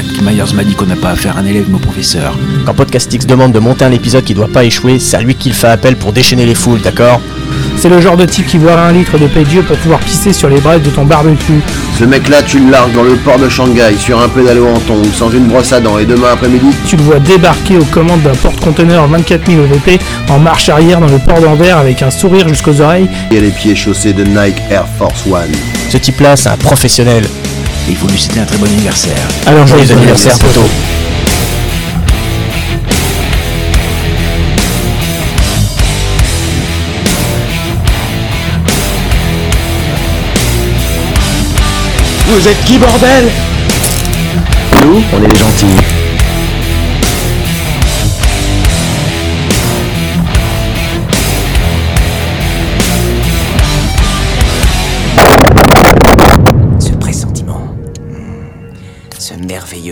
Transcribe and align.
Taki 0.00 0.22
Myers 0.22 0.54
m'a 0.54 0.64
dit 0.64 0.74
qu'on 0.74 0.86
n'a 0.86 0.96
pas 0.96 1.10
affaire 1.10 1.36
à 1.36 1.40
un 1.40 1.44
élève, 1.44 1.68
mon 1.68 1.78
professeur. 1.78 2.34
Quand 2.64 2.72
Podcastix 2.72 3.26
demande 3.26 3.52
de 3.52 3.58
monter 3.58 3.84
un 3.84 3.92
épisode 3.92 4.24
qui 4.24 4.32
doit 4.32 4.48
pas 4.48 4.64
échouer, 4.64 4.98
c'est 4.98 5.18
à 5.18 5.20
lui 5.20 5.34
qu'il 5.34 5.52
fait 5.52 5.66
appel 5.68 5.96
pour 5.96 6.14
déchaîner 6.14 6.46
les 6.46 6.54
foules, 6.54 6.80
d'accord 6.80 7.20
C'est 7.76 7.90
le 7.90 8.00
genre 8.00 8.16
de 8.16 8.24
type 8.24 8.46
qui 8.46 8.56
boira 8.56 8.86
un 8.86 8.92
litre 8.92 9.18
de 9.18 9.26
Dieu 9.44 9.62
pour 9.62 9.76
pouvoir 9.76 10.00
pisser 10.00 10.32
sur 10.32 10.48
les 10.48 10.58
braises 10.58 10.82
de 10.82 10.88
ton 10.88 11.04
barbecue. 11.04 11.60
Ce 11.98 12.04
mec-là, 12.04 12.42
tu 12.42 12.60
le 12.60 12.70
largues 12.70 12.94
dans 12.94 13.02
le 13.02 13.16
port 13.16 13.38
de 13.38 13.50
Shanghai 13.50 13.94
sur 13.98 14.18
un 14.22 14.28
pédalo 14.28 14.68
en 14.68 14.78
tongs, 14.80 15.02
sans 15.14 15.30
une 15.30 15.48
brosse 15.48 15.72
à 15.74 15.80
dents, 15.80 15.98
et 15.98 16.06
demain 16.06 16.28
après-midi, 16.32 16.68
Tu 16.86 16.96
le 16.96 17.02
vois 17.02 17.18
débarquer 17.18 17.76
aux 17.76 17.84
commandes 17.84 18.22
d'un 18.22 18.34
porte-conteneur 18.34 19.06
24 19.06 19.50
000 19.50 19.64
EVP 19.64 19.98
en 20.30 20.38
marche 20.38 20.70
arrière 20.70 21.00
dans 21.00 21.08
le 21.08 21.18
port 21.18 21.42
d'Anvers 21.42 21.76
avec 21.76 22.00
un 22.02 22.10
sourire 22.10 22.48
jusqu'aux 22.48 22.80
oreilles. 22.80 23.08
il 23.30 23.36
a 23.36 23.40
les 23.40 23.50
pieds 23.50 23.76
chaussés 23.76 24.14
de 24.14 24.24
Nike 24.24 24.62
Air 24.70 24.86
Force 24.96 25.26
One. 25.26 25.52
Ce 25.90 25.98
type-là, 25.98 26.36
c'est 26.36 26.48
un 26.48 26.56
professionnel. 26.56 27.24
Et 27.90 27.94
il 27.94 27.96
faut 27.96 28.06
lui 28.06 28.16
souhaiter 28.16 28.38
un 28.38 28.44
très 28.44 28.56
bon 28.56 28.66
anniversaire. 28.66 29.16
Alors 29.46 29.66
Joyeux 29.66 29.90
anniversaire, 29.90 30.38
poteau. 30.38 30.62
Vous 42.28 42.46
êtes 42.46 42.64
qui, 42.64 42.78
bordel? 42.78 43.28
Nous, 44.84 45.02
on 45.12 45.24
est 45.24 45.28
les 45.28 45.36
gentils. 45.36 45.99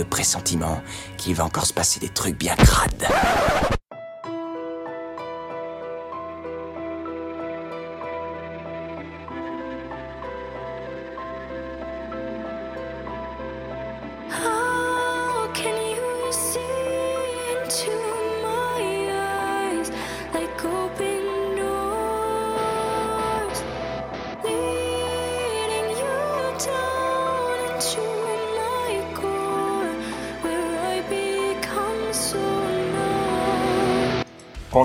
Pressentiment 0.05 0.81
qu'il 1.17 1.35
va 1.35 1.45
encore 1.45 1.65
se 1.65 1.73
passer 1.73 1.99
des 1.99 2.09
trucs 2.09 2.37
bien 2.37 2.55
crades. 2.55 3.07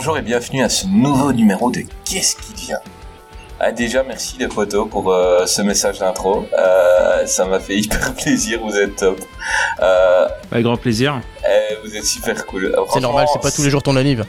Bonjour 0.07 0.19
et 0.19 0.23
bienvenue 0.23 0.63
à 0.63 0.69
ce 0.69 0.87
nouveau 0.87 1.33
numéro 1.33 1.71
de 1.71 1.81
Qu'est-ce 2.05 2.37
qui 2.37 2.67
vient? 2.67 2.79
Ah, 3.59 3.73
Déjà, 3.73 4.03
merci 4.03 4.37
les 4.39 4.49
potos 4.49 4.87
pour 4.87 5.11
euh, 5.11 5.47
ce 5.47 5.63
message 5.63 6.01
d'intro. 6.01 6.47
Euh, 6.59 7.25
ça 7.25 7.47
m'a 7.47 7.59
fait 7.59 7.77
hyper 7.79 8.15
plaisir, 8.15 8.61
vous 8.63 8.77
êtes 8.77 8.97
top. 8.97 9.19
Euh, 9.81 10.29
Avec 10.53 10.63
grand 10.65 10.77
plaisir. 10.77 11.23
eh, 11.49 11.77
vous 11.83 11.97
êtes 11.97 12.05
super 12.05 12.45
cool. 12.45 12.77
C'est 12.93 13.01
normal, 13.01 13.27
c'est 13.33 13.41
pas 13.41 13.51
tous 13.51 13.63
les 13.63 13.71
jours 13.71 13.83
ton 13.83 13.97
anniv. 13.97 14.27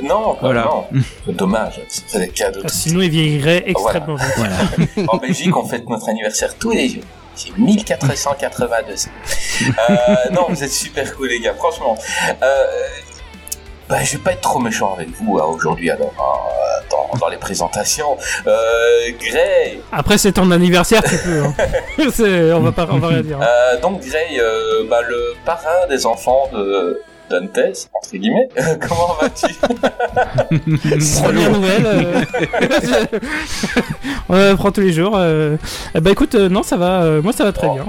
Non, 0.00 0.36
Voilà. 0.40 0.62
non. 0.92 1.02
Dommage, 1.32 1.80
c'est 1.88 2.20
des 2.20 2.28
cadeaux. 2.28 2.60
Ah, 2.62 2.68
Sinon, 2.68 3.00
il 3.00 3.10
vieillirait 3.10 3.64
extrêmement 3.66 4.14
vite. 4.14 4.32
Voilà. 4.36 4.54
En 5.08 5.16
Belgique, 5.16 5.56
on 5.56 5.64
fête 5.66 5.88
notre 5.88 6.08
anniversaire 6.08 6.54
tous 6.56 6.70
les 6.70 6.88
jours. 6.88 7.02
C'est 7.34 7.58
1482. 7.58 8.94
Euh, 9.90 9.94
non, 10.30 10.46
vous 10.48 10.62
êtes 10.62 10.72
super 10.72 11.16
cool, 11.16 11.28
les 11.30 11.40
gars, 11.40 11.54
franchement. 11.54 11.98
Euh, 12.42 12.64
bah, 13.88 13.96
je 14.02 14.12
vais 14.16 14.22
pas 14.22 14.32
être 14.32 14.40
trop 14.40 14.58
méchant 14.58 14.94
avec 14.94 15.08
vous 15.20 15.38
hein, 15.38 15.44
aujourd'hui, 15.48 15.90
alors, 15.90 16.12
hein, 16.18 16.82
dans, 16.90 17.18
dans 17.18 17.28
les 17.28 17.36
présentations. 17.36 18.16
Euh, 18.46 18.52
Gray, 19.20 19.80
Après, 19.92 20.18
c'est 20.18 20.32
ton 20.32 20.50
anniversaire, 20.50 21.02
tu 21.02 21.16
peux. 21.18 21.42
hein. 21.42 21.54
On, 22.56 22.60
va 22.60 22.72
pas, 22.72 22.86
on 22.90 22.98
va 22.98 23.08
rien 23.08 23.22
dire. 23.22 23.38
hein. 23.40 23.44
euh, 23.46 23.80
donc 23.80 24.00
Gray, 24.00 24.38
euh, 24.40 24.84
bah, 24.88 25.00
le 25.08 25.34
parrain 25.44 25.86
des 25.88 26.06
enfants 26.06 26.48
de 26.52 27.00
Dantes, 27.28 27.58
entre 27.92 28.16
guillemets. 28.16 28.48
Comment 28.88 29.16
vas-tu? 29.20 29.52
Première 31.22 31.50
nouvelle. 31.50 31.86
euh, 31.86 32.24
on 34.28 34.34
apprend 34.52 34.70
tous 34.70 34.80
les 34.82 34.92
jours. 34.92 35.14
euh. 35.16 35.56
Bah 36.00 36.10
écoute, 36.10 36.36
euh, 36.36 36.48
non, 36.48 36.62
ça 36.62 36.76
va. 36.76 37.20
moi, 37.22 37.32
ça 37.32 37.42
va 37.44 37.50
très 37.52 37.66
Oh. 37.68 37.74
bien. 37.74 37.86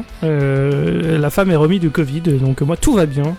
La 1.19 1.29
femme 1.29 1.51
est 1.51 1.55
remise 1.55 1.79
du 1.81 1.91
Covid, 1.91 2.21
donc 2.21 2.61
moi, 2.61 2.77
tout 2.77 2.93
va 2.93 3.05
bien. 3.05 3.35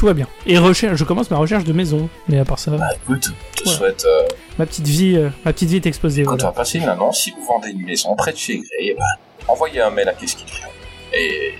Tout 0.00 0.06
va 0.06 0.14
bien. 0.14 0.26
Et 0.46 0.56
recherche, 0.56 0.96
je 0.98 1.04
commence 1.04 1.30
ma 1.30 1.36
recherche 1.36 1.64
de 1.64 1.74
maison. 1.74 2.08
Mais 2.26 2.38
à 2.38 2.44
part 2.46 2.58
ça, 2.58 2.70
Bah 2.70 2.88
écoute, 2.94 3.32
je 3.58 3.62
te 3.64 3.68
souhaite, 3.68 4.02
euh, 4.06 4.22
ma 4.58 4.64
petite 4.64 4.86
vie, 4.86 5.14
euh, 5.14 5.28
ma 5.44 5.52
petite 5.52 5.68
vie 5.68 5.76
est 5.76 5.84
exposée. 5.84 6.22
quand 6.22 6.30
tu 6.30 6.36
Voilà. 6.38 6.52
vas 6.52 6.56
passer 6.56 6.78
une 6.78 6.88
annonce, 6.88 7.20
si 7.20 7.32
vous 7.32 7.44
vendez 7.44 7.68
une 7.68 7.84
maison 7.84 8.16
près 8.16 8.32
de 8.32 8.38
chez 8.38 8.56
Gray, 8.56 8.94
bah, 8.98 9.04
envoyez 9.46 9.82
un 9.82 9.90
mail 9.90 10.08
à 10.08 10.14
qu'est-ce 10.14 10.36
qu'il. 10.36 10.46
Et 11.12 11.52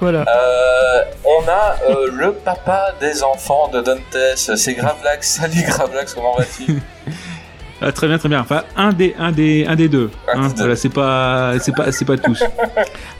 voilà. 0.00 0.24
Euh, 0.28 1.04
on 1.24 1.48
a 1.48 1.76
le 2.10 2.32
papa 2.32 2.92
des 3.00 3.22
enfants 3.22 3.68
de 3.68 3.80
Dantes, 3.80 4.16
c'est 4.34 4.74
Gravelax. 4.74 5.38
Salut 5.40 5.62
Gravelax, 5.62 6.14
comment 6.14 6.34
vas-tu? 6.34 6.82
Ah, 7.80 7.92
très 7.92 8.08
bien, 8.08 8.18
très 8.18 8.28
bien. 8.28 8.40
Enfin, 8.40 8.62
un 8.76 8.92
des, 8.92 9.14
un 9.18 9.30
des, 9.30 9.64
un 9.66 9.76
des 9.76 9.88
deux. 9.88 10.10
Hein. 10.34 10.48
deux. 10.48 10.54
Voilà, 10.56 10.76
c'est 10.76 10.88
pas, 10.88 11.54
c'est 11.60 11.74
pas, 11.74 11.92
c'est 11.92 12.04
pas 12.04 12.16
tous. 12.16 12.42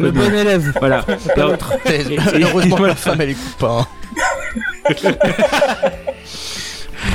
Le 0.00 0.10
bon 0.10 0.32
élève. 0.34 0.72
Voilà. 0.80 1.02
Pas 1.02 1.42
l'autre. 1.42 1.72
Heureusement 2.34 2.74
que 2.76 2.80
voilà. 2.80 2.86
la 2.88 2.94
femme 2.96 3.20
elle 3.20 3.30
écoute 3.30 3.56
pas. 3.58 3.86
hein. 4.88 4.94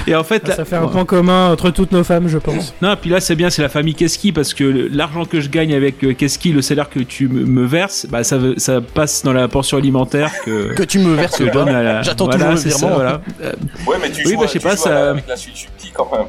Et 0.08 0.16
en 0.16 0.24
fait, 0.24 0.46
Ça 0.54 0.66
fait 0.66 0.76
un 0.76 0.88
point 0.88 1.06
commun 1.06 1.52
entre 1.52 1.70
toutes 1.70 1.92
nos 1.94 2.04
femmes, 2.04 2.28
je 2.28 2.38
pense. 2.38 2.74
non, 2.81 2.96
puis 3.00 3.09
là, 3.09 3.22
c'est 3.22 3.36
bien, 3.36 3.50
c'est 3.50 3.62
la 3.62 3.70
famille 3.70 3.96
Keski 3.96 4.31
parce 4.34 4.54
que 4.54 4.90
l'argent 4.92 5.24
que 5.25 5.40
je 5.40 5.50
gagne 5.50 5.74
avec 5.74 6.04
euh, 6.04 6.14
Keski, 6.14 6.52
le 6.52 6.62
salaire 6.62 6.90
que 6.90 7.00
tu 7.00 7.28
me, 7.30 7.46
me 7.46 7.66
verses, 7.66 8.06
bah, 8.10 8.24
ça, 8.25 8.38
ça 8.58 8.81
passe 8.81 9.24
dans 9.24 9.31
la 9.34 9.48
pension 9.48 9.78
alimentaire 9.78 10.31
que, 10.46 10.74
Que 10.74 10.84
tu 10.84 11.00
me 11.00 11.14
verses 11.16 11.38
que 11.38 11.44
la. 11.46 12.02
J'attends 12.02 12.25
voilà, 12.25 12.40
toujours 12.40 12.66
le 12.66 12.72
ça, 12.72 12.78
virement. 12.80 12.96
voilà. 12.96 13.22
Euh, 13.44 13.54
Ouais, 13.88 13.96
mais 14.02 14.10
tu 14.12 14.25
Oui, 14.25 14.34
joues, 14.34 14.40
bah, 14.40 14.46
je 14.48 14.52
sais 14.54 14.60
tu 14.60 14.64
pas, 14.68 14.75
joues 14.75 14.84
ça- 14.84 15.10
avec 15.12 15.28
la 15.28 15.36
suite 15.38 15.56
subtil 15.56 15.92
quand 15.94 16.10
même. 16.12 16.25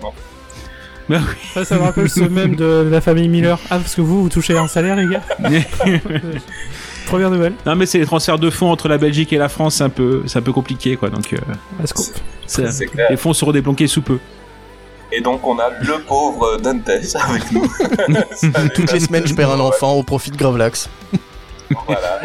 Bah 1.08 1.20
Ça, 1.52 1.64
ça 1.64 1.76
me 1.76 1.82
rappelle 1.82 2.08
ce 2.10 2.20
même 2.20 2.56
de 2.56 2.88
la 2.90 3.00
famille 3.00 3.28
Miller. 3.28 3.58
Ah, 3.70 3.78
parce 3.78 3.94
que 3.94 4.00
vous, 4.00 4.22
vous 4.22 4.28
touchez 4.28 4.56
un 4.56 4.68
salaire, 4.68 4.96
les 4.96 5.06
gars. 5.06 5.22
Première 7.06 7.30
nouvelle. 7.30 7.52
non, 7.66 7.76
mais 7.76 7.84
c'est 7.86 7.98
les 7.98 8.06
transferts 8.06 8.38
de 8.38 8.48
fonds 8.50 8.70
entre 8.70 8.88
la 8.88 8.96
Belgique 8.96 9.32
et 9.32 9.36
la 9.38 9.48
France, 9.50 9.76
c'est 9.76 9.84
un 9.84 9.90
peu, 9.90 10.22
c'est 10.26 10.38
un 10.38 10.42
peu 10.42 10.52
compliqué, 10.52 10.96
quoi. 10.96 11.10
Donc, 11.10 11.32
euh, 11.34 11.38
c'est- 12.46 12.70
C'est 12.70 12.86
clair. 12.86 13.08
les 13.10 13.16
fonds 13.18 13.32
seront 13.34 13.52
débloqués 13.52 13.86
sous 13.86 14.00
peu. 14.02 14.18
Et 15.12 15.20
donc 15.20 15.46
on 15.46 15.58
a 15.58 15.68
le 15.80 16.00
pauvre 16.08 16.56
Dantes 16.60 16.88
avec 16.88 17.52
nous. 17.52 17.70
Toutes 18.74 18.90
les 18.92 19.00
semaines, 19.00 19.26
je 19.26 19.34
perds 19.34 19.50
un 19.50 19.56
Ouais, 19.56 19.60
enfant 19.62 19.92
au 19.92 20.02
profit 20.02 20.30
de 20.32 20.36
Gravelax. 20.36 20.88
Voilà. 21.86 22.20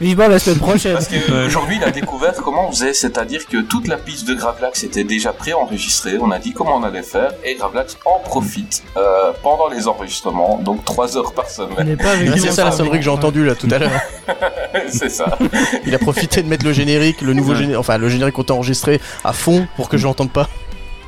Vivement 0.00 0.28
la 0.28 0.38
semaine 0.38 0.58
prochaine. 0.58 0.94
parce 0.94 1.08
que 1.08 1.46
aujourd'hui 1.46 1.76
il 1.76 1.84
a 1.84 1.90
découvert 1.90 2.34
comment 2.34 2.68
on 2.68 2.72
faisait, 2.72 2.94
c'est-à-dire 2.94 3.46
que 3.46 3.58
toute 3.62 3.88
la 3.88 3.96
piste 3.96 4.26
de 4.28 4.34
Gravelax 4.34 4.82
était 4.84 5.04
déjà 5.04 5.32
préenregistrée. 5.32 6.18
On 6.20 6.30
a 6.30 6.38
dit 6.38 6.52
comment 6.52 6.76
on 6.76 6.82
allait 6.82 7.02
faire 7.02 7.32
et 7.44 7.54
Gravelax 7.54 7.98
en 8.04 8.18
profite 8.20 8.82
euh, 8.96 9.32
pendant 9.42 9.68
les 9.68 9.88
enregistrements, 9.88 10.58
donc 10.58 10.84
3 10.84 11.16
heures 11.16 11.32
par 11.32 11.48
semaine. 11.48 11.96
Ah, 12.00 12.06
C'est 12.36 12.50
ça 12.52 12.64
la 12.64 12.72
sonnerie 12.72 12.98
que 12.98 13.04
j'ai 13.04 13.10
entendue 13.10 13.44
là 13.44 13.54
tout 13.54 13.68
à 13.70 13.78
l'heure. 13.78 13.90
C'est 14.88 15.08
ça. 15.10 15.38
Il 15.86 15.94
a 15.94 15.98
profité 15.98 16.42
de 16.42 16.48
mettre 16.48 16.64
le 16.64 16.72
générique, 16.72 17.20
le 17.20 17.34
nouveau 17.34 17.54
générique, 17.54 17.78
enfin 17.78 17.98
le 17.98 18.08
générique 18.08 18.34
qu'on 18.34 18.44
t'a 18.44 18.54
enregistré 18.54 19.00
à 19.24 19.32
fond 19.32 19.66
pour 19.76 19.88
que 19.88 19.96
je 19.96 20.04
l'entende 20.04 20.30
pas. 20.30 20.48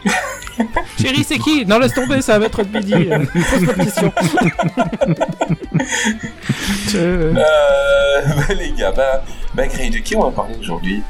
Chérie, 1.01 1.25
c'est 1.25 1.39
qui 1.39 1.65
Non, 1.67 1.79
laisse 1.79 1.95
tomber, 1.95 2.23
ça 2.23 2.39
va 2.39 2.49
de 2.49 2.79
midi. 2.79 2.95
Pose 3.51 3.67
pas 3.67 3.73
de 3.73 3.85
questions. 3.85 4.13
Euh, 6.95 7.33
Euh, 7.35 8.23
bah, 8.37 8.55
les 8.59 8.73
gars, 8.73 8.93
bah, 8.93 9.25
bah 9.55 9.67
Gray, 9.67 9.91
de 9.91 9.99
qui 9.99 10.17
on 10.17 10.23
va 10.23 10.31
parler 10.31 10.55
aujourd'hui 10.61 11.03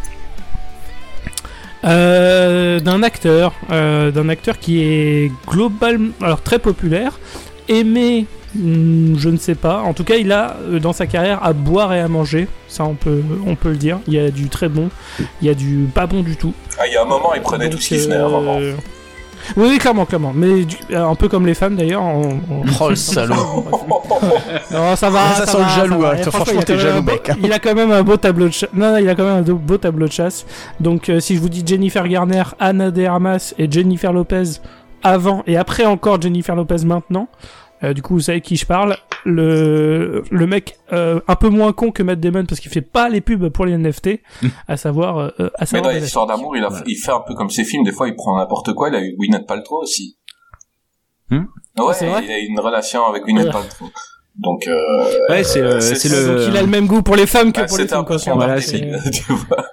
euh, 1.85 2.81
d'un 2.81 3.03
acteur, 3.03 3.53
euh, 3.71 4.11
d'un 4.11 4.31
acteur 4.31 4.59
qui 4.59 4.83
est 4.83 5.31
globalement, 5.47 6.13
alors 6.23 6.41
très 6.41 6.59
populaire, 6.59 7.19
aimé, 7.69 8.27
hmm, 8.55 9.17
je 9.19 9.29
ne 9.29 9.37
sais 9.37 9.55
pas. 9.55 9.83
En 9.83 9.93
tout 9.93 10.05
cas, 10.05 10.15
il 10.17 10.33
a 10.33 10.57
euh, 10.63 10.79
dans 10.79 10.95
sa 10.95 11.07
carrière 11.07 11.45
à 11.45 11.53
boire 11.53 11.93
et 11.93 12.01
à 12.01 12.09
manger. 12.09 12.49
Ça, 12.69 12.85
on 12.85 12.95
peut, 12.95 13.23
on 13.47 13.55
peut 13.55 13.69
le 13.69 13.77
dire. 13.77 13.99
Il 14.07 14.15
y 14.15 14.19
a 14.19 14.31
du 14.31 14.49
très 14.49 14.71
bon, 14.71 14.89
il 15.43 15.47
y 15.47 15.51
a 15.51 15.55
du 15.55 15.87
pas 15.95 16.07
bon 16.07 16.23
du 16.23 16.37
tout. 16.37 16.55
Ah, 16.79 16.87
il 16.87 16.95
y 16.95 16.97
a 16.97 17.03
un 17.03 17.07
moment, 17.07 17.35
il 17.35 17.43
prenait 17.43 17.67
tout 17.67 17.73
Donc, 17.73 17.83
ce 17.83 17.89
qui 17.89 17.99
venait, 17.99 18.17
euh, 18.17 18.73
Oui, 19.57 19.67
oui, 19.71 19.79
clairement, 19.79 20.07
clairement. 20.07 20.33
Mais 20.35 20.65
du- 20.65 20.77
euh, 20.91 21.07
un 21.07 21.15
peu 21.15 21.29
comme 21.29 21.47
les 21.47 21.55
femmes 21.55 21.77
d'ailleurs. 21.77 22.03
on- 22.03 22.41
on- 22.51 22.63
Oh 22.81 22.89
le 22.91 22.97
salaud. 22.97 23.65
Non, 24.71 24.97
ça 24.97 25.11
va. 25.11 25.35
Ça 25.35 25.47
sent 25.47 25.59
va, 25.59 25.65
le 25.65 25.71
jaloux, 25.71 26.01
va. 26.01 26.11
hein. 26.11 26.17
Et 26.19 26.23
franchement, 26.23 26.45
il 26.55 26.59
a 26.59 26.63
t'es 26.63 26.73
quand 26.75 26.79
même 26.79 26.87
jaloux, 26.87 26.99
un 26.99 27.03
beau- 27.03 27.13
mec, 27.13 27.29
hein. 27.31 27.37
Il 27.43 27.53
a 27.53 27.59
quand 27.59 27.75
même 27.75 27.91
un 27.93 28.03
beau 28.03 28.17
tableau 28.17 28.47
de 28.47 28.53
chasse. 28.53 28.71
Non, 28.75 28.93
non, 28.93 28.97
il 28.99 29.09
a 29.09 29.15
quand 29.15 29.25
même 29.25 29.39
un 29.49 29.53
beau 29.53 29.77
tableau 29.79 30.07
de 30.07 30.13
chasse. 30.13 30.47
Donc, 30.81 31.09
euh, 31.09 31.21
si 31.21 31.37
je 31.37 31.41
vous 31.41 31.49
dis 31.49 31.63
Jennifer 31.67 32.07
Garner, 32.09 32.43
Anna 32.59 32.91
de 32.91 33.05
Armas 33.05 33.55
et 33.59 33.71
Jennifer 33.71 34.13
Lopez 34.13 34.45
avant 35.03 35.43
et 35.47 35.57
après 35.57 35.85
encore 35.85 36.21
Jennifer 36.21 36.55
Lopez 36.57 36.85
maintenant, 36.85 37.29
euh, 37.83 37.93
du 37.93 38.03
coup, 38.03 38.15
vous 38.15 38.21
savez 38.21 38.41
qui 38.41 38.57
je 38.57 38.67
parle. 38.67 38.97
le 39.27 40.23
le 40.31 40.47
mec 40.47 40.77
euh, 40.93 41.19
un 41.29 41.35
peu 41.37 41.49
moins 41.49 41.73
con 41.73 41.91
que 41.91 42.03
Matt 42.03 42.21
Damon 42.21 42.45
parce 42.47 42.61
qu'il 42.61 42.71
fait 42.71 42.83
pas 42.83 43.09
les 43.09 43.21
pubs 43.23 43.49
pour 43.49 43.65
les 43.67 43.77
NFT, 43.77 44.21
à 44.69 44.77
savoir 44.77 45.19
euh, 45.19 45.29
à 45.39 45.61
Mais 45.61 45.67
savoir 45.67 45.83
dans 45.83 45.89
Ben 45.97 46.03
l'histoire 46.03 46.25
Affleck. 46.27 46.37
d'amour, 46.39 46.57
il, 46.57 46.65
a, 46.65 46.83
il 46.87 46.97
fait 46.97 47.13
un 47.13 47.21
peu 47.27 47.35
comme 47.35 47.51
ses 47.51 47.65
films. 47.65 47.85
Des 47.85 47.93
fois, 47.93 48.07
il 48.09 48.15
prend 48.17 48.37
n'importe 48.39 48.75
quoi. 48.75 48.89
Il 48.91 48.95
a 48.95 49.03
eu 49.03 49.15
Gwyneth 49.19 49.47
Paltrow 49.47 49.83
aussi. 49.83 50.19
Hmm 51.31 51.45
ouais, 51.79 51.95
c'est 51.95 52.07
vrai 52.07 52.23
il 52.25 52.31
a 52.31 52.39
eu 52.39 52.47
une 52.47 52.61
relation 52.61 53.05
avec 53.07 53.25
Gwyneth 53.25 53.47
Ouais. 53.47 53.53
Paltrow. 53.53 53.87
Donc, 54.37 54.67
euh, 54.67 54.81
Ouais, 55.31 55.45
c'est 55.45 55.61
euh, 55.63 55.81
c'est- 55.81 56.09
le. 56.09 56.27
Donc 56.39 56.49
il 56.49 56.57
a 56.57 56.61
le 56.61 56.67
même 56.67 56.87
goût 56.87 57.03
pour 57.03 57.15
les 57.17 57.27
femmes 57.27 57.53
que 57.53 57.61
bah, 57.61 57.67
pour 57.67 57.79
les 57.79 57.87
peu 57.87 58.03
quoi. 58.03 58.19
son 58.19 58.35
Voilà, 58.35 58.61
c'est- 58.61 58.81
tu 59.13 59.33
vois. 59.33 59.65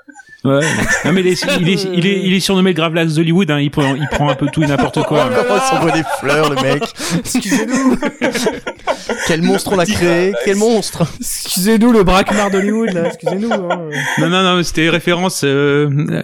Ouais. 0.43 0.61
Non 1.05 1.11
mais 1.13 1.21
il 1.21 1.27
est, 1.27 1.45
il 1.59 1.69
est, 1.69 1.83
il 1.93 2.07
est, 2.07 2.19
il 2.23 2.33
est 2.33 2.39
surnommé 2.39 2.71
le 2.71 2.75
Gravelax 2.75 3.13
d'Hollywood. 3.13 3.51
Hein. 3.51 3.59
Il 3.59 3.69
prend, 3.69 3.93
il 3.95 4.07
prend 4.11 4.27
un 4.29 4.33
peu 4.35 4.47
tout 4.51 4.63
et 4.63 4.67
n'importe 4.67 5.03
quoi. 5.03 5.29
Comment 5.29 5.55
il 5.55 5.61
s'envoie 5.69 5.91
des 5.91 6.03
fleurs, 6.19 6.49
le 6.49 6.55
mec 6.63 6.83
Excusez-nous, 7.19 7.97
Quel 9.27 9.41
monstre 9.43 9.73
on 9.73 9.79
a 9.79 9.85
créé. 9.85 10.33
Quel 10.45 10.55
monstre 10.57 11.05
excusez-nous 11.19 11.91
le 11.91 12.03
braquemar 12.03 12.49
d'Hollywood 12.49 12.91
là, 12.93 13.07
excusez-nous. 13.07 13.53
Hein. 13.53 13.89
Non, 14.19 14.29
non, 14.29 14.41
non, 14.43 14.63
c'était 14.63 14.89
référence 14.89 15.43
euh, 15.43 15.89
euh, 16.09 16.21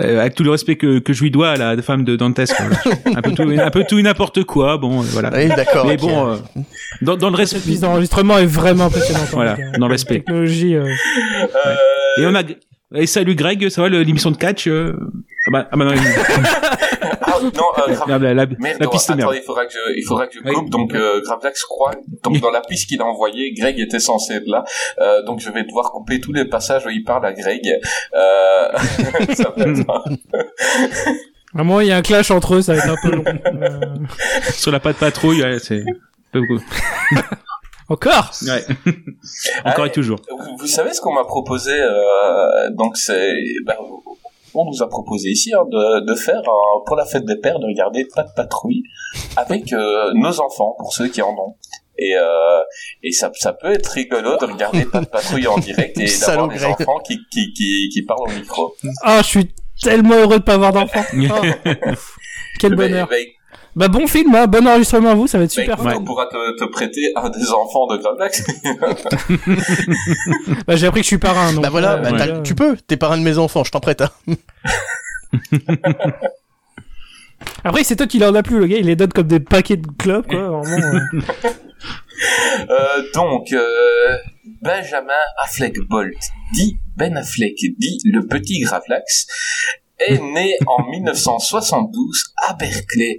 euh, 0.00 0.20
avec 0.20 0.36
tout 0.36 0.44
le 0.44 0.50
respect 0.52 0.76
que, 0.76 1.00
que 1.00 1.12
je 1.12 1.22
lui 1.24 1.32
dois 1.32 1.50
à 1.50 1.56
la 1.74 1.82
femme 1.82 2.04
de 2.04 2.14
Dantes. 2.14 2.36
quoi. 2.46 2.66
Un 3.16 3.22
peu 3.22 3.32
tout, 3.32 3.42
un 3.42 3.70
peu 3.70 3.82
tout 3.88 3.98
et 3.98 4.02
n'importe 4.02 4.44
quoi. 4.44 4.78
Bon, 4.78 5.00
euh, 5.00 5.04
voilà. 5.10 5.30
Oui, 5.34 5.48
d'accord. 5.48 5.86
Mais 5.86 5.96
bon, 5.96 6.28
euh, 6.28 6.36
dans, 7.02 7.16
dans 7.16 7.30
le 7.30 7.36
respect. 7.36 7.58
piste 7.58 7.82
d'enregistrement 7.82 8.38
est 8.38 8.46
vraiment 8.46 8.84
impressionnante. 8.84 9.28
en 9.32 9.36
Voilà, 9.36 9.56
dans 9.78 9.88
le 9.88 9.92
respect. 9.92 10.16
Technologie. 10.20 10.76
euh, 10.76 10.84
Euh, 11.66 12.22
Et 12.22 12.26
on 12.26 12.34
a. 12.36 12.42
Et 12.94 13.06
salut 13.06 13.34
Greg, 13.34 13.68
ça 13.68 13.82
va 13.82 13.88
le- 13.90 14.02
l'émission 14.02 14.30
de 14.30 14.36
catch 14.38 14.66
euh... 14.66 14.96
ah, 15.46 15.50
bah, 15.52 15.68
ah 15.70 15.76
bah 15.76 15.84
non, 15.84 15.92
il- 15.92 15.98
ah, 17.20 17.36
non, 17.42 17.50
euh, 17.50 17.92
Grav- 17.94 18.08
la, 18.22 18.32
la, 18.34 18.46
Merde, 18.46 18.78
la 18.80 18.88
piste 18.88 19.10
attends, 19.10 19.16
merde. 19.18 19.34
il 19.36 19.42
faudra 19.42 19.66
que 19.66 19.72
je, 19.72 19.78
il 19.98 20.02
faudra 20.04 20.26
que 20.26 20.34
je 20.34 20.40
Oui. 20.42 20.54
coupe. 20.54 20.70
Donc, 20.70 20.94
euh, 20.94 21.20
Gravelax, 21.22 21.60
je 21.60 21.66
crois, 21.66 21.90
donc 22.24 22.40
dans 22.40 22.50
la 22.50 22.62
piste 22.62 22.88
qu'il 22.88 23.00
a 23.02 23.04
envoyée, 23.04 23.52
Greg 23.52 23.78
était 23.78 23.98
censé 24.00 24.34
être 24.34 24.46
là. 24.46 24.64
Euh, 25.00 25.22
donc, 25.24 25.40
je 25.40 25.50
vais 25.50 25.64
devoir 25.64 25.90
couper 25.92 26.18
tous 26.20 26.32
les 26.32 26.46
passages 26.46 26.86
où 26.86 26.90
il 26.90 27.04
parle 27.04 27.26
à 27.26 27.32
Greg. 27.34 27.60
Euh, 28.14 28.68
ça 29.34 29.52
va 29.54 29.64
être 29.64 29.90
À 29.90 30.02
un 31.54 31.58
moment, 31.64 31.80
il 31.80 31.88
y 31.88 31.92
a 31.92 31.96
un 31.98 32.02
clash 32.02 32.30
entre 32.30 32.54
eux, 32.54 32.62
ça 32.62 32.72
va 32.74 32.78
être 32.78 32.90
un 32.90 32.96
peu 33.02 33.14
long. 33.14 33.24
Euh, 33.46 34.50
Sur 34.52 34.72
la 34.72 34.80
patte 34.80 34.96
patrouille, 34.96 35.42
ouais, 35.42 35.58
c'est. 35.58 35.84
Encore 37.88 38.30
Ouais. 38.46 38.64
Encore 39.64 39.86
et 39.86 39.92
toujours. 39.92 40.18
Vous, 40.30 40.56
vous 40.58 40.66
savez 40.66 40.92
ce 40.92 41.00
qu'on 41.00 41.12
m'a 41.12 41.24
proposé 41.24 41.72
euh, 41.72 42.70
Donc, 42.70 42.96
c'est, 42.96 43.34
ben, 43.64 43.76
on 44.54 44.64
nous 44.64 44.82
a 44.82 44.88
proposé 44.88 45.30
ici 45.30 45.52
hein, 45.54 45.64
de, 45.70 46.04
de 46.04 46.14
faire 46.14 46.40
euh, 46.40 46.84
pour 46.86 46.96
la 46.96 47.04
fête 47.04 47.24
des 47.24 47.36
pères 47.36 47.58
de 47.58 47.66
regarder 47.66 48.06
Pas 48.14 48.24
de 48.24 48.32
patrouille 48.34 48.82
avec 49.36 49.72
euh, 49.72 50.12
nos 50.14 50.40
enfants 50.40 50.74
pour 50.78 50.92
ceux 50.92 51.08
qui 51.08 51.22
en 51.22 51.30
ont. 51.30 51.56
Et, 52.00 52.14
euh, 52.16 52.60
et 53.02 53.10
ça, 53.12 53.30
ça 53.34 53.52
peut 53.52 53.72
être 53.72 53.88
rigolo 53.88 54.36
de 54.36 54.44
regarder 54.44 54.84
Pas 54.84 55.00
de 55.00 55.06
patrouille 55.06 55.46
en 55.46 55.58
direct 55.58 55.98
et 55.98 56.06
d'avoir 56.26 56.48
des 56.48 56.64
enfants 56.64 56.98
qui, 57.04 57.18
qui, 57.30 57.52
qui, 57.52 57.88
qui 57.92 58.02
parlent 58.02 58.28
au 58.28 58.32
micro. 58.32 58.74
Ah, 59.02 59.20
je 59.22 59.26
suis 59.26 59.54
tellement 59.82 60.14
heureux 60.16 60.38
de 60.38 60.44
pas 60.44 60.54
avoir 60.54 60.72
d'enfant. 60.72 61.02
Oh. 61.30 61.94
Quel 62.60 62.74
bonheur. 62.74 63.06
Ben, 63.08 63.16
ben, 63.16 63.26
Bah 63.78 63.86
bon 63.86 64.08
film, 64.08 64.34
hein, 64.34 64.48
bon 64.48 64.66
enregistrement 64.66 65.10
à 65.10 65.14
vous, 65.14 65.28
ça 65.28 65.38
va 65.38 65.44
être 65.44 65.54
ben, 65.54 65.62
super. 65.62 65.78
écoute, 65.78 65.92
on 66.00 66.04
pourra 66.04 66.26
te, 66.26 66.58
te 66.58 66.64
prêter 66.64 67.12
un 67.14 67.30
des 67.30 67.48
enfants 67.52 67.86
de 67.86 67.96
Gravelax. 67.96 68.44
Bah 70.66 70.74
j'ai 70.74 70.86
appris 70.88 71.00
que 71.00 71.04
je 71.04 71.08
suis 71.08 71.18
parrain. 71.18 71.52
Donc, 71.52 71.62
Bah 71.62 71.70
voilà, 71.70 71.92
euh, 71.92 71.98
bah, 72.02 72.10
déjà, 72.10 72.40
tu 72.40 72.56
peux, 72.56 72.76
t'es 72.76 72.96
parrain 72.96 73.16
de 73.18 73.22
mes 73.22 73.38
enfants, 73.38 73.62
je 73.62 73.70
t'en 73.70 73.78
prête. 73.78 74.02
Hein. 74.02 74.10
Après, 77.64 77.84
c'est 77.84 77.94
toi 77.96 78.06
qui 78.06 78.18
leur 78.18 78.34
a 78.34 78.42
plus, 78.42 78.58
le 78.58 78.66
gars, 78.66 78.78
il 78.78 78.86
les 78.86 78.96
donne 78.96 79.12
comme 79.12 79.28
des 79.28 79.40
paquets 79.40 79.76
de 79.76 79.86
clubs, 79.98 80.26
quoi. 80.26 80.38
Vraiment. 80.62 80.64
euh. 80.64 81.00
Euh, 82.70 83.02
donc, 83.14 83.52
euh, 83.52 84.16
Benjamin 84.60 85.12
Affleck 85.44 85.78
Bolt, 85.88 86.16
dit 86.52 86.78
Ben 86.96 87.16
Affleck, 87.16 87.54
dit 87.56 87.98
le 88.04 88.26
petit 88.26 88.58
Gravelax, 88.60 89.26
est 90.06 90.18
né 90.20 90.54
en 90.66 90.82
1972 90.90 92.24
à 92.48 92.54
Berkeley. 92.54 93.18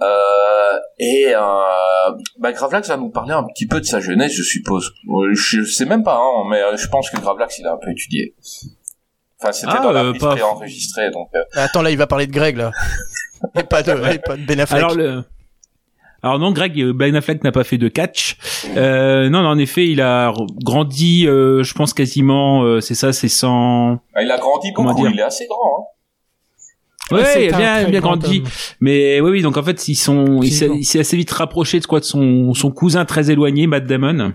Euh, 0.00 0.78
et 0.98 1.32
euh, 1.34 1.40
bah, 2.38 2.52
Gravelax 2.52 2.88
va 2.88 2.96
nous 2.96 3.10
parler 3.10 3.32
un 3.32 3.44
petit 3.44 3.66
peu 3.66 3.80
de 3.80 3.84
sa 3.86 4.00
jeunesse, 4.00 4.32
je 4.32 4.42
suppose. 4.42 4.92
Euh, 5.08 5.34
Je 5.34 5.64
sais 5.64 5.84
même 5.86 6.02
pas, 6.02 6.16
hein, 6.16 6.44
mais 6.50 6.60
euh, 6.62 6.76
je 6.76 6.86
pense 6.88 7.10
que 7.10 7.18
Gravelax, 7.20 7.58
il 7.58 7.66
a 7.66 7.72
un 7.72 7.78
peu 7.78 7.90
étudié. 7.90 8.34
Enfin, 9.42 9.52
c'était 9.52 9.72
Ah, 9.76 9.82
dans 9.82 9.92
la 9.92 10.04
euh, 10.04 10.12
piste 10.12 10.24
pas- 10.24 10.32
préenregistrée, 10.36 11.10
donc... 11.10 11.28
euh, 11.34 11.42
Attends, 11.54 11.82
là, 11.82 11.90
il 11.90 11.96
va 11.96 12.06
parler 12.06 12.26
de 12.26 12.32
Greg, 12.32 12.56
là. 12.56 12.70
Et 13.58 13.62
pas 13.62 13.82
de, 13.82 13.92
et 14.12 14.18
pas 14.18 14.36
de 14.36 14.42
Ben 14.44 14.60
Affleck. 14.60 14.78
Alors 14.82 14.94
le. 14.94 15.24
Alors 16.22 16.38
non, 16.38 16.52
Greg 16.52 16.78
Ben 16.90 17.16
Affleck 17.16 17.42
n'a 17.42 17.52
pas 17.52 17.64
fait 17.64 17.78
de 17.78 17.88
catch. 17.88 18.36
Euh, 18.76 19.30
non, 19.30 19.40
non, 19.40 19.48
en 19.48 19.58
effet, 19.58 19.86
il 19.88 20.02
a 20.02 20.34
grandi, 20.62 21.26
euh, 21.26 21.62
je 21.62 21.72
pense 21.72 21.94
quasiment, 21.94 22.62
euh, 22.64 22.80
c'est 22.82 22.94
ça, 22.94 23.14
c'est 23.14 23.28
100. 23.30 23.98
ah, 24.14 24.22
il 24.22 24.30
a 24.30 24.36
grandi 24.36 24.74
Comment 24.74 24.90
beaucoup, 24.90 25.04
dire 25.06 25.12
il 25.14 25.20
est 25.20 25.22
assez 25.22 25.46
grand. 25.46 25.56
Hein. 25.80 25.84
Ouais, 27.18 27.24
bien, 27.58 27.88
bien 27.90 28.00
grand 28.00 28.16
grandi. 28.16 28.42
Mais 28.80 29.20
oui, 29.20 29.30
oui, 29.30 29.42
donc 29.42 29.56
en 29.56 29.62
fait, 29.62 29.88
ils 29.88 29.94
sont, 29.94 30.40
il 30.42 30.84
s'est 30.84 31.00
assez 31.00 31.16
vite 31.16 31.30
rapproché 31.30 31.80
de 31.80 31.86
quoi 31.86 32.00
de 32.00 32.04
son 32.04 32.54
son 32.54 32.70
cousin 32.70 33.04
très 33.04 33.30
éloigné, 33.30 33.66
Matt 33.66 33.86
Damon. 33.86 34.32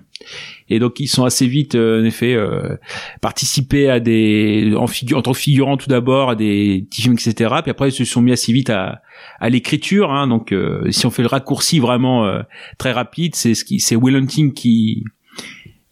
Et 0.69 0.79
donc 0.79 0.99
ils 0.99 1.07
sont 1.07 1.25
assez 1.25 1.45
vite, 1.45 1.75
euh, 1.75 2.01
en 2.01 2.05
effet, 2.05 2.33
euh, 2.33 2.75
participé 3.21 3.89
à 3.89 3.99
des 3.99 4.73
en, 4.75 4.85
figu- 4.87 5.13
en 5.13 5.21
tant 5.21 5.33
que 5.33 5.37
figurant 5.37 5.77
tout 5.77 5.89
d'abord 5.89 6.31
à 6.31 6.35
des 6.35 6.85
petits 6.89 7.03
films, 7.03 7.13
etc. 7.13 7.53
Puis 7.61 7.69
après 7.71 7.89
ils 7.89 7.91
se 7.91 8.03
sont 8.05 8.21
mis 8.21 8.31
assez 8.31 8.51
vite 8.51 8.69
à 8.71 9.01
à 9.39 9.49
l'écriture. 9.49 10.11
Hein, 10.11 10.27
donc 10.27 10.51
euh, 10.51 10.89
si 10.91 11.05
on 11.05 11.11
fait 11.11 11.21
le 11.21 11.27
raccourci 11.27 11.79
vraiment 11.79 12.25
euh, 12.25 12.41
très 12.79 12.91
rapide, 12.91 13.35
c'est 13.35 13.53
ce 13.53 13.63
qui 13.63 13.79
c'est 13.79 13.95
Will 13.95 14.15
Hunting 14.15 14.53
qui 14.53 15.03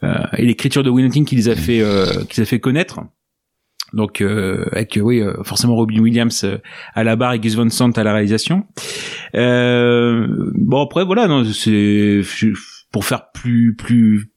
euh, 0.03 0.15
et 0.37 0.45
l'écriture 0.45 0.81
de 0.83 0.89
Will 0.89 1.05
Hunting 1.05 1.25
qui 1.25 1.35
les 1.35 1.49
a 1.49 1.55
fait 1.55 1.81
euh, 1.81 2.05
qui 2.29 2.39
les 2.39 2.43
a 2.43 2.45
fait 2.45 2.59
connaître. 2.59 3.01
Donc 3.93 4.21
euh, 4.21 4.65
avec 4.71 4.99
oui 5.01 5.21
euh, 5.21 5.33
forcément 5.43 5.75
Robin 5.75 5.99
Williams 5.99 6.43
euh, 6.43 6.57
à 6.95 7.03
la 7.03 7.15
barre 7.15 7.33
et 7.33 7.39
Gus 7.39 7.55
Van 7.55 7.69
Sant 7.69 7.91
à 7.91 8.03
la 8.03 8.11
réalisation. 8.13 8.65
Euh, 9.35 10.27
bon 10.55 10.81
après 10.81 11.05
voilà 11.05 11.27
non 11.27 11.43
c'est 11.45 12.21
je- 12.21 12.53
pour 12.91 13.05
faire 13.05 13.31
plus 13.33 13.75
plus 13.75 14.29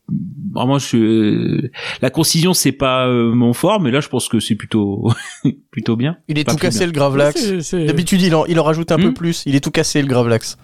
vraiment 0.55 0.79
je 0.79 1.69
la 2.01 2.11
concision 2.11 2.55
c'est 2.55 2.73
pas 2.73 3.07
euh, 3.09 3.33
mon 3.35 3.53
fort 3.53 3.81
mais 3.81 3.91
là 3.91 4.01
je 4.01 4.09
pense 4.09 4.29
que 4.29 4.41
c'est 4.41 4.55
plutôt 4.55 5.11
plutôt 5.71 5.97
bien. 5.97 6.17
il 6.29 6.39
est 6.39 6.45
pas 6.45 6.53
tout 6.53 6.59
cassé, 6.59 6.79
bien. 6.81 6.87
le 6.87 6.93
Gravelax. 6.93 7.73
D'habitude, 7.75 8.23
il 8.23 8.35
en, 8.35 8.47
il 8.47 8.59
en 8.59 8.63
rajoute 8.63 8.93
un 8.93 8.97
Hmm 8.99 9.03
peu 9.03 9.15
plus. 9.15 9.43
Il 9.47 9.55
est 9.55 9.61
tout 9.61 9.71
cassé, 9.71 10.01
le 10.01 10.09
Gravelax. 10.09 10.57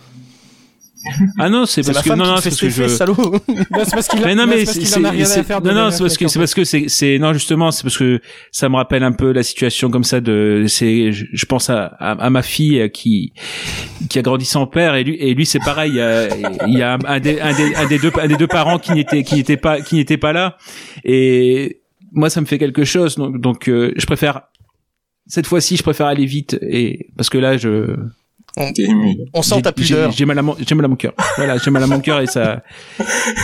Ah 1.38 1.48
non 1.48 1.66
c'est 1.66 1.82
parce 1.82 2.02
que 2.02 2.08
non 2.14 2.26
non 2.26 2.36
c'est 2.36 2.50
parce 2.50 2.60
que 2.60 2.68
je 2.68 2.86
c'est 2.86 3.04
parce 3.92 4.08
qu'il 4.08 4.24
a, 4.24 4.34
non 4.34 4.46
mais 4.46 4.64
c'est 4.64 5.00
non 5.64 5.74
non 5.74 5.90
c'est 5.90 6.02
parce 6.02 6.16
que 6.16 6.28
c'est 6.28 6.38
parce 6.38 6.54
que 6.54 6.64
c'est 6.64 6.84
c'est 6.88 7.18
non 7.18 7.32
justement 7.32 7.70
c'est 7.70 7.82
parce 7.82 7.98
que 7.98 8.20
ça 8.50 8.68
me 8.68 8.76
rappelle 8.76 9.02
un 9.02 9.12
peu 9.12 9.32
la 9.32 9.42
situation 9.42 9.90
comme 9.90 10.04
ça 10.04 10.20
de 10.20 10.64
c'est 10.68 11.12
je, 11.12 11.46
pense 11.46 11.70
à, 11.70 11.86
à 11.86 12.30
ma 12.30 12.42
fille 12.42 12.80
euh, 12.80 12.88
qui 12.88 13.32
qui 14.08 14.18
a 14.18 14.22
grandi 14.22 14.44
sans 14.44 14.66
père 14.66 14.94
et 14.94 15.04
lui 15.04 15.16
et 15.16 15.34
lui 15.34 15.46
c'est 15.46 15.58
pareil 15.60 15.92
il 15.92 15.96
y 15.96 16.00
a, 16.00 16.28
il 16.66 16.78
y 16.78 16.82
a 16.82 16.98
un 17.04 17.20
des 17.20 17.40
un 17.40 17.52
des 17.52 17.74
un 17.74 17.86
des 17.86 17.98
deux 17.98 18.12
un 18.20 18.28
des 18.28 18.36
deux 18.36 18.46
parents 18.46 18.78
qui 18.78 18.92
n'était 18.92 19.22
qui 19.22 19.36
n'était 19.36 19.56
pas 19.56 19.80
qui 19.80 19.96
n'était 19.96 20.16
pas 20.16 20.32
là. 20.32 20.56
Et 21.04 21.80
moi 22.12 22.30
ça 22.30 22.40
me 22.40 22.46
fait 22.46 22.58
quelque 22.58 22.84
chose 22.84 23.16
donc 23.16 23.40
donc 23.40 23.68
euh, 23.68 23.92
je 23.96 24.06
préfère 24.06 24.42
cette 25.26 25.46
fois-ci 25.46 25.76
je 25.76 25.82
préfère 25.82 26.06
aller 26.06 26.26
vite 26.26 26.58
et 26.62 27.08
parce 27.16 27.30
que 27.30 27.38
là 27.38 27.56
je 27.56 27.96
Ému. 28.56 29.16
On 29.32 29.42
sent 29.42 29.62
ta 29.62 29.70
j'ai- 29.76 29.82
pudeur. 29.84 30.10
J'ai 30.12 30.24
mal 30.26 30.38
à 30.38 30.42
mon, 30.42 30.56
j'ai 30.58 30.74
mal 30.74 30.84
à 30.84 30.88
mon 30.88 30.96
cœur. 30.96 31.14
Voilà, 31.36 31.56
j'ai 31.58 31.70
mal 31.70 31.82
à 31.82 31.86
mon 31.86 32.00
cœur 32.00 32.20
et 32.20 32.26
ça, 32.26 32.62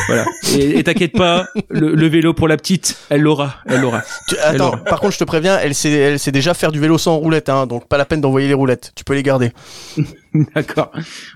voilà. 0.06 0.24
Et, 0.58 0.82
t'inquiète 0.84 1.12
pas, 1.12 1.46
le, 1.70 1.94
le 1.94 2.06
vélo 2.08 2.34
pour 2.34 2.46
la 2.48 2.56
petite, 2.56 2.98
elle 3.08 3.22
l'aura, 3.22 3.56
elle 3.66 3.80
l'aura. 3.80 4.02
Attends, 4.44 4.76
par 4.78 5.00
contre, 5.00 5.14
je 5.14 5.18
te 5.18 5.24
préviens, 5.24 5.58
elle 5.58 5.74
sait, 5.74 5.90
elle 5.92 6.18
sait 6.18 6.32
déjà 6.32 6.52
faire 6.54 6.72
du 6.72 6.78
vélo 6.80 6.98
sans 6.98 7.16
roulette, 7.16 7.48
hein, 7.48 7.66
donc 7.66 7.88
pas 7.88 7.96
la 7.96 8.04
peine 8.04 8.20
d'envoyer 8.20 8.48
les 8.48 8.54
roulettes. 8.54 8.92
Tu 8.94 9.04
peux 9.04 9.14
les 9.14 9.22
garder. 9.22 9.52
D'accord. 10.54 10.90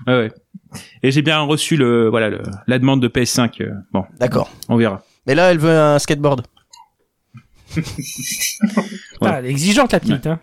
Ouais, 0.07 0.13
ouais. 0.13 0.31
Et 1.01 1.11
j'ai 1.11 1.21
bien 1.21 1.39
reçu 1.41 1.75
le, 1.75 2.09
voilà, 2.09 2.29
le, 2.29 2.41
la 2.67 2.77
demande 2.79 3.01
de 3.01 3.07
PS5. 3.07 3.61
euh, 3.61 3.71
Bon, 3.91 4.03
D'accord. 4.19 4.49
on 4.69 4.75
verra. 4.77 5.03
Mais 5.25 5.35
là, 5.35 5.51
elle 5.51 5.57
veut 5.59 5.69
un 5.77 5.97
skateboard. 5.99 6.41
Ah, 9.21 9.37
elle 9.39 9.45
est 9.47 9.49
exigeante, 9.49 9.91
la 9.93 9.99
petite. 9.99 10.27
Hein. 10.27 10.39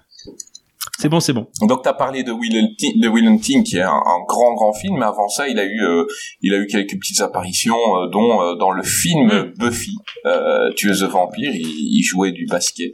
C'est 1.01 1.09
bon, 1.09 1.19
c'est 1.21 1.33
bon. 1.33 1.47
Donc 1.63 1.83
t'as 1.83 1.95
parlé 1.95 2.23
de 2.23 2.31
Will 2.33 2.57
Hunting, 2.57 3.01
de 3.01 3.09
Will 3.09 3.27
Hunting 3.27 3.63
qui 3.65 3.77
est 3.79 3.83
un, 3.83 3.89
un 3.89 4.21
grand 4.29 4.55
grand 4.55 4.73
film, 4.75 4.99
mais 4.99 5.07
avant 5.07 5.29
ça 5.29 5.49
il 5.49 5.59
a 5.59 5.65
eu 5.65 5.81
euh, 5.83 6.05
il 6.43 6.53
a 6.53 6.59
eu 6.59 6.67
quelques 6.67 6.99
petites 6.99 7.21
apparitions, 7.21 7.75
euh, 7.97 8.09
dont 8.11 8.43
euh, 8.43 8.55
dans 8.57 8.71
le 8.71 8.83
film 8.83 9.29
Mm. 9.29 9.53
Buffy, 9.59 9.97
euh, 10.27 10.71
tueuse 10.77 11.01
de 11.01 11.07
vampires, 11.07 11.53
il, 11.55 11.63
il 11.99 12.03
jouait 12.03 12.33
du 12.33 12.47
basket. 12.47 12.93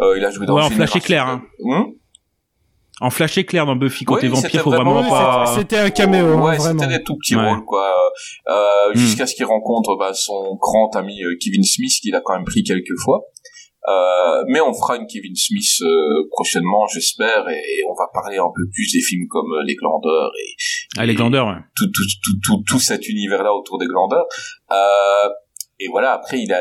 Euh, 0.00 0.16
il 0.18 0.24
a 0.24 0.30
joué 0.30 0.46
dans 0.46 0.54
Ouais, 0.54 0.60
le 0.60 0.66
en 0.66 0.68
film 0.70 0.86
flash 0.86 0.96
éclair, 0.96 1.26
hein. 1.26 1.42
Hum? 1.64 1.92
En 3.00 3.10
flash 3.10 3.38
éclair 3.38 3.64
dans 3.64 3.76
Buffy 3.76 4.04
quand 4.04 4.14
Oui, 4.16 4.20
t'es 4.22 4.26
c'était 4.34 4.42
vampire, 4.42 4.62
faut 4.62 4.70
vraiment- 4.70 4.94
vraiment 5.02 5.06
oui, 5.08 5.18
pas. 5.46 5.54
C'était 5.56 5.78
un 5.78 5.90
caméo, 5.90 6.26
hein, 6.26 6.40
ouais, 6.42 6.56
vraiment. 6.56 6.80
c'était 6.80 6.98
des 6.98 7.04
tout 7.04 7.16
petits 7.16 7.36
Ouais. 7.36 7.48
rôles 7.48 7.64
quoi. 7.64 7.88
Euh, 8.48 8.54
Mm. 8.94 8.98
Jusqu'à 8.98 9.26
ce 9.26 9.34
qu'il 9.34 9.44
rencontre 9.44 9.96
bah, 9.98 10.12
son 10.14 10.56
grand 10.60 10.96
ami 10.96 11.22
euh, 11.22 11.36
Kevin 11.40 11.62
Smith 11.62 11.92
qu'il 12.02 12.14
a 12.14 12.20
quand 12.22 12.34
même 12.34 12.44
pris 12.44 12.62
quelques 12.64 12.96
fois. 13.04 13.20
Euh, 13.88 14.44
mais 14.48 14.60
on 14.60 14.74
fera 14.74 14.96
une 14.96 15.06
Kevin 15.06 15.34
Smith 15.34 15.80
euh, 15.82 16.28
prochainement, 16.30 16.86
j'espère, 16.92 17.48
et, 17.48 17.54
et 17.54 17.82
on 17.88 17.94
va 17.94 18.08
parler 18.12 18.36
un 18.36 18.50
peu 18.54 18.62
plus 18.72 18.92
des 18.92 19.00
films 19.00 19.26
comme 19.28 19.50
euh, 19.52 19.64
Les 19.64 19.76
Glandeurs 19.76 20.30
et 20.36 20.54
Ah, 20.98 21.06
les 21.06 21.14
glandeurs, 21.14 21.46
ouais. 21.46 21.60
tout, 21.74 21.86
tout, 21.86 22.02
tout, 22.22 22.38
tout, 22.44 22.62
tout 22.66 22.80
cet 22.80 23.08
univers-là 23.08 23.54
autour 23.54 23.78
des 23.78 23.86
Glandeurs. 23.86 24.26
Euh, 24.70 25.28
et 25.80 25.88
voilà, 25.88 26.12
après, 26.12 26.40
il 26.40 26.52
a, 26.52 26.58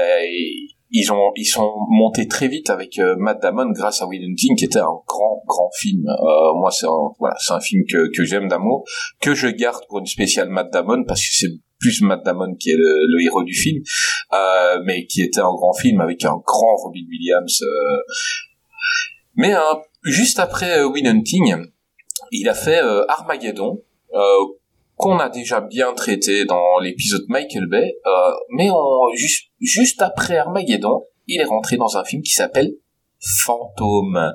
ils 0.91 1.11
ont, 1.11 1.31
ils 1.35 1.45
sont 1.45 1.73
montés 1.89 2.27
très 2.27 2.47
vite 2.47 2.69
avec 2.69 2.97
Matt 3.17 3.41
Damon 3.41 3.71
grâce 3.71 4.01
à 4.01 4.05
Will 4.05 4.23
Hunting, 4.23 4.55
qui 4.55 4.65
était 4.65 4.79
un 4.79 4.95
grand, 5.07 5.41
grand 5.45 5.69
film. 5.79 6.03
Euh, 6.07 6.53
moi, 6.55 6.69
c'est 6.71 6.85
un, 6.85 7.11
voilà, 7.19 7.35
c'est 7.39 7.53
un 7.53 7.59
film 7.59 7.83
que, 7.91 8.09
que 8.15 8.23
j'aime 8.23 8.47
d'amour, 8.47 8.85
que 9.19 9.33
je 9.33 9.47
garde 9.47 9.83
pour 9.89 9.99
une 9.99 10.05
spéciale 10.05 10.49
Matt 10.49 10.71
Damon 10.71 11.03
parce 11.05 11.21
que 11.21 11.33
c'est 11.33 11.51
plus 11.79 12.01
Matt 12.01 12.23
Damon 12.25 12.55
qui 12.55 12.71
est 12.71 12.77
le, 12.77 12.83
le 13.07 13.23
héros 13.25 13.43
du 13.43 13.53
film, 13.53 13.83
euh, 14.33 14.79
mais 14.85 15.05
qui 15.05 15.21
était 15.21 15.39
un 15.39 15.53
grand 15.53 15.73
film 15.73 16.01
avec 16.01 16.23
un 16.25 16.37
grand 16.45 16.75
Robin 16.75 17.05
Williams. 17.09 17.61
euh. 17.61 17.97
Mais 19.35 19.53
euh, 19.53 19.59
juste 20.03 20.39
après 20.39 20.79
euh, 20.79 20.87
Will 20.87 21.07
Hunting, 21.07 21.55
il 22.31 22.49
a 22.49 22.53
fait 22.55 22.81
euh, 22.81 23.05
Armageddon, 23.07 23.81
euh, 24.13 24.19
qu'on 24.95 25.19
a 25.19 25.29
déjà 25.29 25.61
bien 25.61 25.93
traité 25.93 26.45
dans 26.45 26.79
l'épisode 26.79 27.25
Michael 27.27 27.67
Bay, 27.67 27.95
euh, 28.05 28.09
mais 28.49 28.69
on, 28.71 29.13
juste, 29.15 29.51
juste 29.61 30.01
après 30.01 30.37
Armageddon, 30.37 31.03
il 31.27 31.39
est 31.39 31.45
rentré 31.45 31.77
dans 31.77 31.97
un 31.97 32.03
film 32.03 32.23
qui 32.23 32.31
s'appelle 32.31 32.73
Fantôme, 33.45 34.31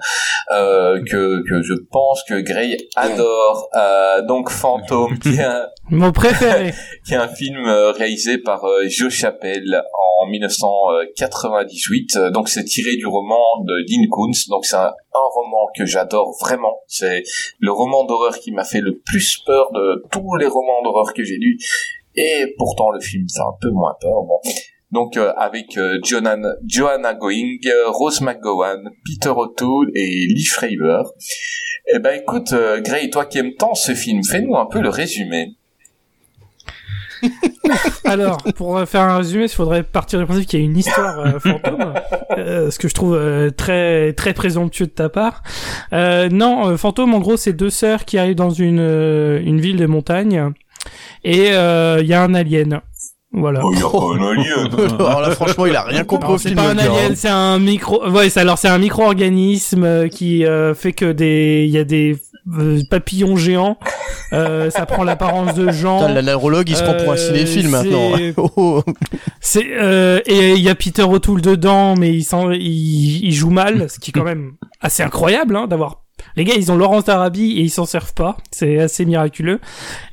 euh, 0.50 1.00
que, 1.04 1.42
que 1.48 1.62
je 1.62 1.74
pense 1.90 2.22
que 2.28 2.40
Gray 2.40 2.76
adore. 2.96 3.68
Euh, 3.76 4.22
donc 4.22 4.50
Fantôme, 4.50 5.18
qui 5.18 5.36
est 5.36 5.44
un, 5.44 5.66
Mon 5.90 6.12
préféré. 6.12 6.72
qui 7.06 7.14
est 7.14 7.16
un 7.16 7.28
film 7.28 7.66
euh, 7.66 7.92
réalisé 7.92 8.38
par 8.38 8.64
euh, 8.64 8.84
Joe 8.88 9.12
Chappelle 9.12 9.82
en 10.20 10.26
1998. 10.26 12.16
Euh, 12.16 12.30
Donc 12.30 12.48
c'est 12.48 12.64
tiré 12.64 12.96
du 12.96 13.06
roman 13.06 13.62
de 13.64 13.74
Dean 13.86 14.06
Koontz. 14.10 14.48
Donc 14.48 14.64
c'est 14.64 14.76
un, 14.76 14.92
un 15.14 15.28
roman 15.34 15.68
que 15.76 15.84
j'adore 15.84 16.36
vraiment. 16.40 16.80
C'est 16.86 17.22
le 17.58 17.72
roman 17.72 18.04
d'horreur 18.04 18.38
qui 18.38 18.52
m'a 18.52 18.64
fait 18.64 18.80
le 18.80 19.00
plus 19.04 19.38
peur 19.44 19.70
de 19.72 20.02
tous 20.10 20.36
les 20.36 20.46
romans 20.46 20.82
d'horreur 20.82 21.12
que 21.14 21.24
j'ai 21.24 21.36
lus. 21.36 21.58
Et 22.14 22.54
pourtant 22.58 22.90
le 22.90 23.00
film 23.00 23.26
fait 23.28 23.40
un 23.40 23.56
peu 23.60 23.70
moins 23.70 23.94
peur. 24.00 24.22
Bon. 24.22 24.38
Donc 24.92 25.16
euh, 25.16 25.32
avec 25.36 25.76
euh, 25.78 25.98
Joanna, 26.04 26.36
Joanna 26.66 27.14
Going, 27.14 27.58
Rose 27.88 28.20
McGowan, 28.20 28.90
Peter 29.04 29.30
O'Toole 29.30 29.90
et 29.94 30.26
Lee 30.28 30.44
Fravor. 30.44 31.14
Eh 31.94 31.98
ben 31.98 32.20
écoute, 32.20 32.52
euh, 32.52 32.80
Gray, 32.80 33.10
toi 33.10 33.24
qui 33.24 33.38
aimes 33.38 33.54
tant 33.58 33.74
ce 33.74 33.94
film, 33.94 34.22
fais-nous 34.22 34.56
un 34.56 34.66
peu 34.66 34.80
le 34.80 34.88
résumé. 34.88 35.56
Alors, 38.04 38.38
pour 38.56 38.78
euh, 38.78 38.86
faire 38.86 39.02
un 39.02 39.18
résumé, 39.18 39.44
il 39.44 39.48
faudrait 39.48 39.82
partir 39.82 40.18
du 40.18 40.26
principe 40.26 40.48
qu'il 40.48 40.60
y 40.60 40.62
a 40.62 40.64
une 40.64 40.76
histoire 40.76 41.20
euh, 41.20 41.38
fantôme, 41.38 41.94
euh, 42.36 42.70
ce 42.70 42.78
que 42.78 42.88
je 42.88 42.94
trouve 42.94 43.14
euh, 43.14 43.50
très 43.50 44.12
très 44.12 44.34
présomptueux 44.34 44.86
de 44.86 44.92
ta 44.92 45.08
part. 45.08 45.42
Euh, 45.92 46.28
non, 46.28 46.68
euh, 46.68 46.76
fantôme, 46.76 47.14
en 47.14 47.20
gros, 47.20 47.36
c'est 47.36 47.52
deux 47.52 47.70
sœurs 47.70 48.04
qui 48.04 48.18
arrivent 48.18 48.36
dans 48.36 48.50
une 48.50 48.80
une 49.44 49.60
ville 49.60 49.76
de 49.76 49.86
montagne 49.86 50.52
et 51.24 51.48
il 51.48 52.06
y 52.06 52.14
a 52.14 52.22
un 52.22 52.34
alien. 52.34 52.80
Voilà. 53.34 53.60
Oh, 53.64 53.72
y 53.74 53.78
a 53.78 53.88
pas 53.88 54.24
un 54.24 54.30
alien. 54.32 54.90
Alors 55.00 55.20
là, 55.22 55.30
franchement, 55.30 55.66
il 55.66 55.74
a 55.74 55.82
rien 55.82 56.04
compris 56.04 56.24
Alors, 56.26 56.34
au 56.34 56.38
c'est 56.38 56.48
film. 56.50 56.60
pas 56.60 56.68
un 56.70 56.74
gars, 56.74 56.82
hein. 56.84 56.96
alien, 56.98 57.16
c'est 57.16 57.28
un 57.28 57.58
micro. 57.58 58.06
Ouais, 58.10 58.28
c'est- 58.28 58.40
alors 58.40 58.58
c'est 58.58 58.68
un 58.68 58.78
micro-organisme 58.78 59.84
euh, 59.84 60.08
qui 60.08 60.44
euh, 60.44 60.74
fait 60.74 60.92
que 60.92 61.12
des, 61.12 61.64
il 61.66 61.70
y 61.72 61.78
a 61.78 61.84
des 61.84 62.18
euh, 62.58 62.80
papillons 62.90 63.36
géants. 63.36 63.78
Euh, 64.34 64.68
ça 64.70 64.84
prend 64.86 65.04
l'apparence 65.04 65.54
de 65.54 65.70
gens. 65.72 65.98
Putain, 66.00 66.12
la 66.12 66.22
neurologue, 66.22 66.68
il 66.68 66.76
se 66.76 66.82
prend 66.82 66.94
pour 66.94 67.10
un 67.12 67.14
Euh, 67.14 67.16
cinéphile 67.16 67.68
maintenant. 67.68 68.12
Oh, 68.36 68.50
oh. 68.56 68.82
C'est 69.40 69.66
euh, 69.80 70.20
et 70.26 70.52
il 70.52 70.60
y 70.60 70.68
a 70.68 70.74
Peter 70.74 71.02
O'Toole 71.02 71.40
dedans, 71.40 71.94
mais 71.96 72.12
il, 72.12 72.24
s'en- 72.24 72.50
il, 72.50 73.24
il 73.24 73.32
joue 73.32 73.50
mal, 73.50 73.88
ce 73.88 73.98
qui 73.98 74.10
est 74.10 74.12
quand 74.12 74.24
même 74.24 74.52
assez 74.80 75.02
incroyable 75.02 75.56
hein, 75.56 75.66
d'avoir. 75.68 76.01
Les 76.36 76.44
gars, 76.44 76.54
ils 76.56 76.70
ont 76.72 76.76
Laurence 76.76 77.04
d'Arabie 77.04 77.58
et 77.58 77.62
ils 77.62 77.70
s'en 77.70 77.84
servent 77.84 78.14
pas. 78.14 78.36
C'est 78.50 78.78
assez 78.78 79.04
miraculeux. 79.04 79.60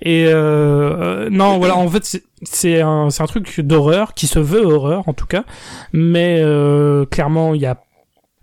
Et 0.02 0.26
euh, 0.26 0.34
euh, 0.36 1.30
non, 1.30 1.58
voilà, 1.60 1.78
en 1.78 1.88
fait, 1.88 2.04
c'est- 2.44 2.82
un, 2.82 3.08
un 3.18 3.26
truc 3.26 3.60
d'horreur 3.62 4.14
qui 4.14 4.28
se 4.28 4.40
veut 4.40 4.66
horreur 4.66 5.08
en 5.08 5.14
tout 5.14 5.28
cas, 5.28 5.44
mais 5.94 6.40
euh, 6.42 7.06
clairement, 7.06 7.54
il 7.54 7.62
y 7.62 7.66
a 7.66 7.78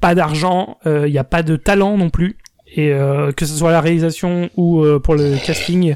pas 0.01 0.15
d'argent, 0.15 0.77
euh, 0.87 1.09
il 1.09 1.13
y 1.15 1.19
a 1.19 1.25
pas 1.25 1.43
de 1.43 1.57
talent 1.57 1.97
non 1.97 2.11
plus. 2.11 2.37
Et 2.75 2.93
euh, 2.93 3.31
que 3.33 3.47
ce 3.47 3.57
soit 3.57 3.71
la 3.73 3.81
réalisation 3.81 4.51
ou 4.57 4.83
euh, 4.85 4.99
pour 4.99 5.15
le 5.15 5.37
casting, 5.47 5.95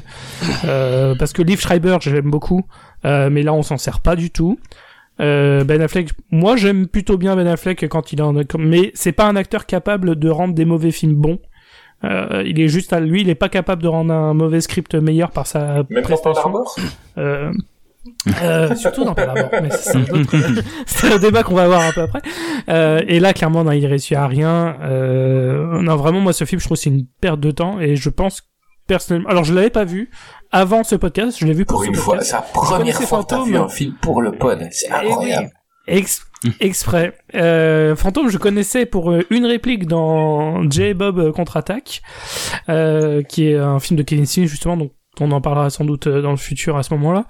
euh, 0.65 1.13
parce 1.19 1.33
que 1.33 1.41
Liv 1.41 1.59
Schreiber, 1.59 1.97
j'aime 1.99 2.31
beaucoup, 2.31 2.63
euh, 3.05 3.29
mais 3.29 3.43
là 3.43 3.53
on 3.53 3.61
s'en 3.61 3.77
sert 3.77 3.99
pas 3.99 4.15
du 4.15 4.31
tout. 4.31 4.57
Euh, 5.19 5.63
ben 5.65 5.81
Affleck, 5.81 6.09
moi 6.31 6.55
j'aime 6.55 6.87
plutôt 6.87 7.17
bien 7.17 7.35
Ben 7.35 7.45
Affleck 7.45 7.87
quand 7.89 8.13
il 8.13 8.19
est 8.19 8.23
en, 8.23 8.33
mais 8.57 8.91
c'est 8.95 9.11
pas 9.11 9.25
un 9.27 9.35
acteur 9.35 9.65
capable 9.65 10.15
de 10.17 10.29
rendre 10.29 10.55
des 10.55 10.65
mauvais 10.65 10.91
films 10.91 11.13
bons. 11.15 11.39
Euh, 12.03 12.43
il 12.45 12.59
est 12.59 12.67
juste 12.67 12.93
à 12.93 12.99
lui, 12.99 13.21
il 13.21 13.29
est 13.29 13.35
pas 13.35 13.49
capable 13.49 13.83
de 13.83 13.87
rendre 13.87 14.13
un 14.13 14.33
mauvais 14.33 14.61
script 14.61 14.95
meilleur 14.95 15.31
par 15.31 15.45
sa 15.47 15.83
Même 15.89 16.01
prestation. 16.03 16.51
Euh, 17.17 17.51
euh, 18.41 18.75
surtout 18.75 19.03
dans 19.05 19.13
Pearl 19.13 19.37
Harbor, 19.37 19.61
mais 19.61 19.69
c'est 19.71 19.95
un, 19.97 20.01
autre- 20.01 20.35
c'est 20.87 21.13
un 21.13 21.19
débat 21.19 21.43
qu'on 21.43 21.53
va 21.55 21.63
avoir 21.65 21.81
un 21.81 21.91
peu 21.91 22.01
après. 22.01 22.21
Euh, 22.69 23.01
et 23.07 23.19
là, 23.19 23.33
clairement, 23.33 23.63
non, 23.63 23.71
il 23.71 23.85
réussit 23.85 24.17
à 24.17 24.25
rien. 24.27 24.77
Euh, 24.81 25.79
non, 25.81 25.95
vraiment, 25.95 26.19
moi, 26.19 26.33
ce 26.33 26.45
film, 26.45 26.59
je 26.59 26.65
trouve 26.65 26.77
c'est 26.77 26.89
une 26.89 27.05
perte 27.21 27.39
de 27.39 27.51
temps, 27.51 27.79
et 27.79 27.95
je 27.95 28.09
pense 28.09 28.41
personnellement. 28.87 29.29
Alors, 29.29 29.43
je 29.43 29.53
l'avais 29.53 29.69
pas 29.69 29.83
vu 29.85 30.09
avant 30.51 30.83
ce 30.83 30.95
podcast, 30.95 31.37
je 31.39 31.45
l'ai 31.45 31.53
vu 31.53 31.65
pour, 31.65 31.77
Pour 31.77 31.83
ce 31.85 31.89
une 31.89 31.95
fois, 31.95 32.19
c'est 32.21 32.33
la 32.33 32.41
première 32.41 32.99
fois 33.01 33.21
que 33.23 33.27
t'as 33.27 33.43
vu 33.43 33.55
un 33.55 33.69
film 33.69 33.93
pour 34.01 34.21
le 34.23 34.31
pod. 34.31 34.59
C'est 34.71 34.87
Eh 34.89 34.93
oui. 35.05 35.11
incroyable. 35.11 35.49
Ex- 35.87 36.25
exprès. 36.59 37.13
Euh, 37.35 37.95
Fantôme, 37.95 38.29
je 38.29 38.37
connaissais 38.37 38.85
pour 38.85 39.11
euh, 39.11 39.25
une 39.29 39.45
réplique 39.45 39.87
dans 39.87 40.69
J. 40.69 40.93
Bob 40.93 41.19
euh, 41.19 41.31
contre-attaque, 41.31 42.01
euh, 42.69 43.21
qui 43.23 43.47
est 43.47 43.57
un 43.57 43.79
film 43.79 43.97
de 43.97 44.03
Kevin 44.03 44.25
Smith 44.25 44.47
justement, 44.47 44.77
donc 44.77 44.91
on 45.19 45.31
en 45.31 45.41
parlera 45.41 45.69
sans 45.69 45.85
doute 45.85 46.07
euh, 46.07 46.21
dans 46.21 46.31
le 46.31 46.37
futur 46.37 46.77
à 46.77 46.83
ce 46.83 46.93
moment-là. 46.93 47.25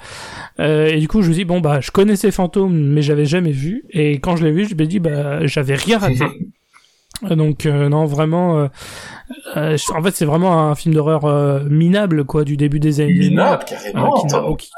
Euh, 0.60 0.88
et 0.88 1.00
du 1.00 1.08
coup, 1.08 1.22
je 1.22 1.30
me 1.30 1.34
dis 1.34 1.46
bon 1.46 1.60
bah, 1.60 1.82
je 1.82 1.92
connaissais 1.92 2.32
Fantôme, 2.32 2.74
mais 2.76 3.02
j'avais 3.02 3.26
jamais 3.26 3.52
vu. 3.52 3.84
Et 3.90 4.20
quand 4.20 4.36
je 4.36 4.44
l'ai 4.46 4.52
vu, 4.52 4.66
je 4.66 4.76
me 4.76 4.86
dis 4.86 5.00
bah, 5.00 5.46
j'avais 5.48 5.76
rien 5.76 5.98
raté. 5.98 6.26
Donc 7.30 7.68
euh, 7.68 7.88
non 7.88 8.06
vraiment 8.06 8.58
euh, 8.60 8.68
euh, 9.56 9.78
en 9.94 10.02
fait 10.02 10.16
c'est 10.16 10.26
vraiment 10.26 10.70
un 10.70 10.74
film 10.74 10.96
d'horreur 10.96 11.66
minable 11.70 12.24
quoi 12.24 12.44
du 12.44 12.58
début 12.58 12.80
des 12.80 13.00
années 13.00 13.14
2000. 13.14 13.30
Minable, 13.32 13.66
carrément. 13.66 14.56
qui 14.56 14.70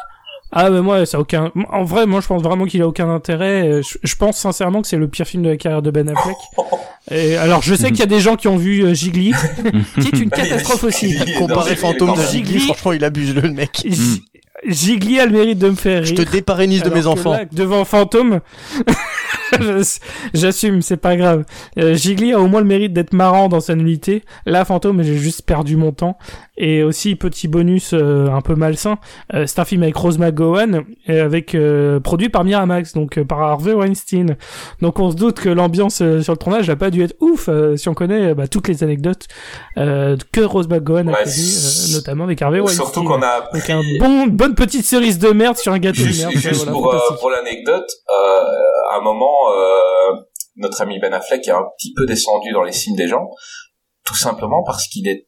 Ah 0.56 0.70
mais 0.70 0.82
moi 0.82 1.06
ça 1.08 1.18
a 1.18 1.20
aucun. 1.22 1.52
En 1.72 1.84
vrai 1.84 2.06
moi 2.06 2.22
je 2.22 2.28
pense 2.28 2.44
vraiment 2.44 2.66
qu'il 2.66 2.82
a 2.84 2.88
aucun 2.88 3.10
intérêt. 3.10 3.68
Euh, 3.68 3.82
Je, 3.82 3.98
je 4.04 4.16
pense 4.16 4.38
sincèrement 4.38 4.82
que 4.84 4.88
c'est 4.88 4.98
le 4.98 5.08
pire 5.08 5.26
film 5.26 5.42
de 5.44 5.50
la 5.50 5.58
carrière 5.58 5.82
de 5.82 5.90
Ben 5.90 6.08
Affleck. 6.08 6.38
Et 7.12 7.36
alors 7.38 7.62
je 7.64 7.74
sais 7.76 7.90
qu'il 7.90 8.00
y 8.00 8.04
a 8.04 8.06
des 8.08 8.20
gens 8.22 8.36
qui 8.36 8.48
ont 8.48 8.56
vu 8.58 8.84
euh, 8.86 8.94
Gigli, 8.94 9.34
qui 10.02 10.08
est 10.08 10.20
une 10.20 10.30
catastrophe 10.30 10.84
aussi. 10.86 11.18
Comparé 11.38 11.76
fantôme 11.76 12.16
de 12.16 12.22
Gigli. 12.22 12.60
Franchement, 12.60 12.94
il 12.94 13.04
abuse 13.04 13.36
le 13.36 13.50
mec. 13.52 13.86
Gigli 14.66 15.20
a 15.20 15.26
le 15.26 15.32
mérite 15.34 15.58
de 15.60 15.70
me 15.70 15.76
faire 15.76 16.06
Je 16.06 16.14
rire. 16.16 16.26
te 16.26 16.32
déparénise 16.32 16.84
de 16.84 16.90
mes 16.90 17.06
enfants. 17.08 17.36
devant 17.52 17.84
Fantôme, 17.84 18.40
je- 18.88 18.94
j'assume, 20.34 20.82
c'est 20.82 20.98
pas 20.98 21.16
grave. 21.16 21.44
Euh, 21.80 21.96
Gigli 21.96 22.34
a 22.34 22.40
au 22.40 22.48
moins 22.48 22.62
le 22.62 22.68
mérite 22.68 22.94
d'être 22.94 23.14
marrant 23.14 23.50
dans 23.50 23.60
sa 23.60 23.76
nullité. 23.76 24.24
Là, 24.46 24.66
Fantôme, 24.66 25.04
j'ai 25.04 25.18
juste 25.18 25.44
perdu 25.44 25.76
mon 25.76 25.92
temps. 25.92 26.18
Et 26.56 26.84
aussi, 26.84 27.16
petit 27.16 27.48
bonus 27.48 27.92
euh, 27.94 28.28
un 28.30 28.42
peu 28.42 28.54
malsain, 28.54 29.00
euh, 29.34 29.46
c'est 29.48 29.60
un 29.60 29.66
film 29.66 29.82
avec 29.82 29.96
Rose 29.96 30.20
McGowan, 30.20 30.84
et 31.08 31.20
avec 31.20 31.56
euh, 31.56 32.00
produit 32.00 32.30
par 32.30 32.44
Miramax, 32.44 32.94
donc 32.94 33.18
euh, 33.18 33.26
par 33.26 33.42
Harvey 33.42 33.74
Weinstein. 33.74 34.38
Donc 34.80 35.00
on 35.00 35.10
se 35.10 35.16
doute 35.16 35.40
que 35.40 35.50
l'ambiance 35.50 36.02
euh, 36.04 36.22
sur 36.22 36.34
le 36.34 36.38
tournage 36.38 36.68
n'a 36.68 36.76
pas 36.76 36.92
dû 36.92 37.02
être 37.02 37.16
ouf, 37.22 37.50
euh, 37.50 37.76
si 37.76 37.90
on 37.90 37.96
connaît 37.96 38.30
euh, 38.30 38.34
bah, 38.36 38.48
toutes 38.48 38.68
les 38.68 38.84
anecdotes 38.84 39.26
euh, 39.78 40.16
que 40.32 40.42
Rose 40.42 40.68
McGowan 40.70 41.10
a 41.10 41.14
connues, 41.24 41.32
euh, 41.32 41.96
notamment 41.96 42.26
avec 42.26 42.40
Harvey 42.40 42.60
Weinstein. 42.60 42.86
Surtout 42.86 43.04
qu'on 43.04 43.24
a 43.24 43.50
Donc 43.52 43.70
un 43.72 43.82
bon, 44.00 44.28
bonne 44.28 44.54
petite 44.54 44.86
cerise 44.86 45.18
de 45.18 45.30
merde 45.30 45.58
sur 45.58 45.74
un 45.74 45.80
gâteau 45.80 46.02
de 46.02 46.06
Juste, 46.08 46.22
merde. 46.22 46.34
juste 46.34 46.56
Voilà, 46.66 46.72
pour, 46.72 46.94
euh, 46.94 47.00
pour 47.20 47.32
l'anecdote, 47.32 47.90
euh, 48.10 48.94
à 48.94 48.98
un 49.00 49.02
moment, 49.02 49.34
euh, 49.52 50.16
notre 50.56 50.82
ami 50.82 51.00
Ben 51.00 51.14
Affleck 51.14 51.48
est 51.48 51.52
un 51.52 51.66
petit 51.78 51.94
peu 51.94 52.06
descendu 52.06 52.52
dans 52.52 52.64
l'estime 52.64 52.96
des 52.96 53.08
gens, 53.08 53.30
tout 54.06 54.16
simplement 54.16 54.64
parce 54.64 54.88
qu'il 54.88 55.08
est 55.08 55.28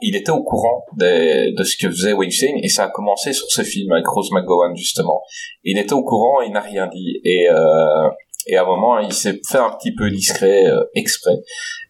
il 0.00 0.14
était 0.14 0.30
au 0.30 0.44
courant 0.44 0.84
de, 0.96 1.56
de 1.56 1.64
ce 1.64 1.76
que 1.76 1.88
faisait 1.90 2.12
Weinstein 2.12 2.56
et 2.62 2.68
ça 2.68 2.84
a 2.84 2.88
commencé 2.88 3.32
sur 3.32 3.50
ce 3.50 3.62
film 3.62 3.90
avec 3.92 4.06
Rose 4.06 4.30
McGowan 4.30 4.76
justement. 4.76 5.20
Il 5.64 5.76
était 5.78 5.92
au 5.92 6.04
courant 6.04 6.40
et 6.40 6.46
il 6.46 6.52
n'a 6.52 6.60
rien 6.60 6.86
dit 6.86 7.20
et 7.24 7.48
euh, 7.50 8.08
et 8.46 8.56
à 8.56 8.62
un 8.62 8.66
moment 8.66 8.98
il 9.00 9.12
s'est 9.12 9.40
fait 9.48 9.58
un 9.58 9.70
petit 9.70 9.92
peu 9.92 10.08
discret 10.10 10.66
euh, 10.66 10.84
exprès 10.94 11.34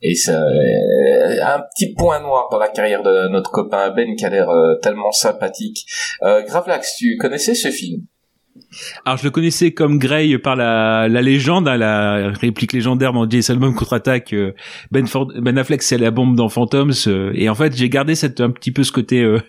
et 0.02 0.14
c'est 0.14 0.32
euh, 0.32 1.44
un 1.44 1.60
petit 1.74 1.94
point 1.94 2.20
noir 2.20 2.48
dans 2.50 2.58
la 2.58 2.68
carrière 2.68 3.02
de 3.02 3.28
notre 3.28 3.50
copain 3.50 3.90
Ben 3.90 4.16
qui 4.16 4.24
a 4.24 4.30
l'air 4.30 4.48
euh, 4.50 4.74
tellement 4.82 5.12
sympathique. 5.12 5.84
Euh, 6.22 6.42
Gravelax, 6.42 6.96
tu 6.96 7.16
connaissais 7.18 7.54
ce 7.54 7.68
film? 7.68 8.02
Alors 9.04 9.18
je 9.18 9.24
le 9.24 9.30
connaissais 9.30 9.72
comme 9.72 9.98
Grey 9.98 10.36
par 10.38 10.56
la, 10.56 11.08
la 11.08 11.22
légende, 11.22 11.68
hein, 11.68 11.76
la 11.76 12.30
réplique 12.30 12.72
légendaire 12.72 13.12
dans 13.12 13.28
Jason 13.28 13.56
Bourne 13.56 13.74
contre-attaque. 13.74 14.32
euh, 14.32 14.52
Ben, 14.90 15.06
ben 15.40 15.58
Affleck 15.58 15.82
c'est 15.82 15.98
la 15.98 16.10
bombe 16.10 16.36
dans 16.36 16.48
Phantoms. 16.48 16.92
euh, 17.06 17.32
et 17.34 17.48
en 17.48 17.54
fait 17.54 17.74
j'ai 17.76 17.88
gardé 17.88 18.14
cette, 18.14 18.40
un 18.40 18.50
petit 18.50 18.70
peu 18.70 18.82
ce 18.82 18.92
côté 18.92 19.22
euh, 19.22 19.40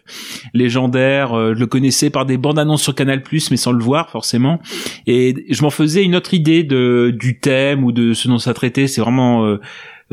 légendaire. 0.53 1.33
euh, 1.37 1.53
je 1.53 1.59
le 1.59 1.67
connaissais 1.67 2.09
par 2.09 2.25
des 2.25 2.37
bandes 2.37 2.59
annonces 2.59 2.81
sur 2.83 2.95
Canal+, 2.95 3.21
mais 3.51 3.57
sans 3.57 3.71
le 3.71 3.83
voir 3.83 4.09
forcément. 4.09 4.59
Et 5.07 5.45
je 5.49 5.61
m'en 5.63 5.69
faisais 5.69 6.03
une 6.03 6.15
autre 6.15 6.33
idée 6.33 6.63
de 6.63 7.13
du 7.17 7.39
thème 7.39 7.83
ou 7.83 7.91
de 7.91 8.13
ce 8.13 8.27
dont 8.27 8.37
ça 8.37 8.53
traitait. 8.53 8.87
C'est 8.87 9.01
vraiment 9.01 9.57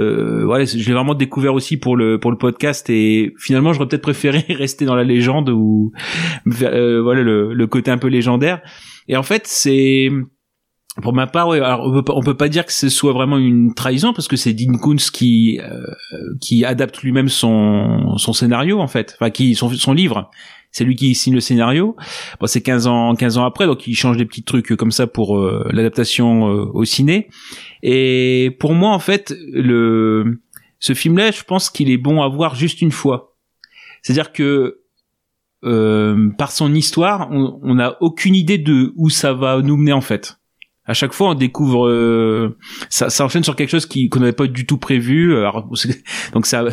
euh, 0.00 0.44
voilà, 0.44 0.64
je 0.64 0.76
l'ai 0.76 0.92
vraiment 0.94 1.14
découvert 1.14 1.54
aussi 1.54 1.76
pour 1.76 1.96
le 1.96 2.18
pour 2.18 2.30
le 2.30 2.38
podcast 2.38 2.88
et 2.90 3.34
finalement 3.38 3.72
j'aurais 3.72 3.88
peut-être 3.88 4.02
préféré 4.02 4.44
rester 4.54 4.84
dans 4.84 4.94
la 4.94 5.04
légende 5.04 5.50
ou 5.50 5.92
euh, 6.62 7.02
voilà 7.02 7.22
le, 7.22 7.52
le 7.52 7.66
côté 7.66 7.90
un 7.90 7.98
peu 7.98 8.08
légendaire. 8.08 8.60
Et 9.08 9.16
en 9.16 9.22
fait, 9.22 9.46
c'est 9.46 10.08
pour 11.02 11.12
ma 11.12 11.26
part, 11.26 11.48
ouais, 11.48 11.60
alors 11.60 11.86
on 11.86 11.92
peut 11.92 12.02
pas, 12.02 12.14
on 12.14 12.22
peut 12.22 12.36
pas 12.36 12.48
dire 12.48 12.66
que 12.66 12.72
ce 12.72 12.88
soit 12.88 13.12
vraiment 13.12 13.38
une 13.38 13.74
trahison 13.74 14.12
parce 14.12 14.28
que 14.28 14.36
c'est 14.36 14.52
Dean 14.52 14.76
Koontz 14.78 15.10
qui 15.10 15.60
euh, 15.62 15.84
qui 16.40 16.64
adapte 16.64 17.02
lui-même 17.02 17.28
son 17.28 18.16
son 18.16 18.32
scénario 18.32 18.80
en 18.80 18.88
fait, 18.88 19.16
enfin 19.18 19.30
qui 19.30 19.54
son 19.54 19.70
son 19.70 19.92
livre. 19.92 20.30
C'est 20.72 20.84
lui 20.84 20.94
qui 20.94 21.14
signe 21.14 21.34
le 21.34 21.40
scénario. 21.40 21.96
Bon, 22.38 22.46
c'est 22.46 22.60
15 22.60 22.86
ans 22.86 23.14
15 23.14 23.38
ans 23.38 23.44
après 23.44 23.66
donc 23.66 23.86
il 23.86 23.94
change 23.94 24.16
des 24.16 24.24
petits 24.24 24.44
trucs 24.44 24.76
comme 24.76 24.92
ça 24.92 25.06
pour 25.06 25.38
euh, 25.38 25.68
l'adaptation 25.72 26.48
euh, 26.48 26.64
au 26.72 26.84
ciné. 26.84 27.28
Et 27.82 28.56
pour 28.60 28.74
moi 28.74 28.90
en 28.90 28.98
fait, 28.98 29.34
le 29.52 30.40
ce 30.78 30.94
film-là, 30.94 31.30
je 31.30 31.42
pense 31.42 31.68
qu'il 31.70 31.90
est 31.90 31.98
bon 31.98 32.22
à 32.22 32.28
voir 32.28 32.54
juste 32.54 32.80
une 32.80 32.92
fois. 32.92 33.36
C'est-à-dire 34.02 34.32
que 34.32 34.80
euh, 35.64 36.30
par 36.38 36.52
son 36.52 36.72
histoire, 36.74 37.28
on 37.30 37.60
on 37.62 37.74
n'a 37.74 37.96
aucune 38.00 38.34
idée 38.34 38.58
de 38.58 38.92
où 38.96 39.10
ça 39.10 39.34
va 39.34 39.60
nous 39.60 39.76
mener 39.76 39.92
en 39.92 40.00
fait. 40.00 40.39
À 40.90 40.92
chaque 40.92 41.12
fois, 41.12 41.30
on 41.30 41.34
découvre 41.34 41.86
euh, 41.86 42.56
ça, 42.88 43.10
ça 43.10 43.24
enchaîne 43.24 43.44
sur 43.44 43.54
quelque 43.54 43.68
chose 43.68 43.86
qui 43.86 44.08
qu'on 44.08 44.18
n'avait 44.18 44.32
pas 44.32 44.48
du 44.48 44.66
tout 44.66 44.76
prévu. 44.76 45.36
Alors, 45.36 45.68
donc 46.32 46.46
ça, 46.46 46.64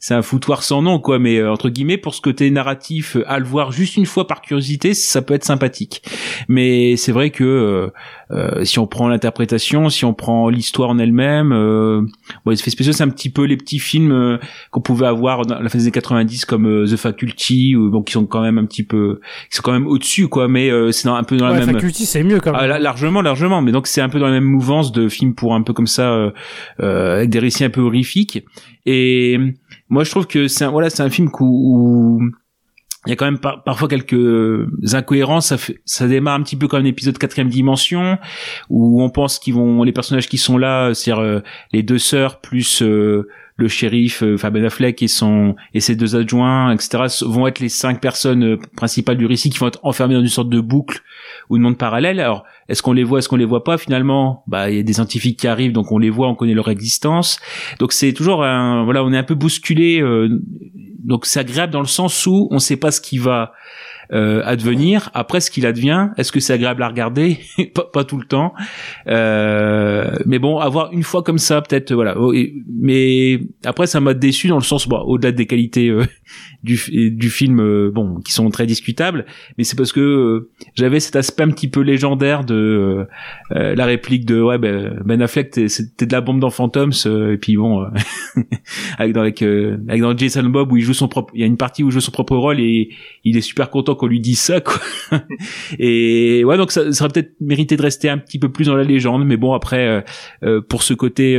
c'est 0.00 0.14
un 0.14 0.22
foutoir 0.22 0.62
sans 0.62 0.80
nom, 0.80 0.98
quoi. 0.98 1.18
Mais 1.18 1.36
euh, 1.36 1.52
entre 1.52 1.68
guillemets, 1.68 1.98
pour 1.98 2.14
ce 2.14 2.22
côté 2.22 2.50
narratif, 2.50 3.16
euh, 3.16 3.24
à 3.30 3.38
le 3.38 3.44
voir 3.44 3.70
juste 3.70 3.98
une 3.98 4.06
fois 4.06 4.26
par 4.26 4.40
curiosité, 4.40 4.94
ça 4.94 5.20
peut 5.20 5.34
être 5.34 5.44
sympathique. 5.44 6.02
Mais 6.48 6.96
c'est 6.96 7.12
vrai 7.12 7.28
que 7.28 7.44
euh, 7.44 7.90
si 8.62 8.78
on 8.78 8.86
prend 8.86 9.08
l'interprétation, 9.08 9.88
si 9.88 10.04
on 10.04 10.14
prend 10.14 10.48
l'histoire 10.48 10.90
en 10.90 10.98
elle-même, 10.98 11.52
euh, 11.52 12.02
bon, 12.44 12.50
les 12.50 12.58
effets 12.58 12.70
spéciaux, 12.70 12.92
c'est 12.92 13.02
un 13.02 13.08
petit 13.08 13.30
peu 13.30 13.44
les 13.44 13.56
petits 13.56 13.78
films 13.78 14.12
euh, 14.12 14.38
qu'on 14.70 14.80
pouvait 14.80 15.06
avoir 15.06 15.46
dans 15.46 15.60
la 15.60 15.68
fin 15.68 15.78
des 15.78 15.84
années 15.84 15.92
90 15.92 16.44
comme 16.44 16.66
euh, 16.66 16.86
The 16.86 16.96
Faculty, 16.96 17.76
ou 17.76 17.90
bon, 17.90 18.02
qui 18.02 18.12
sont 18.12 18.26
quand 18.26 18.42
même 18.42 18.58
un 18.58 18.64
petit 18.64 18.84
peu, 18.84 19.20
qui 19.50 19.56
sont 19.56 19.62
quand 19.62 19.72
même 19.72 19.86
au-dessus, 19.86 20.28
quoi. 20.28 20.48
Mais 20.48 20.70
euh, 20.70 20.92
c'est 20.92 21.08
un 21.08 21.22
peu 21.24 21.36
dans 21.36 21.46
la 21.46 21.52
Ouais, 21.52 21.66
même. 21.66 21.74
Faculty, 21.74 22.06
c'est 22.06 22.22
mieux 22.22 22.40
quand 22.40 22.52
même. 22.52 22.60
Ah, 22.60 22.78
largement, 22.78 23.22
largement. 23.22 23.62
Mais 23.62 23.72
donc 23.72 23.86
c'est 23.86 24.00
un 24.00 24.08
peu 24.08 24.18
dans 24.18 24.26
la 24.26 24.32
même 24.32 24.44
mouvance 24.44 24.92
de 24.92 25.08
films 25.08 25.34
pour 25.34 25.54
un 25.54 25.62
peu 25.62 25.72
comme 25.72 25.86
ça, 25.86 26.12
euh, 26.12 26.30
euh, 26.80 27.16
avec 27.16 27.30
des 27.30 27.38
récits 27.38 27.64
un 27.64 27.70
peu 27.70 27.80
horrifiques. 27.80 28.44
Et 28.86 29.38
moi, 29.88 30.04
je 30.04 30.10
trouve 30.10 30.26
que 30.26 30.48
c'est 30.48 30.64
un, 30.64 30.70
voilà, 30.70 30.90
c'est 30.90 31.02
un 31.02 31.10
film 31.10 31.28
où, 31.40 32.20
où 32.20 32.20
il 33.08 33.12
y 33.12 33.14
a 33.14 33.16
quand 33.16 33.24
même 33.24 33.38
par- 33.38 33.62
parfois 33.64 33.88
quelques 33.88 34.68
incohérences. 34.92 35.46
Ça, 35.46 35.56
ça 35.86 36.06
démarre 36.06 36.34
un 36.34 36.42
petit 36.42 36.56
peu 36.56 36.68
comme 36.68 36.82
un 36.82 36.84
épisode 36.84 37.16
quatrième 37.16 37.48
dimension 37.48 38.18
où 38.68 39.02
on 39.02 39.08
pense 39.08 39.38
qu'ils 39.38 39.54
vont 39.54 39.82
les 39.82 39.92
personnages 39.92 40.28
qui 40.28 40.36
sont 40.36 40.58
là, 40.58 40.92
c'est-à-dire 40.92 41.22
euh, 41.22 41.40
les 41.72 41.82
deux 41.82 41.96
sœurs 41.98 42.42
plus 42.42 42.82
euh, 42.82 43.26
le 43.58 43.66
shérif, 43.66 44.22
euh, 44.22 44.36
enfin 44.36 44.50
Ben 44.50 44.64
Affleck 44.64 45.02
et 45.02 45.08
son 45.08 45.56
et 45.74 45.80
ses 45.80 45.96
deux 45.96 46.14
adjoints, 46.16 46.72
etc. 46.72 47.04
vont 47.26 47.46
être 47.48 47.58
les 47.58 47.68
cinq 47.68 48.00
personnes 48.00 48.44
euh, 48.44 48.56
principales 48.76 49.18
du 49.18 49.26
récit 49.26 49.50
qui 49.50 49.58
vont 49.58 49.66
être 49.66 49.80
enfermées 49.82 50.14
dans 50.14 50.20
une 50.20 50.28
sorte 50.28 50.48
de 50.48 50.60
boucle 50.60 51.00
ou 51.50 51.58
de 51.58 51.62
monde 51.62 51.76
parallèle. 51.76 52.20
Alors 52.20 52.44
est-ce 52.68 52.82
qu'on 52.82 52.92
les 52.92 53.02
voit, 53.02 53.18
est-ce 53.18 53.28
qu'on 53.28 53.36
les 53.36 53.44
voit 53.44 53.64
pas? 53.64 53.76
Finalement 53.76 54.44
Bah 54.46 54.70
il 54.70 54.76
y 54.76 54.80
a 54.80 54.82
des 54.84 54.92
scientifiques 54.92 55.40
qui 55.40 55.48
arrivent, 55.48 55.72
donc 55.72 55.90
on 55.90 55.98
les 55.98 56.08
voit, 56.08 56.28
on 56.28 56.36
connaît 56.36 56.54
leur 56.54 56.70
existence. 56.70 57.40
Donc 57.80 57.92
c'est 57.92 58.12
toujours 58.12 58.44
un 58.44 58.84
voilà, 58.84 59.04
on 59.04 59.12
est 59.12 59.18
un 59.18 59.24
peu 59.24 59.34
bousculé. 59.34 60.00
euh, 60.00 60.28
donc 61.04 61.26
c'est 61.26 61.40
agréable 61.40 61.72
dans 61.72 61.80
le 61.80 61.86
sens 61.86 62.26
où 62.26 62.48
on 62.52 62.60
sait 62.60 62.76
pas 62.76 62.92
ce 62.92 63.00
qui 63.00 63.18
va 63.18 63.52
euh, 64.12 64.42
advenir. 64.44 65.10
Après, 65.14 65.40
ce 65.40 65.50
qu'il 65.50 65.66
advient, 65.66 66.08
est-ce 66.16 66.32
que 66.32 66.40
c'est 66.40 66.54
agréable 66.54 66.82
à 66.82 66.88
regarder 66.88 67.38
pas, 67.74 67.84
pas 67.84 68.04
tout 68.04 68.16
le 68.16 68.24
temps. 68.24 68.54
Euh, 69.06 70.16
mais 70.24 70.38
bon, 70.38 70.58
avoir 70.58 70.92
une 70.92 71.02
fois 71.02 71.22
comme 71.22 71.38
ça, 71.38 71.60
peut-être 71.60 71.92
voilà. 71.92 72.18
Oh, 72.18 72.32
mais 72.72 73.40
après, 73.64 73.86
ça 73.86 74.00
m'a 74.00 74.14
déçu 74.14 74.48
dans 74.48 74.56
le 74.56 74.62
sens, 74.62 74.88
bon, 74.88 74.98
au-delà 75.00 75.32
des 75.32 75.46
qualités 75.46 75.88
euh, 75.88 76.04
du, 76.62 77.10
du 77.10 77.30
film, 77.30 77.60
euh, 77.60 77.90
bon, 77.92 78.20
qui 78.20 78.32
sont 78.32 78.48
très 78.50 78.66
discutables, 78.66 79.24
mais 79.56 79.64
c'est 79.64 79.76
parce 79.76 79.92
que 79.92 80.00
euh, 80.00 80.50
j'avais 80.74 81.00
cet 81.00 81.16
aspect 81.16 81.44
un 81.44 81.50
petit 81.50 81.68
peu 81.68 81.80
légendaire 81.80 82.44
de 82.44 83.06
euh, 83.52 83.74
la 83.74 83.86
réplique 83.86 84.24
de 84.24 84.40
ouais 84.40 84.58
ben, 84.58 85.00
ben 85.04 85.22
Affleck, 85.22 85.50
t'es 85.50 85.66
de 86.06 86.12
la 86.12 86.20
bombe 86.20 86.40
dans 86.40 86.50
Phantoms, 86.50 86.92
et 87.06 87.36
puis 87.36 87.56
bon, 87.56 87.86
avec 88.98 89.12
dans 89.12 89.20
avec, 89.20 89.42
avec 89.42 90.00
dans 90.00 90.16
Jason 90.16 90.44
Bob 90.44 90.72
où 90.72 90.76
il 90.76 90.82
joue 90.82 90.94
son 90.94 91.08
propre, 91.08 91.32
il 91.34 91.40
y 91.40 91.44
a 91.44 91.46
une 91.46 91.56
partie 91.56 91.82
où 91.82 91.88
il 91.88 91.92
joue 91.92 92.00
son 92.00 92.12
propre 92.12 92.36
rôle 92.36 92.60
et 92.60 92.90
il 93.24 93.36
est 93.36 93.42
super 93.42 93.70
content 93.70 93.94
qu'on 93.94 94.06
lui 94.06 94.20
dise 94.20 94.40
ça 94.40 94.60
quoi. 94.60 94.80
et 95.78 96.44
ouais 96.44 96.56
donc 96.56 96.72
ça, 96.72 96.92
ça 96.92 97.04
aurait 97.04 97.12
peut-être 97.12 97.34
mérité 97.40 97.76
de 97.76 97.82
rester 97.82 98.08
un 98.08 98.18
petit 98.18 98.38
peu 98.38 98.50
plus 98.50 98.66
dans 98.66 98.76
la 98.76 98.84
légende, 98.84 99.24
mais 99.24 99.36
bon 99.36 99.52
après 99.52 100.04
pour 100.68 100.82
ce 100.82 100.94
côté 100.94 101.36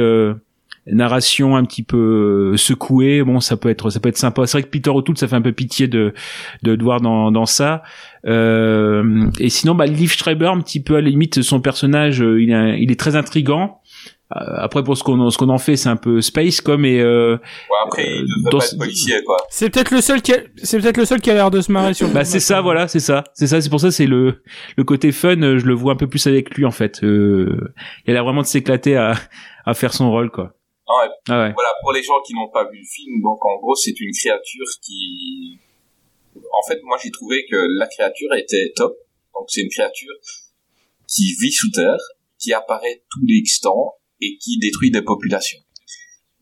narration 0.87 1.55
un 1.55 1.63
petit 1.65 1.83
peu 1.83 2.51
euh, 2.53 2.57
secouée 2.57 3.23
bon 3.23 3.39
ça 3.39 3.57
peut 3.57 3.69
être 3.69 3.89
ça 3.89 3.99
peut 3.99 4.09
être 4.09 4.17
sympa 4.17 4.47
c'est 4.47 4.57
vrai 4.57 4.63
que 4.63 4.69
Peter 4.69 4.89
O'Toole 4.89 5.17
ça 5.17 5.27
fait 5.27 5.35
un 5.35 5.41
peu 5.41 5.51
pitié 5.51 5.87
de 5.87 6.13
de 6.63 6.71
le 6.73 6.83
voir 6.83 7.01
dans 7.01 7.31
dans 7.31 7.45
ça 7.45 7.83
euh, 8.25 9.29
et 9.39 9.49
sinon 9.49 9.75
bah 9.75 9.85
Liv 9.85 10.11
Schreiber 10.11 10.47
un 10.47 10.59
petit 10.61 10.81
peu 10.81 10.95
à 10.95 11.01
la 11.01 11.09
limite 11.09 11.41
son 11.41 11.59
personnage 11.61 12.21
euh, 12.21 12.41
il 12.41 12.51
est 12.51 12.81
il 12.81 12.91
est 12.91 12.99
très 12.99 13.15
intrigant 13.15 13.81
Euh, 14.31 14.65
après 14.67 14.83
pour 14.83 14.95
ce 14.95 15.03
qu'on 15.03 15.31
ce 15.31 15.39
qu'on 15.39 15.49
en 15.49 15.57
fait 15.57 15.75
c'est 15.75 15.89
un 15.89 15.95
peu 15.95 16.21
space 16.21 16.61
comme 16.61 16.85
et 16.85 16.99
euh, 17.01 17.33
Ouais, 17.71 17.77
après, 17.87 18.03
il 18.05 18.21
Euh, 18.21 18.25
devrait 18.37 18.51
dans 18.51 18.59
pas 18.59 18.65
être 18.65 18.77
policier, 18.77 19.15
quoi. 19.25 19.37
C'est 19.49 19.71
peut-être 19.71 19.89
le 19.89 20.01
seul 20.01 20.21
qui 20.21 20.33
a... 20.33 20.37
c'est 20.61 20.79
peut-être 20.79 20.97
le 20.97 21.05
seul 21.05 21.19
qui 21.19 21.31
a 21.31 21.33
l'air 21.33 21.49
de 21.49 21.61
se 21.61 21.71
marrer 21.71 21.95
sur. 21.95 22.07
le 22.07 22.13
Bah 22.13 22.19
film, 22.23 22.33
c'est 22.33 22.39
ça, 22.39 22.61
voilà, 22.61 22.87
c'est 22.87 22.99
ça, 22.99 23.23
c'est 23.33 23.47
ça. 23.47 23.59
C'est 23.59 23.71
pour 23.71 23.79
ça, 23.79 23.89
c'est 23.89 24.05
le 24.05 24.43
le 24.77 24.83
côté 24.83 25.11
fun. 25.11 25.41
Je 25.57 25.65
le 25.65 25.73
vois 25.73 25.93
un 25.93 25.95
peu 25.95 26.05
plus 26.07 26.27
avec 26.27 26.53
lui 26.55 26.63
en 26.65 26.69
fait. 26.71 27.03
Euh, 27.03 27.73
il 28.05 28.11
a 28.11 28.13
l'air 28.13 28.23
vraiment 28.23 28.41
de 28.43 28.47
s'éclater 28.47 28.95
à 28.97 29.15
à 29.65 29.73
faire 29.73 29.93
son 29.93 30.11
rôle 30.11 30.29
quoi. 30.29 30.53
Ah. 30.89 31.07
Ah 31.29 31.43
ouais. 31.43 31.53
Voilà, 31.53 31.69
pour 31.81 31.93
les 31.93 32.01
gens 32.01 32.19
qui 32.25 32.33
n'ont 32.33 32.49
pas 32.49 32.65
vu 32.65 32.79
le 32.79 32.85
film, 32.85 33.21
donc 33.21 33.45
en 33.45 33.57
gros, 33.57 33.75
c'est 33.75 33.97
une 33.99 34.11
créature 34.11 34.65
qui... 34.81 35.59
En 36.35 36.67
fait, 36.67 36.79
moi, 36.83 36.97
j'ai 37.01 37.11
trouvé 37.11 37.45
que 37.49 37.55
la 37.77 37.87
créature 37.87 38.33
était 38.35 38.71
top. 38.75 38.97
Donc, 39.33 39.45
c'est 39.49 39.61
une 39.61 39.69
créature 39.69 40.13
qui 41.07 41.35
vit 41.41 41.51
sous 41.51 41.69
terre, 41.71 41.99
qui 42.39 42.53
apparaît 42.53 43.03
tous 43.09 43.25
les 43.27 43.43
temps 43.61 43.95
et 44.21 44.37
qui 44.37 44.57
détruit 44.59 44.91
des 44.91 45.01
populations. 45.01 45.59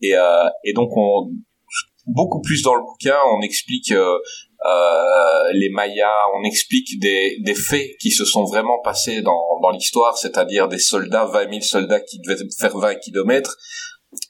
Et, 0.00 0.14
euh, 0.14 0.48
et 0.64 0.72
donc, 0.72 0.90
on... 0.96 1.30
beaucoup 2.06 2.40
plus 2.40 2.62
dans 2.62 2.74
le 2.74 2.82
bouquin, 2.82 3.16
on 3.36 3.42
explique 3.42 3.92
euh, 3.92 4.18
euh, 4.66 5.52
les 5.52 5.70
Mayas, 5.70 6.12
on 6.36 6.44
explique 6.44 6.98
des, 7.00 7.38
des 7.44 7.54
faits 7.54 7.96
qui 8.00 8.10
se 8.10 8.24
sont 8.24 8.44
vraiment 8.44 8.80
passés 8.82 9.22
dans, 9.22 9.60
dans 9.62 9.70
l'histoire, 9.70 10.16
c'est-à-dire 10.16 10.68
des 10.68 10.78
soldats, 10.78 11.26
20 11.26 11.50
000 11.50 11.60
soldats 11.60 12.00
qui 12.00 12.18
devaient 12.20 12.42
faire 12.58 12.76
20 12.76 12.96
kilomètres, 12.96 13.56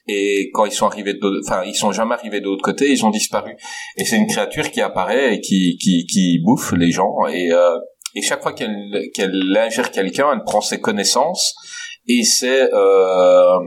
et 0.07 0.49
quand 0.53 0.65
ils 0.65 0.71
sont 0.71 0.87
arrivés 0.87 1.13
de 1.13 1.41
enfin 1.45 1.63
ils 1.65 1.75
sont 1.75 1.91
jamais 1.91 2.15
arrivés 2.15 2.41
de 2.41 2.45
l'autre 2.45 2.63
côté 2.63 2.91
ils 2.91 3.05
ont 3.05 3.09
disparu. 3.09 3.55
Et 3.97 4.05
c'est 4.05 4.17
une 4.17 4.27
créature 4.27 4.69
qui 4.71 4.81
apparaît 4.81 5.35
et 5.35 5.41
qui 5.41 5.77
qui 5.77 6.05
qui 6.05 6.39
bouffe 6.43 6.73
les 6.73 6.91
gens. 6.91 7.25
Et 7.27 7.51
euh, 7.51 7.77
et 8.15 8.21
chaque 8.21 8.41
fois 8.41 8.53
qu'elle 8.53 9.09
qu'elle 9.13 9.55
ingère 9.57 9.91
quelqu'un 9.91 10.33
elle 10.33 10.43
prend 10.43 10.61
ses 10.61 10.79
connaissances 10.79 11.55
et 12.07 12.23
c'est 12.23 12.73
euh, 12.73 13.59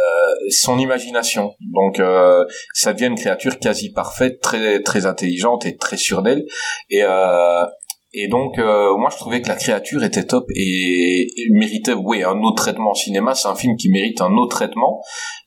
euh, 0.00 0.34
son 0.48 0.78
imagination. 0.78 1.54
Donc 1.60 2.00
euh, 2.00 2.44
ça 2.72 2.94
devient 2.94 3.06
une 3.06 3.18
créature 3.18 3.58
quasi 3.58 3.92
parfaite 3.92 4.40
très 4.40 4.80
très 4.82 5.04
intelligente 5.04 5.66
et 5.66 5.76
très 5.76 5.98
sûre 5.98 6.22
d'elle. 6.22 6.46
Et 6.88 7.02
euh, 7.02 7.64
et 8.12 8.26
donc, 8.28 8.58
euh, 8.58 8.96
moi, 8.96 9.08
je 9.12 9.16
trouvais 9.16 9.40
que 9.40 9.48
la 9.48 9.54
créature 9.54 10.02
était 10.02 10.24
top 10.24 10.44
et, 10.56 11.28
méritait, 11.52 11.92
oui, 11.92 12.24
un 12.24 12.40
autre 12.40 12.62
traitement 12.62 12.90
au 12.90 12.94
cinéma. 12.94 13.34
C'est 13.34 13.46
un 13.46 13.54
film 13.54 13.76
qui 13.76 13.88
mérite 13.88 14.20
un 14.20 14.32
autre 14.32 14.56
traitement 14.56 15.00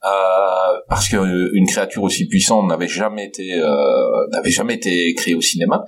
euh, 0.06 0.80
parce 0.88 1.10
que 1.10 1.18
euh, 1.18 1.50
une 1.54 1.68
créature 1.68 2.04
aussi 2.04 2.26
puissante 2.28 2.68
n'avait 2.68 2.88
jamais 2.88 3.26
été, 3.26 3.54
euh, 3.54 4.28
n'avait 4.32 4.52
jamais 4.52 4.76
été 4.76 5.14
créée 5.16 5.36
au 5.36 5.42
cinéma. 5.42 5.84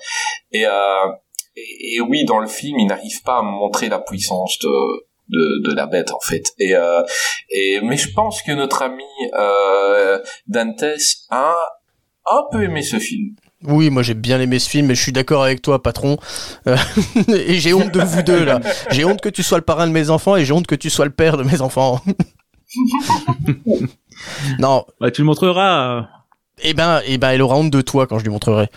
Et, 0.51 0.65
euh, 0.65 1.07
et, 1.55 1.95
et 1.95 2.01
oui, 2.01 2.25
dans 2.25 2.39
le 2.39 2.47
film, 2.47 2.77
il 2.77 2.87
n'arrive 2.87 3.21
pas 3.23 3.37
à 3.37 3.41
montrer 3.41 3.87
la 3.87 3.99
puissance 3.99 4.57
de 4.61 5.05
de, 5.27 5.67
de 5.67 5.75
la 5.75 5.87
bête 5.87 6.11
en 6.11 6.19
fait. 6.19 6.43
Et, 6.59 6.75
euh, 6.75 7.01
et 7.49 7.79
mais 7.81 7.97
je 7.97 8.13
pense 8.13 8.43
que 8.43 8.51
notre 8.51 8.83
ami 8.83 9.03
Dantes 10.45 10.83
a 11.31 11.55
un 12.27 12.43
peu 12.51 12.63
aimé 12.63 12.83
ce 12.83 12.99
film. 12.99 13.35
Oui, 13.67 13.89
moi 13.89 14.03
j'ai 14.03 14.13
bien 14.13 14.39
aimé 14.39 14.59
ce 14.59 14.69
film, 14.69 14.91
et 14.91 14.95
je 14.95 15.01
suis 15.01 15.11
d'accord 15.11 15.43
avec 15.43 15.61
toi, 15.61 15.81
patron. 15.81 16.17
Euh, 16.67 16.75
et 17.27 17.55
j'ai 17.59 17.73
honte 17.73 17.91
de 17.91 18.01
vous 18.01 18.21
deux 18.23 18.43
là. 18.45 18.59
J'ai 18.91 19.05
honte 19.05 19.21
que 19.21 19.29
tu 19.29 19.43
sois 19.43 19.57
le 19.57 19.63
parrain 19.63 19.87
de 19.87 19.91
mes 19.91 20.09
enfants 20.09 20.35
et 20.35 20.45
j'ai 20.45 20.53
honte 20.53 20.67
que 20.67 20.75
tu 20.75 20.89
sois 20.89 21.05
le 21.05 21.11
père 21.11 21.37
de 21.37 21.43
mes 21.43 21.61
enfants. 21.61 22.01
non, 24.59 24.85
Bah, 24.99 25.11
tu 25.11 25.21
le 25.21 25.25
montreras. 25.25 26.07
Eh 26.63 26.73
ben, 26.73 27.01
eh 27.05 27.17
ben, 27.17 27.31
elle 27.31 27.41
aura 27.41 27.57
honte 27.57 27.69
de 27.69 27.81
toi 27.81 28.07
quand 28.07 28.17
je 28.17 28.23
lui 28.23 28.31
montrerai. 28.31 28.67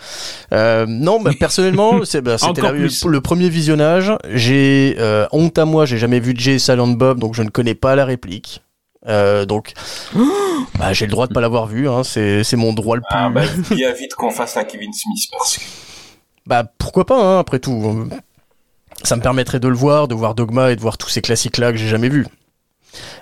Euh, 0.53 0.85
non, 0.87 1.21
bah, 1.21 1.31
personnellement, 1.39 1.99
c'est, 2.03 2.21
bah, 2.21 2.37
c'était 2.37 2.61
la- 2.61 2.71
le 2.73 3.21
premier 3.21 3.47
visionnage. 3.49 4.11
J'ai 4.33 4.95
euh, 4.99 5.25
honte 5.31 5.57
à 5.57 5.63
moi, 5.65 5.85
j'ai 5.85 5.97
jamais 5.97 6.19
vu 6.19 6.33
Jay 6.37 6.59
Silent 6.59 6.89
Bob, 6.89 7.19
donc 7.19 7.35
je 7.35 7.41
ne 7.43 7.49
connais 7.49 7.75
pas 7.75 7.95
la 7.95 8.03
réplique. 8.03 8.61
Euh, 9.07 9.45
donc, 9.45 9.73
bah, 10.77 10.93
j'ai 10.93 11.05
le 11.05 11.11
droit 11.11 11.27
de 11.27 11.33
pas 11.33 11.41
l'avoir 11.41 11.67
vu. 11.67 11.87
Hein, 11.89 12.03
c'est, 12.03 12.43
c'est 12.43 12.57
mon 12.57 12.73
droit 12.73 12.95
le 12.95 13.01
plus. 13.01 13.09
Ah 13.11 13.29
bah, 13.29 13.43
bien 13.71 13.93
vite 13.99 14.15
qu'on 14.15 14.31
fasse 14.31 14.55
la 14.55 14.63
Kevin 14.65 14.91
Smith 14.93 15.29
parce 15.31 15.57
que 15.57 15.63
Bah 16.45 16.65
pourquoi 16.77 17.05
pas, 17.05 17.21
hein, 17.21 17.39
après 17.39 17.59
tout. 17.59 18.09
Ça 19.03 19.15
me 19.15 19.21
permettrait 19.21 19.59
de 19.59 19.67
le 19.67 19.75
voir, 19.75 20.07
de 20.07 20.15
voir 20.15 20.35
Dogma 20.35 20.71
et 20.71 20.75
de 20.75 20.81
voir 20.81 20.97
tous 20.97 21.09
ces 21.09 21.21
classiques-là 21.21 21.71
que 21.71 21.77
j'ai 21.77 21.87
jamais 21.87 22.09
vus. 22.09 22.27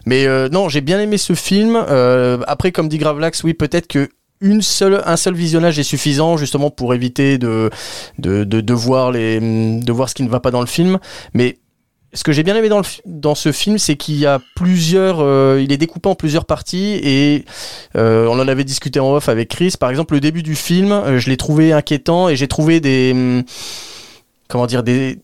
Mais 0.06 0.26
euh, 0.26 0.50
non, 0.50 0.70
j'ai 0.70 0.82
bien 0.82 1.00
aimé 1.00 1.18
ce 1.18 1.34
film. 1.36 1.76
Euh, 1.76 2.40
après, 2.48 2.72
comme 2.72 2.88
dit 2.88 2.98
Gravelax, 2.98 3.44
oui, 3.44 3.54
peut-être 3.54 3.88
que 3.88 4.10
une 4.40 4.62
seule, 4.62 5.02
un 5.06 5.18
seul 5.18 5.34
visionnage 5.34 5.80
est 5.80 5.84
suffisant 5.84 6.38
justement 6.38 6.70
pour 6.70 6.94
éviter 6.94 7.38
de, 7.38 7.70
de, 8.20 8.44
de, 8.44 8.62
de 8.62 8.74
voir 8.74 9.12
les, 9.12 9.40
de 9.40 9.92
voir 9.92 10.10
ce 10.10 10.16
qui 10.16 10.24
ne 10.24 10.30
va 10.30 10.40
pas 10.40 10.52
dans 10.52 10.62
le 10.62 10.68
film. 10.68 11.00
Mais 11.34 11.58
ce 12.14 12.24
que 12.24 12.32
j'ai 12.32 12.44
bien 12.44 12.56
aimé 12.56 12.70
dans, 12.70 12.80
le, 12.80 12.86
dans 13.06 13.36
ce 13.36 13.52
film, 13.52 13.78
c'est 13.78 13.96
qu'il 13.96 14.16
y 14.16 14.26
a 14.26 14.40
plusieurs, 14.56 15.20
euh, 15.20 15.62
il 15.62 15.72
est 15.72 15.78
découpé 15.78 16.08
en 16.10 16.16
plusieurs 16.16 16.46
parties 16.46 17.00
et 17.04 17.46
euh, 17.96 18.28
on 18.28 18.40
en 18.40 18.48
avait 18.48 18.64
discuté 18.64 19.00
en 19.00 19.14
off 19.14 19.30
avec 19.30 19.50
Chris. 19.50 19.74
Par 19.80 19.90
exemple, 19.90 20.14
le 20.14 20.20
début 20.20 20.42
du 20.42 20.56
film, 20.56 20.92
euh, 20.92 21.20
je 21.20 21.30
l'ai 21.30 21.38
trouvé 21.38 21.74
inquiétant 21.74 22.30
et 22.30 22.36
j'ai 22.36 22.48
trouvé 22.48 22.80
des, 22.80 23.12
hum, 23.14 23.44
comment 24.48 24.68
dire, 24.68 24.84
des, 24.84 25.20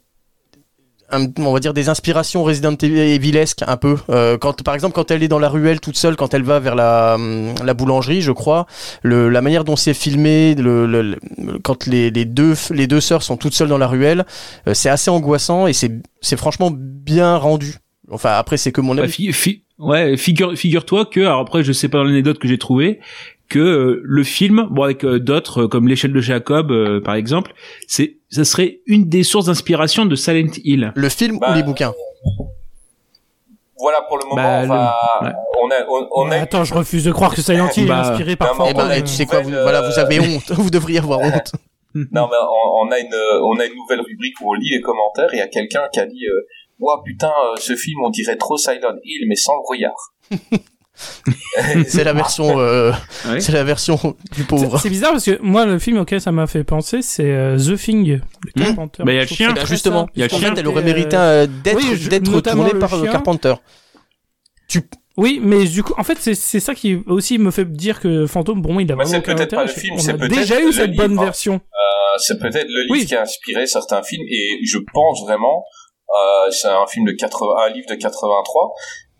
un- 1.13 1.27
on 1.39 1.53
va 1.53 1.59
dire 1.59 1.73
des 1.73 1.89
inspirations 1.89 2.43
Resident 2.43 2.75
Evilesques 2.81 3.63
un 3.67 3.77
peu. 3.77 3.97
Euh, 4.09 4.37
quand, 4.37 4.63
par 4.63 4.73
exemple, 4.75 4.93
quand 4.95 5.11
elle 5.11 5.23
est 5.23 5.27
dans 5.27 5.39
la 5.39 5.49
ruelle 5.49 5.79
toute 5.79 5.97
seule, 5.97 6.15
quand 6.15 6.33
elle 6.33 6.43
va 6.43 6.59
vers 6.59 6.75
la, 6.75 7.15
hum, 7.15 7.53
la 7.63 7.73
boulangerie, 7.73 8.21
je 8.21 8.31
crois, 8.31 8.65
le, 9.01 9.29
la 9.29 9.41
manière 9.41 9.63
dont 9.63 9.75
c'est 9.75 9.93
filmé, 9.93 10.55
le, 10.55 10.85
le- 10.85 11.17
quand 11.63 11.85
les, 11.87 12.09
les 12.11 12.25
deux 12.25 12.55
les 12.71 12.87
deux 12.87 13.01
sœurs 13.01 13.23
sont 13.23 13.37
toutes 13.37 13.53
seules 13.53 13.69
dans 13.69 13.77
la 13.77 13.87
ruelle, 13.87 14.25
euh, 14.67 14.73
c'est 14.73 14.89
assez 14.89 15.09
angoissant 15.11 15.67
et 15.67 15.73
c'est 15.73 15.91
c'est 16.21 16.37
franchement 16.37 16.71
bien 16.73 17.35
rendu. 17.37 17.75
Enfin, 18.11 18.31
après, 18.33 18.57
c'est 18.57 18.71
que 18.71 18.81
mon 18.81 18.95
Bah, 18.95 19.03
avis. 19.03 19.13
fi- 19.13 19.33
fi- 19.33 19.63
ouais, 19.79 20.17
figure, 20.17 20.55
figure-toi 20.57 21.05
que, 21.05 21.21
alors 21.21 21.39
après, 21.39 21.63
je 21.63 21.71
sais 21.71 21.87
pas 21.87 22.03
l'anecdote 22.03 22.37
que 22.37 22.47
j'ai 22.49 22.57
trouvé, 22.57 22.99
que 23.53 23.59
euh, 23.59 24.01
le 24.03 24.23
film, 24.23 24.67
bon 24.71 24.83
avec 24.83 25.03
euh, 25.05 25.19
d'autres 25.19 25.63
euh, 25.63 25.67
comme 25.67 25.87
l'échelle 25.87 26.13
de 26.13 26.21
Jacob 26.21 26.71
euh, 26.71 26.99
par 27.01 27.15
exemple, 27.15 27.53
c'est, 27.87 28.17
ça 28.29 28.43
serait 28.45 28.79
une 28.87 29.07
des 29.09 29.23
sources 29.23 29.45
d'inspiration 29.45 30.05
de 30.05 30.15
Silent 30.15 30.51
Hill. 30.63 30.91
Le 30.95 31.09
film 31.09 31.39
Bah, 31.39 31.51
ou 31.51 31.55
les 31.55 31.63
bouquins 31.63 31.93
voilà 33.79 34.01
pour 34.07 34.17
le 34.17 34.23
moment 34.25 34.35
Bah, 34.35 34.61
on 34.63 34.67
va 34.67 34.95
le- 35.21 35.27
ouais. 35.27 35.33
on 35.61 35.69
a 35.71 35.75
on, 35.89 36.07
on 36.27 36.31
a 36.31 36.35
Attends, 36.37 36.63
je 36.63 36.73
refuse 36.73 37.03
de 37.03 37.11
croire 37.11 37.33
que 37.35 37.41
Silent 37.41 37.69
Hill 37.75 37.87
Bah, 37.87 38.03
est 38.05 38.11
inspiré 38.11 38.35
par 38.35 38.57
non, 38.57 38.65
Eh 38.69 38.73
ben, 38.73 39.01
tu 39.03 39.07
sais 39.11 39.25
quoi, 39.25 39.39
vous, 39.41 39.49
nouvelle, 39.49 39.63
voilà, 39.63 39.81
vous 39.89 39.99
avez 39.99 40.19
honte. 40.19 40.51
Vous 40.51 40.69
devriez 40.69 40.99
avoir 40.99 41.19
honte. 41.19 41.51
Non, 41.95 42.27
mais 42.31 42.37
on, 42.41 42.87
on 42.87 42.91
a 42.91 42.99
une, 42.99 43.13
on 43.43 43.59
a 43.59 43.65
une 43.65 43.75
nouvelle 43.75 44.01
rubrique 44.01 44.35
où 44.41 44.49
on 44.51 44.53
lit 44.53 44.69
les 44.71 44.81
commentaires 44.81 45.31
et 45.33 45.37
il 45.37 45.39
y 45.39 45.41
a 45.41 45.47
quelqu'un 45.47 45.81
qui 45.91 45.99
a 45.99 46.05
dit, 46.05 46.25
euh, 46.25 46.41
Ouah, 46.79 47.01
putain, 47.05 47.27
euh, 47.29 47.55
ce 47.57 47.75
film, 47.75 47.99
on 48.03 48.09
dirait 48.09 48.35
trop 48.37 48.57
Silent 48.57 48.95
Hill, 49.03 49.25
mais 49.27 49.35
sans 49.35 49.53
le 49.57 49.61
brouillard. 49.63 50.13
C'est 51.87 52.03
la 52.03 52.13
version, 52.21 52.59
euh, 52.59 52.91
Ouais. 53.27 53.39
c'est 53.39 53.51
la 53.51 53.63
version 53.63 54.15
du 54.35 54.43
pauvre. 54.43 54.77
C'est 54.79 54.89
bizarre 54.89 55.11
parce 55.13 55.25
que 55.25 55.39
moi, 55.41 55.65
le 55.65 55.79
film 55.79 55.97
auquel 55.97 56.21
ça 56.21 56.31
m'a 56.31 56.45
fait 56.47 56.63
penser, 56.63 57.01
c'est 57.01 57.31
euh, 57.31 57.57
The 57.57 57.75
Thing. 57.77 58.19
Le. 58.55 58.63
Carpenter. 58.63 59.03
Bah, 59.03 59.11
il 59.11 59.15
y 59.15 59.19
a 59.19 59.21
le 59.21 59.27
chien. 59.27 59.53
très 59.53 59.65
justement, 59.65 60.07
il 60.15 60.19
y 60.19 60.23
a 60.23 60.25
le 60.25 60.29
parce 60.29 60.41
en 60.43 60.45
qu'en 60.49 60.55
fait, 60.55 60.59
elle 60.61 60.67
aurait 60.67 60.81
euh, 60.81 60.85
mérité 60.85 61.15
euh, 61.17 61.47
d'être 61.63 61.77
oui, 61.77 61.95
je- 61.95 62.09
d'être 62.09 62.29
notamment 62.29 62.63
tournée 62.63 62.73
le 62.73 62.79
par 62.79 62.89
chien. 62.89 63.11
Carpenter. 63.11 63.53
Oui, 65.15 65.39
mais 65.43 65.65
du 65.65 65.83
coup, 65.83 65.93
en 65.97 66.03
fait, 66.03 66.17
c'est 66.19 66.33
c'est 66.33 66.59
ça 66.59 66.73
qui 66.73 66.95
aussi 67.05 67.37
me 67.37 67.51
fait 67.51 67.65
dire 67.71 67.99
que 67.99 68.25
Fantôme, 68.25 68.63
moi, 68.67 68.81
il 68.81 68.91
a 68.91 68.95
vraiment 68.95 69.09
c'est 69.09 69.17
aucun 69.19 69.35
peut-être 69.35 69.51
pas 69.55 69.61
intérêt. 69.63 69.75
le 69.75 69.79
film, 69.81 69.95
On 69.99 70.23
a 70.23 70.27
déjà 70.27 70.59
eu 70.59 70.65
le 70.67 70.71
cette 70.71 70.95
bonne 70.95 71.11
livre, 71.11 71.21
hein. 71.21 71.25
version. 71.25 71.53
Euh, 71.55 72.17
c'est 72.17 72.39
peut-être 72.39 72.67
le 72.67 72.81
livre 72.83 72.91
Oui. 72.91 73.05
qui 73.05 73.15
a 73.15 73.21
inspiré 73.21 73.67
certains 73.67 74.01
films 74.01 74.25
et 74.27 74.59
je 74.65 74.79
pense 74.91 75.21
vraiment, 75.23 75.63
euh, 76.09 76.49
c'est 76.49 76.67
un 76.67 76.87
film 76.87 77.05
de 77.05 77.11
80, 77.11 77.45
un 77.63 77.69
livre 77.69 77.85
de 77.89 77.93
83 77.95 78.73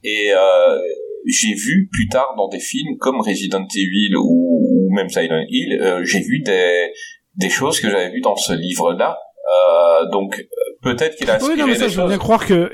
et 0.03 0.31
euh, 0.33 0.79
j'ai 1.25 1.53
vu 1.53 1.89
plus 1.91 2.07
tard 2.09 2.33
dans 2.38 2.47
des 2.49 2.59
films 2.59 2.97
comme 2.99 3.19
Resident 3.21 3.65
Evil 3.75 4.15
ou, 4.17 4.88
ou 4.89 4.93
même 4.95 5.09
Silent 5.09 5.43
Hill, 5.49 5.79
euh, 5.81 6.03
j'ai 6.03 6.19
vu 6.19 6.41
des 6.45 6.91
des 7.36 7.49
choses 7.49 7.79
que 7.79 7.89
j'avais 7.89 8.12
vues 8.12 8.21
dans 8.21 8.36
ce 8.36 8.53
livre-là. 8.53 9.17
Euh, 9.45 10.09
donc 10.12 10.39
euh, 10.39 10.43
peut-être 10.81 11.15
qu'il 11.17 11.29
a 11.29 11.36
inspiré 11.36 11.53
Oui, 11.55 11.59
non, 11.59 11.67
mais 11.67 11.75
ça, 11.75 11.86
des 11.88 11.91
je 11.93 12.01
veux 12.01 12.07
bien 12.07 12.17
croire 12.17 12.45
que 12.45 12.71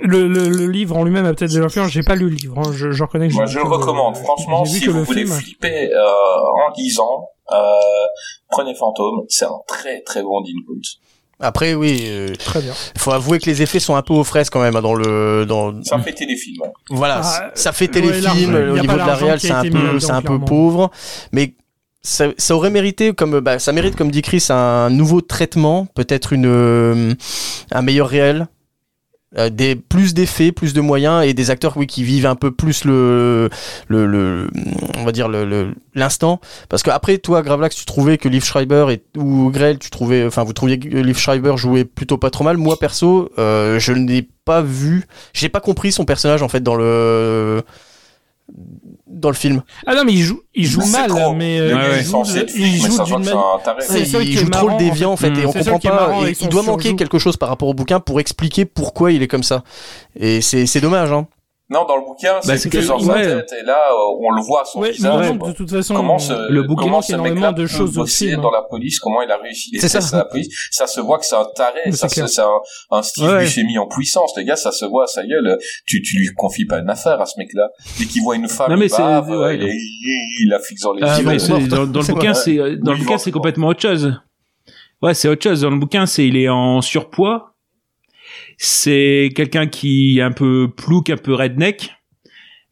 le, 0.00 0.28
le, 0.28 0.48
le 0.48 0.66
livre 0.70 0.96
en 0.96 1.04
lui-même 1.04 1.24
a 1.26 1.34
peut-être 1.34 1.52
de 1.52 1.60
l'influence. 1.60 1.90
J'ai 1.90 2.02
pas 2.02 2.14
lu 2.14 2.28
le 2.28 2.36
livre, 2.36 2.58
hein. 2.58 2.72
je, 2.72 2.90
je 2.92 3.02
reconnais 3.02 3.28
que 3.28 3.34
Moi, 3.34 3.46
je 3.46 3.58
le 3.58 3.64
que- 3.64 3.68
recommande. 3.68 4.16
Franchement, 4.16 4.64
si 4.64 4.86
vous 4.86 4.98
le 4.98 5.02
voulez 5.04 5.24
film. 5.24 5.32
flipper 5.36 5.90
euh, 5.92 6.04
en 6.04 6.72
lisant, 6.76 7.28
euh, 7.52 7.56
prenez 8.48 8.74
Fantôme. 8.74 9.24
C'est 9.28 9.44
un 9.46 9.58
très 9.66 10.02
très 10.02 10.22
bon 10.22 10.42
Koontz. 10.66 10.98
Après, 11.40 11.74
oui, 11.74 12.04
euh, 12.08 12.32
Très 12.38 12.60
bien. 12.60 12.72
faut 12.96 13.10
avouer 13.12 13.38
que 13.40 13.46
les 13.46 13.60
effets 13.62 13.80
sont 13.80 13.96
un 13.96 14.02
peu 14.02 14.14
aux 14.14 14.24
fraises 14.24 14.50
quand 14.50 14.60
même 14.62 14.76
hein, 14.76 14.82
dans 14.82 14.94
le, 14.94 15.44
dans. 15.46 15.82
Ça 15.82 15.98
fait 15.98 16.12
téléfilm. 16.12 16.62
hein. 16.64 16.70
Voilà, 16.90 17.20
Ah, 17.24 17.50
ça 17.54 17.72
fait 17.72 17.86
ouais, 17.86 17.90
téléfilm. 17.90 18.52
l'argent, 18.52 18.72
au 18.72 18.78
niveau 18.78 18.92
de 18.92 18.98
la 18.98 19.14
réal, 19.14 19.40
c'est 19.40 19.50
un 19.50 19.62
peu, 19.68 19.98
c'est 20.00 20.12
un 20.12 20.22
peu 20.22 20.38
pauvre, 20.38 20.90
mais 21.32 21.54
ça, 22.02 22.26
ça 22.38 22.54
aurait 22.54 22.70
mérité 22.70 23.12
comme, 23.14 23.40
bah, 23.40 23.58
ça 23.58 23.72
mérite 23.72 23.96
comme 23.96 24.10
dit 24.10 24.22
Chris 24.22 24.46
un 24.50 24.90
nouveau 24.90 25.20
traitement, 25.22 25.86
peut-être 25.94 26.32
une, 26.32 26.46
euh, 26.46 27.14
un 27.72 27.82
meilleur 27.82 28.08
réel. 28.08 28.46
Euh, 29.38 29.74
plus 29.88 30.14
d'effets, 30.14 30.52
plus 30.52 30.72
de 30.74 30.80
moyens 30.80 31.24
et 31.24 31.34
des 31.34 31.50
acteurs 31.50 31.76
oui 31.76 31.86
qui 31.86 32.04
vivent 32.04 32.26
un 32.26 32.36
peu 32.36 32.50
plus 32.50 32.84
le 32.84 33.50
le, 33.88 34.48
on 34.98 35.04
va 35.04 35.12
dire 35.12 35.28
l'instant. 35.94 36.40
Parce 36.68 36.82
que 36.82 36.90
après 36.90 37.18
toi 37.18 37.42
Gravelax 37.42 37.76
tu 37.76 37.84
trouvais 37.84 38.18
que 38.18 38.28
Liv 38.28 38.44
Schreiber 38.44 38.86
et 38.90 39.02
ou 39.18 39.50
Grell 39.50 39.78
tu 39.78 39.90
trouvais 39.90 40.26
enfin 40.26 40.44
vous 40.44 40.52
trouviez 40.52 40.78
que 40.78 40.88
Liv 40.88 41.18
Schreiber 41.18 41.56
jouait 41.56 41.84
plutôt 41.84 42.18
pas 42.18 42.30
trop 42.30 42.44
mal. 42.44 42.56
Moi 42.56 42.78
perso 42.78 43.30
euh, 43.38 43.78
je 43.78 43.92
n'ai 43.92 44.28
pas 44.44 44.62
vu 44.62 45.04
j'ai 45.32 45.48
pas 45.48 45.60
compris 45.60 45.92
son 45.92 46.04
personnage 46.04 46.42
en 46.42 46.48
fait 46.48 46.62
dans 46.62 46.74
le 46.74 47.62
dans 49.06 49.30
le 49.30 49.34
film 49.34 49.62
Ah 49.86 49.94
non, 49.94 50.04
mais 50.04 50.12
il 50.12 50.22
joue, 50.22 50.40
il 50.54 50.66
joue 50.66 50.82
C'est 50.82 50.92
mal, 50.92 51.08
trop. 51.08 51.32
mais 51.34 51.58
euh, 51.58 51.74
ouais. 51.74 52.00
il 52.54 52.80
joue, 52.80 53.02
d'une 53.04 53.18
manière. 53.24 53.60
C'est 53.80 54.04
ça 54.04 54.20
qui 54.22 54.32
joue 54.34 54.48
trop 54.50 54.68
le 54.68 54.74
en 54.74 54.76
déviant 54.76 55.12
en 55.12 55.16
fait, 55.16 55.28
et 55.28 55.46
on 55.46 55.52
comprend 55.52 55.78
pas 55.78 55.94
marrant 55.94 56.20
et 56.20 56.24
avec 56.24 56.40
il 56.42 56.48
doit 56.48 56.62
manquer 56.62 56.94
quelque 56.94 57.18
chose 57.18 57.36
par 57.36 57.48
rapport 57.48 57.68
au 57.68 57.74
bouquin 57.74 58.00
pour 58.00 58.20
expliquer 58.20 58.64
pourquoi 58.64 59.12
il 59.12 59.22
est 59.22 59.28
comme 59.28 59.42
ça 59.42 59.64
et 60.18 60.40
c'est 60.40 60.66
c'est 60.66 60.80
dommage 60.80 61.10
hein 61.12 61.26
Non, 61.70 61.86
dans 61.86 61.96
le 61.96 62.02
bouquin, 62.04 62.40
c'est 62.42 62.58
c'est 62.58 62.68
plus 62.68 62.86
que- 62.86 62.92
ouais. 63.06 63.22
Et 63.58 63.64
là, 63.64 63.78
euh, 63.90 64.18
on 64.20 64.30
le 64.32 64.42
voit 64.42 64.64
son 64.66 64.80
Ouais, 64.80 64.90
visage. 64.90 65.32
non, 65.32 65.46
de 65.48 65.52
toute 65.52 65.70
façon, 65.70 65.94
Comment 65.94 66.18
ce, 66.18 66.50
le 66.52 66.62
bouquin 66.62 66.82
comment 66.82 67.00
ce 67.00 67.12
énormément 67.14 67.52
de 67.52 67.66
choses 67.66 67.96
au 67.96 68.02
bosser 68.02 68.28
film. 68.28 68.42
dans 68.42 68.50
la 68.50 68.60
police, 68.68 68.98
comment 69.00 69.22
il 69.22 69.30
a 69.30 69.38
réussi 69.38 69.70
les 69.72 69.80
ça. 69.80 69.98
tests 69.98 70.12
à 70.12 70.18
la 70.18 70.24
police. 70.26 70.48
Ça 70.70 70.86
se 70.86 71.00
voit 71.00 71.18
que 71.18 71.24
c'est 71.24 71.36
un 71.36 71.46
taré, 71.56 71.90
ça 71.92 72.08
c'est 72.10 72.20
un, 72.40 72.48
un 72.90 73.02
Steve 73.02 73.24
Ouais. 73.30 73.40
Buscemi 73.44 73.78
en 73.78 73.86
puissance. 73.88 74.34
Le 74.36 74.42
gars, 74.42 74.56
ça 74.56 74.72
se 74.72 74.84
voit 74.84 75.04
à 75.04 75.06
sa 75.06 75.22
gueule. 75.26 75.56
Tu, 75.86 76.02
tu 76.02 76.18
lui 76.18 76.28
confies 76.36 76.66
pas 76.66 76.80
une 76.80 76.90
affaire 76.90 77.18
à 77.18 77.24
ce 77.24 77.38
mec-là. 77.38 77.70
Dès 77.98 78.04
qu'il 78.04 78.22
voit 78.22 78.36
une 78.36 78.46
femme, 78.48 78.70
Non, 78.70 78.76
mais 78.76 78.88
bave, 78.88 79.30
ouais. 79.30 79.56
il, 79.56 79.64
il, 80.42 80.48
la 80.50 80.58
fixe 80.58 80.82
dans 80.82 80.92
les 80.92 81.02
Ah, 81.02 81.18
yeux. 81.18 81.24
dans, 81.68 81.86
dans 81.86 82.00
le 82.00 82.06
bouquin, 82.14 82.34
c'est 82.34 82.58
euh, 82.58 82.76
dans 82.82 82.92
le 82.92 82.98
bouquin, 82.98 83.16
c'est 83.16 83.32
complètement 83.32 83.68
autre 83.68 83.80
chose. 83.80 84.12
Ouais, 85.00 85.14
c'est 85.14 85.28
autre 85.28 85.42
chose. 85.42 85.62
Dans 85.62 85.70
le 85.70 85.78
bouquin, 85.78 86.04
c'est 86.04 86.26
il 86.26 86.36
est 86.36 86.48
en 86.50 86.82
surpoids. 86.82 87.53
C'est 88.58 89.30
quelqu'un 89.34 89.66
qui 89.66 90.18
est 90.18 90.22
un 90.22 90.32
peu 90.32 90.68
plouc, 90.74 91.10
un 91.10 91.16
peu 91.16 91.34
redneck, 91.34 91.90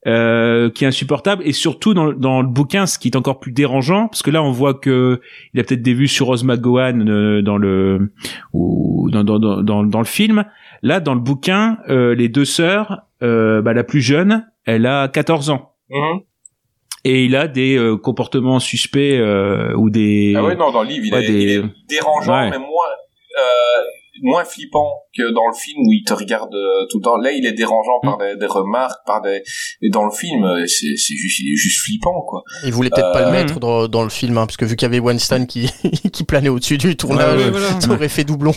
euh, 0.07 0.71
qui 0.71 0.85
est 0.85 0.89
insupportable. 0.89 1.43
Et 1.47 1.53
surtout 1.53 1.95
dans, 1.95 2.07
le- 2.07 2.15
dans 2.15 2.43
le 2.43 2.49
bouquin, 2.49 2.87
ce 2.87 2.99
qui 2.99 3.09
est 3.09 3.17
encore 3.17 3.39
plus 3.41 3.53
dérangeant, 3.53 4.09
parce 4.09 4.23
que 4.23 4.31
là, 4.31 4.43
on 4.43 4.51
voit 4.51 4.75
que 4.75 5.21
il 5.55 5.61
a 5.61 5.65
peut-être 5.65 5.83
des 5.83 5.95
vues 5.95 6.09
sur 6.09 6.27
Rose 6.27 6.43
McGowan 6.45 7.09
euh, 7.09 7.43
dans 7.43 7.57
le 7.57 8.13
ou 8.53 9.11
dans, 9.13 9.23
dans, 9.25 9.63
dans, 9.85 9.99
le 10.01 10.05
film. 10.07 10.45
Là, 10.83 10.99
dans 11.01 11.15
le 11.15 11.21
bouquin, 11.21 11.79
euh, 11.89 12.15
les 12.15 12.29
deux 12.29 12.45
sœurs, 12.45 13.03
euh, 13.23 13.63
bah, 13.63 13.73
la 13.73 13.85
plus 13.85 14.01
jeune, 14.01 14.47
elle 14.65 14.87
a 14.87 15.07
14 15.09 15.51
ans 15.51 15.73
Mhm. 15.91 16.21
et 17.05 17.25
il 17.25 17.37
a 17.37 17.47
des 17.47 17.79
comportements 18.03 18.59
suspects 18.59 19.21
ou 19.77 19.91
des 19.91 20.35
Ah 20.37 20.43
ouais, 20.43 20.57
non, 20.57 20.73
dans 20.73 20.83
le 20.83 20.89
livre, 20.89 21.07
il, 21.07 21.15
Ouais, 21.15 21.25
est, 21.25 21.29
des- 21.29 21.43
il 21.43 21.51
est 21.51 21.65
dérangeant, 21.89 22.33
Ouais. 22.33 22.51
mais 22.51 22.59
moins, 22.59 22.69
moins 24.21 24.45
flippant 24.45 25.05
que 25.17 25.23
dans 25.33 25.47
le 25.49 25.55
film 25.55 25.79
où 25.87 25.93
il 25.93 26.05
te 26.05 26.13
regarde 26.13 26.55
euh, 26.55 26.87
tout 26.91 26.99
le 26.99 27.03
temps. 27.05 27.17
Là, 27.17 27.33
il 27.33 27.47
est 27.47 27.53
dérangeant 27.53 27.99
par 28.03 28.19
Mm. 28.19 28.21
des, 28.35 28.37
des 28.41 28.47
remarques, 28.47 29.01
par 29.07 29.23
des, 29.23 29.43
et 29.81 29.91
dans 29.91 30.05
le 30.05 30.11
film, 30.11 30.45
euh, 30.45 30.67
c'est, 30.67 30.97
c'est 30.97 31.15
juste, 31.15 31.41
il 31.41 31.53
est 31.53 31.57
juste 31.57 31.81
flippant, 31.85 32.21
quoi. 32.29 32.43
il 32.65 32.73
voulait 32.73 32.91
peut-être 32.91 33.13
pas 33.13 33.23
Euh, 33.23 33.27
le 33.27 33.33
mettre 33.33 33.59
dans, 33.61 33.89
dans 33.89 34.03
le 34.03 34.11
film 34.11 34.37
hein, 34.39 34.47
parce 34.47 34.57
que 34.57 34.65
vu 34.65 34.77
qu'il 34.77 34.87
y 34.87 34.91
avait 34.91 35.01
Weinstein 35.01 35.47
qui 35.47 35.71
qui 36.13 36.25
planait 36.25 36.49
au-dessus 36.51 36.79
du 36.79 36.97
tournage 36.97 37.37
Ouais, 37.39 37.45
ouais, 37.45 37.51
voilà. 37.51 37.81
ça 37.81 37.91
aurait 37.91 38.09
fait 38.09 38.25
doublon 38.25 38.53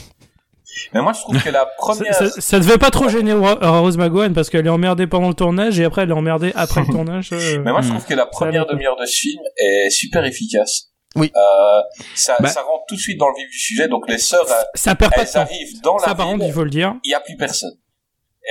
Mais 0.93 1.01
moi, 1.01 1.13
je 1.13 1.21
trouve 1.21 1.41
que 1.41 1.49
la 1.49 1.61
Ça, 1.65 1.67
première, 1.77 2.13
ça, 2.13 2.29
ça 2.29 2.59
devait 2.59 2.77
pas 2.77 2.89
trop 2.91 3.07
gêner 3.07 3.33
Ro- 3.33 3.55
Rose 3.61 3.97
McGowan 3.97 4.33
parce 4.33 4.49
qu'elle 4.49 4.65
est 4.65 4.69
emmerdée 4.69 5.07
pendant 5.07 5.29
le 5.29 5.33
tournage 5.33 5.79
et 5.79 5.85
après 5.85 6.01
elle 6.03 6.09
est 6.09 6.13
emmerdée 6.13 6.51
après 6.55 6.81
le 6.81 6.87
tournage. 6.91 7.29
euh. 7.31 7.61
mais 7.63 7.71
moi, 7.71 7.81
je 7.81 7.87
Mm. 7.87 7.91
trouve 7.91 8.05
que 8.05 8.13
la 8.13 8.25
première 8.25 8.65
pas. 8.67 8.73
demi-heure 8.73 8.97
de 8.99 9.05
ce 9.05 9.15
film 9.15 9.41
est 9.57 9.89
super 9.89 10.25
efficace. 10.25 10.91
Oui. 11.15 11.31
Euh, 11.35 11.81
ça, 12.15 12.35
Bah. 12.39 12.49
ça 12.49 12.61
rentre 12.61 12.83
tout 12.87 12.95
de 12.95 12.99
suite 12.99 13.17
dans 13.19 13.29
le 13.29 13.35
vif 13.35 13.49
du 13.49 13.57
sujet. 13.57 13.87
Donc 13.87 14.07
les 14.09 14.17
sœurs, 14.17 14.45
Ça 14.73 14.95
perd 14.95 15.13
pas 15.13 15.23
de 15.23 15.27
elles 15.27 15.33
temps. 15.33 15.39
arrivent 15.39 15.81
dans 15.81 15.97
la 15.97 16.03
Ça 16.05 16.15
par 16.15 16.27
ville. 16.27 16.33
contre, 16.35 16.45
il 16.47 16.53
faut 16.53 16.63
le 16.63 16.69
dire. 16.69 16.95
il 17.03 17.11
y 17.11 17.13
a 17.13 17.19
plus 17.21 17.37
personne. 17.37 17.77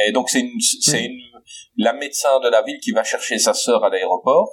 Et 0.06 0.12
donc 0.12 0.28
c'est 0.30 0.40
une, 0.40 0.60
c'est 0.80 1.04
une, 1.04 1.18
la 1.76 1.92
médecin 1.92 2.40
de 2.40 2.48
la 2.48 2.62
ville 2.62 2.78
qui 2.82 2.92
va 2.92 3.04
chercher 3.04 3.38
sa 3.38 3.54
sœur 3.54 3.84
à 3.84 3.90
l'aéroport. 3.90 4.50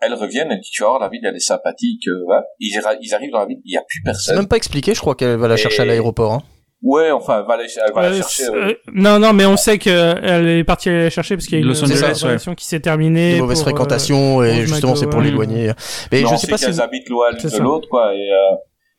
elles 0.00 0.14
reviennent, 0.14 0.50
elles 0.50 0.60
disent, 0.60 0.70
tu 0.70 0.82
voir, 0.82 0.98
la 0.98 1.08
ville, 1.08 1.20
elle 1.24 1.36
est 1.36 1.38
sympathique, 1.38 2.06
euh, 2.08 2.24
voilà. 2.26 2.44
Ils, 2.58 2.78
ils 3.00 3.14
arrivent 3.14 3.30
dans 3.30 3.38
la 3.38 3.46
ville, 3.46 3.60
il 3.64 3.70
n'y 3.70 3.76
a 3.78 3.82
plus 3.88 4.00
C'est 4.00 4.04
personne. 4.04 4.36
même 4.36 4.48
pas 4.48 4.56
expliqué, 4.56 4.92
je 4.94 5.00
crois 5.00 5.14
qu'elle 5.14 5.36
va 5.36 5.48
la 5.48 5.56
chercher 5.56 5.82
à 5.82 5.84
l'aéroport. 5.86 6.32
Hein. 6.32 6.42
Ouais, 6.86 7.10
enfin, 7.10 7.40
elle 7.40 7.46
va, 7.46 7.54
aller- 7.54 7.66
elle 7.86 7.94
va 7.94 8.02
la 8.02 8.08
Euh, 8.10 8.16
chercher. 8.18 8.44
euh, 8.44 8.68
euh, 8.68 8.74
non, 8.92 9.18
non, 9.18 9.32
mais 9.32 9.46
on 9.46 9.56
sait 9.56 9.78
qu'elle 9.78 10.46
est 10.48 10.64
partie 10.64 10.90
aller 10.90 11.04
la 11.04 11.10
chercher 11.10 11.34
parce 11.34 11.46
qu'il 11.46 11.54
y 11.58 11.62
a 11.62 11.64
une 11.64 11.70
une 11.70 11.74
relation 11.74 12.54
qui 12.54 12.66
s'est 12.66 12.80
terminée. 12.80 13.34
Des 13.34 13.40
mauvaises 13.40 13.60
pour, 13.62 13.68
euh, 13.68 13.70
fréquentations 13.72 14.42
et 14.44 14.66
justement 14.66 14.94
c'est 14.94 15.08
pour 15.08 15.22
l'éloigner. 15.22 15.72
Mais 16.12 16.20
non, 16.20 16.30
je 16.32 16.36
sais 16.36 16.46
pas 16.46 16.58
si 16.58 16.66
qu'elles 16.66 16.74
vous- 16.74 16.80
habitent 16.82 17.08
loin 17.08 17.30
l'une 17.30 17.40
de 17.50 17.58
l'autre, 17.58 17.88
quoi. 17.88 18.14
Et, 18.14 18.30
euh, 18.30 18.56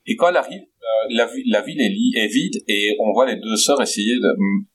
et 0.08 0.16
quand 0.16 0.30
elle 0.30 0.38
arrive, 0.38 0.62
euh, 0.62 1.16
la, 1.16 1.28
la 1.52 1.62
ville 1.62 1.80
est, 1.80 2.28
vide 2.28 2.56
et 2.68 2.96
on 3.00 3.14
voit 3.14 3.28
les 3.28 3.36
deux 3.36 3.56
sœurs 3.56 3.80
essayer 3.82 4.16
de 4.16 4.30
mm, 4.36 4.66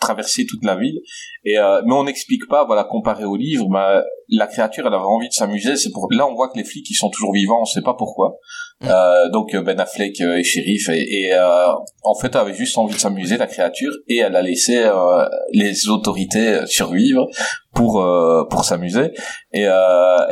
traverser 0.00 0.44
toute 0.46 0.64
la 0.64 0.74
ville. 0.74 0.98
Et 1.44 1.58
euh, 1.58 1.82
mais 1.86 1.94
on 1.94 2.02
n'explique 2.04 2.48
pas, 2.48 2.64
voilà, 2.64 2.82
comparé 2.84 3.24
au 3.24 3.36
livre, 3.36 3.68
bah, 3.70 4.02
la 4.28 4.46
créature, 4.48 4.84
elle 4.88 4.92
avait 4.94 5.04
envie 5.04 5.28
de 5.28 5.32
s'amuser. 5.32 5.76
C'est 5.76 5.90
pour 5.92 6.08
là, 6.10 6.26
on 6.26 6.34
voit 6.34 6.48
que 6.48 6.58
les 6.58 6.64
flics, 6.64 6.90
ils 6.90 6.94
sont 6.94 7.10
toujours 7.10 7.32
vivants. 7.32 7.60
On 7.62 7.64
sait 7.64 7.82
pas 7.82 7.94
pourquoi. 7.96 8.36
Euh, 8.84 9.30
donc 9.32 9.54
euh, 9.54 9.62
Ben 9.62 9.80
Affleck 9.80 10.20
euh, 10.20 10.36
est 10.36 10.42
shérif 10.44 10.90
et, 10.90 11.00
et, 11.00 11.32
euh, 11.32 11.66
en 12.02 12.14
fait, 12.14 12.28
elle 12.34 12.40
avait 12.42 12.52
juste 12.54 12.76
envie 12.76 12.94
de 12.94 13.00
s'amuser, 13.00 13.38
la 13.38 13.46
créature, 13.46 13.90
et 14.06 14.18
elle 14.18 14.36
a 14.36 14.42
laissé 14.42 14.76
euh, 14.84 15.24
les 15.54 15.88
autorités 15.88 16.48
euh, 16.48 16.66
survivre 16.66 17.26
pour 17.74 18.02
euh, 18.02 18.44
pour 18.50 18.64
s'amuser. 18.64 19.12
Et, 19.54 19.66
euh, 19.66 19.70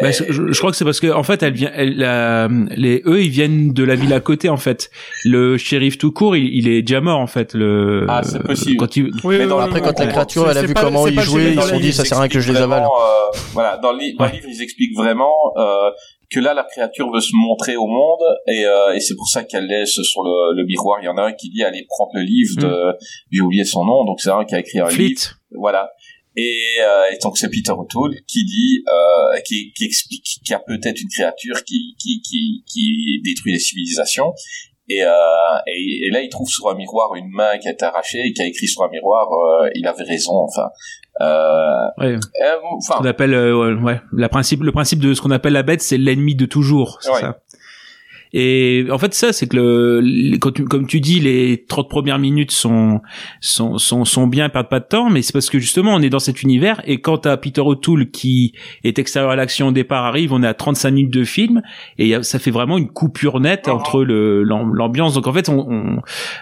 Bah, 0.00 0.10
et- 0.10 0.12
je, 0.12 0.52
je- 0.52 0.58
crois 0.58 0.70
que 0.70 0.76
c'est 0.76 0.84
parce 0.84 1.00
que 1.00 1.10
en 1.10 1.22
fait, 1.22 1.42
elle 1.42 1.54
vient, 1.54 1.70
elle, 1.74 1.96
la- 1.96 2.48
les 2.76 3.02
eux, 3.06 3.22
ils 3.22 3.30
viennent 3.30 3.72
de 3.72 3.82
la 3.82 3.94
ville 3.94 4.12
à 4.12 4.20
côté 4.20 4.50
en 4.50 4.58
fait. 4.58 4.90
Le 5.24 5.56
shérif 5.56 5.96
tout 5.96 6.12
court, 6.12 6.36
il, 6.36 6.54
il 6.54 6.68
est 6.68 6.82
déjà 6.82 7.00
mort 7.00 7.20
en 7.20 7.26
fait. 7.26 7.54
Le 7.54 8.04
Ah, 8.10 8.20
c'est 8.24 8.42
possible. 8.42 8.76
Quand 8.76 8.94
il, 8.96 9.04
Oui, 9.24 9.36
Mais 9.38 9.44
oui, 9.44 9.48
dans- 9.48 9.56
oui, 9.58 9.64
Après, 9.64 9.80
oui, 9.80 9.86
quand 9.86 9.98
oui. 10.00 10.04
la 10.06 10.12
créature, 10.12 10.50
elle 10.50 10.58
a 10.58 10.62
vu 10.62 10.74
pas- 10.74 10.82
comment 10.82 11.04
c'est 11.04 11.10
il 11.12 11.16
pas 11.16 11.22
jouait, 11.22 11.42
gênant 11.50 11.62
ils 11.62 11.64
se 11.64 11.68
sont 11.70 11.80
dit, 11.80 11.92
ça 11.94 12.04
sert 12.04 12.18
à 12.18 12.20
rien 12.20 12.28
que 12.28 12.40
je 12.40 12.52
les 12.52 12.58
avale. 12.60 12.82
euh, 12.82 13.38
voilà, 13.54 13.78
dans 13.78 13.92
le, 13.92 13.98
li- 14.00 14.14
dans 14.16 14.26
le 14.26 14.32
livre, 14.32 14.46
ils 14.50 14.62
expliquent 14.62 14.94
vraiment 14.96 15.32
euh, 15.56 15.90
que 16.34 16.40
là, 16.40 16.52
la 16.54 16.64
créature 16.64 17.10
veut 17.12 17.20
se 17.20 17.30
montrer 17.34 17.76
au 17.76 17.86
monde, 17.86 18.24
et, 18.48 18.64
euh, 18.64 18.94
et 18.94 19.00
c'est 19.00 19.14
pour 19.14 19.28
ça 19.28 19.44
qu'elle 19.44 19.66
laisse 19.66 20.00
sur 20.02 20.22
le, 20.22 20.56
le 20.56 20.66
miroir. 20.66 20.98
Il 21.00 21.04
y 21.04 21.08
en 21.08 21.16
a 21.16 21.22
un 21.22 21.32
qui 21.32 21.48
dit 21.50 21.62
allez 21.62 21.86
prendre 21.88 22.10
le 22.14 22.22
livre 22.22 22.56
de, 22.60 22.98
j'ai 23.30 23.40
oublié 23.40 23.64
son 23.64 23.84
nom, 23.84 24.04
donc 24.04 24.20
c'est 24.20 24.30
un 24.30 24.44
qui 24.44 24.54
a 24.54 24.58
écrit 24.58 24.80
un 24.80 24.86
Fleet. 24.86 25.08
livre, 25.08 25.30
voilà. 25.52 25.90
Et, 26.36 26.58
euh, 26.80 27.12
et 27.12 27.18
donc 27.22 27.38
c'est 27.38 27.48
Peter 27.48 27.70
O'Toole 27.70 28.16
qui 28.26 28.44
dit, 28.44 28.82
euh, 28.88 29.40
qui, 29.46 29.72
qui 29.76 29.84
explique 29.84 30.24
qu'il 30.24 30.50
y 30.50 30.54
a 30.54 30.58
peut-être 30.58 31.00
une 31.00 31.08
créature 31.08 31.62
qui, 31.62 31.94
qui, 32.00 32.20
qui, 32.28 32.64
qui 32.66 33.20
détruit 33.24 33.52
les 33.52 33.60
civilisations. 33.60 34.32
Et, 34.88 35.02
euh, 35.02 35.10
et, 35.66 36.08
et 36.08 36.10
là, 36.10 36.20
il 36.20 36.28
trouve 36.28 36.48
sur 36.48 36.68
un 36.68 36.74
miroir 36.74 37.14
une 37.14 37.30
main 37.30 37.56
qui 37.58 37.68
a 37.68 37.72
été 37.72 37.84
arrachée 37.84 38.20
et 38.26 38.32
qui 38.32 38.42
a 38.42 38.46
écrit 38.46 38.66
sur 38.66 38.82
un 38.82 38.90
miroir, 38.90 39.28
euh, 39.32 39.70
il 39.74 39.86
avait 39.86 40.04
raison, 40.04 40.34
enfin. 40.34 40.68
Euh, 41.20 41.84
ouais, 41.98 42.14
euh, 42.16 42.18
enfin, 42.78 42.96
on 43.00 43.04
appelle, 43.04 43.34
euh, 43.34 43.74
ouais, 43.76 44.00
la 44.12 44.28
principe, 44.28 44.62
le 44.62 44.72
principe 44.72 44.98
de 45.00 45.14
ce 45.14 45.20
qu'on 45.20 45.30
appelle 45.30 45.52
la 45.52 45.62
bête, 45.62 45.80
c'est 45.82 45.98
l'ennemi 45.98 46.34
de 46.34 46.46
toujours. 46.46 46.98
C'est 47.00 47.12
Ouais. 47.12 47.20
ça. 47.20 47.38
Et 48.36 48.86
en 48.90 48.98
fait, 48.98 49.14
ça, 49.14 49.32
c'est 49.32 49.46
que 49.46 49.54
le, 49.56 50.00
les- 50.00 50.40
quand 50.40 50.50
tu- 50.50 50.64
comme 50.64 50.88
tu 50.88 51.00
dis, 51.00 51.20
les 51.20 51.64
30 51.68 51.88
premières 51.88 52.18
minutes 52.18 52.50
sont, 52.50 53.00
sont, 53.40 53.78
sont, 53.78 54.04
sont 54.04 54.26
bien, 54.26 54.48
perdent 54.48 54.68
pas 54.68 54.80
de 54.80 54.86
temps, 54.86 55.08
mais 55.08 55.22
c'est 55.22 55.32
parce 55.32 55.48
que 55.48 55.60
justement, 55.60 55.94
on 55.94 56.02
est 56.02 56.10
dans 56.10 56.18
cet 56.18 56.42
univers, 56.42 56.82
et 56.84 57.00
quand 57.00 57.18
t'as 57.18 57.36
Peter 57.36 57.60
O'Toole 57.60 58.10
qui 58.10 58.52
est 58.82 58.98
extérieur 58.98 59.30
à 59.30 59.36
l'action 59.36 59.68
au 59.68 59.72
départ 59.72 60.04
arrive, 60.04 60.32
on 60.32 60.42
est 60.42 60.48
à 60.48 60.54
35 60.54 60.90
minutes 60.90 61.12
de 61.14 61.22
film, 61.22 61.62
et 61.96 62.20
ça 62.24 62.40
fait 62.40 62.50
vraiment 62.50 62.76
une 62.76 62.88
coupure 62.88 63.38
nette 63.38 63.68
entre 63.68 64.02
le, 64.02 64.42
l'ambiance. 64.42 65.14
Donc 65.14 65.28
en 65.28 65.32
fait, 65.32 65.48
on, 65.48 65.60
on- 65.70 66.00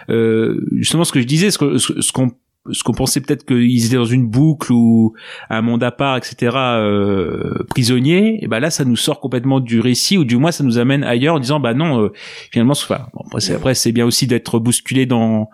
euh, 0.09 0.65
justement, 0.71 1.03
ce 1.03 1.11
que 1.11 1.21
je 1.21 1.27
disais, 1.27 1.51
ce 1.51 1.77
ce, 1.77 2.01
ce 2.01 2.11
qu'on 2.11 2.31
ce 2.71 2.83
qu'on 2.83 2.93
pensait 2.93 3.21
peut-être 3.21 3.45
qu'ils 3.45 3.85
étaient 3.85 3.97
dans 3.97 4.05
une 4.05 4.27
boucle 4.27 4.71
ou 4.71 5.13
un 5.49 5.61
monde 5.61 5.83
à 5.83 5.91
part, 5.91 6.17
etc., 6.17 6.55
euh, 6.55 7.63
prisonnier, 7.69 8.43
et 8.43 8.47
ben 8.47 8.59
là, 8.59 8.69
ça 8.69 8.85
nous 8.85 8.95
sort 8.95 9.19
complètement 9.19 9.59
du 9.59 9.79
récit, 9.79 10.17
ou 10.17 10.23
du 10.23 10.37
moins, 10.37 10.51
ça 10.51 10.63
nous 10.63 10.77
amène 10.77 11.03
ailleurs 11.03 11.35
en 11.35 11.39
disant, 11.39 11.59
bah 11.59 11.73
non, 11.73 12.03
euh, 12.03 12.11
finalement, 12.51 12.73
enfin, 12.73 13.07
bon, 13.13 13.25
après, 13.55 13.73
c'est, 13.75 13.91
bien 13.91 14.05
aussi 14.05 14.27
d'être 14.27 14.59
bousculé 14.59 15.05
dans 15.05 15.49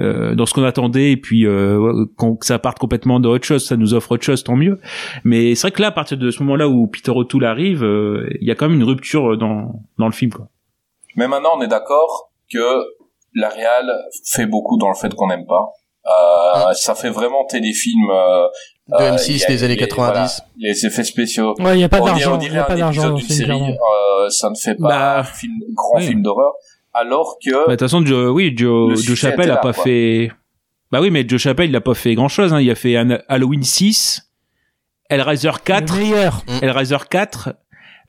euh, 0.00 0.36
dans 0.36 0.46
ce 0.46 0.54
qu'on 0.54 0.62
attendait, 0.62 1.10
et 1.10 1.16
puis 1.16 1.44
euh, 1.44 2.06
que 2.16 2.46
ça 2.46 2.60
parte 2.60 2.78
complètement 2.78 3.18
dans 3.18 3.30
autre 3.30 3.44
chose, 3.44 3.66
ça 3.66 3.76
nous 3.76 3.94
offre 3.94 4.12
autre 4.12 4.22
chose, 4.22 4.44
tant 4.44 4.54
mieux. 4.54 4.80
Mais 5.24 5.56
c'est 5.56 5.62
vrai 5.62 5.70
que 5.72 5.82
là, 5.82 5.88
à 5.88 5.92
partir 5.92 6.16
de 6.16 6.30
ce 6.30 6.40
moment-là 6.44 6.68
où 6.68 6.86
Peter 6.86 7.10
O'Toole 7.10 7.44
arrive, 7.44 7.82
euh, 7.82 8.28
il 8.40 8.46
y 8.46 8.52
a 8.52 8.54
quand 8.54 8.68
même 8.68 8.78
une 8.78 8.86
rupture 8.86 9.36
dans 9.36 9.82
dans 9.98 10.06
le 10.06 10.12
film, 10.12 10.32
quoi. 10.32 10.48
Mais 11.16 11.26
maintenant, 11.26 11.50
on 11.56 11.62
est 11.62 11.68
d'accord 11.68 12.30
que 12.52 12.60
la 13.34 13.48
réal 13.48 13.90
fait 14.24 14.46
beaucoup 14.46 14.78
dans 14.78 14.88
le 14.88 14.94
fait 14.94 15.12
qu'on 15.14 15.28
n'aime 15.28 15.46
pas. 15.46 15.72
Euh, 16.08 16.72
ça 16.74 16.94
fait 16.94 17.10
vraiment 17.10 17.44
téléfilm. 17.46 18.10
Euh, 18.10 18.46
De 18.88 18.94
euh, 19.02 19.16
M6 19.16 19.30
il 19.32 19.38
y 19.40 19.44
a 19.44 19.48
des 19.48 19.64
années 19.64 19.74
les- 19.74 19.86
90. 19.86 20.12
voilà, 20.14 20.28
les 20.58 20.86
effets 20.86 21.04
spéciaux. 21.04 21.54
Ouais, 21.60 21.76
il 21.76 21.80
y 21.80 21.84
a 21.84 21.88
pas 21.90 22.00
d'argent. 22.00 22.36
on 22.36 22.40
Il 22.40 22.44
y 22.46 22.48
dirait 22.48 22.60
a 22.60 22.64
pas 22.64 22.72
un 22.74 22.88
épisode 22.90 23.14
d'une 23.16 23.26
film, 23.26 23.36
série. 23.46 23.72
euh, 23.72 24.28
ça 24.30 24.48
ne 24.48 24.54
fait 24.54 24.74
pas 24.76 24.88
Bah, 24.88 25.24
film, 25.24 25.52
grand 25.74 25.98
oui. 25.98 26.06
film 26.06 26.22
d'horreur. 26.22 26.52
Alors 26.94 27.36
que 27.44 27.50
Bah, 27.50 27.60
de 27.66 27.70
toute 27.72 27.80
façon, 27.80 28.04
Joe, 28.06 28.30
oui, 28.32 28.54
Joe, 28.56 28.98
Joe 29.04 29.16
Chappelle 29.16 29.40
était 29.42 29.50
a 29.50 29.54
là, 29.56 29.60
pas 29.60 29.72
quoi. 29.74 29.84
fait. 29.84 30.30
Bah 30.90 31.00
oui, 31.02 31.10
mais 31.10 31.28
Joe 31.28 31.38
Chappelle, 31.38 31.68
il 31.68 31.76
a 31.76 31.82
pas 31.82 31.92
fait 31.94 32.14
grand 32.14 32.28
chose. 32.28 32.54
Hein. 32.54 32.60
Il 32.62 32.70
a 32.70 32.74
fait 32.74 32.96
un 32.96 33.18
Halloween 33.28 33.62
6, 33.62 34.22
Hellraiser 35.10 35.50
4, 35.62 35.92
Le 35.94 36.00
meilleur. 36.00 36.42
Hellraiser 36.62 36.96
4, 37.10 37.54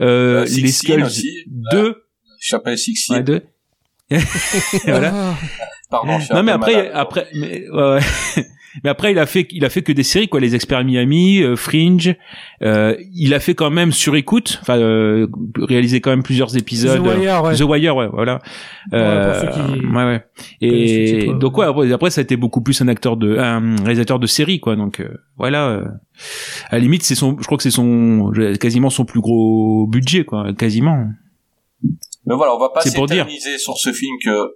euh, 0.01 0.45
Six 0.45 0.61
les 0.61 0.71
Skulls 0.71 1.03
aussi. 1.03 1.43
2, 1.47 2.03
Chappelle 2.39 2.77
Six 2.77 3.09
ouais, 3.09 3.21
2. 3.21 3.43
voilà. 4.85 5.13
Pardon, 5.89 6.19
je 6.19 6.25
suis 6.25 6.33
Non 6.35 6.43
mais 6.43 6.51
après, 6.51 6.75
malade. 6.75 6.91
après, 6.93 7.27
mais, 7.33 7.67
ouais, 7.69 7.81
ouais. 7.95 7.99
mais 8.83 8.89
après, 8.91 9.11
il 9.11 9.17
a 9.17 9.25
fait, 9.25 9.47
il 9.51 9.65
a 9.65 9.69
fait 9.69 9.81
que 9.81 9.91
des 9.91 10.03
séries 10.03 10.27
quoi, 10.27 10.39
les 10.39 10.53
Experts 10.53 10.83
Miami, 10.85 11.41
euh, 11.41 11.55
Fringe. 11.55 12.15
Euh, 12.61 12.95
il 13.15 13.33
a 13.33 13.39
fait 13.39 13.55
quand 13.55 13.71
même 13.71 13.91
sur 13.91 14.15
écoute, 14.15 14.59
enfin, 14.61 14.77
euh, 14.77 15.27
réalisé 15.57 15.99
quand 15.99 16.11
même 16.11 16.21
plusieurs 16.21 16.55
épisodes. 16.55 16.99
The 17.03 17.17
Wire, 17.17 17.43
ouais. 17.43 17.55
The 17.55 17.61
Wire, 17.61 17.95
ouais, 17.95 18.07
voilà. 18.13 18.39
Ouais, 18.91 19.25
pour 19.25 19.35
ceux 19.41 19.47
qui- 19.79 19.85
ouais, 19.87 20.03
ouais. 20.03 20.23
Et 20.61 21.21
titre, 21.21 21.33
donc 21.39 21.57
ouais, 21.57 21.65
après, 21.65 21.91
après, 21.91 22.09
ça 22.11 22.21
a 22.21 22.23
été 22.23 22.37
beaucoup 22.37 22.61
plus 22.61 22.79
un 22.81 22.87
acteur 22.87 23.17
de, 23.17 23.37
un 23.39 23.75
réalisateur 23.77 24.19
de 24.19 24.27
série, 24.27 24.59
quoi. 24.59 24.75
Donc 24.75 24.99
euh, 24.99 25.09
voilà. 25.37 25.69
euh, 25.69 25.85
à 26.69 26.75
la 26.75 26.79
limite, 26.79 27.01
c'est 27.01 27.15
son, 27.15 27.35
je 27.39 27.45
crois 27.45 27.57
que 27.57 27.63
c'est 27.63 27.71
son, 27.71 28.31
quasiment 28.59 28.91
son 28.91 29.05
plus 29.05 29.21
gros 29.21 29.87
budget, 29.87 30.23
quoi, 30.23 30.53
quasiment. 30.53 31.07
Mais 32.27 32.35
voilà, 32.35 32.53
on 32.53 32.59
va 32.59 32.69
pas 32.69 32.81
s'éterniser 32.81 33.57
sur 33.57 33.77
ce 33.77 33.91
film 33.91 34.15
que 34.23 34.51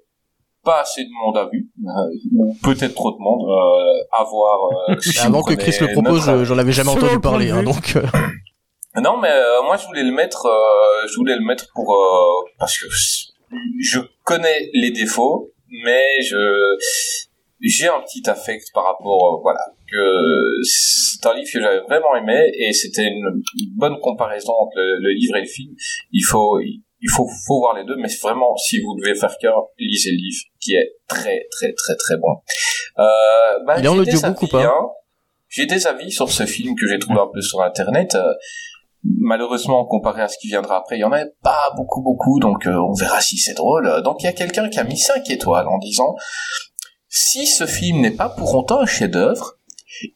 pas 0.64 0.82
assez 0.82 1.04
de 1.04 1.10
monde 1.26 1.38
a 1.38 1.50
vu, 1.52 1.70
euh, 1.84 1.90
ou 2.38 2.56
peut-être 2.64 2.96
trop 2.96 3.12
de 3.12 3.18
monde 3.20 3.44
euh, 3.50 4.18
à 4.18 4.24
voir. 4.24 4.60
euh, 4.90 4.96
si 5.02 5.20
Avant 5.20 5.44
que 5.44 5.54
Chris 5.56 5.76
le 5.82 5.92
propose, 5.94 6.28
notre 6.28 6.44
j'en 6.46 6.58
avais 6.58 6.72
jamais 6.72 6.90
entendu 6.92 7.20
parler, 7.20 7.50
hein, 7.52 7.60
vue. 7.60 7.66
donc. 7.66 7.98
Non, 8.96 9.18
mais 9.18 9.32
euh, 9.32 9.64
moi 9.64 9.76
je 9.78 9.86
voulais 9.88 10.04
le 10.04 10.12
mettre, 10.12 10.46
euh, 10.46 11.08
je 11.10 11.16
voulais 11.16 11.36
le 11.36 11.44
mettre 11.46 11.66
pour 11.74 11.94
euh, 11.96 12.46
parce 12.60 12.78
que 12.78 12.86
je 13.82 14.00
connais 14.24 14.70
les 14.74 14.92
défauts, 14.92 15.52
mais 15.84 16.22
je 16.22 16.78
j'ai 17.66 17.88
un 17.88 18.02
petit 18.02 18.30
affect 18.30 18.66
par 18.74 18.84
rapport, 18.86 19.36
euh, 19.36 19.40
voilà, 19.42 19.62
que 19.90 20.60
c'est 20.64 21.26
un 21.26 21.34
livre 21.34 21.48
que 21.52 21.62
j'avais 21.62 21.80
vraiment 21.88 22.16
aimé 22.16 22.52
et 22.60 22.74
c'était 22.74 23.08
une, 23.08 23.42
une 23.58 23.76
bonne 23.78 23.98
comparaison 24.02 24.52
entre 24.60 24.78
le, 24.78 24.98
le 25.00 25.14
livre 25.14 25.38
et 25.38 25.42
le 25.42 25.48
film. 25.48 25.74
Il 26.12 26.24
faut 26.24 26.60
il 26.60 26.84
faut 27.10 27.28
faut 27.48 27.60
voir 27.60 27.76
les 27.76 27.84
deux, 27.86 27.96
mais 27.98 28.10
vraiment 28.22 28.56
si 28.58 28.80
vous 28.80 28.96
devez 28.96 29.16
faire 29.16 29.36
qu'un, 29.40 29.54
lisez 29.78 30.12
le 30.12 30.18
livre 30.18 30.44
qui 30.60 30.74
est 30.74 30.96
très 31.08 31.48
très 31.52 31.74
très 31.74 31.96
très 31.96 32.18
bon. 32.18 32.42
Euh, 33.00 33.64
bah, 33.66 33.76
Il 33.80 33.86
est 33.86 33.90
en 33.90 33.98
audiobook 33.98 34.42
ou 34.42 34.48
pas 34.48 34.66
hein. 34.66 34.90
J'ai 35.50 35.66
des 35.66 35.86
avis 35.86 36.12
sur 36.12 36.32
ce 36.32 36.46
film 36.46 36.76
que 36.76 36.88
j'ai 36.88 36.98
trouvé 36.98 37.20
un 37.20 37.30
peu 37.32 37.42
sur 37.42 37.62
internet. 37.62 38.16
Euh, 38.16 38.34
malheureusement, 39.04 39.86
comparé 39.86 40.24
à 40.24 40.28
ce 40.28 40.38
qui 40.40 40.48
viendra 40.48 40.78
après, 40.78 40.98
il 40.98 41.02
y 41.02 41.04
en 41.04 41.12
avait 41.12 41.32
pas 41.44 41.74
beaucoup, 41.76 42.02
beaucoup, 42.02 42.40
donc 42.40 42.66
euh, 42.66 42.76
on 42.76 42.94
verra 42.94 43.22
si 43.22 43.38
c'est 43.38 43.54
drôle. 43.54 44.02
Donc 44.04 44.24
il 44.24 44.26
y 44.26 44.30
a 44.30 44.34
quelqu'un 44.34 44.70
qui 44.70 44.80
a 44.80 44.84
mis 44.84 44.98
5 44.98 45.30
étoiles 45.30 45.68
en 45.68 45.78
disant 45.78 46.16
si 47.08 47.46
ce 47.46 47.68
film 47.68 48.02
n'est 48.02 48.12
pas 48.12 48.30
pour 48.30 48.56
autant 48.56 48.80
un 48.80 48.88
chef-d'œuvre, 48.88 49.60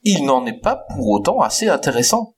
il 0.03 0.25
n'en 0.25 0.45
est 0.47 0.59
pas 0.59 0.75
pour 0.75 1.07
autant 1.09 1.39
assez 1.41 1.69
intéressant. 1.69 2.36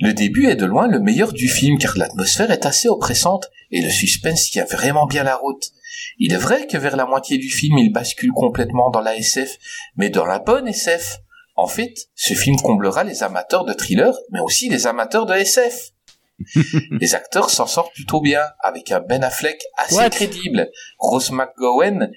Le 0.00 0.14
début 0.14 0.48
est 0.48 0.56
de 0.56 0.64
loin 0.64 0.88
le 0.88 0.98
meilleur 0.98 1.32
du 1.32 1.46
film 1.46 1.78
car 1.78 1.96
l'atmosphère 1.98 2.50
est 2.50 2.64
assez 2.64 2.88
oppressante 2.88 3.48
et 3.70 3.82
le 3.82 3.90
suspense 3.90 4.50
tient 4.50 4.64
vraiment 4.64 5.06
bien 5.06 5.24
la 5.24 5.36
route. 5.36 5.70
Il 6.18 6.32
est 6.32 6.38
vrai 6.38 6.66
que 6.66 6.78
vers 6.78 6.96
la 6.96 7.04
moitié 7.04 7.36
du 7.36 7.50
film 7.50 7.76
il 7.76 7.92
bascule 7.92 8.32
complètement 8.32 8.90
dans 8.90 9.02
la 9.02 9.16
SF, 9.16 9.58
mais 9.96 10.08
dans 10.08 10.24
la 10.24 10.38
bonne 10.38 10.68
SF. 10.68 11.18
En 11.54 11.66
fait, 11.66 11.92
ce 12.14 12.32
film 12.32 12.56
comblera 12.56 13.04
les 13.04 13.22
amateurs 13.22 13.66
de 13.66 13.74
thriller, 13.74 14.16
mais 14.30 14.40
aussi 14.40 14.70
les 14.70 14.86
amateurs 14.86 15.26
de 15.26 15.34
SF. 15.34 15.90
les 16.92 17.14
acteurs 17.14 17.50
s'en 17.50 17.66
sortent 17.66 17.92
plutôt 17.92 18.22
bien, 18.22 18.42
avec 18.62 18.90
un 18.92 19.00
Ben 19.00 19.22
Affleck 19.22 19.60
assez 19.76 19.96
What? 19.96 20.10
crédible. 20.10 20.70
Rose 20.98 21.30
McGowan 21.30 22.10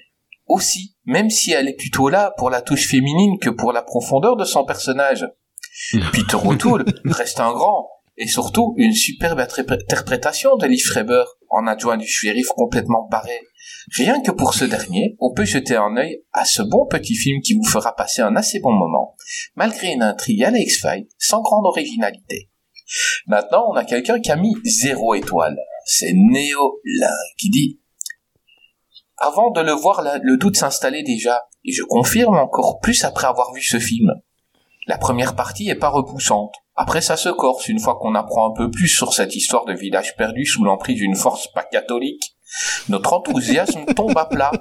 aussi, 0.46 0.96
même 1.04 1.28
si 1.28 1.52
elle 1.52 1.68
est 1.68 1.76
plutôt 1.76 2.08
là 2.08 2.32
pour 2.38 2.48
la 2.48 2.62
touche 2.62 2.88
féminine 2.88 3.38
que 3.38 3.50
pour 3.50 3.72
la 3.72 3.82
profondeur 3.82 4.36
de 4.36 4.44
son 4.44 4.64
personnage. 4.64 5.26
Peter 6.12 6.36
O'Toole 6.44 6.84
reste 7.04 7.40
un 7.40 7.52
grand, 7.52 7.88
et 8.16 8.28
surtout 8.28 8.74
une 8.76 8.92
superbe 8.92 9.40
interprétation 9.40 10.56
de 10.56 10.66
Lee 10.66 10.78
Schreiber 10.78 11.24
en 11.50 11.66
adjoint 11.66 11.96
du 11.96 12.06
shérif 12.06 12.46
complètement 12.48 13.08
barré. 13.10 13.40
Rien 13.96 14.20
que 14.22 14.30
pour 14.30 14.54
ce 14.54 14.64
dernier, 14.64 15.16
on 15.18 15.32
peut 15.32 15.44
jeter 15.44 15.76
un 15.76 15.96
œil 15.96 16.22
à 16.32 16.44
ce 16.44 16.62
bon 16.62 16.86
petit 16.86 17.16
film 17.16 17.40
qui 17.40 17.54
vous 17.54 17.64
fera 17.64 17.94
passer 17.96 18.22
un 18.22 18.36
assez 18.36 18.60
bon 18.60 18.72
moment, 18.72 19.16
malgré 19.56 19.92
une 19.92 20.02
intrigue 20.02 20.44
à 20.44 20.50
la 20.50 20.60
X-Files 20.60 21.08
sans 21.18 21.42
grande 21.42 21.66
originalité. 21.66 22.50
Maintenant, 23.26 23.64
on 23.70 23.74
a 23.74 23.84
quelqu'un 23.84 24.20
qui 24.20 24.30
a 24.30 24.36
mis 24.36 24.54
zéro 24.64 25.14
étoile. 25.14 25.56
C'est 25.86 26.12
Néo 26.14 26.80
Lin 26.84 27.08
qui 27.38 27.50
dit 27.50 27.80
Avant 29.16 29.50
de 29.50 29.60
le 29.60 29.72
voir, 29.72 30.02
le 30.22 30.36
doute 30.36 30.56
s'installait 30.56 31.02
déjà, 31.02 31.42
et 31.64 31.72
je 31.72 31.82
confirme 31.82 32.36
encore 32.36 32.78
plus 32.80 33.04
après 33.04 33.26
avoir 33.26 33.52
vu 33.52 33.62
ce 33.62 33.78
film. 33.78 34.12
La 34.86 34.98
première 34.98 35.34
partie 35.34 35.68
est 35.68 35.74
pas 35.74 35.88
repoussante. 35.88 36.54
Après, 36.76 37.00
ça 37.00 37.16
se 37.16 37.28
corse 37.28 37.68
une 37.68 37.78
fois 37.78 37.98
qu'on 38.00 38.14
apprend 38.14 38.50
un 38.50 38.54
peu 38.54 38.70
plus 38.70 38.88
sur 38.88 39.12
cette 39.14 39.34
histoire 39.34 39.64
de 39.64 39.72
village 39.72 40.16
perdu 40.16 40.44
sous 40.44 40.64
l'emprise 40.64 40.98
d'une 40.98 41.14
force 41.14 41.48
pas 41.52 41.62
catholique. 41.62 42.36
Notre 42.88 43.12
enthousiasme 43.12 43.84
tombe 43.96 44.16
à 44.16 44.26
plat. 44.26 44.52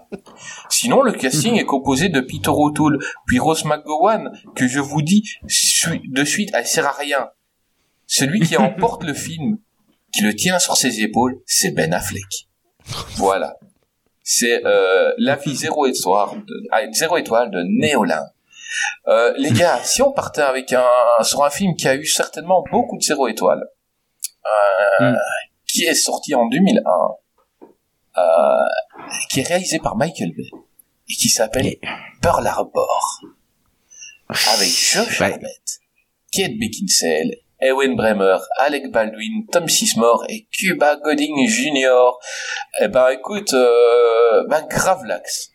Sinon, 0.69 1.01
le 1.01 1.11
casting 1.11 1.55
est 1.55 1.65
composé 1.65 2.09
de 2.09 2.21
Peter 2.21 2.51
O'Toole, 2.51 2.99
puis 3.25 3.39
Rose 3.39 3.65
McGowan, 3.65 4.31
que 4.55 4.67
je 4.67 4.79
vous 4.79 5.01
dis 5.01 5.23
de 5.43 6.23
suite, 6.23 6.51
elle 6.53 6.67
sert 6.67 6.87
à 6.87 6.93
rien. 6.93 7.29
Celui 8.05 8.39
qui 8.41 8.57
emporte 8.57 9.03
le 9.03 9.13
film, 9.13 9.57
qui 10.13 10.21
le 10.21 10.35
tient 10.35 10.59
sur 10.59 10.77
ses 10.77 11.01
épaules, 11.01 11.41
c'est 11.45 11.71
Ben 11.71 11.93
Affleck. 11.93 12.47
Voilà. 13.15 13.57
C'est 14.23 14.65
euh, 14.65 15.11
l'avis 15.17 15.55
zéro 15.55 15.85
étoile 15.85 16.43
de, 16.45 16.53
ah, 16.71 16.81
zéro 16.93 17.17
étoile 17.17 17.51
de 17.51 17.63
Néolin. 17.79 18.23
Euh, 19.07 19.33
les 19.37 19.51
gars, 19.51 19.79
si 19.83 20.01
on 20.01 20.11
partait 20.11 20.41
avec 20.41 20.73
un 20.73 20.85
sur 21.21 21.43
un 21.43 21.49
film 21.49 21.75
qui 21.75 21.87
a 21.87 21.95
eu 21.95 22.05
certainement 22.05 22.63
beaucoup 22.71 22.97
de 22.97 23.03
zéro 23.03 23.27
étoile, 23.27 23.63
euh, 24.45 25.11
Mm. 25.11 25.17
qui 25.67 25.83
est 25.85 25.95
sorti 25.95 26.35
en 26.35 26.45
2001, 26.47 26.91
euh, 28.17 28.21
qui 29.29 29.39
est 29.39 29.47
réalisé 29.47 29.79
par 29.79 29.95
Michael 29.95 30.31
Bay 30.35 30.49
et 31.09 31.13
qui 31.13 31.29
s'appelle 31.29 31.75
Pearl 32.21 32.45
Harbor, 32.45 33.21
avec 34.29 34.67
Josh 34.69 35.19
Ouais. 35.19 35.31
Hartnett, 35.33 35.79
Kate 36.31 36.57
Beckinsale, 36.59 37.35
Ewan 37.59 37.95
Bremer, 37.95 38.37
Alec 38.59 38.91
Baldwin, 38.91 39.45
Tom 39.51 39.67
Sismore 39.69 40.25
et 40.29 40.47
Cuba 40.51 40.97
Gooding 40.97 41.47
Jr. 41.47 42.11
Eh 42.81 42.87
ben 42.89 43.09
écoute, 43.09 43.53
ben 43.53 44.65
grave 44.69 45.05
l'axe. 45.05 45.49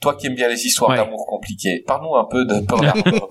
Toi 0.00 0.14
qui 0.14 0.26
aimes 0.28 0.34
bien 0.34 0.48
les 0.48 0.64
histoires 0.64 0.90
Ouais. 0.90 0.96
d'amour 0.96 1.26
compliquées, 1.26 1.82
parle-nous 1.86 2.14
un 2.16 2.24
peu 2.30 2.44
de 2.44 2.64
Pearl 2.66 2.86
Harbor. 3.04 3.28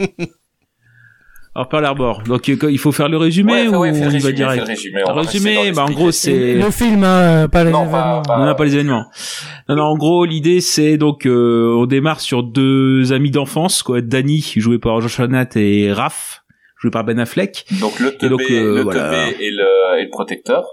Alors 1.55 1.69
Pearl 1.69 1.85
Harbor. 1.85 2.21
Donc 2.27 2.49
euh, 2.49 2.57
il 2.69 2.77
faut 2.77 2.91
faire 2.91 3.09
le 3.09 3.17
résumé 3.17 3.51
Ouais, 3.53 3.67
ou 3.67 3.77
ouais, 3.77 3.89
on 3.91 3.93
y 3.93 3.99
va 3.99 4.05
résumé, 4.05 4.19
fais 4.19 4.33
direct 4.33 4.61
le 4.63 4.67
résumé, 4.67 5.01
on 5.07 5.13
va 5.13 5.21
résumé, 5.21 5.71
bah 5.71 5.85
en 5.85 5.89
gros 5.91 6.11
c'est 6.11 6.53
Le 6.53 6.69
film, 6.69 7.03
hein, 7.03 7.47
pas 7.51 7.63
les 7.63 7.71
Non, 7.71 7.81
événements. 7.83 8.21
pas- 8.21 8.39
on 8.41 8.45
n'a 8.45 8.53
pas 8.53 8.65
les 8.65 8.75
événements. 8.75 9.05
Non, 9.67 9.75
non, 9.75 9.83
en 9.83 9.97
gros, 9.97 10.25
l'idée, 10.25 10.61
c'est 10.61 10.97
donc, 10.97 11.25
euh, 11.25 11.73
on 11.77 11.85
démarre 11.87 12.19
sur 12.21 12.43
deux 12.43 13.11
amis 13.11 13.31
d'enfance, 13.31 13.81
quoi. 13.83 14.01
Danny, 14.01 14.41
joué 14.57 14.77
par 14.77 15.01
Josh 15.01 15.19
Hartnett, 15.19 15.55
et 15.57 15.91
Raph, 15.91 16.43
joué 16.79 16.91
par 16.91 17.03
Ben 17.03 17.19
Affleck. 17.19 17.65
Donc 17.81 17.99
le 17.99 18.13
Et 18.13 18.17
teubé, 18.17 18.29
donc, 18.29 18.41
euh, 18.51 18.75
le 18.75 18.81
voilà. 18.83 19.09
teubé 19.29 19.43
et 19.43 19.49
le, 19.51 19.99
et 19.99 20.03
le 20.03 20.09
protecteur. 20.09 20.63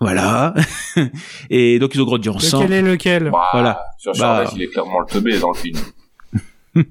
Voilà. 0.00 0.54
et 1.50 1.78
donc, 1.78 1.94
ils 1.94 2.00
ont 2.00 2.04
grandi 2.06 2.28
ensemble. 2.28 2.64
Lequel 2.64 2.78
est 2.78 2.82
lequel 2.90 3.30
Bah, 3.30 3.48
Voilà. 3.52 3.82
Sur 3.98 4.12
Bah. 4.12 4.18
Charles, 4.44 4.48
il 4.56 4.62
est 4.62 4.66
clairement 4.68 5.00
le 5.00 5.06
teubé 5.06 5.38
dans 5.38 5.50
le 5.50 5.56
film. 5.56 5.78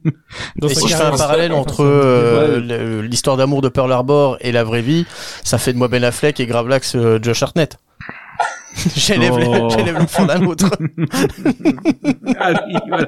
Dans 0.58 0.68
Et 0.68 0.76
si 0.76 0.90
je 0.90 0.96
fais 0.96 1.04
un 1.04 1.16
parallèle 1.16 1.54
entre 1.54 1.86
euh, 1.86 2.60
le- 2.60 3.02
l'histoire 3.02 3.38
d'amour 3.38 3.62
de 3.62 3.70
Pearl 3.70 3.90
Harbor 3.92 4.38
et 4.42 4.52
la 4.52 4.66
vraie 4.66 4.82
vie, 4.82 5.06
ça 5.44 5.58
fait 5.58 5.72
de 5.72 5.78
moi 5.78 5.88
Ben 5.88 6.04
Affleck 6.04 6.38
et 6.42 6.46
Gravelax 6.46 6.96
euh, 6.98 7.18
Josh 7.22 7.42
Hartnett. 7.44 7.78
J'élève 8.96 9.34
Oh. 9.36 9.70
le- 9.78 9.92
l'enfant 9.94 10.26
d'un 10.26 10.46
autre. 10.46 10.70
Ah 12.40 12.52
oui, 12.68 12.76
voilà. 12.90 13.08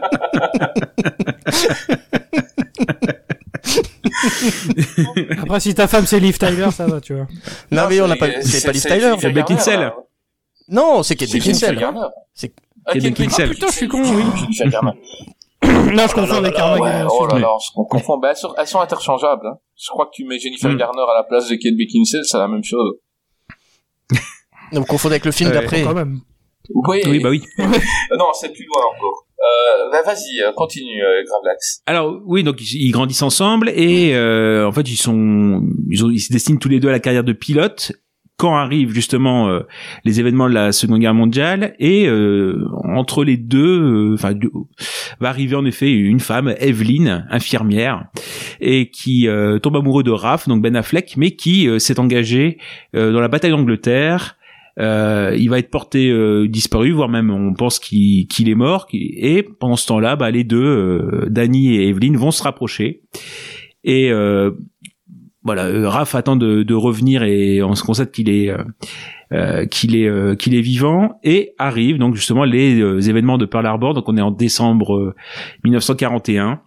Après, 5.41 5.59
si 5.59 5.73
ta 5.73 5.87
femme 5.87 6.05
c'est 6.05 6.19
Liv 6.19 6.37
Tyler, 6.37 6.69
ça 6.71 6.85
va, 6.87 6.99
tu 7.01 7.13
vois. 7.13 7.27
Non, 7.71 7.83
mais 7.89 8.01
on 8.01 8.07
n'a 8.07 8.15
pas, 8.15 8.27
c'est- 8.41 8.59
c'est 8.59 8.65
pas 8.67 8.71
Liv 8.73 8.81
Tyler. 8.83 9.13
C'est 9.19 9.31
Beckinsale. 9.31 9.79
Garner, 9.79 9.85
là. 9.85 9.95
Non, 10.69 11.03
c'est 11.03 11.15
Kate 11.15 11.29
C'est 11.29 11.39
Jennifer 11.39 11.69
Beckinsale. 11.71 11.79
Garner. 11.79 12.07
C'est- 12.33 12.53
Ah, 12.85 12.93
Kate 12.93 13.03
Kate 13.03 13.11
Beckinsale. 13.13 13.47
Ah, 13.49 13.53
putain, 13.53 13.67
je 13.67 13.71
suis 13.73 13.87
con, 13.87 14.01
oui. 14.01 14.23
Jennifer 14.51 14.69
Garner. 14.69 14.91
Non, 15.93 16.07
je 16.07 16.13
confonds 16.15 16.33
avec 16.37 16.55
Ouais, 16.55 16.59
Armageddon. 16.59 17.07
oh 17.11 17.27
là 17.27 17.39
là, 17.39 17.49
on 17.75 17.83
confond. 17.85 18.17
Bah, 18.17 18.31
elles 18.31 18.67
sont, 18.67 18.79
interchangeables. 18.79 19.45
Hein. 19.45 19.57
Je 19.77 19.89
crois 19.89 20.05
que 20.07 20.11
tu 20.13 20.23
mets 20.25 20.39
Jennifer 20.39 20.69
Mm. 20.71 20.77
Garner 20.77 21.01
à 21.01 21.13
la 21.17 21.23
place 21.23 21.49
de 21.49 21.55
Kate 21.55 21.75
Beckinsale, 21.77 22.25
c'est 22.25 22.37
la 22.39 22.47
même 22.47 22.63
chose. 22.63 22.95
Non, 24.71 24.79
vous 24.81 24.85
confondez 24.87 25.13
avec 25.15 25.25
le 25.25 25.31
film 25.31 25.51
d'après. 25.51 25.83
Quand 25.83 25.93
même. 25.93 26.21
Oui, 26.87 27.19
bah 27.19 27.29
oui. 27.29 27.43
Non, 27.57 28.27
c'est 28.33 28.49
plus 28.53 28.65
loin 28.65 28.83
encore. 28.95 29.27
Euh, 29.41 29.89
bah, 29.91 30.03
vas-y, 30.05 30.41
euh, 30.41 30.51
continue, 30.51 31.03
euh, 31.03 31.23
Gravelax. 31.25 31.81
Alors 31.87 32.21
oui, 32.25 32.43
donc 32.43 32.61
ils, 32.61 32.91
grandissent 32.91 33.23
ensemble 33.23 33.69
et 33.69 34.13
euh, 34.13 34.67
en 34.67 34.71
fait 34.71 34.87
ils 34.89 34.97
sont, 34.97 35.63
ils, 35.89 36.19
se 36.19 36.31
destinent 36.31 36.59
tous 36.59 36.69
les 36.69 36.79
deux 36.79 36.89
à 36.89 36.91
la 36.91 36.99
carrière 36.99 37.23
de 37.23 37.33
pilote. 37.33 37.91
Quand 38.37 38.55
arrivent 38.55 38.91
justement 38.91 39.49
euh, 39.49 39.61
les 40.03 40.19
événements 40.19 40.47
de 40.47 40.53
la 40.53 40.71
Seconde 40.71 40.99
Guerre 40.99 41.13
mondiale 41.15 41.75
et 41.79 42.07
euh, 42.07 42.67
entre 42.95 43.23
les 43.23 43.37
deux, 43.37 44.13
enfin 44.13 44.33
va 45.19 45.29
arriver 45.29 45.55
en 45.55 45.65
effet 45.65 45.91
une 45.91 46.19
femme, 46.19 46.53
Evelyn, 46.59 47.25
infirmière, 47.29 48.05
et 48.59 48.89
qui 48.89 49.27
tombe 49.61 49.75
amoureux 49.75 50.03
de 50.03 50.11
Raph, 50.11 50.47
donc 50.47 50.61
Ben 50.61 50.75
Affleck, 50.75 51.15
mais 51.17 51.31
qui 51.31 51.67
s'est 51.79 51.99
engagé 51.99 52.57
dans 52.93 53.19
la 53.19 53.27
bataille 53.27 53.51
d'Angleterre. 53.51 54.37
Euh, 54.79 55.35
il 55.37 55.49
va 55.49 55.59
être 55.59 55.69
porté 55.69 56.09
euh, 56.09 56.47
disparu, 56.47 56.91
voire 56.91 57.09
même 57.09 57.29
on 57.29 57.53
pense 57.53 57.79
qu'il 57.79 58.27
qu'il 58.27 58.49
est 58.49 58.55
mort. 58.55 58.87
Et 58.93 59.43
pendant 59.43 59.75
ce 59.75 59.87
temps-là, 59.87 60.15
bah, 60.15 60.31
les 60.31 60.43
deux, 60.43 60.63
euh, 60.63 61.27
Danny 61.29 61.75
et 61.75 61.89
Evelyn, 61.89 62.17
vont 62.17 62.31
se 62.31 62.43
rapprocher. 62.43 63.01
Et 63.83 64.11
euh, 64.11 64.51
voilà, 65.43 65.65
euh, 65.65 65.89
Raph 65.89 66.15
attend 66.15 66.35
de, 66.35 66.63
de 66.63 66.73
revenir 66.73 67.23
et 67.23 67.61
on 67.63 67.75
se 67.75 67.83
constate 67.83 68.11
qu'il 68.11 68.29
est 68.29 68.53
euh, 69.33 69.65
qu'il 69.65 69.95
est 69.95 70.37
qu'il 70.37 70.55
est 70.55 70.61
vivant 70.61 71.19
et 71.23 71.53
arrive 71.57 71.97
donc 71.97 72.15
justement 72.15 72.43
les 72.43 73.09
événements 73.09 73.37
de 73.37 73.45
Pearl 73.45 73.65
Harbor. 73.65 73.93
Donc 73.93 74.07
on 74.07 74.17
est 74.17 74.21
en 74.21 74.31
décembre 74.31 74.95
euh, 74.95 75.15
1941, 75.63 76.61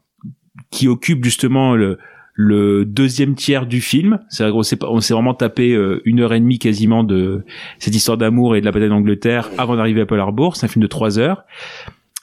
qui 0.71 0.89
occupe 0.89 1.25
justement 1.25 1.75
le 1.75 1.99
le 2.35 2.85
deuxième 2.85 3.35
tiers 3.35 3.67
du 3.67 3.81
film. 3.81 4.19
C'est 4.29 4.45
on 4.45 4.63
s'est 4.63 4.79
on 4.83 5.01
s'est 5.01 5.15
vraiment 5.15 5.35
tapé 5.35 5.73
euh, 5.73 6.03
une 6.05 6.21
heure 6.21 6.35
et 6.35 6.41
demie 6.41 6.59
quasiment 6.59 7.05
de 7.05 7.45
cette 7.79 7.95
histoire 7.95 8.19
d'amour 8.19 8.57
et 8.57 8.61
de 8.61 8.67
la 8.67 8.73
bataille 8.73 8.89
d'Angleterre 8.89 9.51
avant 9.57 9.77
d'arriver 9.77 10.03
à 10.03 10.07
Pearl 10.07 10.21
Harbor. 10.21 10.57
C'est 10.57 10.67
un 10.67 10.69
film 10.69 10.83
de 10.83 10.89
trois 10.89 11.19
heures. 11.19 11.45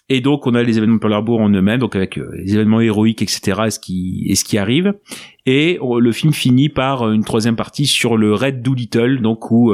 Et 0.10 0.20
donc 0.20 0.46
on 0.46 0.56
a 0.56 0.64
les 0.64 0.78
événements 0.78 0.96
de 0.96 1.00
Pearl 1.00 1.14
Harbor 1.14 1.40
en 1.40 1.50
eux-mêmes, 1.50 1.80
donc 1.80 1.96
avec 1.96 2.18
euh, 2.18 2.30
les 2.36 2.54
événements 2.54 2.82
héroïques, 2.82 3.22
etc. 3.22 3.62
Et 3.68 3.72
ce 3.72 3.80
qui 3.80 4.26
et 4.28 4.36
ce 4.36 4.44
qui 4.44 4.58
arrive. 4.58 4.94
Et 5.46 5.80
euh, 5.82 6.00
le 6.00 6.12
film 6.12 6.34
finit 6.34 6.70
par 6.70 7.04
euh, 7.04 7.14
une 7.14 7.24
troisième 7.24 7.56
partie 7.56 7.88
sur 7.88 8.18
le 8.18 8.34
raid 8.34 8.62
Doolittle, 8.62 9.22
donc 9.22 9.52
où 9.52 9.74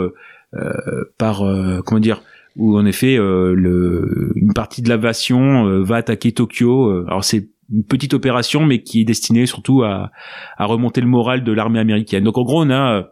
euh, 0.55 1.03
par 1.17 1.41
euh, 1.41 1.81
comment 1.85 1.99
dire 1.99 2.21
où 2.55 2.77
en 2.77 2.85
effet 2.85 3.17
euh, 3.19 3.53
le, 3.53 4.31
une 4.35 4.53
partie 4.53 4.81
de 4.81 4.87
l'aviation 4.87 5.81
va 5.83 5.97
attaquer 5.97 6.31
Tokyo. 6.31 7.05
Alors 7.05 7.23
c'est 7.23 7.49
une 7.71 7.83
petite 7.83 8.13
opération, 8.13 8.65
mais 8.65 8.81
qui 8.81 9.01
est 9.01 9.05
destinée 9.05 9.45
surtout 9.45 9.83
à, 9.83 10.11
à 10.57 10.65
remonter 10.65 11.01
le 11.01 11.07
moral 11.07 11.43
de 11.43 11.51
l'armée 11.51 11.79
américaine. 11.79 12.23
Donc 12.23 12.37
en 12.37 12.43
gros, 12.43 12.63
on 12.63 12.69
a 12.69 12.99
euh, 12.99 13.03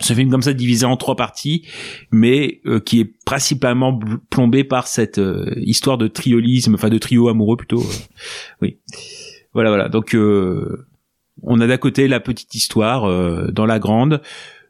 ce 0.00 0.12
film 0.12 0.30
comme 0.30 0.42
ça 0.42 0.52
divisé 0.52 0.84
en 0.84 0.96
trois 0.96 1.16
parties, 1.16 1.66
mais 2.10 2.60
euh, 2.66 2.80
qui 2.80 3.00
est 3.00 3.10
principalement 3.24 3.98
plombé 4.28 4.64
par 4.64 4.86
cette 4.88 5.18
euh, 5.18 5.52
histoire 5.56 5.98
de 5.98 6.08
triolisme, 6.08 6.74
enfin 6.74 6.90
de 6.90 6.98
trio 6.98 7.28
amoureux 7.28 7.56
plutôt. 7.56 7.80
euh, 7.80 7.94
oui, 8.60 8.78
voilà, 9.54 9.70
voilà. 9.70 9.88
Donc 9.88 10.14
euh, 10.14 10.86
on 11.42 11.60
a 11.60 11.66
d'un 11.66 11.78
côté 11.78 12.08
la 12.08 12.20
petite 12.20 12.54
histoire 12.54 13.02
dans 13.52 13.66
la 13.66 13.78
grande. 13.78 14.20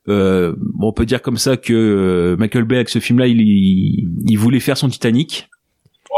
Bon, 0.06 0.54
on 0.80 0.92
peut 0.92 1.06
dire 1.06 1.22
comme 1.22 1.36
ça 1.36 1.56
que 1.56 2.36
Michael 2.38 2.64
Bay 2.64 2.76
avec 2.76 2.88
ce 2.88 3.00
film-là, 3.00 3.26
il, 3.26 3.40
il, 3.40 4.08
il 4.28 4.36
voulait 4.36 4.60
faire 4.60 4.76
son 4.76 4.88
Titanic 4.88 5.48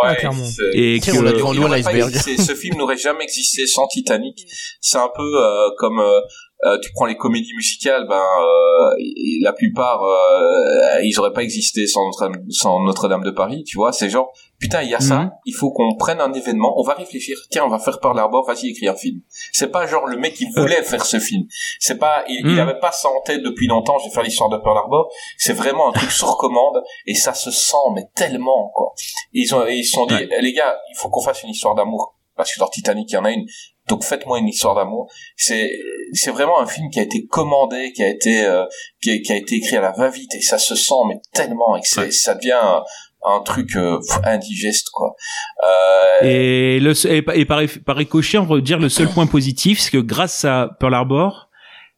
Ouais, 0.04 0.16
clairement. 0.16 0.44
c'est- 0.44 0.70
et 0.74 1.00
que 1.00 1.11
on 1.42 1.52
loin 1.52 1.68
aurait 1.68 1.82
pas 1.82 1.92
l'iceberg. 1.92 2.12
ce 2.46 2.54
film 2.54 2.76
n'aurait 2.78 2.96
jamais 2.98 3.24
existé 3.24 3.66
sans 3.66 3.87
Titanic. 3.88 4.38
C'est 4.80 4.98
un 4.98 5.11
peu 5.14 5.22
euh, 5.42 5.68
comme 5.78 5.98
euh, 6.00 6.20
euh, 6.66 6.76
tu 6.82 6.90
prends 6.94 7.06
les 7.06 7.16
comédies 7.16 7.54
musicales, 7.54 8.06
ben 8.08 8.16
euh, 8.20 8.94
la 9.42 9.52
plupart 9.52 10.02
euh, 10.02 11.00
ils 11.02 11.18
auraient 11.18 11.32
pas 11.32 11.42
existé 11.42 11.87
sans 11.87 12.04
Notre- 12.06 12.32
sans 12.50 12.80
Notre-Dame 12.84 13.22
de 13.24 13.30
Paris, 13.30 13.62
tu 13.64 13.76
vois. 13.76 13.92
C'est 13.92 14.11
genre 14.11 14.30
putain 14.61 14.83
il 14.83 14.90
y 14.90 14.94
a 14.94 15.01
ça, 15.01 15.18
Mhm. 15.21 15.31
il 15.47 15.55
faut 15.55 15.71
qu'on 15.71 15.94
prenne 15.97 16.21
un 16.21 16.33
événement, 16.33 16.75
on 16.79 16.83
va 16.83 16.94
réfléchir, 16.94 17.37
tiens 17.51 17.64
on 17.64 17.68
va 17.68 17.79
faire 17.79 18.01
Pearl 18.01 18.18
Harbor, 18.18 18.44
vas-y 18.47 18.68
écris 18.71 18.88
un 18.88 18.94
film. 18.94 19.21
C'est 19.53 19.68
pas 19.71 19.87
genre 19.87 20.07
le 20.07 20.16
mec 20.16 20.35
qui 20.35 20.47
voulait 20.57 20.83
faire 20.83 21.05
ce 21.05 21.18
film. 21.21 21.44
C'est 21.81 21.99
pas 21.99 22.25
il, 22.29 22.40
il 22.40 22.47
Mhm. 22.55 22.59
avait 22.61 22.79
pas 22.79 22.92
ça 22.92 23.09
en 23.09 23.21
tête 23.23 23.42
depuis 23.42 23.66
longtemps. 23.68 23.99
Je 23.99 24.05
vais 24.09 24.14
faire 24.14 24.23
l'histoire 24.25 24.49
de 24.51 24.57
Pearl 24.59 24.77
Harbor. 24.77 25.09
C'est 25.37 25.53
vraiment 25.53 25.88
un 25.88 25.92
truc 25.92 26.11
sur 26.11 26.37
commande 26.37 26.83
et 27.07 27.14
ça 27.14 27.35
se 27.35 27.51
sent 27.51 27.77
mais 27.94 28.05
tellement 28.14 28.71
quoi. 28.75 28.92
Ils 29.33 29.55
ont 29.55 29.66
ils 29.66 29.85
se 29.85 29.92
sont 29.92 30.07
dit 30.07 30.14
Ouais. 30.14 30.29
Eh, 30.38 30.42
les 30.42 30.53
gars, 30.53 30.77
il 30.90 30.97
faut 30.97 31.09
qu'on 31.09 31.23
fasse 31.23 31.42
une 31.42 31.51
histoire 31.51 31.75
d'amour 31.75 32.16
parce 32.37 32.53
que 32.55 32.61
dans 32.61 32.68
Titanic 32.68 33.11
il 33.11 33.14
y 33.14 33.16
en 33.18 33.25
a 33.25 33.31
une. 33.33 33.47
Donc 33.88 34.05
faites-moi 34.05 34.38
une 34.38 34.49
histoire 34.49 34.75
d'amour. 34.75 35.11
C'est 35.37 35.71
c'est 36.12 36.31
vraiment 36.31 36.59
un 36.61 36.66
film 36.66 36.90
qui 36.90 36.99
a 37.01 37.03
été 37.03 37.25
commandé, 37.27 37.92
qui 37.92 38.03
a 38.03 38.09
été 38.09 38.44
euh, 38.44 38.64
qui, 39.03 39.11
a, 39.12 39.18
qui 39.18 39.33
a 39.33 39.37
été 39.37 39.55
écrit 39.57 39.77
à 39.77 39.81
la 39.81 39.92
va-vite 39.92 40.35
et 40.35 40.42
ça 40.42 40.59
se 40.59 40.75
sent 40.75 40.94
mais 41.09 41.21
tellement 41.33 41.75
et 41.77 41.81
que 41.81 42.01
Ouais. 42.01 42.11
ça 42.11 42.35
devient 42.35 42.81
un, 43.24 43.40
truc 43.40 43.76
euh, 43.76 43.98
indigeste 44.25 44.88
quoi. 44.92 45.14
Euh, 45.64 46.27
Et, 46.27 46.81
le, 46.81 46.92
et, 47.06 47.44
par- 47.44 47.60
par, 47.85 47.96
ricochet, 47.96 48.38
on 48.38 48.44
va 48.44 48.60
dire 48.60 48.79
le 48.79 48.88
seul 48.88 49.08
point 49.08 49.27
positif, 49.27 49.81
c'est 49.81 49.90
que 49.90 49.98
grâce 49.98 50.44
à 50.44 50.77
Pearl 50.81 50.94
Harbor, 50.94 51.48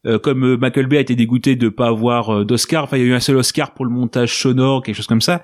euh, 0.07 0.18
comme 0.18 0.45
euh, 0.45 0.57
Michael 0.57 0.87
Bay 0.87 0.97
a 0.97 1.01
été 1.01 1.14
dégoûté 1.14 1.57
de 1.57 1.68
pas 1.68 1.89
avoir 1.89 2.35
euh, 2.35 2.45
d'Oscar, 2.45 2.85
enfin 2.85 2.97
il 2.97 3.03
y 3.03 3.07
a 3.07 3.09
eu 3.09 3.14
un 3.14 3.21
seul 3.21 3.37
Oscar 3.37 3.75
pour 3.75 3.85
le 3.85 3.91
montage 3.91 4.35
sonore, 4.39 4.83
quelque 4.83 4.97
chose 4.97 5.07
comme 5.07 5.21
ça. 5.21 5.43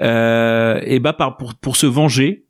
Euh, 0.00 0.80
et 0.84 0.98
bah 0.98 1.12
par 1.12 1.36
pour 1.36 1.54
pour 1.56 1.76
se 1.76 1.86
venger, 1.86 2.46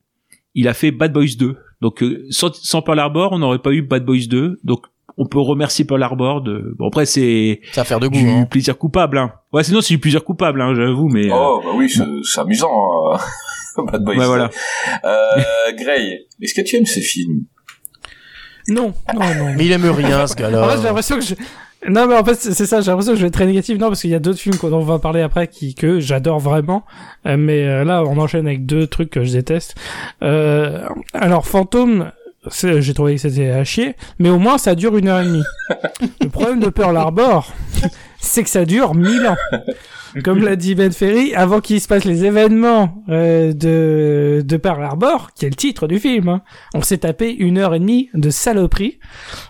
il 0.55 0.69
a 0.69 0.75
fait 0.75 0.93
Bad 0.93 1.13
Boys 1.13 1.37
2. 1.37 1.57
Donc 1.81 2.05
sans, 2.31 2.53
sans 2.55 2.83
Pearl 2.83 2.99
Harbor, 2.99 3.33
on 3.33 3.39
n'aurait 3.39 3.59
pas 3.61 3.73
eu 3.73 3.83
Bad 3.83 4.05
Boys 4.05 4.27
2. 4.29 4.61
Donc 4.63 4.87
on 5.19 5.27
peut 5.27 5.41
remercier 5.41 5.85
Pearl 5.85 6.03
Harbor 6.03 6.41
de. 6.41 6.75
Bon 6.79 6.89
après 6.89 7.05
c'est 7.07 7.61
C'est 7.73 7.81
affaire 7.81 8.01
de 8.01 8.09
goût. 8.09 8.17
du 8.19 8.29
hein. 8.29 8.47
plaisir 8.47 8.79
coupable. 8.79 9.19
Hein. 9.19 9.33
Ouais 9.53 9.65
sinon 9.65 9.81
c'est 9.81 9.93
du 9.95 9.99
plaisir 10.01 10.25
coupable, 10.25 10.61
hein, 10.63 10.73
j'avoue, 10.75 11.09
mais. 11.09 11.27
euh, 11.31 11.35
Oh, 11.37 11.61
bah 11.63 11.71
oui, 11.77 11.91
c'est 11.91 12.05
c'est 12.23 12.41
amusant. 12.41 12.71
hein. 13.13 13.19
Bad 13.93 14.03
Boys. 14.03 14.17
Ouais, 14.17 14.27
voilà. 14.27 14.51
Euh, 15.05 15.19
Gray, 15.79 16.27
est-ce 16.43 16.55
que 16.55 16.63
tu 16.63 16.77
aimes 16.77 16.87
ce 16.87 17.01
film? 17.01 17.43
Non, 18.69 18.93
non, 19.15 19.21
non. 19.35 19.55
Mais 19.57 19.67
il 19.67 19.73
aime 19.73 19.85
rien, 19.87 20.27
ce 20.27 20.35
En 20.35 20.37
fait, 20.37 20.45
j'ai 20.45 20.51
gars-là. 20.53 20.77
l'impression 20.83 21.17
que 21.17 21.23
je... 21.25 21.35
Non, 21.89 22.09
mais 22.09 22.17
en 22.17 22.25
fait, 22.25 22.35
c'est 22.35 22.67
ça, 22.67 22.81
j'ai 22.81 22.91
l'impression 22.91 23.13
que 23.13 23.19
je 23.19 23.23
vais 23.23 23.29
être 23.29 23.35
très 23.35 23.47
négatif. 23.47 23.79
Non, 23.79 23.87
parce 23.87 24.01
qu'il 24.01 24.11
y 24.11 24.15
a 24.15 24.19
d'autres 24.19 24.41
films 24.41 24.57
dont 24.61 24.79
on 24.79 24.81
va 24.85 24.99
parler 24.99 25.21
après 25.23 25.47
qui, 25.47 25.75
que 25.77 26.01
j'adore 26.01 26.41
vraiment. 26.41 26.85
Euh, 27.25 27.37
mais 27.39 27.63
euh, 27.67 27.85
là, 27.85 28.03
on 28.03 28.19
enchaîne 28.19 28.47
avec 28.49 28.67
deux 28.67 28.89
trucs 28.89 29.11
que 29.11 29.23
je 29.23 29.31
déteste. 29.33 29.77
Euh, 30.23 30.83
alors, 31.15 31.47
Fantôme, 31.47 32.11
j'ai 32.51 32.95
trouvé 32.95 33.15
que 33.17 33.21
c'était 33.21 33.51
à 33.51 33.65
chier, 33.65 33.97
mais 34.19 34.31
au 34.31 34.39
moins, 34.39 34.59
ça 34.59 34.75
dure 34.75 34.97
une 34.97 35.09
heure 35.09 35.21
et 35.21 35.25
demie. 35.25 35.45
Le 36.21 36.29
problème 36.29 36.61
de 36.61 36.69
Pearl 36.69 36.97
Harbor, 36.97 37.53
c'est 38.21 38.43
que 38.43 38.51
ça 38.51 38.65
dure 38.65 38.95
mille 38.95 39.27
ans. 39.27 39.37
Comme 40.25 40.43
l'a 40.43 40.57
dit 40.57 40.75
Ben 40.75 40.91
Ferry, 40.91 41.35
avant 41.35 41.61
qu'il 41.61 41.81
se 41.81 41.89
passe 41.89 42.05
les 42.05 42.25
événements 42.25 43.05
euh, 43.09 43.53
de, 43.53 44.43
de 44.45 44.57
Pearl 44.57 44.83
Harbor, 44.83 45.31
qui 45.35 45.45
est 45.45 45.51
le 45.51 45.55
titre 45.55 45.87
du 45.87 45.99
film, 45.99 46.29
hein, 46.29 46.43
on 46.75 46.83
s'est 46.83 46.99
tapé 46.99 47.31
une 47.31 47.59
heure 47.59 47.75
et 47.75 47.79
demie 47.79 48.09
de 48.15 48.31
saloperie. 48.31 48.99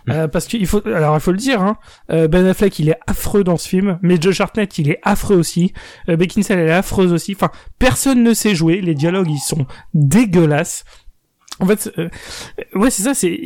Euh, 0.09 0.27
parce 0.27 0.47
qu'il 0.47 0.67
faut, 0.67 0.87
alors 0.87 1.17
il 1.17 1.21
faut 1.21 1.31
le 1.31 1.39
dire, 1.39 1.63
hein, 1.63 1.77
euh, 2.11 2.29
Ben 2.29 2.45
Affleck 2.47 2.79
il 2.79 2.89
est 2.89 2.99
affreux 3.07 3.45
dans 3.45 3.57
ce 3.57 3.69
film, 3.69 3.99
mais 4.03 4.21
Josh 4.21 4.41
Hartnett 4.41 4.79
il 4.79 4.91
est 4.91 4.99
affreux 5.03 5.37
aussi, 5.37 5.73
euh, 6.09 6.17
Beckinsale 6.17 6.59
elle 6.59 6.69
est 6.69 6.73
affreuse 6.73 7.13
aussi. 7.13 7.35
Enfin, 7.35 7.51
personne 7.79 8.23
ne 8.23 8.35
sait 8.35 8.55
jouer, 8.55 8.81
les 8.81 8.95
dialogues 8.95 9.31
ils 9.31 9.39
sont 9.39 9.67
dégueulasses. 9.95 10.85
En 11.61 11.67
fait, 11.67 11.91
euh, 11.99 12.09
ouais 12.75 12.91
c'est 12.91 13.03
ça, 13.03 13.15
c'est 13.15 13.39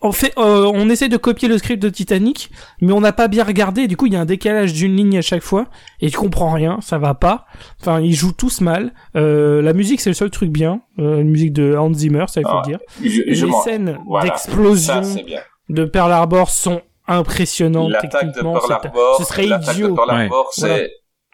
on 0.00 0.12
fait, 0.12 0.32
euh, 0.38 0.70
on 0.72 0.88
essaie 0.90 1.08
de 1.08 1.16
copier 1.16 1.48
le 1.48 1.58
script 1.58 1.82
de 1.82 1.88
Titanic, 1.88 2.50
mais 2.80 2.92
on 2.92 3.00
n'a 3.00 3.12
pas 3.12 3.26
bien 3.26 3.42
regardé. 3.42 3.88
Du 3.88 3.96
coup, 3.96 4.06
il 4.06 4.12
y 4.12 4.16
a 4.16 4.20
un 4.20 4.26
décalage 4.26 4.72
d'une 4.72 4.94
ligne 4.94 5.18
à 5.18 5.22
chaque 5.22 5.42
fois, 5.42 5.66
et 6.00 6.08
tu 6.08 6.16
comprends 6.16 6.52
rien, 6.52 6.78
ça 6.80 6.98
va 6.98 7.14
pas. 7.14 7.46
Enfin, 7.80 8.00
ils 8.00 8.14
jouent 8.14 8.32
tous 8.32 8.60
mal. 8.60 8.92
Euh, 9.16 9.60
la 9.60 9.72
musique, 9.72 10.00
c'est 10.00 10.10
le 10.10 10.14
seul 10.14 10.30
truc 10.30 10.50
bien. 10.52 10.82
Euh, 11.00 11.16
la 11.16 11.24
musique 11.24 11.52
de 11.52 11.74
Hans 11.76 11.92
Zimmer, 11.92 12.26
ça 12.28 12.40
il 12.40 12.44
faut 12.44 12.50
Ah, 12.52 12.62
le 12.64 12.70
dire. 12.70 12.78
je, 13.02 13.34
je 13.34 13.46
les 13.46 13.52
scènes 13.64 13.98
Voilà. 14.06 14.28
d'explosion 14.30 15.02
de 15.68 15.84
Pearl 15.84 16.12
Harbor 16.12 16.48
sont 16.50 16.80
impressionnantes 17.08 17.90
L'attaque 17.90 18.12
de 18.12 18.18
techniquement. 18.18 18.52
Pearl 18.52 18.72
Harbor, 18.72 19.16
ce 19.18 19.24
serait 19.24 19.46
l'attaque 19.46 19.76
de 19.78 19.82
idiot. 19.82 19.94
Pearl 19.96 20.10
Ouais. 20.10 20.22
Harbor, 20.22 20.50
c'est 20.52 20.66
Voilà. 20.68 20.84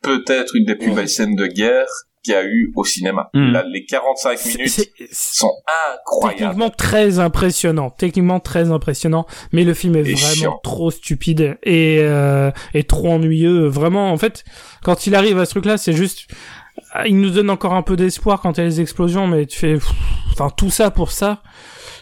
peut-être 0.03 0.57
une 0.57 0.65
des 0.65 0.77
plus 0.77 0.93
belles 0.93 1.09
scènes 1.11 1.37
de 1.37 1.47
guerre 1.47 1.87
qu'il 2.25 2.33
y 2.35 2.37
a 2.37 2.45
eu 2.45 2.73
au 2.75 2.85
cinéma. 2.85 3.29
Mm. 3.35 3.53
Là, 3.53 3.65
les 3.71 3.85
45 3.85 4.39
C'est- 4.39 4.57
minutes 4.59 4.91
sont 5.13 5.53
incroyables. 5.93 6.39
techniquement 6.41 6.71
très 6.71 7.19
impressionnant, 7.19 7.91
techniquement 7.91 8.41
très 8.41 8.71
impressionnant, 8.71 9.27
mais 9.53 9.63
le 9.65 9.75
film 9.75 9.95
est 9.97 10.01
Et 10.01 10.15
vraiment 10.15 10.35
chiant. 10.35 10.61
trop 10.63 10.91
stupide 10.91 11.59
et 11.63 11.99
euh, 12.01 12.51
et 12.73 12.85
trop 12.85 13.11
ennuyeux. 13.11 13.67
Vraiment, 13.67 14.11
en 14.11 14.17
fait, 14.17 14.45
quand 14.83 15.07
il 15.07 15.15
arrive 15.15 15.39
à 15.39 15.45
ce 15.45 15.51
truc-là, 15.53 15.77
c'est 15.77 15.93
juste, 15.93 16.27
ah, 16.93 17.07
il 17.07 17.21
nous 17.21 17.31
donne 17.31 17.51
encore 17.51 17.75
un 17.75 17.83
peu 17.83 17.97
d'espoir 17.97 18.41
quand 18.41 18.57
il 18.57 18.61
y 18.61 18.65
a 18.65 18.67
les 18.67 18.81
explosions, 18.81 19.27
mais 19.27 19.47
tu 19.47 19.59
fais, 19.59 19.77
enfin 20.33 20.51
tout 20.57 20.71
ça 20.71 20.91
pour 20.91 21.13
ça, 21.13 21.43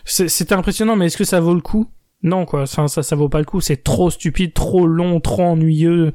C'est- 0.05 0.53
impressionnant, 0.53 0.97
mais 0.97 1.07
est-ce 1.07 1.17
que 1.17 1.25
ça 1.25 1.41
vaut 1.41 1.55
le 1.55 1.61
coup? 1.61 1.87
Non 2.25 2.45
quoi, 2.47 2.63
enfin, 2.63 2.87
ça 2.89 3.03
ça 3.03 3.17
vaut 3.17 3.29
pas 3.29 3.39
le 3.41 3.45
coup, 3.45 3.61
c'est 3.61 3.83
trop 3.83 4.11
stupide, 4.11 4.55
trop 4.55 4.87
long, 4.87 5.19
trop 5.21 5.43
ennuyeux. 5.43 6.13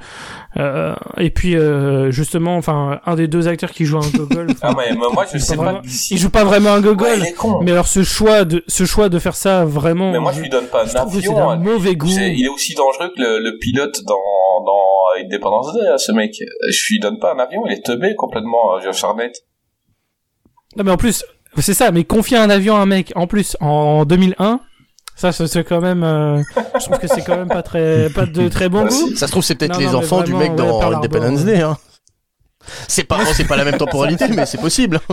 Euh, 0.55 0.95
et 1.17 1.29
puis 1.29 1.55
euh, 1.55 2.11
justement, 2.11 2.55
enfin 2.57 2.99
un 3.05 3.15
des 3.15 3.27
deux 3.27 3.47
acteurs 3.47 3.71
qui 3.71 3.85
joue 3.85 3.97
un 3.97 4.09
gogol, 4.17 4.47
Ah 4.61 4.73
ouais, 4.73 4.91
mais 4.91 4.95
moi 5.13 5.25
je 5.31 5.37
sais 5.37 5.55
pas 5.55 5.63
pas 5.63 5.63
vraiment- 5.71 5.81
d'ici. 5.81 6.13
il 6.13 6.17
joue 6.17 6.29
pas 6.29 6.43
vraiment 6.45 6.71
un 6.73 6.81
gogol. 6.81 7.19
Ouais. 7.19 7.33
Mais 7.61 7.71
alors 7.71 7.87
ce 7.87 8.03
choix 8.03 8.45
de 8.45 8.63
ce 8.67 8.85
choix 8.85 9.09
de 9.09 9.19
faire 9.19 9.35
ça 9.35 9.65
vraiment, 9.65 10.11
Mais 10.13 10.19
moi 10.19 10.31
je 10.31 10.37
je, 10.37 10.43
lui 10.43 10.49
donne 10.49 10.67
pas 10.67 10.83
un 10.85 10.95
avion. 11.01 11.49
hein. 11.49 11.57
mauvais 11.57 11.95
goût. 11.95 12.07
Il 12.07 12.45
est 12.45 12.47
aussi 12.49 12.73
dangereux 12.73 13.11
que 13.15 13.21
le, 13.21 13.39
le 13.39 13.57
pilote 13.59 14.01
dans, 14.05 14.63
dans 14.65 15.23
Independence 15.25 15.73
Day, 15.73 15.87
hein, 15.91 15.97
ce 15.97 16.11
mec. 16.11 16.31
Je 16.37 16.93
lui 16.93 16.99
donne 16.99 17.19
pas 17.19 17.33
un 17.33 17.39
avion, 17.39 17.63
il 17.67 17.73
est 17.73 17.85
teubé 17.85 18.15
complètement, 18.15 18.75
euh, 18.77 18.81
Josh 18.81 19.03
Hartnett. 19.03 19.35
Non 20.75 20.83
mais 20.83 20.91
en 20.91 20.97
plus, 20.97 21.23
c'est 21.57 21.73
ça. 21.73 21.91
Mais 21.91 22.03
confier 22.03 22.37
un 22.37 22.49
avion 22.49 22.75
à 22.75 22.79
un 22.79 22.85
mec 22.85 23.11
en 23.15 23.25
plus 23.27 23.57
en 23.61 24.05
2001, 24.05 24.59
ça 25.17 25.31
c'est 25.47 25.63
quand 25.63 25.81
même. 25.81 26.03
euh, 26.03 26.41
je 26.79 26.85
trouve 26.85 26.99
que 26.99 27.07
c'est 27.07 27.23
quand 27.23 27.35
même 27.35 27.47
pas 27.49 27.63
très 27.63 28.09
pas 28.09 28.25
de 28.25 28.47
très 28.47 28.69
bon 28.69 28.85
goût. 28.85 29.15
Ça 29.15 29.27
se 29.27 29.31
trouve, 29.31 29.43
c'est 29.43 29.55
peut-être 29.55 29.73
Non, 29.73 29.79
les 29.79 29.85
non, 29.87 29.95
enfants 29.95 30.21
du 30.21 30.33
mec 30.33 30.51
ouais, 30.51 30.55
dans 30.55 30.81
Independence. 30.93 31.43
Day. 31.43 31.61
Hein. 31.61 31.75
C'est 32.87 33.03
pas, 33.05 33.25
c'est 33.33 33.45
pas 33.45 33.55
la 33.57 33.63
même 33.65 33.77
temporalité, 33.77 34.27
mais 34.35 34.45
c'est 34.45 34.59
possible. 34.61 34.99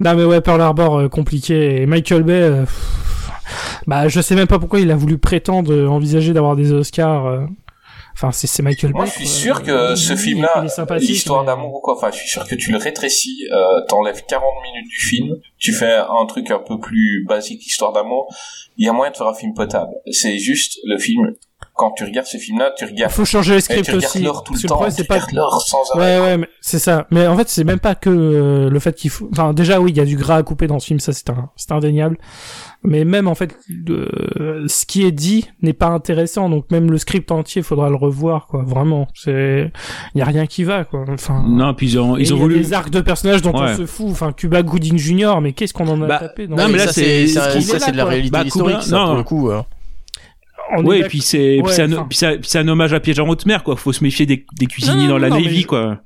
Non 0.00 0.14
mais 0.14 0.24
ouais, 0.24 0.40
Pearl 0.40 0.60
Harbor 0.60 0.98
euh, 0.98 1.08
compliqué 1.08 1.82
et 1.82 1.86
Michael 1.86 2.22
Bay. 2.22 2.32
euh, 2.40 2.60
pff, 2.62 3.30
bah 3.86 4.06
je 4.08 4.20
sais 4.20 4.34
même 4.36 4.46
pas 4.46 4.58
pourquoi 4.58 4.78
il 4.80 4.90
a 4.90 4.96
voulu 4.96 5.18
prétendre 5.18 5.72
euh, 5.72 5.88
envisager 5.88 6.32
d'avoir 6.32 6.54
des 6.56 6.72
Oscars. 6.72 7.46
Enfin 8.14 8.30
c'est 8.32 8.46
c'est 8.46 8.62
Michael 8.62 8.92
Moi 8.92 9.04
Bay. 9.04 9.10
je 9.10 9.16
suis 9.18 9.26
sûr 9.28 9.62
que 9.62 9.94
ce 9.96 10.12
il- 10.12 10.18
film-là, 10.18 10.64
l'histoire 10.98 11.40
mais- 11.42 11.46
d'amour 11.46 11.74
ou 11.74 11.80
quoi, 11.80 11.96
enfin 11.96 12.10
je 12.10 12.16
suis 12.18 12.28
sûr 12.28 12.46
que 12.46 12.54
tu 12.54 12.70
le 12.70 12.78
rétrécis, 12.78 13.48
euh, 13.52 13.80
t'enlèves 13.88 14.22
40 14.28 14.44
minutes 14.62 14.88
du 14.88 14.96
film, 15.06 15.36
tu 15.58 15.72
fais 15.72 15.94
un 15.96 16.26
truc 16.26 16.50
un 16.50 16.58
peu 16.58 16.78
plus 16.78 17.24
basique, 17.26 17.66
histoire 17.66 17.92
d'amour, 17.92 18.26
il 18.76 18.86
y 18.86 18.88
a 18.88 18.92
moyen 18.92 19.10
de 19.12 19.16
faire 19.16 19.28
un 19.28 19.34
film 19.34 19.54
potable. 19.54 19.92
C'est 20.10 20.38
juste 20.38 20.78
le 20.84 20.98
film, 20.98 21.32
quand 21.74 21.92
tu 21.92 22.04
regardes 22.04 22.26
ce 22.26 22.36
film-là, 22.36 22.72
tu 22.76 22.84
regardes, 22.84 23.10
Faut 23.12 23.24
changer 23.24 23.52
le 23.52 23.58
et 23.58 23.60
script 23.62 23.84
tu 23.84 23.90
regardes 23.92 24.04
aussi. 24.04 24.22
l'heure 24.22 24.44
tout 24.44 24.52
le 24.52 24.60
temps, 24.60 24.74
problème, 24.74 24.94
tu 24.94 25.02
c'est 25.02 25.08
pas 25.08 25.20
sans 25.20 25.78
arrêt. 25.94 26.18
Ouais, 26.20 26.24
ouais, 26.24 26.36
mais 26.38 26.48
c'est 26.60 26.78
ça. 26.78 27.06
Mais 27.10 27.26
en 27.26 27.36
fait, 27.36 27.48
c'est 27.48 27.64
même 27.64 27.80
pas 27.80 27.94
que 27.94 28.10
euh, 28.10 28.68
le 28.70 28.78
fait 28.78 28.94
qu'il 28.94 29.10
faut. 29.10 29.28
Enfin, 29.32 29.52
déjà, 29.54 29.80
oui, 29.80 29.90
il 29.92 29.96
y 29.96 30.00
a 30.00 30.04
du 30.04 30.16
gras 30.16 30.36
à 30.36 30.42
couper 30.42 30.66
dans 30.66 30.78
ce 30.78 30.86
film, 30.86 31.00
ça 31.00 31.12
c'est 31.12 31.30
un, 31.30 31.48
c'est 31.56 31.72
indéniable. 31.72 32.18
Mais 32.84 33.04
même 33.04 33.28
en 33.28 33.34
fait, 33.34 33.56
le- 33.68 34.64
ce 34.66 34.84
qui 34.86 35.04
est 35.06 35.12
dit 35.12 35.48
n'est 35.62 35.72
pas 35.72 35.86
intéressant. 35.86 36.48
Donc 36.50 36.70
même 36.70 36.90
le 36.90 36.98
script 36.98 37.30
entier, 37.30 37.62
faudra 37.62 37.88
le 37.88 37.94
revoir, 37.96 38.46
quoi. 38.48 38.62
Vraiment, 38.66 39.06
c'est, 39.14 39.70
il 40.14 40.18
y 40.18 40.22
a 40.22 40.24
rien 40.26 40.46
qui 40.46 40.64
va, 40.64 40.84
quoi. 40.84 41.04
Enfin. 41.08 41.44
Non, 41.46 41.74
puis 41.74 41.86
ils 41.86 41.98
ont, 41.98 42.16
ils 42.16 42.32
ont 42.34 42.36
il 42.36 42.38
y 42.38 42.42
a 42.42 42.42
voulu. 42.42 42.58
des 42.58 42.72
arcs 42.72 42.90
de 42.90 43.00
personnages 43.00 43.40
dont 43.40 43.52
Ouais. 43.52 43.70
on 43.72 43.76
se 43.76 43.86
fout. 43.86 44.08
Enfin, 44.10 44.32
Cuba 44.32 44.62
Gooding 44.62 44.98
Jr. 44.98 45.40
Mais 45.40 45.52
qu'est-ce 45.52 45.72
qu'on 45.72 45.88
en 45.88 46.02
a 46.02 46.06
Bah, 46.06 46.18
tapé 46.18 46.46
dans 46.48 46.56
non, 46.56 46.68
mais 46.68 46.78
là, 46.78 46.88
c'est- 46.92 47.26
c'est 47.28 47.92
de 47.92 47.96
la 47.96 48.02
quoi. 48.02 48.10
réalité 48.10 48.30
Bah, 48.30 48.42
historique, 48.44 48.82
ça, 48.82 48.96
non. 48.96 49.06
pour 49.06 49.14
le 49.16 49.22
coup. 49.22 49.50
Ouais, 50.82 51.00
et 51.00 51.04
puis 51.04 51.20
c'est, 51.20 51.60
Ouais, 51.60 51.72
c'est 51.72 51.82
un, 51.82 51.92
enfin. 51.92 52.36
un 52.60 52.68
hommage 52.68 52.92
à 52.92 53.00
Piège 53.00 53.18
en 53.20 53.28
haute 53.28 53.46
mer, 53.46 53.62
quoi. 53.62 53.76
Faut 53.76 53.92
se 53.92 54.02
méfier 54.02 54.26
des, 54.26 54.44
des 54.58 54.66
cuisiniers 54.66 55.04
Non, 55.04 55.10
dans 55.14 55.18
la 55.18 55.28
non, 55.28 55.40
Navy, 55.40 55.64
quoi. 55.64 56.00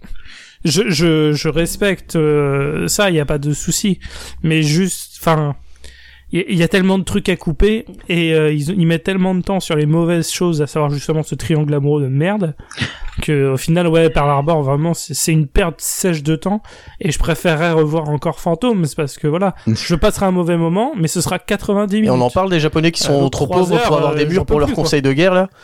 je, 0.64 0.88
je, 0.88 1.32
je 1.32 1.48
respecte 1.48 2.16
euh, 2.16 2.88
ça, 2.88 3.10
il 3.10 3.12
n'y 3.14 3.20
a 3.20 3.24
pas 3.26 3.38
de 3.38 3.52
souci. 3.52 3.98
Mais 4.42 4.62
juste, 4.62 5.18
enfin, 5.20 5.54
il 6.32 6.40
y, 6.40 6.42
a- 6.42 6.46
il 6.48 6.56
y 6.58 6.62
a 6.64 6.68
tellement 6.68 6.98
de 6.98 7.04
trucs 7.04 7.28
à 7.28 7.36
couper 7.36 7.84
et 8.08 8.34
euh, 8.34 8.52
ils, 8.52 8.70
ils 8.70 8.86
mettent 8.86 9.04
tellement 9.04 9.34
de 9.34 9.42
temps 9.42 9.60
sur 9.60 9.76
les 9.76 9.86
mauvaises 9.86 10.30
choses, 10.30 10.60
à 10.60 10.66
savoir 10.66 10.90
justement 10.90 11.22
ce 11.22 11.34
triangle 11.36 11.72
amoureux 11.72 12.02
de 12.02 12.08
merde, 12.08 12.54
que 13.22 13.52
au 13.52 13.56
final, 13.56 13.86
ouais, 13.86 14.10
Pearl 14.10 14.28
Harbor, 14.28 14.62
vraiment, 14.62 14.92
c'est 14.92 15.14
c'est 15.14 15.32
une 15.32 15.46
perte 15.46 15.80
sèche 15.80 16.22
de 16.24 16.34
temps. 16.36 16.62
Et 17.00 17.12
je 17.12 17.18
préférerais 17.18 17.72
revoir 17.72 18.08
encore 18.08 18.40
Fantôme, 18.40 18.84
c'est 18.86 18.96
parce 18.96 19.18
que 19.18 19.28
voilà, 19.28 19.54
je 19.66 19.94
passerai 19.94 20.26
un 20.26 20.32
mauvais 20.32 20.56
moment, 20.56 20.92
mais 20.96 21.08
ce 21.08 21.20
sera 21.20 21.38
90 21.38 21.94
Et 21.96 22.00
minutes. 22.00 22.10
on 22.12 22.20
en 22.20 22.30
parle 22.30 22.50
des 22.50 22.58
Japonais 22.60 22.90
qui 22.92 23.02
sont 23.02 23.26
Euh, 23.26 23.28
trop 23.28 23.46
trois 23.46 23.58
pauvres 23.58 23.74
heures, 23.76 23.82
pour 23.84 23.96
avoir 23.98 24.12
euh, 24.12 24.16
des 24.16 24.26
murs 24.26 24.44
pour 24.46 24.58
leurs 24.58 24.68
plus, 24.68 24.74
quoi. 24.74 24.84
conseils 24.84 25.02
de 25.02 25.12
guerre, 25.12 25.32
là. 25.34 25.48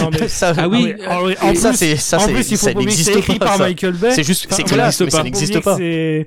Non, 0.00 0.08
mais- 0.10 0.26
ça, 0.26 0.54
Ah 0.56 0.68
oui, 0.68 0.94
Ah 1.06 1.22
oui, 1.22 1.34
en 1.42 1.54
ça, 1.54 1.68
plus- 1.68 1.76
c'est, 1.78 1.96
ça, 1.96 2.16
en 2.16 2.20
c'est, 2.20 2.32
plus, 2.32 2.50
il 2.50 2.56
faut 2.56 2.64
ça 2.66 2.72
pas 2.72 2.80
oublier 2.80 2.96
que 2.96 3.02
c'est 3.02 3.10
n'existe 3.10 3.28
écrit 3.28 3.38
pas, 3.38 3.44
par 3.46 3.56
ça. 3.58 3.64
Michael 3.64 3.92
Bay. 3.92 4.10
C'est 4.12 4.22
juste, 4.24 4.46
Enfin, 4.46 4.56
c'est 4.56 4.62
que 4.62 4.70
ça 4.70 4.76
n'existe 4.76 5.00
n'existe 5.02 5.10
pas. 5.10 5.12
pas. 5.12 5.22
Ça 5.22 5.22
n'existe 5.24 5.62
pas. 5.62 5.76
c'est- 5.76 6.26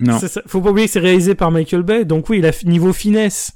Non. 0.00 0.18
c'est 0.18 0.28
ça. 0.28 0.40
Faut 0.46 0.60
pas 0.60 0.70
oublier 0.70 0.86
que 0.86 0.92
c'est 0.92 1.00
réalisé 1.00 1.34
par 1.34 1.50
Michael 1.50 1.82
Bay, 1.82 2.04
donc 2.04 2.28
oui, 2.28 2.38
il 2.38 2.46
a 2.46 2.50
f- 2.50 2.66
niveau 2.66 2.92
finesse 2.92 3.52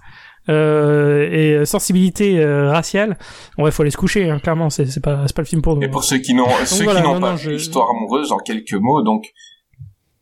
euh, 0.49 1.29
et 1.31 1.65
sensibilité 1.67 2.41
euh, 2.41 2.71
raciale. 2.71 3.17
Ouais, 3.59 3.71
faut 3.71 3.83
aller 3.83 3.91
se 3.93 3.97
coucher, 3.97 4.29
hein, 4.29 4.39
clairement. 4.41 4.71
C'est 4.71 4.87
c'est 4.87 5.01
pas 5.03 5.25
c'est 5.27 5.37
pas 5.37 5.43
le 5.43 5.47
film 5.47 5.63
pour 5.63 5.77
nous. 5.77 5.83
Et 5.83 5.89
pour 5.89 6.03
ceux 6.05 6.19
qui 6.19 6.35
n'ont 6.35 6.49
ceux 6.65 6.85
voilà, 6.85 7.01
qui 7.01 7.07
n'ont 7.07 7.15
non, 7.15 7.21
pas 7.21 7.37
je- 7.37 7.51
l'histoire 7.51 7.91
amoureuse, 7.91 8.33
en 8.33 8.39
quelques 8.39 8.75
mots, 8.75 9.03
donc 9.03 9.27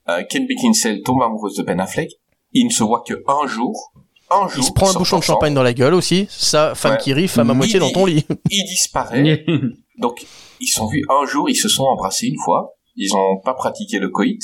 euh, 0.09 0.23
Ken 0.29 0.47
Beckinsale 0.47 1.03
tombe 1.03 1.23
amoureuse 1.23 1.57
de 1.57 1.63
Ben 1.63 1.81
Affleck. 1.81 2.11
Il 2.53 2.67
ne 2.67 2.71
se 2.71 2.83
voit 2.83 3.03
que 3.07 3.15
un 3.29 3.47
jour. 3.47 3.93
Un 4.31 4.47
jour. 4.49 4.59
Il 4.59 4.65
se 4.65 4.73
prend 4.73 4.91
un 4.91 4.95
bouchon 4.95 5.19
de 5.19 5.25
champagne 5.25 5.55
dans 5.55 5.63
la 5.63 5.73
gueule 5.73 5.95
aussi. 5.95 6.27
Ça, 6.31 6.75
femme 6.75 6.93
Ouais. 6.93 6.99
qui 6.99 7.13
rit, 7.13 7.27
femme 7.29 7.51
à 7.51 7.53
Il- 7.53 7.57
moitié 7.57 7.79
dans 7.81 7.91
ton 7.91 8.05
lit. 8.07 8.27
Il 8.51 8.65
disparaît. 8.65 9.45
Donc 9.99 10.25
ils 10.61 10.67
se 10.67 10.75
sont 10.79 10.87
vus 10.89 11.05
un 11.09 11.27
jour, 11.27 11.49
ils 11.49 11.55
se 11.57 11.69
sont 11.69 11.85
embrassés 11.85 12.27
une 12.27 12.39
fois. 12.45 12.75
Ils 12.97 13.09
n'ont 13.13 13.41
pas 13.45 13.55
pratiqué 13.55 13.99
le 13.99 14.09
coït. 14.09 14.41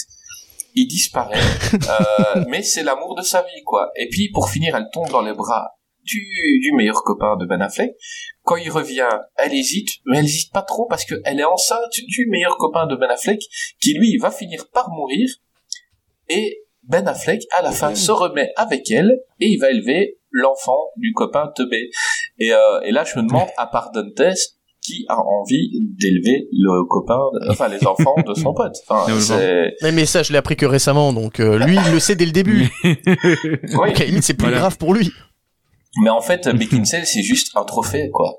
Il 0.79 0.87
disparaît, 0.87 1.41
euh, 1.74 2.45
mais 2.49 2.62
c'est 2.62 2.83
l'amour 2.83 3.14
de 3.16 3.22
sa 3.22 3.43
vie, 3.43 3.62
quoi. 3.64 3.91
Et 3.97 4.09
puis 4.09 4.31
pour 4.31 4.51
finir, 4.51 4.77
elle 4.77 4.89
tombe 4.93 5.09
dans 5.09 5.22
les 5.22 5.33
bras 5.33 5.77
du, 6.05 6.20
du 6.61 6.72
meilleur 6.72 7.03
copain 7.03 7.37
de 7.37 7.47
Ben 7.47 7.61
Affleck. 7.61 7.93
Quand 8.43 8.57
il 8.57 8.70
revient, 8.70 9.09
elle 9.37 9.55
hésite, 9.55 9.89
mais 10.05 10.18
elle 10.18 10.27
hésite 10.27 10.53
pas 10.53 10.62
trop 10.62 10.87
parce 10.87 11.05
qu'elle 11.05 11.41
est 11.41 11.45
enceinte 11.45 11.93
du 12.07 12.27
meilleur 12.29 12.57
copain 12.59 12.87
de 12.87 12.95
Ben 12.95 13.09
Affleck, 13.09 13.41
qui 13.81 13.95
lui 13.95 14.16
va 14.18 14.31
finir 14.31 14.68
par 14.70 14.91
mourir. 14.91 15.29
Et 16.29 16.62
Ben 16.83 17.09
Affleck, 17.09 17.43
à 17.53 17.62
la 17.62 17.72
fin, 17.72 17.95
se 17.95 18.12
remet 18.12 18.53
avec 18.57 18.91
elle 18.91 19.11
et 19.41 19.47
il 19.47 19.59
va 19.59 19.70
élever 19.70 20.18
l'enfant 20.31 20.91
du 20.97 21.12
copain 21.12 21.51
teubé. 21.55 21.91
Et, 22.39 22.53
euh, 22.53 22.81
et 22.83 22.93
là, 22.93 23.05
je 23.05 23.18
me 23.18 23.27
demande, 23.27 23.49
à 23.57 23.66
part 23.66 23.91
Dantes, 23.93 24.37
qui 24.87 25.05
a 25.09 25.18
envie 25.18 25.70
d'élever 25.99 26.47
le 26.53 26.84
copain, 26.89 27.18
de- 27.34 27.51
enfin 27.51 27.68
les 27.68 27.84
enfants 27.87 28.14
de 28.26 28.34
son 28.34 28.55
pote. 28.55 28.76
Enfin. 28.89 29.12
Mais, 29.82 29.93
mais 29.93 30.07
ça, 30.07 30.22
je 30.22 30.32
l'ai 30.32 30.39
appris 30.39 30.55
que 30.57 30.66
récemment, 30.66 31.12
donc 31.12 31.41
euh, 31.41 31.59
lui, 31.59 31.76
il 31.87 31.93
le 31.93 31.99
sait 31.99 32.14
dès 32.14 32.26
le 32.26 32.32
début. 32.32 32.68
Oui. 32.84 32.97
Donc, 33.72 33.97
à 33.97 33.99
la 34.01 34.05
limite, 34.07 34.22
c'est 34.24 34.34
plus 34.34 34.45
Voilà. 34.47 34.59
grave 34.61 34.78
pour 34.78 34.95
lui. 34.95 35.11
Mais 36.03 36.11
en 36.11 36.20
fait, 36.20 36.49
Beckinsale, 36.49 37.05
c'est 37.07 37.22
juste 37.22 37.53
un 37.57 37.64
trophée, 37.64 38.11
quoi. 38.12 38.34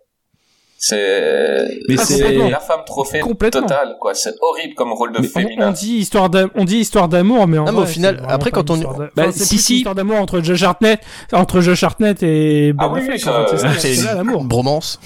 C'est 0.80 1.66
Mais 1.90 1.96
Ah, 1.98 2.06
c'est- 2.06 2.50
la 2.50 2.60
femme 2.60 2.82
trophée 2.86 3.20
totale, 3.52 3.96
quoi. 4.00 4.14
C'est 4.14 4.36
horrible 4.42 4.76
comme 4.76 4.94
rôle 4.94 5.12
de 5.12 5.20
On, 5.20 5.24
féminin. 5.24 5.70
on 5.70 5.72
dit 5.72 5.96
histoire 5.96 6.30
d'am- 6.30 6.52
on 6.54 6.66
dit 6.66 6.78
histoire 6.78 7.10
d'amour, 7.10 7.48
mais 7.48 7.58
en 7.58 7.66
Non, 7.66 7.72
mais 7.72 7.78
au 7.80 7.82
vrai, 7.82 7.92
final, 7.92 8.14
c'est 8.16 8.22
vraiment 8.22 8.36
après, 8.36 8.52
quand 8.52 8.70
une 8.70 8.86
on- 8.86 8.92
Bah, 8.94 9.10
enfin, 9.18 9.32
c'est 9.32 9.44
si, 9.46 9.56
plus 9.56 9.58
si. 9.64 9.72
une 9.74 9.78
histoire 9.80 9.96
d'amour 9.96 10.18
entre 10.18 10.40
Josh 10.42 10.62
Hartnett, 10.62 11.00
entre 11.34 11.62
Josh 11.62 11.82
Hartnett 11.84 12.22
et 12.22 12.74
Ben 12.74 12.84
Ah 12.86 12.90
oui, 12.94 13.00
Affleck. 13.00 13.24
oui, 13.26 13.30
en 13.32 13.46
fait, 13.46 13.50
c'est 13.50 13.58
ça, 13.58 13.68
euh, 13.68 13.72
c'est 13.80 13.96
C'est 13.96 14.02
ça, 14.04 14.14
l'amour. 14.16 14.42
une 14.44 14.48
bromance. 14.48 15.00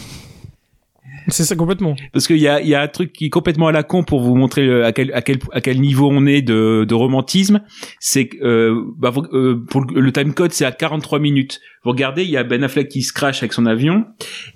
C'est 1.27 1.43
ça 1.43 1.55
complètement. 1.55 1.95
Parce 2.13 2.27
qu'il 2.27 2.37
y 2.37 2.47
a, 2.47 2.61
y 2.61 2.73
a 2.75 2.81
un 2.81 2.87
truc 2.87 3.13
qui 3.13 3.25
est 3.25 3.29
complètement 3.29 3.67
à 3.67 3.71
la 3.71 3.83
con 3.83 4.03
pour 4.03 4.21
vous 4.21 4.35
montrer 4.35 4.65
le- 4.65 4.83
à 4.85 4.91
quel, 4.91 5.13
à 5.13 5.21
quel, 5.21 5.39
à 5.51 5.61
quel 5.61 5.79
niveau 5.79 6.09
on 6.11 6.25
est 6.25 6.41
de, 6.41 6.85
de 6.87 6.93
romantisme. 6.95 7.61
C'est 7.99 8.29
euh, 8.41 8.83
bah, 8.97 9.13
euh, 9.33 9.63
pour 9.69 9.81
le, 9.85 10.01
le 10.01 10.11
time 10.11 10.33
code, 10.33 10.51
c'est 10.51 10.65
à 10.65 10.71
43 10.71 11.19
minutes. 11.19 11.59
Vous 11.83 11.91
regardez, 11.91 12.23
il 12.23 12.29
y 12.29 12.37
a 12.37 12.43
Ben 12.43 12.63
Affleck 12.63 12.87
qui 12.89 13.01
se 13.01 13.13
crache 13.13 13.43
avec 13.43 13.53
son 13.53 13.65
avion 13.65 14.05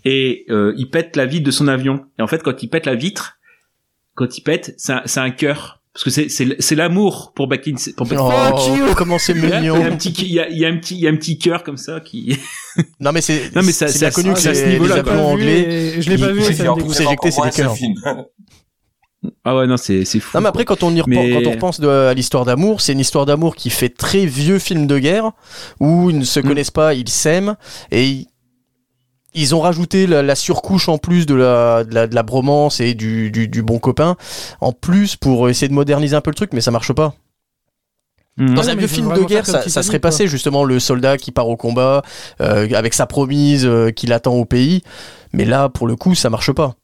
et 0.05 0.45
euh, 0.49 0.73
il 0.77 0.89
pète 0.89 1.15
la 1.15 1.25
vitre 1.25 1.45
de 1.45 1.51
son 1.51 1.67
avion. 1.67 2.05
Et 2.19 2.21
en 2.21 2.27
fait, 2.27 2.41
quand 2.43 2.61
il 2.63 2.67
pète 2.69 2.85
la 2.85 2.95
vitre, 2.95 3.37
quand 4.15 4.37
il 4.37 4.41
pète, 4.41 4.73
c'est 4.77 4.93
un, 4.93 5.23
un 5.23 5.29
cœur. 5.31 5.81
Parce 5.95 6.03
que 6.03 6.09
c'est, 6.09 6.27
c'est, 6.27 6.57
c'est 6.59 6.75
l'amour 6.75 7.31
pour. 7.33 7.47
Pour 7.47 8.07
Oh, 8.11 8.75
you. 8.77 8.93
comment 8.97 9.17
c'est 9.17 9.31
Il 9.31 9.47
y, 9.49 9.53
a, 9.53 9.59
il 9.61 9.65
y 9.65 9.69
a 9.69 9.73
un 9.73 9.77
mignon. 9.79 9.95
petit, 9.97 10.13
il 10.19 10.33
y 10.33 10.39
a, 10.41 10.49
il 10.49 10.57
y 10.57 10.65
a 10.65 10.67
un 10.67 10.75
petit, 10.77 10.95
il 10.95 11.01
y 11.01 11.07
a 11.07 11.09
un 11.09 11.15
petit 11.15 11.37
cœur 11.39 11.63
comme 11.63 11.77
ça 11.77 12.01
qui. 12.01 12.37
Non, 12.99 13.13
mais 13.13 13.21
c'est 13.21 13.55
Non, 13.55 13.61
mais 13.63 13.71
ça- 13.71 13.87
c'est 13.87 14.13
connu 14.13 14.27
ça- 14.29 14.33
que 14.33 14.39
c'est 14.41 14.49
à 14.49 14.53
ce 14.55 14.65
niveau-là, 14.65 15.01
quoi. 15.03 15.13
anglais. 15.13 16.01
Je 16.01 16.09
l'ai 16.09 16.17
pas 16.17 16.33
vu. 16.33 16.41
C'est 16.43 16.51
éjecter, 17.03 17.31
c'est 17.31 17.41
des 17.43 17.49
cœurs. 17.51 17.73
Ah 19.43 19.55
ouais, 19.55 19.65
non, 19.65 19.77
c'est, 19.77 20.05
c'est 20.05 20.19
fou. 20.19 20.37
Non, 20.37 20.41
mais 20.41 20.49
après, 20.49 20.65
quand 20.65 20.83
on 20.83 20.93
y 20.93 20.99
repense, 21.01 21.15
Mais- 21.15 21.31
quand 21.31 21.47
on 21.49 21.51
repense 21.53 21.79
de- 21.79 21.87
à 21.87 22.13
l'histoire 22.13 22.45
d'amour, 22.45 22.81
c'est 22.81 22.91
une 22.93 22.99
histoire 22.99 23.25
d'amour 23.25 23.55
qui 23.55 23.69
fait 23.71 23.89
très 23.89 24.25
vieux 24.25 24.59
film 24.59 24.85
de 24.85 24.99
guerre, 24.99 25.31
où 25.79 26.09
ils 26.11 26.19
ne 26.19 26.25
se 26.25 26.39
Mm. 26.39 26.43
connaissent 26.43 26.71
pas, 26.71 26.93
ils 26.93 27.09
s'aiment, 27.09 27.55
et 27.91 28.25
ils, 29.35 29.53
ont 29.55 29.59
rajouté 29.61 30.07
la, 30.07 30.23
la 30.23 30.35
surcouche 30.35 30.89
en 30.89 30.97
plus 30.97 31.25
de 31.25 31.35
la, 31.35 31.83
de 31.83 31.93
la, 31.93 32.07
de 32.07 32.15
la 32.15 32.23
bromance 32.23 32.79
et 32.79 32.93
du, 32.95 33.29
du, 33.31 33.47
du 33.47 33.61
bon 33.61 33.77
copain, 33.79 34.15
en 34.61 34.71
plus 34.71 35.15
pour 35.15 35.49
essayer 35.49 35.67
de 35.67 35.73
moderniser 35.73 36.15
un 36.15 36.21
peu 36.21 36.31
le 36.31 36.35
truc, 36.35 36.51
mais 36.53 36.61
ça 36.61 36.71
marche 36.71 36.93
pas. 36.93 37.13
Mhm. 38.37 38.55
Dans 38.55 38.63
Ouais, 38.63 38.69
un 38.69 38.75
vieux 38.75 38.87
film 38.87 39.13
de 39.13 39.23
guerre, 39.23 39.45
ça, 39.45 39.61
serait 39.63 39.99
quoi. 39.99 40.09
passé 40.09 40.27
justement 40.27 40.63
le 40.65 40.79
soldat 40.79 41.17
qui 41.17 41.31
part 41.31 41.47
au 41.47 41.55
combat 41.55 42.01
euh, 42.41 42.67
avec 42.73 42.93
sa 42.93 43.05
promise 43.05 43.65
euh, 43.65 43.91
qui 43.91 44.07
l'attend 44.07 44.33
au 44.33 44.43
pays, 44.45 44.81
mais 45.31 45.45
là, 45.45 45.69
pour 45.69 45.87
le 45.87 45.95
coup, 45.95 46.15
ça 46.15 46.29
marche 46.29 46.51
pas. 46.51 46.75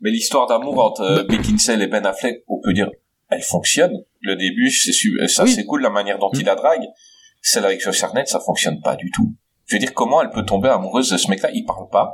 Mais 0.00 0.10
l'histoire 0.10 0.46
d'amour 0.46 0.78
entre 0.84 1.02
euh, 1.02 1.24
Beckinsale 1.24 1.82
et 1.82 1.86
Ben 1.88 2.04
Affleck, 2.06 2.42
on 2.48 2.60
peut 2.62 2.72
dire, 2.72 2.88
elle 3.30 3.42
fonctionne. 3.42 3.92
Le 4.20 4.36
début, 4.36 4.70
c'est 4.70 4.92
su- 4.92 5.18
ça 5.28 5.44
Oui. 5.44 5.52
c'est 5.52 5.64
cool 5.64 5.82
la 5.82 5.90
manière 5.90 6.18
dont 6.18 6.30
il 6.34 6.44
la 6.44 6.54
drague. 6.54 6.84
Celle 7.40 7.64
avec 7.64 7.80
Josh 7.82 8.02
Hartnett, 8.04 8.28
ça 8.28 8.38
fonctionne 8.38 8.80
pas 8.80 8.94
du 8.94 9.10
tout. 9.10 9.34
Je 9.72 9.76
veux 9.76 9.80
dire, 9.80 9.94
comment 9.94 10.20
elle 10.20 10.28
peut 10.30 10.44
tomber 10.44 10.68
amoureuse 10.68 11.10
de 11.10 11.16
ce 11.16 11.30
mec-là? 11.30 11.48
Il 11.54 11.64
parle 11.64 11.88
pas. 11.90 12.12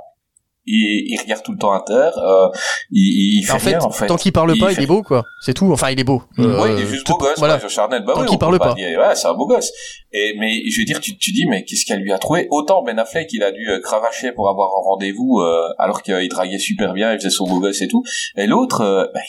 Il, 0.70 1.06
il 1.10 1.18
regarde 1.18 1.42
tout 1.42 1.52
le 1.52 1.58
temps 1.58 1.72
à 1.72 1.80
terre. 1.80 2.16
Euh, 2.18 2.48
il, 2.92 3.38
il 3.40 3.42
fait 3.42 3.52
En 3.54 3.58
fait, 3.58 3.70
rien, 3.70 3.80
en 3.80 3.90
fait. 3.90 4.06
tant 4.06 4.16
qu'il 4.16 4.32
parle 4.32 4.56
pas, 4.58 4.70
il 4.70 4.76
fait- 4.76 4.82
est 4.82 4.86
beau, 4.86 5.02
quoi. 5.02 5.24
C'est 5.40 5.54
tout. 5.54 5.72
Enfin, 5.72 5.90
il 5.90 5.98
est 5.98 6.04
beau. 6.04 6.22
ouais, 6.36 6.44
il 6.44 6.46
Euh, 6.50 6.78
est 6.82 6.86
juste 6.86 7.06
tout- 7.06 7.12
beau 7.14 7.18
gosse, 7.24 7.38
Voilà. 7.38 7.54
quoi, 7.58 7.66
Josh 7.68 7.78
Hartnett. 7.78 8.04
Bah 8.04 8.12
Tant 8.14 8.20
oui, 8.20 8.26
qu'il 8.28 8.38
parle 8.38 8.58
pas. 8.58 8.74
dire- 8.74 8.98
ouais, 8.98 9.14
c'est 9.16 9.26
un 9.28 9.34
beau 9.34 9.46
gosse. 9.46 9.72
Et, 10.12 10.34
mais 10.38 10.62
je 10.70 10.78
veux 10.80 10.84
dire, 10.84 11.00
tu, 11.00 11.16
tu 11.18 11.32
dis, 11.32 11.46
mais 11.46 11.64
qu'est-ce 11.64 11.84
qu'elle 11.86 12.00
lui 12.00 12.12
a 12.12 12.18
trouvé? 12.18 12.46
Autant 12.50 12.82
Ben 12.84 12.98
Affleck, 12.98 13.28
il 13.32 13.42
a 13.42 13.50
dû 13.50 13.66
euh, 13.68 13.80
cravacher 13.80 14.30
pour 14.32 14.48
avoir 14.50 14.68
un 14.68 14.82
rendez-vous, 14.84 15.40
euh, 15.40 15.68
alors 15.78 16.02
qu'il 16.02 16.28
draguait 16.28 16.58
super 16.58 16.92
bien, 16.92 17.12
il 17.14 17.18
faisait 17.18 17.30
son 17.30 17.46
beau 17.48 17.60
gosse 17.60 17.80
et 17.82 17.88
tout. 17.88 18.02
Et 18.36 18.46
l'autre, 18.46 18.82
euh, 18.82 19.06
bah, 19.14 19.20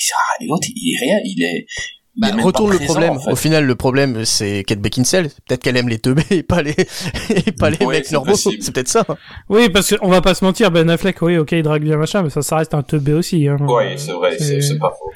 il, 0.42 0.48
l'autre, 0.48 0.68
il 0.76 0.94
est 0.94 1.00
rien, 1.00 1.20
il 1.24 1.42
est... 1.42 1.66
Bah, 2.20 2.28
retourne 2.44 2.72
le 2.72 2.78
présent, 2.78 2.94
problème. 2.94 3.14
en 3.14 3.20
fait. 3.20 3.32
Au 3.32 3.36
final, 3.36 3.66
le 3.66 3.76
problème, 3.76 4.26
c'est 4.26 4.64
Kate 4.66 4.80
Beckinsale. 4.80 5.30
Peut-être 5.48 5.62
qu'elle 5.64 5.78
aime 5.78 5.90
les 5.90 6.00
teubés 6.00 6.24
et 6.30 6.44
pas 6.44 6.62
les, 6.62 6.76
et 7.30 7.52
pas 7.52 7.70
les 7.70 7.84
Ouais, 7.86 7.98
mecs 8.00 8.12
normaux. 8.12 8.36
C'est 8.36 8.72
peut-être 8.74 8.88
ça. 8.90 9.06
Oui, 9.50 9.70
parce 9.70 9.96
qu'on 9.96 10.10
va 10.10 10.22
pas 10.22 10.34
se 10.36 10.44
mentir, 10.44 10.72
Ben 10.72 10.90
Affleck, 10.90 11.22
oui, 11.22 11.38
ok, 11.38 11.52
il 11.54 11.64
drague 11.64 11.84
bien 11.84 11.98
machin, 11.98 12.22
mais 12.24 12.30
ça, 12.30 12.42
ça 12.42 12.58
reste 12.58 12.74
un 12.74 12.84
teubé 12.84 13.14
aussi. 13.14 13.48
Hein. 13.48 13.58
Oui, 13.62 13.84
c'est 13.98 14.12
vrai, 14.12 14.38
c'est 14.38 14.62
c'est 14.62 14.78
pas 14.78 14.92
faux. 15.00 15.12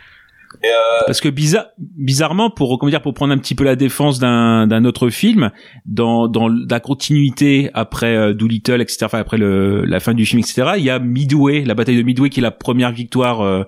Euh, 0.66 0.70
Parce 1.05 1.20
que 1.20 1.30
bizarre, 1.30 1.68
bizarrement, 1.78 2.49
pour 2.49 2.78
comment 2.80 2.89
dire, 2.89 3.01
pour 3.01 3.14
prendre 3.14 3.34
un 3.34 3.38
petit 3.38 3.55
peu 3.55 3.64
la 3.64 3.76
défense 3.76 4.20
d'un 4.20 4.68
d'un 4.68 4.86
autre 4.86 5.09
film, 5.09 5.51
dans 5.86 6.28
dans 6.28 6.47
la 6.47 6.80
continuité 6.80 7.70
après 7.74 8.16
euh, 8.16 8.34
Doolittle, 8.34 8.82
etc., 8.82 8.99
enfin 9.03 9.20
après 9.20 9.38
le 9.38 9.84
la 9.84 9.99
fin 9.99 10.14
du 10.14 10.26
film, 10.26 10.39
etc., 10.39 10.74
il 10.78 10.84
y 10.84 10.89
a 10.89 10.99
Midway, 10.99 11.64
la 11.66 11.76
bataille 11.76 11.97
de 11.97 12.03
Midway, 12.03 12.30
qui 12.30 12.39
est 12.39 12.43
la 12.43 12.51
première 12.51 12.91
victoire 12.91 13.41
euh, 13.41 13.64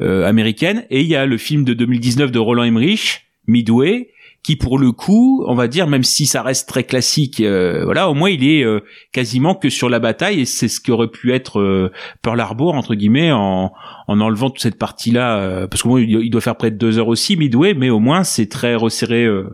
euh, 0.00 0.26
américaine, 0.26 0.84
et 0.90 1.00
il 1.00 1.06
y 1.06 1.16
a 1.16 1.26
le 1.26 1.38
film 1.38 1.64
de 1.64 1.72
2019 1.72 2.30
de 2.30 2.38
Roland 2.38 2.64
Emmerich, 2.64 3.30
Midway, 3.46 4.10
qui 4.44 4.56
pour 4.56 4.78
le 4.78 4.92
coup, 4.92 5.42
on 5.48 5.54
va 5.54 5.68
dire, 5.68 5.86
même 5.86 6.02
si 6.02 6.26
ça 6.26 6.42
reste 6.42 6.68
très 6.68 6.84
classique, 6.84 7.40
euh, 7.40 7.82
voilà, 7.84 8.10
au 8.10 8.14
moins 8.14 8.28
il 8.28 8.46
est 8.46 8.62
euh, 8.62 8.80
quasiment 9.10 9.54
que 9.54 9.70
sur 9.70 9.88
la 9.88 10.00
bataille, 10.00 10.40
et 10.40 10.44
c'est 10.44 10.68
ce 10.68 10.80
qui 10.80 10.92
aurait 10.92 11.08
pu 11.08 11.32
être 11.32 11.60
euh, 11.60 11.90
Pearl 12.20 12.38
Harbor 12.38 12.74
entre 12.74 12.94
guillemets 12.94 13.32
en 13.32 13.72
en 14.06 14.20
enlevant 14.20 14.50
toute 14.50 14.60
cette 14.60 14.78
partie-là, 14.78 15.38
euh, 15.38 15.66
parce 15.66 15.82
que 15.82 15.88
bon, 15.88 15.96
il 15.96 16.28
doit 16.28 16.42
faire 16.42 16.56
près 16.56 16.70
de 16.70 16.76
deux 16.76 16.98
heures 16.98 17.08
aussi, 17.08 17.38
Midway, 17.38 17.72
mais 17.72 17.88
au 17.88 18.00
moins 18.00 18.22
c'est 18.22 18.50
très 18.50 18.74
resserré 18.74 19.24
euh, 19.24 19.48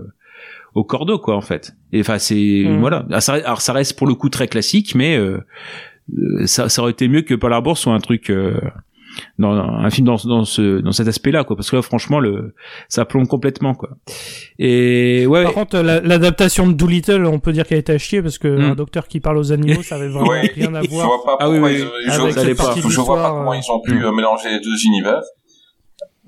au 0.74 0.82
cordeau, 0.82 1.18
quoi, 1.20 1.36
en 1.36 1.40
fait. 1.40 1.72
Et 1.92 2.00
enfin, 2.00 2.18
c'est 2.18 2.64
Mm. 2.66 2.80
voilà. 2.80 3.06
Alors 3.08 3.22
ça, 3.22 3.34
alors 3.34 3.60
ça 3.60 3.72
reste 3.72 3.96
pour 3.96 4.08
le 4.08 4.14
coup 4.14 4.28
très 4.28 4.48
classique, 4.48 4.96
mais 4.96 5.18
ça, 6.46 6.68
ça 6.68 6.82
aurait 6.82 6.90
été 6.90 7.06
mieux 7.06 7.22
que 7.22 7.34
Pearl 7.34 7.52
Harbor 7.52 7.78
soit 7.78 7.94
un 7.94 8.00
truc. 8.00 8.32
Euh, 9.10 9.22
dans 9.38 9.52
un 9.52 9.90
film 9.90 10.06
dans, 10.06 10.16
dans 10.24 10.44
ce 10.44 10.80
dans 10.80 10.92
cet 10.92 11.08
aspect-là 11.08 11.44
quoi 11.44 11.56
parce 11.56 11.70
que 11.70 11.76
là 11.76 11.82
franchement 11.82 12.20
le 12.20 12.54
ça 12.88 13.04
plombe 13.04 13.26
complètement 13.26 13.74
quoi 13.74 13.90
et 14.58 15.26
ouais 15.26 15.44
Par 15.44 15.52
contre, 15.54 15.78
la- 15.78 16.00
l'adaptation 16.00 16.66
de 16.68 16.72
Doolittle, 16.74 17.24
on 17.26 17.38
peut 17.38 17.52
dire 17.52 17.66
qu'elle 17.66 17.76
a 17.76 17.80
été 17.80 17.92
à 17.92 17.98
chier 17.98 18.22
parce 18.22 18.38
que 18.38 18.48
Mm. 18.48 18.60
un 18.72 18.74
docteur 18.74 19.08
qui 19.08 19.20
parle 19.20 19.38
aux 19.38 19.52
animaux, 19.52 19.82
ça 19.82 19.94
avait 19.96 20.08
vraiment 20.08 20.28
ouais, 20.28 20.50
rien 20.54 20.74
à 20.74 20.82
je 20.84 20.88
voir. 20.90 21.06
vois 21.06 21.24
pas 21.24 21.36
Ah 21.40 21.48
oui, 21.50 21.58
pourquoi 21.58 21.70
oui, 21.70 21.76
ils, 21.78 21.84
oui. 21.84 21.90
je, 22.06 22.10
je- 22.12 22.16
je 22.46 22.52
vois 22.52 22.66
pas 22.74 22.74
d'histoire, 22.80 23.34
comment 23.34 23.52
euh, 23.52 23.56
ils 23.56 23.70
ont 23.72 23.80
pu 23.80 23.94
Mm. 23.94 24.02
euh, 24.04 24.12
mélanger 24.12 24.48
les 24.50 24.60
deux 24.60 24.84
univers. 24.86 25.22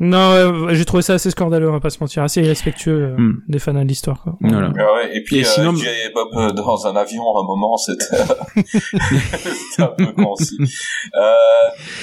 Non, 0.04 0.32
euh, 0.32 0.74
j'ai 0.74 0.84
trouvé 0.84 1.00
ça 1.02 1.14
assez 1.14 1.30
scandaleux, 1.30 1.68
on 1.68 1.72
va 1.72 1.78
pas 1.80 1.88
se 1.90 1.98
mentir, 2.00 2.24
assez 2.24 2.42
irrespectueux 2.42 3.14
euh, 3.16 3.16
Mm. 3.16 3.42
des 3.48 3.58
fans 3.60 3.72
de 3.72 3.80
l'histoire. 3.80 4.20
quoi. 4.22 4.34
voilà 4.40 4.72
Ah 4.76 4.94
ouais, 4.94 5.16
et 5.16 5.22
puis 5.22 5.36
Et 5.38 5.42
euh, 5.42 5.44
sinon- 5.48 5.76
Jay 5.76 6.06
et 6.06 6.12
Bob 6.12 6.28
euh, 6.34 6.50
dans 6.50 6.86
un 6.88 6.96
avion 6.96 7.22
à 7.36 7.40
un 7.40 7.44
moment, 7.46 7.76
c'était 7.76 8.04
c'était 8.66 9.82
un 9.82 9.86
peu 9.96 10.06
concis. 10.12 10.58
Euh, 11.14 11.32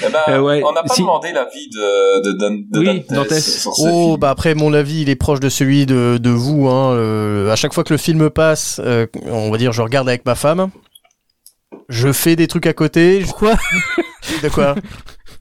eh 0.06 0.10
ben, 0.10 0.18
Euh, 0.34 0.40
ouais, 0.40 0.62
on 0.64 0.72
n'a 0.72 0.82
pas 0.82 0.94
si- 0.94 1.02
demandé 1.02 1.32
l'avis 1.32 1.68
de, 1.68 2.32
de, 2.32 2.78
Oui, 2.78 3.04
Dantes 3.10 3.28
Dantes. 3.28 3.38
sur 3.38 3.74
ce 3.74 3.82
Oh, 3.86 4.06
film. 4.08 4.16
bah 4.20 4.30
après, 4.30 4.54
mon 4.54 4.72
avis, 4.72 5.02
il 5.02 5.10
est 5.10 5.16
proche 5.16 5.40
de 5.40 5.48
celui 5.50 5.84
de, 5.84 6.18
de 6.18 6.30
vous. 6.30 6.68
Hein. 6.68 6.92
Euh, 6.94 7.50
à 7.50 7.56
chaque 7.56 7.74
fois 7.74 7.84
que 7.84 7.92
le 7.92 7.98
film 7.98 8.30
passe, 8.30 8.80
euh, 8.82 9.06
on 9.26 9.50
va 9.50 9.58
dire, 9.58 9.72
je 9.72 9.82
regarde 9.82 10.08
avec 10.08 10.24
ma 10.24 10.34
femme. 10.34 10.70
Je 11.88 12.12
fais 12.12 12.34
des 12.36 12.46
trucs 12.46 12.66
à 12.66 12.72
côté. 12.72 13.20
Pourquoi? 13.24 13.54
De 14.42 14.48
quoi? 14.48 14.74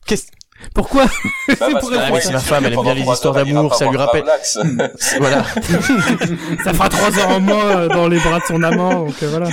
Qu'est-ce 0.06 0.28
Pourquoi 0.74 1.06
Bah, 1.06 1.56
parce 1.60 1.74
pour 1.80 1.92
moi, 1.92 2.20
c'est 2.22 2.30
il 2.30 2.34
ma 2.34 2.40
femme, 2.40 2.66
elle 2.66 2.74
aime 2.74 2.82
bien 2.82 2.94
les 2.94 3.02
histoires 3.02 3.34
d'amour, 3.34 3.76
ça 3.76 3.90
lui 3.90 3.98
rappelle-. 3.98 4.26
Voilà. 5.20 5.44
Ça 6.64 6.74
fera 6.74 6.90
trois 6.90 7.18
heures 7.18 7.30
en 7.30 7.40
moins 7.40 7.66
euh, 7.66 7.88
dans 7.88 8.08
les 8.08 8.20
bras 8.20 8.40
de 8.40 8.44
son 8.46 8.62
amant, 8.64 9.06
donc 9.06 9.16
euh, 9.24 9.30
voilà. 9.30 9.48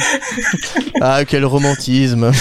Ah, 1.00 1.24
quel 1.24 1.44
romantisme. 1.44 2.30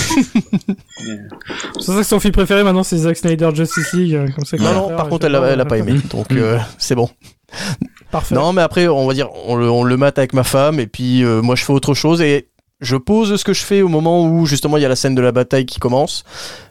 C'est 0.97 1.73
pour 1.73 1.83
ça 1.83 1.95
que 1.97 2.03
son 2.03 2.19
film 2.19 2.33
préféré 2.33 2.63
maintenant 2.63 2.83
c'est 2.83 2.97
Zack 2.97 3.17
Snyder 3.17 3.49
Justice 3.53 3.93
League. 3.93 4.15
euh, 4.15 4.27
Comme 4.35 4.45
ça, 4.45 4.57
Non, 4.57 4.73
non, 4.73 4.95
par 4.95 5.07
contre, 5.09 5.25
elle 5.27 5.35
a, 5.35 5.41
elle 5.51 5.61
a 5.61 5.65
pas 5.65 5.77
aimé. 5.77 5.95
Donc, 6.09 6.31
euh, 6.31 6.57
c'est 6.77 6.95
bon. 6.95 7.09
Parfait. 8.11 8.35
Non, 8.35 8.53
mais 8.53 8.61
après, 8.61 8.87
on 8.87 9.07
va 9.07 9.13
dire, 9.13 9.29
on 9.45 9.55
le, 9.55 9.69
on 9.69 9.83
le 9.83 9.97
mate 9.97 10.17
avec 10.17 10.33
ma 10.33 10.43
femme, 10.43 10.79
et 10.79 10.87
puis 10.87 11.23
euh, 11.23 11.41
moi, 11.41 11.55
je 11.55 11.63
fais 11.63 11.73
autre 11.73 11.93
chose, 11.93 12.21
et 12.21 12.47
je 12.81 12.95
pose 12.97 13.35
ce 13.37 13.43
que 13.43 13.53
je 13.53 13.63
fais 13.63 13.81
au 13.81 13.87
moment 13.87 14.25
où, 14.27 14.45
justement, 14.45 14.77
il 14.77 14.81
y 14.83 14.85
a 14.85 14.89
la 14.89 14.95
scène 14.95 15.15
de 15.15 15.21
la 15.21 15.31
bataille 15.31 15.65
qui 15.65 15.79
commence, 15.79 16.23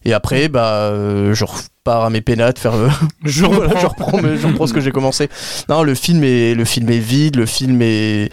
et 0.04 0.12
après, 0.12 0.48
bah, 0.48 0.90
euh, 0.90 1.34
je 1.34 1.44
repars 1.44 2.04
à 2.04 2.10
mes 2.10 2.20
pénates, 2.20 2.58
faire... 2.58 2.74
euh, 2.74 2.88
Je 3.24 3.44
Voilà, 3.46 3.68
reprends. 3.68 3.80
je 3.80 3.86
reprends, 3.86 4.22
mais 4.22 4.36
je 4.36 4.46
reprends 4.46 4.66
ce 4.66 4.74
que 4.74 4.80
j'ai 4.80 4.90
commencé. 4.92 5.28
Non, 5.68 5.82
le 5.82 5.94
film 5.94 6.22
est, 6.24 6.54
le 6.54 6.64
film 6.64 6.90
est 6.90 6.98
vide, 6.98 7.36
le 7.36 7.46
film 7.46 7.80
est, 7.82 8.30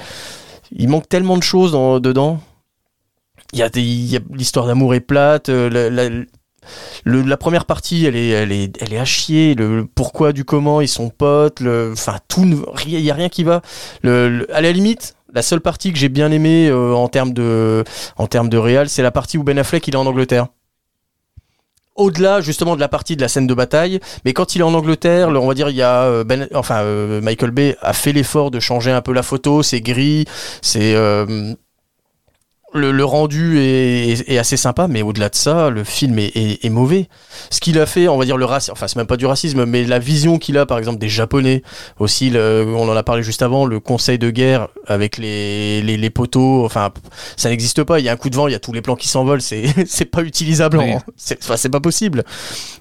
il 0.71 0.89
manque 0.89 1.07
tellement 1.09 1.37
de 1.37 1.43
choses 1.43 1.71
dans- 1.71 1.99
dedans. 1.99 2.39
Il 3.53 3.59
y 3.59 3.63
a 3.63 3.69
des, 3.69 4.19
l'histoire 4.33 4.65
d'amour 4.67 4.93
est 4.95 5.01
plate. 5.01 5.49
euh, 5.49 5.69
La, 5.69 5.89
la- 5.89 6.09
le- 7.03 7.21
la 7.23 7.37
première 7.37 7.65
partie, 7.65 8.05
elle 8.05 8.15
est, 8.15 8.29
elle 8.29 8.51
est, 8.51 8.81
elle 8.81 8.93
est 8.93 8.97
à 8.99 9.03
chier. 9.05 9.55
Le, 9.55 9.77
le 9.77 9.85
pourquoi 9.85 10.31
du 10.31 10.45
comment, 10.45 10.79
ils 10.79 10.87
sont 10.87 11.09
potes. 11.09 11.59
Le, 11.59 11.91
enfin, 11.93 12.17
tout, 12.27 12.45
il 12.85 12.99
y 12.99 13.11
a 13.11 13.13
rien 13.13 13.29
qui 13.29 13.43
va. 13.43 13.61
Le- 14.03 14.45
à 14.53 14.61
la 14.61 14.71
limite, 14.71 15.15
la 15.33 15.41
seule 15.41 15.61
partie 15.61 15.91
que 15.91 15.97
j'ai 15.99 16.09
bien 16.09 16.31
aimée 16.31 16.67
euh, 16.69 16.93
en 16.93 17.07
termes 17.07 17.33
de, 17.33 17.83
en 18.17 18.27
termes 18.27 18.49
de 18.49 18.57
réal, 18.57 18.89
c'est 18.89 19.01
la 19.03 19.11
partie 19.11 19.37
où 19.37 19.43
Ben 19.43 19.57
Affleck 19.57 19.87
il 19.87 19.93
est 19.93 19.97
en 19.97 20.05
Angleterre. 20.05 20.47
Au-delà 21.95 22.39
justement 22.39 22.75
de 22.75 22.79
la 22.79 22.87
partie 22.87 23.17
de 23.17 23.21
la 23.21 23.27
scène 23.27 23.47
de 23.47 23.53
bataille, 23.53 23.99
mais 24.23 24.31
quand 24.31 24.55
il 24.55 24.61
est 24.61 24.63
en 24.63 24.73
Angleterre, 24.73 25.29
le- 25.29 25.39
on 25.39 25.47
va 25.47 25.53
dire 25.53 25.69
il 25.69 25.75
y 25.75 25.81
a 25.81 26.03
euh, 26.03 26.23
ben, 26.23 26.47
enfin 26.53 26.77
euh, 26.79 27.19
Michael 27.21 27.51
Bay 27.51 27.75
a 27.81 27.91
fait 27.93 28.13
l'effort 28.13 28.49
de 28.49 28.59
changer 28.61 28.91
un 28.91 29.01
peu 29.01 29.11
la 29.11 29.23
photo, 29.23 29.61
c'est 29.61 29.81
gris, 29.81 30.25
c'est 30.61 30.93
le, 32.73 32.91
le 32.91 33.03
rendu 33.05 33.59
est, 33.59 34.09
est- 34.11 34.29
est 34.29 34.37
assez 34.37 34.55
sympa, 34.57 34.87
mais 34.87 35.01
au-delà 35.01 35.29
de 35.29 35.35
ça, 35.35 35.69
le 35.69 35.83
film 35.83 36.17
est, 36.19 36.31
est- 36.35 36.63
est 36.65 36.69
mauvais. 36.69 37.07
Ce 37.49 37.59
qu'il 37.59 37.77
a 37.79 37.85
fait, 37.85 38.07
on 38.07 38.17
va 38.17 38.23
dire 38.25 38.37
le 38.37 38.45
racisme, 38.45 38.71
enfin 38.71 38.87
c'est 38.87 38.95
même 38.95 39.07
pas 39.07 39.17
du 39.17 39.25
racisme, 39.25 39.65
mais 39.65 39.83
la 39.83 39.99
vision 39.99 40.37
qu'il 40.37 40.57
a 40.57 40.65
par 40.65 40.77
exemple 40.77 40.97
des 40.99 41.09
Japonais, 41.09 41.63
aussi, 41.99 42.29
le- 42.29 42.65
on 42.75 42.87
en 42.89 42.95
a 42.95 43.03
parlé 43.03 43.23
juste 43.23 43.41
avant, 43.41 43.65
le 43.65 43.79
conseil 43.79 44.17
de 44.19 44.29
guerre 44.29 44.69
avec 44.87 45.17
les, 45.17 45.81
les, 45.81 45.97
les 45.97 46.09
poteaux, 46.09 46.63
enfin 46.65 46.91
ça 47.35 47.49
n'existe 47.49 47.83
pas, 47.83 47.99
il 47.99 48.05
y 48.05 48.09
a 48.09 48.13
un 48.13 48.17
coup 48.17 48.29
de 48.29 48.35
vent, 48.35 48.47
il 48.47 48.51
y 48.51 48.55
a 48.55 48.59
tous 48.59 48.73
les 48.73 48.81
plans 48.81 48.95
qui 48.95 49.07
s'envolent, 49.09 49.41
c'est 49.41 49.65
c'est 49.87 50.05
pas 50.05 50.21
utilisable, 50.23 50.77
Oui. 50.77 50.93
en- 50.93 51.01
c'est 51.17 51.43
enfin, 51.43 51.57
c'est 51.57 51.69
pas 51.69 51.81
possible. 51.81 52.23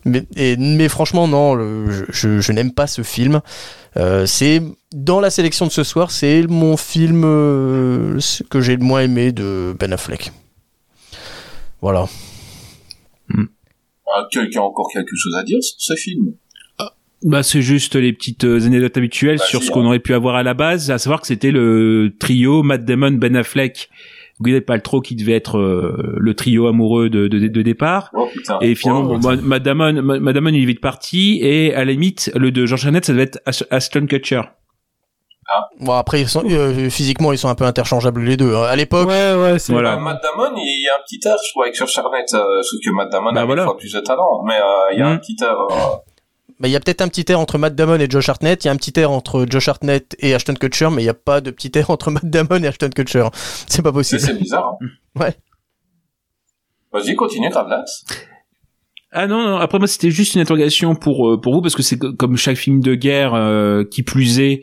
Mais, 0.05 0.23
et- 0.37 0.57
mais 0.57 0.89
franchement, 0.89 1.27
non, 1.27 1.55
le- 1.55 1.91
je, 1.91 2.05
je- 2.11 2.41
je 2.41 2.53
n'aime 2.53 2.73
pas 2.73 2.87
ce 2.87 3.03
film. 3.03 3.41
Euh, 3.97 4.27
c'est 4.27 4.63
dans 4.95 5.21
la 5.21 5.31
sélection 5.31 5.67
de 5.67 5.73
ce 5.73 5.83
soir, 5.83 6.11
c'est 6.11 6.47
mon 6.47 6.77
film 6.77 7.23
euh, 7.25 8.19
que 8.49 8.61
j'ai 8.61 8.77
le 8.77 8.85
moins 8.85 9.03
aimé 9.03 9.33
de 9.33 9.75
Ben 9.79 9.93
Affleck. 9.93 10.33
Voilà. 11.81 12.07
Ah, 14.13 14.27
Quelqu'un 14.31 14.61
a 14.61 14.65
encore 14.65 14.91
quelque 14.93 15.15
chose 15.15 15.35
à 15.37 15.45
dire 15.45 15.63
sur 15.63 15.77
ce 15.79 15.95
film 15.95 16.33
Bah, 17.23 17.43
c'est 17.43 17.63
juste 17.63 17.95
les 17.95 18.13
petites 18.13 18.45
euh, 18.45 18.67
anecdotes 18.67 18.97
habituelles 18.97 19.39
sur 19.39 19.63
ce 19.63 19.71
hein. 19.71 19.75
qu'on 19.75 19.87
aurait 19.87 20.01
pu 20.01 20.15
avoir 20.15 20.35
à 20.35 20.43
la 20.43 20.55
base, 20.55 20.91
à 20.91 20.99
savoir 20.99 21.21
que 21.21 21.29
c'était 21.29 21.53
le 21.53 22.13
trio 22.19 22.63
Matt 22.63 22.85
Damon, 22.85 23.13
Ben 23.13 23.37
Affleck, 23.37 23.89
Gwyneth 24.41 24.67
Paltrow 24.67 25.01
qui 25.01 25.15
devait 25.17 25.33
être 25.35 25.59
euh, 25.59 26.15
le 26.17 26.35
trio 26.35 26.67
amoureux 26.67 27.11
de, 27.11 27.29
de, 27.29 27.47
de 27.49 27.63
départ. 27.63 28.11
Oh 28.15 28.27
putain. 28.33 28.59
Et 28.61 28.75
finalement, 28.75 29.11
Oh, 29.13 29.19
bon, 29.19 29.29
Ma- 29.37 29.37
Matt 29.37 29.63
Damon, 29.63 29.93
Ma- 30.03 30.19
Matt 30.21 30.35
Damon, 30.35 30.51
il 30.51 30.63
est 30.63 30.67
vite 30.67 30.81
parti, 30.81 31.39
et 31.43 31.75
à 31.75 31.85
la 31.85 31.93
limite, 31.93 32.31
le 32.35 32.51
de 32.51 32.67
George 32.67 32.87
Arnett, 32.87 33.05
ça 33.05 33.13
devait 33.13 33.25
être 33.25 33.41
Ashton 33.71 34.07
Kutcher. 34.07 34.43
Bon 35.81 35.95
après 35.95 36.21
ils 36.21 36.29
sont, 36.29 36.45
euh, 36.49 36.89
physiquement 36.91 37.33
ils 37.33 37.39
sont 37.39 37.49
un 37.49 37.57
peu 37.57 37.65
interchangeables 37.65 38.23
les 38.23 38.37
deux. 38.37 38.55
hein. 38.55 38.63
À 38.69 38.77
l'époque, 38.77 39.09
Ouais, 39.09 39.35
ouais, 39.35 39.59
c'est. 39.59 39.73
Voilà. 39.73 39.97
Bah, 39.97 40.03
Matt 40.03 40.23
Damon, 40.23 40.55
il 40.57 40.85
y 40.85 40.89
a 40.89 40.95
un 40.95 41.03
petit 41.05 41.19
air, 41.27 41.35
je 41.45 41.51
trouve, 41.51 41.65
avec 41.65 41.75
George 41.77 41.99
Arnett, 41.99 42.33
euh, 42.35 42.63
sauf 42.63 42.79
que 42.85 42.91
Matt 42.95 43.11
Damon 43.11 43.33
Bah, 43.33 43.41
a 43.41 43.45
voilà. 43.47 43.63
une 43.63 43.67
fois 43.67 43.77
plus 43.77 43.93
de 43.93 43.99
talent, 44.01 44.45
mais 44.47 44.55
euh, 44.55 44.93
il 44.93 45.01
y 45.01 45.03
a 45.03 45.07
Mm. 45.09 45.13
un 45.13 45.17
petit 45.17 45.37
air... 45.43 45.57
bah, 46.61 46.69
il 46.69 46.71
y 46.71 46.77
a 46.77 46.81
peut-être 46.81 47.01
un 47.01 47.09
petit 47.09 47.25
air 47.33 47.41
entre 47.41 47.59
Matt 47.59 47.75
Damon 47.75 47.99
et 47.99 48.09
Josh 48.09 48.29
Hartnett. 48.29 48.63
Il 48.65 48.69
y 48.69 48.71
a 48.71 48.73
un 48.73 48.77
petit 48.77 48.93
air 49.01 49.11
entre 49.11 49.47
Josh 49.49 49.69
Hartnett 49.69 50.15
et 50.21 50.35
Ashton 50.35 50.55
Kutcher, 50.55 50.89
mais 50.91 51.03
il 51.03 51.07
n'y 51.07 51.11
a 51.11 51.15
pas 51.15 51.41
de 51.41 51.51
petit 51.51 51.73
air 51.77 51.91
entre 51.91 52.11
Matt 52.11 52.29
Damon 52.29 52.63
et 52.63 52.67
Ashton 52.69 52.91
Kutcher. 52.95 53.27
C'est 53.67 53.83
pas 53.83 53.93
possible. 53.93 54.21
c'est 54.21 54.35
bizarre. 54.39 54.77
hein. 54.83 54.87
Ouais. 55.21 55.35
Vas-y, 56.93 57.15
continue, 57.15 57.49
Gravelax. 57.51 58.05
Ah 59.13 59.27
non, 59.27 59.43
non, 59.43 59.57
après 59.57 59.79
moi 59.79 59.89
c'était 59.89 60.11
juste 60.13 60.35
une 60.37 60.41
interrogation 60.41 60.95
pour 60.95 61.29
euh, 61.29 61.37
pour 61.41 61.53
vous 61.53 61.61
parce 61.63 61.75
que 61.75 61.83
c'est 61.83 61.99
co- 61.99 62.13
comme 62.13 62.37
chaque 62.37 62.57
film 62.57 62.81
de 62.81 62.95
guerre 62.95 63.35
euh, 63.35 63.83
qui 63.83 64.05
plus 64.05 64.39
est 64.39 64.63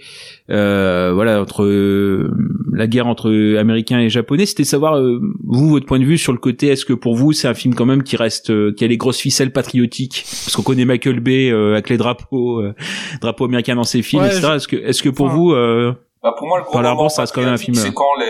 euh, 0.49 1.11
voilà 1.13 1.41
entre 1.41 1.63
euh, 1.65 2.31
la 2.71 2.87
guerre 2.87 3.07
entre 3.07 3.29
Américains 3.57 3.99
et 3.99 4.07
Japonais, 4.09 4.45
c'était 4.45 4.63
savoir 4.63 4.95
euh, 4.97 5.19
vous 5.43 5.67
votre 5.67 5.85
point 5.85 5.99
de 5.99 6.05
vue 6.05 6.17
sur 6.17 6.31
le 6.31 6.37
côté 6.37 6.67
est-ce 6.67 6.85
que 6.85 6.93
pour 6.93 7.15
vous 7.17 7.33
c'est 7.33 7.49
un 7.49 7.53
film 7.53 7.75
quand 7.75 7.85
même 7.85 8.03
qui 8.03 8.15
reste 8.15 8.49
euh, 8.49 8.71
qui 8.73 8.85
a 8.85 8.87
les 8.87 8.95
grosses 8.95 9.19
ficelles 9.19 9.51
patriotiques? 9.51 10.23
Parce 10.25 10.55
qu'on 10.55 10.63
connaît 10.63 10.85
Michael 10.85 11.19
Bay 11.19 11.49
euh, 11.51 11.73
avec 11.73 11.89
les 11.89 11.97
drapeaux 11.97 12.61
euh, 12.61 12.73
drapeaux 13.19 13.45
américains 13.45 13.75
dans 13.75 13.83
ses 13.83 14.01
films 14.01 14.21
Ouais, 14.23 14.29
etc. 14.29 14.53
Est-ce 14.55 14.67
que 14.69 14.77
est-ce 14.77 15.03
que 15.03 15.09
pour 15.09 15.25
Enfin, 15.25 15.35
vous 15.35 15.51
euh, 15.51 15.91
Bah, 16.23 16.33
pour 16.37 16.47
moi, 16.47 16.59
le 16.59 16.63
gros 16.63 16.79
moment 16.81 17.09
ça 17.09 17.23
reste 17.23 17.35
quand 17.35 17.41
même 17.41 17.53
un 17.53 17.57
film, 17.57 17.75
C'est 17.75 17.93
quand 17.93 18.05
les 18.17 18.25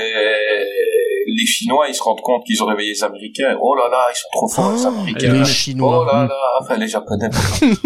Chinois, 1.47 1.85
ils 1.89 1.95
se 1.95 2.03
rendent 2.03 2.21
compte 2.21 2.43
qu'ils 2.45 2.61
ont 2.61 2.67
réveillé 2.67 2.91
les 2.91 3.03
Américains. 3.03 3.57
Oh 3.61 3.73
là 3.75 3.87
là, 3.89 4.05
ils 4.11 4.15
sont 4.15 4.27
trop 4.31 4.47
forts, 4.47 4.71
les 4.73 4.85
Ah, 4.85 4.87
Américains. 4.89 5.33
les 5.33 5.41
Oh 5.41 5.45
Chinois. 5.45 6.05
là 6.11 6.23
là, 6.25 6.35
enfin, 6.61 6.75
les 6.77 6.87
Japonais. 6.95 7.29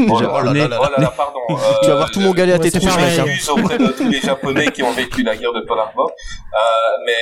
Oh 0.09 0.19
là 0.19 0.27
là, 0.27 0.51
oh 0.53 0.53
là 0.53 0.67
là, 0.97 1.13
pardon. 1.15 1.39
Tu 1.81 1.87
vas 1.87 1.93
Euh, 1.93 1.95
voir 1.97 2.11
tout 2.11 2.19
mon 2.19 2.31
galet 2.33 2.53
à 2.53 2.59
tes 2.59 2.71
pareil. 2.71 3.19
mec. 3.19 3.27
hein. 3.29 3.51
Auprès 3.53 3.77
de 3.77 3.87
tous 3.97 4.07
les 4.09 4.19
Japonais 4.19 4.71
qui 4.71 4.83
ont 4.83 4.91
vécu 4.91 5.23
la 5.23 5.35
guerre 5.37 5.53
de 5.53 5.61
Pearl 5.61 5.79
Harbor. 5.79 6.09
Euh, 6.11 6.57
mais, 7.05 7.13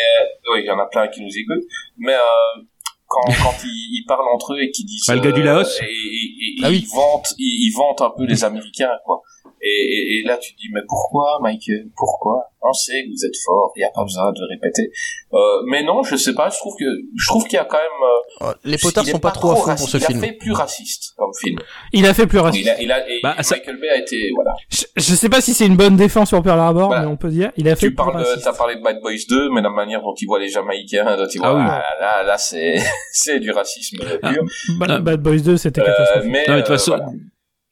oui, 0.53 0.61
il 0.63 0.65
y 0.65 0.71
en 0.71 0.79
a 0.79 0.85
plein 0.85 1.07
qui 1.09 1.21
nous 1.21 1.29
écoutent. 1.29 1.65
Mais, 1.97 2.13
euh, 2.13 2.61
quand, 3.07 3.25
quand 3.43 3.55
ils, 3.63 3.99
ils 4.01 4.05
parlent 4.07 4.27
entre 4.33 4.53
eux 4.53 4.61
et 4.61 4.69
qu'ils 4.71 4.85
disent... 4.85 5.03
Bah, 5.07 5.15
le 5.15 5.21
gars 5.21 5.31
du 5.31 5.41
euh, 5.41 5.45
Laos. 5.45 5.79
Et, 5.81 5.85
et- 5.85 5.87
et- 5.87 6.61
Ah 6.63 6.69
oui. 6.69 6.85
ils 6.87 6.95
vantent, 6.95 7.33
ils, 7.39 7.67
ils 7.69 7.73
vantent 7.75 8.01
un 8.01 8.11
peu 8.15 8.25
les 8.25 8.43
Américains, 8.43 8.91
quoi. 9.05 9.21
Et, 9.61 9.67
et, 9.67 10.19
et 10.19 10.23
là, 10.27 10.37
tu 10.37 10.53
te 10.53 10.57
dis, 10.57 10.67
mais 10.73 10.81
pourquoi, 10.87 11.39
Michael? 11.41 11.87
Pourquoi? 11.95 12.45
On 12.61 12.73
sait 12.73 13.03
que 13.05 13.09
vous 13.09 13.25
êtes 13.25 13.37
fort, 13.45 13.71
il 13.77 13.79
n'y 13.79 13.85
a 13.85 13.89
pas 13.89 14.03
besoin 14.03 14.31
de 14.33 14.41
répéter. 14.49 14.91
Euh, 15.33 15.37
mais 15.67 15.81
non, 15.81 16.03
je 16.03 16.17
sais 16.17 16.33
pas, 16.33 16.49
je 16.49 16.57
trouve 16.57 16.75
que 16.77 16.83
je 17.17 17.27
trouve 17.27 17.43
qu'il 17.45 17.53
y 17.53 17.57
a 17.57 17.63
quand 17.63 17.77
même... 17.77 18.47
euh, 18.47 18.49
Euh, 18.49 18.53
Les 18.65 18.77
potards 18.77 19.05
il 19.07 19.11
sont 19.11 19.19
pas 19.19 19.31
trop 19.31 19.51
à 19.51 19.55
fond 19.55 19.75
pour 19.75 19.87
ce 19.89 19.95
il 19.97 20.03
film. 20.03 20.19
a 20.19 20.27
fait 20.27 20.33
plus 20.33 20.51
raciste 20.51 21.13
comme 21.17 21.31
film. 21.41 21.57
Il 21.93 22.05
a 22.05 22.13
fait 22.13 22.27
plus 22.27 22.39
raciste. 22.39 22.65
Il 22.65 22.69
a, 22.69 22.81
il 22.81 22.91
a, 22.91 23.09
et 23.09 23.19
Bah, 23.23 23.35
ça- 23.43 23.55
Michael 23.55 23.79
Bay 23.79 23.87
a 23.89 23.97
été... 23.97 24.29
Voilà. 24.35 24.51
Je, 24.69 24.83
je 24.97 25.15
sais 25.15 25.29
pas 25.29 25.39
si 25.39 25.53
c'est 25.53 25.65
une 25.67 25.77
bonne 25.77 25.95
défense 25.95 26.31
pour 26.31 26.43
Pearl 26.43 26.59
Harbor, 26.59 26.89
Bah, 26.89 26.99
mais 27.01 27.07
on 27.07 27.15
peut 27.15 27.29
dire, 27.29 27.51
il 27.55 27.67
a 27.69 27.75
fait 27.75 27.87
Tu 27.87 27.87
plus 27.87 27.95
parles 27.95 28.13
de, 28.19 28.27
raciste. 28.27 28.43
t'as 28.43 28.53
parlé 28.53 28.75
de 28.75 28.81
Bad 28.81 28.99
Boys 29.01 29.13
2, 29.29 29.49
mais 29.51 29.61
la 29.61 29.69
manière 29.69 30.01
dont 30.01 30.13
il 30.19 30.25
voit 30.25 30.39
les 30.39 30.49
Jamaïcains, 30.49 31.15
dont 31.15 31.27
il 31.33 31.39
voit, 31.39 31.47
Ah 31.49 31.55
oui. 31.55 31.61
ah, 31.65 31.83
là, 32.01 32.23
là, 32.23 32.37
c'est, 32.37 32.75
c'est 33.13 33.39
du 33.39 33.51
racisme 33.51 33.99
Ah. 34.21 34.31
pur. 34.33 34.43
Ah. 34.81 34.99
Bad 34.99 35.21
Boys 35.21 35.37
2, 35.39 35.55
c'était 35.55 35.79
Euh, 35.81 35.85
catastrophique. 35.85 36.29
mais, 36.31 36.43
Non, 36.45 36.53
mais 36.55 36.55
de 36.57 36.61
toute 36.61 36.71
euh, 36.71 36.73
façon, 36.73 36.91
voilà. 36.97 37.05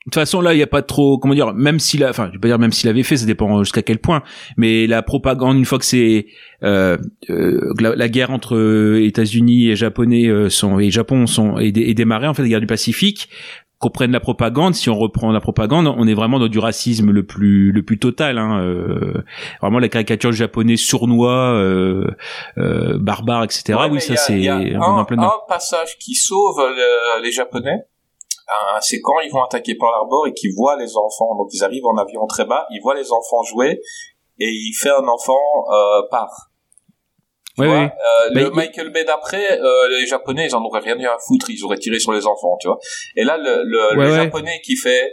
De 0.08 0.12
toute 0.12 0.22
façon, 0.22 0.40
là, 0.40 0.54
il 0.54 0.58
n'y 0.58 0.64
a 0.64 0.68
pas 0.68 0.82
trop, 0.82 1.18
comment 1.18 1.34
dire, 1.34 1.54
même 1.54 1.80
s'il 1.80 2.02
a, 2.06 2.10
enfin, 2.10 2.28
je 2.30 2.34
vais 2.38 2.40
pas 2.40 2.48
dire 2.48 2.58
même 2.60 2.72
s'il 2.72 2.90
avait 2.90 3.04
fait, 3.04 3.18
ça 3.18 3.26
dépend 3.26 3.62
jusqu'à 3.62 3.82
quel 3.82 4.00
point, 4.00 4.24
mais 4.56 4.88
la 4.88 5.02
propagande, 5.02 5.58
une 5.58 5.66
fois 5.66 5.80
que 5.80 5.86
c'est, 5.86 6.28
euh, 6.64 6.98
euh, 7.30 7.74
la, 7.82 7.94
la 7.94 8.08
guerre 8.08 8.32
entre 8.32 8.56
euh, 8.56 9.04
États-Unis 9.06 9.70
et 9.70 9.76
Japonais 9.76 10.28
euh, 10.28 10.50
sont, 10.50 10.80
et 10.80 10.90
Japon 10.92 11.28
sont, 11.28 11.58
est, 11.58 11.74
dé- 11.74 11.82
est 11.90 11.94
démarrée, 11.94 12.28
en 12.28 12.34
fait, 12.34 12.42
la 12.44 12.48
guerre 12.48 12.62
du 12.62 12.68
Pacifique, 12.68 13.28
qu'on 13.80 13.90
prenne 13.90 14.12
la 14.14 14.20
propagande, 14.22 14.74
si 14.76 14.90
on 14.90 14.98
reprend 14.98 15.32
la 15.34 15.40
propagande, 15.42 15.86
on 15.88 16.08
est 16.08 16.14
vraiment 16.16 16.40
dans 16.40 16.48
du 16.48 16.58
racisme 16.58 17.12
le 17.12 17.24
plus, 17.26 17.72
le 17.74 17.84
plus 17.84 18.00
total, 18.00 18.38
hein, 18.40 18.62
euh, 18.62 19.22
vraiment 19.62 19.78
la 19.78 19.90
caricature 19.90 20.32
du 20.32 20.38
japonais 20.38 20.78
sournois, 20.78 21.52
euh, 21.54 22.08
euh, 22.58 22.98
barbare, 22.98 23.44
etc. 23.44 23.78
Ouais, 23.78 23.90
oui, 23.92 24.00
ça 24.02 24.16
c'est, 24.16 24.34
il 24.34 24.44
y 24.46 24.48
a 24.50 24.58
on 24.58 24.62
est 24.62 24.76
un, 24.76 24.80
en 24.82 25.06
plein 25.06 25.22
un 25.22 25.32
passage 25.50 25.98
qui 26.00 26.16
sauve 26.16 26.58
le- 26.60 27.22
les 27.24 27.32
Japonais. 27.32 27.84
Euh, 28.50 28.78
c'est 28.82 29.02
quand 29.02 29.20
ils 29.26 29.32
vont 29.32 29.44
attaquer 29.44 29.76
Pearl 29.76 29.94
Harbor 29.94 30.28
et 30.28 30.34
qu'ils 30.34 30.54
voient 30.56 30.78
les 30.78 30.96
enfants. 30.96 31.36
Donc 31.38 31.50
ils 31.52 31.64
arrivent 31.64 31.86
en 31.86 31.98
avion 31.98 32.26
très 32.28 32.46
bas, 32.46 32.66
ils 32.72 32.82
voient 32.82 32.96
les 32.96 33.12
enfants 33.12 33.44
jouer 33.44 33.80
et 34.40 34.48
il 34.50 34.74
fait 34.80 34.90
un 34.92 35.08
enfant 35.08 35.40
euh, 35.72 36.02
part. 36.10 36.50
Tu 37.56 37.62
Ouais, 37.64 37.68
vois, 37.68 37.78
ouais. 37.80 37.86
euh, 37.92 38.30
le 38.34 38.42
il- 38.48 38.52
Michael 38.54 38.92
Bay 38.92 39.04
d'après, 39.04 39.60
euh, 39.60 39.90
les 39.90 40.06
Japonais, 40.06 40.46
ils 40.46 40.56
en 40.56 40.64
auraient 40.64 40.80
rien 40.80 40.98
eu 40.98 41.08
à 41.08 41.18
foutre, 41.18 41.50
ils 41.50 41.64
auraient 41.66 41.80
tiré 41.80 41.98
sur 42.00 42.14
les 42.14 42.26
enfants, 42.28 42.56
tu 42.62 42.68
vois. 42.68 42.78
Et 43.16 43.24
là, 43.24 43.36
le, 43.38 43.64
le, 43.64 43.98
Ouais, 43.98 44.06
le 44.06 44.12
ouais. 44.12 44.16
Japonais 44.16 44.62
qui 44.64 44.76
fait 44.78 45.12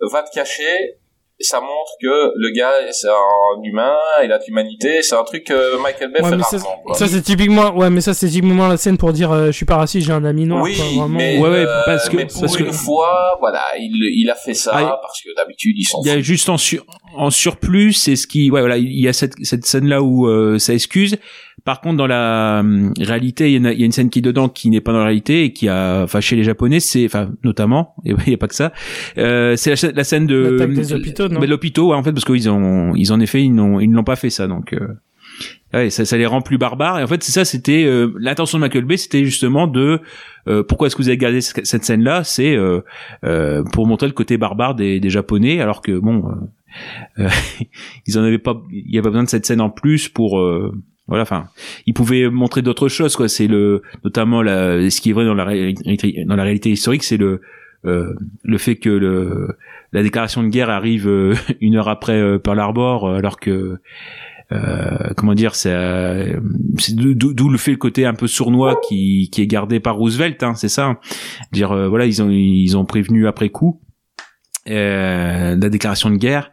va 0.00 0.22
te 0.22 0.30
cacher, 0.30 0.98
ça 1.44 1.60
montre 1.60 1.92
que 2.02 2.32
le 2.36 2.50
gars, 2.50 2.72
c'est 2.92 3.08
un 3.08 3.62
humain, 3.62 3.94
il 4.24 4.32
a 4.32 4.38
de 4.38 4.44
l'humanité, 4.48 5.02
c'est 5.02 5.14
un 5.14 5.22
truc 5.24 5.44
que 5.44 5.80
Michael 5.82 6.10
Bay 6.12 6.20
Ouais, 6.22 6.30
fait 6.30 6.36
mais 6.36 6.94
ça, 6.94 7.06
c'est 7.06 7.22
typiquement, 7.22 7.70
ouais, 7.76 7.90
mais 7.90 8.00
ça 8.00 8.12
c'est 8.14 8.28
typiquement 8.28 8.66
la 8.68 8.76
scène 8.76 8.98
pour 8.98 9.12
dire, 9.12 9.30
euh, 9.30 9.46
je 9.46 9.52
suis 9.52 9.66
pas 9.66 9.76
raciste, 9.76 10.06
j'ai 10.06 10.12
un 10.12 10.24
ami 10.24 10.46
noir. 10.46 10.62
Oui, 10.62 10.74
quoi, 10.76 10.84
vraiment. 10.86 11.08
mais, 11.08 11.38
Ouais, 11.38 11.48
ouais, 11.48 11.64
euh, 11.66 11.82
parce 11.86 12.08
que- 12.08 12.16
mais 12.16 12.26
pour 12.26 12.40
parce 12.40 12.56
que- 12.56 12.64
une 12.64 12.72
fois, 12.72 13.36
voilà, 13.40 13.62
il, 13.78 13.92
il 14.20 14.28
a 14.30 14.34
fait 14.34 14.54
ça 14.54 14.72
Ah, 14.74 14.98
parce 15.00 15.22
que 15.22 15.28
d'habitude 15.36 15.76
ils 15.78 15.86
Il 16.04 16.08
y 16.08 16.10
a 16.10 16.20
juste 16.20 16.48
en, 16.48 16.56
sur, 16.58 16.84
en 17.16 17.30
surplus, 17.30 17.92
c'est 17.92 18.16
ce 18.16 18.26
qui, 18.26 18.50
ouais, 18.50 18.60
voilà, 18.60 18.76
il 18.78 18.90
y 19.00 19.08
a 19.08 19.12
cette, 19.12 19.34
cette 19.42 19.64
scène-là 19.66 20.02
où 20.02 20.26
euh, 20.28 20.58
ça 20.58 20.74
excuse. 20.74 21.16
Par 21.64 21.80
contre, 21.80 21.96
dans 21.96 22.06
la 22.06 22.58
hum, 22.60 22.92
réalité, 22.98 23.52
il 23.52 23.62
y, 23.62 23.66
a, 23.66 23.72
il 23.72 23.80
y 23.80 23.82
a 23.82 23.86
une 23.86 23.92
scène 23.92 24.08
qui 24.10 24.20
est 24.20 24.22
dedans 24.22 24.48
qui 24.48 24.70
n'est 24.70 24.80
pas 24.80 24.92
dans 24.92 24.98
la 25.00 25.04
réalité 25.04 25.44
et 25.44 25.52
qui 25.52 25.68
a 25.68 26.06
fâché 26.06 26.36
les 26.36 26.44
Japonais. 26.44 26.80
C'est, 26.80 27.04
enfin, 27.04 27.30
notamment, 27.44 27.94
et 28.04 28.14
il 28.26 28.30
y 28.30 28.34
a 28.34 28.38
pas 28.38 28.48
que 28.48 28.54
ça. 28.54 28.72
Euh, 29.18 29.56
c'est 29.56 29.70
la, 29.70 29.76
scè- 29.76 29.94
la 29.94 30.04
scène 30.04 30.26
de 30.26 30.56
des 30.66 30.92
hôpitaux, 30.92 31.28
non 31.28 31.40
Mais 31.40 31.46
l'hôpitaux, 31.46 31.90
ouais, 31.90 31.96
en 31.96 32.02
fait, 32.02 32.12
parce 32.12 32.24
qu'ils 32.24 32.48
ont, 32.48 32.94
ils 32.94 33.12
en 33.12 33.20
effet, 33.20 33.42
ils 33.42 33.52
n'ont, 33.54 33.80
ils 33.80 33.90
ne 33.90 33.96
l'ont 33.96 34.04
pas 34.04 34.16
fait 34.16 34.30
ça, 34.30 34.46
donc. 34.46 34.72
Euh, 34.72 34.86
Ouais, 35.74 35.90
ça, 35.90 36.06
ça 36.06 36.16
les 36.16 36.24
rend 36.24 36.40
plus 36.40 36.56
barbares. 36.56 36.98
Et 36.98 37.02
en 37.02 37.06
fait, 37.06 37.22
c'est 37.22 37.30
ça, 37.30 37.44
c'était 37.44 37.84
euh, 37.84 38.10
l'intention 38.18 38.56
de 38.58 38.62
Michael 38.62 38.86
Bay, 38.86 38.96
c'était 38.96 39.24
justement 39.26 39.66
de 39.66 40.00
euh, 40.48 40.62
pourquoi 40.62 40.86
est-ce 40.86 40.96
que 40.96 41.02
vous 41.02 41.08
avez 41.08 41.18
gardé 41.18 41.42
ce- 41.42 41.52
cette 41.62 41.84
scène-là, 41.84 42.24
c'est 42.24 42.56
euh, 42.56 42.80
euh, 43.24 43.62
pour 43.72 43.86
montrer 43.86 44.06
le 44.06 44.14
côté 44.14 44.38
barbare 44.38 44.74
des, 44.74 44.98
des 44.98 45.10
Japonais, 45.10 45.60
alors 45.60 45.82
que 45.82 45.98
bon, 45.98 46.24
euh, 47.18 47.28
ils 48.06 48.18
en 48.18 48.22
avaient 48.22 48.38
pas, 48.38 48.62
il 48.70 48.90
y 48.90 48.98
avait 48.98 49.04
pas 49.04 49.10
besoin 49.10 49.24
de 49.24 49.28
cette 49.28 49.46
scène 49.46 49.60
en 49.60 49.70
plus 49.70 50.08
pour 50.08 50.38
euh, 50.38 50.72
voilà, 51.08 51.22
enfin, 51.22 51.48
ils 51.86 51.94
pouvaient 51.94 52.28
montrer 52.28 52.60
d'autres 52.60 52.88
choses, 52.88 53.16
quoi. 53.16 53.28
C'est 53.28 53.46
le, 53.46 53.82
notamment 54.04 54.42
la, 54.42 54.90
ce 54.90 55.00
qui 55.00 55.10
est 55.10 55.12
vrai 55.14 55.24
dans 55.24 55.34
la, 55.34 55.44
dans 55.46 56.36
la 56.36 56.42
réalité 56.42 56.70
historique, 56.70 57.02
c'est 57.02 57.16
le, 57.16 57.40
euh, 57.86 58.14
le 58.44 58.58
fait 58.58 58.76
que 58.76 58.90
le, 58.90 59.56
la 59.92 60.02
déclaration 60.02 60.42
de 60.42 60.48
guerre 60.48 60.70
arrive 60.70 61.08
euh, 61.08 61.34
une 61.60 61.76
heure 61.76 61.88
après 61.88 62.20
euh, 62.20 62.38
Pearl 62.38 62.60
Harbor, 62.60 63.08
alors 63.08 63.40
que 63.40 63.78
euh, 64.50 65.10
comment 65.16 65.34
dire, 65.34 65.54
c'est 65.54 65.74
d'où 66.94 67.48
le 67.48 67.58
fait 67.58 67.70
le 67.70 67.76
côté 67.76 68.06
un 68.06 68.14
peu 68.14 68.26
sournois 68.26 68.80
qui 68.86 69.28
qui 69.30 69.42
est 69.42 69.46
gardé 69.46 69.78
par 69.78 69.96
Roosevelt, 69.96 70.42
hein, 70.42 70.54
c'est 70.54 70.70
ça. 70.70 70.98
Dire 71.52 71.88
voilà, 71.88 72.06
ils 72.06 72.22
ont 72.22 72.30
ils 72.30 72.76
ont 72.76 72.86
prévenu 72.86 73.26
après 73.26 73.50
coup 73.50 73.80
euh, 74.68 75.56
la 75.60 75.68
déclaration 75.68 76.10
de 76.10 76.16
guerre. 76.16 76.50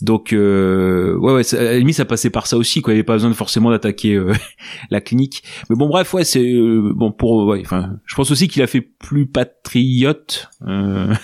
Donc 0.00 0.32
euh, 0.32 1.16
ouais 1.18 1.32
ouais, 1.32 1.42
ça- 1.44 1.58
à 1.58 1.62
la 1.64 1.78
limite 1.78 1.96
ça 1.96 2.04
passait 2.04 2.30
par 2.30 2.46
ça 2.46 2.56
aussi 2.56 2.82
quoi. 2.82 2.92
Il 2.92 2.96
n'y 2.96 3.00
avait 3.00 3.04
pas 3.06 3.14
besoin 3.14 3.30
de 3.30 3.34
forcément 3.34 3.70
d'attaquer 3.70 4.14
euh, 4.14 4.32
la 4.90 5.00
clinique. 5.00 5.42
Mais 5.70 5.76
bon 5.76 5.88
bref 5.88 6.12
ouais 6.14 6.24
c'est 6.24 6.44
euh, 6.52 6.92
bon 6.94 7.12
pour 7.12 7.46
ouais 7.46 7.62
enfin 7.64 7.90
je 8.06 8.14
pense 8.14 8.30
aussi 8.30 8.48
qu'il 8.48 8.62
a 8.62 8.66
fait 8.66 8.80
plus 8.82 9.26
patriote. 9.26 10.50
Euh, 10.66 11.14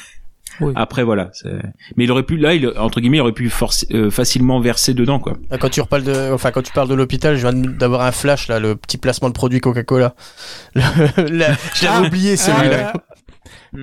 Oui. 0.61 0.75
Après 0.77 1.05
voilà, 1.05 1.31
c'est- 1.33 1.49
mais 1.97 2.05
il 2.05 2.11
aurait 2.11 2.23
pu 2.25 2.37
là, 2.37 2.53
il 2.53 2.69
entre 2.77 3.01
guillemets, 3.01 3.17
il 3.17 3.21
aurait 3.23 3.33
pu 3.33 3.51
euh, 3.95 4.11
facilement 4.11 4.61
verser 4.61 4.93
dedans 4.93 5.19
quoi. 5.19 5.39
Ah, 5.51 5.57
Quand 5.57 5.71
tu 5.71 5.81
reparles 5.81 6.03
de, 6.05 6.33
enfin 6.35 6.51
quand 6.51 6.61
tu 6.61 6.71
parles 6.73 6.89
de 6.89 6.95
l'hôpital, 6.95 7.37
je 7.37 7.41
viens 7.49 7.55
d'avoir 7.55 8.03
un 8.03 8.13
flash 8.13 8.47
là, 8.49 8.61
le 8.61 8.77
petit 8.77 8.99
placement 8.99 9.29
de 9.31 9.35
produit 9.35 9.61
Coca-Cola. 9.61 10.15
Je 10.75 11.23
l'avais 11.33 11.57
Ah, 11.89 12.03
oublié 12.03 12.37
celui-là. 12.37 12.93
Ah, 12.95 13.01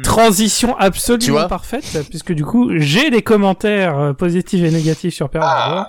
Transition 0.03 0.75
Tu 0.77 0.83
absolument 0.83 1.47
parfaite, 1.47 2.05
puisque 2.09 2.33
du 2.33 2.43
coup, 2.43 2.71
j'ai 2.77 3.09
les 3.09 3.21
commentaires 3.21 3.97
euh, 3.97 4.13
positifs 4.13 4.63
et 4.63 4.71
négatifs 4.71 5.13
sur 5.13 5.29
Pearl 5.29 5.45
Harbor. 5.45 5.85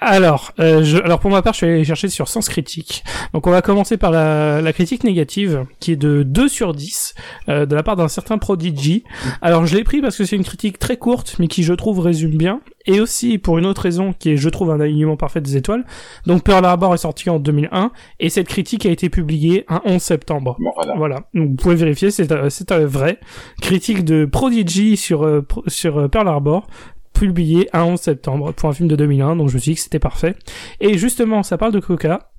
Alors, 0.00 0.52
euh, 0.60 0.82
je, 0.82 0.96
alors 0.96 1.20
pour 1.20 1.30
ma 1.30 1.42
part, 1.42 1.52
je 1.52 1.58
suis 1.58 1.66
allé 1.66 1.84
chercher 1.84 2.08
sur 2.08 2.28
Sens 2.28 2.48
Critique. 2.48 3.04
Donc 3.34 3.46
on 3.46 3.50
va 3.50 3.60
commencer 3.60 3.98
par 3.98 4.10
la, 4.10 4.62
la 4.62 4.72
critique 4.72 5.04
négative, 5.04 5.66
qui 5.78 5.92
est 5.92 5.96
de 5.96 6.22
2 6.22 6.48
sur 6.48 6.72
10, 6.72 7.14
euh, 7.48 7.66
de 7.66 7.74
la 7.74 7.82
part 7.82 7.96
d'un 7.96 8.08
certain 8.08 8.38
Prodigy. 8.38 9.04
Alors 9.42 9.66
je 9.66 9.76
l'ai 9.76 9.84
pris 9.84 10.00
parce 10.00 10.16
que 10.16 10.24
c'est 10.24 10.36
une 10.36 10.44
critique 10.44 10.78
très 10.78 10.96
courte, 10.96 11.36
mais 11.38 11.48
qui 11.48 11.62
je 11.62 11.74
trouve 11.74 12.00
résume 12.00 12.36
bien, 12.36 12.60
et 12.86 13.00
aussi 13.00 13.36
pour 13.36 13.58
une 13.58 13.66
autre 13.66 13.82
raison, 13.82 14.14
qui 14.18 14.30
est 14.30 14.36
je 14.36 14.48
trouve 14.48 14.70
un 14.70 14.80
alignement 14.80 15.16
parfait 15.16 15.42
des 15.42 15.56
étoiles. 15.56 15.84
Donc 16.26 16.44
Pearl 16.44 16.64
Harbor 16.64 16.94
est 16.94 16.98
sorti 16.98 17.28
en 17.28 17.38
2001, 17.38 17.92
et 18.20 18.30
cette 18.30 18.48
critique 18.48 18.86
a 18.86 18.90
été 18.90 19.10
publiée 19.10 19.66
un 19.68 19.82
11 19.84 20.00
septembre. 20.00 20.56
Bon, 20.58 20.70
voilà. 20.76 20.94
Voilà, 20.96 21.16
donc 21.34 21.50
vous 21.50 21.56
pouvez 21.56 21.74
vérifier, 21.74 22.10
c'est 22.10 22.32
euh, 22.32 22.48
c'est 22.48 22.72
euh, 22.72 22.86
vrai. 22.86 23.20
Critique 23.60 24.04
de 24.04 24.24
Prodigy 24.24 24.96
sur 24.96 25.24
euh, 25.24 25.46
sur 25.66 26.08
Pearl 26.10 26.28
Harbor, 26.28 26.66
publié 27.12 27.68
un 27.72 27.84
11 27.84 28.00
septembre 28.00 28.52
pour 28.52 28.68
un 28.68 28.72
film 28.72 28.88
de 28.88 28.96
2001, 28.96 29.36
donc 29.36 29.48
je 29.48 29.54
me 29.54 29.60
suis 29.60 29.72
dit 29.72 29.76
que 29.76 29.82
c'était 29.82 29.98
parfait. 29.98 30.34
Et 30.80 30.98
justement, 30.98 31.42
ça 31.42 31.58
parle 31.58 31.72
de 31.72 31.80
Coca. 31.80 32.30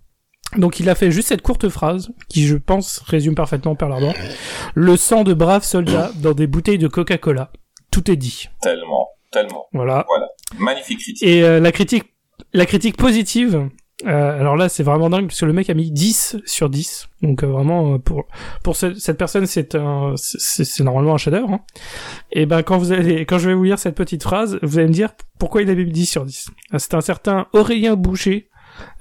Donc 0.57 0.79
il 0.79 0.89
a 0.89 0.95
fait 0.95 1.11
juste 1.11 1.29
cette 1.29 1.41
courte 1.41 1.69
phrase 1.69 2.11
qui, 2.27 2.45
je 2.45 2.57
pense, 2.57 2.99
résume 2.99 3.35
parfaitement 3.35 3.75
Pearl 3.75 3.93
Harbor. 3.93 4.13
Le 4.75 4.97
sang 4.97 5.23
de 5.23 5.33
braves 5.33 5.63
soldats 5.63 6.11
dans 6.17 6.33
des 6.33 6.47
bouteilles 6.47 6.77
de 6.77 6.87
Coca-Cola. 6.87 7.51
Tout 7.89 8.11
est 8.11 8.17
dit. 8.17 8.49
Tellement, 8.61 9.09
tellement. 9.31 9.67
Voilà. 9.71 10.05
Magnifique 10.57 10.99
critique. 10.99 11.23
Et 11.27 11.43
euh, 11.43 11.59
la 11.59 11.71
critique, 11.71 12.13
la 12.53 12.65
critique 12.65 12.97
positive. 12.97 13.69
Euh, 14.05 14.39
alors 14.39 14.55
là, 14.55 14.69
c'est 14.69 14.83
vraiment 14.83 15.09
dingue 15.09 15.27
parce 15.27 15.39
que 15.39 15.45
le 15.45 15.53
mec 15.53 15.69
a 15.69 15.73
mis 15.73 15.91
10 15.91 16.37
sur 16.45 16.69
10. 16.69 17.07
Donc 17.21 17.43
euh, 17.43 17.47
vraiment 17.47 17.93
euh, 17.93 17.97
pour 17.99 18.25
pour 18.63 18.75
ce- 18.75 18.93
cette 18.95 19.17
personne, 19.17 19.45
c'est 19.45 19.75
un 19.75 20.13
c'est 20.15 20.83
normalement 20.83 21.13
un 21.13 21.17
chef-d'œuvre. 21.17 21.51
Hein. 21.53 21.59
Et 22.31 22.45
ben 22.45 22.63
quand 22.63 22.77
vous 22.77 22.91
allez 22.91 23.25
quand 23.25 23.37
je 23.39 23.47
vais 23.49 23.55
vous 23.55 23.63
lire 23.63 23.79
cette 23.79 23.95
petite 23.95 24.23
phrase, 24.23 24.59
vous 24.61 24.77
allez 24.79 24.87
me 24.87 24.93
dire 24.93 25.11
pourquoi 25.39 25.61
il 25.61 25.69
a 25.69 25.75
mis 25.75 25.85
10 25.85 26.05
sur 26.05 26.25
10. 26.25 26.49
Ah, 26.71 26.79
C'est 26.79 26.93
un 26.93 27.01
certain 27.01 27.47
Aurélien 27.53 27.95
Boucher 27.95 28.49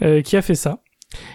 euh, 0.02 0.22
qui 0.22 0.36
a 0.36 0.42
fait 0.42 0.54
ça. 0.54 0.82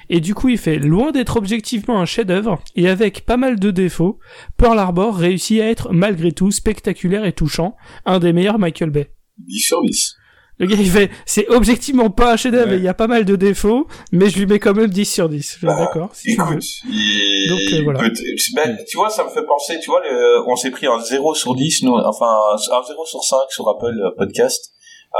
Et 0.09 0.21
du 0.21 0.33
coup, 0.33 0.47
il 0.47 0.57
fait 0.57 0.77
loin 0.77 1.11
d'être 1.11 1.35
objectivement 1.35 1.99
un 1.99 2.05
chef-d'œuvre 2.05 2.61
et 2.77 2.87
avec 2.87 3.25
pas 3.25 3.35
mal 3.35 3.59
de 3.59 3.71
défauts, 3.71 4.19
Pearl 4.55 4.79
Harbor 4.79 5.17
réussit 5.17 5.59
à 5.61 5.69
être 5.69 5.91
malgré 5.91 6.31
tout 6.31 6.49
spectaculaire 6.49 7.25
et 7.25 7.33
touchant, 7.33 7.75
un 8.05 8.19
des 8.19 8.31
meilleurs 8.31 8.57
Michael 8.57 8.89
Bay. 8.91 9.11
10 9.39 9.59
sur 9.59 9.81
10. 9.81 10.15
Le 10.57 10.67
gars, 10.67 10.77
il 10.79 10.89
fait, 10.89 11.11
c'est 11.25 11.47
objectivement 11.49 12.09
pas 12.09 12.31
un 12.33 12.37
chef-d'œuvre, 12.37 12.69
Ouais. 12.69 12.75
et 12.75 12.77
il 12.77 12.83
y 12.83 12.87
a 12.87 12.93
pas 12.93 13.07
mal 13.07 13.25
de 13.25 13.35
défauts, 13.35 13.87
mais 14.13 14.29
je 14.29 14.39
lui 14.39 14.45
mets 14.45 14.59
quand 14.59 14.73
même 14.73 14.89
10 14.89 15.05
sur 15.05 15.27
10. 15.27 15.53
Je 15.55 15.59
fais, 15.59 15.67
Bah, 15.67 15.75
D'accord, 15.77 16.09
si 16.15 16.33
tu 16.35 16.41
veux. 16.41 16.51
Écoute, 16.53 16.63
il- 16.85 17.49
Donc, 17.49 17.59
euh, 17.79 17.83
voilà. 17.83 17.99
peut- 17.99 18.13
ben, 18.55 18.77
tu 18.87 18.95
vois, 18.97 19.09
ça 19.09 19.25
me 19.25 19.29
fait 19.29 19.43
penser, 19.45 19.79
tu 19.81 19.89
vois, 19.89 20.01
le- 20.01 20.47
on 20.47 20.55
s'est 20.55 20.71
pris 20.71 20.87
un 20.87 20.99
0 20.99 21.35
sur 21.35 21.55
10, 21.55 21.83
nous, 21.83 21.93
enfin, 21.93 22.25
un 22.71 22.83
0 22.83 23.05
sur 23.05 23.23
5 23.23 23.39
sur 23.49 23.67
Apple 23.67 23.99
euh, 23.99 24.11
Podcast. 24.17 24.71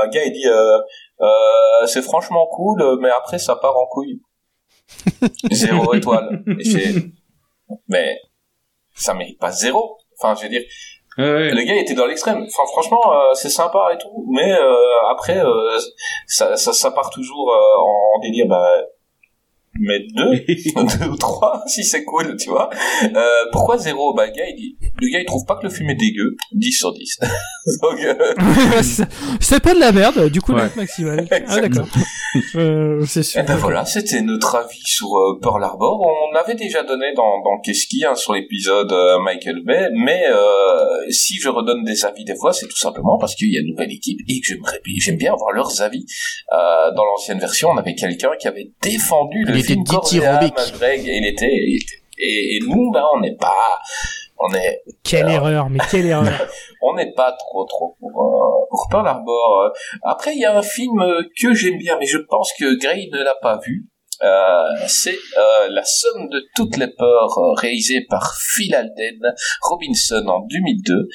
Un 0.04 0.08
gars, 0.08 0.24
il 0.26 0.32
dit, 0.32 0.48
euh, 0.48 0.78
euh, 1.22 1.86
c'est 1.88 2.02
franchement 2.02 2.48
cool, 2.52 2.82
mais 3.02 3.10
après, 3.10 3.38
ça 3.38 3.56
part 3.58 3.76
en 3.78 3.88
couille. 3.88 4.22
zéro 5.52 5.94
étoile. 5.96 6.44
Et 6.60 6.94
mais, 7.88 8.20
ça 8.96 9.14
mérite 9.14 9.40
pas 9.40 9.52
zéro. 9.52 9.98
Enfin, 10.20 10.36
je 10.40 10.44
veux 10.44 10.50
dire, 10.50 10.62
le 11.18 11.64
gars 11.66 11.76
était 11.76 11.94
dans 11.94 12.06
l'extrême. 12.06 12.46
Enfin, 12.48 12.64
franchement, 12.72 13.02
euh, 13.12 13.34
c'est 13.34 13.50
sympa 13.50 13.90
et 13.94 13.98
tout, 13.98 14.26
mais 14.30 14.52
euh, 14.52 14.76
après, 15.12 15.38
euh, 15.38 15.78
ça, 16.28 16.56
ça, 16.58 16.74
ça 16.74 16.92
part 16.92 17.10
toujours 17.10 17.52
euh, 17.52 17.80
en, 17.80 18.18
en 18.18 18.20
délire. 18.22 18.48
Bah, 18.48 18.68
mais 19.80 20.00
deux, 20.16 20.40
deux 21.00 21.08
ou 21.10 21.16
trois, 21.18 21.62
si 21.68 21.84
c'est 21.84 22.04
cool, 22.04 22.36
tu 22.38 22.50
vois. 22.50 22.70
Euh, 23.04 23.20
pourquoi 23.52 23.78
zéro 23.78 24.14
Bah, 24.14 24.26
le 24.28 24.32
gars, 24.32 24.46
il 24.50 24.56
dit, 24.56 24.78
le 25.00 25.10
gars, 25.12 25.20
il 25.20 25.26
trouve 25.26 25.46
pas 25.46 25.56
que 25.58 25.64
le 25.64 25.70
film 25.70 25.90
est 25.90 25.96
dégueu? 25.96 26.36
10 26.54 26.72
sur 26.72 26.94
10. 26.94 27.20
Donc, 27.82 28.00
euh, 28.04 28.16
C'est- 29.40 29.60
pas 29.60 29.74
de 29.74 29.80
la 29.80 29.92
merde, 29.92 30.30
du 30.30 30.42
coup, 30.42 30.54
Ouais. 30.54 30.64
note 30.64 30.76
maximale. 30.76 31.28
Ah, 31.48 31.62
d'accord. 31.62 31.88
Euh, 32.56 33.02
c'est 33.08 33.24
sûr. 33.24 33.40
Eh 33.42 33.48
ben 33.48 33.56
voilà, 33.56 33.86
c'était 33.86 34.22
notre 34.22 34.56
avis 34.56 34.82
sur 34.86 35.08
euh, 35.16 35.40
Pearl 35.42 35.64
Harbor. 35.64 36.02
On 36.06 36.36
avait 36.36 36.56
déjà 36.56 36.84
donné 36.84 37.14
dans, 37.16 37.24
dans 37.42 37.62
Qu'est-ce 37.64 37.88
qui, 37.88 38.04
hein, 38.04 38.14
sur 38.14 38.34
l'épisode 38.34 38.92
euh, 38.92 39.20
Michael 39.24 39.64
Bay, 39.66 39.88
mais 39.96 40.22
euh, 40.28 41.10
si 41.12 41.36
je 41.40 41.48
redonne 41.48 41.86
des 41.86 42.04
avis 42.04 42.26
des 42.26 42.36
fois, 42.36 42.52
c'est 42.52 42.68
tout 42.68 42.76
simplement 42.76 43.18
parce 43.18 43.36
qu'il 43.36 43.54
y 43.54 43.58
a 43.58 43.62
une 43.62 43.70
nouvelle 43.72 43.90
équipe 43.94 44.20
et 44.28 44.42
que 44.42 44.48
j'aimerais 44.48 44.82
bien- 44.84 44.96
j'aime 45.00 45.16
bien 45.16 45.32
avoir 45.32 45.54
leurs 45.54 45.82
avis. 45.82 46.06
Euh, 46.52 46.92
dans 46.94 47.06
l'ancienne 47.06 47.40
version, 47.40 47.70
on 47.70 47.78
avait 47.78 47.96
quelqu'un 47.96 48.32
qui 48.38 48.50
avait 48.50 48.74
défendu 48.82 49.46
le 49.46 49.54
était 49.72 49.82
dithyrambique. 49.82 50.54
il 50.58 51.26
était, 51.26 51.50
il 51.54 51.76
était- 51.76 52.02
et, 52.18 52.56
et 52.56 52.60
nous, 52.68 52.92
ben, 52.92 53.04
on 53.14 53.20
n'est 53.20 53.36
pas, 53.36 53.78
on 54.38 54.54
est, 54.54 54.84
Quelle 55.04 55.30
erreur, 55.30 55.70
mais 55.70 55.80
quelle 55.92 56.06
erreur. 56.06 56.48
on 56.82 56.94
n'est 56.96 57.12
pas 57.14 57.34
trop 57.34 57.66
trop 57.66 57.98
pour, 58.00 58.10
euh, 58.10 58.66
pour 58.70 58.88
Pearl 58.90 59.08
Harbor. 59.08 59.72
Après, 60.04 60.34
il 60.34 60.40
y 60.40 60.46
a 60.46 60.58
un 60.58 60.62
film 60.62 61.02
que 61.42 61.54
j'aime 61.54 61.78
bien, 61.78 61.98
mais 62.00 62.06
je 62.06 62.18
pense 62.18 62.54
que 62.58 62.80
Gray 62.80 63.10
ne 63.12 63.22
l'a 63.24 63.36
pas 63.42 63.60
vu. 63.66 63.88
Euh, 64.24 64.86
c'est 64.88 65.18
euh, 65.38 65.68
La 65.70 65.84
somme 65.84 66.30
de 66.30 66.48
toutes 66.56 66.78
les 66.78 66.88
peurs, 66.88 67.38
euh, 67.38 67.54
réalisé 67.54 68.06
par 68.10 68.36
Phil 68.38 68.74
Alden 68.74 69.34
Robinson 69.62 70.24
en 70.28 70.46
2002. 70.48 71.08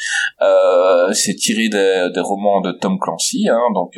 Euh, 0.43 1.13
c'est 1.13 1.35
tiré 1.35 1.69
des, 1.69 2.11
romans 2.21 2.61
de 2.61 2.73
Tom 2.73 2.99
Clancy, 3.01 3.49
hein, 3.49 3.61
donc 3.75 3.95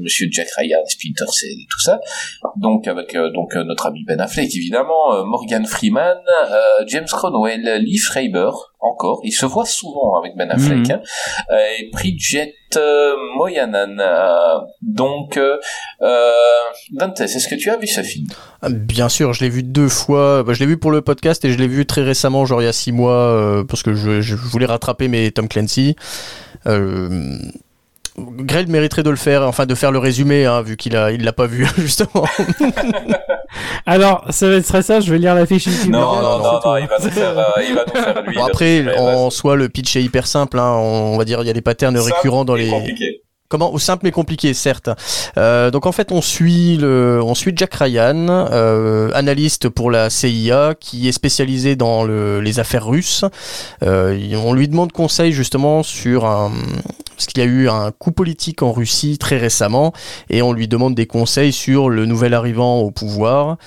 Monsieur 0.00 0.28
Jack 0.30 0.48
Ryan, 0.56 0.84
Splinter 0.86 1.30
Cell 1.30 1.50
et 1.50 1.66
tout 1.70 1.80
ça. 1.80 2.00
Donc 2.56 2.86
avec 2.86 3.14
donc 3.14 3.54
notre 3.54 3.86
ami 3.86 4.04
Ben 4.06 4.20
Affleck 4.20 4.54
évidemment, 4.54 5.24
Morgan 5.24 5.64
Freeman, 5.64 6.18
James 6.86 7.06
Cromwell, 7.06 7.82
Lee 7.82 7.96
Schreiber 7.96 8.50
encore. 8.82 9.20
Il 9.24 9.32
se 9.32 9.46
voit 9.46 9.64
souvent 9.64 10.18
avec 10.18 10.36
Ben 10.36 10.50
Affleck. 10.50 10.78
Mhm. 10.88 10.90
hein, 10.92 11.00
euh, 11.50 11.56
et 11.78 11.90
Bridget 11.92 12.54
euh, 12.76 13.14
Moyanan. 13.36 13.98
euh, 14.00 14.58
donc, 14.82 15.38
Dante, 16.92 17.20
est-ce 17.20 17.48
que 17.48 17.54
tu 17.54 17.70
as 17.70 17.76
vu 17.76 17.86
ce 17.86 18.02
film? 18.02 18.26
Ah, 18.60 18.68
Bien 18.70 19.08
sûr, 19.08 19.32
je 19.32 19.44
l'ai 19.44 19.50
vu 19.50 19.62
deux 19.62 19.88
fois. 19.88 20.42
Bah, 20.42 20.52
je 20.52 20.60
l'ai 20.60 20.66
vu 20.66 20.76
pour 20.78 20.90
le 20.90 21.00
podcast 21.02 21.44
et 21.44 21.50
je 21.52 21.58
l'ai 21.58 21.68
vu 21.68 21.86
très 21.86 22.02
récemment, 22.02 22.44
genre 22.44 22.60
il 22.62 22.66
y 22.66 22.68
a 22.68 22.72
six 22.72 22.92
mois, 22.92 23.12
euh, 23.12 23.64
parce 23.64 23.82
que 23.82 23.94
je, 23.94 24.20
je 24.20 24.34
voulais 24.34 24.66
rattraper 24.66 25.08
mes 25.08 25.30
Tom 25.30 25.48
Clancy. 25.48 25.96
Euh, 26.66 27.38
Grell 28.18 28.66
mériterait 28.68 29.02
de 29.02 29.10
le 29.10 29.16
faire, 29.16 29.42
enfin 29.42 29.64
de 29.64 29.74
faire 29.74 29.90
le 29.90 29.98
résumé, 29.98 30.44
hein, 30.44 30.60
vu 30.60 30.76
qu'il 30.76 30.96
a, 30.96 31.12
il 31.12 31.24
l'a 31.24 31.32
pas 31.32 31.46
vu 31.46 31.66
justement. 31.78 32.26
Alors, 33.86 34.26
ça 34.30 34.48
va 34.48 34.56
être 34.56 34.66
très 34.66 34.82
ça, 34.82 35.00
je 35.00 35.10
vais 35.10 35.18
lire 35.18 35.34
la 35.34 35.46
fiche 35.46 35.66
ici. 35.66 35.88
Non, 35.88 36.00
non, 36.00 36.22
non, 36.22 36.22
non, 36.22 36.38
non, 36.38 36.60
c'est 36.62 36.68
tout. 36.68 36.76
il 36.76 36.86
va 36.86 36.98
nous 36.98 37.10
faire, 37.10 37.38
euh, 37.38 37.62
il 37.66 37.74
va 37.74 37.84
nous 37.86 38.00
faire 38.00 38.22
lui. 38.26 38.36
Bon, 38.36 38.44
après, 38.44 38.98
en 38.98 39.30
soi, 39.30 39.56
le 39.56 39.68
pitch 39.68 39.96
est 39.96 40.02
hyper 40.02 40.26
simple. 40.26 40.58
Hein, 40.58 40.72
on 40.72 41.16
va 41.16 41.24
dire, 41.24 41.40
il 41.42 41.46
y 41.46 41.50
a 41.50 41.54
des 41.54 41.62
patterns 41.62 41.98
récurrents 41.98 42.44
dans 42.44 42.54
les. 42.54 42.68
compliqué. 42.68 43.22
Comment 43.52 43.76
simple 43.76 44.00
mais 44.04 44.12
compliqué, 44.12 44.54
certes. 44.54 44.88
Euh, 45.36 45.70
donc 45.70 45.84
en 45.84 45.92
fait, 45.92 46.10
on 46.10 46.22
suit 46.22 46.78
le, 46.78 47.20
on 47.22 47.34
suit 47.34 47.52
Jack 47.54 47.74
Ryan, 47.74 48.26
euh, 48.30 49.10
analyste 49.12 49.68
pour 49.68 49.90
la 49.90 50.08
CIA, 50.08 50.74
qui 50.80 51.06
est 51.06 51.12
spécialisé 51.12 51.76
dans 51.76 52.02
le- 52.02 52.40
les 52.40 52.60
affaires 52.60 52.86
russes. 52.86 53.26
Euh, 53.82 54.18
on 54.42 54.54
lui 54.54 54.68
demande 54.68 54.90
conseil 54.90 55.32
justement 55.34 55.82
sur 55.82 56.24
un, 56.24 56.50
parce 57.14 57.26
qu'il 57.26 57.42
y 57.42 57.46
a 57.46 57.48
eu 57.50 57.68
un 57.68 57.90
coup 57.90 58.10
politique 58.10 58.62
en 58.62 58.72
Russie 58.72 59.18
très 59.18 59.36
récemment, 59.36 59.92
et 60.30 60.40
on 60.40 60.54
lui 60.54 60.66
demande 60.66 60.94
des 60.94 61.06
conseils 61.06 61.52
sur 61.52 61.90
le 61.90 62.06
nouvel 62.06 62.32
arrivant 62.32 62.78
au 62.78 62.90
pouvoir. 62.90 63.58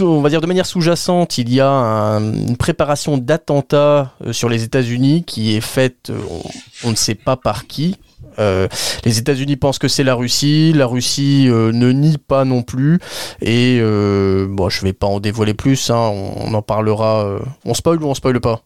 On 0.00 0.20
va 0.20 0.28
dire 0.28 0.40
de 0.40 0.46
manière 0.46 0.66
sous-jacente, 0.66 1.38
il 1.38 1.52
y 1.52 1.60
a 1.60 1.68
un- 1.70 2.32
une 2.32 2.56
préparation 2.56 3.16
d'attentat 3.16 4.12
euh, 4.26 4.32
sur 4.32 4.48
les 4.48 4.64
États-Unis 4.64 5.22
qui 5.24 5.54
est 5.54 5.60
faite, 5.60 6.10
euh, 6.10 6.18
on, 6.30 6.88
on 6.88 6.90
ne 6.90 6.96
sait 6.96 7.14
pas 7.14 7.36
par 7.36 7.66
qui. 7.68 7.96
Euh, 8.40 8.66
les 9.04 9.18
États-Unis 9.18 9.56
pensent 9.56 9.78
que 9.78 9.88
c'est 9.88 10.04
la 10.04 10.14
Russie, 10.14 10.72
la 10.74 10.86
Russie 10.86 11.46
euh, 11.48 11.70
ne 11.72 11.90
nie 11.92 12.18
pas 12.18 12.44
non 12.44 12.62
plus, 12.62 12.98
et 13.40 13.78
euh, 13.80 14.46
bon, 14.48 14.68
je 14.68 14.82
vais 14.82 14.92
pas 14.92 15.06
en 15.08 15.18
dévoiler 15.20 15.54
plus, 15.54 15.90
hein, 15.90 15.96
on, 16.12 16.32
on 16.48 16.54
en 16.54 16.62
parlera. 16.62 17.24
euh, 17.24 17.38
on 17.64 17.74
spoil 17.74 18.02
ou 18.02 18.06
on 18.06 18.14
spoil 18.14 18.40
pas? 18.40 18.62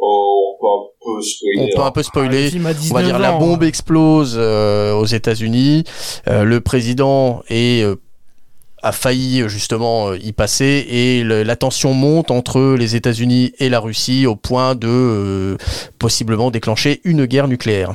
Oh, 0.00 0.56
on 0.60 0.60
peut 0.60 0.66
un 0.68 1.20
peu 1.20 1.22
spoiler, 1.22 1.60
On 1.60 1.76
peut 1.76 1.82
hein. 1.82 1.86
un 1.86 1.90
peu 1.92 2.02
spoiler. 2.02 2.44
Le 2.44 2.50
film 2.50 2.66
a 2.66 2.70
On 2.70 2.72
va 2.72 2.78
19 3.02 3.04
dire 3.06 3.18
la 3.18 3.32
bombe 3.32 3.62
explose 3.64 4.34
euh, 4.38 4.92
aux 4.94 5.06
États-Unis. 5.06 5.84
Euh, 6.28 6.44
le 6.44 6.60
président 6.60 7.42
est 7.48 7.82
euh, 7.84 7.96
a 8.88 8.92
failli 8.92 9.42
euh, 9.42 9.48
justement 9.48 10.10
euh, 10.10 10.18
y 10.18 10.32
passer 10.32 10.86
et 10.88 11.24
la 11.24 11.56
tension 11.56 11.92
monte 11.94 12.30
entre 12.30 12.74
les 12.78 12.96
États-Unis 12.96 13.52
et 13.58 13.68
la 13.68 13.80
Russie 13.80 14.26
au 14.26 14.34
point 14.34 14.74
de 14.74 14.88
euh, 14.88 15.56
possiblement 15.98 16.50
déclencher 16.50 17.00
une 17.04 17.26
guerre 17.26 17.48
nucléaire 17.48 17.94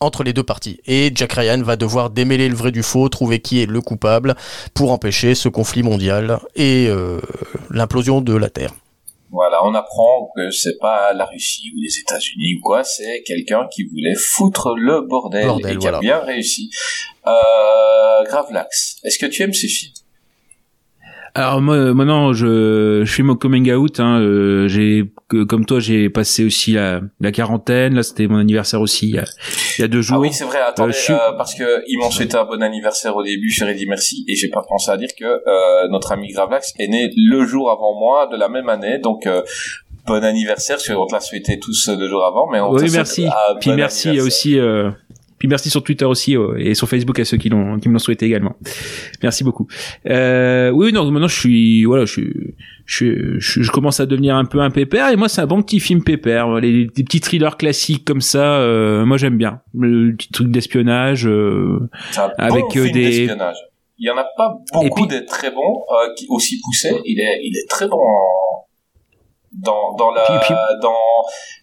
entre 0.00 0.24
les 0.24 0.34
deux 0.34 0.42
parties. 0.42 0.80
Et 0.86 1.10
Jack 1.14 1.32
Ryan 1.32 1.62
va 1.62 1.76
devoir 1.76 2.10
démêler 2.10 2.50
le 2.50 2.54
vrai 2.54 2.70
du 2.70 2.82
faux, 2.82 3.08
trouver 3.08 3.40
qui 3.40 3.62
est 3.62 3.66
le 3.66 3.80
coupable 3.80 4.34
pour 4.74 4.92
empêcher 4.92 5.34
ce 5.34 5.48
conflit 5.48 5.82
mondial 5.82 6.38
et 6.54 6.90
l'implosion 7.70 8.20
de 8.20 8.36
la 8.36 8.50
Terre. 8.50 8.74
Voilà, 9.30 9.64
on 9.64 9.74
apprend 9.74 10.30
que 10.36 10.50
c'est 10.50 10.78
pas 10.78 11.12
la 11.12 11.24
Russie 11.24 11.70
ou 11.74 11.80
les 11.80 11.98
États-Unis 11.98 12.58
ou 12.58 12.60
quoi, 12.62 12.84
c'est 12.84 13.22
quelqu'un 13.24 13.66
qui 13.72 13.84
voulait 13.84 14.14
foutre 14.14 14.74
le 14.76 15.02
bordel, 15.02 15.46
Bordel, 15.46 15.74
et 15.74 15.78
qui 15.78 15.88
a 15.88 15.98
bien 15.98 16.20
réussi. 16.20 16.70
Euh, 17.26 18.24
Gravelax, 18.24 18.98
est-ce 19.02 19.18
que 19.18 19.26
tu 19.26 19.42
aimes 19.42 19.52
ces 19.52 19.68
films? 19.68 19.92
Alors 21.38 21.60
moi, 21.60 21.76
maintenant, 21.92 22.32
je, 22.32 23.02
je 23.04 23.12
fais 23.12 23.22
mon 23.22 23.34
coming 23.36 23.70
out. 23.70 24.00
Hein, 24.00 24.20
euh, 24.22 24.68
j'ai, 24.68 25.12
comme 25.48 25.66
toi, 25.66 25.80
j'ai 25.80 26.08
passé 26.08 26.46
aussi 26.46 26.72
la, 26.72 27.02
la 27.20 27.30
quarantaine. 27.30 27.94
Là, 27.94 28.02
c'était 28.02 28.26
mon 28.26 28.38
anniversaire 28.38 28.80
aussi 28.80 29.08
il 29.10 29.14
y 29.16 29.18
a, 29.18 29.24
il 29.76 29.82
y 29.82 29.84
a 29.84 29.88
deux 29.88 30.00
jours. 30.00 30.16
Ah 30.16 30.20
oui, 30.20 30.32
c'est 30.32 30.44
vrai, 30.46 30.60
attendez, 30.66 30.94
Euh, 30.94 30.98
je 31.08 31.12
euh, 31.12 31.32
parce 31.36 31.54
que 31.54 31.82
ils 31.88 31.98
m'ont 31.98 32.10
souhaité 32.10 32.38
un 32.38 32.44
bon 32.44 32.62
anniversaire 32.62 33.14
au 33.14 33.22
début, 33.22 33.50
j'aurais 33.50 33.74
dit 33.74 33.86
merci, 33.86 34.24
et 34.28 34.34
j'ai 34.34 34.48
pas 34.48 34.62
pensé 34.66 34.90
à 34.90 34.96
dire 34.96 35.10
que 35.18 35.26
euh, 35.26 35.88
notre 35.90 36.12
ami 36.12 36.28
Gravelax 36.32 36.72
est 36.78 36.88
né 36.88 37.10
le 37.14 37.44
jour 37.44 37.70
avant 37.70 37.98
moi 38.00 38.28
de 38.32 38.38
la 38.38 38.48
même 38.48 38.70
année, 38.70 38.98
donc 38.98 39.26
euh, 39.26 39.42
bon 40.06 40.24
anniversaire, 40.24 40.76
parce 40.76 40.88
qu'on 40.88 41.06
te 41.06 41.12
l'a 41.12 41.20
souhaité 41.20 41.58
tous 41.58 41.90
euh, 41.90 41.96
deux 41.96 42.08
jours 42.08 42.24
avant, 42.24 42.48
mais 42.50 42.60
on 42.60 42.72
oui, 42.72 42.88
merci. 42.92 43.26
un 43.26 43.56
Puis 43.60 43.70
bon 43.70 43.76
merci 43.76 44.20
aussi. 44.20 44.58
Puis 45.38 45.48
merci 45.48 45.68
sur 45.70 45.82
Twitter 45.84 46.04
aussi 46.06 46.36
euh, 46.36 46.56
et 46.58 46.74
sur 46.74 46.88
Facebook 46.88 47.18
à 47.18 47.24
ceux 47.24 47.36
qui 47.36 47.48
l'ont 47.50 47.78
qui 47.78 47.88
me 47.88 47.92
l'ont 47.94 47.98
souhaité 47.98 48.24
également. 48.26 48.56
Merci 49.22 49.44
beaucoup. 49.44 49.66
Euh, 50.08 50.70
oui, 50.70 50.92
non, 50.92 51.10
maintenant 51.10 51.28
je 51.28 51.38
suis 51.38 51.84
voilà, 51.84 52.04
je 52.06 52.12
suis 52.12 52.54
je, 52.86 53.38
je, 53.38 53.62
je 53.62 53.70
commence 53.70 54.00
à 54.00 54.06
devenir 54.06 54.36
un 54.36 54.44
peu 54.44 54.60
un 54.60 54.70
pépère 54.70 55.10
et 55.10 55.16
moi 55.16 55.28
c'est 55.28 55.40
un 55.42 55.46
bon 55.46 55.62
petit 55.62 55.80
film 55.80 56.02
pépère. 56.04 56.54
Les, 56.60 56.72
les 56.96 57.04
petits 57.04 57.20
thrillers 57.20 57.56
classiques 57.58 58.04
comme 58.04 58.20
ça, 58.20 58.58
euh, 58.60 59.04
moi 59.04 59.16
j'aime 59.18 59.36
bien. 59.36 59.60
Le 59.76 60.14
petit 60.14 60.30
truc 60.30 60.48
d'espionnage. 60.50 61.26
euh, 61.26 61.80
avec, 62.38 62.62
bon 62.64 62.68
euh, 62.68 62.82
film 62.84 62.92
des-. 62.92 63.26
Il 63.98 64.06
y 64.06 64.10
en 64.10 64.16
a 64.18 64.26
pas 64.36 64.54
beaucoup 64.74 65.06
des 65.06 65.24
très 65.24 65.50
bons, 65.50 65.82
euh, 65.90 66.12
qui 66.18 66.26
aussi 66.28 66.60
poussés. 66.62 66.94
Il 67.06 67.18
est, 67.18 67.40
il 67.42 67.56
est 67.56 67.66
très 67.68 67.88
bon 67.88 67.96
en- 67.96 68.65
dans 69.56 69.94
dans 69.96 70.10
la 70.10 70.22
Puis- 70.24 70.34
puis- 70.46 70.54
dans 70.82 70.94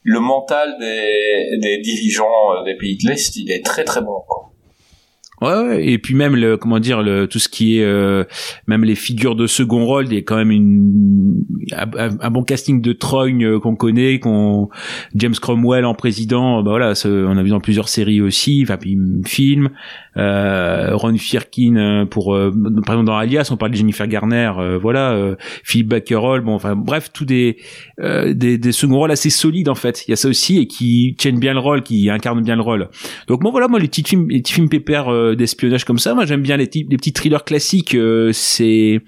le 0.04 0.20
mental 0.20 0.76
des 0.80 1.58
des 1.62 1.78
dirigeants 1.82 2.26
euh, 2.58 2.64
des 2.64 2.76
pays 2.76 2.98
de 3.04 3.10
l'est. 3.10 3.36
Il 3.36 3.52
est 3.52 3.64
très 3.66 3.84
très 3.84 4.02
bon. 4.02 4.22
Quoi. 4.28 4.50
Ouais, 5.42 5.56
ouais, 5.68 5.86
et 5.86 5.98
puis 5.98 6.16
même 6.16 6.36
le 6.38 6.56
comment 6.56 6.80
dire 6.80 7.02
le 7.04 7.28
tout 7.28 7.40
ce 7.40 7.50
qui 7.50 7.80
est 7.80 7.84
euh, 7.84 8.24
même 8.68 8.86
les 8.86 8.96
figures 8.96 9.36
de 9.36 9.46
second 9.46 9.86
rôle, 9.86 10.06
il 10.08 10.14
y 10.14 10.18
a 10.18 10.22
quand 10.22 10.38
même 10.38 10.52
une 10.52 11.44
un, 11.76 12.30
bon 12.30 12.44
casting 12.44 12.82
de 12.82 12.94
trogne 12.94 13.44
euh, 13.44 13.60
qu'on 13.60 13.76
connaît, 13.76 14.20
qu'on 14.20 14.70
James 15.16 15.34
Cromwell 15.36 15.84
en 15.86 15.96
président, 15.96 16.64
bah 16.64 16.70
voilà, 16.72 16.96
ce- 16.96 17.26
on 17.26 17.36
a 17.36 17.44
vu 17.44 17.50
dans 17.50 17.60
plusieurs 17.60 17.90
séries 17.90 18.22
aussi, 18.22 18.62
enfin 18.64 18.78
puis 18.78 18.98
films, 19.26 19.66
euh, 19.66 19.70
Ron 20.16 21.18
Firkin 21.18 21.76
euh, 21.76 22.06
pour 22.06 22.36
euh, 22.36 22.52
par 22.86 22.96
exemple 22.96 23.08
dans 23.08 23.18
Alias, 23.18 23.50
on 23.52 23.58
parle 23.58 23.72
de 23.72 23.78
Jennifer 23.78 24.08
Garner, 24.08 24.52
euh, 24.58 24.78
voilà, 24.78 25.14
euh, 25.14 25.36
Philip 25.64 25.88
Bakerol, 25.88 26.42
bon 26.42 26.54
enfin 26.54 26.76
bref, 26.76 27.10
tous 27.14 27.26
des, 27.26 27.58
euh, 28.00 28.34
des 28.34 28.58
des 28.58 28.72
second 28.72 28.98
rôles 28.98 29.12
assez 29.12 29.30
solides 29.30 29.70
en 29.70 29.76
fait. 29.76 30.06
Il 30.08 30.12
y 30.12 30.14
a 30.14 30.18
ça 30.18 30.28
aussi 30.28 30.60
et 30.60 30.68
qui 30.68 31.16
tiennent 31.18 31.40
bien 31.40 31.54
le 31.54 31.60
rôle, 31.60 31.84
qui 31.84 32.10
incarnent 32.10 32.44
bien 32.44 32.56
le 32.56 32.62
rôle. 32.62 32.90
Donc 33.28 33.42
moi 33.42 33.52
voilà, 33.52 33.68
moi 33.68 33.80
les 33.80 33.88
petits 33.88 34.04
films, 34.04 34.30
les 34.30 34.42
petits 34.42 34.54
films 34.54 34.70
pépères 34.70 35.10
euh, 35.12 35.36
d'espionnage 35.36 35.86
comme 35.86 36.00
ça, 36.00 36.14
moi 36.14 36.26
j'aime 36.26 36.42
bien 36.42 36.58
les, 36.58 36.70
les 36.74 36.98
petits 36.98 37.14
thrillers 37.14 37.44
classiques. 37.44 37.96
euh, 37.96 38.32
c'est 38.34 39.02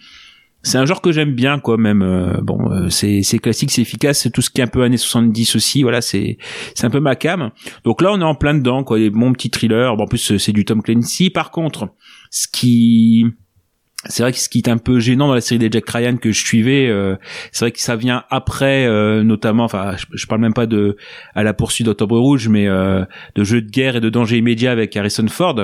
c'est 0.65 0.79
un 0.79 0.85
genre 0.85 0.99
que 0.99 1.11
j'aime 1.11 1.33
bien 1.33 1.59
quoi 1.59 1.77
même. 1.77 2.01
euh, 2.01 2.41
bon, 2.41 2.71
euh, 2.71 2.89
c'est 2.89 3.21
classique, 3.39 3.69
c'est 3.71 3.83
efficace, 3.83 4.19
c'est 4.19 4.31
tout 4.31 4.41
ce 4.41 4.49
qui 4.49 4.61
est 4.61 4.63
un 4.63 4.67
peu 4.67 4.81
années 4.81 4.97
70 4.97 5.55
aussi. 5.55 5.83
Voilà, 5.83 6.01
c'est 6.01 6.37
c'est 6.73 6.87
un 6.87 6.89
peu 6.89 6.99
ma 6.99 7.15
cam. 7.15 7.51
Donc 7.83 8.01
là 8.01 8.11
on 8.11 8.19
est 8.19 8.23
en 8.23 8.33
plein 8.33 8.55
dedans 8.55 8.83
quoi, 8.83 8.97
des 8.97 9.11
bons 9.11 9.31
petits 9.33 9.51
thrillers. 9.51 9.95
Bon, 9.95 10.03
en 10.03 10.07
plus 10.07 10.31
euh, 10.31 10.37
c'est 10.39 10.51
du 10.53 10.65
Tom 10.65 10.81
Clancy. 10.81 11.29
Par 11.29 11.51
contre, 11.51 11.89
ce 12.31 12.47
qui 12.51 13.25
c'est 14.07 14.23
vrai 14.23 14.31
que 14.31 14.37
ce 14.39 14.49
qui 14.49 14.59
est 14.59 14.69
un 14.69 14.77
peu 14.77 14.99
gênant 14.99 15.27
dans 15.27 15.33
la 15.33 15.41
série 15.41 15.59
des 15.59 15.69
Jack 15.71 15.89
Ryan 15.89 16.17
que 16.17 16.31
je 16.31 16.45
suivais, 16.45 16.87
euh, 16.87 17.15
c'est 17.51 17.65
vrai 17.65 17.71
que 17.71 17.79
ça 17.79 17.95
vient 17.95 18.23
après, 18.29 18.85
euh, 18.85 19.23
notamment, 19.23 19.63
enfin, 19.63 19.95
je, 19.97 20.05
je 20.13 20.25
parle 20.27 20.41
même 20.41 20.53
pas 20.53 20.65
de 20.67 20.95
à 21.33 21.43
la 21.43 21.53
poursuite 21.53 21.85
d'Octobre 21.87 22.17
Rouge, 22.19 22.47
mais 22.49 22.67
euh, 22.67 23.03
de 23.35 23.43
jeux 23.43 23.61
de 23.61 23.69
guerre 23.69 23.95
et 23.95 24.01
de 24.01 24.09
danger 24.09 24.37
immédiat 24.37 24.71
avec 24.71 24.95
Harrison 24.95 25.27
Ford, 25.27 25.59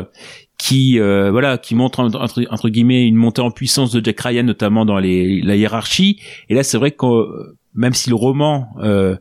qui 0.57 0.99
euh, 0.99 1.31
voilà, 1.31 1.57
qui 1.57 1.75
montre 1.75 1.99
entre, 2.01 2.45
entre 2.49 2.69
guillemets 2.69 3.05
une 3.07 3.15
montée 3.15 3.41
en 3.41 3.51
puissance 3.51 3.91
de 3.91 4.03
Jack 4.03 4.19
Ryan, 4.21 4.43
notamment 4.43 4.85
dans 4.85 4.97
les, 4.99 5.41
la 5.41 5.55
hiérarchie. 5.55 6.19
Et 6.49 6.55
là, 6.55 6.63
c'est 6.63 6.77
vrai 6.77 6.91
que 6.91 7.05
euh, 7.05 7.57
même 7.73 7.93
si 7.93 8.09
le 8.09 8.15
roman 8.15 8.67
euh, 8.83 9.15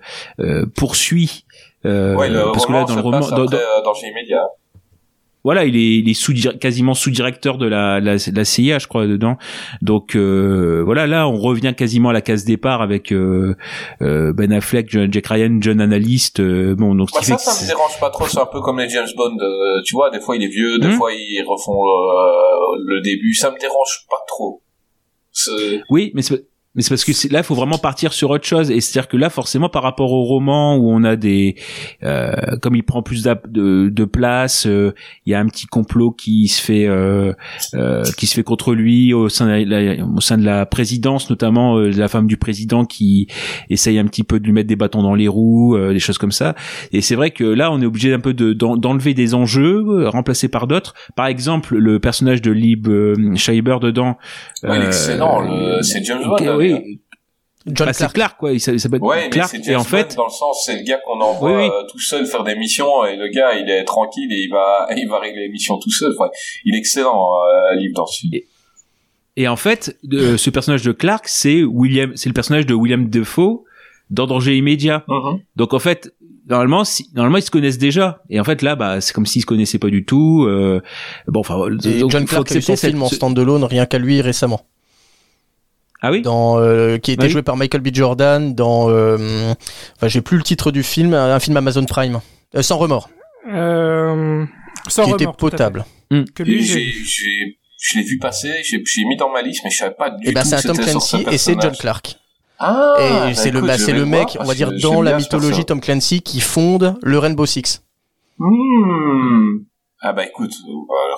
poursuit, 0.74 1.44
euh, 1.86 2.14
ouais, 2.16 2.28
le 2.28 2.52
parce 2.52 2.66
que 2.66 2.72
là, 2.72 2.80
dans 2.82 2.88
se 2.88 2.94
le 2.96 3.00
roman, 3.00 3.20
passe 3.20 3.30
dans- 3.30 3.44
après 3.44 3.56
dans- 3.56 3.82
Danger 3.84 4.08
immédiat. 4.08 4.46
Voilà, 5.44 5.64
il 5.64 5.76
est, 5.76 5.98
il 5.98 6.08
est 6.08 6.14
sous 6.14 6.34
quasiment 6.60 6.94
sous-directeur 6.94 7.56
de 7.58 7.66
la, 7.66 7.98
la, 8.00 8.16
la 8.32 8.44
CIA, 8.44 8.78
je 8.78 8.86
crois, 8.86 9.06
dedans. 9.06 9.38
Donc 9.82 10.14
euh, 10.16 10.82
voilà, 10.84 11.06
là, 11.06 11.26
on 11.28 11.36
revient 11.38 11.74
quasiment 11.76 12.10
à 12.10 12.12
la 12.12 12.20
case 12.20 12.44
départ 12.44 12.82
avec 12.82 13.12
euh, 13.12 13.56
euh, 14.02 14.32
Ben 14.32 14.52
Affleck, 14.52 14.88
John- 14.90 15.12
Jack 15.12 15.26
Ryan, 15.28 15.58
jeune 15.62 15.80
analyste. 15.80 16.40
euh, 16.40 16.74
bon, 16.74 16.94
donc 16.94 17.08
Moi, 17.12 17.22
fait 17.22 17.32
ça, 17.32 17.38
ça 17.38 17.62
me 17.64 17.68
dérange 17.68 17.98
pas 18.00 18.10
trop. 18.10 18.26
C'est 18.26 18.38
un 18.38 18.46
peu 18.46 18.60
comme 18.60 18.78
les 18.80 18.88
James 18.88 19.08
Bond. 19.16 19.36
tu 19.86 19.94
vois, 19.94 20.10
des 20.10 20.20
fois 20.20 20.36
il 20.36 20.42
est 20.42 20.48
vieux, 20.48 20.78
des 20.78 20.88
Hmm. 20.88 20.92
fois 20.92 21.10
ils 21.12 21.42
refont 21.48 21.82
le 22.84 23.00
début. 23.00 23.34
Ça 23.34 23.50
me 23.50 23.58
dérange 23.58 24.06
pas 24.10 24.18
trop. 24.28 24.62
Oui, 25.90 26.10
mais 26.14 26.22
c'est 26.22 26.44
mais 26.74 26.82
c'est 26.82 26.90
parce 26.90 27.04
que 27.04 27.12
là, 27.32 27.40
il 27.40 27.44
faut 27.44 27.54
vraiment 27.54 27.78
partir 27.78 28.12
sur 28.12 28.30
autre 28.30 28.46
chose. 28.46 28.70
Et 28.70 28.80
c'est-à-dire 28.80 29.08
que 29.08 29.16
là, 29.16 29.28
forcément, 29.28 29.68
par 29.68 29.82
rapport 29.82 30.12
au 30.12 30.22
roman 30.24 30.76
où 30.76 30.90
on 30.90 31.02
a 31.02 31.16
des, 31.16 31.56
euh, 32.04 32.32
comme 32.62 32.76
il 32.76 32.84
prend 32.84 33.02
plus 33.02 33.24
de, 33.24 33.88
de 33.88 34.04
place, 34.04 34.66
euh, 34.66 34.92
il 35.26 35.32
y 35.32 35.34
a 35.34 35.40
un 35.40 35.46
petit 35.46 35.66
complot 35.66 36.12
qui 36.12 36.46
se 36.48 36.62
fait, 36.62 36.86
euh, 36.86 37.32
euh, 37.74 38.04
qui 38.16 38.26
se 38.26 38.34
fait 38.34 38.42
contre 38.44 38.74
lui 38.74 39.12
au 39.12 39.28
sein 39.28 39.46
de 39.46 39.64
la, 39.64 40.04
au 40.04 40.20
sein 40.20 40.38
de 40.38 40.44
la 40.44 40.64
présidence, 40.64 41.28
notamment 41.28 41.76
euh, 41.76 41.90
la 41.90 42.06
femme 42.08 42.26
du 42.26 42.36
président 42.36 42.84
qui 42.84 43.26
essaye 43.68 43.98
un 43.98 44.06
petit 44.06 44.22
peu 44.24 44.38
de 44.38 44.44
lui 44.46 44.52
mettre 44.52 44.68
des 44.68 44.76
bâtons 44.76 45.02
dans 45.02 45.14
les 45.14 45.28
roues, 45.28 45.76
euh, 45.76 45.92
des 45.92 45.98
choses 45.98 46.18
comme 46.18 46.32
ça. 46.32 46.54
Et 46.92 47.00
c'est 47.00 47.16
vrai 47.16 47.30
que 47.32 47.44
là, 47.44 47.72
on 47.72 47.80
est 47.82 47.86
obligé 47.86 48.12
un 48.14 48.20
peu 48.20 48.32
de 48.32 48.52
d'en- 48.52 48.76
d'enlever 48.76 49.12
des 49.14 49.34
enjeux, 49.34 50.06
remplacés 50.08 50.48
par 50.48 50.66
d'autres. 50.66 50.94
Par 51.16 51.26
exemple, 51.26 51.76
le 51.76 51.98
personnage 51.98 52.42
de 52.42 52.50
Lib 52.52 52.88
Schreiber 53.36 53.78
dedans. 53.82 54.16
Ouais, 54.62 54.86
excellent. 54.86 55.40
le- 55.40 55.82
C'est 55.82 56.04
James 56.04 56.22
Bond. 56.24 56.36
Oui. 56.60 57.00
John 57.66 57.88
Bah, 57.88 57.92
c'est 57.92 57.98
Clark. 57.98 58.14
Clark, 58.14 58.38
quoi. 58.38 58.52
Il 58.52 58.60
s'a- 58.60 58.72
il 58.72 58.80
s'appelle 58.80 59.02
Ouais, 59.02 59.24
mais 59.24 59.30
Clark. 59.30 59.50
c'est 59.50 59.70
Et 59.70 59.76
en 59.76 59.84
fait, 59.84 60.08
Bond 60.16 60.22
dans 60.22 60.24
le 60.24 60.30
sens, 60.32 60.62
c'est 60.64 60.76
le 60.76 60.82
gars 60.82 60.98
qu'on 61.04 61.20
envoie 61.20 61.50
Oui, 61.50 61.62
oui. 61.64 61.70
euh, 61.70 61.82
tout 61.90 61.98
seul 62.00 62.24
faire 62.24 62.42
des 62.42 62.54
missions 62.56 63.04
et 63.04 63.16
le 63.16 63.28
gars, 63.28 63.52
il 63.58 63.68
est 63.68 63.84
tranquille 63.84 64.32
et 64.32 64.44
il 64.44 64.48
va, 64.50 64.88
il 64.96 65.06
va 65.08 65.18
régler 65.18 65.42
les 65.42 65.48
missions 65.50 65.78
tout 65.78 65.90
seul. 65.90 66.14
Enfin, 66.18 66.30
il 66.64 66.74
est 66.74 66.78
excellent, 66.78 67.28
euh, 67.72 67.74
Liv 67.76 67.92
dans 67.94 68.06
ce 68.06 68.20
film. 68.20 68.32
et 69.36 69.46
en 69.48 69.56
fait, 69.56 69.96
de- 70.04 70.36
ce 70.38 70.48
personnage 70.50 70.82
de 70.82 70.92
Clark, 70.92 71.28
c'est 71.28 71.62
William, 71.62 72.12
c'est 72.16 72.28
le 72.30 72.34
personnage 72.34 72.64
de 72.66 72.72
William 72.74 73.08
Defoe 73.10 73.64
dans 74.08 74.26
Danger 74.26 74.56
immédiat. 74.56 75.04
Mhm. 75.08 75.40
Donc 75.56 75.74
en 75.74 75.78
fait, 75.78 76.14
normalement, 76.48 76.84
si, 76.84 77.10
normalement 77.14 77.36
ils 77.38 77.42
se 77.42 77.50
connaissent 77.50 77.78
déjà. 77.78 78.22
Et 78.30 78.40
en 78.40 78.44
fait 78.44 78.62
là, 78.62 78.74
bah 78.74 79.02
c'est 79.02 79.12
comme 79.12 79.26
s'ils 79.26 79.42
se 79.42 79.46
connaissaient 79.46 79.78
pas 79.78 79.90
du 79.90 80.06
tout. 80.06 80.46
Euh, 80.48 80.80
bon, 81.28 81.40
enfin, 81.40 81.58
John 82.08 82.24
Clark 82.24 82.50
a 82.50 82.54
eu 82.56 82.62
son 82.62 82.74
film 82.76 83.02
en 83.02 83.08
standalone 83.08 83.64
rien 83.64 83.84
qu'à 83.84 83.98
lui 83.98 84.22
récemment. 84.22 84.62
Ah 86.02 86.10
oui. 86.10 86.22
Dans, 86.22 86.58
euh, 86.58 86.96
qui 86.98 87.12
était 87.12 87.24
Oui. 87.24 87.30
joué 87.30 87.42
par 87.42 87.56
Michael 87.56 87.82
B. 87.82 87.88
Jordan 87.92 88.54
dans. 88.54 88.88
euh, 88.90 89.52
Enfin, 89.96 90.08
j'ai 90.08 90.20
plus 90.22 90.36
le 90.38 90.42
titre 90.42 90.70
du 90.70 90.82
film, 90.82 91.12
un 91.14 91.38
film 91.40 91.56
Amazon 91.56 91.84
Prime. 91.84 92.20
Euh, 92.54 92.62
sans 92.62 92.78
remords, 92.78 93.10
Euh, 93.52 94.44
sans 94.88 95.04
qui 95.04 95.12
remords, 95.12 95.22
était 95.34 95.38
potable. 95.38 95.84
Que 96.34 96.42
lui, 96.42 96.64
j'ai- 96.64 96.92
je 97.82 97.96
l'ai 97.98 98.02
vu 98.04 98.18
passer, 98.18 98.50
j'ai, 98.64 98.78
mis 99.04 99.16
dans 99.16 99.30
ma 99.30 99.42
liste, 99.42 99.62
mais 99.64 99.70
je 99.70 99.76
savais 99.78 99.94
pas 99.94 100.10
du 100.10 100.28
Et 100.28 100.32
ben 100.32 100.42
tout 100.42 100.48
c'est 100.48 100.62
Tom 100.62 100.76
Clancy 100.76 101.24
et 101.30 101.38
c'est 101.38 101.60
John. 101.60 101.72
Clark. 101.78 102.16
Ah, 102.58 102.96
et 102.98 103.08
bah 103.10 103.34
c'est 103.34 103.50
le, 103.50 103.60
bah, 103.62 103.78
c'est 103.78 103.92
le 103.92 104.04
mec, 104.04 104.32
voir 104.34 104.44
on 104.44 104.44
va 104.44 104.54
dire, 104.54 104.70
dans 104.82 105.00
la 105.00 105.16
mythologie. 105.16 105.64
Tom 105.64 105.80
Clancy 105.80 106.20
qui 106.20 106.40
fonde 106.40 106.98
le 107.02 107.18
Rainbow 107.18 107.46
Six. 107.46 107.82
Hmm. 108.38 109.58
Ah 110.02 110.12
bah 110.12 110.24
écoute, 110.26 110.52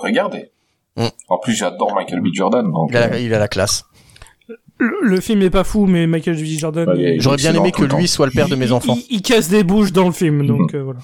regardez. 0.01 0.51
Hmm. 0.95 1.07
En 1.29 1.37
plus, 1.39 1.53
j'adore 1.53 1.95
Michael 1.95 2.21
B. 2.21 2.27
Jordan. 2.33 2.71
Donc, 2.71 2.89
Il 2.91 2.97
a, 2.97 3.11
euh, 3.13 3.19
il 3.19 3.33
a 3.33 3.39
la 3.39 3.47
classe. 3.47 3.85
Le, 4.83 5.09
le 5.09 5.21
film 5.21 5.41
est 5.41 5.49
pas 5.49 5.63
fou, 5.63 5.85
mais 5.85 6.05
Michael 6.07 6.35
B. 6.35 6.45
Jordan. 6.45 6.89
Il 6.95 7.01
il- 7.15 7.21
J'aurais 7.21 7.37
bien 7.37 7.53
aimé 7.55 7.71
que 7.71 7.83
lui 7.83 8.07
soit 8.07 8.25
le 8.25 8.31
père 8.31 8.47
de 8.49 8.55
mes 8.55 8.65
il- 8.67 8.73
enfants. 8.73 8.97
Il, 9.09 9.17
il 9.17 9.21
casse 9.21 9.49
des 9.49 9.63
bouches 9.63 9.91
dans 9.91 10.05
le 10.05 10.11
film, 10.13 10.45
donc 10.45 10.73
euh, 10.75 10.83
voilà. 10.83 10.99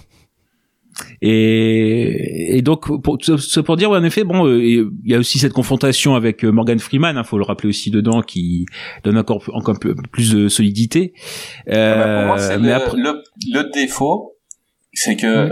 Et, 1.21 2.57
et 2.57 2.61
donc 2.61 3.01
pour 3.01 3.17
ce 3.21 3.37
ce 3.37 3.59
pour 3.59 3.77
dire 3.77 3.89
ouais, 3.89 3.97
en 3.97 4.03
effet 4.03 4.23
bon 4.23 4.45
euh, 4.47 4.61
il 4.61 4.89
y 5.05 5.15
a 5.15 5.17
aussi 5.19 5.39
cette 5.39 5.53
confrontation 5.53 6.15
avec 6.15 6.43
euh, 6.43 6.51
Morgan 6.51 6.77
Freeman 6.79 7.17
hein, 7.17 7.23
faut 7.23 7.37
le 7.37 7.43
rappeler 7.45 7.69
aussi 7.69 7.89
dedans 7.91 8.21
qui 8.21 8.65
donne 9.03 9.17
encore 9.17 9.43
encore 9.53 9.75
un 9.75 9.79
peu 9.79 9.95
plus 10.11 10.31
de 10.33 10.49
solidité 10.49 11.13
ah 11.67 11.71
bah, 11.71 12.15
pour 12.17 12.25
moi, 12.27 12.39
euh, 12.39 12.47
c'est 12.49 12.57
mais 12.59 12.67
le, 12.69 12.73
après 12.73 12.97
le, 12.97 13.21
le 13.53 13.71
défaut, 13.71 14.35
c'est 14.93 15.15
que. 15.15 15.51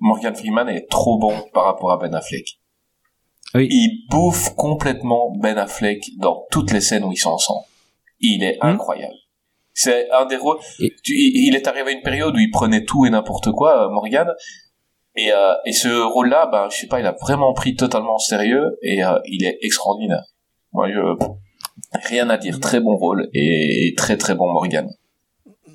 Morgan 0.00 0.34
Freeman 0.34 0.68
est 0.68 0.86
trop 0.90 1.18
bon 1.18 1.32
par 1.54 1.64
rapport 1.64 1.90
à 1.92 1.96
Ben 1.98 2.14
Affleck. 2.14 2.53
Oui. 3.54 3.68
Il 3.70 4.06
bouffe 4.10 4.54
complètement 4.56 5.32
Ben 5.40 5.56
Affleck 5.58 6.02
dans 6.18 6.44
toutes 6.50 6.72
les 6.72 6.80
scènes 6.80 7.04
où 7.04 7.12
ils 7.12 7.16
sont 7.16 7.30
ensemble. 7.30 7.64
Il 8.20 8.42
est 8.42 8.58
Hmm. 8.62 8.66
incroyable. 8.68 9.14
C'est 9.72 10.08
un 10.10 10.24
des 10.26 10.36
rôles. 10.36 10.58
Et- 10.80 10.92
tu- 11.02 11.12
il, 11.14 11.54
est 11.54 11.66
arrivé 11.66 11.88
à 11.90 11.92
une 11.92 12.02
période 12.02 12.34
où 12.34 12.38
il 12.38 12.50
prenait 12.50 12.84
tout 12.84 13.06
et 13.06 13.10
n'importe 13.10 13.50
quoi, 13.52 13.86
euh, 13.86 13.90
Morgan. 13.90 14.28
Et, 15.16 15.32
euh, 15.32 15.52
et 15.66 15.72
ce 15.72 15.88
rôle-là, 15.88 16.46
ben, 16.50 16.68
je 16.70 16.76
sais 16.78 16.86
pas, 16.86 17.00
il 17.00 17.06
a 17.06 17.12
vraiment 17.20 17.52
pris 17.54 17.74
totalement 17.76 18.16
au 18.16 18.18
sérieux 18.20 18.78
et 18.82 19.04
euh, 19.04 19.18
il 19.26 19.44
est 19.44 19.58
extraordinaire. 19.62 20.24
Moi, 20.72 20.88
je, 20.90 22.08
rien 22.08 22.28
à 22.30 22.36
dire. 22.36 22.58
Très 22.60 22.80
bon 22.80 22.96
rôle 22.96 23.28
et, 23.34 23.94
très 23.96 24.16
très 24.16 24.34
bon 24.34 24.52
Morgan. 24.52 24.88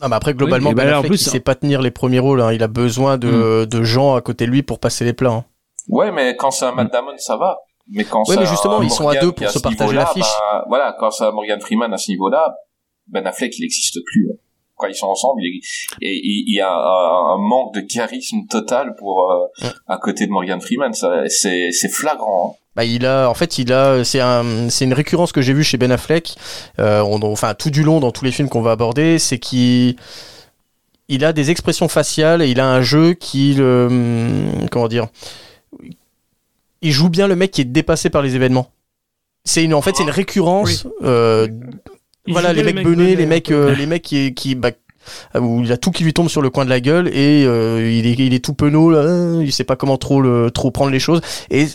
Ah, 0.02 0.08
mais 0.10 0.16
après, 0.16 0.34
globalement, 0.34 0.70
Oui, 0.70 0.76
bah 0.76 0.84
Ben 0.84 0.90
là, 0.92 0.96
en 0.98 1.00
Affleck, 1.00 1.12
plus, 1.12 1.26
il 1.26 1.30
sait 1.30 1.40
pas 1.42 1.56
tenir 1.56 1.82
les 1.82 1.92
premiers 1.92 2.20
rôles. 2.20 2.42
hein. 2.42 2.54
Il 2.54 2.64
a 2.64 2.68
besoin 2.68 3.18
de, 3.18 3.66
de 3.66 3.84
gens 3.84 4.16
à 4.16 4.22
côté 4.22 4.46
de 4.46 4.52
lui 4.52 4.64
pour 4.64 4.80
passer 4.80 5.04
les 5.06 5.14
plats. 5.14 5.32
hein. 5.32 5.46
Ouais, 5.90 6.12
mais 6.12 6.36
quand 6.38 6.52
c'est 6.52 6.66
un 6.66 6.72
Matt 6.74 6.92
Damon, 6.94 7.18
ça 7.18 7.36
va. 7.36 7.58
Mais 7.92 8.04
quand 8.06 8.20
Ouais, 8.28 8.36
c'est 8.36 8.40
mais 8.42 8.46
justement, 8.46 8.82
ils 8.82 8.90
sont 8.92 9.08
à 9.08 9.16
deux 9.16 9.32
pour 9.32 9.46
à 9.48 9.50
se 9.50 9.60
partager 9.60 9.94
l'affiche. 9.96 10.22
bah, 10.24 10.66
voilà, 10.68 10.96
quand 11.00 11.10
un 11.22 11.32
Morgan 11.32 11.60
Freeman 11.60 11.92
à 11.94 11.98
ce 11.98 12.12
niveau-là, 12.12 12.56
Ben 13.08 13.26
Affleck, 13.26 13.58
il 13.58 13.62
n'existe 13.62 13.98
plus. 14.06 14.28
Quand 14.76 14.88
ils 14.88 14.96
sont 14.96 15.08
ensemble, 15.08 15.42
il, 15.44 15.60
et 16.02 16.22
il 16.24 16.56
y 16.56 16.62
a 16.62 16.72
un, 16.72 17.34
un 17.34 17.38
manque 17.38 17.74
de 17.74 17.82
charisme 17.82 18.46
total 18.50 18.96
pour 18.98 19.30
euh, 19.32 19.68
à 19.88 19.98
côté 19.98 20.26
de 20.26 20.32
Morgan 20.32 20.62
Freeman. 20.62 20.94
Ça, 20.94 21.24
c'est, 21.28 21.72
flagrant. 21.90 22.52
hein. 22.54 22.64
Bah, 22.76 22.86
il 22.86 23.06
a, 23.06 23.28
en 23.30 23.34
fait, 23.34 23.58
il 23.58 23.74
a, 23.74 24.04
c'est 24.06 24.22
un, 24.22 24.70
c'est 24.70 24.86
une 24.86 24.94
récurrence 24.94 25.32
que 25.34 25.42
j'ai 25.42 25.52
vue 25.54 25.64
chez 25.66 25.78
Ben 25.78 25.92
Affleck. 25.92 26.36
Euh, 26.80 27.02
on- 27.02 27.22
enfin, 27.24 27.56
tout 27.56 27.72
du 27.72 27.84
long 27.84 28.00
dans 28.00 28.12
tous 28.12 28.24
les 28.24 28.32
films 28.32 28.48
qu'on 28.48 28.62
va 28.62 28.72
aborder, 28.72 29.20
c'est 29.20 29.38
qu'il, 29.40 29.98
il 31.10 31.26
a 31.26 31.34
des 31.34 31.50
expressions 31.52 31.90
faciales 31.90 32.42
et 32.42 32.48
il 32.50 32.60
a 32.62 32.68
un 32.72 32.82
jeu 32.82 33.16
qui, 33.16 33.56
le, 33.56 33.88
hum, 33.90 34.70
comment 34.72 34.88
dire, 34.88 35.08
il 36.82 36.92
joue 36.92 37.10
bien 37.10 37.28
le 37.28 37.36
mec 37.36 37.52
qui 37.52 37.62
est 37.62 37.66
dépassé 37.66 38.10
par 38.10 38.22
les 38.22 38.36
événements. 38.36 38.72
C'est 39.46 39.64
une, 39.64 39.74
en 39.74 39.82
fait, 39.82 39.96
c'est 39.96 40.04
une 40.04 40.10
récurrence. 40.10 40.86
euh, 41.04 41.48
Il 42.28 42.34
voilà, 42.34 42.54
les 42.54 42.62
mecs 42.64 42.84
benés, 42.84 43.16
les 43.16 43.24
un 43.24 43.28
mecs, 43.28 43.52
euh, 43.52 43.74
les 43.76 43.86
mecs 43.86 44.02
qui, 44.04 44.34
qui, 44.34 44.56
bah, 44.56 44.72
où 45.40 45.62
il 45.64 45.72
a 45.72 45.78
tout 45.78 45.92
qui 45.92 46.04
lui 46.04 46.14
tombe 46.14 46.30
sur 46.30 46.42
le 46.42 46.50
coin 46.50 46.66
de 46.66 46.70
la 46.70 46.80
gueule 46.82 47.08
et 47.08 47.44
euh, 47.46 47.90
il, 47.92 48.06
est, 48.06 48.14
il 48.14 48.34
est 48.34 48.44
tout 48.44 48.54
penaud 48.54 48.92
là, 48.92 49.02
hein, 49.02 49.42
il 49.42 49.52
sait 49.52 49.64
pas 49.64 49.76
comment 49.76 49.98
trop 49.98 50.22
le, 50.22 50.52
trop 50.52 50.70
prendre 50.72 50.92
les 50.92 51.00
choses 51.00 51.22
et 51.50 51.66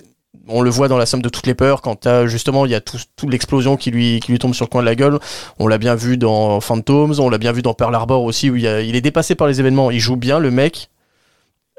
on 0.47 0.61
le 0.61 0.69
voit 0.71 0.89
dans 0.89 0.99
la 0.99 1.07
somme 1.07 1.23
de 1.23 1.29
toutes 1.31 1.47
les 1.47 1.55
peurs 1.55 1.81
quand 1.81 1.97
t'as, 1.97 2.27
justement 2.27 2.67
il 2.67 2.71
y 2.71 2.75
a 2.75 2.81
tout, 2.81 2.99
toute 3.17 3.31
l'explosion 3.33 3.77
qui 3.77 3.91
lui 3.91 4.21
qui 4.21 4.31
lui 4.31 4.39
tombe 4.39 4.55
sur 4.55 4.67
le 4.67 4.71
coin 4.71 4.83
de 4.83 4.87
la 4.87 4.95
gueule. 4.95 5.19
On 5.59 5.67
l'a 5.67 5.79
bien 5.79 5.95
vu 5.95 6.17
dans 6.19 6.61
Phantoms, 6.61 7.15
on 7.19 7.31
l'a 7.31 7.39
bien 7.39 7.51
vu 7.53 7.63
dans 7.63 7.73
Pearl 7.75 7.95
Harbor 7.95 8.23
aussi 8.23 8.51
où 8.51 8.57
il, 8.57 8.63
y 8.63 8.69
a- 8.69 8.83
il 8.83 8.95
est 8.95 9.01
dépassé 9.01 9.35
par 9.35 9.49
les 9.49 9.59
événements. 9.59 9.91
Il 9.91 10.01
joue 10.01 10.17
bien 10.17 10.39
le 10.39 10.51
mec 10.51 10.91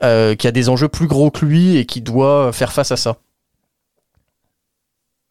euh, 0.03 0.35
qui 0.35 0.47
a 0.47 0.51
des 0.51 0.69
enjeux 0.69 0.89
plus 0.89 1.07
gros 1.07 1.31
que 1.31 1.45
lui 1.45 1.77
et 1.77 1.85
qui 1.85 2.01
doit 2.01 2.51
faire 2.51 2.71
face 2.73 2.91
à 2.91 2.97
ça. 2.97 3.17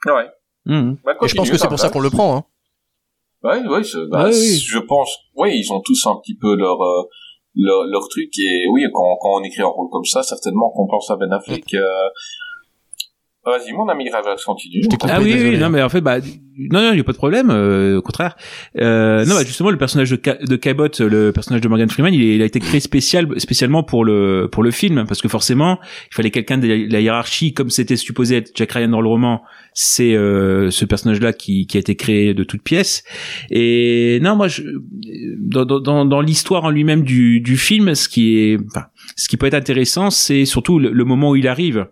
Ouais. 0.06 0.28
Mhm. 0.66 0.96
Bah, 1.04 1.12
Et 1.22 1.28
je 1.28 1.34
pense 1.34 1.50
que 1.50 1.58
c'est 1.58 1.68
pour 1.68 1.78
ça 1.78 1.90
qu'on 1.90 2.00
le 2.00 2.10
prend. 2.10 2.36
Hein. 2.36 2.44
Ouais, 3.42 3.58
ouais, 3.66 3.82
bah, 4.10 4.24
Ouais, 4.24 4.30
oui. 4.30 4.56
je 4.58 4.78
pense. 4.78 5.10
Oui, 5.34 5.52
ils 5.58 5.70
ont 5.72 5.80
tous 5.84 6.06
un 6.06 6.16
petit 6.16 6.36
peu 6.36 6.54
leur 6.56 6.80
euh, 6.82 7.02
leur, 7.54 7.84
leur 7.84 8.08
truc 8.08 8.30
et 8.38 8.66
oui, 8.72 8.84
quand, 8.92 9.16
quand 9.20 9.40
on 9.40 9.42
écrit 9.44 9.62
un 9.62 9.66
rôle 9.66 9.88
comme 9.90 10.04
ça, 10.04 10.22
certainement 10.22 10.70
qu'on 10.70 10.86
pense 10.88 11.10
à 11.10 11.16
Ben 11.16 11.30
Affleck. 11.32 11.72
euh, 11.74 11.84
Vas-y, 13.46 13.72
mon 13.72 13.86
ami 13.88 14.04
Gravax, 14.06 14.42
continue. 14.44 14.80
t'ai 14.88 14.96
coupé. 14.96 15.12
Ah 15.14 15.20
oui, 15.20 15.32
désolé, 15.32 15.50
oui, 15.50 15.58
non, 15.58 15.68
mais 15.68 15.82
en 15.82 15.88
fait, 15.90 16.00
bah, 16.00 16.18
non, 16.18 16.80
non, 16.82 16.90
il 16.92 16.94
n'y 16.94 17.00
a 17.00 17.04
pas 17.04 17.12
de 17.12 17.16
problème, 17.18 17.50
euh, 17.50 17.98
au 17.98 18.02
contraire. 18.02 18.36
Euh, 18.80 19.24
non, 19.26 19.34
bah, 19.34 19.44
justement, 19.44 19.70
le 19.70 19.76
personnage 19.76 20.10
de, 20.10 20.18
Ca- 20.24 20.38
de 20.42 20.56
Cabot, 20.56 20.88
le 21.00 21.30
personnage 21.30 21.60
de 21.60 21.68
Morgan 21.68 21.90
Freeman, 21.90 22.14
il, 22.14 22.22
est- 22.22 22.36
il 22.36 22.42
a 22.42 22.46
été 22.46 22.58
créé 22.60 22.80
spécial, 22.80 23.28
spécialement 23.38 23.82
pour 23.82 24.04
le, 24.04 24.48
pour 24.50 24.62
le 24.62 24.70
film, 24.70 25.04
parce 25.06 25.20
que 25.20 25.28
forcément, 25.28 25.78
il 26.10 26.14
fallait 26.14 26.30
quelqu'un 26.30 26.56
de 26.56 26.66
la, 26.66 26.76
la 26.88 27.00
hiérarchie, 27.00 27.52
comme 27.52 27.68
c'était 27.68 27.96
supposé 27.96 28.36
être 28.36 28.50
Jack 28.54 28.72
Ryan 28.72 28.88
dans 28.88 29.02
le 29.02 29.08
roman, 29.08 29.42
c'est 29.74 30.14
euh, 30.14 30.70
ce 30.70 30.86
personnage-là 30.86 31.34
qui, 31.34 31.66
qui 31.66 31.76
a 31.76 31.80
été 31.80 31.96
créé 31.96 32.32
de 32.32 32.44
toutes 32.44 32.62
pièces. 32.62 33.04
Et 33.50 34.20
non, 34.22 34.36
moi, 34.36 34.48
je, 34.48 34.62
dans, 35.38 35.66
dans- 35.66 35.80
dans, 35.80 36.04
dans 36.06 36.20
l'histoire 36.22 36.64
en 36.64 36.70
lui-même 36.70 37.02
du, 37.02 37.40
du 37.40 37.58
film, 37.58 37.94
ce 37.94 38.08
qui 38.08 38.38
est, 38.38 38.58
enfin, 38.70 38.86
ce 39.16 39.28
qui 39.28 39.36
peut 39.36 39.46
être 39.46 39.54
intéressant, 39.54 40.08
c'est 40.10 40.46
surtout 40.46 40.78
le, 40.78 40.90
le 40.92 41.04
moment 41.04 41.30
où 41.30 41.36
il 41.36 41.46
arrive, 41.46 41.88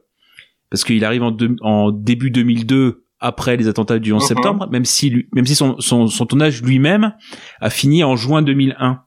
parce 0.73 0.83
qu'il 0.85 1.05
arrive 1.05 1.23
en, 1.23 1.37
en 1.61 1.93
début 1.93 2.31
2002 2.33 3.05
après 3.21 3.57
les 3.57 3.69
attentats 3.69 3.99
du 4.01 4.13
11 4.13 4.23
Mhm. 4.23 4.27
septembre, 4.27 4.69
même 4.73 4.85
si 4.87 5.11
lui- 5.11 5.29
même 5.35 5.47
si 5.47 5.55
son, 5.55 5.77
son, 5.79 6.07
son 6.09 6.27
tournage 6.27 6.63
lui-même 6.63 7.13
a 7.61 7.71
fini 7.71 8.03
en 8.03 8.17
juin 8.17 8.41
2001. 8.43 9.03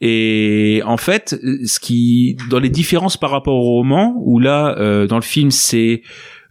Et 0.00 0.82
en 0.84 0.96
fait, 0.96 1.36
ce 1.64 1.80
qui 1.80 2.36
dans 2.50 2.58
les 2.58 2.68
différences 2.68 3.16
par 3.16 3.30
rapport 3.30 3.54
au 3.54 3.62
roman, 3.76 4.14
où 4.24 4.38
là 4.38 4.76
euh, 4.78 5.06
dans 5.06 5.16
le 5.16 5.22
film 5.22 5.50
c'est 5.50 6.02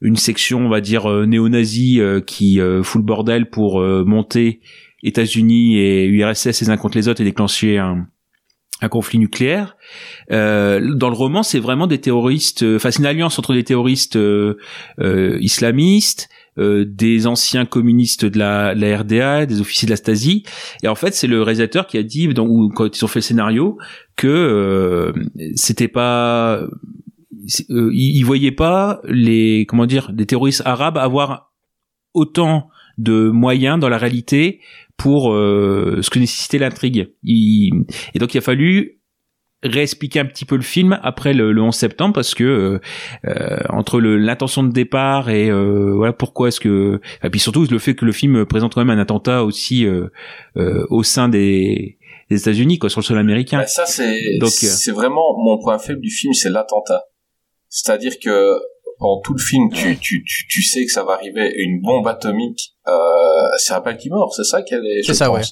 une 0.01 0.15
section 0.15 0.65
on 0.65 0.69
va 0.69 0.81
dire 0.81 1.09
euh, 1.09 1.25
néo-nazie 1.25 1.99
euh, 2.01 2.19
qui 2.21 2.59
euh, 2.59 2.83
fout 2.83 2.99
le 3.01 3.05
bordel 3.05 3.49
pour 3.49 3.79
euh, 3.81 4.03
monter 4.05 4.61
États-Unis 5.03 5.77
et 5.77 6.05
URSS 6.05 6.61
les 6.61 6.69
uns 6.69 6.77
contre 6.77 6.97
les 6.97 7.07
autres 7.09 7.21
et 7.21 7.25
déclencher 7.25 7.77
un, 7.77 8.07
un 8.83 8.89
conflit 8.89 9.19
nucléaire. 9.19 9.77
Euh, 10.31 10.93
dans 10.93 11.09
le 11.09 11.15
roman, 11.15 11.41
c'est 11.41 11.59
vraiment 11.59 11.87
des 11.87 11.99
terroristes. 11.99 12.63
euh, 12.63 12.75
Enfin, 12.75 12.91
c'est 12.91 12.99
une 12.99 13.05
alliance 13.05 13.39
entre 13.39 13.53
des 13.53 13.63
terroristes 13.63 14.15
euh, 14.17 14.57
euh, 14.99 15.37
islamistes, 15.39 16.29
euh, 16.57 16.85
des 16.87 17.25
anciens 17.25 17.65
communistes 17.65 18.25
de 18.25 18.37
la, 18.37 18.75
la 18.75 18.97
RDA, 18.99 19.45
des 19.45 19.61
officiers 19.61 19.85
de 19.85 19.91
la 19.91 19.95
Stasi. 19.95 20.43
Et 20.83 20.87
en 20.87 20.95
fait, 20.95 21.13
c'est 21.13 21.27
le 21.27 21.41
réalisateur 21.41 21.87
qui 21.87 21.97
a 21.97 22.03
dit, 22.03 22.27
dans, 22.27 22.45
ou 22.45 22.69
quand 22.69 22.95
ils 22.95 23.03
ont 23.05 23.07
fait 23.07 23.19
le 23.19 23.23
scénario, 23.23 23.77
que 24.15 24.27
euh, 24.27 25.13
c'était 25.55 25.87
pas, 25.87 26.61
ils 27.67 28.23
voyaient 28.23 28.51
pas 28.51 29.01
les, 29.05 29.65
comment 29.67 29.85
dire, 29.85 30.11
des 30.11 30.25
terroristes 30.25 30.61
arabes 30.65 30.97
avoir 30.97 31.51
autant 32.13 32.69
de 32.99 33.29
moyens 33.29 33.79
dans 33.79 33.89
la 33.89 33.97
réalité 33.97 34.59
pour 34.97 35.33
euh, 35.33 35.99
ce 36.01 36.09
que 36.09 36.19
nécessitait 36.19 36.57
l'intrigue. 36.59 37.13
Il- 37.23 37.85
Et 38.13 38.19
donc 38.19 38.33
il 38.33 38.37
a 38.37 38.41
fallu 38.41 38.99
réexpliquer 39.65 40.19
un 40.19 40.25
petit 40.25 40.43
peu 40.43 40.57
le 40.57 40.61
film 40.61 40.99
après 41.03 41.33
le, 41.33 41.53
le 41.53 41.61
11 41.61 41.73
septembre 41.73 42.13
parce 42.13 42.35
que 42.35 42.43
euh, 42.43 42.79
euh, 43.27 43.57
entre 43.69 44.01
l'intention 44.01 44.61
de 44.63 44.73
départ 44.73 45.29
et 45.29 45.49
euh, 45.49 45.93
voilà 45.95 46.11
pourquoi 46.11 46.49
est-ce 46.49 46.59
que 46.59 46.99
et 47.23 47.29
puis 47.29 47.39
surtout 47.39 47.65
le 47.71 47.79
fait 47.79 47.95
que 47.95 48.03
le 48.03 48.11
film 48.11 48.45
présente 48.45 48.73
quand 48.75 48.83
même 48.83 48.97
un 48.97 49.01
attentat 49.01 49.45
aussi 49.45 49.85
euh, 49.85 50.07
euh, 50.57 50.85
au 50.89 51.03
sein 51.03 51.29
des, 51.29 51.97
des 52.29 52.41
États-Unis 52.41 52.77
quoi 52.77 52.89
sur 52.89 52.99
le 52.99 53.05
sol 53.05 53.17
américain. 53.17 53.59
Bah, 53.59 53.67
ça, 53.67 53.85
c'est 53.85 54.17
euh, 54.35 54.39
c'est 54.67 54.91
vraiment 54.91 55.33
mon 55.41 55.57
point 55.61 55.77
faible 55.79 56.01
du 56.01 56.09
film, 56.11 56.33
c'est 56.33 56.49
l'attentat. 56.49 57.03
C'est-à-dire 57.69 58.13
que 58.21 58.55
pendant 59.03 59.19
tout 59.19 59.33
le 59.33 59.43
film, 59.43 59.69
tu, 59.69 59.99
tu, 59.99 60.23
tu, 60.23 60.47
tu 60.47 60.63
sais 60.63 60.85
que 60.85 60.91
ça 60.91 61.03
va 61.03 61.13
arriver 61.13 61.51
une 61.57 61.81
bombe 61.81 62.07
atomique. 62.07 62.73
Euh, 62.87 62.93
c'est 63.57 63.73
un 63.73 63.81
Baltimore, 63.81 64.33
c'est 64.33 64.45
ça 64.45 64.61
qu'elle 64.61 64.85
est. 64.85 65.03
C'est 65.03 65.13
ça, 65.13 65.29
pense. 65.29 65.51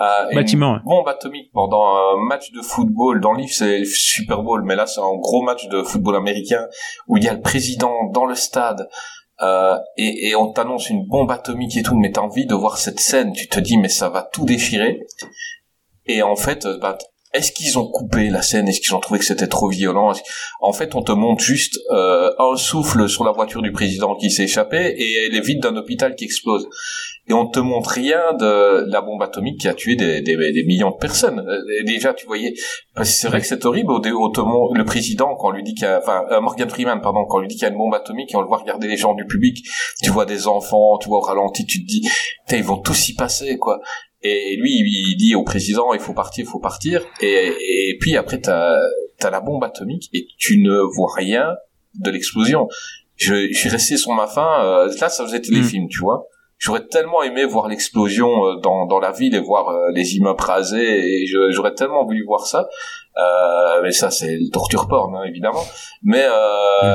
Euh, 0.00 0.28
une 0.30 0.36
Bâtiment, 0.36 0.74
ouais. 0.74 0.80
bombe 0.84 1.08
atomique 1.08 1.50
pendant 1.54 1.84
un 1.84 2.16
match 2.28 2.52
de 2.52 2.60
football. 2.60 3.22
Dans 3.22 3.32
le 3.32 3.40
livre, 3.40 3.52
c'est 3.54 3.78
le 3.78 3.84
Super 3.86 4.42
Bowl, 4.42 4.62
mais 4.66 4.76
là, 4.76 4.84
c'est 4.86 5.00
un 5.00 5.16
gros 5.16 5.42
match 5.42 5.68
de 5.68 5.82
football 5.82 6.16
américain 6.16 6.66
où 7.08 7.16
il 7.16 7.24
y 7.24 7.28
a 7.28 7.32
le 7.32 7.40
président 7.40 8.10
dans 8.12 8.26
le 8.26 8.34
stade. 8.34 8.86
Euh, 9.40 9.76
et, 9.96 10.28
et 10.28 10.36
on 10.36 10.52
t'annonce 10.52 10.90
une 10.90 11.06
bombe 11.06 11.30
atomique 11.30 11.76
et 11.78 11.82
tout, 11.82 11.96
mais 11.96 12.12
t'as 12.12 12.20
envie 12.20 12.44
de 12.44 12.54
voir 12.54 12.76
cette 12.76 13.00
scène. 13.00 13.32
Tu 13.32 13.48
te 13.48 13.58
dis, 13.58 13.78
mais 13.78 13.88
ça 13.88 14.10
va 14.10 14.22
tout 14.22 14.44
déchirer. 14.44 15.00
Et 16.04 16.22
en 16.22 16.36
fait, 16.36 16.66
euh, 16.66 16.78
bah, 16.78 16.98
est-ce 17.32 17.52
qu'ils 17.52 17.78
ont 17.78 17.86
coupé 17.86 18.28
la 18.28 18.42
scène? 18.42 18.68
Est-ce 18.68 18.80
qu'ils 18.80 18.94
ont 18.94 19.00
trouvé 19.00 19.18
que 19.18 19.24
c'était 19.24 19.46
trop 19.46 19.68
violent? 19.68 20.12
En 20.60 20.72
fait, 20.72 20.94
on 20.94 21.02
te 21.02 21.12
montre 21.12 21.42
juste 21.42 21.78
euh, 21.90 22.30
un 22.38 22.56
souffle 22.56 23.08
sur 23.08 23.24
la 23.24 23.32
voiture 23.32 23.62
du 23.62 23.72
président 23.72 24.14
qui 24.16 24.30
s'est 24.30 24.44
échappé 24.44 24.76
et 24.76 25.26
elle 25.26 25.34
est 25.34 25.40
vide 25.40 25.60
d'un 25.60 25.76
hôpital 25.76 26.14
qui 26.14 26.24
explose. 26.24 26.68
Et 27.28 27.32
on 27.32 27.46
te 27.46 27.60
montre 27.60 27.90
rien 27.90 28.20
de 28.38 28.84
la 28.90 29.00
bombe 29.00 29.22
atomique 29.22 29.60
qui 29.60 29.68
a 29.68 29.74
tué 29.74 29.94
des, 29.94 30.22
des, 30.22 30.36
des 30.36 30.64
millions 30.64 30.90
de 30.90 30.96
personnes. 30.96 31.38
Euh, 31.38 31.80
et 31.80 31.84
déjà, 31.84 32.12
tu 32.12 32.26
voyais, 32.26 32.52
c'est 33.02 33.28
vrai 33.28 33.40
que 33.40 33.46
c'est 33.46 33.64
horrible. 33.64 33.92
Au, 33.92 34.02
le 34.74 34.84
président, 34.84 35.34
quand 35.36 35.48
on 35.48 35.52
lui 35.52 35.62
dit 35.62 35.74
qu'il 35.74 35.84
y 35.84 35.86
a, 35.86 35.98
enfin, 35.98 36.24
euh, 36.32 36.40
Morgan 36.40 36.68
Freeman, 36.68 37.00
pardon, 37.00 37.24
quand 37.28 37.38
on 37.38 37.40
lui 37.40 37.48
dit 37.48 37.54
qu'il 37.54 37.62
y 37.62 37.66
a 37.66 37.70
une 37.70 37.78
bombe 37.78 37.94
atomique 37.94 38.32
et 38.34 38.36
on 38.36 38.42
le 38.42 38.48
voit 38.48 38.58
regarder 38.58 38.88
les 38.88 38.96
gens 38.96 39.14
du 39.14 39.24
public, 39.24 39.64
tu 40.02 40.10
vois 40.10 40.26
des 40.26 40.48
enfants, 40.48 40.98
tu 40.98 41.08
vois 41.08 41.18
au 41.18 41.22
ralenti, 41.22 41.64
tu 41.64 41.82
te 41.82 41.86
dis, 41.86 42.02
ils 42.50 42.64
vont 42.64 42.78
tous 42.78 43.08
y 43.08 43.14
passer, 43.14 43.56
quoi. 43.56 43.80
Et 44.22 44.56
lui, 44.56 44.70
il 44.70 45.16
dit 45.16 45.34
au 45.34 45.42
président, 45.42 45.92
il 45.94 46.00
faut 46.00 46.14
partir, 46.14 46.44
il 46.44 46.48
faut 46.48 46.60
partir. 46.60 47.04
Et, 47.20 47.52
et 47.88 47.96
puis 48.00 48.16
après, 48.16 48.40
t'as 48.40 48.78
as 49.24 49.30
la 49.30 49.40
bombe 49.40 49.62
atomique 49.62 50.08
et 50.12 50.26
tu 50.38 50.60
ne 50.60 50.80
vois 50.96 51.12
rien 51.16 51.54
de 52.00 52.10
l'explosion. 52.10 52.66
Je, 53.16 53.48
je 53.52 53.56
suis 53.56 53.68
resté 53.68 53.96
sur 53.96 54.12
ma 54.12 54.26
faim. 54.26 54.64
euh, 54.64 54.92
là, 55.00 55.08
ça 55.08 55.24
faisait 55.24 55.40
téléfilm, 55.40 55.86
tu 55.88 56.00
vois. 56.00 56.26
J'aurais 56.58 56.86
tellement 56.86 57.22
aimé 57.24 57.44
voir 57.44 57.68
l'explosion 57.68 58.28
euh, 58.46 58.56
dans, 58.60 58.86
dans 58.86 59.00
la 59.00 59.10
ville 59.10 59.34
et 59.34 59.40
voir 59.40 59.68
euh, 59.68 59.90
les 59.92 60.16
immeubles 60.16 60.42
rasés. 60.42 61.22
Et 61.22 61.26
j'aurais 61.50 61.74
tellement 61.74 62.04
voulu 62.04 62.24
voir 62.24 62.46
ça. 62.46 62.68
Euh, 63.16 63.80
mais 63.82 63.92
ça, 63.92 64.10
c'est 64.10 64.36
le 64.36 64.50
torture 64.50 64.88
porn, 64.88 65.14
hein, 65.16 65.24
évidemment. 65.28 65.64
Mais 66.02 66.24
euh, 66.24 66.94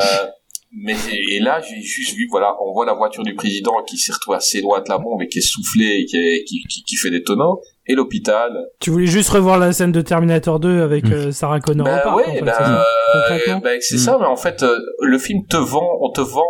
mais 0.71 0.95
et 1.31 1.39
là, 1.39 1.59
j'ai 1.61 1.81
juste 1.81 2.15
vu, 2.15 2.27
voilà, 2.29 2.53
on 2.63 2.73
voit 2.73 2.85
la 2.85 2.93
voiture 2.93 3.23
du 3.23 3.33
président 3.35 3.73
qui 3.87 3.97
s'est 3.97 4.11
retrouvée 4.13 4.37
assez 4.37 4.61
loin 4.61 4.81
de 4.81 4.89
la 4.89 4.97
bombe 4.97 5.21
et 5.21 5.27
qui 5.27 5.39
est 5.39 5.41
soufflée 5.41 5.99
et 6.01 6.05
qui, 6.05 6.17
est- 6.17 6.43
qui, 6.45 6.61
qui, 6.69 6.83
qui 6.83 6.95
fait 6.97 7.09
des 7.11 7.23
tonneaux. 7.23 7.61
Et 7.89 7.95
l'hôpital. 7.95 8.51
Tu 8.81 8.89
voulais 8.89 9.05
juste 9.05 9.29
revoir 9.29 9.57
la 9.57 9.71
scène 9.71 9.93
de 9.93 10.01
Terminator 10.01 10.59
2 10.59 10.81
avec 10.81 11.05
euh, 11.05 11.31
Sarah 11.31 11.61
Connor 11.61 11.85
Ben 11.85 12.01
parc, 12.03 12.17
ouais, 12.17 12.25
en 12.27 12.33
fait, 12.33 12.41
ben, 12.41 12.51
c'est 12.57 12.65
ça, 12.65 13.53
euh, 13.55 13.59
ben, 13.61 13.77
c'est 13.79 13.95
Mm. 13.95 13.99
ça, 13.99 14.17
mais 14.19 14.25
en 14.25 14.35
fait, 14.35 14.61
euh, 14.63 14.77
le 15.03 15.17
film 15.17 15.45
te 15.49 15.55
vend, 15.55 15.87
on 16.01 16.11
te 16.11 16.19
vend 16.19 16.43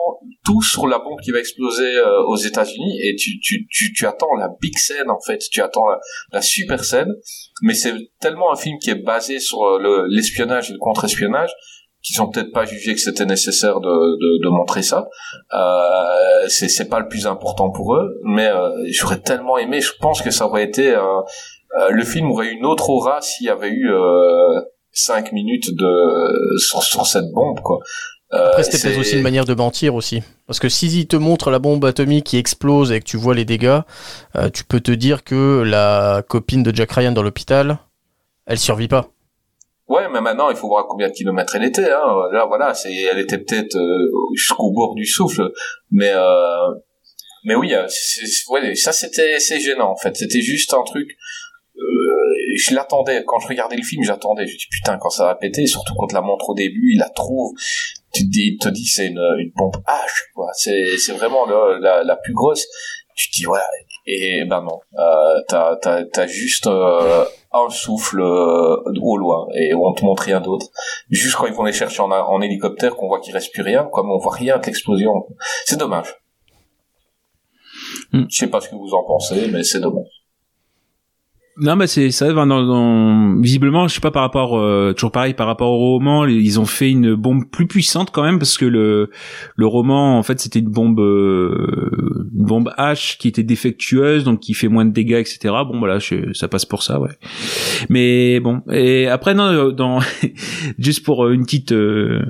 tout 0.43 0.63
sur 0.63 0.88
la 0.88 0.97
bombe 0.97 1.20
qui 1.24 1.30
va 1.30 1.38
exploser 1.38 1.95
euh, 1.97 2.24
aux 2.26 2.38
États-Unis 2.38 2.99
et 3.03 3.15
tu, 3.15 3.39
tu, 3.39 3.68
tu, 3.70 3.93
tu 3.93 4.07
attends 4.07 4.34
la 4.39 4.49
big 4.59 4.76
scène 4.80 5.11
en 5.11 5.20
fait, 5.20 5.38
tu 5.51 5.61
attends 5.61 5.88
la, 5.88 5.99
la 6.34 6.41
super 6.41 6.84
scène, 6.84 7.13
mais 7.61 7.76
c'est 7.76 7.93
tellement 8.20 8.51
un 8.51 8.55
film 8.55 8.80
qui 8.82 8.89
est 8.89 9.03
basé 9.03 9.39
sur 9.39 9.78
le- 9.78 10.07
l'espionnage 10.09 10.72
et 10.72 10.74
le 10.74 10.80
contre-espionnage 10.80 11.51
qu'ils 12.08 12.22
ont 12.22 12.30
peut-être 12.30 12.53
pas 12.53 12.66
jugé 12.66 12.95
que 12.95 13.01
c'était 13.01 13.26
nécessaire 13.26 13.80
de, 13.82 13.89
de, 13.89 14.43
de 14.45 14.49
montrer 14.49 14.84
ça. 14.84 15.08
Euh, 15.53 16.47
c'est 16.47 16.70
c'est 16.70 16.89
pas 16.89 16.99
le 16.99 17.08
plus 17.08 17.28
important 17.28 17.70
pour 17.70 17.95
eux, 17.95 18.08
mais 18.24 18.47
euh, 18.47 18.70
j'aurais 18.91 19.20
tellement 19.20 19.58
aimé. 19.58 19.82
Je 19.82 19.91
pense 19.99 20.22
que 20.22 20.32
ça 20.32 20.45
aurait 20.47 20.64
été 20.64 20.95
euh, 20.95 21.03
Euh, 21.78 21.89
le 21.91 22.05
film 22.05 22.32
aurait 22.32 22.51
une 22.58 22.66
autre 22.66 22.89
aura 22.89 23.20
s'il 23.22 23.45
y 23.45 23.49
avait 23.49 23.70
eu 23.70 23.91
cinq 24.93 25.34
minutes 25.34 25.76
de 25.76 26.58
sur, 26.60 26.82
sur 26.82 27.05
cette 27.05 27.30
bombe 27.34 27.60
quoi. 27.62 27.80
Après, 28.32 28.64
c'était 28.64 28.80
peut-être 28.82 28.99
aussi 29.01 29.18
une 29.18 29.22
manière 29.22 29.45
de 29.45 29.53
mentir 29.53 29.93
aussi. 29.93 30.24
Parce 30.47 30.60
que 30.60 30.70
s'ils 30.70 31.08
te 31.08 31.18
montrent 31.18 31.51
la 31.51 31.60
bombe 31.60 31.84
atomique 31.86 32.26
qui 32.26 32.38
explose 32.38 32.91
et 32.91 32.99
que 33.01 33.05
tu 33.05 33.18
vois 33.18 33.36
les 33.36 33.45
dégâts, 33.45 33.82
tu 34.53 34.64
peux 34.64 34.80
te 34.80 34.93
dire 34.93 35.24
que 35.24 35.62
la 35.62 36.24
copine 36.28 36.64
de 36.64 36.74
Jack 36.74 36.91
Ryan 36.93 37.12
dans 37.12 37.22
l'hôpital, 37.22 37.78
elle 38.45 38.60
survit 38.60 38.88
pas. 38.88 39.03
Ouais, 39.88 40.07
mais 40.11 40.19
maintenant, 40.21 40.49
il 40.49 40.55
faut 40.57 40.67
voir 40.67 40.85
combien 40.88 41.07
de 41.07 41.13
kilomètres 41.13 41.55
elle 41.55 41.63
était. 41.63 41.91
Hein. 41.91 42.29
Là, 42.33 42.45
voilà, 42.45 42.73
c'est, 42.73 42.93
elle 42.93 43.19
était 43.19 43.38
peut-être 43.38 43.75
euh, 43.77 44.11
jusqu'au 44.35 44.71
bord 44.71 44.95
du 44.95 45.05
souffle, 45.05 45.49
mais 45.91 46.11
euh, 46.13 46.67
mais 47.45 47.55
oui, 47.55 47.73
euh, 47.73 47.88
ouais, 48.49 48.75
ça 48.75 48.91
c'était 48.91 49.39
c'est 49.39 49.59
gênant 49.59 49.91
en 49.91 49.95
fait. 49.95 50.15
C'était 50.17 50.41
juste 50.41 50.73
un 50.73 50.83
truc. 50.83 51.07
euh, 51.77 51.81
je 52.57 52.73
l'attendais 52.75 53.23
quand 53.25 53.39
je 53.39 53.47
regardais 53.47 53.77
le 53.77 53.83
film, 53.83 54.03
j'attendais. 54.03 54.45
Je 54.47 54.57
dis 54.57 54.67
putain 54.69 54.97
quand 54.97 55.09
ça 55.09 55.25
va 55.25 55.35
péter, 55.35 55.65
surtout 55.67 55.93
quand 55.97 56.11
la 56.11 56.21
montre 56.21 56.49
au 56.49 56.55
début, 56.55 56.91
il 56.93 56.99
la 56.99 57.09
trouve. 57.09 57.53
Tu 58.13 58.23
te 58.23 58.29
dis, 58.29 58.53
il 58.53 58.57
te 58.57 58.69
dit 58.69 58.85
c'est 58.85 59.07
une, 59.07 59.21
une 59.39 59.51
bombe 59.55 59.77
H, 59.88 60.33
quoi. 60.33 60.49
C'est 60.53 60.97
c'est 60.97 61.13
vraiment 61.13 61.45
la, 61.45 62.03
la 62.03 62.15
plus 62.17 62.33
grosse. 62.33 62.65
Tu 63.15 63.29
te 63.29 63.35
dis 63.38 63.47
ouais. 63.47 63.59
Et 64.05 64.43
ben 64.45 64.61
non, 64.61 64.79
euh, 64.99 65.41
t'as 65.47 65.75
t'as 65.77 66.03
t'as 66.05 66.27
juste 66.27 66.67
euh, 66.67 67.25
un 67.53 67.69
souffle 67.69 68.21
euh, 68.21 68.75
au 69.01 69.17
loin 69.17 69.47
et 69.55 69.73
on 69.73 69.93
te 69.93 70.03
montre 70.03 70.23
rien 70.23 70.41
d'autre. 70.41 70.67
Juste 71.09 71.35
quand 71.35 71.45
ils 71.47 71.53
vont 71.53 71.63
les 71.63 71.73
chercher 71.73 72.01
en, 72.01 72.11
en 72.11 72.41
hélicoptère, 72.41 72.95
qu'on 72.95 73.07
voit 73.07 73.19
qu'il 73.19 73.33
reste 73.33 73.53
plus 73.53 73.63
rien, 73.63 73.83
mais 73.83 74.01
on 74.11 74.17
voit 74.17 74.33
rien 74.33 74.57
de 74.57 74.65
l'explosion. 74.65 75.25
C'est 75.65 75.79
dommage. 75.79 76.15
Hmm. 78.11 78.25
Je 78.29 78.35
sais 78.37 78.47
pas 78.47 78.59
ce 78.61 78.69
que 78.69 78.75
vous 78.75 78.93
en 78.93 79.03
pensez, 79.03 79.49
mais 79.51 79.63
c'est 79.63 79.79
dommage. 79.79 80.07
Non, 81.59 81.75
bah 81.75 81.87
c'est 81.87 82.11
ça. 82.11 82.31
Dans, 82.33 82.45
dans- 82.45 83.41
visiblement, 83.41 83.87
je 83.87 83.95
sais 83.95 83.99
pas 83.99 84.11
par 84.11 84.21
rapport, 84.21 84.55
euh, 84.59 84.93
toujours 84.93 85.11
pareil 85.11 85.33
par 85.33 85.47
rapport 85.47 85.71
au 85.71 85.93
roman, 85.93 86.25
ils 86.25 86.59
ont 86.59 86.65
fait 86.67 86.91
une 86.91 87.15
bombe 87.15 87.49
plus 87.49 87.65
puissante 87.65 88.11
quand 88.11 88.21
même 88.21 88.37
parce 88.37 88.59
que 88.59 88.65
le 88.65 89.09
le 89.55 89.65
roman, 89.65 90.19
en 90.19 90.23
fait, 90.23 90.39
c'était 90.39 90.59
une 90.59 90.69
bombe 90.69 90.99
euh, 90.99 92.16
une 92.38 92.45
bombe 92.45 92.71
H 92.77 93.17
qui 93.17 93.27
était 93.27 93.43
défectueuse, 93.43 94.23
donc 94.23 94.39
qui 94.41 94.53
fait 94.53 94.67
moins 94.67 94.85
de 94.85 94.91
dégâts, 94.91 95.19
etc. 95.19 95.39
Bon, 95.65 95.79
voilà, 95.79 95.97
je- 95.99 96.31
ça 96.33 96.47
passe 96.47 96.65
pour 96.65 96.83
ça, 96.83 96.99
ouais. 96.99 97.09
Mais 97.89 98.39
bon, 98.39 98.61
et 98.71 99.07
après 99.07 99.33
non, 99.33 99.45
euh, 99.45 99.71
dans 99.71 99.99
juste 100.79 101.03
pour 101.03 101.25
euh, 101.25 101.33
une 101.33 101.43
petite 101.45 101.71
euh, 101.71 102.21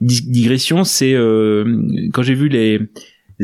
dig- 0.00 0.30
digression, 0.30 0.84
c'est 0.84 1.14
euh, 1.14 1.64
quand 2.12 2.22
j'ai 2.22 2.34
vu 2.34 2.48
les 2.48 2.80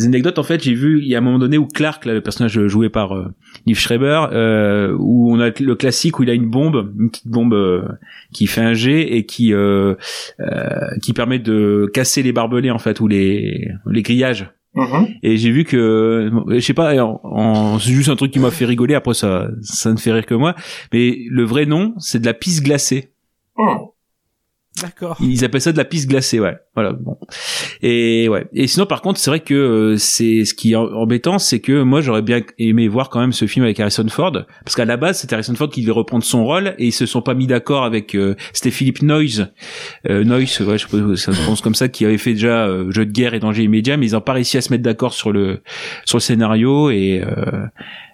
anecdotes, 0.05 0.39
en 0.39 0.43
fait, 0.43 0.63
j'ai 0.63 0.73
vu 0.75 1.01
il 1.03 1.09
y 1.09 1.15
a 1.15 1.19
un 1.19 1.23
moment 1.23 1.39
donné 1.39 1.59
où 1.59 1.67
Clark, 1.67 2.05
là, 2.07 2.15
le 2.15 2.21
personnage 2.23 2.67
joué 2.67 2.89
par 2.89 3.13
euh, 3.13 3.27
Liv 3.67 3.79
Schreiber, 3.79 4.27
euh, 4.33 4.95
où 4.99 5.31
on 5.35 5.41
a 5.41 5.51
le 5.61 5.75
classique 5.75 6.19
où 6.19 6.23
il 6.23 6.31
a 6.31 6.35
une 6.35 6.49
bombe, 6.51 6.93
une 6.99 7.11
petite 7.11 7.29
bombe 7.29 7.55
qui 8.33 8.47
fait 8.47 8.63
un 8.63 8.73
jet 8.75 9.03
et 9.17 9.25
qui 9.27 9.53
qui 11.03 11.13
permet 11.13 11.39
de 11.39 11.91
casser 11.93 12.23
les 12.23 12.33
barbelés 12.33 12.71
en 12.71 12.79
fait 12.79 13.01
ou 13.01 13.09
les 13.09 13.69
les 13.87 14.03
grillages. 14.03 14.51
Et 15.23 15.37
j'ai 15.37 15.51
vu 15.51 15.65
que, 15.65 16.31
je 16.49 16.61
sais 16.61 16.73
pas, 16.75 16.95
c'est 17.81 17.93
juste 17.93 18.09
un 18.09 18.17
truc 18.17 18.33
qui 18.33 18.39
m'a 18.39 18.51
fait 18.51 18.65
rigoler. 18.65 18.95
Après 18.95 19.15
ça, 19.15 19.49
ça 19.61 19.93
ne 19.93 19.99
fait 19.99 20.13
rire 20.13 20.27
que 20.27 20.35
moi. 20.35 20.55
Mais 20.93 21.19
le 21.29 21.45
vrai 21.45 21.67
nom, 21.67 21.95
c'est 21.99 22.21
de 22.21 22.27
la 22.27 22.35
pisse 22.35 22.63
glacée. 22.63 23.13
D'accord. 24.81 25.19
Ils 25.21 25.45
appellent 25.45 25.61
ça 25.61 25.73
de 25.73 25.77
la 25.77 25.85
pisse 25.85 26.07
glacée, 26.07 26.41
ouais. 26.41 26.57
Voilà. 26.75 26.93
Bon. 26.93 27.19
Et 27.83 28.29
ouais. 28.29 28.47
Et 28.55 28.67
sinon, 28.67 28.87
par 28.87 29.03
contre, 29.03 29.19
c'est 29.19 29.31
vrai 29.31 29.41
que 29.41 29.53
euh, 29.55 29.97
c'est 29.99 30.45
ce 30.45 30.55
qui 30.55 30.73
est 30.73 30.77
embêtant, 30.77 31.39
c'est 31.39 31.61
que 31.61 31.83
moi, 31.83 32.01
j'aurais 32.01 32.23
bien 32.23 32.41
aimé 32.59 32.89
voir 32.89 33.11
quand 33.11 33.21
même 33.21 33.33
ce 33.33 33.47
film 33.47 33.65
avec 33.65 33.79
Harrison 33.79 34.07
Ford, 34.09 34.33
parce 34.65 34.75
qu'à 34.75 34.87
la 34.87 34.97
base, 34.97 35.21
c'était 35.21 35.35
Harrison 35.35 35.55
Ford 35.55 35.69
qui 35.69 35.83
devait 35.83 35.93
reprendre 35.93 36.25
son 36.25 36.45
rôle, 36.45 36.75
et 36.79 36.87
ils 36.87 36.93
se 36.93 37.05
sont 37.05 37.21
pas 37.21 37.35
mis 37.35 37.47
d'accord 37.47 37.85
avec. 37.85 38.15
euh, 38.15 38.35
c'était 38.53 38.71
Philippe 38.71 39.03
Noyce, 39.03 39.43
euh, 40.09 40.25
Noyce, 40.25 40.61
ouais, 40.61 40.79
je 40.79 40.87
sais 40.87 40.97
pas, 40.97 41.17
ça 41.17 41.33
se 41.33 41.41
prononce 41.43 41.61
comme 41.61 41.75
ça, 41.75 41.89
qui 41.89 42.07
avait 42.07 42.19
fait 42.19 42.33
déjà 42.33 42.67
euh, 42.67 42.91
Jeu 42.91 43.05
de 43.05 43.13
guerre 43.13 43.35
et 43.35 43.41
Danger 43.41 43.65
immédiat, 43.65 43.97
mais 43.99 44.07
ils 44.07 44.17
ont 44.17 44.21
pas 44.21 44.33
réussi 44.33 44.57
à 44.57 44.63
se 44.63 44.73
mettre 44.73 44.83
d'accord 44.83 45.13
sur 45.13 45.31
le 45.33 45.61
sur 46.07 46.17
le 46.17 46.23
scénario. 46.23 46.91
Et 46.91 47.23
euh, 47.23 47.67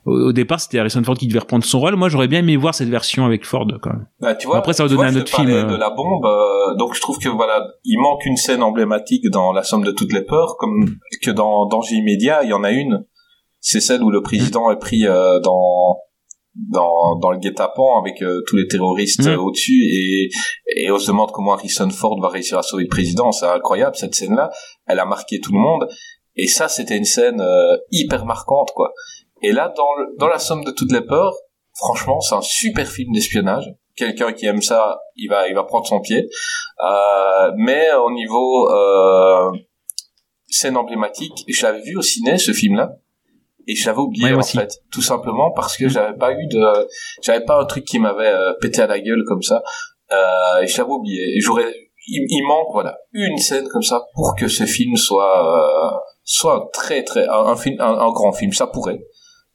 au, 0.08 0.32
départ, 0.32 0.60
c'était 0.60 0.78
Harrison 0.78 1.02
Ford 1.02 1.16
qui 1.16 1.26
devait 1.26 1.38
reprendre 1.38 1.64
son 1.64 1.80
rôle. 1.80 1.96
Moi, 1.96 2.08
j'aurais 2.08 2.28
bien 2.28 2.40
aimé 2.40 2.56
voir 2.56 2.74
cette 2.74 2.88
version 2.88 3.26
avec 3.26 3.44
Ford, 3.44 3.66
quand 3.82 3.90
même. 3.90 4.06
Bah, 4.20 4.34
tu 4.34 4.46
vois, 4.46 4.58
Après, 4.58 4.72
ça 4.72 4.84
va 4.84 4.88
donner 4.88 5.04
un 5.04 5.16
autre 5.16 5.34
film, 5.34 5.50
euh. 5.50 5.64
de 5.64 5.76
la 5.76 5.90
bombe, 5.90 6.24
euh, 6.24 6.74
donc 6.76 6.94
je 6.94 7.00
trouve 7.00 7.18
que 7.18 7.28
voilà, 7.28 7.66
il 7.84 7.98
manque 8.00 8.24
une 8.24 8.36
scène 8.36 8.47
emblématique 8.56 9.24
dans 9.30 9.52
La 9.52 9.62
somme 9.62 9.84
de 9.84 9.92
toutes 9.92 10.12
les 10.12 10.22
peurs, 10.22 10.56
comme 10.58 10.96
que 11.22 11.30
dans 11.30 11.66
Danger 11.66 11.96
immédiat, 11.96 12.42
il 12.44 12.50
y 12.50 12.52
en 12.52 12.64
a 12.64 12.70
une. 12.70 13.04
C'est 13.60 13.80
celle 13.80 14.02
où 14.02 14.10
le 14.10 14.22
président 14.22 14.70
est 14.70 14.78
pris 14.78 15.06
euh, 15.06 15.40
dans 15.40 15.96
dans 16.54 17.16
dans 17.20 17.30
le 17.30 17.38
guet-apens 17.38 18.00
avec 18.00 18.20
euh, 18.22 18.42
tous 18.48 18.56
les 18.56 18.66
terroristes 18.66 19.20
Mhm. 19.26 19.32
euh, 19.32 19.38
au-dessus 19.38 19.80
et 19.92 20.28
et 20.76 20.90
on 20.90 20.98
se 20.98 21.08
demande 21.08 21.30
comment 21.32 21.52
Harrison 21.52 21.88
Ford 21.90 22.18
va 22.20 22.28
réussir 22.28 22.58
à 22.58 22.62
sauver 22.62 22.84
le 22.84 22.88
président. 22.88 23.30
C'est 23.32 23.46
incroyable 23.46 23.94
cette 23.96 24.14
scène-là. 24.14 24.50
Elle 24.86 24.98
a 24.98 25.04
marqué 25.04 25.38
tout 25.40 25.52
le 25.52 25.58
monde 25.58 25.86
et 26.36 26.46
ça 26.46 26.68
c'était 26.68 26.96
une 26.96 27.04
scène 27.04 27.40
euh, 27.40 27.76
hyper 27.92 28.24
marquante 28.26 28.70
quoi. 28.74 28.92
Et 29.42 29.52
là 29.52 29.72
dans 29.76 29.94
le, 29.98 30.16
dans 30.18 30.28
La 30.28 30.38
somme 30.38 30.64
de 30.64 30.72
toutes 30.72 30.90
les 30.92 31.02
peurs, 31.02 31.34
franchement 31.74 32.20
c'est 32.20 32.34
un 32.34 32.42
super 32.42 32.88
film 32.88 33.12
d'espionnage 33.12 33.66
quelqu'un 33.98 34.32
qui 34.32 34.46
aime 34.46 34.62
ça, 34.62 35.00
il 35.16 35.28
va, 35.28 35.48
il 35.48 35.54
va 35.54 35.64
prendre 35.64 35.86
son 35.86 36.00
pied. 36.00 36.28
Euh, 36.80 37.52
mais 37.56 37.92
au 37.94 38.10
niveau 38.12 38.70
euh, 38.70 39.50
scène 40.46 40.76
emblématique, 40.76 41.44
je 41.48 41.62
l'avais 41.64 41.82
vu 41.82 41.96
au 41.96 42.02
ciné 42.02 42.38
ce 42.38 42.52
film-là 42.52 42.92
et 43.66 43.74
je 43.74 43.86
l'avais 43.86 43.98
oublié 43.98 44.32
en 44.32 44.42
fait, 44.42 44.78
tout 44.90 45.02
simplement 45.02 45.50
parce 45.50 45.76
que 45.76 45.88
j'avais 45.88 46.16
pas 46.16 46.32
eu 46.32 46.46
de, 46.46 46.88
j'avais 47.22 47.44
pas 47.44 47.60
un 47.60 47.66
truc 47.66 47.84
qui 47.84 47.98
m'avait 47.98 48.32
euh, 48.32 48.52
pété 48.60 48.80
à 48.80 48.86
la 48.86 49.00
gueule 49.00 49.24
comme 49.26 49.42
ça. 49.42 49.62
Euh, 50.10 50.62
et 50.62 50.66
je 50.66 50.78
l'avais 50.78 50.90
oublié. 50.90 51.36
Et 51.36 51.40
j'aurais, 51.40 51.70
il, 52.06 52.24
il 52.28 52.46
manque 52.46 52.68
voilà 52.72 52.96
une 53.12 53.36
scène 53.36 53.68
comme 53.68 53.82
ça 53.82 54.06
pour 54.14 54.34
que 54.38 54.48
ce 54.48 54.64
film 54.64 54.96
soit, 54.96 55.44
euh, 55.44 55.98
soit 56.24 56.70
très 56.72 57.02
très 57.04 57.26
un, 57.26 57.44
un 57.52 57.56
film, 57.56 57.76
un, 57.80 57.92
un 57.92 58.10
grand 58.10 58.32
film. 58.32 58.52
Ça 58.52 58.68
pourrait. 58.68 59.00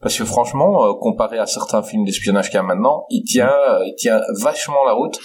Parce 0.04 0.18
que 0.18 0.26
franchement, 0.26 0.86
euh, 0.86 0.94
comparé 1.00 1.40
à 1.40 1.46
certains 1.48 1.82
films 1.82 2.04
d'espionnage 2.06 2.48
qu'il 2.50 2.56
y 2.56 2.60
a 2.60 2.64
maintenant, 2.64 3.06
il 3.10 3.24
tient, 3.24 3.48
euh, 3.48 3.86
il 3.86 3.96
tient 3.98 4.20
vachement 4.42 4.84
la 4.86 4.94
route. 4.94 5.18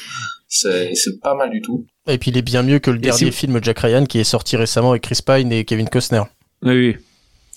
C'est, 0.46 0.94
pas 1.22 1.34
mal 1.34 1.50
du 1.50 1.60
tout. 1.60 1.84
Et 2.06 2.16
puis 2.16 2.30
il 2.30 2.36
est 2.38 2.42
bien 2.42 2.62
mieux 2.62 2.78
que 2.78 2.90
le 2.90 2.98
dernier 2.98 3.18
si- 3.18 3.32
film 3.32 3.58
de 3.58 3.64
Jack 3.64 3.80
Ryan 3.80 4.06
qui 4.06 4.18
est 4.20 4.24
sorti 4.24 4.56
récemment 4.56 4.90
avec 4.92 5.02
Chris 5.02 5.18
Pine 5.24 5.52
et 5.52 5.64
Kevin 5.64 5.88
Costner. 5.90 6.22
Oui, 6.62 6.72
oui. 6.74 6.96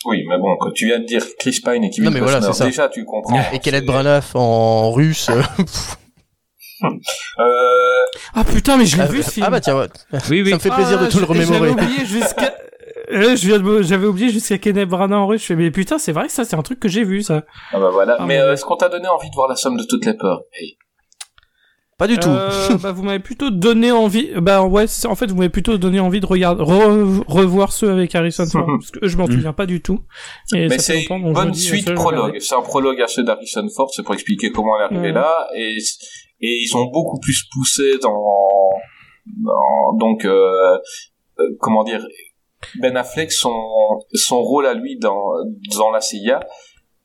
Oui, 0.03 0.23
mais 0.27 0.37
bon, 0.39 0.57
quand 0.59 0.71
tu 0.71 0.87
viens 0.87 0.99
de 0.99 1.05
dire 1.05 1.23
Chris 1.39 1.61
Pine 1.63 1.83
et 1.83 1.89
Kevin 1.91 2.05
Non, 2.05 2.11
mais 2.11 2.19
voilà, 2.19 2.39
Costner, 2.39 2.53
c'est 2.53 2.59
ça. 2.59 2.65
déjà 2.65 2.89
tu 2.89 3.05
comprends. 3.05 3.39
Et 3.53 3.59
Kenneth 3.59 3.85
Branagh 3.85 4.23
en 4.33 4.91
russe. 4.91 5.29
euh, 6.83 6.89
Ah 8.33 8.43
putain, 8.43 8.77
mais 8.77 8.85
je 8.85 8.97
l'ai 8.97 9.03
ah, 9.03 9.07
vu 9.07 9.21
ce 9.23 9.29
film. 9.29 9.45
ah 9.47 9.51
bah 9.51 9.61
tiens, 9.61 9.77
ouais. 9.77 9.87
Oui, 10.29 10.41
oui. 10.41 10.49
ça 10.49 10.55
me 10.55 10.59
fait 10.61 10.69
plaisir 10.71 10.97
Ah, 10.99 11.05
de 11.05 11.11
tout 11.11 11.19
le 11.19 11.25
remémorer. 11.25 11.69
J'avais 11.69 11.71
oublié 11.71 12.05
jusqu'à. 12.05 12.53
Euh, 13.11 13.35
J'avais 13.81 14.05
oublié 14.07 14.29
jusqu'à 14.29 14.57
Kenneth 14.57 14.89
Branagh 14.89 15.17
en 15.19 15.27
russe. 15.27 15.41
Je 15.41 15.47
fais, 15.47 15.55
mais 15.55 15.71
putain, 15.71 15.97
c'est 15.97 16.11
vrai 16.11 16.27
que 16.27 16.31
ça, 16.31 16.45
c'est 16.45 16.55
un 16.55 16.61
truc 16.61 16.79
que 16.79 16.87
j'ai 16.89 17.03
vu, 17.03 17.21
ça. 17.23 17.43
ah 17.73 17.79
bah 17.79 17.89
voilà. 17.91 18.17
Ah, 18.19 18.25
mais 18.25 18.39
euh, 18.39 18.53
est-ce 18.53 18.63
qu'on 18.65 18.77
t'a 18.77 18.89
donné 18.89 19.07
envie 19.07 19.29
de 19.29 19.35
voir 19.35 19.47
la 19.47 19.55
somme 19.55 19.77
de 19.77 19.83
toutes 19.83 20.05
les 20.05 20.13
peurs? 20.13 20.41
Hey. 20.53 20.77
Pas 21.97 22.07
du 22.07 22.17
tout. 22.17 22.29
Euh, 22.29 22.49
bah, 22.81 22.91
vous 22.91 23.03
m'avez 23.03 23.19
plutôt 23.19 23.51
donné 23.51 23.91
envie. 23.91 24.31
Bah, 24.37 24.63
ouais, 24.63 24.85
en 25.05 25.13
fait, 25.15 25.27
vous 25.29 25.35
m'avez 25.35 25.49
plutôt 25.49 25.77
donné 25.77 25.99
envie 25.99 26.19
de 26.19 26.25
regarder, 26.25 26.63
re- 26.63 27.21
revoir 27.27 27.71
ceux 27.71 27.91
avec 27.91 28.15
Harrison 28.15 28.47
Ford. 28.47 28.65
parce 28.79 28.89
que 28.89 29.07
je 29.07 29.17
m'en 29.17 29.27
souviens 29.27 29.53
pas 29.53 29.67
du 29.67 29.81
tout. 29.83 29.99
Et 30.55 30.67
Mais 30.67 30.79
c'est 30.79 31.03
une 31.03 31.33
bonne 31.33 31.53
suite 31.53 31.93
prologue. 31.93 32.37
C'est 32.39 32.55
un 32.55 32.61
prologue 32.61 32.99
à 33.01 33.07
ceux 33.07 33.23
d'Harrison 33.23 33.67
Ford, 33.75 33.91
c'est 33.93 34.01
pour 34.03 34.15
expliquer 34.15 34.51
comment 34.51 34.71
elle 34.77 34.81
est 34.81 34.85
arrivée 34.85 35.07
Ouais. 35.09 35.13
là. 35.13 35.47
Et, 35.55 35.77
et 36.41 36.57
ils 36.63 36.75
ont 36.75 36.85
beaucoup 36.85 37.19
plus 37.19 37.43
poussé 37.53 37.99
dans, 38.01 38.69
dans 39.43 39.97
donc 39.99 40.25
euh, 40.25 40.77
euh, 41.39 41.43
comment 41.59 41.83
dire 41.83 42.03
Ben 42.79 42.95
Affleck 42.97 43.31
son 43.31 43.53
son 44.13 44.41
rôle 44.41 44.65
à 44.65 44.73
lui 44.73 44.97
dans 44.99 45.19
dans 45.77 45.91
la 45.91 46.01
CIA 46.01 46.39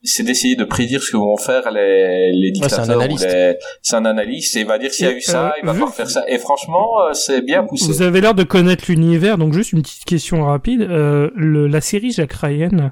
c'est 0.03 0.23
d'essayer 0.23 0.55
de 0.55 0.63
prédire 0.63 1.01
ce 1.01 1.11
que 1.11 1.17
vont 1.17 1.35
faire 1.37 1.69
les, 1.71 2.31
les 2.31 2.51
Ouais, 2.61 2.69
c'est 2.69 2.75
un 2.79 2.81
dictateurs 2.83 3.07
les 3.07 3.57
c'est 3.81 3.95
un 3.95 4.05
analyste 4.05 4.55
et 4.55 4.61
il 4.61 4.65
va 4.67 4.77
dire 4.77 4.93
s'il 4.93 5.05
y 5.07 5.09
a 5.09 5.13
eu 5.13 5.21
ça 5.21 5.47
Euh, 5.47 5.51
il 5.61 5.65
va 5.65 5.73
falloir 5.73 5.93
faire 5.93 6.09
ça 6.09 6.23
et 6.29 6.37
franchement 6.37 6.87
euh, 7.01 7.13
c'est 7.13 7.41
bien 7.41 7.63
poussé 7.65 7.87
Vous 7.91 8.01
avez 8.03 8.21
l'air 8.21 8.35
de 8.35 8.43
connaître 8.43 8.85
l'univers, 8.89 9.37
donc 9.37 9.53
juste 9.53 9.73
une 9.73 9.81
petite 9.81 10.05
question 10.05 10.43
rapide. 10.45 10.81
Euh, 10.83 11.31
le, 11.35 11.67
la 11.67 11.81
série 11.81 12.11
Jack 12.11 12.31
Ryan, 12.33 12.91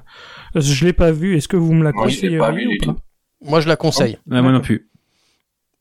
je 0.56 0.84
l'ai 0.84 0.92
pas 0.92 1.12
vue. 1.12 1.36
Est-ce 1.36 1.48
que 1.48 1.56
vous 1.56 1.72
me 1.72 1.84
la 1.84 1.92
Moi, 1.92 2.08
je 2.08 2.20
l'ai 2.22 2.36
conseillez 2.36 2.38
pas 2.38 2.50
vu 2.50 2.66
ou 2.66 2.84
pas. 2.86 2.96
Moi 3.42 3.60
je 3.60 3.68
la 3.68 3.76
conseille. 3.76 4.18
Ouais, 4.28 4.42
moi 4.42 4.50
non 4.52 4.60
plus. 4.60 4.90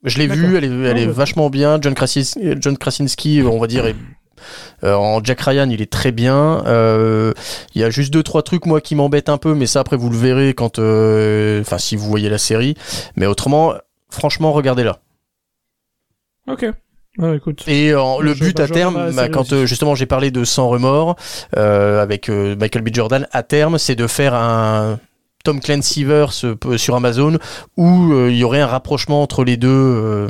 Je 0.04 0.20
l'ai 0.20 0.28
vue, 0.28 0.56
elle 0.56 0.64
est, 0.66 0.68
elle 0.68 0.98
est 1.00 1.08
Ouais. 1.08 1.12
vachement 1.12 1.50
bien. 1.50 1.80
John, 1.82 1.96
euh, 1.98 2.56
John 2.62 2.78
Krasinski, 2.78 3.42
on 3.44 3.60
va 3.60 3.66
dire, 3.66 3.88
est- 3.88 3.96
en 4.84 5.24
Jack 5.24 5.42
Ryan, 5.42 5.70
il 5.70 5.82
est 5.82 5.92
très 5.92 6.12
bien. 6.12 6.64
Euh, 6.68 7.34
Il 7.74 7.82
y 7.82 7.84
a 7.84 7.90
juste 7.90 8.14
deux 8.14 8.24
trois 8.24 8.44
trucs 8.44 8.66
moi 8.66 8.82
qui 8.82 8.96
m'embêtent 8.96 9.30
un 9.30 9.38
peu, 9.38 9.54
mais 9.54 9.66
ça 9.66 9.80
après 9.80 9.98
vous 9.98 10.10
le 10.10 10.18
verrez 10.18 10.54
quand, 10.54 10.80
euh, 10.80 11.62
enfin 11.62 11.78
si 11.78 11.96
vous 11.96 12.08
voyez 12.08 12.30
la 12.30 12.38
série. 12.38 12.76
Mais 13.16 13.26
autrement, 13.26 13.74
franchement, 14.10 14.52
regardez-la. 14.52 15.00
Ok. 16.48 16.66
Ouais, 17.18 17.38
écoute. 17.38 17.64
Et 17.68 17.92
euh, 17.92 18.20
le 18.20 18.34
but 18.34 18.60
à 18.60 18.68
terme, 18.68 19.12
bah, 19.16 19.30
quand 19.30 19.54
euh, 19.54 19.66
justement 19.66 19.96
j'ai 19.96 20.06
parlé 20.06 20.32
de 20.32 20.44
Sans 20.44 20.68
remords 20.68 21.16
euh, 21.56 22.02
avec 22.02 22.30
euh, 22.30 22.56
Michael 22.58 22.84
B. 22.84 22.90
Jordan, 22.94 23.28
à 23.32 23.42
terme, 23.42 23.78
c'est 23.78 23.96
de 23.96 24.06
faire 24.06 24.34
un 24.34 25.00
Tom 25.46 25.62
Clancyverse 25.62 26.44
euh, 26.44 26.78
sur 26.78 26.96
Amazon 26.96 27.38
où 27.78 28.12
euh, 28.12 28.32
il 28.32 28.38
y 28.38 28.44
aurait 28.44 28.60
un 28.62 28.68
rapprochement 28.68 29.22
entre 29.22 29.44
les 29.46 29.56
deux. 29.58 30.28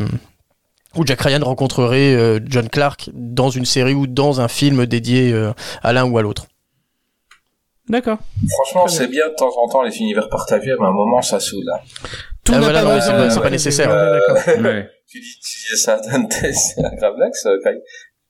Où 0.96 1.06
Jack 1.06 1.22
Ryan 1.22 1.40
rencontrerait 1.44 2.16
euh, 2.16 2.40
John 2.46 2.70
Clark 2.70 3.10
dans 3.14 3.50
une 3.50 3.66
série 3.66 3.94
ou 3.94 4.08
dans 4.08 4.42
un 4.42 4.48
film 4.48 4.86
dédié 4.86 5.32
euh, 5.34 5.52
à 5.84 5.94
l'un 5.94 6.06
ou 6.06 6.18
à 6.18 6.22
l'autre. 6.22 6.46
D'accord. 7.88 8.18
Franchement, 8.50 8.88
c'est 8.88 9.08
bien 9.08 9.30
de 9.30 9.36
temps 9.36 9.52
en 9.64 9.68
temps 9.70 9.84
les 9.84 9.96
univers 10.00 10.28
partagés, 10.30 10.74
mais 10.80 10.86
à 10.86 10.90
un 10.90 10.94
moment, 10.94 11.22
ça 11.22 11.40
saoule. 11.40 11.70
hein. 11.72 11.80
Tout 12.44 12.54
Ah, 12.56 12.60
n'a 12.60 12.64
voilà, 12.64 12.82
pas 12.84 13.02
c'est 13.30 13.40
pas- 13.42 13.50
nécessaire. 13.50 13.90
Ouais. 14.64 14.90
Tu 15.08 15.20
dis, 15.20 15.40
tu 15.40 15.78
ça 15.78 15.94
à 15.96 16.00
Dante, 16.00 16.34
c'est 16.54 16.84
un 16.84 16.96
grave 16.96 17.14
lax, 17.20 17.46
euh, 17.46 17.58
Kai. 17.64 17.80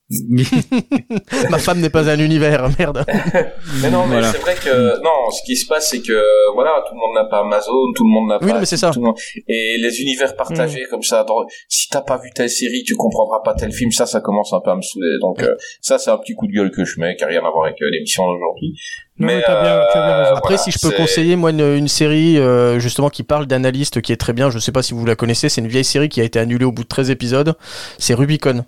Ma 1.49 1.57
femme 1.57 1.79
n'est 1.79 1.89
pas 1.89 2.07
un 2.09 2.19
univers, 2.19 2.69
merde. 2.77 3.05
Mais 3.81 3.89
non, 3.89 4.03
mais 4.05 4.13
Voilà. 4.15 4.31
c'est 4.31 4.37
vrai 4.39 4.53
que 4.55 5.01
non, 5.01 5.31
ce 5.31 5.41
qui 5.45 5.55
se 5.55 5.65
passe, 5.67 5.89
c'est 5.89 6.01
que 6.01 6.53
voilà, 6.53 6.83
tout 6.87 6.93
le 6.93 6.99
monde 6.99 7.15
n'a 7.15 7.25
pas 7.25 7.39
Amazon, 7.39 7.71
tout 7.95 8.03
le 8.03 8.09
monde 8.11 8.29
n'a 8.29 8.37
Oui, 8.41 8.47
pas. 8.47 8.53
non, 8.53 8.59
mais 8.59 8.65
c'est 8.67 8.77
ça. 8.77 8.91
tout 8.91 8.99
le 8.99 9.05
monde- 9.05 9.17
Et 9.47 9.77
les 9.79 10.01
univers 10.01 10.35
partagés 10.35 10.85
comme 10.91 11.01
ça, 11.01 11.23
dans... 11.23 11.37
si 11.69 11.89
t'as 11.89 12.01
pas 12.01 12.17
vu 12.17 12.29
telle 12.35 12.49
série, 12.51 12.83
tu 12.83 12.95
comprendras 12.95 13.39
pas 13.43 13.55
tel 13.55 13.71
film. 13.71 13.91
Ça, 13.91 14.05
ça 14.05 14.21
commence 14.21 14.53
un 14.53 14.59
peu 14.63 14.69
à 14.71 14.75
me 14.75 14.81
saouler. 14.81 15.07
Donc 15.21 15.41
euh, 15.41 15.55
ça, 15.81 15.97
c'est 15.97 16.11
un 16.11 16.17
petit 16.17 16.33
coup 16.35 16.45
de 16.47 16.51
gueule 16.53 16.71
que 16.71 16.85
je 16.85 16.99
mets, 16.99 17.15
qui 17.15 17.23
a 17.23 17.27
rien 17.27 17.39
à 17.43 17.49
voir 17.49 17.65
avec 17.65 17.81
euh, 17.81 17.89
l'émission 17.91 18.23
d'aujourd'hui. 18.31 18.73
Non, 19.17 19.27
Mais, 19.27 19.35
mais 19.37 19.43
t'as 19.45 19.61
bien, 19.63 19.81
tu 19.91 19.97
as 19.97 20.05
bien 20.05 20.17
raison. 20.17 20.35
Après, 20.35 20.55
Voilà, 20.55 20.57
si 20.63 20.71
je 20.71 20.79
peux 20.79 20.91
conseiller, 20.91 21.35
moi, 21.35 21.49
une, 21.49 21.61
une 21.77 21.87
série 21.87 22.37
euh, 22.37 22.77
justement 22.79 23.09
qui 23.09 23.23
parle 23.23 23.47
d'analystes 23.47 24.01
qui 24.01 24.11
est 24.11 24.17
très 24.17 24.33
bien, 24.33 24.49
je 24.51 24.59
sais 24.59 24.71
pas 24.71 24.83
si 24.83 24.93
vous 24.93 25.05
la 25.05 25.15
connaissez, 25.15 25.49
c'est 25.49 25.61
une 25.61 25.67
vieille 25.67 25.83
série 25.85 26.09
qui 26.09 26.21
a 26.21 26.23
été 26.23 26.37
annulée 26.37 26.65
au 26.65 26.71
bout 26.71 26.83
de 26.83 26.87
13 26.89 27.09
épisodes, 27.09 27.55
c'est 27.97 28.13
Rubicon. 28.13 28.65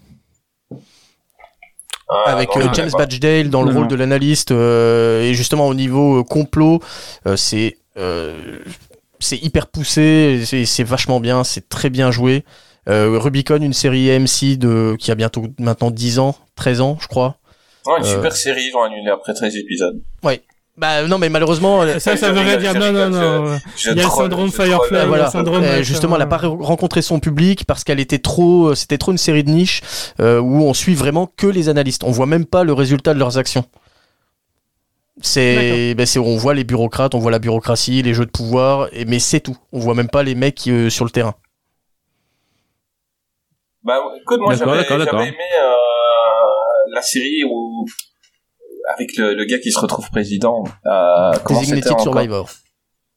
Avec 2.25 2.55
non, 2.55 2.61
euh, 2.61 2.69
James 2.73 2.91
pas. 2.91 2.99
Badgedale 2.99 3.49
dans 3.49 3.63
le 3.63 3.71
Non, 3.71 3.79
rôle 3.79 3.87
de 3.89 3.95
l'analyste 3.95 4.51
euh, 4.51 5.21
et 5.23 5.33
justement 5.33 5.67
au 5.67 5.73
niveau 5.73 6.19
euh, 6.19 6.23
complot 6.23 6.81
euh, 7.25 7.35
c'est 7.35 7.77
euh, 7.97 8.59
c'est 9.19 9.37
hyper 9.37 9.67
poussé 9.67 10.43
c'est 10.45 10.83
vachement 10.83 11.19
bien 11.19 11.43
c'est 11.43 11.67
très 11.67 11.89
bien 11.89 12.11
joué 12.11 12.45
euh, 12.87 13.17
Rubicon 13.19 13.57
une 13.61 13.73
série 13.73 14.09
AMC 14.11 14.57
de 14.57 14.95
qui 14.97 15.11
a 15.11 15.15
bientôt 15.15 15.47
maintenant 15.59 15.91
10 15.91 16.19
ans 16.19 16.35
13 16.55 16.81
ans 16.81 16.97
je 17.01 17.07
crois 17.07 17.35
Ouais, 17.85 17.99
une 17.99 18.05
euh, 18.05 18.15
super 18.15 18.35
série, 18.35 18.63
ils 18.69 18.75
ont 18.75 18.83
annulé 18.83 19.09
après 19.09 19.33
13 19.33 19.55
épisodes. 19.55 20.01
Bah 20.77 21.07
non 21.07 21.17
mais 21.17 21.29
malheureusement 21.29 21.81
euh, 21.81 21.97
Ça, 21.99 22.15
ça 22.15 22.31
veut 22.31 22.39
rien 22.39 22.57
dire. 22.57 22.73
Non, 22.75 22.91
non, 22.91 23.09
non. 23.09 23.57
Il 23.83 23.97
y 23.97 23.99
a 23.99 24.03
le 24.03 24.09
syndrome 24.09 24.51
Firefly, 24.51 24.95
euh, 24.97 25.01
a 25.01 25.05
voilà. 25.07 25.25
le 25.25 25.31
syndrome 25.31 25.63
Euh, 25.63 25.71
machin. 25.71 25.81
justement, 25.81 26.15
elle 26.15 26.21
n'a 26.21 26.27
pas 26.27 26.37
re- 26.37 26.61
rencontré 26.63 27.01
son 27.01 27.19
public 27.19 27.65
parce 27.65 27.83
qu'elle 27.83 27.99
était 27.99 28.19
trop, 28.19 28.75
c'était 28.75 28.97
trop 28.99 29.11
une 29.11 29.17
série 29.17 29.43
de 29.43 29.49
niche 29.49 29.81
euh, 30.19 30.39
où 30.39 30.61
on 30.63 30.73
suit 30.75 30.93
vraiment 30.93 31.25
que 31.35 31.47
les 31.47 31.67
analystes. 31.69 32.03
On 32.03 32.11
voit 32.11 32.27
même 32.27 32.45
pas 32.45 32.63
le 32.63 32.73
résultat 32.73 33.13
de 33.15 33.19
leurs 33.19 33.37
actions. 33.39 33.65
C'est, 35.19 35.95
ben 35.95 36.05
c'est, 36.05 36.19
on 36.19 36.37
voit 36.37 36.53
les 36.53 36.63
bureaucrates, 36.63 37.15
on 37.15 37.19
voit 37.19 37.31
la 37.31 37.39
bureaucratie, 37.39 38.03
les 38.03 38.13
jeux 38.13 38.27
de 38.27 38.31
pouvoir, 38.31 38.87
et, 38.91 39.05
mais 39.05 39.17
c'est 39.17 39.39
tout. 39.39 39.57
On 39.71 39.79
voit 39.79 39.95
même 39.95 40.09
pas 40.09 40.21
les 40.21 40.35
mecs 40.35 40.53
qui, 40.53 40.69
euh, 40.69 40.91
sur 40.91 41.05
le 41.05 41.09
terrain. 41.09 41.33
Bah, 43.83 43.99
écoute, 44.21 44.39
moi, 44.41 44.53
j'avais, 44.53 44.71
aimé 44.73 45.37
euh, 45.59 45.73
la 46.93 47.01
série 47.01 47.43
où 47.49 47.85
avec 48.93 49.15
le, 49.17 49.33
le 49.33 49.45
gars 49.45 49.59
qui 49.59 49.71
se 49.71 49.79
retrouve 49.79 50.09
président. 50.11 50.63
Euh, 50.85 51.31
Designated 51.49 51.91
encore 51.91 52.03
Survivor. 52.03 52.49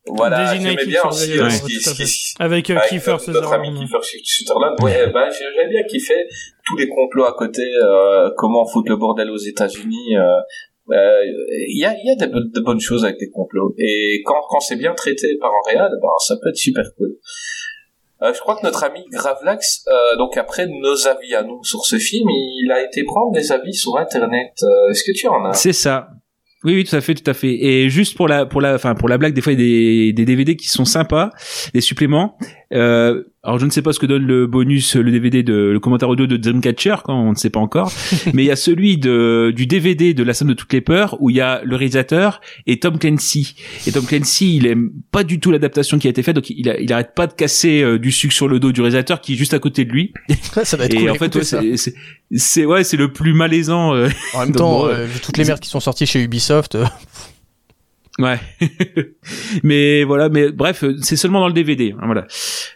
Voilà, 0.06 0.52
Designated 0.54 0.78
j'aimais 0.80 0.90
bien 0.90 1.02
aussi 1.04 1.26
Survivor, 1.26 1.44
euh, 1.46 1.48
ouais, 1.50 1.54
ce 1.84 1.94
qui, 1.94 2.06
ce. 2.06 2.34
Avec 2.42 2.70
euh, 2.70 2.76
avec 2.78 2.88
Kiefer 2.88 3.10
notre, 3.12 3.30
notre 3.32 3.52
ami 3.52 3.68
Sutherland. 3.68 3.88
Kiefer 4.02 4.18
Sutherland. 4.24 4.82
Ouais, 4.82 5.10
bah, 5.12 5.28
j'ai- 5.30 5.44
j'aime 5.54 5.70
bien 5.70 5.82
qu'il 5.84 6.00
fait 6.00 6.26
tous 6.66 6.76
les 6.76 6.88
complots 6.88 7.24
à 7.24 7.34
côté, 7.34 7.62
euh, 7.82 8.30
comment 8.36 8.66
foutre 8.66 8.88
le 8.90 8.96
bordel 8.96 9.30
aux 9.30 9.36
États-Unis. 9.36 10.16
euh, 10.16 10.22
euh, 10.92 11.20
Il 11.68 11.78
y 11.78 11.84
a, 11.84 11.92
il 11.94 12.06
y 12.06 12.10
a 12.10 12.26
de, 12.26 12.32
bonnes- 12.32 12.50
de 12.50 12.60
bonnes 12.60 12.80
choses 12.80 13.04
avec 13.04 13.16
les 13.20 13.30
complots. 13.30 13.74
Et 13.78 14.22
quand, 14.24 14.40
quand 14.48 14.60
c'est 14.60 14.76
bien 14.76 14.94
traité 14.94 15.36
par 15.40 15.50
un 15.50 15.70
réal, 15.70 15.90
ben, 16.02 16.08
ça 16.26 16.34
peut 16.42 16.48
être 16.48 16.56
super 16.56 16.84
cool. 16.96 17.10
Euh, 18.22 18.34
je 18.34 18.40
crois 18.40 18.56
que 18.56 18.64
notre 18.64 18.84
ami 18.84 19.00
Gravelax, 19.10 19.84
euh, 19.88 20.16
donc 20.16 20.36
après 20.36 20.66
nos 20.66 21.06
avis 21.06 21.34
à 21.34 21.42
nous 21.42 21.64
sur 21.64 21.84
ce 21.84 21.96
film, 21.96 22.28
il 22.28 22.70
a 22.70 22.84
été 22.84 23.02
prendre 23.04 23.32
des 23.32 23.50
avis 23.50 23.74
sur 23.74 23.96
Internet. 23.96 24.52
Euh, 24.62 24.90
Est-ce 24.90 25.04
que 25.04 25.12
tu 25.16 25.26
en 25.26 25.44
as 25.46 25.54
C'est 25.54 25.72
ça. 25.72 26.10
Oui, 26.62 26.74
oui, 26.74 26.84
tout 26.84 26.94
à 26.94 27.00
fait, 27.00 27.14
tout 27.14 27.28
à 27.30 27.32
fait. 27.32 27.54
Et 27.54 27.88
juste 27.88 28.14
pour 28.16 28.28
la, 28.28 28.44
pour 28.44 28.60
la, 28.60 28.74
enfin, 28.74 28.94
pour 28.94 29.08
la 29.08 29.16
blague, 29.16 29.32
des 29.32 29.40
fois, 29.40 29.54
il 29.54 29.60
y 29.60 29.62
a 29.62 29.66
des, 29.66 30.12
des 30.12 30.24
DVD 30.26 30.56
qui 30.56 30.68
sont 30.68 30.84
sympas, 30.84 31.30
des 31.72 31.80
suppléments. 31.80 32.36
Euh, 32.74 33.24
alors, 33.42 33.58
je 33.58 33.64
ne 33.64 33.70
sais 33.70 33.80
pas 33.80 33.94
ce 33.94 33.98
que 33.98 34.04
donne 34.04 34.26
le 34.26 34.46
bonus, 34.46 34.96
le 34.96 35.10
DVD 35.10 35.42
de, 35.42 35.54
le 35.54 35.80
commentaire 35.80 36.10
audio 36.10 36.26
de 36.26 36.36
Dreamcatcher, 36.36 36.96
quand 37.04 37.14
on 37.18 37.30
ne 37.30 37.36
sait 37.36 37.48
pas 37.48 37.60
encore. 37.60 37.90
mais 38.34 38.42
il 38.42 38.46
y 38.46 38.50
a 38.50 38.56
celui 38.56 38.98
de, 38.98 39.50
du 39.56 39.66
DVD 39.66 40.12
de 40.12 40.22
La 40.22 40.34
Somme 40.34 40.48
de 40.48 40.52
toutes 40.54 40.72
les 40.74 40.82
peurs, 40.82 41.16
où 41.22 41.30
il 41.30 41.36
y 41.36 41.40
a 41.40 41.62
le 41.64 41.74
réalisateur 41.74 42.42
et 42.66 42.78
Tom 42.80 42.98
Clancy. 42.98 43.54
Et 43.86 43.92
Tom 43.92 44.04
Clancy, 44.04 44.56
il 44.56 44.66
aime 44.66 44.90
pas 45.10 45.24
du 45.24 45.40
tout 45.40 45.50
l'adaptation 45.50 45.98
qui 45.98 46.06
a 46.06 46.10
été 46.10 46.22
faite, 46.22 46.36
donc 46.36 46.50
il, 46.50 46.68
a- 46.68 46.78
il 46.78 46.92
arrête 46.92 47.14
pas 47.14 47.26
de 47.26 47.32
casser 47.32 47.80
euh, 47.82 47.98
du 47.98 48.12
sucre 48.12 48.34
sur 48.34 48.46
le 48.46 48.60
dos 48.60 48.72
du 48.72 48.82
réalisateur 48.82 49.22
qui 49.22 49.32
est 49.32 49.36
juste 49.36 49.54
à 49.54 49.58
côté 49.58 49.86
de 49.86 49.90
lui. 49.92 50.12
ça 50.64 50.76
va 50.76 50.84
être 50.84 50.94
Et 50.94 50.98
cool. 50.98 51.10
en 51.10 51.14
fait, 51.14 51.34
ouais, 51.34 51.42
c'est, 51.76 51.94
c'est, 52.36 52.66
ouais, 52.66 52.84
c'est 52.84 52.98
le 52.98 53.10
plus 53.10 53.32
malaisant. 53.32 53.94
euh, 53.94 54.08
En 54.34 54.40
même 54.40 54.52
temps, 54.54 54.80
bon, 54.82 54.86
euh, 54.88 55.06
toutes 55.22 55.38
les 55.38 55.44
merdes 55.46 55.60
qui 55.60 55.70
sont 55.70 55.80
sorties 55.80 56.04
chez 56.04 56.22
Ubisoft, 56.22 56.76
Ouais. 58.18 58.38
mais 59.62 60.04
voilà, 60.04 60.28
mais 60.28 60.50
bref, 60.50 60.84
euh, 60.84 60.96
c'est 61.00 61.16
seulement 61.16 61.40
dans 61.40 61.48
le 61.48 61.54
DVD, 61.54 61.94
hein, 61.98 62.02
voilà. 62.04 62.26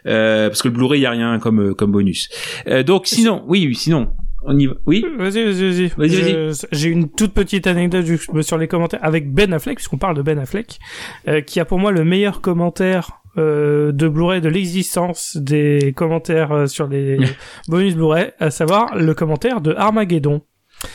Euh, 0.07 0.47
parce 0.47 0.61
que 0.61 0.69
le 0.69 0.73
Blu-ray, 0.73 0.99
il 0.99 1.03
y 1.03 1.05
a 1.05 1.11
rien 1.11 1.39
comme 1.39 1.61
euh, 1.61 1.73
comme 1.73 1.91
bonus. 1.91 2.29
Euh, 2.67 2.83
donc 2.83 3.05
sinon, 3.07 3.43
oui, 3.47 3.65
oui, 3.67 3.75
sinon, 3.75 4.13
on 4.45 4.57
y 4.57 4.67
va. 4.67 4.75
Oui? 4.85 5.03
Vas-y, 5.17 5.43
vas-y, 5.43 5.87
vas-y. 5.87 5.87
Vas-y, 5.97 6.67
J'ai 6.71 6.89
une 6.89 7.09
toute 7.09 7.33
petite 7.33 7.67
anecdote 7.67 8.05
sur 8.41 8.57
les 8.57 8.67
commentaires 8.67 9.03
avec 9.03 9.31
Ben 9.33 9.51
Affleck, 9.53 9.77
puisqu'on 9.77 9.97
parle 9.97 10.15
de 10.15 10.21
Ben 10.21 10.37
Affleck, 10.37 10.79
euh, 11.27 11.41
qui 11.41 11.59
a 11.59 11.65
pour 11.65 11.79
moi 11.79 11.91
le 11.91 12.03
meilleur 12.03 12.41
commentaire 12.41 13.21
euh, 13.37 13.91
de 13.91 14.07
Blu-ray 14.07 14.41
de 14.41 14.49
l'existence 14.49 15.35
des 15.35 15.93
commentaires 15.95 16.51
euh, 16.51 16.65
sur 16.67 16.87
les 16.87 17.17
bonus 17.67 17.95
Blu-ray, 17.95 18.31
à 18.39 18.51
savoir 18.51 18.95
le 18.95 19.13
commentaire 19.13 19.61
de 19.61 19.73
Armageddon. 19.73 20.41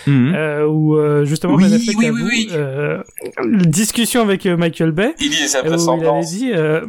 Mhm. 0.06 0.32
Euh, 0.34 0.66
où 0.66 0.96
euh, 0.96 1.24
justement 1.24 1.54
Oui, 1.54 1.64
Ben 1.64 1.74
Affleck 1.74 1.96
oui, 1.98 2.06
avoue, 2.06 2.16
oui, 2.18 2.28
oui. 2.30 2.48
euh, 2.52 2.98
une 3.44 3.58
discussion 3.58 4.22
avec 4.22 4.46
euh, 4.46 4.56
Michael 4.56 4.92
Bay 4.92 5.14
Il 5.20 5.30
dit 5.30 5.36
les 5.42 5.56
euh, 5.56 5.60
où 5.60 6.00
il 6.00 6.04
avait 6.06 6.20
dit 6.24 6.50
euh, 6.52 6.80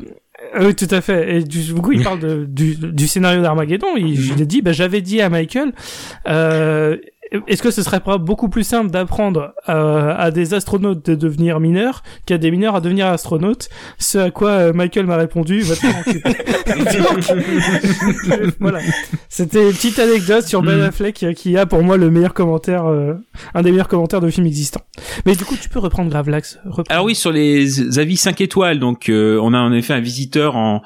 euh, 0.55 0.65
oui 0.67 0.75
tout 0.75 0.87
à 0.89 1.01
fait 1.01 1.35
et 1.37 1.43
du 1.43 1.73
coup 1.75 1.91
il 1.91 2.03
parle 2.03 2.19
de, 2.19 2.45
du, 2.45 2.75
du 2.75 3.07
scénario 3.07 3.41
d'Armageddon 3.41 3.95
il, 3.95 4.05
Mhm. 4.05 4.33
il 4.37 4.41
a 4.41 4.45
dit 4.45 4.61
bah, 4.61 4.71
j'avais 4.71 5.01
dit 5.01 5.21
à 5.21 5.29
Michael 5.29 5.71
euh, 6.27 6.97
est-ce 7.47 7.63
que 7.63 7.71
ce 7.71 7.81
serait 7.81 7.99
pas 8.01 8.17
beaucoup 8.17 8.49
plus 8.49 8.63
simple 8.63 8.91
d'apprendre 8.91 9.53
euh, 9.69 10.13
à 10.17 10.31
des 10.31 10.53
astronautes 10.53 11.05
de 11.09 11.15
devenir 11.15 11.59
mineurs 11.59 12.03
qu'à 12.25 12.37
des 12.37 12.51
mineurs 12.51 12.75
à 12.75 12.81
devenir 12.81 13.07
astronautes? 13.07 13.69
Ce 13.97 14.17
à 14.17 14.31
quoi 14.31 14.49
euh, 14.51 14.73
Michael 14.73 15.05
m'a 15.05 15.15
répondu, 15.15 15.61
va 15.61 15.75
te. 15.75 15.81
Donc, 17.01 18.53
voilà. 18.59 18.79
C'était 19.29 19.67
une 19.67 19.73
petite 19.73 19.99
anecdote 19.99 20.43
sur 20.45 20.61
Ben 20.61 20.77
Mhm. 20.77 20.81
Affleck 20.87 21.23
euh, 21.23 21.33
qui 21.33 21.57
a 21.57 21.65
pour 21.65 21.83
moi 21.83 21.97
le 21.97 22.09
meilleur 22.09 22.33
commentaire, 22.33 22.85
euh, 22.85 23.13
un 23.53 23.61
des 23.61 23.71
meilleurs 23.71 23.87
commentaires 23.87 24.21
de 24.21 24.29
film 24.29 24.47
existant. 24.47 24.81
Mais 25.25 25.35
du 25.35 25.45
coup, 25.45 25.55
tu 25.59 25.69
peux 25.69 25.79
reprendre 25.79 26.09
Gravelax. 26.09 26.59
reprendre. 26.65 26.85
Alors 26.89 27.05
oui, 27.05 27.15
sur 27.15 27.31
les 27.31 27.97
avis 27.99 28.17
5 28.17 28.41
étoiles, 28.41 28.79
donc 28.79 29.09
euh, 29.09 29.39
on 29.41 29.53
a 29.53 29.59
en 29.59 29.71
effet 29.73 29.93
un 29.93 29.99
visiteur 29.99 30.55
en 30.55 30.81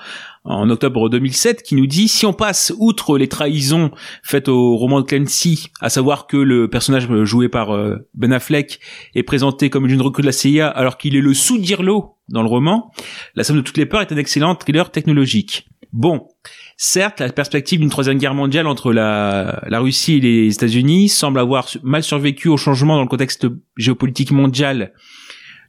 en 0.46 0.70
octobre 0.70 1.10
2007 1.10 1.64
qui 1.64 1.76
nous 1.76 1.88
dit 1.88 2.08
si 2.08 2.26
on 2.26 2.34
passe 2.34 2.74
outre 2.78 3.18
les 3.18 3.28
trahisons 3.28 3.92
faites 4.24 4.48
au 4.48 4.78
roman 4.78 5.02
de 5.02 5.06
Clancy, 5.06 5.68
à 5.82 5.90
savoir 5.90 6.28
que 6.28 6.38
le 6.38 6.70
personnage 6.70 7.08
joué 7.24 7.50
par 7.50 7.76
euh, 7.76 7.98
Ben 8.14 8.32
Affleck 8.32 8.80
est 9.16 9.24
présenté 9.24 9.70
comme 9.70 9.88
une 9.88 10.02
recrue 10.02 10.22
de 10.22 10.28
la 10.28 10.32
CIA 10.32 10.68
alors 10.68 10.98
qu'il 10.98 11.16
est 11.16 11.22
le 11.22 11.34
sous-dirlo 11.34 12.16
dans 12.30 12.42
le 12.42 12.48
roman, 12.48 12.92
La 13.36 13.44
somme 13.44 13.58
de 13.58 13.62
toutes 13.62 13.78
les 13.78 13.86
peurs 13.86 14.02
est 14.02 14.12
un 14.12 14.18
excellent 14.18 14.56
thriller 14.56 14.92
technologique. 14.92 15.68
Bon, 15.94 16.28
certes, 16.76 17.20
la 17.20 17.32
perspective 17.32 17.80
d'une 17.80 17.90
troisième 17.90 18.18
guerre 18.18 18.34
mondiale 18.34 18.68
entre 18.68 18.92
la, 18.92 19.62
Russie 19.72 20.16
et 20.16 20.20
les 20.20 20.54
États-Unis 20.54 21.10
semble 21.10 21.40
avoir 21.40 21.70
mal 21.84 22.04
survécu 22.04 22.50
au 22.50 22.58
changement 22.58 22.96
dans 22.96 23.04
le 23.04 23.08
contexte 23.08 23.48
géopolitique 23.78 24.32
mondial 24.32 24.92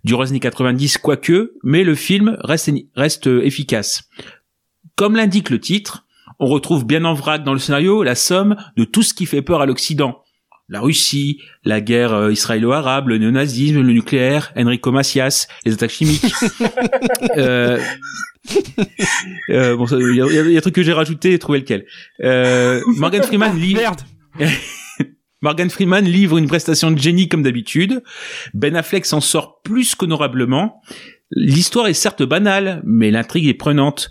du 0.03 0.15
années 0.15 0.41
90, 0.41 0.99
quoique, 0.99 1.53
mais 1.65 1.83
le 1.83 1.95
film 1.95 2.37
reste, 2.43 3.27
efficace. 3.27 4.09
Comme 4.97 5.17
l'indique 5.17 5.51
le 5.51 5.61
titre, 5.61 6.05
on 6.39 6.47
retrouve 6.47 6.87
bien 6.87 7.05
en 7.05 7.15
vrac 7.15 7.45
dans 7.45 7.53
le 7.53 7.59
scénario 7.59 8.03
la 8.03 8.15
somme 8.15 8.57
de 8.77 8.85
tout 8.85 9.03
ce 9.03 9.15
qui 9.15 9.27
fait 9.27 9.43
peur 9.43 9.61
à 9.61 9.67
l'Occident. 9.67 10.23
La 10.69 10.81
Russie, 10.81 11.41
la 11.65 11.81
guerre 11.81 12.13
euh, 12.13 12.33
israélo-arabe, 12.33 13.09
le 13.09 13.19
néonazisme, 13.19 13.83
le 13.83 13.93
nucléaire, 13.93 14.53
Enrico 14.57 14.91
Macias, 14.91 15.47
les 15.65 15.75
attaques 15.75 15.91
chimiques. 15.93 16.25
euh, 17.37 17.79
euh, 19.51 19.77
bon, 19.77 19.87
il 19.87 20.17
y, 20.17 20.23
a- 20.23 20.27
il 20.43 20.51
y 20.53 20.57
a 20.57 20.59
un 20.59 20.61
truc 20.61 20.75
que 20.75 20.83
j'ai 20.83 20.93
rajouté, 20.93 21.39
trouvez 21.39 21.61
lequel. 21.61 21.87
Euh, 22.23 22.81
Morgan 22.97 23.23
Freeman. 23.23 23.57
Merde. 23.57 24.01
Morgan 25.43 25.71
Freeman 25.71 26.05
livre 26.05 26.39
une 26.39 26.49
prestation 26.49 26.91
de 26.91 26.99
génie 26.99 27.29
comme 27.29 27.43
d'habitude. 27.43 28.03
Ben 28.55 28.75
Affleck 28.75 29.05
s'en 29.07 29.21
sort 29.21 29.61
plus 29.63 29.95
qu'honorablement. 29.95 30.81
L'histoire 31.31 31.87
est 31.87 31.95
certes 31.95 32.23
banale, 32.25 32.83
mais 32.85 33.11
l'intrigue 33.11 33.47
est 33.47 33.55
prenante. 33.55 34.11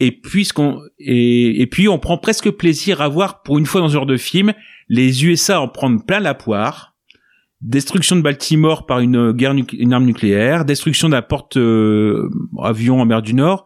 Et 0.00 0.12
puisqu'on 0.12 0.80
et, 0.98 1.66
puis 1.70 1.88
on 1.88 1.98
prend 1.98 2.18
presque 2.18 2.50
plaisir 2.50 3.00
à 3.00 3.08
voir 3.08 3.42
pour 3.42 3.58
une 3.58 3.66
fois 3.66 3.80
dans 3.80 3.88
ce 3.88 3.94
genre 3.94 4.06
de 4.06 4.16
film 4.16 4.54
les 4.88 5.24
USA 5.24 5.60
en 5.60 5.68
prendre 5.68 6.04
plein 6.04 6.20
la 6.20 6.34
poire. 6.34 6.94
destruction 7.60 8.14
de 8.16 8.20
Baltimore 8.20 8.86
par 8.86 9.00
une 9.00 9.32
guerre 9.32 9.54
une 9.72 9.92
arme 9.92 10.04
nucléaire, 10.04 10.64
destruction 10.64 11.08
d'un 11.08 11.22
porte 11.22 11.56
euh, 11.56 12.30
avion 12.62 13.00
en 13.00 13.06
mer 13.06 13.22
du 13.22 13.34
Nord. 13.34 13.64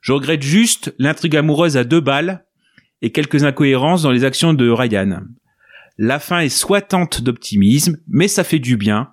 Je 0.00 0.12
regrette 0.12 0.42
juste 0.42 0.94
l'intrigue 0.98 1.36
amoureuse 1.36 1.76
à 1.76 1.84
deux 1.84 2.00
balles 2.00 2.44
et 3.02 3.10
quelques 3.10 3.44
incohérences 3.44 4.02
dans 4.02 4.10
les 4.10 4.24
actions 4.24 4.54
de 4.54 4.68
Ryan. 4.70 5.20
La 5.98 6.18
fin 6.18 6.40
est 6.40 6.48
soitante 6.48 7.22
d'optimisme, 7.22 7.98
mais 8.08 8.28
ça 8.28 8.44
fait 8.44 8.58
du 8.58 8.76
bien. 8.76 9.10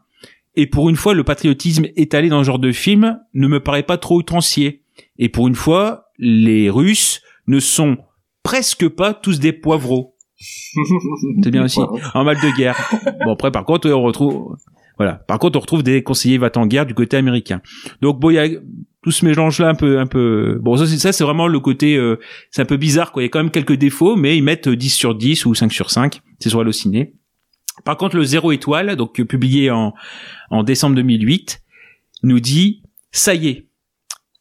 Et 0.56 0.68
pour 0.68 0.90
une 0.90 0.96
fois, 0.96 1.14
le 1.14 1.24
patriotisme 1.24 1.88
étalé 1.96 2.30
dans 2.30 2.40
ce 2.40 2.48
genre 2.48 2.60
de 2.60 2.72
film 2.72 3.20
ne 3.34 3.48
me 3.48 3.60
paraît 3.60 3.84
pas 3.84 3.98
trop 3.98 4.18
outrancier. 4.18 4.84
Et 5.18 5.30
pour 5.30 5.48
une 5.48 5.56
fois, 5.56 6.11
les 6.22 6.70
Russes 6.70 7.22
ne 7.48 7.60
sont 7.60 7.98
presque 8.44 8.88
pas 8.88 9.14
tous 9.14 9.40
des 9.40 9.52
poivreaux. 9.52 10.16
C'est 11.44 11.52
bien 11.52 11.66
aussi. 11.66 11.82
En 12.14 12.24
mal 12.24 12.38
de 12.38 12.58
guerre. 12.58 12.78
Bon 13.26 13.34
après, 13.34 13.52
par 13.52 13.66
contre, 13.66 13.90
on 13.90 14.02
retrouve, 14.02 14.56
voilà. 14.98 15.16
Par 15.16 15.40
contre, 15.40 15.58
on 15.58 15.62
retrouve 15.62 15.84
des 15.84 16.04
conseillers 16.04 16.38
va 16.38 16.50
en 16.56 16.66
guerre 16.66 16.86
du 16.86 16.94
côté 16.94 17.18
américain. 17.18 17.62
Donc 18.02 18.20
bon, 18.20 18.30
il 18.30 18.36
y 18.36 18.40
a 18.40 18.48
tout 19.04 19.12
ce 19.12 19.26
mélange-là 19.26 19.70
un 19.70 19.76
peu, 19.76 20.00
un 20.00 20.08
peu. 20.08 20.60
Bon, 20.62 20.78
ça, 20.78 20.86
c'est 20.86 20.98
ça, 20.98 21.12
c'est 21.12 21.24
vraiment 21.24 21.48
le 21.48 21.60
côté, 21.60 21.96
euh, 21.96 22.20
c'est 22.52 22.62
un 22.62 22.66
peu 22.66 22.78
bizarre, 22.78 23.12
quoi. 23.12 23.24
Il 23.24 23.26
y 23.26 23.28
a 23.28 23.30
quand 23.30 23.40
même 23.40 23.52
quelques 23.52 23.74
défauts, 23.74 24.16
mais 24.16 24.38
ils 24.38 24.44
mettent 24.44 24.70
10 24.70 24.90
sur 24.90 25.16
10 25.16 25.46
ou 25.46 25.56
5 25.56 25.72
sur 25.72 25.90
5. 25.90 26.22
C'est 26.40 26.50
sur 26.50 26.60
Allociné. 26.60 27.14
Par 27.84 27.98
contre, 27.98 28.16
le 28.16 28.24
zéro 28.24 28.52
étoile, 28.52 28.96
donc 28.96 29.20
euh, 29.20 29.26
publié 29.26 29.72
en, 29.72 29.94
en 30.52 30.64
décembre 30.64 30.96
2008, 30.96 31.62
nous 32.24 32.40
dit 32.40 32.84
ça 33.12 33.34
y 33.34 33.48
est. 33.48 33.71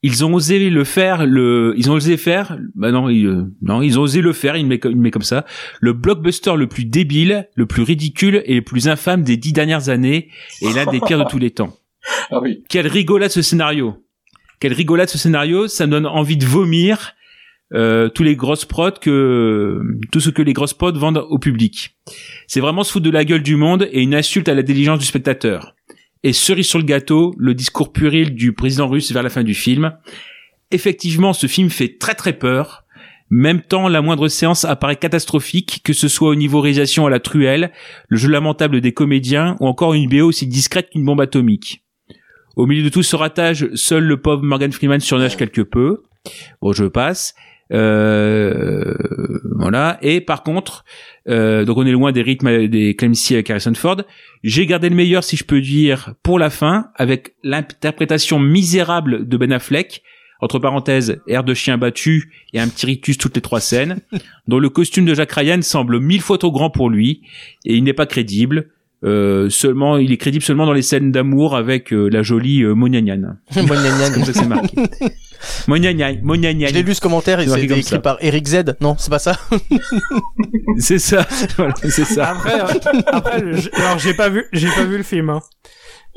Ils 0.02 0.24
ont 0.24 0.32
osé 0.32 0.70
le 0.70 0.84
faire, 0.84 1.26
le, 1.26 1.74
ils 1.76 1.90
ont 1.90 1.94
osé 1.94 2.16
faire, 2.16 2.58
bah 2.74 2.90
non, 2.90 3.10
ils, 3.10 3.26
euh, 3.26 3.44
non, 3.60 3.82
ils 3.82 3.98
ont 3.98 4.02
osé 4.02 4.22
le 4.22 4.32
faire, 4.32 4.56
il 4.56 4.66
met, 4.66 4.78
comme- 4.78 4.92
il 4.92 4.98
met 4.98 5.10
comme 5.10 5.20
ça, 5.22 5.44
le 5.80 5.92
blockbuster 5.92 6.56
le 6.56 6.66
plus 6.68 6.86
débile, 6.86 7.48
le 7.54 7.66
plus 7.66 7.82
ridicule 7.82 8.42
et 8.46 8.54
le 8.54 8.62
plus 8.62 8.88
infâme 8.88 9.22
des 9.22 9.36
dix 9.36 9.52
dernières 9.52 9.90
années 9.90 10.28
et 10.62 10.72
l'un 10.72 10.86
des 10.86 11.00
pires 11.00 11.18
de 11.22 11.28
tous 11.28 11.38
les 11.38 11.50
temps. 11.50 11.76
Ah 12.30 12.40
oui. 12.40 12.62
Quelle 12.70 12.86
rigolade 12.86 13.30
ce 13.30 13.42
scénario. 13.42 13.94
Quelle 14.58 14.72
rigolade 14.72 15.08
ce 15.10 15.18
scénario, 15.18 15.68
ça 15.68 15.86
me 15.86 15.90
donne 15.92 16.06
envie 16.06 16.38
de 16.38 16.46
vomir 16.46 17.12
euh, 17.74 18.08
tous 18.08 18.22
les 18.22 18.36
grosses 18.36 18.64
prods 18.64 18.92
que 19.00 19.80
tout 20.10 20.18
ce 20.20 20.30
que 20.30 20.40
les 20.40 20.54
grosses 20.54 20.72
prods 20.74 20.98
vendent 20.98 21.24
au 21.28 21.38
public. 21.38 21.94
C'est 22.46 22.60
vraiment 22.60 22.84
se 22.84 22.92
foutre 22.92 23.04
de 23.04 23.10
la 23.10 23.24
gueule 23.26 23.42
du 23.42 23.56
monde 23.56 23.86
et 23.92 24.00
une 24.00 24.14
insulte 24.14 24.48
à 24.48 24.54
la 24.54 24.62
diligence 24.62 24.98
du 24.98 25.04
spectateur. 25.04 25.74
Et 26.22 26.32
cerise 26.32 26.66
sur 26.66 26.78
le 26.78 26.84
gâteau, 26.84 27.34
le 27.38 27.54
discours 27.54 27.92
puéril 27.92 28.34
du 28.34 28.52
président 28.52 28.88
russe 28.88 29.12
vers 29.12 29.22
la 29.22 29.30
fin 29.30 29.42
du 29.42 29.54
film. 29.54 29.96
Effectivement, 30.70 31.32
ce 31.32 31.46
film 31.46 31.70
fait 31.70 31.98
très 31.98 32.14
très 32.14 32.34
peur. 32.34 32.84
Même 33.30 33.62
temps, 33.62 33.88
la 33.88 34.02
moindre 34.02 34.28
séance 34.28 34.64
apparaît 34.64 34.96
catastrophique, 34.96 35.80
que 35.84 35.92
ce 35.92 36.08
soit 36.08 36.30
au 36.30 36.34
niveau 36.34 36.60
réalisation 36.60 37.06
à 37.06 37.10
la 37.10 37.20
truelle, 37.20 37.72
le 38.08 38.16
jeu 38.16 38.28
lamentable 38.28 38.80
des 38.80 38.92
comédiens 38.92 39.56
ou 39.60 39.66
encore 39.66 39.94
une 39.94 40.08
BO 40.08 40.26
aussi 40.26 40.46
discrète 40.46 40.90
qu'une 40.90 41.04
bombe 41.04 41.20
atomique. 41.20 41.84
Au 42.56 42.66
milieu 42.66 42.82
de 42.82 42.88
tout 42.88 43.04
ce 43.04 43.16
ratage, 43.16 43.68
seul 43.74 44.04
le 44.04 44.20
pauvre 44.20 44.42
Morgan 44.42 44.72
Freeman 44.72 45.00
surnage 45.00 45.36
quelque 45.36 45.62
peu. 45.62 46.02
Bon, 46.60 46.72
je 46.72 46.84
passe. 46.84 47.34
Euh, 47.72 48.94
voilà. 49.56 49.98
Et 50.02 50.20
par 50.20 50.42
contre, 50.42 50.84
euh, 51.28 51.64
donc 51.64 51.78
on 51.78 51.86
est 51.86 51.92
loin 51.92 52.12
des 52.12 52.22
rythmes 52.22 52.66
des 52.66 52.94
Clemcy 52.94 53.34
avec 53.34 53.50
Harrison 53.50 53.74
Ford. 53.74 54.02
J'ai 54.42 54.66
gardé 54.66 54.88
le 54.88 54.96
meilleur, 54.96 55.24
si 55.24 55.36
je 55.36 55.44
peux 55.44 55.60
dire, 55.60 56.14
pour 56.22 56.38
la 56.38 56.50
fin, 56.50 56.88
avec 56.96 57.34
l'interprétation 57.42 58.38
misérable 58.38 59.28
de 59.28 59.36
Ben 59.36 59.52
Affleck. 59.52 60.02
Entre 60.42 60.58
parenthèses, 60.58 61.20
air 61.28 61.44
de 61.44 61.52
chien 61.52 61.76
battu 61.76 62.32
et 62.54 62.60
un 62.60 62.68
petit 62.68 62.86
rictus 62.86 63.18
toutes 63.18 63.36
les 63.36 63.42
trois 63.42 63.60
scènes, 63.60 63.98
dont 64.48 64.58
le 64.58 64.70
costume 64.70 65.04
de 65.04 65.14
Jack 65.14 65.32
Ryan 65.32 65.60
semble 65.60 66.00
mille 66.00 66.22
fois 66.22 66.38
trop 66.38 66.50
grand 66.50 66.70
pour 66.70 66.88
lui 66.88 67.20
et 67.66 67.76
il 67.76 67.84
n'est 67.84 67.92
pas 67.92 68.06
crédible. 68.06 68.70
Euh, 69.02 69.48
seulement, 69.48 69.96
il 69.96 70.12
est 70.12 70.18
crédible 70.18 70.44
seulement 70.44 70.66
dans 70.66 70.74
les 70.74 70.82
scènes 70.82 71.10
d'amour 71.10 71.56
avec 71.56 71.92
euh, 71.92 72.08
la 72.08 72.22
jolie 72.22 72.62
euh, 72.62 72.74
Monianian. 72.74 73.36
C'est 73.50 73.66
comme 73.66 74.24
ça 74.24 74.32
c'est 74.34 74.46
marqué. 74.46 74.76
Monianian, 75.68 76.16
Monianian. 76.22 76.68
Je 76.68 76.74
l'ai 76.74 76.82
lu 76.82 76.94
ce 76.94 77.00
commentaire 77.00 77.40
et 77.40 77.46
C'est 77.48 77.62
écrit 77.62 77.82
ça. 77.82 77.98
par 77.98 78.18
Eric 78.20 78.46
Z. 78.46 78.76
Non, 78.80 78.96
c'est 78.98 79.10
pas 79.10 79.18
ça. 79.18 79.36
C'est 80.78 80.98
ça. 80.98 81.26
Voilà, 81.56 81.74
c'est 81.82 82.04
ça. 82.04 82.30
Après, 82.30 82.60
euh, 82.60 83.00
après 83.06 83.42
alors 83.74 83.98
j'ai 83.98 84.14
pas 84.14 84.28
vu, 84.28 84.44
j'ai 84.52 84.68
pas 84.68 84.84
vu 84.84 84.96
le 84.96 85.02
film. 85.02 85.30
Hein. 85.30 85.40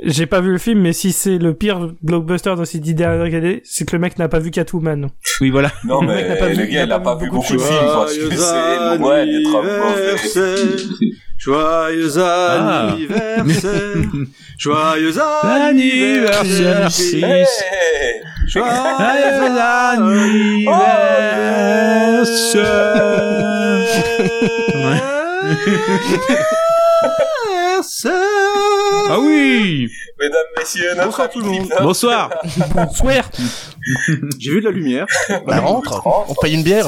J'ai 0.02 0.26
pas 0.26 0.42
vu 0.42 0.52
le 0.52 0.58
film, 0.58 0.82
mais 0.82 0.92
si 0.92 1.12
c'est 1.12 1.38
le 1.38 1.54
pire 1.54 1.92
blockbuster 2.02 2.56
de 2.58 2.66
ces 2.66 2.80
dix 2.80 2.96
dernières 2.96 3.34
années, 3.38 3.62
c'est 3.64 3.88
que 3.88 3.96
le 3.96 4.00
mec 4.00 4.18
n'a 4.18 4.28
pas 4.28 4.40
vu 4.40 4.50
Catwoman. 4.52 5.10
Oui, 5.40 5.52
voilà. 5.52 5.72
Non, 5.86 6.02
Le 6.02 6.08
mec 6.08 6.26
mais 6.28 6.30
n'a 6.30 6.36
pas 6.36 6.48
vu- 6.48 6.56
le 6.58 6.66
gars, 6.66 6.84
il 6.84 6.92
a 6.92 7.00
pas 7.00 7.16
pas 7.16 7.24
vu 7.24 7.30
beaucoup 7.30 7.54
de 7.54 7.60
films. 7.60 7.78
quoi. 7.94 8.08
C'est 8.08 8.98
loin 8.98 9.24
d'être 9.26 9.52
mauvais. 9.52 9.78
anniversaire. 9.82 10.58
Joyeux 11.38 12.18
anniversaire. 12.20 13.70
Joyeux 14.58 15.20
anniversaire. 22.48 23.84
Anniversaire. 27.84 28.14
Ah 29.10 29.20
oui. 29.20 29.90
Mesdames, 30.20 30.38
messieurs, 30.58 30.90
notre 30.96 31.06
Bonsoir 31.06 31.30
tout 31.30 31.40
le 31.40 31.46
monde. 31.46 31.70
Bonsoir. 31.82 32.30
Bonsoir. 32.74 33.30
J'ai 34.40 34.52
vu 34.52 34.62
de 34.62 34.66
la 34.66 34.72
lumière. 34.72 35.06
Bah 35.46 35.60
rentre. 35.60 36.02
On 36.06 36.34
paye 36.42 36.54
une 36.54 36.64
bière. 36.64 36.88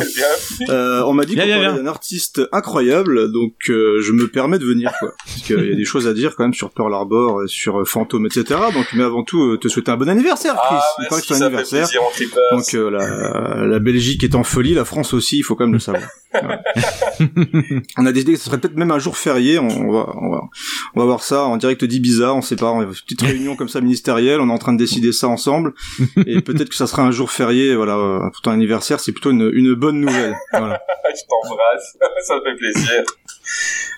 Euh, 0.69 1.03
on 1.03 1.13
m'a 1.13 1.25
dit 1.25 1.35
qu'on 1.35 1.41
parlait 1.41 1.65
d'un 1.73 1.87
artiste 1.87 2.41
incroyable, 2.53 3.31
donc 3.33 3.53
euh, 3.69 3.99
je 4.01 4.13
me 4.13 4.27
permets 4.29 4.57
de 4.59 4.65
venir 4.65 4.93
quoi. 4.99 5.11
Parce 5.25 5.41
qu'il 5.41 5.69
y 5.69 5.73
a 5.73 5.75
des 5.75 5.83
choses 5.83 6.07
à 6.07 6.13
dire 6.13 6.35
quand 6.37 6.43
même 6.45 6.53
sur 6.53 6.71
Pearl 6.71 6.93
Harbor, 6.93 7.41
sur 7.47 7.81
euh, 7.81 7.85
Fantôme, 7.85 8.25
etc. 8.27 8.57
Donc, 8.73 8.87
mais 8.93 9.03
avant 9.03 9.23
tout, 9.23 9.41
euh, 9.43 9.57
te 9.57 9.67
souhaiter 9.67 9.91
un 9.91 9.97
bon 9.97 10.07
anniversaire, 10.07 10.55
Chris. 10.55 10.77
Ah, 10.79 10.83
Il 11.01 11.07
paraît 11.09 11.21
que 11.21 11.27
c'est 11.27 11.35
fait 11.35 11.43
anniversaire. 11.43 11.87
plaisir. 12.15 12.39
Donc 12.51 12.73
euh, 12.73 12.89
la, 12.89 13.65
la 13.65 13.79
Belgique 13.79 14.23
est 14.23 14.35
en 14.35 14.43
folie, 14.45 14.73
la 14.73 14.85
France 14.85 15.13
aussi, 15.13 15.37
il 15.39 15.43
faut 15.43 15.55
quand 15.55 15.65
même 15.65 15.73
le 15.73 15.79
savoir. 15.79 16.03
On 17.97 18.05
a 18.05 18.11
décidé 18.11 18.33
que 18.33 18.39
ce 18.39 18.45
serait 18.45 18.57
peut-être 18.57 18.75
même 18.77 18.91
un 18.91 18.99
jour 18.99 19.17
férié, 19.17 19.57
on 19.59 19.67
va, 19.91 20.13
on 20.21 20.31
va, 20.31 20.41
on 20.93 20.99
va 20.99 21.05
voir 21.05 21.23
ça 21.23 21.43
en 21.43 21.57
direct 21.57 21.83
d'Ibiza, 21.83 22.33
on 22.33 22.41
sait 22.41 22.55
pas, 22.55 22.71
on 22.71 22.81
a 22.81 22.83
une 22.83 22.89
petite 22.89 23.21
réunion 23.21 23.55
comme 23.55 23.69
ça 23.69 23.81
ministérielle, 23.81 24.39
on 24.39 24.49
est 24.49 24.53
en 24.53 24.57
train 24.57 24.73
de 24.73 24.77
décider 24.77 25.11
ça 25.11 25.27
ensemble, 25.27 25.73
et 26.25 26.41
peut-être 26.41 26.69
que 26.69 26.75
ça 26.75 26.87
sera 26.87 27.03
un 27.03 27.11
jour 27.11 27.31
férié, 27.31 27.75
voilà, 27.75 27.95
euh, 27.95 28.29
pour 28.31 28.41
ton 28.41 28.51
anniversaire, 28.51 28.99
c'est 28.99 29.11
plutôt 29.11 29.31
une, 29.31 29.49
une 29.53 29.73
bonne 29.73 29.99
nouvelle. 29.99 30.35
Voilà. 30.51 30.81
Je 31.15 31.21
t'embrasse, 31.27 31.97
ça 32.27 32.35
me 32.35 32.43
fait 32.43 32.55
plaisir. 32.55 33.03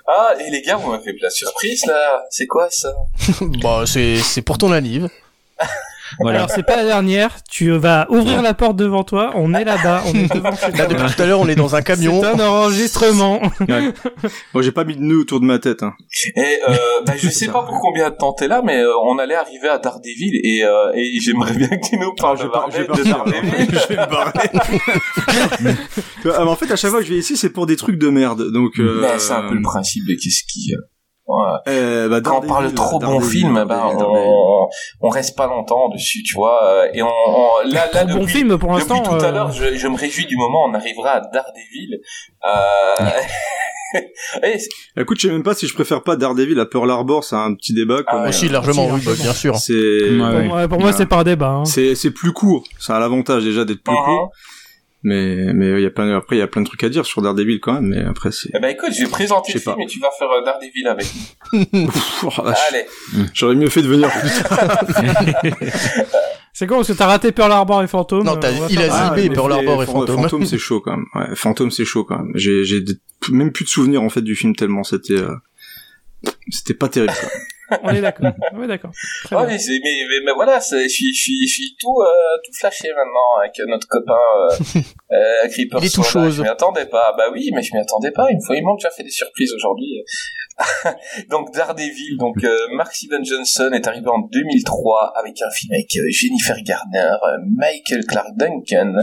Ah, 0.08 0.36
et 0.40 0.50
les 0.52 0.62
gars, 0.62 0.78
vous 0.78 0.92
m'avez 0.92 1.04
fait 1.04 1.14
de 1.14 1.22
la 1.22 1.30
surprise, 1.30 1.86
là. 1.86 2.24
C'est 2.30 2.48
quoi, 2.48 2.70
ça? 2.70 2.94
Bah 3.62 3.84
c'est 3.86 4.18
c'est 4.18 4.42
pour 4.42 4.58
ton 4.58 4.72
anniv. 4.72 5.10
Voilà. 6.20 6.40
Alors 6.40 6.52
c'est 6.52 6.64
pas 6.64 6.76
la 6.76 6.86
dernière. 6.86 7.38
Tu 7.50 7.72
vas 7.72 8.08
ouvrir 8.10 8.42
la 8.42 8.54
porte 8.54 8.76
devant 8.76 9.04
toi. 9.04 9.32
On 9.36 9.54
est 9.54 9.64
là-bas. 9.64 10.04
On 10.08 10.14
est 10.14 10.34
devant 10.34 10.56
chez 10.56 10.72
Là 10.72 10.86
toi. 10.86 10.88
depuis 10.88 11.16
tout 11.16 11.22
à 11.22 11.26
l'heure 11.26 11.40
on 11.40 11.48
est 11.48 11.56
dans 11.56 11.76
un 11.76 11.82
camion. 11.82 12.22
C'est 12.22 12.28
un 12.28 12.40
enregistrement. 12.40 13.42
Moi 14.54 14.64
j'ai 14.64 14.72
pas 14.72 14.84
mis 14.84 14.96
de 14.96 15.02
nœud 15.02 15.20
autour 15.20 15.40
de 15.40 15.46
ma 15.46 15.60
tête. 15.60 15.84
Hein. 15.84 15.94
Et 16.36 16.60
euh, 16.70 16.76
bah, 17.06 17.14
je 17.18 17.30
sais 17.30 17.48
pas 17.48 17.64
pour 17.64 17.80
combien 17.82 18.10
de 18.10 18.16
temps 18.16 18.34
t'es 18.34 18.48
là, 18.48 18.62
mais 18.64 18.82
euh, 18.82 18.92
on 19.04 19.18
allait 19.18 19.36
arriver 19.36 19.68
à 19.68 19.78
Daredevil 19.78 20.40
et, 20.44 20.64
euh, 20.64 20.92
et 20.96 21.20
j'aimerais 21.20 21.54
bien 21.54 21.68
que 21.68 21.88
tu 21.88 21.98
nous 21.98 22.14
parles 22.16 22.38
Je 22.38 22.82
de, 22.82 23.10
Daredevil. 23.10 23.68
je 23.70 23.94
vais 23.94 24.02
me 24.02 24.10
barrer. 24.10 24.50
Tu 26.22 26.28
vois, 26.28 26.36
ah, 26.40 26.44
mais 26.44 26.50
en 26.50 26.56
fait, 26.56 26.72
à 26.72 26.76
chaque 26.76 26.92
fois 26.92 27.00
que 27.00 27.06
je 27.06 27.14
vais 27.14 27.20
ici, 27.20 27.38
c'est 27.38 27.50
pour 27.50 27.66
des 27.66 27.76
trucs 27.76 27.98
de 27.98 28.10
merde. 28.10 28.52
Donc, 28.52 28.80
euh, 28.80 29.02
Mais 29.02 29.20
c'est 29.20 29.34
un 29.34 29.48
peu 29.48 29.56
le 29.56 29.62
principe 29.62 30.06
de 30.08 30.14
qu'est-ce 30.14 30.44
qui... 30.52 30.74
euh, 31.30 31.34
ouais. 31.34 31.60
euh, 31.68 32.10
bah, 32.10 32.22
Quand 32.22 32.38
on 32.38 32.48
Daredevil, 32.48 32.50
parle 32.54 32.72
de 32.72 32.76
trop 32.76 33.00
bon 33.00 33.20
film, 33.22 33.54
ben, 33.56 33.66
Daredevil, 33.66 34.04
on, 34.06 34.64
on, 34.64 34.70
on 35.02 35.10
reste 35.10 35.36
pas 35.38 35.48
longtemps 35.48 35.90
dessus, 35.90 36.24
tu 36.24 36.36
vois. 36.36 36.64
euh, 36.64 36.88
Et 36.94 37.02
on, 37.02 37.08
on- 37.08 37.68
là, 37.70 37.88
là, 37.94 38.06
Trop 38.06 38.08
bon 38.08 38.20
depuis, 38.22 38.34
film 38.34 38.58
pour 38.58 38.74
depuis 38.78 38.88
l'instant. 38.90 39.04
tout 39.04 39.24
à 39.26 39.28
euh, 39.28 39.32
l'heure, 39.32 39.52
je, 39.52 39.76
je 39.76 39.88
me 39.88 39.98
réjouis 39.98 40.26
du 40.26 40.38
moment 40.38 40.66
où 40.66 40.70
on 40.70 40.74
arrivera 40.74 41.12
à 41.12 41.20
Daredevil. 41.22 42.00
Euh... 42.48 43.10
et 44.44 44.60
c'est- 44.60 44.70
Écoute, 45.00 45.18
je 45.20 45.28
sais 45.28 45.34
même 45.34 45.44
pas 45.44 45.54
si 45.54 45.68
je 45.68 45.74
préfère 45.74 46.02
pas 46.04 46.16
Daredevil 46.16 46.60
à 46.60 46.66
Pearl 46.66 46.90
Harbor, 46.90 47.24
c'est 47.24 47.36
un 47.36 47.54
petit 47.54 47.74
débat. 47.74 47.98
Ah 48.00 48.04
quoi, 48.04 48.14
ouais. 48.20 48.24
mais, 48.24 48.30
Aussi 48.30 48.48
euh, 48.48 48.52
largement, 48.52 48.88
oui, 48.92 49.02
bah, 49.06 49.12
bien 49.20 49.34
sûr. 49.34 49.56
C'est, 49.58 49.74
Ouais, 49.74 50.18
pour 50.18 50.28
ouais. 50.28 50.44
moi, 50.48 50.68
pour 50.68 50.80
moi, 50.80 50.88
Ouais. 50.90 50.96
c'est 50.98 51.06
pas 51.06 51.18
un 51.18 51.24
débat. 51.24 51.50
hein. 51.50 51.66
c'est, 51.66 51.96
c'est 51.96 52.12
plus 52.12 52.34
court. 52.34 52.64
Ça 52.80 52.96
a 52.98 53.00
l'avantage 53.00 53.44
déjà 53.44 53.64
d'être 53.66 53.84
plus 53.84 53.94
Mhm. 53.94 54.06
court. 54.06 54.32
Mais, 55.10 55.54
mais 55.54 55.70
il 55.80 55.84
y 55.84 55.86
a 55.86 55.90
plein, 55.90 56.14
après, 56.18 56.36
il 56.36 56.40
y 56.40 56.42
a 56.42 56.48
plein 56.48 56.62
de 56.62 56.68
trucs 56.68 56.84
à 56.84 56.90
dire 56.90 57.06
sur 57.06 57.22
Daredevil 57.22 57.62
quand 57.62 57.76
même, 57.76 57.86
mais 57.88 58.04
après, 58.04 58.30
c'est, 58.34 58.50
Eh 58.54 58.60
ben 58.60 58.68
écoute, 58.68 58.90
je 58.94 59.04
vais 59.06 59.10
présenter 59.10 59.54
le 59.54 59.60
film 59.62 59.80
et 59.80 59.86
tu 59.86 60.00
vas 60.02 60.10
faire 60.20 60.28
euh, 60.30 60.44
Daredevil 60.44 60.86
avec. 60.86 61.08
oh. 62.24 62.30
Allez. 62.70 62.86
J'aurais 63.34 63.56
mieux 63.56 63.70
fait 63.70 63.82
de 63.84 63.88
venir 63.88 64.10
plus 64.12 64.44
tard. 64.44 64.84
C'est 66.54 66.66
con 66.68 66.78
parce 66.78 66.88
que 66.88 66.94
t'as 66.94 67.06
raté 67.06 67.32
Pearl 67.32 67.52
Harbor 67.52 67.84
et 67.84 67.88
Fantôme. 67.88 68.26
Non, 68.26 68.36
t'as- 68.36 68.52
On 68.52 68.62
va 68.62 68.68
il 68.70 68.82
a 68.82 69.16
zippé 69.16 69.30
Pearl 69.34 69.54
Harbor 69.54 69.84
et 69.84 69.86
Fan- 69.86 69.96
Fantôme. 69.96 70.22
Fantôme, 70.24 70.46
c'est 70.46 70.58
chaud 70.58 70.82
quand 70.82 70.98
même. 70.98 71.06
Ouais, 71.16 71.36
Fantôme, 71.36 71.72
c'est 71.72 71.86
chaud 71.86 72.04
quand 72.04 72.18
même. 72.18 72.32
J'ai, 72.36 72.84
même 73.30 73.52
plus 73.54 73.64
de 73.64 73.70
souvenirs 73.70 74.02
en 74.02 74.10
fait 74.10 74.22
du 74.24 74.36
film 74.36 74.56
tellement 74.56 74.84
c'était, 74.84 75.14
euh, 75.14 75.36
c'était 76.50 76.74
pas 76.74 76.90
terrible. 76.90 77.14
Quoi. 77.18 77.30
On 77.84 77.90
est 77.90 78.02
d'accord. 78.02 78.32
On 78.54 78.64
est 78.64 78.68
d'accord. 78.68 78.92
Très 79.26 79.36
Ouais, 79.36 79.48
bien. 79.48 79.58
mais, 79.58 79.80
mais, 80.10 80.20
mais, 80.26 80.32
voilà, 80.34 80.60
je 80.60 80.88
suis, 80.88 81.14
je 81.14 81.22
suis, 81.22 81.48
je 81.48 81.54
suis 81.54 81.76
tout, 81.80 81.96
euh, 82.02 82.08
tout 82.46 82.52
flashé 82.60 82.88
maintenant 82.90 83.40
avec 83.42 83.54
notre 83.68 83.88
copain 83.88 84.14
euh, 84.14 84.80
euh, 85.12 85.48
Creeper 85.50 85.80
Il 85.82 85.86
est 85.88 85.94
tout 85.94 86.04
chose. 86.04 86.36
Je 86.38 86.42
m'y 86.44 86.48
attendais 86.48 86.86
pas. 86.86 87.14
Bah 87.18 87.26
oui, 87.34 87.50
mais 87.54 87.62
je 87.62 87.74
m'y 87.74 87.80
attendais 87.82 88.12
pas. 88.12 88.28
Une 88.32 88.42
fois, 88.42 88.56
ils 88.56 88.64
m'ont 88.64 88.76
déjà 88.76 88.90
fait 88.90 89.04
des 89.04 89.10
surprises 89.10 89.54
aujourd'hui. 89.54 90.04
donc 91.30 91.54
Daredevil, 91.54 92.18
donc 92.18 92.36
euh, 92.44 92.58
Mark 92.76 92.92
Steven 92.94 93.24
Johnson 93.24 93.70
est 93.74 93.86
arrivé 93.88 94.08
en 94.08 94.20
2003 94.20 95.14
avec 95.16 95.40
un 95.42 95.52
film 95.52 95.74
avec 95.74 95.88
euh, 95.98 96.02
Jennifer 96.10 96.56
Garner, 96.64 97.16
euh, 97.24 97.38
Michael 97.56 98.06
Clark 98.06 98.30
Duncan. 98.38 98.96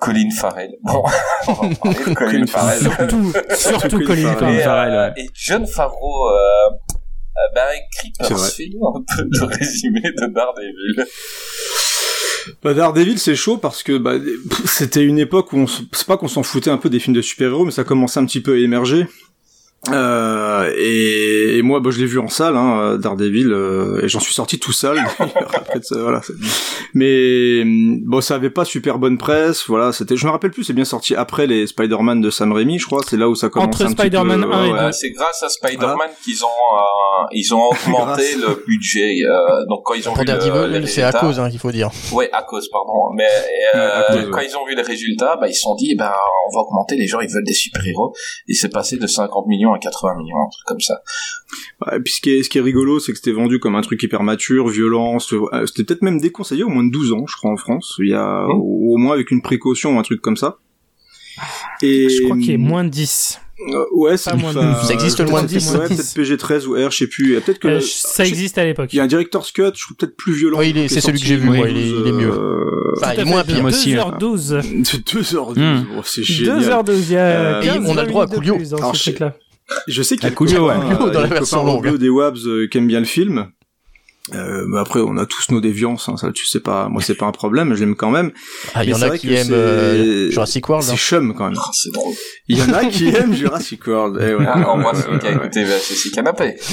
Colin 0.00 0.30
Farrell. 0.30 0.70
Bon, 0.84 1.02
on 1.48 1.68
va 1.68 1.74
parler 1.74 1.98
de 1.98 2.14
Colin 2.14 2.46
Farrell. 2.46 2.78
Surtout, 2.78 3.32
surtout 3.56 3.98
Colin 4.06 4.32
Et, 4.48 4.60
Farrell. 4.62 4.92
euh, 4.94 5.10
et 5.16 5.26
John 5.34 5.66
Favreau, 5.66 6.28
euh, 7.38 7.54
bah, 7.54 8.36
fais-nous 8.56 8.86
un 8.86 9.04
peu 9.16 9.24
de 9.24 9.44
résumé 9.44 10.00
de 10.00 10.26
Daredevil. 10.26 11.06
Bah, 12.62 12.74
Daredevil, 12.74 13.18
c'est 13.18 13.36
chaud 13.36 13.58
parce 13.58 13.82
que 13.82 13.98
bah, 13.98 14.14
c'était 14.64 15.04
une 15.04 15.18
époque 15.18 15.52
où 15.52 15.58
on, 15.58 15.66
c'est 15.66 16.06
pas 16.06 16.16
qu'on 16.16 16.28
s'en 16.28 16.42
foutait 16.42 16.70
un 16.70 16.78
peu 16.78 16.90
des 16.90 16.98
films 16.98 17.16
de 17.16 17.22
super-héros, 17.22 17.64
mais 17.64 17.70
ça 17.70 17.84
commençait 17.84 18.20
un 18.20 18.26
petit 18.26 18.40
peu 18.40 18.54
à 18.54 18.56
émerger. 18.56 19.06
Euh, 19.90 20.70
et, 20.76 21.56
et 21.58 21.62
moi, 21.62 21.80
bah, 21.80 21.90
je 21.90 21.98
l'ai 22.00 22.06
vu 22.06 22.18
en 22.18 22.28
salle, 22.28 22.56
hein, 22.56 22.98
Daredevil, 22.98 23.52
euh, 23.52 24.00
et 24.02 24.08
j'en 24.08 24.20
suis 24.20 24.34
sorti 24.34 24.58
tout 24.58 24.72
seul. 24.72 24.96
d'ailleurs, 25.18 25.50
après 25.54 25.80
voilà. 25.92 26.20
Mais 26.94 27.62
bon, 27.64 28.20
ça 28.20 28.34
avait 28.34 28.50
pas 28.50 28.64
super 28.64 28.98
bonne 28.98 29.18
presse. 29.18 29.64
Voilà, 29.68 29.92
c'était. 29.92 30.16
Je 30.16 30.26
me 30.26 30.30
rappelle 30.32 30.50
plus. 30.50 30.64
C'est 30.64 30.72
bien 30.72 30.84
sorti 30.84 31.14
après 31.14 31.46
les 31.46 31.66
Spider-Man 31.66 32.20
de 32.20 32.30
Sam 32.30 32.52
Raimi, 32.52 32.78
je 32.78 32.86
crois. 32.86 33.02
C'est 33.06 33.16
là 33.16 33.28
où 33.28 33.34
ça 33.34 33.48
commence 33.48 33.68
Entre 33.68 33.82
un 33.82 33.92
petit 33.92 34.02
Spider-Man 34.08 34.42
peu. 34.42 34.52
1 34.52 34.64
et 34.64 34.72
ouais, 34.72 34.78
Euh, 34.78 34.92
c'est 34.92 35.10
grâce 35.10 35.42
à 35.42 35.48
Spider-Man 35.48 36.10
qu'ils 36.24 36.44
ont 36.44 36.48
euh, 36.48 37.26
ils 37.32 37.54
ont 37.54 37.62
augmenté 37.70 38.34
le 38.36 38.62
budget. 38.66 39.20
euh, 39.24 39.64
donc 39.68 39.82
quand 39.84 39.94
ils 39.94 40.08
ont 40.08 40.12
Pour 40.14 40.22
vu 40.24 40.86
c'est 40.86 41.02
à 41.02 41.12
cause, 41.12 41.38
hein, 41.38 41.50
qu'il 41.50 41.58
faut 41.60 41.72
dire. 41.72 41.90
Ouais, 42.12 42.28
à 42.32 42.42
cause, 42.42 42.68
pardon. 42.70 42.92
Mais 43.14 43.24
euh, 43.74 43.88
Ouais, 43.88 44.04
cause, 44.22 44.30
quand 44.32 44.38
ouais. 44.38 44.46
ils 44.50 44.56
ont 44.56 44.66
vu 44.66 44.74
les 44.74 44.82
résultats, 44.82 45.36
bah, 45.40 45.48
ils 45.48 45.54
se 45.54 45.60
sont 45.60 45.74
dit, 45.76 45.94
ben, 45.96 46.10
on 46.50 46.56
va 46.56 46.62
augmenter. 46.62 46.96
Les 46.96 47.06
gens, 47.06 47.20
ils 47.20 47.30
veulent 47.30 47.44
des 47.44 47.52
super-héros. 47.54 48.12
Et 48.48 48.54
c'est 48.54 48.68
passé 48.70 48.96
de 48.96 49.06
50 49.06 49.46
millions 49.46 49.72
à 49.72 49.77
80 49.78 50.16
millions, 50.18 50.36
un 50.36 50.50
truc 50.50 50.64
comme 50.66 50.80
ça. 50.80 51.00
Ouais, 51.86 51.96
et 51.96 52.00
puis 52.00 52.12
ce 52.12 52.20
qui 52.20 52.30
est, 52.30 52.42
ce 52.42 52.48
qui 52.48 52.58
est 52.58 52.62
rigolo, 52.62 53.00
c'est 53.00 53.12
que 53.12 53.18
c'était 53.18 53.32
vendu 53.32 53.58
comme 53.58 53.74
un 53.76 53.80
truc 53.82 54.02
hyper 54.02 54.22
mature, 54.22 54.68
violent. 54.68 55.18
C'était 55.18 55.36
euh, 55.52 55.64
peut-être 55.76 56.02
même 56.02 56.20
déconseillé 56.20 56.64
au 56.64 56.68
moins 56.68 56.84
de 56.84 56.90
12 56.90 57.12
ans, 57.12 57.24
je 57.28 57.36
crois, 57.36 57.50
en 57.52 57.56
France. 57.56 57.96
Il 58.00 58.08
y 58.10 58.14
a 58.14 58.46
Mmh. 58.46 58.50
au, 58.52 58.94
au 58.94 58.96
moins 58.96 59.14
avec 59.14 59.30
une 59.30 59.42
précaution 59.42 59.96
ou 59.96 59.98
un 59.98 60.02
truc 60.02 60.20
comme 60.20 60.36
ça. 60.36 60.58
Et 61.82 62.08
Je 62.08 62.22
crois 62.24 62.36
qu'il 62.36 62.50
est 62.50 62.56
moins 62.56 62.84
de 62.84 62.88
10. 62.88 63.40
Euh, 63.60 63.84
ouais, 63.92 64.16
c'est 64.16 64.30
Pas 64.30 64.36
moins 64.36 64.52
de 64.52 64.58
enfin, 64.58 64.72
12. 64.78 64.86
Ça 64.88 64.94
existe 64.94 65.18
le 65.20 65.26
moins 65.26 65.42
de 65.42 65.48
10, 65.48 65.72
Ouais, 65.74 65.88
peut-être 65.88 66.00
PG13 66.00 66.66
ou 66.66 66.72
R, 66.74 66.90
je 66.92 66.96
sais 66.98 67.06
plus. 67.08 67.36
Et 67.36 67.40
Peut-être 67.40 67.58
que 67.58 67.68
Euh, 67.68 67.80
ça 67.80 68.24
existe 68.24 68.56
à 68.58 68.64
l'époque. 68.64 68.92
Il 68.92 68.96
y 68.96 69.00
a 69.00 69.02
un 69.04 69.08
director's 69.08 69.50
cut, 69.52 69.62
je 69.74 69.84
trouve 69.84 69.96
peut-être 69.96 70.16
plus 70.16 70.32
violent. 70.34 70.58
Ouais, 70.58 70.72
c'est 70.88 71.00
celui 71.00 71.18
que 71.20 71.26
j'ai 71.26 71.36
vu, 71.36 71.48
moi, 71.48 71.68
il 71.68 71.76
est- 71.76 71.90
12, 71.90 72.02
il 72.04 72.08
est 72.08 72.12
mieux. 72.12 72.30
euh, 72.30 72.94
Enfin, 72.96 73.12
il 73.14 73.20
est 73.20 73.24
moins 73.24 73.44
pire. 73.44 73.60
Moi 73.60 73.70
aussi, 73.70 73.94
2h12. 73.94 74.60
C'est 74.84 75.04
2h12. 75.14 75.58
Hmm. 75.58 75.84
C'est 76.04 76.22
génial. 76.22 76.60
2h12, 76.60 77.04
il 77.08 77.12
y 77.12 77.16
a 77.16 77.20
Euh, 77.20 77.62
15 77.62 77.76
et 77.76 77.90
on 77.90 77.96
a 77.96 78.02
le 78.02 78.08
droit 78.08 78.24
à 78.24 78.26
Coolio. 78.26 78.54
Alors, 78.76 78.94
ce 78.96 78.98
je- 78.98 79.10
truc-là. 79.10 79.36
Je 79.86 80.02
sais 80.02 80.16
qu'il 80.16 80.28
y 80.28 80.32
a 80.32 80.34
Coolio, 80.34 80.68
ouais. 80.68 80.74
Coolio 80.74 81.10
dans 81.10 81.20
la 81.20 81.26
il 81.26 81.30
y 81.30 81.32
a 81.32 81.38
version 81.38 81.64
longue. 81.64 81.96
Des 81.96 82.08
Wabs 82.08 82.38
euh, 82.46 82.68
qui 82.68 82.78
aiment 82.78 82.86
bien 82.86 83.00
le 83.00 83.06
film. 83.06 83.50
Euh, 84.34 84.64
mais 84.68 84.78
après, 84.78 85.00
on 85.00 85.16
a 85.16 85.24
tous 85.24 85.50
nos 85.50 85.60
déviances, 85.60 86.08
hein, 86.08 86.16
ça, 86.16 86.30
tu 86.32 86.46
sais 86.46 86.60
pas, 86.60 86.88
moi 86.88 87.00
c'est 87.00 87.14
pas 87.14 87.26
un 87.26 87.32
problème, 87.32 87.74
je 87.74 87.80
l'aime 87.80 87.94
quand 87.94 88.10
même. 88.10 88.30
Ah, 88.74 88.84
il 88.84 88.90
y 88.90 88.94
en 88.94 89.00
a 89.00 89.16
qui 89.16 89.32
aiment 89.32 89.52
euh, 89.52 90.30
Jurassic 90.30 90.68
World. 90.68 90.84
C'est 90.84 90.92
hein. 90.92 90.96
chum 90.96 91.34
quand 91.34 91.48
même. 91.48 91.58
Ah, 91.58 91.70
c'est 91.72 91.92
drôle. 91.92 92.12
Il 92.46 92.58
y 92.58 92.62
en 92.62 92.72
a 92.74 92.84
qui 92.84 93.08
aiment 93.08 93.34
Jurassic 93.34 93.86
World. 93.86 94.18
Eh 94.20 94.34
ouais. 94.34 94.44
Ah, 94.46 94.74
voit 94.76 94.94
celui 94.94 95.18
qui 95.18 95.26
a 95.26 95.32
écouté 95.32 95.64
VHC 95.64 96.10
Canapé. 96.14 96.56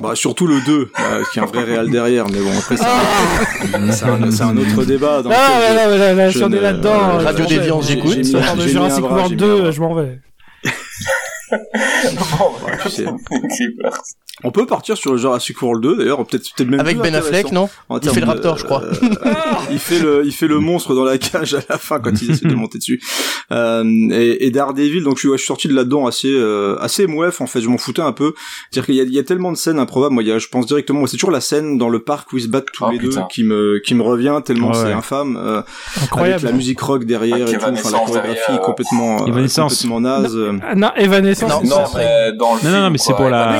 Bah, 0.00 0.14
surtout 0.14 0.46
le 0.46 0.60
2, 0.64 0.72
euh, 0.72 1.24
qui 1.32 1.38
est 1.38 1.42
un 1.42 1.46
vrai 1.46 1.64
réal 1.64 1.90
derrière, 1.90 2.26
mais 2.28 2.38
bon, 2.38 2.56
après, 2.56 2.76
c'est 2.76 2.84
un, 2.84 3.92
c'est 3.92 4.04
un, 4.04 4.30
c'est 4.30 4.42
un 4.42 4.56
autre 4.56 4.84
débat. 4.84 5.22
Ah, 5.26 5.74
là, 6.14 6.30
je 6.30 6.38
si 6.38 6.44
on 6.44 6.52
est 6.52 6.60
là-dedans. 6.60 7.18
Radio. 7.18 7.46
Déviance, 7.46 7.88
j'écoute. 7.88 8.24
Jurassic 8.24 9.04
World 9.04 9.30
j'ai 9.30 9.36
mis 9.36 9.42
un 9.42 9.46
2, 9.46 9.60
bras. 9.60 9.70
je 9.70 9.80
m'en 9.80 9.94
vais. 9.94 10.20
Bon, 11.50 12.54
tu 12.82 12.90
sais. 12.90 13.04
Creepers. 13.04 14.02
On 14.44 14.50
peut 14.52 14.66
partir 14.66 14.96
sur 14.96 15.10
le 15.12 15.18
Jurassic 15.18 15.60
World 15.62 15.82
2, 15.82 15.96
d'ailleurs, 15.96 16.24
peut-être 16.24 16.44
peut-être 16.56 16.68
même 16.70 16.78
Avec 16.80 16.96
plus 16.98 17.02
Ben 17.10 17.14
Affleck, 17.16 17.50
non 17.52 17.68
En 17.88 17.98
Il 17.98 18.08
fait 18.10 18.20
le 18.20 18.26
de- 18.26 18.30
raptor, 18.30 18.56
je 18.58 18.64
crois. 18.64 18.82
euh, 18.84 18.92
il 19.70 19.78
fait 19.80 19.98
le, 19.98 20.22
il 20.24 20.32
fait 20.32 20.46
le 20.46 20.58
monstre 20.60 20.94
dans 20.94 21.04
la 21.04 21.18
cage 21.18 21.54
à 21.54 21.60
la 21.68 21.76
fin 21.78 21.98
quand 21.98 22.12
il 22.22 22.30
essaie 22.30 22.46
de 22.46 22.54
monter 22.54 22.78
dessus. 22.78 23.00
Euh, 23.50 23.82
et, 24.12 24.46
et 24.46 24.50
Daredevil, 24.50 25.02
donc 25.02 25.16
je, 25.16 25.20
suis- 25.20 25.28
ouais, 25.28 25.36
je 25.38 25.42
suis 25.42 25.46
sorti 25.48 25.68
de 25.68 25.74
là-dedans 25.74 26.06
assez, 26.06 26.28
euh, 26.32 26.76
assez 26.80 27.06
mouef 27.06 27.40
en 27.40 27.46
fait. 27.46 27.60
Je 27.60 27.68
m'en 27.68 27.78
foutais 27.78 28.02
un 28.02 28.12
peu. 28.12 28.34
C'est-à-dire 28.70 28.86
qu'il 28.86 28.94
y 28.94 29.00
a, 29.00 29.04
il 29.04 29.12
y 29.12 29.18
a 29.18 29.24
tellement 29.24 29.50
de 29.50 29.56
scènes 29.56 29.78
improbables. 29.78 30.14
Moi, 30.14 30.22
il 30.22 30.28
y 30.28 30.32
a, 30.32 30.38
je 30.38 30.48
pense 30.48 30.66
directement, 30.66 31.04
c'est 31.06 31.16
toujours 31.16 31.30
la 31.32 31.40
scène 31.40 31.76
dans 31.78 31.88
le 31.88 31.98
parc 31.98 32.32
où 32.32 32.36
ils 32.38 32.42
se 32.44 32.48
battent 32.48 32.66
tous 32.72 32.84
Oh, 32.86 32.90
les 32.92 32.98
putain. 32.98 33.20
deux 33.22 33.26
qui 33.30 33.42
me, 33.44 33.80
qui 33.84 33.94
me 33.94 34.02
revient 34.02 34.40
tellement 34.44 34.68
Ouais, 34.68 34.74
c'est 34.74 34.92
infâme. 34.92 35.36
Euh, 35.36 35.62
avec 35.96 36.02
Incroyable. 36.04 36.44
la 36.44 36.52
musique 36.52 36.80
rock 36.80 37.04
derrière 37.04 37.36
Avec 37.36 37.48
et 37.48 37.58
tout. 37.58 37.64
Enfin, 37.64 37.90
la 37.90 37.98
chorégraphie 37.98 38.52
est 38.52 38.60
complètement, 38.60 39.22
euh, 39.22 39.26
Evanescence. 39.26 39.74
complètement 39.82 40.00
naze. 40.00 40.38
Ah, 40.62 40.74
Non, 40.76 40.90
Evanescence. 40.96 41.50
Non, 41.50 41.60
c'est 41.92 42.32
Non, 42.32 42.36
dans 42.38 42.54
le 42.54 42.70
Non, 42.70 42.80
non, 42.82 42.90
mais 42.90 42.98
c'est 42.98 43.14
pour 43.14 43.28
la- 43.28 43.58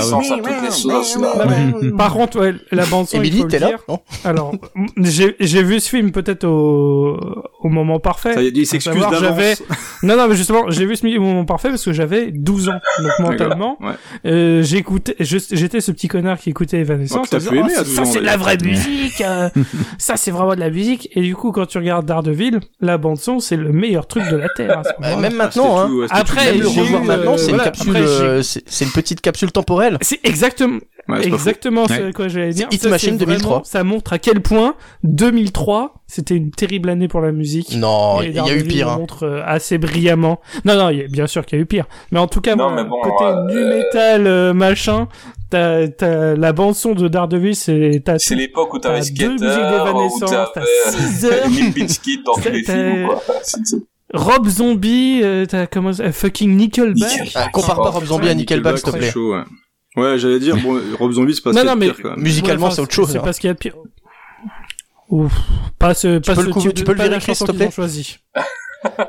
Les 0.69 0.75
sauces, 0.75 1.19
là. 1.21 1.47
Par 1.97 2.13
contre, 2.13 2.41
ouais, 2.41 2.55
la 2.73 2.85
bande 2.87 3.07
son, 3.09 3.17
il 3.17 3.21
Emily, 3.27 3.39
faut 3.39 3.45
le 3.45 3.51
t'es 3.51 3.59
là 3.59 3.67
dire. 3.69 3.79
Non 3.89 4.01
Alors, 4.25 4.53
j'ai 4.99 5.37
j'ai 5.41 5.63
vu 5.63 5.81
ce 5.81 5.89
film 5.89 6.13
peut-être 6.13 6.45
au, 6.45 7.19
au 7.61 7.69
moment 7.69 7.99
parfait. 7.99 8.35
Ça 8.35 8.43
y 8.43 8.47
est, 8.49 8.53
il 8.57 8.67
s'excuse 8.67 9.03
d'avance. 9.11 9.63
Non, 10.03 10.17
non, 10.17 10.29
mais 10.29 10.37
justement, 10.37 10.71
j'ai 10.71 10.87
vu 10.87 10.95
ce 10.97 11.01
film 11.07 11.21
au 11.23 11.27
moment 11.27 11.45
parfait 11.45 11.71
parce 11.71 11.85
que 11.85 11.93
j'avais 11.93 12.31
12 12.31 12.69
ans. 12.69 12.81
Donc, 13.01 13.11
mentalement, 13.19 13.77
Ouais. 13.81 13.95
euh, 14.27 14.63
j'écoutais, 14.63 15.17
j'étais 15.21 15.81
ce 15.81 15.91
petit 15.91 16.07
connard 16.09 16.39
qui 16.39 16.51
écoutait 16.51 16.79
Oh, 16.79 16.83
Evanescence. 16.83 17.31
disant, 17.31 17.51
Oh, 17.55 17.63
12 17.63 17.73
ça, 17.95 18.05
c'est 18.05 18.21
de 18.21 18.25
la 18.25 18.37
vraie 18.37 18.57
musique. 18.63 19.21
euh, 19.21 19.49
ça, 19.99 20.17
c'est 20.17 20.31
vraiment 20.31 20.55
de 20.55 20.61
la 20.61 20.71
musique. 20.71 21.09
Et 21.15 21.21
du 21.23 21.35
coup, 21.35 21.51
quand 21.53 21.67
tu 21.67 21.79
regardes 21.79 22.07
Daredevil, 22.07 22.61
la 22.81 22.97
bande 22.99 23.19
son, 23.19 23.41
c'est 23.41 23.57
le 23.57 23.73
meilleur 23.73 24.07
truc 24.07 24.23
de 24.31 24.37
la 24.37 24.49
terre. 24.51 24.79
à 24.79 24.85
ce 24.85 24.89
Bah, 25.01 25.09
moment-là. 25.11 25.21
Même 25.29 25.33
Ah, 25.41 25.45
maintenant, 25.45 25.77
c'était 25.77 25.81
hein. 25.81 26.07
tout, 26.09 26.15
Après, 26.15 26.55
le 26.55 26.67
revoir 26.69 27.03
eu, 27.03 27.07
maintenant, 27.07 27.33
euh, 27.35 27.37
c'est 27.39 27.51
une 27.51 27.59
capsule, 27.59 27.97
euh, 27.97 28.43
c'est 28.43 28.85
une 28.85 28.91
petite 28.93 29.21
capsule 29.21 29.51
temporelle. 29.53 29.99
C'est 30.01 30.21
exactement, 30.65 30.81
Ouais, 31.09 31.27
exactement 31.27 31.89
ce 31.89 31.93
Ouais. 32.03 32.13
que 32.13 32.29
j'allais 32.29 32.53
dire. 32.53 32.69
Hit 32.71 32.83
Ça, 32.83 32.91
Machine 32.91 33.17
c'est 33.19 33.25
vraiment- 33.25 33.39
2003. 33.39 33.63
Ça 33.65 33.83
montre 33.85 34.13
à 34.13 34.19
quel 34.19 34.43
point 34.43 34.75
2003, 35.05 35.95
c'était 36.07 36.37
une 36.37 36.51
terrible 36.51 36.91
année 36.91 37.09
pour 37.09 37.21
la 37.23 37.33
musique. 37.33 37.75
Non, 37.77 38.21
il 38.23 38.33
y 38.35 38.39
a 38.39 38.55
eu 38.55 38.63
pire. 38.65 38.89
hein. 38.91 38.99
montre 38.99 39.25
euh, 39.25 39.43
assez 39.47 39.79
brillamment. 39.79 40.41
Non, 40.67 40.77
non, 40.77 40.91
il 40.91 40.99
y 40.99 41.03
a- 41.03 41.09
bien 41.09 41.27
sûr 41.27 41.47
qu'il 41.47 41.57
y 41.59 41.61
a 41.61 41.63
eu 41.63 41.67
pire. 41.67 41.87
Mais 42.13 42.19
en 42.19 42.27
tout 42.27 42.41
cas, 42.43 42.57
Non, 42.57 42.75
bon, 42.85 43.01
côté 43.03 43.25
euh, 43.25 43.45
nu 43.47 43.65
metal 43.75 44.27
euh, 44.27 44.53
machin, 44.53 45.09
t'as, 45.51 45.87
la 46.37 46.53
bande 46.53 46.75
son 46.75 46.93
de 46.95 47.09
Daredevil, 47.09 47.57
c'est 47.57 48.03
t'as 48.05 48.19
C'est 48.19 48.35
l'époque 48.35 48.75
où 48.75 48.79
t'avais 48.79 49.01
T'as 49.01 49.07
deux 49.09 49.39
Skater, 49.39 49.45
musiques 49.47 49.47
où 49.47 49.85
d'Evanescence, 49.87 50.31
t'as 50.31 50.47
t'avais 50.55 50.67
six 50.91 51.25
heures. 51.25 51.45
Limp 51.49 51.75
Bizkit 51.75 52.23
dans 52.25 52.35
tous 52.35 52.41
T'as- 52.43 52.51
les 52.51 52.63
films, 52.65 53.07
quoi. 53.07 53.23
Rob 54.15 54.47
Zombie, 54.49 55.21
euh, 55.23 55.45
t'as 55.47 55.67
comment 55.67 55.93
ça, 55.93 56.11
fucking 56.13 56.55
Nickelback. 56.57 56.97
Nickelback. 57.11 57.33
Ah, 57.35 57.49
compare 57.53 57.77
pas 57.77 57.91
Rob 57.91 58.05
Zombie 58.05 58.29
à 58.29 58.35
Nickelback, 58.35 58.79
s'il 58.79 58.93
te 58.93 58.97
plaît. 58.97 59.11
chaud, 59.11 59.33
ouais. 59.35 59.43
Ouais, 59.99 60.19
j'allais 60.19 60.39
dire, 60.41 60.57
bon, 60.57 60.81
Rob 60.99 61.13
Zombie, 61.13 61.35
c'est 61.35 61.43
pas 61.43 61.53
Non, 61.53 61.57
ce 61.59 61.61
qu'il 61.61 61.69
y 61.69 61.71
a 61.71 61.75
non, 61.75 61.81
de 61.81 61.87
mais- 61.87 61.93
pire, 61.93 62.03
quand 62.03 62.11
même. 62.11 62.21
Musicalement, 62.21 62.63
Ouais, 62.63 62.67
enfin, 62.69 62.75
c'est 62.77 62.83
autre 62.83 62.95
chose. 62.95 63.11
C'est 63.13 63.19
hein. 63.19 63.23
pas 63.23 63.33
ce 63.33 63.41
qu'il 63.41 63.49
y 63.49 63.51
a 63.51 63.55
de 63.55 63.59
pire. 63.59 63.75
Ouf. 65.09 65.33
Pas 65.79 65.95
ce, 65.95 66.19
pas 66.19 66.35
peux 66.35 66.43
ce 66.43 66.47
le 66.47 66.53
cou- 66.53 66.61
type 66.61 66.75
tu 66.75 66.83
de- 66.83 66.87
peux 66.87 66.93
le 66.93 66.99
pas 66.99 67.05
la 67.05 67.09
vérifier, 67.11 67.33
chanson 67.35 67.47
s'il 67.47 67.55
te 67.55 67.59
qu'ils 67.59 67.69
ont 67.69 67.71
choisi. 67.71 68.19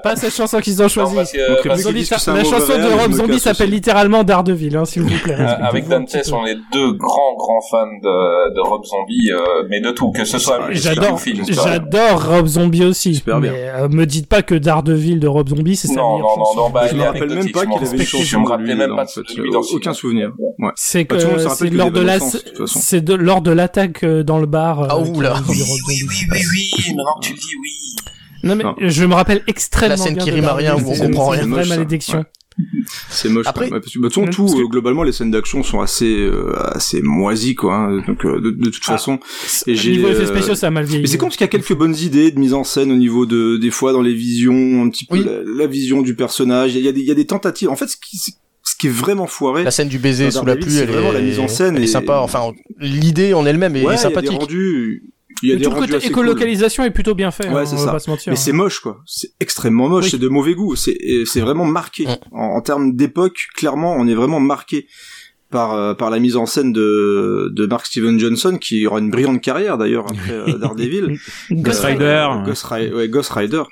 Pas 0.04 0.16
cette 0.16 0.34
chanson 0.34 0.60
qu'ils 0.60 0.82
ont 0.82 0.88
choisie. 0.88 1.16
que, 1.34 1.56
Donc, 1.56 1.66
la 1.66 1.76
mauvais 1.78 2.04
chanson 2.06 2.34
réel, 2.34 2.46
de 2.84 3.00
Rob 3.02 3.12
Zombie 3.12 3.40
s'appelle 3.40 3.70
littéralement 3.70 4.24
Daredevil, 4.24 4.76
hein, 4.78 4.86
s'il 4.86 5.04
vous 5.04 5.18
plaît. 5.24 5.36
Euh, 5.40 5.46
avec 5.62 5.86
Respectez-vous 5.86 5.94
un 5.94 6.00
Dante, 6.00 6.10
petit 6.12 6.30
peu. 6.32 6.36
on 6.38 6.46
est 6.46 6.58
deux 6.74 6.94
grands 6.94 7.36
grands 7.38 7.62
fans 7.70 7.86
de, 8.02 8.54
de 8.56 8.60
Rob 8.68 8.84
Zombie, 8.84 9.32
euh, 9.32 9.68
mais 9.70 9.80
de 9.82 9.92
tout, 9.92 10.12
que 10.12 10.26
ce 10.26 10.38
soit 10.40 10.60
ou 10.60 10.72
J'adore, 10.72 11.20
j'adore 11.50 12.26
Rob 12.28 12.48
Zombie 12.48 12.86
aussi. 12.86 13.16
Super 13.16 13.40
bien. 13.40 13.52
mais 13.52 13.70
euh, 13.70 13.90
me 13.90 14.06
dites 14.06 14.28
pas 14.28 14.42
que 14.42 14.56
Daredevil 14.56 15.20
de 15.20 15.28
Rob 15.28 15.50
Zombie, 15.50 15.76
c'est 15.76 15.88
sa 15.88 15.96
Non, 15.96 16.20
non, 16.20 16.28
non, 16.38 16.56
non, 16.64 16.70
bah, 16.70 16.88
je 16.90 16.96
me 16.96 17.04
rappelle 17.04 17.30
même 17.30 17.52
pas 17.52 17.66
qu'il 17.66 17.74
avait 17.78 17.98
une 17.98 18.04
chanson 18.06 18.24
Je 18.24 18.38
me 18.38 18.48
rappelais 18.48 18.76
même 18.76 18.96
pas 18.96 19.06
de 19.06 19.10
lui 19.42 19.52
ce 19.64 19.76
Aucun 19.76 19.94
souvenir. 19.94 20.32
C'est 20.76 21.04
Bah, 21.06 21.16
que 21.18 21.38
c'est 21.50 21.70
lors 21.70 21.92
de 21.92 22.02
la, 22.02 22.18
c'est 22.66 23.08
lors 23.10 23.42
l'attaque 23.52 24.04
euh, 24.04 24.24
dans 24.24 24.40
le 24.40 24.46
bar. 24.46 24.82
euh, 24.82 24.88
Ah, 24.90 25.00
oula. 25.00 25.34
Oui, 25.48 25.56
Zombie. 25.56 26.02
oui, 26.10 26.26
oui, 26.32 26.70
oui, 26.78 26.94
maintenant 26.96 27.16
que 27.22 27.28
tu 27.28 27.34
le 27.34 27.38
dis, 27.40 27.56
oui. 27.62 27.70
Non 28.44 28.56
mais 28.56 28.64
Non. 28.64 28.76
je 28.80 29.06
me 29.06 29.14
rappelle 29.14 29.42
extrêmement 29.48 29.96
La 29.96 29.98
scène 29.98 30.16
bien 30.16 30.24
qui 30.24 30.30
de 30.32 30.36
rime 30.36 30.46
à 30.46 30.54
rien, 30.54 30.76
où 30.76 30.88
on 30.90 30.94
c'est- 30.94 31.00
comprend 31.02 31.32
c'est 31.32 31.38
rien. 31.40 31.46
une 31.48 31.54
vraie 31.54 31.66
malédiction. 31.66 32.26
C'est 33.10 33.30
moche. 33.30 33.46
Après- 33.48 33.68
que, 33.68 33.72
bah, 33.72 33.80
de 33.80 33.86
toute 33.86 34.04
façon, 34.04 34.22
Même 34.22 34.30
tout, 34.32 34.44
parce 34.46 34.56
que- 34.56 34.62
euh, 34.62 34.68
globalement, 34.68 35.04
les 35.04 35.14
scènes 35.14 35.32
d'action 35.32 35.64
sont 35.64 35.80
assez, 35.80 36.18
euh, 36.20 36.54
assez 36.76 37.02
moisies, 37.02 37.56
quoi. 37.56 37.74
hein. 37.76 38.02
Donc, 38.06 38.26
euh, 38.26 38.42
de, 38.42 38.52
de 38.52 38.70
toute 38.70 38.84
Ah. 38.88 38.94
façon. 38.94 39.18
Et 39.66 39.76
j'ai, 39.76 39.92
Niveau 39.92 40.10
effets 40.10 40.24
euh, 40.24 40.28
spéciaux, 40.28 40.56
ça 40.56 40.68
a 40.68 40.70
mal 40.70 40.84
vieilli. 40.84 41.02
Mais 41.04 41.08
c'est 41.08 41.18
con 41.18 41.28
parce 41.28 41.38
qu'il 41.38 41.46
y 41.46 41.50
a 41.50 41.50
quelques 41.50 41.74
bonnes 41.74 41.96
idées 41.96 42.32
de 42.32 42.40
mise 42.40 42.54
en 42.54 42.66
scène 42.66 42.92
au 42.92 42.96
niveau 42.98 43.26
de, 43.26 43.56
des 43.58 43.72
fois 43.72 43.94
dans 43.94 44.02
les 44.02 44.14
visions, 44.14 44.84
un 44.84 44.90
petit 44.90 45.06
peu 45.06 45.18
Oui. 45.18 45.24
la, 45.26 45.64
la 45.64 45.68
vision 45.68 46.02
du 46.02 46.16
personnage. 46.16 46.76
Il 46.76 46.82
y 46.84 46.88
a 46.90 46.92
des, 46.92 47.00
il 47.00 47.06
y 47.08 47.12
a 47.12 47.16
des 47.16 47.26
tentatives. 47.28 47.70
En 47.70 47.78
fait, 47.78 47.88
ce 47.88 47.96
qui, 47.96 48.18
ce 48.18 48.76
qui 48.78 48.88
est 48.88 48.92
vraiment 48.92 49.28
foiré. 49.28 49.64
La 49.64 49.72
scène 49.72 49.88
du 49.88 49.98
baiser 50.00 50.30
sous 50.30 50.44
la 50.46 50.58
pluie, 50.58 50.76
elle 50.78 50.90
vraiment 50.90 51.12
est, 51.12 51.14
la 51.14 51.22
mise 51.22 51.40
en 51.40 51.48
scène 51.48 51.78
elle 51.78 51.82
est 51.82 51.86
et- 51.86 51.88
sympa. 51.88 52.20
Enfin, 52.20 52.52
l'idée 52.80 53.34
en 53.34 53.46
elle-même 53.46 53.76
est 53.78 53.86
ouais, 53.86 53.86
il 53.86 53.86
y 53.86 53.90
a 53.92 53.96
des 53.96 54.02
sympathique. 54.02 54.32
rendus, 54.38 55.04
il 55.44 55.50
y 55.50 55.52
a 55.52 55.56
Mais 55.56 55.60
des 55.60 55.66
tout 55.66 55.72
le 55.72 55.80
côté 55.80 55.92
cool. 55.94 56.06
écolocalisation 56.06 56.84
est 56.84 56.92
plutôt 56.92 57.16
bien 57.16 57.32
fait. 57.32 57.48
Ouais, 57.50 57.62
hein, 57.62 57.66
c'est 57.66 57.76
on 57.76 57.80
va 57.80 57.86
ça. 57.86 57.92
pas 57.92 58.00
se 58.00 58.10
mentir. 58.10 58.32
Mais 58.32 58.36
c'est 58.38 58.52
moche, 58.52 58.80
quoi. 58.80 59.02
C'est 59.06 59.30
extrêmement 59.40 59.88
moche. 59.88 60.06
Oui. 60.06 60.10
C'est 60.12 60.18
de 60.20 60.28
mauvais 60.28 60.54
goût. 60.56 60.76
C'est, 60.76 60.98
c'est 61.26 61.42
vraiment 61.42 61.66
marqué. 61.66 62.08
En, 62.32 62.44
en 62.58 62.62
termes 62.62 62.96
d'époque, 62.96 63.48
clairement, 63.56 63.96
on 63.98 64.08
est 64.08 64.16
vraiment 64.16 64.40
marqué. 64.40 64.88
par 65.52 65.74
euh, 65.74 65.94
par 65.96 66.10
la 66.12 66.20
mise 66.20 66.36
en 66.36 66.46
scène 66.46 66.72
de 66.74 67.50
de 67.52 67.66
Mark 67.66 67.86
Steven 67.88 68.20
Johnson 68.20 68.58
qui 68.62 68.86
aura 68.86 69.00
une 69.00 69.10
brillante 69.10 69.42
carrière 69.42 69.78
d'ailleurs 69.80 70.06
après 70.10 70.32
euh, 70.34 70.58
Daredevil. 70.62 71.18
Ghost 71.52 71.84
Euh, 71.84 71.88
Rider. 71.88 72.28
Ghost, 72.46 72.64
Ri- 72.66 72.94
ouais, 72.94 73.10
Ghost 73.10 73.32
Rider. 73.32 73.64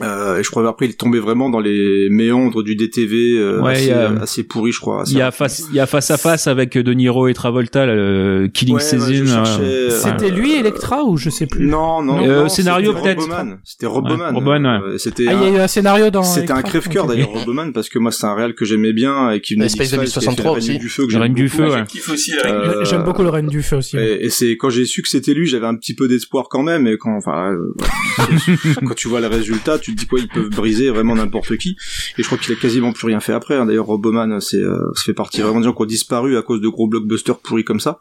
Euh, 0.00 0.38
et 0.38 0.42
je 0.42 0.50
crois 0.50 0.64
qu'après 0.64 0.86
il 0.86 0.92
est 0.92 0.98
tombé 0.98 1.18
vraiment 1.20 1.50
dans 1.50 1.60
les 1.60 2.08
méandres 2.10 2.62
du 2.62 2.76
DTV 2.76 3.36
euh, 3.36 3.60
Ouais, 3.60 3.72
assez, 3.72 3.92
a- 3.92 4.10
assez 4.22 4.42
pourri 4.42 4.72
je 4.72 4.80
crois. 4.80 5.04
Il 5.06 5.18
y 5.18 5.20
a 5.20 5.30
face, 5.30 5.64
il 5.68 5.76
y 5.76 5.80
a 5.80 5.86
face 5.86 6.10
à 6.10 6.16
face 6.16 6.46
avec 6.46 6.78
De 6.78 6.92
Niro 6.94 7.28
et 7.28 7.34
Travolta, 7.34 7.84
là, 7.84 7.94
le 7.94 8.48
Killing 8.52 8.76
Ouais, 8.76 8.80
Season. 8.80 9.26
cherchais, 9.26 9.60
euh, 9.62 9.90
C'était 9.90 10.30
lui 10.30 10.54
Electra 10.54 11.04
ou 11.04 11.18
je 11.18 11.28
sais 11.28 11.46
plus 11.46 11.66
Non, 11.66 12.02
non, 12.02 12.24
Euh, 12.26 12.44
non, 12.44 12.48
scénario, 12.48 12.94
peut-être. 12.94 13.28
C'était 13.64 13.84
Roboman. 13.84 14.66
Euh, 14.82 14.96
C'était 14.96 15.26
Ah, 15.28 15.32
il 15.34 15.40
y 15.42 15.44
a 15.44 15.48
un- 15.48 15.54
eu 15.56 15.58
un 15.60 15.68
scénario 15.68 16.08
dans. 16.08 16.22
C'était 16.22 16.52
un 16.52 16.62
crève-cœur 16.62 17.04
Ok. 17.04 17.10
d'ailleurs 17.10 17.28
Roboman 17.28 17.72
parce 17.74 17.90
que 17.90 17.98
moi 17.98 18.12
c'est 18.12 18.24
un 18.26 18.34
réal 18.34 18.54
que 18.54 18.64
j'aimais 18.64 18.94
bien 18.94 19.30
et 19.30 19.40
qui 19.42 19.56
venait 19.56 19.68
Space 19.68 19.90
d'X-Files, 19.90 20.08
qui 20.10 20.18
a 20.18 20.20
fait 20.20 20.26
2063 20.36 20.44
le 20.44 20.50
Règne 20.52 20.70
aussi. 20.70 20.78
du 20.78 20.88
feu 20.88 21.04
que 21.06 21.12
j'aime 21.12 21.34
du 21.34 21.44
beaucoup. 21.48 21.56
Feu, 21.56 22.46
Euh, 22.46 22.84
J'aime 22.84 23.02
beaucoup 23.04 23.22
le 23.22 23.28
règne 23.28 23.48
du 23.48 23.62
feu 23.62 23.76
aussi. 23.76 23.98
Et, 23.98 24.30
c'est 24.30 24.56
quand 24.56 24.70
j'ai 24.70 24.86
su 24.86 25.02
que 25.02 25.08
c'était 25.10 25.34
lui, 25.34 25.46
j'avais 25.46 25.66
un 25.66 25.74
petit 25.76 25.94
peu 25.94 26.08
d'espoir 26.08 26.46
quand 26.48 26.62
même. 26.62 26.86
Et 26.86 26.96
quand, 26.96 27.14
enfin, 27.14 27.52
euh, 27.52 27.74
quand 28.86 28.94
tu 28.94 29.08
vois 29.08 29.20
le 29.20 29.26
résultat, 29.26 29.78
tu 29.82 29.94
te 29.94 30.00
dis 30.00 30.06
quoi, 30.06 30.20
ils 30.20 30.28
peuvent 30.28 30.48
briser 30.50 30.88
vraiment 30.90 31.14
n'importe 31.14 31.56
qui. 31.58 31.76
Et 32.18 32.22
je 32.22 32.26
crois 32.26 32.38
qu'il 32.38 32.52
a 32.52 32.56
quasiment 32.56 32.92
plus 32.92 33.06
rien 33.06 33.20
fait 33.20 33.32
après. 33.32 33.56
hein. 33.56 33.66
D'ailleurs, 33.66 33.86
Roboman, 33.86 34.40
c'est, 34.40 34.56
euh, 34.56 34.78
ça 34.94 35.02
fait 35.04 35.14
partie 35.14 35.40
vraiment 35.42 35.60
des 35.60 35.66
gens 35.66 35.72
qui 35.74 35.82
ont 35.82 35.86
disparu 35.86 36.36
à 36.36 36.42
cause 36.42 36.60
de 36.60 36.68
gros 36.68 36.86
blockbusters 36.88 37.38
pourris 37.40 37.64
comme 37.64 37.80
ça. 37.80 37.98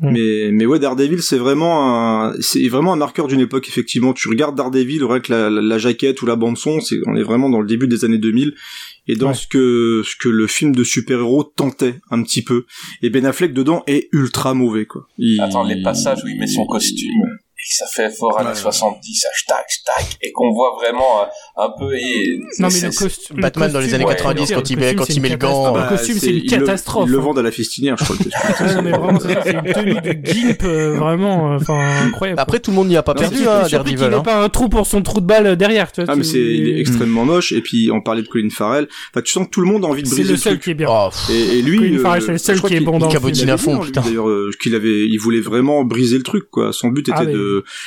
Mm. 0.00 0.10
Mais, 0.10 0.50
mais 0.52 0.66
ouais, 0.66 0.80
Daredevil, 0.80 1.22
c'est 1.22 1.36
vraiment 1.38 2.24
un, 2.24 2.34
c'est 2.40 2.66
vraiment 2.68 2.92
un 2.92 2.96
marqueur 2.96 3.28
d'une 3.28 3.38
époque, 3.40 3.68
effectivement. 3.68 4.12
Tu 4.12 4.28
regardes 4.28 4.56
Daredevil, 4.56 5.04
rien 5.04 5.20
que 5.20 5.32
la, 5.32 5.50
la, 5.50 5.60
la 5.62 5.78
jaquette 5.78 6.20
ou 6.22 6.26
la 6.26 6.34
bande 6.34 6.58
son, 6.58 6.80
c'est, 6.80 6.96
on 7.06 7.14
est 7.14 7.22
vraiment 7.22 7.48
dans 7.48 7.60
le 7.60 7.66
début 7.68 7.86
des 7.86 8.04
années 8.04 8.18
2000. 8.18 8.54
Et 9.06 9.14
dans 9.16 9.28
Ouais. 9.28 9.34
ce 9.34 9.46
que, 9.46 10.02
ce 10.04 10.16
que 10.16 10.28
le 10.30 10.46
film 10.46 10.74
de 10.74 10.82
super-héros 10.82 11.44
tentait 11.44 12.00
un 12.10 12.22
petit 12.22 12.42
peu. 12.42 12.64
Et 13.02 13.10
Ben 13.10 13.24
Affleck 13.26 13.52
dedans 13.52 13.84
est 13.86 14.08
ultra 14.12 14.54
mauvais, 14.54 14.86
quoi. 14.86 15.06
Il- 15.18 15.40
Attends, 15.40 15.62
les 15.62 15.80
passages 15.82 16.18
où 16.24 16.28
il 16.28 16.38
met 16.40 16.46
son 16.46 16.64
costume 16.66 17.10
et 17.64 17.68
que 17.68 17.74
ça 17.76 17.86
fait 17.86 18.10
fort 18.14 18.38
années 18.38 18.50
Ouais. 18.50 18.54
70, 18.54 19.24
hashtag, 19.32 19.64
tac, 19.86 20.16
et 20.22 20.32
qu'on 20.32 20.52
voit 20.52 20.74
vraiment 20.78 21.22
euh, 21.22 21.24
un 21.64 21.70
peu. 21.78 21.94
Et, 21.96 22.38
Non, 22.58 22.68
mais 22.68 22.70
c'est- 22.70 22.86
le 22.86 22.92
c'est- 22.92 23.04
costume. 23.04 23.40
Batman 23.40 23.72
dans 23.72 23.80
les 23.80 23.94
années 23.94 24.04
90, 24.04 24.52
quand 24.52 24.68
il 24.70 24.78
met- 24.78 24.94
quand 24.94 25.08
il 25.08 25.20
met 25.22 25.28
le 25.30 25.36
gant, 25.36 25.68
Le 25.74 25.80
Bah, 25.80 25.86
costume, 25.88 26.18
c'est 26.18 26.30
une 26.30 26.42
le- 26.42 26.48
catastrophe. 26.48 27.08
Le 27.08 27.18
hein. 27.18 27.22
vendent 27.22 27.38
à 27.38 27.42
la 27.42 27.50
fistinière, 27.50 27.96
je 27.98 28.04
crois. 28.04 28.16
le 28.18 28.24
costume. 28.24 28.34
Ouais, 28.64 28.74
non, 28.74 28.82
mais 28.82 28.90
vraiment, 28.90 29.20
c'est 29.20 29.42
c'est 29.42 29.52
une 29.52 29.72
tenue 29.72 30.00
de 30.00 30.12
gimp, 30.12 30.62
euh, 30.64 30.96
vraiment, 30.98 31.52
euh, 31.52 31.56
enfin, 31.56 31.78
incroyable. 32.06 32.40
Après, 32.40 32.60
tout 32.60 32.70
le 32.70 32.76
monde 32.76 32.88
n'y 32.88 32.96
a 32.96 33.02
pas 33.02 33.14
Non, 33.14 33.20
perdu, 33.20 33.38
hein, 33.48 33.66
Daredevil. 33.70 33.96
qu'il 33.96 34.04
hein. 34.04 34.10
met 34.18 34.22
pas 34.22 34.42
un 34.42 34.48
trou 34.48 34.68
pour 34.68 34.86
son 34.86 35.02
trou 35.02 35.20
de 35.20 35.26
balle 35.26 35.56
derrière, 35.56 35.90
tu 35.92 36.02
vois. 36.02 36.12
Ah, 36.12 36.16
mais 36.16 36.24
c'est, 36.24 36.38
il 36.40 36.68
est 36.68 36.80
extrêmement 36.80 37.24
moche. 37.24 37.52
Et 37.52 37.60
puis, 37.60 37.90
on 37.92 38.00
parlait 38.00 38.22
de 38.22 38.28
Colin 38.28 38.48
Farrell. 38.50 38.88
Enfin, 39.12 39.22
tu 39.22 39.32
sens 39.32 39.46
que 39.46 39.50
tout 39.50 39.60
le 39.60 39.66
monde 39.66 39.84
a 39.84 39.88
envie 39.88 40.02
de 40.02 40.08
C'est 40.08 40.14
briser 40.16 40.28
le 40.28 40.34
le 40.34 40.40
seul 40.40 40.52
truc. 40.54 40.64
qui 40.64 40.70
est 40.70 40.74
bien. 40.74 40.88
Oh. 40.90 41.08
Et, 41.30 41.62
lui, 41.62 41.78
Colin 41.78 41.98
Farrell, 42.02 42.22
c'est 42.22 42.32
le 42.32 42.38
seul 42.38 42.54
je 42.56 42.60
crois 42.60 42.68
qui 42.70 42.74
est 42.76 42.78
qu'il- 42.78 42.86
bon 42.86 42.98
dans 42.98 43.08
il 43.08 43.14
le 43.14 43.20
film. 43.20 43.22
cabotine 43.22 43.50
à 43.50 43.54
à 43.54 43.56
fond, 43.56 43.76
fond, 43.76 43.82
putain. 43.84 44.00
D'ailleurs, 44.02 44.26
qu'il 44.62 44.74
avait, 44.74 45.06
il 45.08 45.18
voulait 45.18 45.40
vraiment 45.40 45.84
briser 45.84 46.16
le 46.16 46.22
truc, 46.22 46.50
quoi. 46.50 46.72
Son 46.72 46.88
but 46.88 47.08
était 47.08 47.16
Ah, 47.18 47.24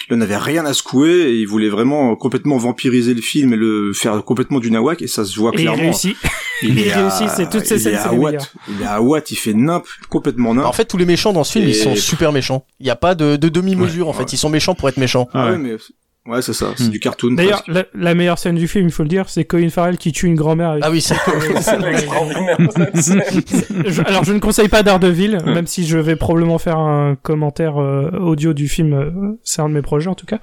il 0.10 0.16
en 0.16 0.22
avait 0.22 0.38
rien 0.38 0.66
à 0.66 0.74
secouer 0.74 1.30
et 1.32 1.34
il 1.36 1.46
voulait 1.48 1.70
vraiment 1.70 2.16
complètement 2.16 2.58
vampiriser 2.58 3.14
le 3.14 3.22
film 3.22 3.54
et 3.54 3.58
le 3.58 3.92
faire 3.94 4.24
complètement 4.24 4.60
du 4.60 4.72
nawak 4.72 5.02
et 5.02 5.08
ça 5.08 5.26
se 5.26 5.38
voit 5.40 5.52
Et 5.54 5.58
il 5.58 5.62
clairement. 5.62 5.82
réussit. 5.84 6.16
Il 6.64 6.70
il 6.80 6.88
est 6.88 6.92
réussit, 6.92 7.30
c'est 7.30 7.50
toutes 7.52 7.66
ces 7.68 7.76
il 7.76 7.82
scènes, 7.82 7.94
est 7.94 7.98
c'est 7.98 8.08
à 8.08 8.14
Watt. 8.14 8.52
Il 8.68 8.82
est 8.82 8.86
à 8.86 9.00
Watt, 9.00 9.30
il 9.30 9.36
fait 9.36 9.54
nimp, 9.54 9.86
complètement 10.10 10.56
nimp. 10.56 10.66
En 10.66 10.72
fait, 10.72 10.86
tous 10.86 10.98
les 10.98 11.06
méchants 11.06 11.32
dans 11.32 11.44
ce 11.44 11.52
film, 11.52 11.66
Et- 11.66 11.70
ils 11.70 11.76
sont 11.76 11.96
super 11.96 12.32
méchants. 12.32 12.66
Il 12.80 12.86
n'y 12.86 12.90
a 12.90 12.96
pas 12.96 13.14
de, 13.14 13.36
de 13.36 13.48
demi-mesure, 13.50 14.08
en 14.08 14.14
fait. 14.14 14.24
ouais. 14.24 14.30
Ils 14.32 14.38
sont 14.40 14.50
méchants 14.50 14.74
pour 14.74 14.90
être 14.90 14.98
méchants. 14.98 15.30
ah 15.36 15.46
Ouais. 15.46 15.52
ouais, 15.52 15.58
mais, 15.60 15.76
ouais, 16.28 16.42
c'est 16.42 16.54
ça, 16.54 16.74
c'est 16.76 16.86
Hmm. 16.86 16.90
du 16.90 17.00
cartoon. 17.00 17.34
D'ailleurs, 17.34 17.64
la, 17.68 17.86
la 17.94 18.14
meilleure 18.16 18.38
scène 18.40 18.56
du 18.56 18.68
film, 18.68 18.86
il 18.88 18.92
faut 18.92 19.04
le 19.04 19.10
dire, 19.10 19.30
c'est 19.30 19.44
Colin 19.46 19.70
Farrell 19.70 19.98
qui 19.98 20.12
tue 20.12 20.28
une 20.28 20.36
grand-mère. 20.36 20.70
avec- 20.72 20.84
Ah 20.86 20.92
oui, 20.92 21.02
c'est 21.02 21.16
c'est 21.62 21.84
extraordinaire. 21.92 22.58
Je- 23.86 24.02
alors, 24.06 24.24
je 24.24 24.34
ne 24.34 24.40
conseille 24.40 24.68
pas 24.68 24.84
Daredevil, 24.84 25.40
même 25.46 25.68
si 25.68 25.86
je 25.86 25.98
vais 25.98 26.16
probablement 26.16 26.58
faire 26.58 26.78
un 26.78 27.16
commentaire 27.16 27.78
euh, 27.82 28.10
audio 28.20 28.54
du 28.54 28.68
film. 28.68 28.94
euh, 28.94 29.12
c'est 29.44 29.62
un 29.62 29.70
de 29.70 29.74
mes 29.74 29.82
projets, 29.82 30.10
en 30.10 30.16
tout 30.16 30.26
cas. 30.26 30.40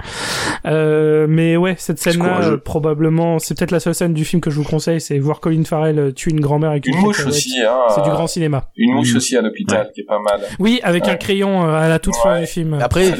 Euh, 0.67 1.27
mais 1.29 1.57
ouais, 1.57 1.75
cette 1.79 1.99
scène-là, 1.99 2.41
euh, 2.43 2.57
probablement, 2.57 3.39
c'est 3.39 3.57
peut-être 3.57 3.71
la 3.71 3.81
seule 3.81 3.95
scène 3.95 4.15
du 4.15 4.25
film 4.25 4.41
que 4.41 4.51
je 4.51 4.57
vous 4.57 4.65
conseille, 4.65 5.01
c'est 5.01 5.19
voir 5.19 5.41
Colin 5.41 5.65
Farrell 5.65 5.99
euh, 5.99 6.11
tuer 6.13 6.31
une 6.33 6.41
grand-mère 6.41 6.71
avec 6.71 6.87
une, 6.87 6.95
Une 6.95 7.01
mouche 7.01 7.27
aussi, 7.27 7.61
hein. 7.61 7.75
C'est 7.95 8.03
du 8.03 8.11
grand 8.11 8.27
cinéma. 8.27 8.69
Une 8.77 8.95
mouche 8.95 9.15
aussi 9.15 9.37
à 9.37 9.43
l'hôpital, 9.43 9.91
qui 9.95 10.01
est 10.03 10.05
pas 10.05 10.21
mal. 10.21 10.41
Oui, 10.59 10.81
avec 10.83 11.09
un 11.09 11.17
crayon 11.17 11.65
euh, 11.67 11.75
à 11.75 11.89
la 11.89 11.99
toute 11.99 12.17
fin 12.17 12.41
du 12.41 12.47
film. 12.47 12.75
Après. 12.81 13.13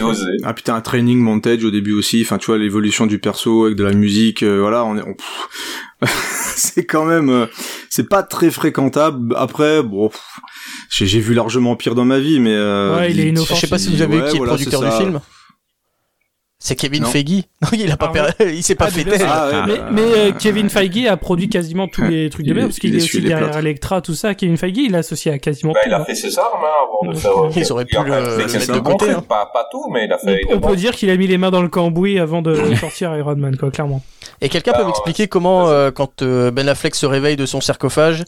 Ah 0.45 0.55
putain, 0.55 0.75
un 0.75 0.81
training 0.81 1.19
montage 1.19 1.65
au 1.65 1.71
début 1.71 1.93
aussi. 1.93 2.23
Enfin, 2.23 2.39
tu 2.39 2.47
vois 2.47 2.54
l'évolution 2.57 3.07
du 3.07 3.19
perso 3.19 3.65
avec 3.67 3.77
de 3.77 3.85
la 3.85 3.93
musique. 3.93 4.43
euh, 4.43 4.61
voilà, 4.61 4.85
on 4.85 4.97
est. 4.97 5.03
on- 5.03 5.17
c'est 6.57 6.85
quand 6.85 7.05
même. 7.05 7.29
euh, 7.31 7.47
c'est 7.91 8.09
pas 8.09 8.23
très 8.23 8.51
fréquentable. 8.51 9.35
Après, 9.37 9.83
bon, 9.83 10.11
j'ai 10.91 11.07
j'ai 11.07 11.21
vu 11.21 11.35
largement 11.35 11.77
pire 11.77 11.95
dans 11.95 12.05
ma 12.05 12.19
vie, 12.19 12.41
mais. 12.41 12.55
euh, 12.55 12.97
Ouais, 12.97 13.11
il 13.11 13.21
est 13.21 13.29
inoffensif. 13.29 13.57
je 13.57 13.61
sais 13.63 13.67
pas 13.71 13.79
si 13.79 13.91
vous 13.91 14.03
avez 14.03 14.17
vu 14.17 14.23
Ouais, 14.23 14.29
qui 14.31 14.35
est 14.37 14.39
voilà, 14.39 14.53
producteur 14.55 14.81
du 14.83 14.91
film. 14.91 15.21
C'est 16.67 16.77
Kevin 16.77 17.03
Non. 17.03 17.11
Feige. 17.11 17.43
Non, 17.61 17.69
il 17.75 17.91
a 17.93 17.97
pas 17.99 18.11
Ah 18.17 18.33
per- 18.33 18.47
il 18.55 18.63
s'est 18.63 18.75
pas 18.75 18.87
Ah. 18.89 18.91
Ah 19.29 19.49
ouais, 19.49 19.63
Mais, 19.67 19.77
bah, 19.79 19.89
mais 19.93 20.03
euh, 20.03 20.33
Kevin 20.33 20.71
Feige 20.71 21.07
a 21.07 21.17
produit 21.19 21.51
quasiment 21.51 21.89
tous 21.89 22.03
les 22.05 22.31
trucs 22.31 22.47
de 22.47 22.55
merde 22.55 22.69
parce 22.69 22.79
qu'il 22.79 22.89
il 22.95 23.01
est 23.01 23.05
aussi 23.05 23.21
derrière. 23.21 23.55
Electra, 23.59 24.01
tout 24.01 24.15
ça. 24.15 24.35
Kevin 24.35 24.57
Feige, 24.57 24.73
il 24.79 24.95
est 24.95 24.99
associé 24.99 25.31
à 25.31 25.39
quasiment 25.39 25.73
Bah, 25.75 25.81
tout. 25.83 25.91
il 25.91 25.93
a 25.93 26.01
hein. 26.01 26.05
fait 26.07 26.15
ses 26.15 26.39
armes, 26.39 26.63
hein, 26.65 26.69
avant 27.05 27.13
de 27.13 27.19
faire. 27.19 27.37
euh, 27.37 27.51
Ils 27.55 27.71
auraient 27.71 27.85
pu 27.85 27.97
il 27.97 28.11
a 28.13 28.21
le- 28.21 28.37
mettre 28.39 28.73
de 28.73 28.79
côté, 28.79 29.11
hein. 29.11 29.23
Pas, 29.29 29.51
pas 29.53 29.69
tout, 29.71 29.91
mais 29.93 30.07
il 30.07 30.13
a 30.13 30.17
fait. 30.17 30.41
On, 30.51 30.57
on 30.57 30.61
peut 30.61 30.77
dire 30.77 30.93
qu'il 30.93 31.11
a 31.11 31.17
mis 31.19 31.27
les 31.27 31.37
mains 31.37 31.51
dans 31.51 31.61
le 31.63 31.69
cambouis 31.69 32.19
avant 32.19 32.41
de 32.41 32.75
sortir 32.77 33.15
Iron 33.15 33.37
Man, 33.37 33.59
quoi, 33.59 33.71
clairement. 33.71 34.03
Et 34.41 34.49
quelqu'un 34.49 34.73
peut 34.73 34.85
m'expliquer 34.87 35.29
comment, 35.29 35.69
euh, 35.69 35.91
quand 35.91 36.23
euh, 36.23 36.51
Ben 36.51 36.67
Affleck 36.67 36.95
se 36.95 37.05
réveille 37.05 37.37
de 37.37 37.45
son 37.45 37.61
sarcophage, 37.61 38.25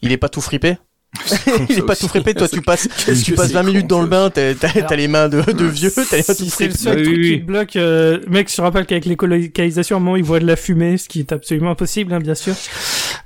il 0.00 0.10
est 0.10 0.16
pas 0.16 0.30
tout 0.30 0.40
fripé? 0.40 0.78
Il 1.70 1.78
est 1.78 1.82
pas 1.86 1.96
tout 1.96 2.08
frippé, 2.08 2.34
toi 2.34 2.48
tu 2.48 2.60
passes, 2.60 2.88
tu 3.24 3.32
passes 3.34 3.48
c'est 3.48 3.52
20 3.54 3.60
con, 3.62 3.66
minutes 3.68 3.86
dans 3.86 4.02
le 4.02 4.08
bain, 4.08 4.30
t'as 4.30 4.54
t'as- 4.54 4.68
Alors- 4.74 4.88
t'as 4.88 4.96
les 4.96 5.08
mains 5.08 5.28
de, 5.28 5.40
de 5.52 5.64
vieux, 5.64 5.90
t'as 5.94 6.16
les 6.16 6.24
mains 6.28 6.34
tout 6.34 6.44
c'est 6.48 6.66
le 6.66 6.74
seul 6.74 7.02
truc 7.02 7.22
qui 7.22 7.40
te 7.40 7.44
bloque, 7.44 7.76
euh, 7.76 8.18
mec, 8.28 8.50
je 8.50 8.56
te 8.56 8.60
rappelle 8.60 8.84
qu'avec 8.86 9.04
les 9.06 9.16
colocalisations, 9.16 9.96
à 9.96 10.00
un 10.00 10.02
moment, 10.02 10.16
il 10.16 10.24
voit 10.24 10.40
de 10.40 10.46
la 10.46 10.56
fumée, 10.56 10.98
ce 10.98 11.08
qui 11.08 11.20
est 11.20 11.32
absolument 11.32 11.70
impossible, 11.70 12.12
hein, 12.12 12.18
bien 12.20 12.34
sûr. 12.34 12.54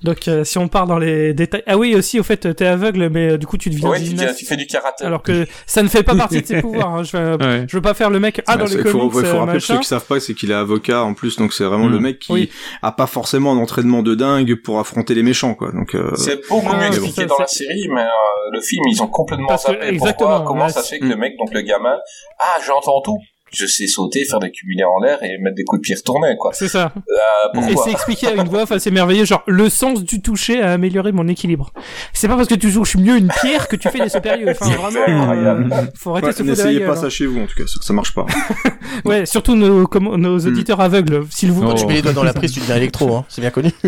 Donc, 0.02 0.28
euh, 0.28 0.44
si 0.44 0.58
on 0.58 0.68
part 0.68 0.86
dans 0.86 0.98
les 0.98 1.34
détails, 1.34 1.62
ah 1.66 1.76
oui, 1.76 1.94
aussi, 1.94 2.18
au 2.20 2.22
fait, 2.22 2.54
t'es 2.54 2.66
aveugle, 2.66 3.08
mais 3.10 3.32
euh, 3.32 3.38
du 3.38 3.46
coup, 3.46 3.56
tu 3.58 3.70
deviens 3.70 3.90
Ouais, 3.90 3.98
tu, 3.98 4.06
gymnaste. 4.06 4.38
tu 4.38 4.44
fais 4.46 4.56
du 4.56 4.66
karaté. 4.66 5.04
Alors 5.04 5.22
que 5.22 5.46
ça 5.66 5.82
ne 5.82 5.88
fait 5.88 6.02
pas 6.02 6.14
partie 6.14 6.40
de 6.42 6.46
ses 6.46 6.60
pouvoirs. 6.60 6.94
Hein. 6.94 7.02
Je, 7.02 7.16
veux, 7.16 7.36
Ouais. 7.40 7.64
je 7.68 7.76
veux 7.76 7.82
pas 7.82 7.94
faire 7.94 8.10
le 8.10 8.20
mec. 8.20 8.42
Ah, 8.46 8.56
dans 8.56 8.64
les 8.64 8.70
c'est- 8.72 8.88
faut, 8.88 8.98
comics, 8.98 9.14
ouais, 9.14 9.24
faut 9.24 9.36
euh, 9.36 9.38
rappeler 9.40 9.52
pour 9.58 9.62
ceux 9.62 9.78
qui 9.78 9.84
savent 9.86 10.06
pas, 10.06 10.20
c'est 10.20 10.34
qu'il 10.34 10.50
est 10.50 10.54
avocat 10.54 11.02
en 11.02 11.14
plus, 11.14 11.36
donc 11.36 11.52
c'est 11.52 11.64
vraiment 11.64 11.86
Mm. 11.86 11.92
le 11.92 12.00
mec 12.00 12.18
qui 12.18 12.32
Oui. 12.32 12.50
a 12.82 12.92
pas 12.92 13.06
forcément 13.06 13.52
un 13.52 13.58
entraînement 13.58 14.02
de 14.02 14.14
dingue 14.14 14.54
pour 14.62 14.78
affronter 14.78 15.14
les 15.14 15.22
méchants, 15.22 15.54
quoi. 15.54 15.70
Donc, 15.72 15.94
euh, 15.94 16.10
C'est 16.16 16.46
beaucoup 16.48 16.68
Ah, 16.72 16.78
mieux 16.80 16.86
expliqué 16.88 17.26
dans 17.26 17.38
la 17.38 17.46
série, 17.46 17.88
mais 17.90 18.02
euh, 18.02 18.06
le 18.52 18.60
film, 18.60 18.82
ils 18.90 19.02
ont 19.02 19.06
complètement 19.08 19.46
Parce 19.48 19.64
que- 19.64 19.72
exactement, 19.84 20.28
Pourquoi, 20.30 20.44
comment 20.46 20.64
ouais, 20.66 20.70
ça 20.72 20.82
se 20.82 20.90
fait 20.90 20.98
que 20.98 21.06
le 21.06 21.16
Mm. 21.16 21.20
mec, 21.20 21.32
donc 21.38 21.52
le 21.52 21.60
gamin, 21.62 21.96
ah, 22.40 22.58
j'entends 22.66 23.00
tout. 23.02 23.18
Je 23.52 23.66
sais 23.66 23.86
sauter, 23.86 24.24
faire 24.24 24.38
des 24.40 24.50
cumulés 24.50 24.84
en 24.84 25.00
l'air 25.02 25.22
et 25.22 25.38
mettre 25.38 25.56
des 25.56 25.64
coups 25.64 25.80
de 25.80 25.84
pied 25.84 25.94
retournés, 25.94 26.36
quoi. 26.38 26.52
C'est 26.52 26.68
ça. 26.68 26.92
Euh, 26.96 27.60
Et 27.70 27.76
c'est 27.84 27.90
expliqué 27.92 28.26
à 28.28 28.32
une 28.34 28.48
voix 28.48 28.62
off 28.62 28.72
assez 28.72 28.90
merveilleuse, 28.90 29.26
genre 29.28 29.42
le 29.46 29.68
sens 29.68 30.04
du 30.04 30.20
toucher 30.20 30.60
a 30.60 30.72
amélioré 30.72 31.12
mon 31.12 31.26
équilibre. 31.28 31.72
C'est 32.12 32.28
pas 32.28 32.36
parce 32.36 32.48
que 32.48 32.54
tu 32.54 32.70
touches 32.72 32.96
mieux 32.96 33.16
une 33.16 33.28
pierre 33.28 33.68
que 33.68 33.76
tu 33.76 33.88
fais 33.88 34.00
des 34.00 34.08
supérieurs. 34.08 34.54
Enfin, 34.60 34.70
vraiment, 34.74 35.32
euh, 35.32 35.64
faut 35.96 36.10
arrêter 36.12 36.26
ouais, 36.28 36.34
la 36.38 36.44
n'essayez 36.44 36.80
pas 36.80 36.92
hein. 36.92 36.96
ça 36.96 37.08
chez 37.10 37.26
vous, 37.26 37.40
en 37.40 37.46
tout 37.46 37.54
cas, 37.56 37.66
ça, 37.66 37.78
ça 37.82 37.92
marche 37.92 38.14
pas. 38.14 38.26
Ouais, 39.04 39.26
surtout 39.26 39.54
nos, 39.54 39.86
comme- 39.86 40.08
Hmm. 40.08 40.16
nos 40.16 40.38
auditeurs 40.38 40.80
aveugles, 40.80 41.24
s'il 41.30 41.52
vous 41.52 41.62
Oh. 41.64 41.70
plaît. 41.70 41.80
Tu 41.80 41.86
mets 41.86 41.94
les 41.94 42.02
doigts 42.02 42.12
dans 42.12 42.24
la 42.24 42.32
prise, 42.32 42.52
tu 42.52 42.60
deviens 42.60 42.76
électro, 42.76 43.14
hein. 43.16 43.24
c'est 43.28 43.40
bien 43.40 43.50
connu. 43.50 43.70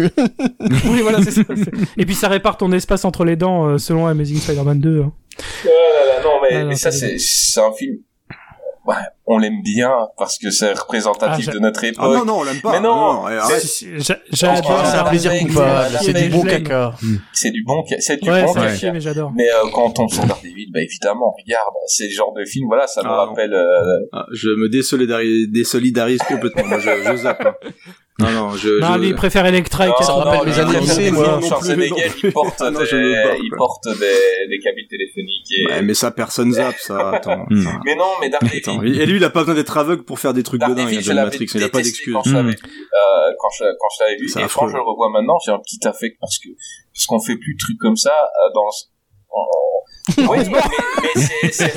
Oui, 0.87 1.01
voilà, 1.03 1.23
c'est 1.23 1.31
ça. 1.31 1.43
Et 1.97 2.05
puis 2.07 2.15
ça 2.15 2.28
répare 2.28 2.57
ton 2.57 2.70
espace 2.73 3.05
entre 3.05 3.24
les 3.24 3.37
dents 3.37 3.66
euh, 3.66 3.78
selon 3.78 4.07
Amazing 4.07 4.37
Spider-Man 4.39 4.81
2. 4.81 5.03
hein. 5.03 5.12
Euh, 5.66 5.69
non, 6.23 6.31
mais, 6.43 6.57
Ah, 6.57 6.62
non, 6.62 6.69
mais 6.69 6.77
ça, 6.77 6.91
c'est 6.91 7.61
un 7.61 7.73
film. 7.73 7.97
Ouais, 8.87 8.95
on 9.32 9.39
l'aime 9.39 9.62
bien 9.62 9.93
parce 10.19 10.39
que 10.39 10.51
c'est 10.51 10.73
représentatif 10.73 11.47
Ah, 11.48 11.52
de 11.52 11.59
notre 11.61 11.85
époque. 11.85 12.05
Ah 12.05 12.19
non, 12.19 12.24
non, 12.24 12.39
on 12.40 12.43
l'aime 12.44 12.61
pas. 12.61 12.73
Mais 12.73 12.81
non, 12.81 13.24
j'a- 13.28 14.19
J'adore. 14.32 14.70
Ah, 14.82 14.85
c'est 14.90 14.98
un 14.98 15.05
plaisir 15.05 15.32
coupable, 15.39 15.97
c'est 16.02 16.12
du 16.12 16.28
bon 16.31 16.43
caca. 16.43 16.94
C'est 17.32 17.51
du 17.52 17.62
bon, 17.65 17.85
c'est 18.01 18.20
du 18.20 18.28
Ouais, 18.28 18.44
bon 18.44 18.52
caca. 18.55 18.74
chier, 18.77 18.90
mais 18.93 19.01
j'adore. 19.01 19.31
Mais 19.36 19.48
euh, 19.48 19.69
quand 19.73 19.85
on 19.86 19.90
tombe 19.93 20.11
sur 20.11 20.24
Daredevil, 20.24 20.70
bah 20.73 20.81
évidemment, 20.82 21.32
regarde, 21.39 21.74
c'est 21.86 22.07
le 22.07 22.12
genre 22.12 22.32
de 22.35 22.44
film, 22.44 22.66
voilà, 22.66 22.86
ça 22.89 23.02
nous 23.02 23.09
Ah, 23.11 23.24
non. 23.27 23.31
rappelle. 23.31 23.55
euh, 23.55 24.07
Ah, 24.12 24.27
je 24.32 24.48
me 24.48 24.69
désolidarise, 24.69 25.48
désolidarise 25.51 26.20
complètement. 26.23 26.65
Moi, 26.66 26.78
je, 26.81 26.90
je 27.11 27.16
zappe. 27.16 27.47
hein. 27.47 27.55
Non, 28.19 28.31
non, 28.32 28.51
je. 28.51 28.81
Non, 28.81 28.94
je... 28.94 28.98
lui, 28.98 29.09
il 29.09 29.15
préfère 29.15 29.47
Electra 29.47 29.86
et 29.86 29.89
non, 29.89 29.94
ça 30.02 30.12
me 30.12 30.19
rappelle 30.19 30.40
non, 30.40 30.44
mes 30.44 30.59
années 30.61 30.81
lycée, 30.81 31.11
moi. 31.11 31.24
des 31.24 31.31
Non 31.31 31.40
Schwarzenegger, 31.40 31.89
non 31.89 31.97
il 32.24 32.32
porte 32.32 32.55
Ah 32.61 32.70
non, 32.70 32.81
des, 32.81 32.86
pas, 32.86 33.35
il 33.43 33.51
porte 33.57 33.85
des, 33.86 34.48
des 34.51 34.59
câbles 34.62 34.77
téléphoniques 34.90 35.47
et... 35.59 35.66
Ouais, 35.73 35.81
mais 35.82 35.94
ça, 35.94 36.11
personne 36.11 36.52
zappe, 36.52 36.77
ça. 36.78 37.12
Attends. 37.12 37.47
Mais 37.51 37.94
non, 37.97 38.05
mais 38.20 38.28
Daredevil, 38.28 38.59
attends. 38.59 38.82
Et 38.82 39.07
lui, 39.07 39.20
il 39.21 39.25
a 39.25 39.31
pas 39.31 39.41
besoin 39.41 39.55
d'être 39.55 39.77
aveugle 39.77 40.05
pour 40.05 40.19
faire 40.19 40.33
des 40.33 40.43
trucs 40.43 40.61
de 40.61 40.75
dingue. 40.75 41.01
John 41.01 41.17
Matrix, 41.17 41.47
il 41.55 41.63
a 41.63 41.69
pas 41.69 41.83
d'excuses. 41.83 42.13
quand 42.13 42.23
je 42.25 42.35
l'avais, 42.35 42.53
euh, 42.53 43.31
quand 43.39 43.51
je, 43.59 43.65
quand 43.65 43.89
je 43.99 44.05
l'avais 44.05 44.17
vu. 44.17 44.29
C'est 44.29 44.41
Et 44.41 44.45
affreux. 44.45 44.67
quand 44.67 44.69
je 44.73 44.77
le 44.77 44.83
revois 44.83 45.11
maintenant, 45.11 45.39
j'ai 45.45 45.53
un 45.53 45.59
petit 45.59 45.87
affect 45.87 46.17
parce 46.21 46.39
que, 46.39 46.49
parce 46.95 47.07
qu'on 47.07 47.21
fait 47.21 47.37
plus 47.37 47.55
de 47.55 47.59
trucs 47.59 47.79
comme 47.79 47.97
ça, 47.97 48.13
euh, 48.13 48.53
dans, 48.55 48.69
Oui, 50.19 50.39
mais, 50.51 50.59
mais 51.15 51.51
c'est, 51.51 51.73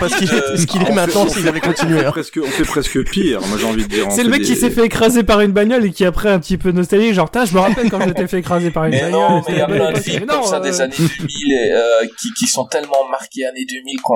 pas 0.00 0.08
ce 0.08 0.16
qu'il 0.18 0.32
est, 0.34 0.56
ce 0.56 0.66
qu'il 0.66 0.82
est 0.82 0.92
maintenant 0.92 1.28
s'il 1.28 1.46
avait 1.46 1.60
continué. 1.60 1.96
On 1.96 2.00
fait 2.00 2.06
hein. 2.06 2.10
presque, 2.10 2.40
on 2.42 2.46
fait 2.48 2.64
presque 2.64 3.10
pire. 3.10 3.40
Moi, 3.40 3.58
j'ai 3.58 3.66
envie 3.66 3.84
de 3.84 3.88
dire. 3.88 4.10
C'est 4.10 4.24
le 4.24 4.30
mec 4.30 4.42
qui 4.42 4.56
s'est 4.56 4.70
fait 4.70 4.86
écraser 4.86 5.22
par 5.22 5.40
une 5.40 5.52
bagnole 5.52 5.84
et 5.84 5.90
qui 5.90 6.04
après 6.04 6.30
un 6.30 6.38
petit 6.40 6.56
peu 6.56 6.72
nostalgique, 6.72 7.14
genre, 7.14 7.30
je 7.32 7.54
me 7.54 7.60
rappelle 7.60 7.90
quand 7.90 8.00
je 8.00 8.10
t'ai 8.10 8.26
fait 8.26 8.38
écraser 8.38 8.70
par 8.70 8.86
une 8.86 8.92
Mais 8.92 9.02
bagnole. 9.02 9.20
non, 9.20 9.42
mais 9.46 9.54
il 9.54 9.58
y 9.58 9.60
a 9.60 9.66
plein 9.66 9.92
de 9.92 9.98
films 9.98 10.24
Mais 10.26 10.34
non, 10.34 10.40
comme 10.40 10.50
ça 10.50 10.56
euh, 10.56 10.60
des 10.60 10.80
années 10.80 10.94
2000 10.96 11.08
et, 11.52 11.72
euh, 11.72 11.80
qui, 12.20 12.32
qui 12.34 12.46
sont 12.46 12.64
tellement 12.64 13.08
marqués 13.10 13.44
années 13.46 13.66
2000 13.68 14.00
qu'on 14.00 14.14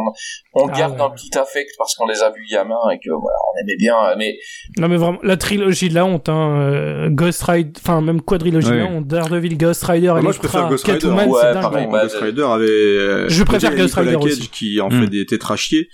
on 0.55 0.69
Ah 0.69 0.77
garde 0.79 0.95
ouais. 0.95 1.03
un 1.03 1.11
petit 1.11 1.37
affect 1.39 1.71
parce 1.79 1.95
qu'on 1.95 2.07
les 2.07 2.23
a 2.23 2.31
vus 2.31 2.47
gamin 2.51 2.75
et 2.93 2.99
que 2.99 3.11
voilà, 3.11 3.37
on 3.55 3.61
aimait 3.61 3.77
bien. 3.79 3.95
Mais 4.19 4.37
Non 4.79 4.89
mais 4.89 4.97
vraiment, 4.97 5.19
la 5.23 5.37
trilogie 5.37 5.89
de 5.89 5.95
la 5.95 6.05
honte, 6.05 6.29
hein, 6.29 6.59
euh, 6.59 7.09
Ghost 7.11 7.43
Rider, 7.45 7.73
enfin 7.79 8.01
même 8.01 8.21
quadrilogie 8.23 8.71
de 8.71 8.75
la 8.75 8.87
honte, 8.87 9.07
Daredevil, 9.07 9.57
Ghost 9.57 9.85
Rider, 9.85 10.15
Moi, 10.21 10.33
je 10.33 10.39
préfère 10.39 10.69
Ghost 10.69 10.85
Rider. 10.85 10.99
Catwoman, 10.99 11.29
Ouais, 11.29 11.41
c'est 11.43 11.53
dingue. 11.55 11.63
pareil, 11.63 11.87
hein. 11.91 12.03
Ghost 12.03 12.17
Rider 12.21 12.43
euh, 12.61 13.27
Je 13.29 13.43
préfère 13.43 13.75
Nicolas 13.75 14.17
Cage 14.17 14.51
qui 14.51 14.81
en 14.81 14.91
fait 14.91 15.07
des 15.07 15.27
tétrachiers. 15.27 15.89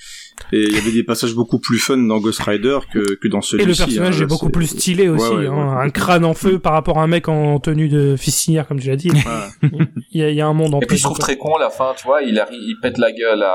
Et 0.52 0.60
il 0.64 0.74
y 0.74 0.78
avait 0.78 0.92
des 0.92 1.02
passages 1.04 1.34
beaucoup 1.34 1.58
plus 1.58 1.78
fun 1.78 1.96
dans 1.96 2.18
Ghost 2.18 2.40
Rider 2.42 2.78
que, 2.92 2.98
que 3.16 3.28
dans 3.28 3.38
Et 3.38 3.42
celui-ci. 3.42 3.68
le 3.80 3.86
personnage 3.86 4.20
hein, 4.20 4.24
est 4.24 4.26
beaucoup 4.26 4.50
plus 4.50 4.66
stylé 4.66 5.08
aussi, 5.08 5.24
Ouais, 5.30 5.36
ouais, 5.36 5.46
hein, 5.46 5.76
ouais. 5.78 5.84
un 5.86 5.90
crâne 5.90 6.24
en 6.24 6.34
feu 6.34 6.58
par 6.58 6.72
rapport 6.74 6.98
à 6.98 7.02
un 7.02 7.06
mec 7.06 7.28
en 7.28 7.58
tenue 7.58 7.88
de 7.88 8.16
fistinière 8.16 8.66
comme 8.68 8.78
tu 8.78 8.88
l'as 8.88 8.96
dit. 8.96 9.10
Ouais. 9.10 9.70
Il 10.10 10.20
y 10.20 10.24
a, 10.24 10.28
il 10.30 10.36
y 10.36 10.40
a 10.42 10.46
un 10.46 10.52
monde 10.52 10.74
en 10.74 10.80
et 10.80 10.86
puis 10.86 10.98
je 10.98 11.04
trouve 11.04 11.18
très 11.18 11.36
con 11.38 11.54
à 11.56 11.60
la 11.60 11.70
fin, 11.70 11.92
tu 11.96 12.06
vois, 12.06 12.22
il 12.22 12.38
arrive, 12.38 12.58
il 12.60 12.76
pète 12.82 12.98
la 12.98 13.12
gueule 13.12 13.42
à, 13.42 13.48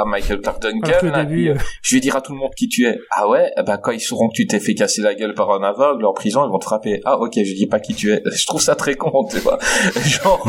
à 0.00 0.04
Michael 0.08 0.40
Clark 0.40 0.60
Duncan. 0.60 0.90
Là, 1.02 1.24
début, 1.24 1.34
puis, 1.36 1.48
euh, 1.50 1.54
Je 1.82 1.94
vais 1.94 2.00
dire 2.00 2.16
à 2.16 2.20
tout 2.20 2.32
le 2.32 2.38
monde 2.38 2.50
qui 2.56 2.68
tu 2.68 2.86
es. 2.86 2.98
Ah 3.16 3.28
ouais, 3.28 3.50
eh 3.56 3.62
ben 3.62 3.76
quand 3.76 3.92
ils 3.92 4.00
sauront 4.00 4.28
que 4.28 4.34
tu 4.34 4.46
t'es 4.48 4.58
fait 4.58 4.74
casser 4.74 5.02
la 5.02 5.14
gueule 5.14 5.34
par 5.34 5.50
un 5.52 5.62
aveugle 5.62 6.04
en 6.06 6.12
prison, 6.12 6.44
ils 6.44 6.50
vont 6.50 6.58
te 6.58 6.64
frapper. 6.64 7.00
Ah 7.04 7.18
ok, 7.18 7.34
je 7.36 7.54
dis 7.54 7.66
pas 7.68 7.78
qui 7.78 7.94
tu 7.94 8.10
es. 8.12 8.22
Je 8.34 8.46
trouve 8.46 8.60
ça 8.60 8.74
très 8.74 8.96
con, 8.96 9.26
tu 9.30 9.38
vois. 9.38 9.58
Genre, 10.04 10.48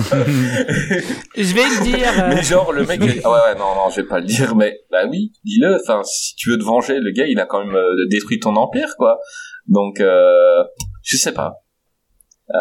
Je 1.36 1.54
vais 1.54 1.64
le 1.64 1.84
dire. 1.84 2.08
euh, 2.18 2.34
mais 2.36 2.44
genre 2.44 2.72
le 2.72 2.86
mec, 2.86 3.00
ah 3.24 3.30
ouais 3.30 3.36
ouais 3.36 3.56
non 3.60 3.76
non, 3.76 3.90
je 3.90 4.02
vais 4.02 4.08
pas 4.08 4.20
le 4.20 4.26
dire, 4.26 4.56
mais 4.56 4.80
bah 4.92 5.06
oui, 5.10 5.32
dis-le. 5.48 5.78
Enfin, 5.82 6.02
si 6.04 6.36
tu 6.36 6.52
veux 6.52 6.58
te 6.58 6.64
venger, 6.64 7.00
le 7.00 7.12
gars, 7.12 7.26
il 7.28 7.40
a 7.40 7.46
quand 7.46 7.64
même 7.66 7.76
euh, 7.76 8.06
détruit 8.10 8.40
ton 8.40 8.56
empire, 8.56 8.96
quoi. 8.98 9.20
Donc, 9.68 10.00
euh, 10.00 10.64
je 11.04 11.18
sais 11.18 11.34
pas. 11.34 11.54
Euh, 12.50 12.56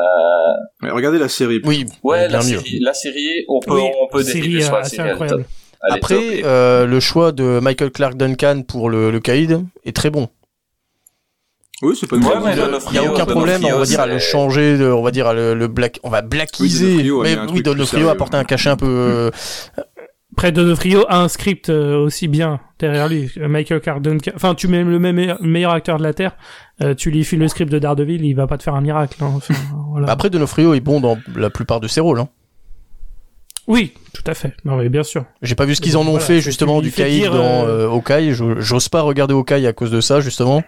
Ouais, 0.83 0.91
Regardez 0.91 1.19
la 1.19 1.29
série. 1.29 1.61
Oui, 1.65 1.87
ouais, 2.03 2.29
bien 2.29 2.39
la 2.39 2.45
mieux. 2.45 2.59
série, 2.59 2.79
la 2.81 2.95
série, 2.95 3.45
on 3.49 3.61
peut, 3.61 3.75
oui, 3.75 3.83
on 4.03 4.09
peut 4.09 4.23
série 4.23 4.63
sur 4.63 4.75
euh, 4.75 4.79
la 4.79 4.85
série. 4.85 5.11
incroyable. 5.11 5.45
Après, 5.89 6.43
euh, 6.45 6.87
le 6.87 6.99
choix 7.01 7.31
de 7.33 7.61
Michael 7.61 7.91
Clark 7.93 8.15
Duncan 8.17 8.63
pour 8.67 8.91
le, 8.91 9.11
le 9.11 9.21
caïd 9.21 9.61
est 9.85 9.95
très 9.95 10.11
bon. 10.11 10.29
Oui, 11.83 11.95
c'est 12.01 12.09
pas 12.09 12.17
mais 12.17 12.23
Il 12.91 12.95
y 12.95 12.99
a- 12.99 13.13
aucun 13.13 13.27
problème, 13.27 13.63
on 13.65 13.79
va 13.79 13.85
dire 13.85 14.01
à 14.01 14.07
le 14.07 14.19
changer, 14.19 14.79
de- 14.79 14.87
on 14.91 15.03
va 15.03 15.11
dire 15.11 15.27
à 15.27 15.35
le, 15.35 15.55
le 15.55 15.69
black, 15.69 16.01
on 16.03 16.09
va 16.09 16.23
blackiser. 16.23 17.03
Mis 17.03 17.11
mais 17.23 17.37
oui, 17.53 17.63
Donofrio 17.63 18.09
apporte 18.09 18.35
un 18.35 18.45
cachet 18.45 18.71
un 18.71 18.77
peu. 18.77 19.31
Après, 20.37 20.53
Donofrio 20.53 21.07
a 21.09 21.23
un 21.23 21.29
script 21.29 21.71
euh, 21.71 21.97
aussi 21.97 22.29
bien 22.29 22.61
derrière 22.79 23.09
lui. 23.09 23.31
Michael 23.41 23.81
Duncan, 24.03 24.33
enfin, 24.35 24.55
tu 24.55 24.69
mets 24.69 24.85
le 24.85 24.99
même 24.99 25.17
le 25.17 25.37
meilleur 25.41 25.73
acteur 25.73 25.97
de 25.97 26.03
la 26.03 26.13
Terre, 26.13 26.37
euh, 26.83 26.95
tu 26.95 27.11
lui 27.11 27.25
files 27.25 27.39
le 27.39 27.49
script 27.49 27.73
de 27.73 27.79
Daredevil, 27.79 28.23
il 28.23 28.35
va 28.35 28.47
pas 28.47 28.59
te 28.59 28.63
faire 28.63 28.75
un 28.75 28.83
miracle. 28.83 29.17
hein. 29.25 29.33
Enfin, 29.35 29.55
voilà. 29.91 30.11
Après, 30.11 30.29
Donofrio 30.29 30.75
est 30.75 30.81
bon 30.81 31.01
dans 31.01 31.17
la 31.35 31.49
plupart 31.49 31.81
de 31.81 31.89
ses 31.89 32.01
rôles. 32.01 32.21
Hein. 32.21 32.29
Oui, 33.67 33.95
tout 34.13 34.23
à 34.27 34.35
fait. 34.35 34.55
Non, 34.65 34.77
mais 34.77 34.89
bien 34.89 35.03
sûr. 35.03 35.25
J'ai 35.43 35.55
pas 35.55 35.65
vu 35.65 35.75
ce 35.75 35.81
qu'ils 35.81 35.97
en 35.97 36.03
ont 36.03 36.11
Voilà, 36.11 36.21
fait 36.21 36.41
justement 36.41 36.81
du 36.81 36.91
dire, 36.91 37.33
dans 37.33 37.67
euh, 37.67 37.87
euh, 37.87 37.91
Hawkeye. 37.91 38.33
J'ose 38.33 38.89
pas 38.89 39.01
regarder 39.01 39.35
Hawkeye 39.35 39.67
à 39.67 39.73
cause 39.73 39.91
de 39.91 40.01
ça 40.01 40.21
justement, 40.21 40.63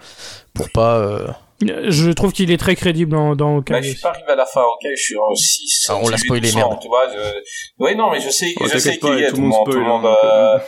pour 0.54 0.70
pas. 0.70 0.96
Euh, 0.96 1.26
Je 1.60 2.10
trouve 2.12 2.32
qu'il 2.32 2.51
est 2.52 2.56
très 2.56 2.76
crédible 2.76 3.12
dans, 3.12 3.35
dans 3.35 3.59
Bah, 3.59 3.76
Hawkeye 3.76 3.82
je 3.82 3.93
suis 3.94 4.01
pas 4.01 4.10
arrivé 4.10 4.28
à 4.28 4.36
la 4.36 4.47
fin, 4.47 4.62
ok, 4.62 4.86
je 4.97 5.02
suis 5.02 5.16
en 5.16 5.35
6. 5.35 5.86
Ah, 5.89 5.98
on 6.02 6.09
l'a 6.09 6.16
spoilé, 6.16 6.52
merde. 6.55 6.78
Tu 6.80 6.89
vois, 6.89 7.09
je... 7.09 7.18
Oui, 7.78 7.97
non, 7.97 8.10
mais 8.10 8.20
je 8.20 8.30
sais, 8.30 8.55
Oh, 8.60 8.64
je 8.72 8.78
sais 8.78 8.98
qu'il 8.98 9.18
y 9.18 9.24
a 9.24 9.30
tout 9.30 9.36
le 9.36 9.43
monde 9.48 9.64
tout 9.66 9.72
le 9.72 9.85
monde, 9.85 10.06
hein, 10.06 10.16
euh, 10.24 10.59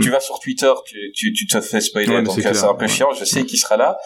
tu 0.00 0.10
vas 0.10 0.20
sur 0.20 0.38
Twitter, 0.38 0.72
tu, 0.86 0.96
tu, 1.14 1.32
tu 1.32 1.46
te 1.46 1.60
fais 1.60 1.80
spoiler, 1.80 2.16
Ouais, 2.16 2.22
donc 2.22 2.34
c'est 2.40 2.46
euh, 2.46 2.70
un 2.70 2.74
peu 2.74 2.84
ouais. 2.84 2.88
chiant, 2.88 3.10
je 3.12 3.24
sais 3.24 3.44
qu'il 3.44 3.58
sera 3.58 3.76
là, 3.76 3.96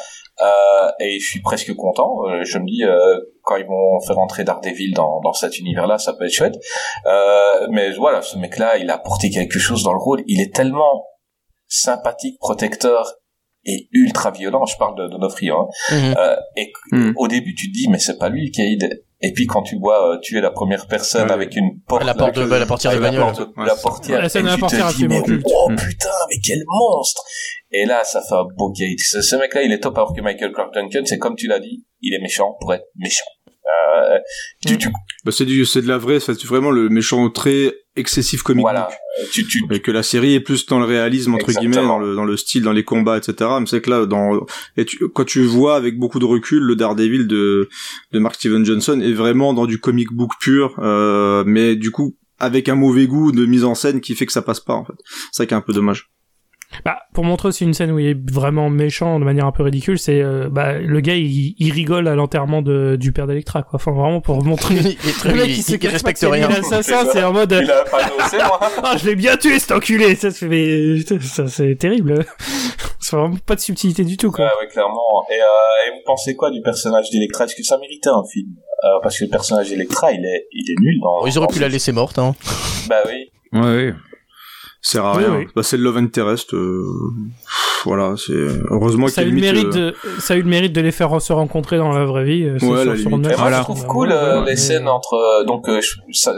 euh, 0.41 0.91
et 1.01 1.19
je 1.21 1.27
suis 1.29 1.41
presque 1.43 1.75
content, 1.75 2.23
euh, 2.29 2.43
je 2.45 2.59
me 2.59 2.65
dis, 2.67 2.85
euh, 2.85 3.19
quand 3.43 3.57
ils 3.57 3.67
vont 3.67 4.01
faire 4.07 4.19
entrer 4.19 4.45
Daredevil 4.45 4.95
dans, 4.95 5.21
dans 5.21 5.33
cet 5.35 5.59
univers-là, 5.59 5.99
ça 5.99 6.15
peut 6.15 6.25
être 6.25 6.33
chouette, 6.33 6.57
euh, 7.07 7.67
mais 7.71 7.93
voilà, 7.93 8.23
ce 8.23 8.39
mec-là, 8.39 8.79
il 8.79 8.89
a 8.91 8.95
apporté 8.95 9.29
quelque 9.29 9.59
chose 9.59 9.83
dans 9.83 9.93
le 9.93 9.99
rôle, 9.99 10.23
il 10.27 10.41
est 10.41 10.55
tellement 10.55 11.05
sympathique, 11.67 12.39
protecteur, 12.39 13.13
et 13.65 13.89
ultra 13.93 14.31
violent, 14.31 14.65
je 14.67 14.77
parle 14.77 14.97
de 14.99 15.09
Donofrio, 15.09 15.57
hein, 15.57 15.69
mhm. 15.93 16.15
euh, 16.19 16.37
et 16.57 16.73
Hmm. 16.91 17.13
au 17.17 17.29
début, 17.29 17.55
tu 17.55 17.69
te 17.71 17.73
dis, 17.77 17.89
mais 17.89 17.99
c'est 17.99 18.19
pas 18.19 18.29
lui 18.29 18.51
Caïd. 18.51 19.05
Et 19.25 19.33
puis 19.33 19.47
quand 19.47 19.63
tu 19.63 19.79
vois 19.79 20.15
euh, 20.15 20.19
tuer 20.21 20.41
la 20.41 20.51
première 20.51 20.89
personne 20.89 21.27
Ouais. 21.27 21.33
avec 21.33 21.55
une 21.55 21.81
porte, 21.87 22.03
la 22.05 22.13
porte 22.15 22.35
de- 22.37 22.43
la 22.43 22.67
portière 22.67 22.93
de 22.93 22.99
la 22.99 23.13
porte- 23.13 23.39
Ouais, 23.57 23.67
la 23.67 23.77
portière, 23.77 24.21
La 24.21 24.29
scène 24.29 24.47
et 24.47 24.49
à 24.49 24.51
la 24.51 24.57
tu 24.57 24.61
portière, 24.63 24.89
te 24.91 24.97
dis, 24.97 25.07
mais 25.07 25.21
oh 25.45 25.69
Hmm. 25.71 25.77
putain, 25.77 26.09
mais 26.29 26.37
quel 26.45 26.59
monstre 26.67 27.23
Et 27.71 27.85
là, 27.87 28.03
ça 28.05 28.21
fait 28.21 28.35
un 28.35 28.45
beau. 28.59 28.73
Ce, 28.99 29.23
ce 29.23 29.37
mec-là, 29.37 29.63
il 29.63 29.73
est 29.73 29.79
top, 29.79 29.97
alors 29.97 30.13
que 30.15 30.21
Michael 30.21 30.53
Clark 30.53 30.75
Duncan, 30.75 31.03
c'est 31.05 31.19
comme 31.19 31.37
tu 31.37 31.47
l'as 31.47 31.61
dit, 31.61 31.85
il 32.01 32.15
est 32.15 32.21
méchant 32.21 32.57
pour 32.61 32.75
être 32.75 32.85
méchant. 32.97 33.25
Euh, 33.65 34.19
tu, 34.67 34.77
tu, 34.79 34.89
Bah, 35.25 35.33
c'est 35.33 35.45
du, 35.45 35.65
c'est 35.65 35.83
de 35.83 35.89
la 35.89 35.99
vraie, 35.99 36.21
c'est 36.21 36.43
vraiment 36.45 36.71
le 36.71 36.89
méchant 36.89 37.31
très 37.31 37.75
excessif 37.95 38.43
comique. 38.43 38.63
voilà, 38.63 38.89
tu, 39.33 39.47
tu, 39.47 39.63
Et 39.71 39.81
que 39.81 39.91
la 39.91 40.03
série 40.03 40.35
est 40.35 40.41
plus 40.41 40.67
dans 40.67 40.79
le 40.79 40.85
réalisme 40.87 41.35
entre 41.35 41.51
Exactement. 41.51 41.71
guillemets, 41.73 41.87
dans 41.87 41.99
le, 41.99 42.15
dans 42.15 42.25
le 42.25 42.37
style, 42.37 42.63
dans 42.63 42.73
les 42.73 42.85
combats, 42.85 43.19
etc. 43.19 43.51
Mais 43.61 43.67
c'est 43.67 43.81
que 43.81 43.91
là, 43.91 44.07
dans 44.07 44.47
et 44.77 44.85
tu, 44.85 45.09
quand 45.09 45.25
tu 45.25 45.43
vois 45.45 45.77
avec 45.77 45.99
beaucoup 45.99 46.19
de 46.19 46.25
recul 46.25 46.63
le 46.63 46.75
Daredevil 46.77 47.27
de 47.27 47.69
de 48.13 48.19
Mark 48.19 48.35
Steven 48.35 48.65
Johnson 48.65 49.01
est 49.01 49.13
vraiment 49.13 49.55
dans 49.55 49.67
du 49.67 49.79
comic 49.79 50.13
book 50.13 50.33
pur, 50.41 50.75
euh, 50.79 51.45
mais 51.47 51.77
du 51.77 51.91
coup 51.91 52.17
avec 52.39 52.69
un 52.69 52.75
mauvais 52.75 53.07
goût 53.07 53.31
de 53.31 53.47
mise 53.47 53.65
en 53.65 53.75
scène 53.77 54.01
qui 54.01 54.15
fait 54.17 54.27
que 54.27 54.33
ça 54.33 54.43
passe 54.43 54.61
pas 54.61 54.75
en 54.75 54.85
fait. 54.85 54.95
C'est 55.31 55.43
ça 55.43 55.47
qui 55.47 55.55
est 55.55 55.57
un 55.57 55.61
peu 55.61 55.73
dommage. 55.73 56.11
Bah, 56.85 56.99
pour 57.15 57.25
montrer 57.25 57.49
aussi 57.49 57.65
une 57.65 57.75
scène 57.75 57.91
où 57.91 57.99
il 57.99 58.07
est 58.09 58.31
vraiment 58.33 58.71
méchant 58.71 59.19
de 59.19 59.25
manière 59.25 59.47
un 59.47 59.53
peu 59.53 59.63
ridicule, 59.63 59.99
c'est 59.99 60.21
euh, 60.23 60.49
bah, 60.51 60.79
le 60.79 61.01
gars 61.01 61.15
il, 61.15 61.55
il 61.59 61.73
rigole 61.73 62.09
à 62.09 62.15
l'enterrement 62.15 62.63
de, 62.63 62.97
du 62.97 63.13
père 63.13 63.27
d'Electra 63.27 63.63
quoi. 63.63 63.73
Enfin 63.75 63.93
vraiment 63.93 64.21
pour 64.21 64.43
montrer. 64.45 64.75
il, 64.77 64.87
est 64.89 65.13
très- 65.19 65.31
Le 65.31 65.37
mec 65.37 65.49
il- 65.49 65.59
il 65.59 65.63
se 65.63 65.75
il 65.77 65.89
respecte 65.89 66.25
rien. 66.29 66.49
l'assassin, 66.49 67.05
c'est 67.13 67.23
en 67.23 67.33
mode 67.33 67.53
il 67.63 67.71
a 67.71 67.85
pas 67.85 67.99
moi. 68.39 68.61
ah 68.85 68.97
je 68.97 69.07
l'ai 69.07 69.15
bien 69.17 69.37
tué 69.37 69.59
cet 69.59 69.73
enculé. 69.73 70.15
Ça, 70.15 70.31
c'est 70.31 70.49
mais 70.49 71.01
ça 71.21 71.47
c'est 71.49 71.75
terrible. 71.77 72.25
c'est 73.01 73.17
vraiment 73.17 73.37
pas 73.47 73.55
de 73.55 73.61
subtilité 73.61 74.05
du 74.05 74.17
tout 74.17 74.31
quoi. 74.31 74.45
Ouais, 74.47 74.51
ouais, 74.63 74.69
clairement. 74.69 75.25
Et, 75.31 75.35
euh, 75.35 75.89
et 75.89 75.91
vous 75.91 76.03
pensez 76.07 76.35
quoi 76.37 76.51
du 76.51 76.63
personnage 76.63 77.11
d'Electra? 77.11 77.45
Est-ce 77.45 77.55
que 77.57 77.63
ça 77.65 77.79
méritait 77.79 78.09
un 78.11 78.23
film? 78.33 78.49
Euh, 78.85 78.89
Parce 79.03 79.19
que 79.19 79.25
le 79.25 79.31
personnage 79.31 79.69
d'Electra, 79.69 80.11
il 80.13 80.25
est, 80.25 80.47
il 80.53 80.71
est 80.71 80.81
nul 80.81 80.99
dans. 81.03 81.27
Ils 81.27 81.39
auraient 81.39 81.47
dans 81.47 81.53
pu 81.53 81.61
la 81.61 81.69
laisser 81.69 81.93
morte. 81.93 82.19
Hein. 82.19 82.35
Bah 82.89 82.97
oui. 83.07 83.31
Ouais, 83.53 83.61
ouais. 83.61 83.95
C'est 84.85 84.99
à 84.99 85.13
Oui, 85.17 85.25
rien. 85.25 85.37
oui. 85.39 85.47
Bah, 85.55 85.63
c'est 85.63 85.77
le 85.77 85.85
love 85.85 85.97
interest. 85.99 86.53
euh, 86.55 86.83
voilà, 87.85 88.15
c'est 88.17 88.33
heureusement 88.71 89.07
Ça 89.09 89.21
a, 89.21 89.25
eu 89.25 89.29
qu'il 89.29 89.35
le 89.37 89.41
limite, 89.41 89.75
mérite 89.75 89.77
euh, 89.77 89.93
de, 90.17 90.21
ça 90.21 90.35
a 90.35 90.37
eu 90.37 90.43
le 90.43 90.49
mérite 90.49 90.73
de 90.73 90.81
les 90.81 90.91
faire 90.93 91.21
se 91.21 91.33
rencontrer 91.33 91.79
dans 91.79 91.91
la 91.93 92.05
vraie 92.05 92.25
vie. 92.25 92.45
euh, 92.45 92.57
c'est 92.59 92.67
Ouais, 92.67 92.83
sur- 92.83 92.91
la 92.93 92.97
sur 92.99 93.11
moi, 93.11 93.19
net. 93.21 93.37
je 93.39 93.61
trouve 93.63 93.87
cool 93.87 94.13
euh, 94.13 94.35
ouais, 94.35 94.41
les 94.41 94.51
mais- 94.53 94.57
scènes 94.57 94.89
entre 94.89 95.15
euh, 95.15 95.45
donc 95.45 95.69
euh, 95.69 95.81
ça- 96.13 96.35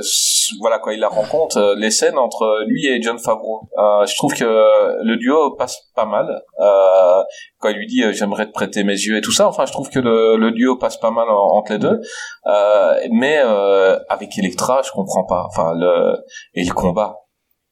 voilà 0.60 0.78
quand 0.78 0.90
il 0.90 1.00
la 1.00 1.08
rencontre 1.08 1.56
euh, 1.58 1.74
les 1.76 1.90
scènes 1.90 2.16
entre 2.18 2.64
lui 2.66 2.86
et 2.86 3.00
John 3.02 3.18
Favreau. 3.18 3.68
Euh, 3.78 4.06
je 4.06 4.14
trouve 4.16 4.34
que 4.34 4.44
le 4.44 5.16
duo 5.16 5.54
passe 5.56 5.78
pas 5.94 6.06
mal. 6.06 6.26
Euh, 6.60 7.22
quand 7.60 7.68
il 7.70 7.76
lui 7.78 7.86
dit 7.86 8.02
euh, 8.04 8.12
j'aimerais 8.12 8.46
te 8.46 8.52
prêter 8.52 8.84
mes 8.84 8.92
yeux 8.92 9.16
et 9.16 9.20
tout 9.22 9.32
ça. 9.32 9.48
Enfin, 9.48 9.64
je 9.66 9.72
trouve 9.72 9.90
que 9.90 9.98
le, 10.00 10.36
le 10.36 10.50
duo 10.52 10.76
passe 10.76 10.98
pas 10.98 11.10
mal 11.10 11.28
en- 11.28 11.56
entre 11.58 11.72
les 11.72 11.78
deux. 11.78 11.98
Euh, 12.46 12.94
mais 13.12 13.40
euh, 13.44 13.98
avec 14.08 14.36
Electra, 14.38 14.80
je 14.82 14.90
comprends 14.92 15.24
pas. 15.24 15.46
Enfin 15.48 15.72
le 15.74 16.16
et 16.54 16.64
le 16.64 16.72
combat. 16.72 17.16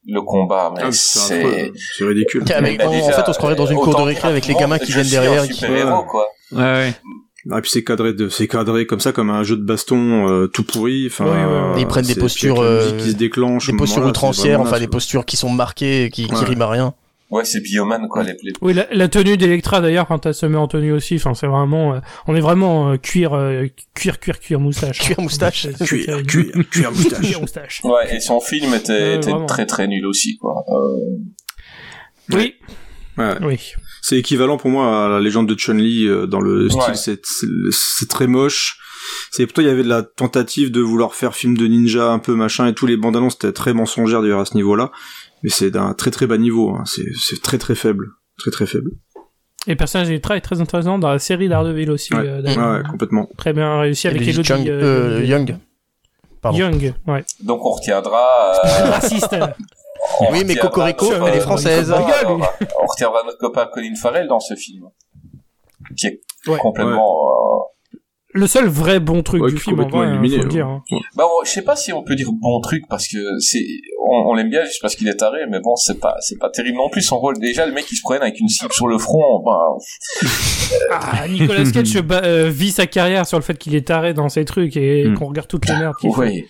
Le 0.09 0.21
combat, 0.23 0.73
mais 0.75 0.83
ah, 0.85 0.93
c'est 0.93 1.19
c'est. 1.19 1.45
affreux, 1.45 1.73
c'est 1.97 2.05
ridicule. 2.05 2.45
Mais 2.61 2.83
en, 2.85 2.91
déjà, 2.91 3.05
en 3.07 3.11
fait, 3.13 3.23
on 3.29 3.33
se 3.33 3.39
croirait 3.39 3.55
dans 3.55 3.67
une 3.67 3.79
cour 3.79 3.95
de 3.95 4.03
récré 4.03 4.29
avec 4.29 4.47
les 4.47 4.55
le 4.55 4.59
gamins 4.61 4.79
qui 4.79 4.93
viennent 4.93 5.07
derrière. 5.09 5.45
et 5.45 5.49
qui- 5.49 5.65
quoi. 6.09 6.27
Ouais, 6.53 6.59
ouais. 6.61 6.95
Ah, 7.51 7.61
puis 7.61 7.71
c'est 7.73 7.83
cadré 7.83 8.13
de, 8.13 8.29
c'est 8.29 8.47
cadré 8.47 8.87
comme 8.87 9.01
ça, 9.01 9.11
comme 9.13 9.29
un 9.31 9.43
jeu 9.43 9.57
de 9.57 9.65
baston 9.65 10.29
euh, 10.29 10.47
tout 10.47 10.63
pourri. 10.63 11.07
Enfin, 11.09 11.25
Oui, 11.25 11.31
ouais, 11.31 11.37
ouais. 11.37 11.43
euh, 11.45 11.75
Ils 11.79 11.87
prennent 11.89 12.05
des 12.05 12.15
postures, 12.15 12.61
euh, 12.61 12.97
qui 12.99 13.11
se 13.11 13.17
déclenche. 13.17 13.67
Des 13.69 13.77
postures 13.77 14.05
outrancières, 14.07 14.61
enfin 14.61 14.79
des 14.79 14.87
postures 14.87 15.25
qui 15.25 15.37
sont 15.37 15.51
marquées, 15.51 16.11
qui, 16.13 16.27
qui 16.29 16.33
Ouais. 16.35 16.45
riment 16.45 16.63
à 16.63 16.71
rien. 16.71 16.95
Ouais, 17.33 17.45
c'est 17.47 17.61
Bioman, 17.61 18.07
quoi, 18.09 18.23
les, 18.25 18.37
les 18.43 18.53
Oui, 18.61 18.75
la, 18.75 18.87
la 18.93 19.09
tenue 19.09 19.37
d'Electra 19.39 19.81
d'ailleurs 19.81 20.07
quand 20.07 20.27
elle 20.27 20.35
se 20.35 20.45
met 20.47 20.59
en 20.59 20.69
tenue 20.69 20.93
aussi, 20.93 21.17
enfin 21.17 21.33
c'est 21.35 21.47
vraiment, 21.47 21.95
euh, 21.95 22.01
on 22.27 22.37
est 22.37 22.41
vraiment 22.41 22.91
euh, 22.93 22.97
cuir, 22.99 23.33
euh, 23.33 23.67
cuir, 23.95 24.21
cuir, 24.21 24.39
cuir 24.39 24.61
moustache. 24.61 24.99
Cuir 25.01 25.17
hein. 25.19 25.23
moustache. 25.23 25.63
C'est- 25.63 25.77
c'est 25.79 25.85
Cuir, 25.87 26.23
cuir, 26.27 26.53
cuir 26.71 26.91
moustache. 26.93 27.21
Cuir 27.23 27.41
moustache. 27.41 27.81
Ouais, 27.85 28.15
et 28.17 28.21
son 28.21 28.41
film 28.41 28.75
était, 28.75 29.19
très 29.49 29.65
très 29.67 29.89
nul 29.89 30.05
aussi, 30.07 30.37
quoi. 30.37 30.63
Euh, 30.69 32.37
Oui, 32.37 32.55
Ouais. 33.19 33.35
oui. 33.43 33.59
C'est 34.01 34.19
équivalent 34.19 34.57
pour 34.57 34.71
moi 34.71 35.07
à 35.07 35.09
la 35.09 35.21
légende 35.21 35.49
de 35.49 35.55
Chun-Li 35.55 36.07
euh, 36.07 36.27
dans 36.27 36.41
le 36.41 36.69
style, 36.69 36.83
Ouais. 37.13 37.17
c'est 37.73 38.09
très 38.09 38.27
moche. 38.27 38.79
C'est 39.33 39.47
plutôt 39.47 39.63
il 39.63 39.67
y 39.67 39.71
avait 39.71 39.83
de 39.83 39.89
la 39.89 40.03
tentative 40.03 40.71
de 40.71 40.81
vouloir 40.81 41.15
faire 41.15 41.35
film 41.35 41.57
de 41.57 41.67
ninja 41.67 42.11
un 42.11 42.19
peu 42.21 42.35
machin 42.35 42.69
et 42.69 42.75
tous 42.75 42.87
les 42.87 42.97
bandes 42.97 43.17
annonces 43.17 43.35
étaient 43.35 43.53
très 43.53 43.75
mensongères 43.75 44.23
d'ailleurs 44.23 44.41
à 44.41 44.45
ce 44.45 44.55
niveau-là, 44.55 44.93
mais 45.43 45.51
c'est 45.51 45.71
d'un 45.71 45.95
très 45.95 46.11
très 46.11 46.27
bas 46.27 46.39
niveau. 46.39 46.71
Hein. 46.71 46.85
C'est, 46.87 47.05
c'est 47.21 47.41
très 47.43 47.59
très 47.59 47.75
faible, 47.75 48.09
très 48.39 48.51
très 48.51 48.67
faible. 48.67 48.91
Et 49.67 49.71
le 49.71 49.77
personnage 49.77 50.11
est 50.11 50.21
très 50.21 50.61
intéressant 50.61 50.99
dans 50.99 51.11
la 51.11 51.19
série 51.21 51.49
Daredevil 51.49 51.91
aussi. 51.91 52.13
Ouais, 52.15 52.21
euh, 52.27 52.37
ouais, 52.39 52.43
d'ailleurs. 52.43 52.73
ouais, 52.79 52.83
complètement. 52.91 53.29
Très 53.37 53.53
bien 53.53 53.79
réussi 53.81 54.09
avec 54.09 54.23
Elodie 54.23 54.31
Elodie 54.41 54.49
Chung, 54.49 54.69
euh, 54.69 55.21
euh, 55.21 55.25
Young. 55.25 55.49
Young. 55.51 55.59
pardon. 56.41 56.59
Young, 56.59 56.95
ouais. 57.07 57.25
Donc 57.45 57.65
on 57.65 57.71
retiendra. 57.71 58.55
euh, 58.65 58.91
Raciste. 58.91 59.37
on 60.21 60.33
Oui, 60.33 60.43
mais 60.45 60.55
retiendra 60.55 60.69
Cocorico, 60.93 61.11
notre- 61.13 61.29
elle 61.29 61.37
est 61.37 61.41
française. 61.41 61.93
alors, 61.93 62.41
On 62.83 62.87
retiendra 62.87 63.23
notre 63.25 63.39
copain 63.39 63.69
Colin 63.73 63.95
Farrell 63.95 64.27
dans 64.27 64.41
ce 64.41 64.55
film. 64.57 64.87
Qui 65.97 66.07
est 66.09 66.21
Ouais. 66.49 66.59
complètement. 66.59 67.69
Le 68.35 68.47
seul 68.47 68.67
vrai 68.67 68.99
bon 68.99 69.23
truc 69.23 69.43
Ouais, 69.43 69.51
du 69.51 69.59
film, 69.59 69.79
en 69.81 69.89
vrai, 69.89 70.07
hein, 70.07 70.13
illuminé, 70.13 70.37
faut 70.37 70.43
le 70.43 70.49
ouais. 70.49 70.55
dire. 70.55 70.67
hein. 70.67 70.83
euh, 70.93 70.97
Bah, 71.17 71.25
je 71.45 71.51
sais 71.51 71.63
pas 71.63 71.77
si 71.77 71.93
on 71.93 72.03
peut 72.03 72.15
dire 72.15 72.29
bon 72.33 72.61
truc 72.61 72.85
parce 72.89 73.07
que 73.07 73.19
c'est, 73.41 73.63
on, 74.09 74.31
on 74.31 74.35
l'aime 74.35 74.49
bien 74.49 74.65
juste 74.65 74.81
parce 74.81 74.97
qu'il 74.97 75.07
est 75.09 75.17
taré, 75.17 75.41
mais 75.51 75.61
bon, 75.61 75.77
c'est 75.77 76.01
pas, 76.01 76.17
c'est 76.21 76.39
pas 76.39 76.49
terrible 76.49 76.79
non 76.79 76.89
plus 76.89 77.03
son 77.03 77.19
rôle. 77.19 77.39
Déjà, 77.39 77.67
le 77.67 77.73
mec 77.73 77.85
qui 77.85 77.95
se 77.97 78.01
promène 78.03 78.23
avec 78.23 78.41
une 78.41 78.49
cible 78.49 78.73
sur 78.73 78.87
le 78.89 78.97
front, 78.99 79.43
bah, 79.45 79.59
Ah, 80.91 81.29
Nicolas 81.29 81.65
Cage 81.71 81.95
euh, 82.11 82.49
vit 82.51 82.71
sa 82.71 82.87
carrière 82.87 83.27
sur 83.27 83.39
le 83.39 83.43
fait 83.45 83.59
qu'il 83.59 83.75
est 83.75 83.87
taré 83.87 84.15
dans 84.15 84.29
ses 84.29 84.45
trucs 84.45 84.77
et 84.77 85.05
Hmm. 85.07 85.15
qu'on 85.15 85.27
regarde 85.27 85.49
toutes 85.49 85.69
les 85.69 85.75
merdes 85.77 85.97
qu'il 86.01 86.11
fait. 86.13 86.19
ouais. 86.19 86.45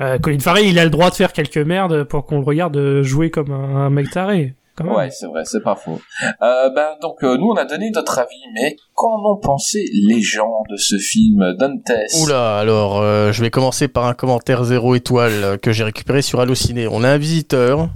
Euh, 0.00 0.18
Colin 0.18 0.38
Farrell, 0.38 0.66
il 0.66 0.78
a 0.78 0.84
le 0.84 0.90
droit 0.90 1.10
de 1.10 1.14
faire 1.14 1.32
quelques 1.32 1.56
merdes 1.58 2.04
pour 2.04 2.24
qu'on 2.24 2.38
le 2.38 2.44
regarde 2.44 3.02
jouer 3.02 3.30
comme 3.30 3.50
un, 3.50 3.76
un 3.86 3.90
mec 3.90 4.10
taré. 4.10 4.54
Ouais, 4.84 5.10
c'est 5.10 5.26
vrai, 5.26 5.44
c'est 5.44 5.62
pas 5.62 5.74
faux. 5.74 6.00
Euh, 6.42 6.70
ben 6.70 6.90
donc 7.00 7.22
euh, 7.22 7.36
nous 7.36 7.48
on 7.48 7.56
a 7.56 7.64
donné 7.64 7.90
notre 7.90 8.18
avis, 8.18 8.42
mais 8.54 8.76
qu'en 8.94 9.32
ont 9.32 9.38
pensé 9.40 9.84
les 9.92 10.20
gens 10.20 10.62
de 10.70 10.76
ce 10.76 10.96
film 10.96 11.54
Dantes? 11.58 11.90
Oula, 12.22 12.58
alors 12.58 13.00
euh, 13.00 13.32
je 13.32 13.42
vais 13.42 13.50
commencer 13.50 13.88
par 13.88 14.06
un 14.06 14.14
commentaire 14.14 14.64
zéro 14.64 14.94
étoile 14.94 15.58
que 15.60 15.72
j'ai 15.72 15.84
récupéré 15.84 16.22
sur 16.22 16.40
Allociné. 16.40 16.88
On 16.88 17.04
a 17.04 17.10
un 17.10 17.18
visiteur, 17.18 17.88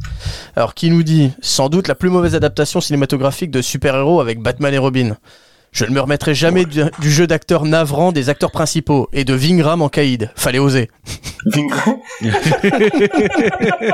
alors 0.56 0.74
qui 0.74 0.90
nous 0.90 1.02
dit 1.02 1.32
sans 1.40 1.68
doute 1.68 1.88
la 1.88 1.94
plus 1.94 2.10
mauvaise 2.10 2.34
adaptation 2.34 2.80
cinématographique 2.80 3.50
de 3.50 3.62
super-héros 3.62 4.20
avec 4.20 4.40
Batman 4.40 4.74
et 4.74 4.78
Robin. 4.78 5.16
Je 5.72 5.86
ne 5.86 5.90
me 5.90 6.00
remettrai 6.00 6.34
jamais 6.34 6.66
du, 6.66 6.82
du 7.00 7.10
jeu 7.10 7.26
d'acteurs 7.26 7.64
navrant 7.64 8.12
des 8.12 8.28
acteurs 8.28 8.50
principaux 8.50 9.08
et 9.14 9.24
de 9.24 9.32
Vingram 9.32 9.80
en 9.80 9.88
caïd. 9.88 10.30
Fallait 10.36 10.58
oser. 10.58 10.90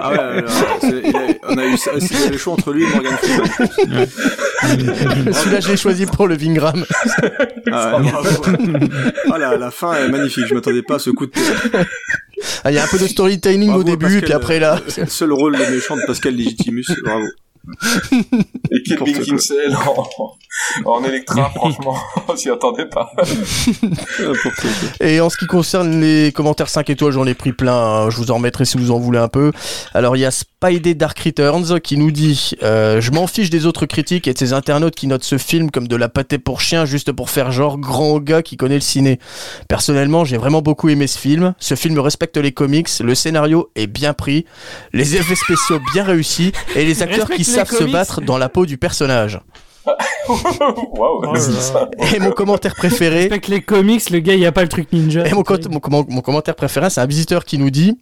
Ah 0.00 0.10
ouais, 0.10 0.18
alors, 0.18 0.50
on 1.48 1.56
a 1.58 1.64
eu 1.64 1.76
ça, 1.78 1.92
le 2.30 2.36
choix 2.36 2.52
entre 2.54 2.72
lui 2.72 2.84
et 2.84 2.88
Morgan 2.88 3.16
Freeman. 3.16 4.06
Celui-là, 5.32 5.60
je 5.60 5.68
l'ai 5.68 5.76
choisi 5.76 6.04
pour 6.06 6.26
le 6.28 6.36
Vingram. 6.36 6.84
Ah, 7.72 7.98
ouais, 7.98 8.10
bravo. 8.10 8.28
Ah, 9.32 9.38
la, 9.38 9.56
la 9.56 9.70
fin 9.70 9.94
est 9.94 10.08
magnifique, 10.08 10.44
je 10.48 10.54
m'attendais 10.54 10.82
pas 10.82 10.96
à 10.96 10.98
ce 10.98 11.10
coup 11.10 11.26
de 11.26 11.32
tête. 11.32 11.86
Ah, 12.64 12.70
Il 12.70 12.74
y 12.74 12.78
a 12.78 12.84
un 12.84 12.86
peu 12.86 12.98
de 12.98 13.06
storytelling 13.06 13.68
Bravo, 13.68 13.80
au 13.80 13.84
début, 13.84 14.04
Pascal, 14.06 14.22
puis 14.24 14.32
après 14.32 14.58
là. 14.60 14.80
C'est 14.88 15.02
le 15.02 15.06
seul 15.08 15.32
rôle 15.32 15.56
de 15.56 15.64
méchant 15.74 15.96
de 15.96 16.02
Pascal 16.06 16.34
Legitimus, 16.36 16.84
bravo. 17.04 17.24
Et 18.70 18.82
Kate. 18.82 19.04
Beckinsale 19.04 19.76
en, 19.76 20.90
en 20.90 21.04
Electra, 21.04 21.50
franchement, 21.54 21.96
on 22.28 22.36
s'y 22.36 22.50
attendait 22.50 22.86
pas. 22.88 23.12
Et 25.00 25.20
en 25.20 25.30
ce 25.30 25.36
qui 25.36 25.46
concerne 25.46 26.00
les 26.00 26.32
commentaires 26.32 26.68
5 26.68 26.88
étoiles, 26.90 27.12
j'en 27.12 27.26
ai 27.26 27.34
pris 27.34 27.52
plein. 27.52 27.74
hein. 27.74 28.10
Je 28.10 28.16
vous 28.16 28.30
en 28.30 28.34
remettrai 28.36 28.64
si 28.64 28.76
vous 28.76 28.90
en 28.90 28.98
voulez 28.98 29.18
un 29.18 29.28
peu. 29.28 29.52
Alors 29.94 30.16
il 30.16 30.20
y 30.20 30.24
a 30.24 30.30
Spidey 30.30 30.94
Dark 30.94 31.18
Returns 31.18 31.80
qui 31.80 31.96
nous 31.96 32.10
dit 32.10 32.52
euh, 32.62 33.00
Je 33.00 33.10
m'en 33.10 33.26
fiche 33.26 33.50
des 33.50 33.66
autres 33.66 33.86
critiques 33.86 34.26
et 34.28 34.32
de 34.32 34.38
ces 34.38 34.52
internautes 34.52 34.94
qui 34.94 35.06
notent 35.06 35.24
ce 35.24 35.38
film 35.38 35.70
comme 35.70 35.88
de 35.88 35.96
la 35.96 36.08
pâtée 36.08 36.38
pour 36.38 36.60
chien 36.60 36.84
juste 36.84 37.12
pour 37.12 37.30
faire 37.30 37.52
genre 37.52 37.78
grand 37.78 38.18
gars 38.18 38.42
qui 38.42 38.56
connaît 38.56 38.74
le 38.74 38.80
ciné. 38.80 39.18
Personnellement, 39.68 40.24
j'ai 40.24 40.36
vraiment 40.36 40.62
beaucoup 40.62 40.88
aimé 40.88 41.06
ce 41.06 41.18
film. 41.18 41.54
Ce 41.58 41.74
film 41.74 41.98
respecte 41.98 42.36
les 42.36 42.52
comics, 42.52 42.88
le 43.00 43.14
scénario 43.14 43.70
est 43.76 43.86
bien 43.86 44.12
pris, 44.14 44.44
les 44.92 45.16
effets 45.16 45.34
spéciaux 45.36 45.80
bien 45.92 46.04
réussis 46.04 46.52
et 46.74 46.84
les 46.84 47.02
acteurs 47.02 47.18
Respecte 47.28 47.36
qui 47.36 47.44
se 47.66 47.84
battre 47.84 48.20
dans 48.20 48.38
la 48.38 48.48
peau 48.48 48.66
du 48.66 48.78
personnage. 48.78 49.40
Oh 50.28 51.34
ça. 51.36 51.88
Et 52.14 52.18
mon 52.18 52.32
commentaire 52.32 52.74
préféré. 52.74 53.24
Avec 53.24 53.48
les 53.48 53.62
comics, 53.62 54.10
le 54.10 54.18
gars, 54.18 54.34
il 54.34 54.40
y 54.40 54.46
a 54.46 54.52
pas 54.52 54.62
le 54.62 54.68
truc 54.68 54.92
ninja. 54.92 55.26
Et 55.26 55.32
mon, 55.32 55.42
co- 55.42 55.56
mon, 55.70 55.80
comment- 55.80 56.04
mon 56.08 56.20
commentaire 56.20 56.54
préféré, 56.54 56.90
c'est 56.90 57.00
un 57.00 57.06
visiteur 57.06 57.46
qui 57.46 57.56
nous 57.56 57.70
dit 57.70 57.98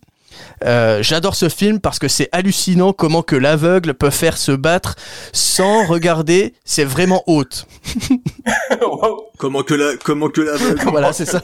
euh, 0.65 1.01
J'adore 1.03 1.37
ce 1.37 1.49
film 1.49 1.79
parce 1.79 2.01
que 2.01 2.09
c'est 2.09 2.29
hallucinant 2.33 2.93
comment 2.93 3.23
que 3.23 3.37
l'aveugle 3.37 3.95
peut 3.95 4.11
faire 4.11 4.37
se 4.37 4.51
battre 4.53 4.97
sans 5.33 5.87
regarder, 5.87 6.55
c'est 6.65 6.85
vraiment 6.85 7.23
haute. 7.29 7.67
Waouh. 8.81 9.23
Comment 9.39 9.63
que 9.63 9.75
la, 9.75 9.97
comment 10.03 10.29
que 10.29 10.41
la 10.41 10.57
voilà, 10.87 11.13
c'est 11.13 11.27
ça. 11.27 11.43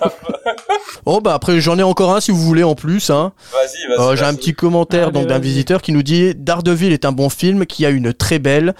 Bon, 1.05 1.21
bah 1.21 1.35
après, 1.35 1.61
j'en 1.61 1.79
ai 1.79 1.83
encore 1.83 2.15
un 2.15 2.21
si 2.21 2.31
vous 2.31 2.43
voulez 2.43 2.63
en 2.63 2.75
plus. 2.75 3.11
Hein. 3.11 3.33
Vas-y, 3.53 3.97
vas-y. 3.97 4.07
Euh, 4.07 4.17
J'ai 4.17 4.25
un 4.25 4.35
petit 4.35 4.55
commentaire 4.55 5.09
Allez, 5.09 5.13
donc 5.13 5.27
d'un 5.27 5.39
visiteur 5.39 5.83
qui 5.83 5.93
nous 5.93 6.03
dit 6.03 6.35
Daredevil 6.35 6.93
est 6.93 7.05
un 7.05 7.13
bon 7.13 7.29
film 7.29 7.67
qui 7.67 7.85
a 7.85 7.91
une 7.91 8.13
très 8.15 8.39
belle, 8.39 8.75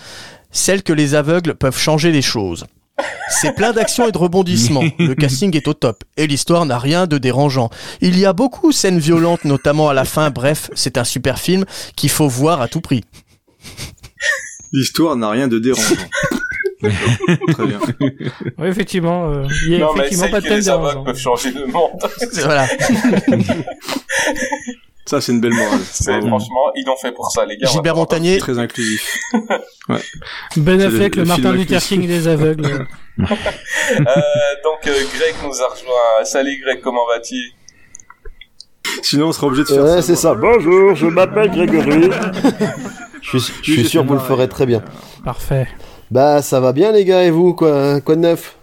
celle 0.51 0.83
que 0.83 0.93
les 0.93 1.15
aveugles 1.15 1.55
peuvent 1.55 1.79
changer 1.79 2.13
les 2.13 2.23
choses. 2.23 2.67
C'est 3.29 3.55
plein 3.55 3.73
d'actions 3.73 4.07
et 4.09 4.13
de 4.13 4.19
rebondissements. 4.19 4.85
Le 4.99 5.15
casting 5.15 5.57
est 5.57 5.67
au 5.67 5.75
top. 5.75 6.05
Et 6.17 6.27
l'histoire 6.27 6.67
n'a 6.67 6.79
rien 6.79 7.07
de 7.07 7.19
dérangeant. 7.19 7.71
Il 8.01 8.19
y 8.19 8.27
a 8.27 8.33
beaucoup 8.33 8.71
de 8.71 8.75
scènes 8.75 8.99
violentes, 8.99 9.45
notamment 9.45 9.89
à 9.89 9.95
la 9.95 10.05
fin. 10.05 10.31
Bref, 10.31 10.71
c'est 10.75 10.99
un 10.99 11.05
super 11.05 11.39
film 11.39 11.65
qu'il 11.97 12.11
faut 12.11 12.29
voir 12.29 12.61
à 12.61 12.69
tout 12.69 12.81
prix. 12.81 13.03
L'histoire 14.73 15.17
n'a 15.17 15.31
rien 15.31 15.49
de 15.49 15.59
dérangeant. 15.59 15.97
Très 17.53 17.67
bien. 17.67 17.79
Oui, 18.59 18.69
effectivement, 18.69 19.31
euh, 19.31 19.47
il 19.67 19.73
y 19.73 19.77
a 19.77 19.79
Non, 19.81 19.95
effectivement 19.97 20.29
pas 20.29 20.41
de 20.41 20.47
thème 20.49 20.61
dérangeant. 20.61 21.05
peuvent 21.05 21.19
changer 21.19 21.53
de 21.53 21.65
monde. 21.65 21.91
Voilà. 22.45 22.67
Ça, 25.05 25.21
c'est 25.21 25.33
une 25.33 25.41
belle 25.41 25.53
morale. 25.53 25.81
C'est 25.85 26.21
franchement, 26.21 26.73
ils 26.77 26.85
l'ont 26.87 26.97
fait 26.97 27.11
pour 27.13 27.31
ça, 27.33 27.45
les 27.45 27.57
gars. 27.57 27.69
Gilbert 27.69 27.97
Montagnier, 27.97 28.39
Très 28.39 28.59
inclusif. 28.59 29.19
Ben 30.57 30.81
Affleck, 30.81 31.17
le- 31.17 31.25
Martin 31.25 31.53
Luther. 31.53 31.81
King 31.81 32.07
des 32.07 32.29
aveugles. 32.29 32.65
Euh, 32.67 33.25
donc, 33.27 34.87
euh, 34.87 34.93
Greg 35.17 35.35
nous 35.45 35.61
a 35.61 35.69
rejoint. 35.69 36.25
Salut 36.25 36.57
Greg, 36.65 36.81
comment 36.81 37.05
vas-tu? 37.09 37.35
Sinon, 39.03 39.27
on 39.29 39.33
sera 39.33 39.49
obligé 39.49 39.65
de 39.65 39.69
faire 39.69 39.83
Ouais, 39.85 40.03
c'est 40.03 40.15
ça. 40.17 40.35
Bonjour, 40.35 40.95
je 40.95 41.07
m'appelle 41.09 41.51
Grégory. 41.51 42.09
je 43.23 43.39
suis, 43.39 43.53
je 43.65 43.73
suis 43.73 43.85
sûr 43.89 44.03
que 44.05 44.09
vous 44.09 44.15
le 44.15 44.21
ferez 44.21 44.49
très 44.49 44.67
bien. 44.67 44.83
Parfait. 45.25 45.67
Bah, 46.13 46.43
ça 46.43 46.61
va 46.61 46.73
bien, 46.73 46.93
les 46.93 47.07
gars, 47.07 47.25
et 47.25 47.31
vous, 47.31 47.55
quoi, 47.55 48.01
quoi 48.03 48.17
de 48.17 48.21
neuf? 48.21 48.57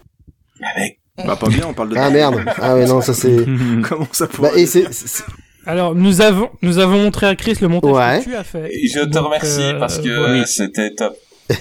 Avec 0.76 0.99
Bah, 1.26 1.35
pas 1.35 1.47
bien, 1.47 1.65
on 1.67 1.73
parle 1.73 1.89
de. 1.89 1.95
Ah 1.97 2.09
merde. 2.11 2.43
Ah 2.61 2.76
ouais, 2.76 2.85
non, 2.85 3.01
ça 3.01 3.13
c'est. 3.15 3.35
Comment 3.89 4.07
ça 4.11 4.27
pourrait 4.27 4.51
Bah, 4.51 4.57
et 4.57 4.67
c'est. 4.67 4.91
c'est- 4.93 5.23
Alors, 5.65 5.95
nous 5.95 6.21
avons, 6.21 6.49
nous 6.61 6.77
avons 6.77 6.99
montré 7.01 7.26
à 7.26 7.35
Chris 7.35 7.57
le 7.61 7.67
montage 7.67 7.91
Ouais. 7.91 8.19
que 8.23 8.30
tu 8.30 8.35
as 8.35 8.43
fait. 8.43 8.69
Et 8.71 8.88
Je 8.88 8.99
te 8.99 9.05
Donc, 9.05 9.26
remercie 9.26 9.61
euh, 9.61 9.80
parce 9.80 9.97
que 9.97 10.15
voilà. 10.15 10.45
c'était 10.45 10.93
top. 10.93 11.15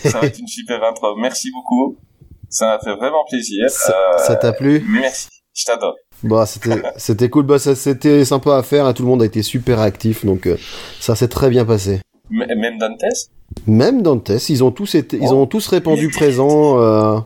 Ça 0.05 0.21
va 0.21 0.27
être 0.27 0.39
une 0.39 0.47
super 0.47 0.85
intro. 0.85 1.17
Merci 1.17 1.51
beaucoup. 1.53 1.97
Ça 2.51 2.67
m'a 2.67 2.79
fait 2.81 2.95
vraiment 2.95 3.25
plaisir. 3.29 3.71
Ça 3.71 3.93
Euh, 4.15 4.19
ça 4.19 4.37
t'a 4.37 4.53
plu? 4.53 4.85
Merci. 4.87 5.29
Je 5.55 5.65
t'adore. 5.65 5.95
Bah, 6.23 6.45
c'était, 6.47 6.83
c'était 6.97 7.31
cool. 7.31 7.47
Bah, 7.47 7.59
ça, 7.59 7.75
c'était 7.75 8.25
sympa 8.27 8.57
à 8.59 8.63
faire. 8.63 8.89
et 8.89 8.93
Tout 8.95 9.03
le 9.05 9.09
monde 9.09 9.23
a 9.23 9.27
été 9.27 9.43
super 9.43 9.81
actif, 9.81 10.25
donc 10.27 10.47
euh, 10.47 10.57
ça 11.01 11.15
s'est 11.17 11.29
très 11.29 11.49
bien 11.49 11.65
passé. 11.65 12.01
M- 12.31 12.59
Même 12.59 12.79
Dantes? 12.79 13.03
Même 13.67 14.03
Dantes, 14.03 14.31
ils 14.49 14.63
ont 14.65 14.71
tous 14.71 14.95
été, 14.95 15.17
ils 15.17 15.29
Oh. 15.31 15.43
ont 15.43 15.47
tous 15.47 15.67
répondu 15.69 16.09
présent. 16.11 16.81
euh, 16.81 17.19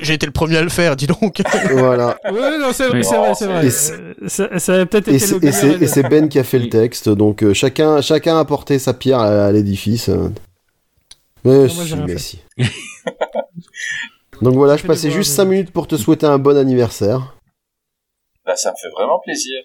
j'ai 0.00 0.14
été 0.14 0.24
le 0.26 0.32
premier 0.32 0.56
à 0.58 0.62
le 0.62 0.68
faire, 0.70 0.96
dis 0.96 1.06
donc. 1.06 1.42
voilà. 1.72 2.16
Ouais, 2.30 2.58
non, 2.58 2.72
c'est 2.72 2.88
vrai, 2.88 2.98
Oui. 2.98 3.04
c'est 3.04 3.16
vrai, 3.16 3.34
c'est 3.34 3.46
vrai. 3.46 3.66
Et 3.66 3.70
c'est- 3.70 3.92
Euh, 3.92 4.14
Ça, 4.28 4.58
ça 4.58 4.74
a 4.80 4.86
peut-être 4.86 5.08
été 5.08 5.26
le 5.26 5.44
et, 5.44 5.52
c'est, 5.52 5.66
meilleur 5.66 5.82
et 5.82 5.86
c'est 5.86 6.02
Ben 6.04 6.28
qui 6.28 6.38
a 6.38 6.44
fait 6.44 6.58
le 6.58 6.68
texte, 6.68 7.08
donc 7.08 7.42
euh, 7.42 7.52
chacun, 7.52 8.00
chacun 8.00 8.36
a 8.36 8.40
apporté 8.40 8.78
sa 8.78 8.94
pierre 8.94 9.18
à, 9.18 9.46
à 9.46 9.52
l'édifice. 9.52 10.08
euh. 10.08 10.28
Mais 11.44 11.58
moi, 11.58 11.68
si, 11.68 11.96
mais 12.06 12.18
si. 12.18 12.38
donc 14.40 14.54
voilà, 14.54 14.76
je 14.76 14.84
passais 14.86 15.10
juste 15.10 15.30
mais- 15.32 15.36
5 15.36 15.44
minutes 15.44 15.70
pour 15.72 15.86
te 15.86 15.96
souhaiter 15.96 16.26
un 16.26 16.38
bon 16.38 16.56
anniversaire. 16.56 17.36
Bah, 18.46 18.56
ça 18.56 18.70
me 18.70 18.76
fait 18.80 18.88
vraiment 18.96 19.18
plaisir. 19.22 19.60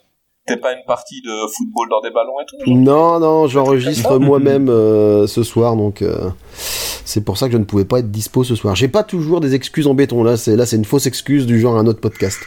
T'es 0.50 0.58
pas 0.58 0.74
une 0.74 0.84
partie 0.88 1.22
de 1.22 1.48
football 1.56 1.90
dans 1.90 2.02
des 2.02 2.10
ballons 2.10 2.40
et 2.42 2.46
tout 2.48 2.72
Non, 2.72 3.20
non, 3.20 3.48
j'enregistre 3.48 4.18
moi-même 4.20 4.68
euh, 4.68 5.28
ce 5.28 5.44
soir, 5.44 5.76
donc 5.76 6.02
euh, 6.02 6.30
c'est 7.06 7.24
pour 7.24 7.38
ça 7.38 7.46
que 7.46 7.54
je 7.54 7.58
ne 7.60 7.66
pouvais 7.66 7.86
pas 7.86 8.00
être 8.00 8.10
dispo 8.10 8.44
ce 8.44 8.56
soir. 8.56 8.76
J'ai 8.76 8.88
pas 8.88 9.04
toujours 9.04 9.42
des 9.42 9.54
excuses 9.54 9.86
en 9.86 9.94
béton, 9.94 10.24
là, 10.24 10.38
c'est 10.38 10.56
là, 10.56 10.66
c'est 10.66 10.76
une 10.76 10.86
fausse 10.86 11.06
excuse 11.06 11.46
du 11.46 11.60
genre 11.60 11.78
un 11.78 11.86
autre 11.86 12.02
podcast. 12.02 12.40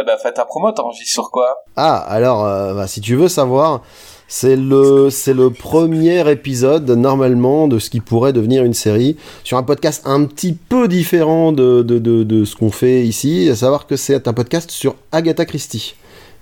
Eh 0.00 0.04
bah, 0.06 0.16
fais 0.22 0.32
ta 0.32 0.46
promo, 0.46 0.72
t'enregistres 0.72 1.12
sur 1.12 1.30
quoi? 1.30 1.56
Ah, 1.76 1.96
alors, 1.96 2.46
euh, 2.46 2.72
bah, 2.72 2.86
si 2.86 3.00
tu 3.02 3.16
veux 3.16 3.28
savoir, 3.28 3.82
c'est 4.28 4.56
le, 4.56 5.10
c'est 5.10 5.34
le 5.34 5.50
premier 5.50 6.30
épisode, 6.30 6.88
normalement, 6.90 7.68
de 7.68 7.78
ce 7.78 7.90
qui 7.90 8.00
pourrait 8.00 8.32
devenir 8.32 8.64
une 8.64 8.74
série, 8.74 9.16
sur 9.44 9.58
un 9.58 9.62
podcast 9.62 10.02
un 10.06 10.24
petit 10.24 10.52
peu 10.52 10.88
différent 10.88 11.52
de, 11.52 11.82
de, 11.82 11.98
de, 11.98 12.22
de 12.22 12.44
ce 12.44 12.54
qu'on 12.56 12.70
fait 12.70 13.02
ici, 13.04 13.48
à 13.50 13.56
savoir 13.56 13.86
que 13.86 13.96
c'est 13.96 14.28
un 14.28 14.32
podcast 14.32 14.70
sur 14.70 14.94
Agatha 15.12 15.44
Christie, 15.44 15.94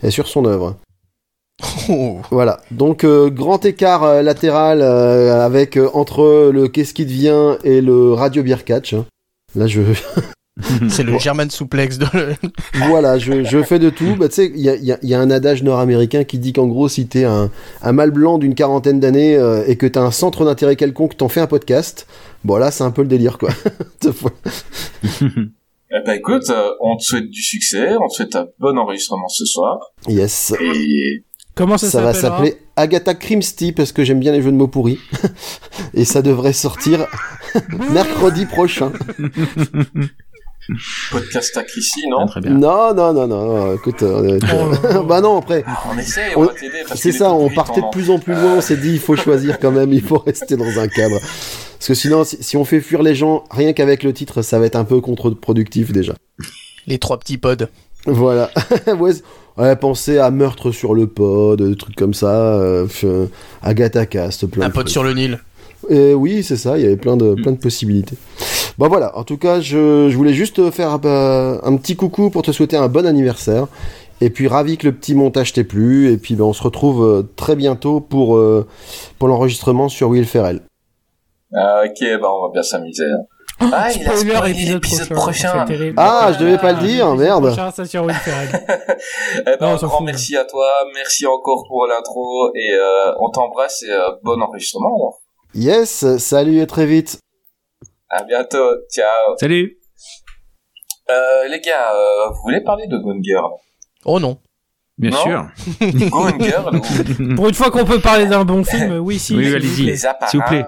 et 0.03 0.11
sur 0.11 0.29
son 0.29 0.45
œuvre. 0.45 0.77
Oh. 1.89 2.19
Voilà, 2.31 2.61
donc 2.71 3.03
euh, 3.05 3.31
grand 3.31 3.65
écart 3.65 4.05
euh, 4.05 4.21
latéral 4.23 4.83
euh, 4.83 5.45
avec 5.45 5.79
entre 5.95 6.51
le 6.53 6.69
Qu'est-ce 6.69 6.93
qui 6.93 7.07
devient 7.07 7.57
et 7.65 7.81
le 7.81 8.13
Radio 8.13 8.43
Beer 8.43 8.63
Catch. 8.65 8.95
Là, 9.55 9.67
je, 9.67 9.81
C'est 10.89 11.03
le 11.03 11.19
German 11.19 11.49
Souplex 11.51 11.97
de. 11.99 12.07
voilà, 12.89 13.19
je, 13.19 13.43
je 13.45 13.63
fais 13.63 13.79
de 13.79 13.89
tout. 13.91 14.17
Bah, 14.19 14.29
tu 14.29 14.35
sais, 14.35 14.53
il 14.55 14.61
y 14.61 14.69
a, 14.69 14.75
il 14.77 14.85
y 14.85 14.93
a- 14.93 14.99
il 15.03 15.09
y 15.09 15.15
a 15.15 15.21
un 15.21 15.31
adage 15.31 15.63
nord-américain 15.63 16.25
qui 16.25 16.39
dit 16.39 16.53
qu'en 16.53 16.67
gros, 16.67 16.89
si 16.89 17.07
t'es 17.07 17.25
un, 17.25 17.51
un 17.83 17.93
mâle 17.93 18.11
blanc 18.11 18.37
d'une 18.39 18.55
quarantaine 18.55 19.01
d'années 19.01 19.39
et 19.67 19.77
que 19.77 19.87
t'as 19.87 20.03
un 20.03 20.11
centre 20.11 20.45
d'intérêt 20.45 20.77
quelconque, 20.77 21.17
t'en 21.17 21.29
fais 21.29 21.41
un 21.41 21.47
podcast. 21.47 22.07
Bon, 22.45 22.57
là, 22.57 22.71
c'est 22.71 22.85
un 22.85 22.91
peu 22.91 23.03
le 23.03 23.09
délire, 23.09 23.39
quoi. 23.39 23.51
Eh 25.93 26.01
bah, 26.05 26.17
écoute, 26.17 26.51
euh, 26.51 26.71
on 26.81 26.97
te 26.97 27.03
souhaite 27.05 27.31
du 27.31 27.43
succès, 27.43 27.97
on 27.97 28.09
te 28.09 28.15
souhaite 28.15 28.35
un 28.37 28.47
bon 28.59 28.77
enregistrement 28.79 29.29
ce 29.29 29.45
soir. 29.45 29.79
yes. 30.09 30.53
Et, 30.61 31.25
Comment 31.55 31.79
ça, 31.79 31.87
Ça 31.89 32.03
va 32.03 32.13
s'appeler 32.13 32.57
Agatha 32.77 33.15
Christie 33.15 33.73
parce 33.73 33.91
que 33.93 34.05
j'aime 34.05 34.21
bien 34.21 34.33
les 34.33 34.43
jeux 34.43 34.51
de 34.53 34.57
mots 34.57 34.69
pourris. 34.69 34.99
Et 35.95 36.05
ça 36.05 36.21
devrait 36.21 36.53
sortir 36.53 37.07
mercredi 37.93 38.45
prochain. 38.45 38.93
Podcast 41.13 41.57
à 41.57 41.63
ici, 41.79 42.01
non 42.11 42.27
Très 42.27 42.41
bien. 42.41 42.51
Non, 42.51 42.93
non, 42.93 43.13
non, 43.13 43.27
non, 43.29 43.47
non, 43.47 43.75
écoute, 43.75 44.03
euh, 44.03 44.37
euh, 44.85 45.03
bah 45.05 45.21
non, 45.21 45.39
après, 45.39 45.65
On 45.89 45.97
essaie, 45.97 46.35
On- 46.35 46.41
on 46.41 46.45
va 46.47 46.55
t'aider. 46.55 46.83
c'est 46.97 47.13
ça, 47.13 47.33
on 47.33 47.49
partait 47.49 47.81
de 47.83 47.87
plus 47.93 48.11
en 48.11 48.19
plus 48.19 48.35
loin, 48.35 48.57
on 48.57 48.61
s'est 48.61 48.77
dit, 48.77 48.95
il 48.95 48.99
faut 48.99 49.15
choisir 49.15 49.61
quand 49.61 49.71
même, 49.71 49.93
il 49.93 50.03
faut 50.03 50.19
rester 50.19 50.57
dans 50.57 50.79
un 50.81 50.89
cadre. 50.89 51.21
Parce 51.79 51.89
que 51.89 51.95
sinon, 51.95 52.25
si, 52.25 52.39
si 52.41 52.57
on 52.57 52.65
fait 52.65 52.81
fuir 52.81 53.03
les 53.03 53.15
gens, 53.15 53.45
rien 53.51 53.73
qu'avec 53.73 54.03
le 54.03 54.13
titre, 54.13 54.43
ça 54.43 54.59
va 54.59 54.67
être 54.67 54.77
un 54.77 54.85
peu 54.85 55.01
contre-productif 55.01 55.93
déjà. 55.93 56.15
Les 56.87 56.99
trois 56.99 57.19
petits 57.19 57.39
pods. 57.39 57.67
Voilà. 58.07 58.51
ouais, 58.99 59.13
ouais, 59.59 59.77
pensez 59.77 60.19
à 60.19 60.31
Meurtre 60.31 60.71
sur 60.71 60.95
le 60.95 61.07
pod, 61.07 61.61
des 61.61 61.77
trucs 61.77 61.97
comme 61.97 62.15
ça, 62.15 62.55
euh, 62.55 62.87
f- 62.87 63.29
Agatha 63.63 64.07
Cast, 64.07 64.47
plein 64.47 64.67
Un 64.67 64.69
de 64.69 64.73
pod 64.73 64.85
trucs. 64.85 64.93
sur 64.93 65.03
le 65.05 65.13
Nil. 65.15 65.41
Et 65.89 66.15
oui, 66.15 66.43
c'est 66.43 66.57
ça, 66.57 66.79
il 66.79 66.83
y 66.85 66.87
avait 66.87 66.97
plein 66.97 67.17
de, 67.17 67.35
plein 67.35 67.53
de 67.53 67.59
possibilités. 67.59 68.17
Bon 68.79 68.89
voilà, 68.89 69.17
en 69.19 69.25
tout 69.25 69.37
cas, 69.37 69.61
je, 69.61 70.09
je 70.11 70.17
voulais 70.17 70.35
juste 70.35 70.71
faire 70.71 70.99
euh, 71.05 71.59
un 71.63 71.77
petit 71.77 71.97
coucou 71.97 72.31
pour 72.31 72.43
te 72.43 72.51
souhaiter 72.53 72.77
un 72.77 72.89
bon 72.89 73.07
anniversaire. 73.07 73.67
Et 74.23 74.31
puis 74.31 74.49
ravi 74.49 74.79
que 74.79 74.87
le 74.87 74.93
petit 74.93 75.15
montage 75.15 75.53
t'ait 75.53 75.65
plu. 75.65 76.11
Et 76.13 76.17
puis 76.17 76.35
ben, 76.37 76.45
on 76.45 76.53
se 76.53 76.63
retrouve 76.63 77.05
euh, 77.05 77.23
très 77.37 77.55
bientôt 77.57 78.01
pour, 78.01 78.37
euh, 78.37 78.67
pour 79.19 79.29
l'enregistrement 79.29 79.89
sur 79.89 80.09
Will 80.09 80.25
Ferrell. 80.25 80.61
Ah, 81.55 81.83
ok, 81.85 82.21
bah 82.21 82.29
on 82.31 82.47
va 82.47 82.53
bien 82.53 82.63
s'amuser. 82.63 83.05
hein. 83.05 83.25
Ah, 83.73 83.91
il 83.91 84.03
a 84.07 84.11
Spoiler, 84.17 84.35
spoilé 84.35 84.51
épisode 84.53 84.75
l'épisode 84.75 85.09
prochain. 85.09 85.49
prochain. 85.51 85.65
Terrible. 85.65 85.95
Ah, 85.99 86.31
je 86.35 86.39
devais 86.45 86.59
pas 86.59 86.73
le 86.73 86.79
dire, 86.81 87.07
épisode 87.07 87.19
merde. 87.19 87.47
prochain, 87.47 87.71
ça 87.71 87.85
sur. 87.87 88.03
Eh 88.11 89.45
ben, 89.45 89.57
Non, 89.61 89.77
grand 89.77 90.03
merci 90.03 90.37
à 90.37 90.45
toi, 90.45 90.67
merci 90.95 91.27
encore 91.27 91.65
pour 91.69 91.87
l'intro 91.87 92.51
et 92.55 92.73
euh, 92.75 93.13
on 93.21 93.31
t'embrasse 93.31 93.83
et 93.85 93.91
euh, 93.93 94.11
bon 94.23 94.41
enregistrement. 94.43 94.95
alors. 94.97 95.21
Yes, 95.55 96.19
salut 96.19 96.61
et 96.61 96.67
très 96.67 96.85
vite. 96.85 97.19
À 98.11 98.25
bientôt, 98.25 98.77
ciao. 98.93 99.37
Salut. 99.41 99.79
Euh, 101.09 101.49
les 101.49 101.61
gars, 101.61 101.95
euh, 101.95 102.29
vous 102.31 102.43
voulez 102.43 102.61
parler 102.63 102.87
de 102.89 102.99
Gone 102.99 103.23
Girl? 103.23 103.53
Oh 104.05 104.19
non. 104.21 104.39
Bien 104.99 105.11
Non? 105.11 105.17
sûr. 105.23 105.47
Gone 106.11 106.43
Girl 106.43 106.77
ou 106.77 107.35
Pour 107.37 107.49
une 107.49 107.55
fois 107.55 107.71
qu'on 107.71 107.85
peut 107.85 108.01
parler 108.01 108.27
d'un 108.27 108.45
bon 108.45 108.65
film, 108.65 108.99
oui, 108.99 109.19
si. 109.19 109.35
Oui, 109.35 109.43
s'il 109.45 109.49
vous 109.51 109.55
allez-y. 109.57 109.83
plaît. 109.85 109.93
Les 109.93 109.97
S'il 110.29 110.41
vous 110.41 110.47
plaît. 110.47 110.67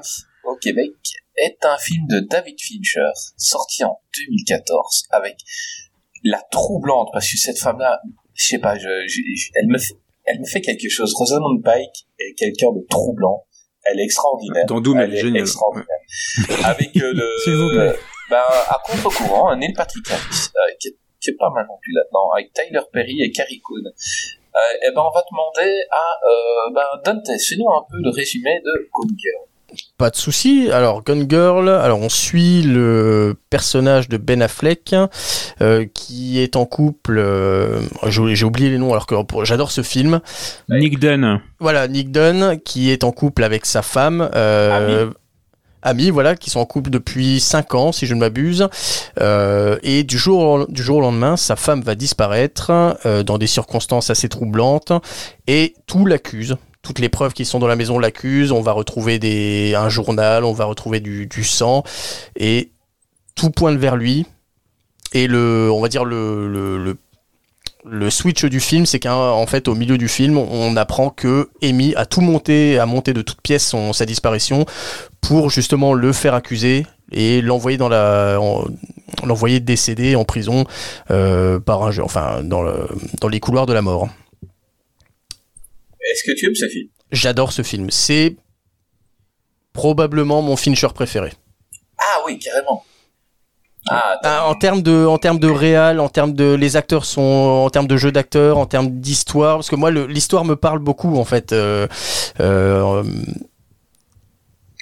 Au 0.48 0.56
Québec 0.56 0.92
est 1.36 1.58
un 1.64 1.78
film 1.78 2.06
de 2.08 2.20
David 2.20 2.60
Fincher 2.60 3.10
sorti 3.36 3.84
en 3.84 4.00
2014 4.16 5.04
avec 5.10 5.36
la 6.24 6.40
troublante 6.50 7.08
parce 7.12 7.30
que 7.30 7.36
cette 7.38 7.58
femme-là, 7.58 8.00
je 8.34 8.44
sais 8.46 8.58
pas, 8.58 8.76
je, 8.76 8.88
je- 9.06 9.22
je- 9.36 9.50
elle 9.54 9.68
me 9.68 9.78
fait, 9.78 9.94
elle 10.24 10.40
me 10.40 10.44
fait 10.46 10.60
quelque 10.60 10.88
chose. 10.88 11.14
Rosamund 11.14 11.62
Pike 11.64 12.06
est 12.18 12.34
quelqu'un 12.34 12.72
de 12.72 12.84
troublant. 12.90 13.44
Elle 13.84 14.00
est 14.00 14.04
extraordinaire. 14.04 14.66
Dans 14.66 14.80
Doom, 14.80 14.98
elle 14.98 15.14
est 15.14 15.20
géniale. 15.20 15.42
extraordinaire. 15.42 15.86
Avec 16.64 16.94
euh, 16.96 17.12
le, 17.14 17.96
ben, 18.30 18.42
à 18.68 18.78
contre-courant, 18.84 19.56
Neil 19.56 19.72
Patrick 19.74 20.10
Harris, 20.10 20.48
euh, 20.56 20.74
qui, 20.78 20.88
est, 20.88 20.96
qui 21.20 21.30
est 21.30 21.36
pas 21.38 21.48
mal 21.54 21.66
non 21.66 21.78
plus 21.80 21.92
là-dedans, 21.94 22.28
avec 22.36 22.52
Tyler 22.52 22.80
Perry 22.92 23.22
et 23.22 23.30
Carrie 23.30 23.60
Coon. 23.60 23.80
Euh, 23.86 24.86
et 24.86 24.90
ben, 24.94 25.00
on 25.00 25.10
va 25.14 25.22
demander 25.30 25.72
à, 25.90 26.04
ben, 26.74 27.00
Dante, 27.04 27.26
fais-nous 27.40 27.70
un 27.70 27.86
peu 27.88 27.96
le 28.02 28.10
résumé 28.10 28.60
de 28.62 28.88
Gone 28.92 29.16
Girl. 29.16 29.47
Pas 29.98 30.08
de 30.10 30.16
souci. 30.16 30.70
Alors, 30.72 31.04
Gun 31.04 31.28
Girl, 31.28 31.68
alors 31.68 32.00
on 32.00 32.08
suit 32.08 32.62
le 32.62 33.36
personnage 33.50 34.08
de 34.08 34.16
Ben 34.16 34.40
Affleck 34.40 34.94
euh, 35.60 35.84
qui 35.92 36.38
est 36.40 36.56
en 36.56 36.64
couple. 36.64 37.18
euh, 37.18 37.80
j'ai 38.06 38.44
oublié 38.44 38.70
les 38.70 38.78
noms 38.78 38.92
alors 38.92 39.06
que 39.06 39.14
j'adore 39.42 39.70
ce 39.70 39.82
film. 39.82 40.20
Nick 40.70 40.98
Dunn. 40.98 41.40
Voilà, 41.60 41.86
Nick 41.86 42.10
Dunn 42.10 42.58
qui 42.64 42.90
est 42.90 43.04
en 43.04 43.12
couple 43.12 43.44
avec 43.44 43.66
sa 43.66 43.82
femme. 43.82 44.30
Euh, 44.34 45.10
Amis, 45.82 46.10
voilà, 46.10 46.34
qui 46.34 46.50
sont 46.50 46.58
en 46.58 46.66
couple 46.66 46.90
depuis 46.90 47.38
5 47.38 47.74
ans, 47.76 47.92
si 47.92 48.06
je 48.06 48.14
ne 48.14 48.18
m'abuse. 48.20 48.68
Euh, 49.20 49.78
et 49.84 50.02
du 50.02 50.18
jour, 50.18 50.40
au- 50.42 50.66
du 50.66 50.82
jour 50.82 50.96
au 50.98 51.00
lendemain, 51.00 51.36
sa 51.36 51.54
femme 51.54 51.82
va 51.82 51.94
disparaître 51.94 52.72
euh, 53.06 53.22
dans 53.22 53.38
des 53.38 53.46
circonstances 53.46 54.10
assez 54.10 54.28
troublantes 54.28 54.92
et 55.46 55.74
tout 55.86 56.04
l'accuse. 56.04 56.56
Toutes 56.88 57.00
les 57.00 57.10
preuves 57.10 57.34
qui 57.34 57.44
sont 57.44 57.58
dans 57.58 57.66
la 57.66 57.76
maison 57.76 57.98
l'accusent. 57.98 58.50
On 58.50 58.62
va 58.62 58.72
retrouver 58.72 59.18
des, 59.18 59.74
un 59.76 59.90
journal, 59.90 60.42
on 60.42 60.54
va 60.54 60.64
retrouver 60.64 61.00
du, 61.00 61.28
sang 61.44 61.82
et 62.34 62.70
tout 63.34 63.50
pointe 63.50 63.76
vers 63.76 63.94
lui. 63.94 64.24
Et 65.12 65.26
le, 65.26 65.70
on 65.70 65.82
va 65.82 65.88
dire 65.88 66.06
le, 66.06 66.48
le, 66.48 66.96
le 67.84 68.10
switch 68.10 68.46
du 68.46 68.58
film, 68.58 68.86
c'est 68.86 69.00
qu'en 69.00 69.46
fait, 69.46 69.68
au 69.68 69.74
milieu 69.74 69.98
du 69.98 70.08
film, 70.08 70.38
on 70.38 70.76
apprend 70.76 71.10
que 71.10 71.50
Amy 71.62 71.94
a 71.94 72.06
tout 72.06 72.22
monté, 72.22 72.78
a 72.78 72.86
monté 72.86 73.12
de 73.12 73.20
toutes 73.20 73.42
pièces 73.42 73.74
sa 73.92 74.06
disparition 74.06 74.64
pour 75.20 75.50
justement 75.50 75.92
le 75.92 76.14
faire 76.14 76.32
accuser 76.32 76.86
et 77.12 77.42
l'envoyer 77.42 77.76
dans 77.76 77.90
la, 77.90 78.38
en- 78.40 78.64
l'envoyer 79.26 79.60
décédé 79.60 80.16
en 80.16 80.24
prison 80.24 80.64
euh, 81.10 81.60
par 81.60 81.82
un, 81.82 81.98
enfin 81.98 82.42
dans 82.42 82.62
le, 82.62 82.88
dans 83.20 83.28
les 83.28 83.40
couloirs 83.40 83.66
de 83.66 83.74
la 83.74 83.82
mort. 83.82 84.08
Est-ce 86.00 86.22
que 86.24 86.36
tu 86.36 86.46
aimes 86.46 86.54
ce 86.54 86.68
film 86.68 86.88
J'adore 87.10 87.52
ce 87.52 87.62
film. 87.62 87.90
C'est 87.90 88.36
probablement 89.72 90.42
mon 90.42 90.56
Fincher 90.56 90.88
préféré. 90.94 91.32
Ah 91.98 92.22
oui, 92.26 92.38
carrément. 92.38 92.84
Ah, 93.90 94.18
Ah, 94.22 94.46
en 94.48 94.54
termes 94.54 94.82
de, 94.82 95.06
en 95.06 95.18
termes 95.18 95.38
de 95.38 95.48
réal, 95.48 96.00
en 96.00 96.08
termes 96.08 96.34
de, 96.34 96.54
les 96.54 96.76
acteurs 96.76 97.04
sont, 97.04 97.22
en 97.64 97.70
termes 97.70 97.86
de 97.86 97.96
jeu 97.96 98.12
d'acteurs, 98.12 98.58
en 98.58 98.66
termes 98.66 98.90
d'histoire, 98.90 99.56
parce 99.56 99.70
que 99.70 99.76
moi, 99.76 99.90
l'histoire 99.90 100.44
me 100.44 100.56
parle 100.56 100.78
beaucoup 100.80 101.16
en 101.16 101.24
fait. 101.24 101.52
Euh, 101.52 101.86
euh, 102.40 103.02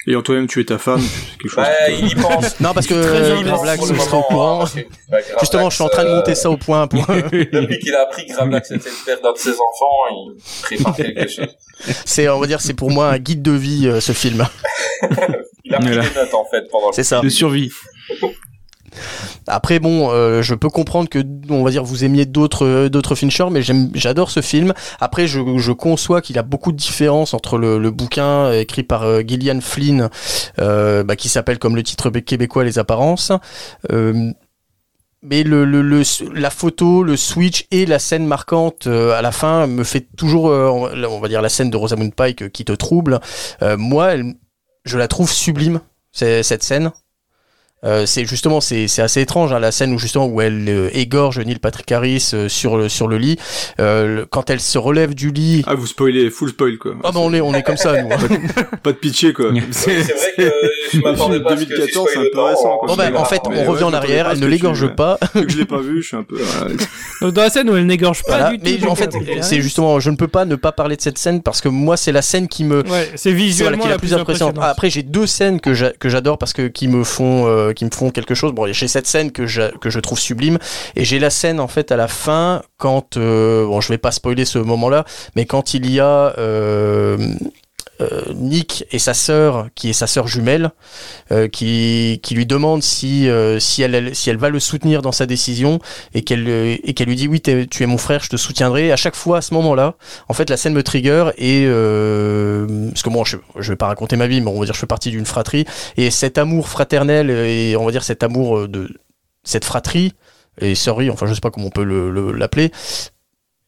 Et 0.09 0.15
en 0.15 0.23
toi-même, 0.23 0.47
tu 0.47 0.61
es 0.61 0.65
ta 0.65 0.79
femme, 0.79 1.01
c'est 1.01 1.39
quelque 1.39 1.49
chose. 1.49 1.65
ouais, 1.65 1.95
il 1.99 2.09
y 2.09 2.15
pense. 2.15 2.61
non, 2.61 2.73
parce 2.73 2.87
que 2.87 2.95
euh, 2.95 3.43
Gravelax 3.43 3.85
serait 3.87 4.17
au 4.17 4.23
courant. 4.23 4.65
hein, 4.65 4.69
grave, 5.09 5.25
Justement, 5.41 5.69
je 5.69 5.75
suis 5.75 5.83
en 5.85 5.89
train 5.89 6.05
de 6.05 6.09
euh, 6.11 6.17
monter 6.17 6.35
ça 6.37 6.49
au 6.49 6.57
point 6.57 6.87
pour. 6.87 7.05
Depuis 7.07 7.79
qu'il 7.81 7.93
a 7.95 8.03
appris 8.03 8.25
que 8.27 8.33
Gravelax 8.33 8.71
était 8.71 8.89
le 8.89 9.05
père 9.05 9.21
d'un 9.21 9.33
de 9.33 9.39
ses 9.39 9.51
enfants, 9.55 10.31
il 10.31 10.37
prépare 10.63 10.97
quelque 10.97 11.29
chose. 11.29 11.49
c'est, 12.05 12.29
on 12.29 12.39
va 12.39 12.47
dire, 12.47 12.61
c'est 12.61 12.75
pour 12.75 12.91
moi 12.93 13.09
un 13.11 13.19
guide 13.19 13.43
de 13.43 13.51
vie 13.53 13.89
euh, 13.89 14.01
ce 14.01 14.13
film. 14.13 14.47
Il 15.65 15.75
a 15.75 15.79
pris 15.81 15.89
Voilà. 15.89 16.09
des 16.09 16.15
notes 16.15 16.35
en 16.35 16.45
fait 16.49 16.63
pendant 16.71 16.89
le 16.89 16.93
C'est 16.93 17.03
ça. 17.03 17.21
De 17.21 17.29
survie. 17.29 17.73
Après 19.47 19.79
bon, 19.79 20.11
euh, 20.11 20.43
je 20.43 20.55
peux 20.55 20.69
comprendre 20.69 21.09
que 21.09 21.19
on 21.51 21.63
va 21.63 21.71
dire 21.71 21.85
vous 21.85 22.05
aimiez 22.05 22.27
d'autres 22.27 22.67
euh, 22.67 22.89
d'autres 22.89 23.15
Fincher, 23.15 23.47
mais 23.51 23.63
j'adore 23.63 24.31
ce 24.31 24.41
film. 24.41 24.73
Après, 25.01 25.27
je, 25.27 25.73
conçois 25.73 26.21
qu'il 26.21 26.39
a 26.39 26.43
beaucoup 26.43 26.73
de 26.73 26.77
différences 26.77 27.35
entre 27.35 27.59
le, 27.59 27.91
bouquin 27.91 28.53
écrit 28.53 28.83
par 28.83 29.03
euh, 29.03 29.23
Gillian 29.27 29.61
Flynn, 29.61 30.09
euh, 30.59 31.05
bah, 31.05 31.17
qui 31.17 31.29
s'appelle 31.29 31.59
comme 31.59 31.77
le 31.77 31.83
titre 31.83 32.11
québécois 32.11 32.65
Les 32.65 32.79
apparences. 32.79 33.33
Euh, 33.93 34.33
mais 35.29 35.45
la 35.45 36.51
photo, 36.51 37.03
le 37.03 37.17
switch 37.17 37.67
et 37.71 37.85
la 37.85 37.99
scène 37.99 38.27
marquante 38.27 38.87
euh, 38.87 39.13
à 39.13 39.23
la 39.23 39.33
fin 39.33 39.67
me 39.67 39.83
fait 39.83 40.07
toujours, 40.17 40.49
euh, 40.49 40.69
on 40.69 41.21
va 41.21 41.29
dire 41.29 41.43
la 41.43 41.49
scène 41.49 41.71
de 41.71 41.77
Rosamund 41.77 42.15
Pike 42.15 42.43
euh, 42.43 42.49
qui 42.49 42.65
te 42.65 42.73
trouble. 42.73 43.21
Euh, 43.63 43.77
moi, 43.77 44.13
je 44.85 44.99
la 44.99 45.09
trouve 45.09 45.31
sublime 45.31 45.81
cette 46.13 46.63
scène. 46.63 46.93
Euh, 47.85 48.07
c'est 48.07 48.25
justement 48.25 48.63
c'est 48.63 48.89
c'est 48.89 49.03
assez 49.03 49.21
étrange 49.21 49.53
hein, 49.53 49.59
la 49.59 49.71
scène 49.71 49.93
où 49.93 49.99
justement 49.99 50.27
où 50.27 50.41
elle 50.41 50.65
euh, 50.67 50.89
égorge 50.95 51.39
Neil 51.39 51.59
Patrick 51.59 51.93
Harris 51.93 52.31
euh, 52.33 52.49
sur 52.49 52.79
le 52.79 52.89
sur 52.89 53.07
le 53.07 53.19
lit 53.19 53.37
Euh, 53.79 54.17
le- 54.21 54.27
quand 54.27 54.49
elle 54.49 54.61
se 54.61 54.79
relève 54.79 55.15
du 55.15 55.31
lit 55.31 55.63
Ah, 55.67 55.75
vous 55.75 55.87
spoilez, 55.87 56.31
full 56.31 56.49
spoil, 56.49 56.79
quoi. 56.79 56.95
ah 57.05 57.13
bah 57.13 57.21
on 57.23 57.35
est 57.35 57.43
on 57.43 57.53
est 57.53 57.63
comme 57.63 57.77
ça 57.77 58.01
nous 58.03 58.09
hein. 58.11 58.17
Pas 58.83 58.93
de 58.93 58.97
pitcher, 58.97 59.35
quoi. 59.35 59.51
C'est 59.73 59.91
vrai 59.93 60.33
que 60.39 60.53
je 60.95 61.01
m'attendais 61.01 61.41
pas 61.41 61.53
à 61.53 61.57
ce 61.59 61.65
que 61.65 61.69
tu 61.69 61.75
2014, 61.77 62.07
c'est 62.09 62.15
sois 62.15 62.23
un 62.23 62.27
peu 62.33 62.41
récent, 62.41 62.77
quoi. 62.79 62.89
bon 62.89 62.97
bah 62.97 63.11
en 63.15 63.25
fait 63.27 63.43
Mais 63.51 63.57
on 63.57 63.61
ouais, 63.61 63.67
revient 63.67 63.85
en 63.85 63.91
je 63.91 63.97
arrière 63.97 64.29
elle 64.31 64.39
pas 64.41 64.45
ne 64.47 64.51
l'égorge 64.51 64.95
pas 64.95 65.19
que 65.35 65.47
je 65.49 65.59
l'ai 65.59 65.67
pas 65.67 65.81
vu, 65.81 66.03
je 66.03 66.09
suis 66.09 66.17
un 66.17 66.23
peu... 66.23 66.39
Donc, 67.21 67.35
dans 67.35 67.43
la 67.43 67.51
scène 67.51 67.69
où 67.69 67.77
elle 67.77 67.87
n'égorge 67.87 68.23
pas 68.25 68.39
Voilà. 68.39 68.57
du 68.57 68.59
tout. 68.59 68.85
mais 68.85 68.89
en 68.91 68.95
fait 68.95 69.11
c'est 69.43 69.61
justement 69.61 70.01
je 70.01 70.11
ne 70.11 70.17
peux 70.17 70.29
pas 70.29 70.47
ne 70.47 70.57
pas 70.57 70.73
parler 70.73 70.97
de 70.97 71.03
cette 71.03 71.19
scène 71.19 71.43
parce 71.43 71.61
que 71.61 71.69
moi 71.69 71.99
c'est 71.99 72.13
la 72.13 72.23
scène 72.23 72.49
qui 72.49 72.65
me 72.65 72.83
Ouais, 72.89 73.11
c'est 73.17 73.33
visuellement 73.33 73.83
qui 73.83 73.87
est 73.89 73.91
la, 73.91 73.99
plus 73.99 74.15
impressionnante. 74.15 74.57
Après, 74.63 74.89
j'ai 74.89 75.03
deux 75.03 75.27
scènes 75.27 75.61
que 75.61 75.75
j'adore 75.75 76.39
parce 76.39 76.55
que 76.55 76.69
qui 76.69 76.89
me 76.89 77.05
font 77.05 77.47
euh, 77.67 77.73
qui 77.73 77.85
me 77.85 77.91
font 77.91 78.11
quelque 78.11 78.35
chose. 78.35 78.53
Bon, 78.53 78.71
j'ai 78.73 78.89
cette 78.89 79.07
scène 79.07 79.33
que 79.33 79.47
j'a- 79.47 79.71
que 79.81 79.91
je 79.91 80.01
trouve 80.01 80.19
sublime 80.19 80.59
et 80.95 81.05
j'ai 81.05 81.19
la 81.19 81.31
scène 81.31 81.61
en 81.61 81.69
fait 81.69 81.93
à 81.93 81.97
la 81.97 82.09
fin 82.09 82.63
quand 82.79 83.17
euh, 83.17 83.67
bon, 83.67 83.81
je 83.81 83.89
vais 83.89 83.99
pas 83.99 84.11
spoiler 84.13 84.45
ce 84.45 84.59
moment-là, 84.59 85.05
mais 85.35 85.47
quand 85.47 85.75
il 85.75 85.91
y 85.91 86.01
a 86.01 86.35
euh, 86.39 87.17
Nick 88.35 88.85
et 88.93 88.99
sa 88.99 89.15
sœur, 89.15 89.69
qui 89.75 89.91
est 89.91 89.93
sa 89.95 90.07
sœur 90.07 90.29
jumelle, 90.29 90.71
euh, 91.33 91.49
qui, 91.49 92.21
qui 92.23 92.35
lui 92.35 92.45
demande 92.47 92.83
si, 92.83 93.29
euh, 93.29 93.59
si, 93.59 93.83
elle, 93.83 93.95
elle- 93.95 94.15
si 94.15 94.29
elle 94.31 94.37
va 94.37 94.49
le 94.51 94.61
soutenir 94.61 95.03
dans 95.03 95.13
sa 95.13 95.27
décision 95.27 95.79
et 96.15 96.23
qu'elle 96.23 96.47
euh, 96.49 96.77
et 96.85 96.95
qu'elle 96.95 97.09
lui 97.09 97.17
dit 97.17 97.29
oui 97.29 97.41
t'es- 97.41 97.67
tu 97.67 97.83
es 97.83 97.87
mon 97.87 97.99
frère 97.99 98.23
je 98.23 98.29
te 98.29 98.37
soutiendrai 98.37 98.93
à 98.93 98.97
chaque 98.97 99.17
fois 99.17 99.39
à 99.39 99.41
ce 99.41 99.55
moment-là 99.55 99.95
en 100.29 100.35
fait 100.35 100.51
la 100.51 100.57
scène 100.57 100.75
me 100.75 100.83
trigger 100.83 101.31
et 101.39 101.65
euh, 101.67 102.89
parce 102.91 103.03
que 103.03 103.09
moi 103.11 103.25
je, 103.27 103.37
je 103.59 103.73
vais 103.73 103.77
pas 103.77 103.87
raconter 103.87 104.17
ma 104.17 104.27
vie 104.27 104.41
mais 104.41 104.51
on 104.51 104.59
va 104.59 104.65
dire 104.65 104.75
je 104.75 104.79
fais 104.81 104.87
partie 104.87 105.11
d'une 105.11 105.27
fratrie 105.27 105.65
et 105.97 106.11
cet 106.11 106.39
amour 106.39 106.69
fraternel 106.69 107.31
et 107.31 107.77
on 107.77 107.85
va 107.85 107.93
dire 107.93 108.03
cet 108.05 108.23
amour 108.23 108.59
euh, 108.59 108.69
de 108.69 108.89
cette 109.45 109.65
fratrie 109.65 110.13
et 110.61 110.75
sœurie 110.75 111.11
enfin 111.11 111.27
je 111.27 111.35
sais 111.35 111.41
pas 111.41 111.51
comment 111.51 111.67
on 111.67 111.71
peut 111.71 111.85
le- 111.85 112.11
le- 112.11 112.33
l'appeler 112.33 112.71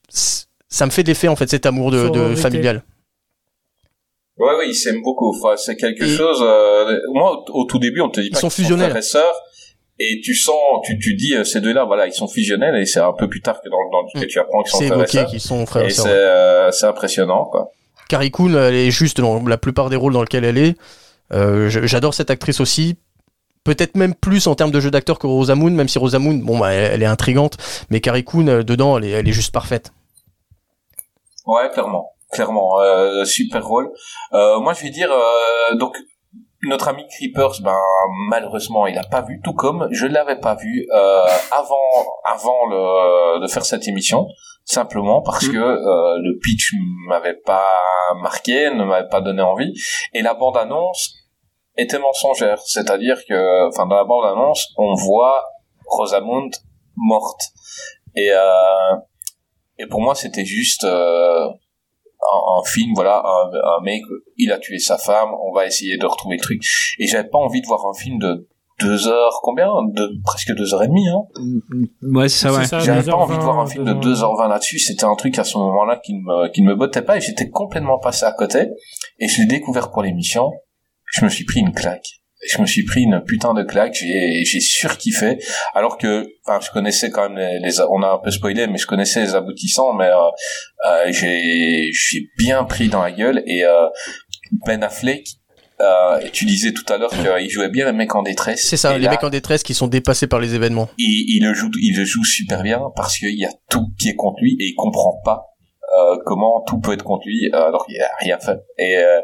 c'est- 0.09 0.47
ça 0.69 0.85
me 0.87 0.91
fait 0.91 1.03
de 1.03 1.09
l'effet 1.09 1.29
en 1.29 1.37
fait 1.37 1.49
cet 1.49 1.67
amour 1.67 1.91
de, 1.91 2.09
de 2.09 2.35
familial. 2.37 2.83
Ouais, 4.39 4.53
oui, 4.59 4.67
ils 4.69 4.75
s'aiment 4.75 5.03
beaucoup. 5.03 5.35
Enfin, 5.37 5.57
c'est 5.57 5.77
quelque 5.77 6.05
Et- 6.05 6.17
chose. 6.17 6.39
euh, 6.43 6.99
moi, 7.13 7.45
au, 7.49 7.61
au 7.63 7.65
tout 7.65 7.79
début, 7.79 8.01
on 8.01 8.09
te 8.11 8.21
dit 8.21 8.27
Ils 8.29 8.33
pas 8.33 8.39
sont 8.41 8.49
qu'ils 8.49 8.65
fusionnels. 8.65 8.91
frères 8.91 9.03
et 9.03 9.05
et 10.01 10.21
tu 10.23 10.33
sens, 10.37 10.55
tu, 10.85 10.97
tu 11.01 11.15
dis 11.17 11.35
euh, 11.35 11.43
ces 11.43 11.61
deux-là, 11.61 11.85
voilà, 11.85 12.07
ils 12.07 12.13
sont 12.13 12.29
fusionnels, 12.29 12.77
et 12.77 12.87
c'est 12.87 13.01
un 13.01 13.13
peu 13.13 13.29
plus 13.29 13.41
tard 13.43 13.61
que 13.61 13.69
dans, 13.69 13.79
dans 13.91 14.21
que 14.21 14.27
tu 14.27 14.39
apprends 14.39 14.63
qu'ils 14.63 14.71
sont 14.71 14.87
frères 15.05 15.23
et 15.23 15.27
qu'ils 15.27 15.41
sont 15.41 15.67
frères 15.67 15.87
et 15.87 15.91
c'est 15.91 16.03
ouais. 16.05 16.09
euh, 16.13 16.71
c'est 16.71 16.87
impressionnant, 16.87 17.47
quoi. 17.47 17.73
Carrie 18.09 18.31
Coon, 18.31 18.55
elle 18.55 18.75
est 18.77 18.93
juste 18.93 19.21
dans 19.21 19.45
la 19.45 19.59
plupart 19.59 19.91
des 19.91 19.97
rôles 19.97 20.13
dans 20.13 20.23
lesquels 20.23 20.45
elle 20.45 20.57
est. 20.59 20.77
Euh, 21.33 21.69
J'adore 21.69 22.15
cette 22.15 22.31
actrice 22.31 22.61
aussi. 22.61 22.97
Peut-être 23.65 23.97
même 23.97 24.15
plus 24.15 24.47
en 24.47 24.55
termes 24.55 24.71
de 24.71 24.79
jeu 24.81 24.91
d'acteur 24.93 25.19
que 25.19 25.27
Rosamund, 25.27 25.75
même 25.75 25.89
si 25.89 25.99
Rosamund, 25.99 26.43
bon, 26.43 26.59
bah, 26.59 26.73
elle, 26.73 26.93
elle 26.95 27.03
est 27.03 27.07
intrigante, 27.07 27.57
mais 27.91 28.01
Carrie 28.01 28.23
Coon, 28.25 28.47
euh, 28.47 28.63
dedans, 28.63 28.97
elle 28.99 29.05
est, 29.05 29.11
elle 29.11 29.29
est 29.29 29.33
juste 29.33 29.53
parfaite. 29.53 29.91
Ouais, 31.47 31.69
clairement, 31.73 32.13
clairement, 32.31 32.81
euh, 32.81 33.25
super 33.25 33.67
rôle. 33.67 33.91
Euh, 34.33 34.61
moi, 34.61 34.73
je 34.73 34.83
vais 34.83 34.91
dire, 34.91 35.11
euh, 35.11 35.75
donc 35.77 35.97
notre 36.63 36.89
ami 36.89 37.07
Creepers, 37.09 37.61
ben 37.63 37.79
malheureusement, 38.29 38.87
il 38.87 38.99
a 38.99 39.05
pas 39.05 39.23
vu, 39.23 39.41
tout 39.43 39.55
comme. 39.55 39.89
Je 39.93 40.07
l'avais 40.07 40.39
pas 40.41 40.57
vu 40.57 40.87
euh, 40.93 41.25
avant, 41.53 42.07
avant 42.25 42.67
le, 42.67 43.41
de 43.41 43.47
faire 43.47 43.65
cette 43.65 43.87
émission, 43.87 44.27
simplement 44.65 45.23
parce 45.23 45.49
que 45.49 45.57
euh, 45.57 46.19
le 46.23 46.39
pitch 46.43 46.73
m'avait 47.07 47.39
pas 47.45 47.81
marqué, 48.21 48.71
ne 48.71 48.85
m'avait 48.85 49.09
pas 49.09 49.21
donné 49.21 49.43
envie, 49.43 49.73
et 50.15 50.23
la 50.23 50.35
bande 50.35 50.57
annonce 50.57 51.15
était 51.77 52.01
mensongère, 52.01 52.59
c'est-à-dire 52.59 53.19
que, 53.29 53.69
enfin, 53.69 53.87
dans 53.87 53.97
la 53.97 54.05
bande 54.05 54.25
annonce, 54.25 54.67
on 54.77 54.95
voit 54.95 55.45
Rosamund 55.87 56.53
morte, 56.97 57.41
et 58.17 58.31
euh, 58.33 58.97
et 59.79 59.87
pour 59.87 60.01
moi, 60.01 60.17
c'était 60.17 60.45
juste 60.45 60.83
euh, 60.83 61.49
un, 62.21 62.61
un 62.61 62.65
film, 62.65 62.93
voilà, 62.95 63.23
un, 63.25 63.51
un 63.53 63.83
mec, 63.85 64.03
il 64.37 64.53
a 64.53 64.59
tué 64.59 64.79
sa 64.79 64.99
femme, 64.99 65.31
on 65.43 65.53
va 65.53 65.67
essayer 65.67 65.97
de 65.99 66.07
retrouver 66.07 66.37
le 66.37 66.43
truc. 66.43 66.63
Et 66.99 67.07
j'avais 67.07 67.29
pas 67.29 67.39
envie 67.39 67.61
de 67.61 67.67
voir 67.67 67.81
un 67.87 67.95
film 67.95 68.19
de 68.19 68.49
deux 68.81 69.09
heures, 69.09 69.41
combien? 69.43 69.69
De 69.93 70.11
Presque 70.25 70.55
deux 70.55 70.73
heures 70.73 70.83
et 70.83 70.89
demie, 70.89 71.09
hein. 71.09 71.23
Ouais, 72.03 72.29
c'est 72.29 72.49
ça, 72.49 72.53
ouais. 72.53 72.65
J'avais 72.85 73.03
pas 73.03 73.13
2h20, 73.13 73.15
envie 73.15 73.37
de 73.37 73.43
voir 73.43 73.59
un 73.59 73.67
film 73.67 73.85
de 73.85 73.93
2h20 73.93 74.49
là-dessus. 74.49 74.79
C'était 74.79 75.05
un 75.05 75.17
truc 75.17 75.39
à 75.39 75.45
ce 75.45 75.59
moment-là 75.59 75.97
qui 75.97 76.15
ne 76.15 76.21
me, 76.21 76.49
qui 76.53 76.63
ne 76.63 76.69
me 76.69 76.75
bottait 76.77 77.03
pas 77.03 77.17
et 77.17 77.21
j'étais 77.21 77.51
complètement 77.51 77.99
passé 77.99 78.25
à 78.25 78.33
côté. 78.33 78.69
Et 79.19 79.29
je 79.29 79.41
l'ai 79.41 79.47
découvert 79.47 79.91
pour 79.91 80.03
l'émission. 80.03 80.53
Je 81.07 81.25
me 81.25 81.31
suis 81.31 81.45
pris 81.45 81.61
une 81.61 81.73
claque. 81.73 82.07
Je 82.47 82.61
me 82.61 82.67
suis 82.67 82.85
pris 82.85 83.03
une 83.03 83.21
putain 83.27 83.53
de 83.55 83.63
claque. 83.65 83.95
J'ai, 83.95 84.45
j'ai 84.45 84.61
surkiffé. 84.61 85.39
Alors 85.75 85.99
que, 85.99 86.27
enfin, 86.47 86.61
je 86.65 86.71
connaissais 86.71 87.11
quand 87.11 87.29
même 87.29 87.37
les, 87.39 87.59
les- 87.59 87.81
on 87.91 88.03
a 88.03 88.09
un 88.13 88.19
peu 88.19 88.31
spoilé, 88.31 88.67
mais 88.69 88.79
je 88.79 88.87
connaissais 88.87 89.21
les 89.23 89.35
aboutissants, 89.35 89.93
mais, 89.95 90.07
euh, 90.07 90.15
euh, 90.87 91.07
j'ai, 91.13 91.91
j'ai 91.93 92.21
bien 92.39 92.63
pris 92.65 92.89
dans 92.89 93.03
la 93.03 93.11
gueule 93.11 93.43
et, 93.47 93.65
euh, 93.65 93.87
Ben 94.67 94.83
Affleck, 94.85 95.27
euh, 95.81 96.21
tu 96.33 96.45
disais 96.45 96.73
tout 96.73 96.85
à 96.93 96.97
l'heure 96.99 97.11
qu'il 97.11 97.51
jouait 97.51 97.69
bien 97.71 97.87
le 97.87 97.93
mec 97.93 98.15
en 98.15 98.23
détresse. 98.23 98.63
C'est 98.67 98.77
ça, 98.77 98.97
les 98.97 99.05
là, 99.05 99.11
mecs 99.11 99.25
en 99.25 99.31
détresse 99.31 99.63
qui 99.63 99.75
sont 99.75 99.87
dépassés 99.89 100.27
par 100.27 100.41
les 100.41 100.55
événements. 100.55 100.89
il, 100.99 101.37
il 101.37 101.45
le 101.45 101.55
joue, 101.55 101.71
il 101.81 101.97
le 101.97 102.05
joue 102.05 102.25
super 102.25 102.63
bien 102.63 102.81
parce 102.97 103.19
qu'il 103.19 103.39
y 103.39 103.45
a 103.45 103.51
tout 103.71 103.87
qui 103.99 104.09
est 104.09 104.15
contre 104.17 104.39
lui 104.43 104.53
et 104.61 104.65
il 104.69 104.75
comprend 104.77 105.21
pas 105.25 105.43
euh, 105.97 106.17
comment 106.27 106.63
tout 106.67 106.79
peut 106.81 106.93
être 106.93 107.05
lui 107.25 107.51
euh, 107.55 107.67
alors 107.69 107.87
qu'il 107.87 108.01
a 108.01 108.09
rien 108.21 108.39
fait. 108.39 108.59
Et, 108.79 108.97
euh, 108.99 109.21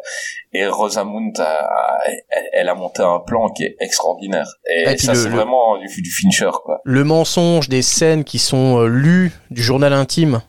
et 0.52 0.66
Rosamund, 0.66 1.38
a- 1.40 1.98
elle, 2.06 2.44
elle 2.52 2.68
a 2.68 2.74
monté 2.74 3.02
un 3.02 3.20
plan 3.20 3.48
qui 3.50 3.64
est 3.64 3.76
extraordinaire. 3.80 4.46
Et, 4.70 4.82
Et 4.82 4.94
puis 4.94 5.06
ça, 5.06 5.14
c'est 5.14 5.28
vraiment 5.28 5.78
du, 5.78 5.86
du 6.02 6.10
Fincher, 6.10 6.50
quoi. 6.64 6.80
Le 6.84 7.04
mensonge 7.04 7.68
des 7.68 7.82
scènes 7.82 8.24
qui 8.24 8.38
sont 8.38 8.82
lues 8.84 9.32
du 9.50 9.62
journal 9.62 9.92
intime. 9.92 10.40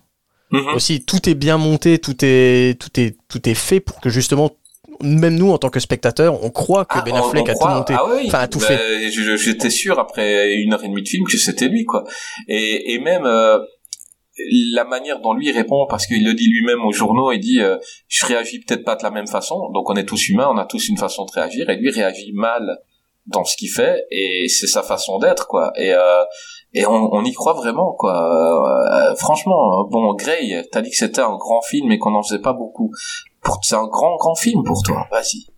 Mhm. 0.52 0.76
Aussi, 0.76 1.04
tout 1.04 1.28
est 1.30 1.34
bien 1.36 1.58
monté, 1.58 1.98
tout 2.00 2.16
est, 2.24 2.80
tout 2.80 3.00
est, 3.00 3.18
tout 3.28 3.50
est 3.50 3.56
fait 3.56 3.80
pour 3.80 4.00
que 4.00 4.10
justement, 4.10 4.52
même 5.02 5.36
nous 5.36 5.52
en 5.52 5.58
tant 5.58 5.70
que 5.70 5.80
spectateurs, 5.82 6.42
on 6.44 6.50
croit 6.52 6.86
que 6.86 7.00
Ah, 7.00 7.02
Ben 7.02 7.16
Affleck 7.16 7.50
a 7.50 7.54
croit- 7.54 7.68
tout 7.72 7.76
monté. 7.78 7.94
Ah 7.98 8.06
oui, 8.16 8.24
Enfin, 8.28 8.40
a 8.40 8.48
tout 8.48 8.60
bah, 8.60 8.68
fait. 8.68 9.10
J'étais 9.38 9.70
sûr 9.72 10.00
après 10.00 10.54
une 10.54 10.74
heure 10.74 10.84
et 10.84 10.88
demie 10.88 11.02
de 11.02 11.08
film 11.10 11.26
que 11.26 11.38
c'était 11.38 11.68
lui, 11.68 11.84
quoi. 11.84 12.04
Et, 12.48 12.94
et 12.94 13.00
même 13.00 13.26
euh, 13.26 13.60
la 14.74 14.84
manière 14.84 15.20
dont 15.20 15.34
lui 15.34 15.52
répond, 15.52 15.86
parce 15.90 16.08
qu'il 16.08 16.26
le 16.26 16.34
dit 16.34 16.48
lui-même 16.48 16.84
aux 16.86 16.92
journaux, 16.92 17.32
il 17.32 17.40
dit 17.40 17.62
euh, 17.62 17.78
je 18.08 18.26
réagis 18.26 18.60
peut-être 18.60 18.84
pas 18.84 18.96
de 18.96 19.04
la 19.04 19.12
même 19.12 19.28
façon. 19.28 19.70
Donc 19.74 19.90
on 19.90 19.96
est 19.96 20.06
tous 20.06 20.30
humains, 20.30 20.50
on 20.52 20.58
a 20.58 20.66
tous 20.66 20.90
une 20.90 20.98
façon 20.98 21.26
de 21.26 21.32
réagir, 21.32 21.70
et 21.70 21.76
lui 21.78 21.90
réagit 21.90 22.34
mal 22.34 22.80
dans 23.28 23.44
ce 23.44 23.58
qu'il 23.58 23.70
fait, 23.70 24.06
et 24.12 24.48
c'est 24.48 24.68
sa 24.68 24.84
façon 24.84 25.18
d'être, 25.20 25.48
quoi. 25.48 25.72
Et 25.78 25.94
euh, 25.94 26.24
et 26.74 26.86
on, 26.86 27.14
on 27.14 27.24
y 27.24 27.32
croit 27.32 27.54
vraiment, 27.54 27.94
quoi. 27.94 28.14
Euh, 28.14 29.16
franchement, 29.16 29.88
bon, 29.90 30.14
Grey, 30.14 30.68
t'as 30.72 30.82
dit 30.82 30.90
que 30.90 30.98
c'était 30.98 31.22
un 31.22 31.38
grand 31.38 31.62
film 31.62 31.90
et 31.92 31.98
qu'on 31.98 32.12
n'en 32.12 32.22
faisait 32.22 32.42
pas 32.42 32.54
beaucoup. 32.54 32.92
C'est 33.62 33.76
un 33.76 33.88
grand, 33.88 34.18
grand 34.18 34.36
film 34.36 34.62
pour 34.64 34.82
toi. 34.84 35.08
Vas-y. 35.10 35.55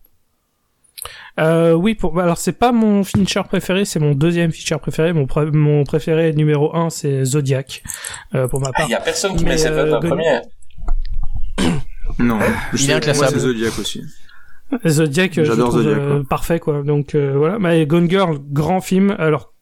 Euh, 1.40 1.74
oui, 1.74 1.94
pour, 1.96 2.14
bah, 2.14 2.24
alors 2.24 2.38
c'est 2.38 2.52
pas 2.58 2.72
mon 2.72 3.04
Fincher 3.04 3.42
préféré, 3.48 3.86
c'est 3.86 4.00
mon 4.00 4.14
deuxième 4.16 4.52
Fincher 4.52 4.78
préféré. 4.82 5.14
Mon, 5.14 5.26
pré- 5.28 5.52
mon 5.52 5.84
préféré 5.84 6.34
numéro 6.34 6.76
un, 6.76 6.90
c'est 6.90 7.24
Zodiac, 7.26 7.84
euh, 8.36 8.48
pour 8.48 8.60
ma 8.60 8.70
Il 8.70 8.74
part. 8.74 8.90
y 8.90 8.94
a 8.96 9.00
personne 9.00 9.36
qui 9.36 9.44
Mais, 9.44 9.52
met 9.52 9.58
ses 9.58 9.68
euh, 9.68 10.00
Gon- 10.00 10.10
premier. 10.10 10.40
Non, 12.20 12.40
Il 12.74 12.90
est 12.90 12.94
inclassable. 12.94 13.38
Zodiac 13.40 13.78
aussi. 13.80 14.02
Zodiac, 14.86 15.38
euh, 15.38 15.46
J'adore 15.46 15.70
trouve 15.70 15.84
Zodiac, 15.84 16.00
euh, 16.02 16.16
quoi. 16.20 16.24
parfait, 16.30 16.60
quoi. 16.60 16.82
Donc 16.84 17.16
euh, 17.16 17.36
voilà. 17.38 17.60
Mais 17.60 17.86
Gone 17.86 18.10
Girl, 18.10 18.38
grand 18.52 18.82
film. 18.82 19.16
Alors, 19.20 19.54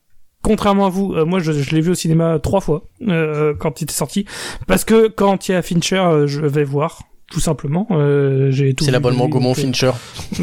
contrairement 0.42 0.86
à 0.86 0.88
vous, 0.88 1.12
euh, 1.14 1.24
moi 1.24 1.38
je, 1.40 1.52
je 1.52 1.74
l'ai 1.74 1.80
vu 1.80 1.90
au 1.90 1.94
cinéma 1.94 2.38
trois 2.42 2.60
fois 2.60 2.84
euh, 3.08 3.54
quand 3.58 3.80
il 3.80 3.84
était 3.84 3.92
sorti, 3.92 4.24
parce 4.66 4.84
que 4.84 5.08
quand 5.08 5.48
il 5.48 5.52
y 5.52 5.54
a 5.54 5.62
Fincher, 5.62 5.96
euh, 5.98 6.26
je 6.26 6.40
vais 6.40 6.64
voir. 6.64 7.02
Tout 7.30 7.40
simplement, 7.40 7.88
euh, 7.90 8.50
j'ai 8.52 8.72
tout. 8.74 8.84
C'est 8.84 8.92
l'abonnement 8.92 9.28
Gaumont 9.28 9.52
Fincher. 9.54 9.90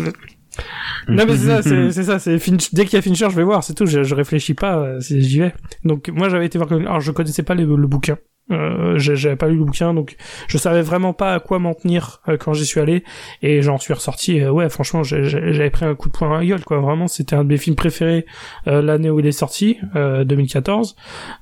Non 1.07 1.25
mais 1.25 1.35
c'est 1.37 1.47
ça, 1.47 1.61
c'est 1.91 2.03
ça, 2.03 2.19
c'est 2.19 2.39
Finch... 2.39 2.73
dès 2.73 2.85
qu'il 2.85 2.93
y 2.95 2.99
a 2.99 3.01
Fincher, 3.01 3.27
je 3.29 3.35
vais 3.35 3.43
voir, 3.43 3.63
c'est 3.63 3.73
tout, 3.73 3.85
je, 3.85 4.03
je 4.03 4.15
réfléchis 4.15 4.53
pas, 4.53 4.77
euh, 4.77 4.99
j'y 5.01 5.39
vais. 5.39 5.53
Donc 5.83 6.09
moi 6.09 6.29
j'avais 6.29 6.45
été 6.45 6.57
voir, 6.57 6.71
alors 6.71 7.01
je 7.01 7.11
connaissais 7.11 7.43
pas 7.43 7.55
les- 7.55 7.63
le 7.65 7.87
bouquin, 7.87 8.17
euh, 8.51 8.97
j'avais 8.97 9.35
pas 9.35 9.47
lu 9.47 9.57
le 9.57 9.63
bouquin, 9.65 9.93
donc 9.93 10.15
je 10.47 10.57
savais 10.57 10.81
vraiment 10.81 11.13
pas 11.13 11.33
à 11.33 11.39
quoi 11.39 11.59
m'en 11.59 11.73
tenir 11.73 12.21
euh, 12.29 12.37
quand 12.37 12.53
j'y 12.53 12.65
suis 12.65 12.79
allé, 12.79 13.03
et 13.41 13.61
j'en 13.61 13.77
suis 13.77 13.93
ressorti, 13.93 14.39
euh, 14.41 14.51
ouais 14.51 14.69
franchement 14.69 15.01
j'avais 15.03 15.69
pris 15.69 15.85
un 15.85 15.95
coup 15.95 16.09
de 16.09 16.13
poing 16.13 16.33
à 16.35 16.39
la 16.39 16.45
gueule, 16.45 16.63
quoi, 16.63 16.79
vraiment 16.79 17.07
c'était 17.07 17.35
un 17.35 17.43
de 17.43 17.49
mes 17.49 17.57
films 17.57 17.75
préférés 17.75 18.25
euh, 18.67 18.81
l'année 18.81 19.09
où 19.09 19.19
il 19.19 19.25
est 19.27 19.31
sorti, 19.31 19.77
euh, 19.95 20.23
2014, 20.23 20.95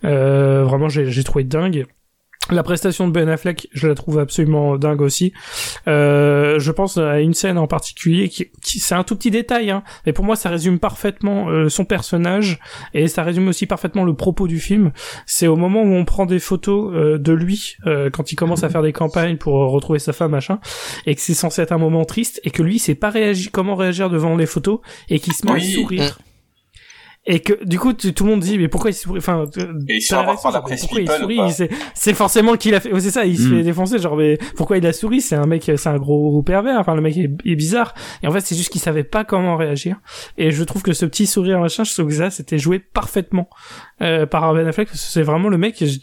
euh, 0.05 0.63
vraiment 0.63 0.89
j'ai 0.89 1.05
j'ai 1.11 1.23
trouvé 1.23 1.43
dingue. 1.43 1.85
La 2.49 2.63
prestation 2.63 3.07
de 3.07 3.13
Ben 3.13 3.30
Affleck, 3.30 3.68
je 3.72 3.88
la 3.88 3.95
trouve 3.95 4.18
absolument 4.19 4.76
dingue 4.77 5.01
aussi. 5.01 5.31
Euh, 5.88 6.59
je 6.59 6.72
pense 6.72 6.97
à 6.97 7.22
une 7.22 7.34
scène 7.35 7.57
en 7.57 7.68
particulier 7.68 8.27
qui, 8.30 8.47
qui- 8.61 8.80
c'est 8.80 8.95
un 8.95 9.03
tout 9.03 9.15
petit 9.15 9.31
détail, 9.31 9.69
hein, 9.69 9.84
mais 10.05 10.11
pour 10.11 10.26
moi 10.26 10.35
ça 10.35 10.49
résume 10.49 10.80
parfaitement 10.80 11.49
euh, 11.49 11.69
son 11.69 11.85
personnage 11.85 12.59
et 12.93 13.07
ça 13.07 13.23
résume 13.23 13.47
aussi 13.47 13.68
parfaitement 13.68 14.03
le 14.03 14.15
propos 14.15 14.47
du 14.47 14.59
film. 14.59 14.91
C'est 15.26 15.47
au 15.47 15.55
moment 15.55 15.84
où 15.84 15.93
on 15.93 16.03
prend 16.03 16.26
des 16.26 16.39
photos 16.39 16.91
euh, 16.93 17.18
de 17.18 17.31
lui 17.31 17.77
euh, 17.85 18.09
quand 18.09 18.31
il 18.34 18.35
commence 18.35 18.63
à 18.63 18.69
faire 18.69 18.81
des 18.81 18.91
campagnes 18.91 19.38
pour 19.38 19.61
euh, 19.61 19.68
retrouver 19.68 19.99
sa 19.99 20.11
femme 20.11 20.31
machin, 20.31 20.59
et 21.05 21.15
que 21.15 21.22
c'est 21.22 21.35
censé 21.35 21.61
être 21.61 21.72
un 21.72 21.77
moment 21.77 22.03
triste 22.05 22.41
et 22.43 22.49
que 22.49 22.63
lui 22.63 22.80
sait 22.80 22.95
pas 22.95 23.11
réagir 23.11 23.51
comment 23.53 23.76
réagir 23.76 24.09
devant 24.09 24.35
les 24.35 24.47
photos 24.47 24.80
et 25.09 25.19
qu'il 25.19 25.34
se 25.34 25.45
met 25.45 25.53
Oui. 25.53 25.72
à 25.72 25.76
sourire. 25.76 26.19
Et 27.27 27.39
que 27.39 27.64
du 27.64 27.77
coup 27.77 27.93
tu- 27.93 28.15
tout 28.15 28.23
le 28.23 28.31
monde 28.31 28.39
dit 28.39 28.57
mais 28.57 28.68
pourquoi 28.68 28.89
il 28.89 28.93
sourit 28.95 29.19
enfin 29.19 29.45
euh, 29.57 29.73
Et 29.88 29.98
il 29.98 30.02
la 30.11 30.23
presse 30.23 30.81
pourquoi 30.81 31.02
il 31.02 31.06
people, 31.06 31.19
sourit 31.22 31.38
Il- 31.45 31.52
c'est 31.53 31.69
c'est 31.93 32.15
forcément 32.15 32.57
qu'il 32.57 32.73
a 32.73 32.80
fait 32.80 32.89
c'est 32.99 33.11
ça 33.11 33.26
il 33.26 33.38
se 33.38 33.43
Mm. 33.48 33.57
fait 33.57 33.64
défoncer 33.64 33.99
genre 33.99 34.15
mais 34.18 34.39
pourquoi 34.56 34.77
il 34.80 34.85
a 34.88 34.91
souri 34.91 35.22
c'est 35.22 35.35
un 35.35 35.45
mec 35.45 35.64
c'est 35.76 35.88
un 35.89 35.98
gros 35.98 36.41
pervers 36.41 36.80
enfin 36.80 36.95
le 36.95 37.02
mec 37.02 37.15
est, 37.18 37.30
est 37.45 37.56
bizarre 37.56 37.93
et 38.23 38.27
en 38.27 38.31
fait 38.31 38.41
c'est 38.41 38.56
juste 38.56 38.69
qu'il 38.72 38.81
savait 38.81 39.03
pas 39.03 39.23
comment 39.23 39.56
réagir 39.56 39.98
et 40.39 40.49
je 40.49 40.64
trouve 40.64 40.81
que 40.81 40.93
ce 40.93 41.06
petit 41.06 41.27
sourire 41.27 41.60
machin 41.60 41.84
je 41.84 41.93
trouve 41.93 42.07
que 42.07 42.15
ça 42.15 42.31
c'était 42.31 42.57
joué 42.57 42.80
parfaitement 42.80 43.49
euh, 44.02 44.26
par 44.26 44.52
Ben 44.56 44.65
Affleck 44.65 44.88
parce 44.88 44.99
que 45.02 45.07
c'est 45.11 45.22
vraiment 45.22 45.49
le 45.49 45.60
mec 45.60 45.76
je, 45.80 45.99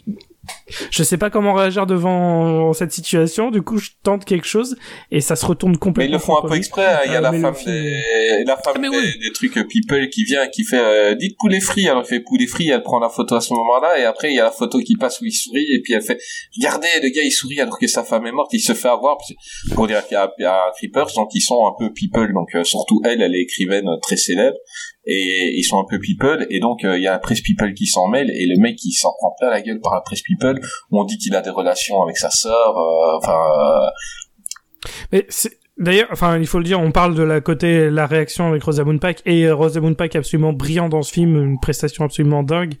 je 0.91 1.03
sais 1.03 1.17
pas 1.17 1.29
comment 1.29 1.53
réagir 1.53 1.85
devant 1.85 2.73
cette 2.73 2.91
situation 2.91 3.51
du 3.51 3.61
coup 3.61 3.77
je 3.77 3.89
tente 4.03 4.25
quelque 4.25 4.47
chose 4.47 4.77
et 5.11 5.21
ça 5.21 5.35
se 5.35 5.45
retourne 5.45 5.73
Mais 5.73 5.77
complètement 5.77 6.09
ils 6.09 6.13
le 6.13 6.19
font 6.19 6.37
un 6.43 6.47
peu 6.47 6.55
exprès. 6.55 6.85
hein. 6.85 6.99
Il 7.05 7.11
y 7.11 7.15
a 7.15 7.21
la 7.21 7.31
mais 7.31 7.39
femme, 7.41 7.55
film 7.55 7.71
des, 7.75 8.43
la 8.45 8.57
femme 8.57 8.73
Ah, 8.75 8.79
mais 8.79 8.89
des, 8.89 9.31
trucs 9.33 9.57
euh, 9.57 9.63
people 9.63 10.09
qui 10.09 10.23
vient, 10.23 10.47
qui 10.47 10.63
fait 10.63 10.79
euh, 10.79 11.15
dites 11.15 11.35
poulet 11.39 11.59
frit. 11.59 11.87
Alors 11.87 12.03
il 12.05 12.07
fait 12.07 12.19
poulet 12.19 12.47
frit. 12.47 12.69
Elle 12.69 12.83
prend 12.83 12.99
la 12.99 13.09
photo 13.09 13.35
à 13.35 13.41
ce 13.41 13.53
moment-là 13.53 13.99
et 13.99 14.03
après 14.05 14.31
il 14.31 14.35
y 14.35 14.39
a 14.39 14.43
la 14.45 14.51
photo 14.51 14.79
qui 14.79 14.95
passe 14.95 15.19
où 15.21 15.25
il 15.25 15.31
sourit 15.31 15.65
et 15.73 15.81
puis 15.83 15.93
elle 15.93 16.01
fait 16.01 16.17
regardez 16.57 16.87
le 17.01 17.09
gars 17.09 17.21
il 17.23 17.31
sourit 17.31 17.59
alors 17.61 17.77
que 17.79 17.87
sa 17.87 18.03
femme 18.03 18.25
est 18.27 18.31
morte. 18.31 18.51
Il 18.53 18.59
se 18.59 18.73
fait 18.73 18.89
avoir 18.89 19.17
pour 19.75 19.87
dire 19.87 20.05
qu'il 20.07 20.15
y 20.15 20.43
a, 20.45 20.51
a 20.51 20.71
Creepers 20.77 21.13
donc 21.15 21.29
ils 21.33 21.41
sont 21.41 21.65
un 21.65 21.73
peu 21.77 21.91
people 21.93 22.31
donc 22.33 22.49
euh, 22.55 22.63
surtout 22.63 23.01
elle 23.05 23.21
elle 23.21 23.35
est 23.35 23.41
écrivaine 23.41 23.87
euh, 23.87 23.97
très 24.01 24.17
célèbre 24.17 24.57
et 25.05 25.53
ils 25.55 25.63
sont 25.63 25.79
un 25.79 25.85
peu 25.89 25.99
people 25.99 26.45
et 26.49 26.59
donc 26.59 26.83
euh, 26.83 26.97
il 26.97 27.03
y 27.03 27.07
a 27.07 27.11
la 27.11 27.19
presse 27.19 27.41
people 27.41 27.73
qui 27.73 27.87
s'en 27.87 28.07
mêle 28.07 28.29
et 28.29 28.45
le 28.45 28.59
mec 28.59 28.75
qui 28.75 28.91
s'en 28.91 29.11
prend 29.17 29.33
plein 29.39 29.49
la 29.49 29.61
gueule 29.61 29.79
par 29.81 29.93
la 29.93 30.01
presse 30.01 30.21
people 30.21 30.59
on 30.91 31.03
dit 31.05 31.17
qu'il 31.17 31.35
a 31.35 31.41
des 31.41 31.49
relations 31.49 32.01
avec 32.01 32.17
sa 32.17 32.29
sœur. 32.29 32.77
euh, 32.77 33.17
enfin 33.17 33.37
euh, 33.37 34.89
Mais 35.11 35.25
c'est 35.29 35.57
D'ailleurs, 35.79 36.09
enfin, 36.11 36.37
il 36.37 36.45
faut 36.45 36.57
le 36.57 36.65
dire, 36.65 36.77
on 36.81 36.91
parle 36.91 37.15
de 37.15 37.23
la 37.23 37.39
côté 37.39 37.89
la 37.89 38.05
réaction 38.05 38.49
avec 38.49 38.61
Rosamund 38.63 38.99
Pike 38.99 39.21
et 39.25 39.45
euh, 39.45 39.55
Rosamund 39.55 39.95
Pike 39.95 40.17
absolument 40.17 40.51
brillant 40.51 40.89
dans 40.89 41.03
ce 41.03 41.13
film, 41.13 41.41
une 41.41 41.57
prestation 41.57 42.03
absolument 42.03 42.43
dingue. 42.43 42.73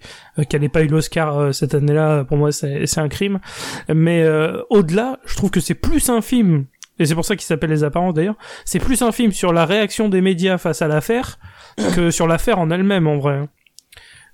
Qu'elle 0.49 0.59
n'ait 0.59 0.67
pas 0.67 0.83
eu 0.83 0.87
l'Oscar 0.87 1.55
cette 1.55 1.73
année-là, 1.73 2.25
pour 2.25 2.35
moi, 2.35 2.51
c'est 2.51 2.97
un 2.97 3.07
crime. 3.07 3.39
Mais 3.87 4.23
euh, 4.23 4.61
au-delà, 4.69 5.19
je 5.25 5.37
trouve 5.37 5.49
que 5.49 5.61
c'est 5.61 5.75
plus 5.75 6.09
un 6.09 6.19
film, 6.19 6.65
et 6.99 7.05
c'est 7.05 7.15
pour 7.15 7.23
ça 7.23 7.37
qu'il 7.37 7.45
s'appelle 7.45 7.69
Les 7.69 7.85
Apparences 7.85 8.13
d'ailleurs. 8.13 8.37
C'est 8.65 8.79
plus 8.79 9.01
un 9.01 9.13
film 9.13 9.31
sur 9.31 9.53
la 9.53 9.65
réaction 9.65 10.09
des 10.09 10.19
médias 10.19 10.57
face 10.57 10.81
à 10.81 10.89
l'affaire 10.89 11.39
que 11.95 12.11
sur 12.11 12.27
l'affaire 12.27 12.59
en 12.59 12.69
elle-même, 12.71 13.07
en 13.07 13.17
vrai. 13.17 13.47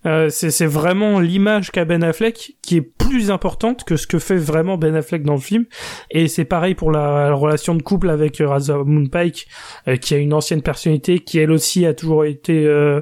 Euh, 0.06 0.30
c'est 0.30 0.68
vraiment 0.68 1.20
l'image 1.20 1.72
qu'a 1.72 1.84
Ben 1.84 2.04
Affleck 2.04 2.58
qui 2.62 2.78
est 2.78 2.82
plus 2.82 3.32
importante 3.32 3.84
que 3.86 3.98
ce 3.98 4.06
que 4.06 4.20
fait 4.20 4.38
vraiment 4.38 4.78
Ben 4.78 4.96
Affleck 4.96 5.24
dans 5.24 5.34
le 5.34 5.40
film. 5.40 5.66
Et 6.12 6.28
c'est 6.28 6.46
pareil 6.46 6.76
pour 6.76 6.92
la, 6.92 7.30
la 7.30 7.34
relation 7.34 7.74
de 7.74 7.82
couple 7.82 8.10
avec 8.10 8.40
euh, 8.40 8.48
Rosamund 8.48 9.10
Pike, 9.10 9.48
euh, 9.88 9.96
qui 9.96 10.14
a 10.14 10.18
une 10.18 10.34
ancienne 10.34 10.62
personnalité, 10.62 11.20
qui 11.20 11.40
elle 11.40 11.52
aussi 11.52 11.86
a 11.86 11.94
toujours 11.96 12.26
été 12.26 12.66
euh, 12.68 13.02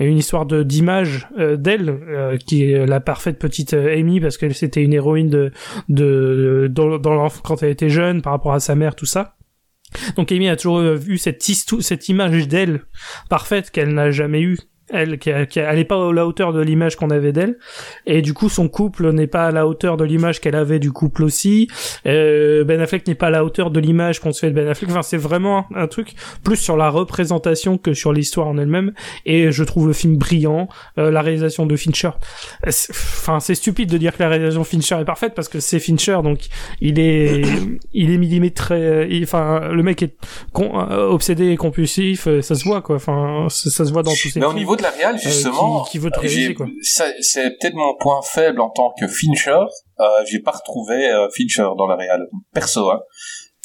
une 0.00 0.16
histoire 0.16 0.46
d'image 0.46 1.28
euh, 1.38 1.56
d'elle, 1.56 1.90
euh, 1.90 2.36
qui 2.38 2.70
est 2.70 2.86
la 2.86 3.00
parfaite 3.00 3.38
petite 3.38 3.74
Amy 3.74 4.20
parce 4.20 4.38
que 4.38 4.50
c'était 4.50 4.82
une 4.82 4.94
héroïne 4.94 5.28
de 5.28 5.52
de 5.88 6.68
dans, 6.70 6.98
dans 6.98 7.28
quand 7.44 7.62
elle 7.62 7.70
était 7.70 7.90
jeune 7.90 8.22
par 8.22 8.32
rapport 8.32 8.54
à 8.54 8.60
sa 8.60 8.74
mère, 8.74 8.94
tout 8.94 9.06
ça. 9.06 9.37
Donc 10.16 10.32
Amy 10.32 10.48
a 10.48 10.56
toujours 10.56 10.82
eu 10.82 11.18
cette, 11.18 11.42
cette 11.42 12.08
image 12.08 12.48
d'elle 12.48 12.82
parfaite 13.28 13.70
qu'elle 13.70 13.94
n'a 13.94 14.10
jamais 14.10 14.42
eue. 14.42 14.58
Elle, 14.90 15.18
qui, 15.18 15.30
elle 15.30 15.76
n'est 15.76 15.84
pas 15.84 15.96
à 16.08 16.12
la 16.12 16.26
hauteur 16.26 16.52
de 16.52 16.60
l'image 16.62 16.96
qu'on 16.96 17.10
avait 17.10 17.32
d'elle, 17.32 17.58
et 18.06 18.22
du 18.22 18.32
coup 18.34 18.48
son 18.48 18.68
couple 18.68 19.10
n'est 19.12 19.26
pas 19.26 19.46
à 19.46 19.50
la 19.50 19.66
hauteur 19.66 19.96
de 19.96 20.04
l'image 20.04 20.40
qu'elle 20.40 20.56
avait 20.56 20.78
du 20.78 20.92
couple 20.92 21.24
aussi. 21.24 21.68
Euh, 22.06 22.64
ben 22.64 22.80
Affleck 22.80 23.06
n'est 23.06 23.14
pas 23.14 23.26
à 23.26 23.30
la 23.30 23.44
hauteur 23.44 23.70
de 23.70 23.80
l'image 23.80 24.20
qu'on 24.20 24.32
se 24.32 24.40
fait 24.40 24.50
de 24.50 24.54
Ben 24.54 24.66
Affleck. 24.68 24.90
Enfin, 24.90 25.02
c'est 25.02 25.16
vraiment 25.18 25.66
un, 25.74 25.82
un 25.82 25.86
truc 25.88 26.14
plus 26.44 26.56
sur 26.56 26.76
la 26.76 26.88
représentation 26.90 27.76
que 27.78 27.92
sur 27.94 28.12
l'histoire 28.12 28.46
en 28.46 28.56
elle-même. 28.58 28.92
Et 29.26 29.52
je 29.52 29.64
trouve 29.64 29.86
le 29.86 29.92
film 29.92 30.16
brillant. 30.16 30.68
Euh, 30.98 31.10
la 31.10 31.20
réalisation 31.22 31.66
de 31.66 31.76
Fincher. 31.76 32.10
Euh, 32.66 32.70
Enfin, 32.90 33.40
c'est 33.40 33.54
stupide 33.54 33.90
de 33.90 33.98
dire 33.98 34.16
que 34.16 34.22
la 34.22 34.28
réalisation 34.30 34.62
de 34.62 34.66
Fincher 34.66 34.96
est 35.00 35.04
parfaite 35.04 35.34
parce 35.34 35.48
que 35.48 35.60
c'est 35.60 35.78
Fincher, 35.80 36.18
donc 36.22 36.40
il 36.80 36.98
est, 36.98 37.42
il 37.92 38.10
est 38.10 38.18
millimétré. 38.18 39.06
il- 39.10 39.22
Enfin, 39.24 39.68
le 39.72 39.82
mec 39.82 40.02
est 40.02 40.16
con- 40.52 40.80
euh, 40.90 41.08
obsédé 41.08 41.48
et 41.50 41.56
compulsif. 41.56 42.26
euh, 42.26 42.40
Ça 42.40 42.54
se 42.54 42.64
voit 42.64 42.80
quoi. 42.80 42.96
Enfin, 42.96 43.46
ça, 43.50 43.68
ça 43.70 43.84
se 43.84 43.92
voit 43.92 44.02
dans 44.02 44.12
tous 44.12 44.28
ses 44.30 44.40
films. 44.50 44.64
De 44.78 44.82
la 44.82 44.90
réal, 44.90 45.14
Euh, 45.14 45.18
justement, 45.18 45.82
qui, 45.84 45.90
qui 45.92 45.98
veut 45.98 46.10
te 46.10 46.20
j'ai- 46.22 46.28
réaliser 46.28 46.54
quoi. 46.54 46.66
ça- 46.82 47.12
c'est 47.20 47.50
peut-être 47.58 47.74
mon 47.74 47.94
point 48.00 48.20
faible 48.22 48.60
en 48.60 48.70
tant 48.70 48.92
que 48.98 49.06
Fincher. 49.06 49.58
Euh, 50.00 50.04
j'ai 50.26 50.38
pas 50.40 50.52
retrouvé 50.52 51.10
euh, 51.10 51.28
Fincher 51.36 51.68
dans 51.76 51.86
la 51.86 51.96
réal, 51.96 52.26
perso. 52.54 52.90
Hein. 52.90 53.00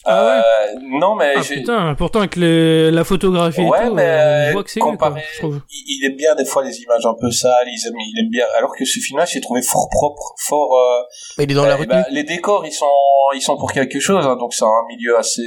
Ah 0.05 0.41
Euh, 0.43 0.73
non, 0.99 1.15
mais 1.15 1.31
Ah 1.37 1.41
j'ai- 1.41 1.55
putain, 1.61 1.95
pourtant 1.95 2.19
avec 2.19 2.35
les- 2.35 2.91
la 2.91 3.05
photographie 3.05 3.61
et 3.61 3.63
Ouais, 3.63 3.87
tout, 3.87 3.93
mais 3.93 4.03
euh, 4.03 4.49
on 4.49 4.51
voit 4.51 4.63
que 4.65 4.69
c'est 4.69 4.79
lui, 4.81 4.81
quoi, 4.81 4.91
comparé, 4.91 5.21
il, 5.41 5.61
il 5.71 6.05
aime 6.05 6.17
bien 6.17 6.35
des 6.35 6.43
fois 6.43 6.61
les 6.61 6.77
images 6.81 7.05
un 7.05 7.13
peu 7.17 7.31
sales, 7.31 7.67
il 7.67 7.87
aime, 7.87 7.93
il 7.97 8.19
aime 8.25 8.29
bien. 8.29 8.45
Alors 8.57 8.75
que 8.75 8.83
ce 8.83 8.99
film-là, 8.99 9.23
j'ai 9.23 9.39
trouvé 9.39 9.61
fort 9.61 9.87
propre, 9.89 10.33
fort. 10.45 10.75
Euh, 10.77 11.03
Il 11.43 11.49
est 11.49 11.55
dans 11.55 11.63
la 11.63 11.75
eh 11.75 11.79
retenue. 11.79 11.87
ben, 11.87 12.05
les 12.11 12.23
décors, 12.23 12.65
ils 12.65 12.73
sont, 12.73 12.85
ils 13.33 13.41
sont 13.41 13.55
pour 13.55 13.71
quelque 13.71 14.01
chose. 14.01 14.25
hein, 14.27 14.35
donc 14.35 14.53
c'est 14.53 14.65
un 14.65 14.83
milieu 14.89 15.17
assez, 15.17 15.41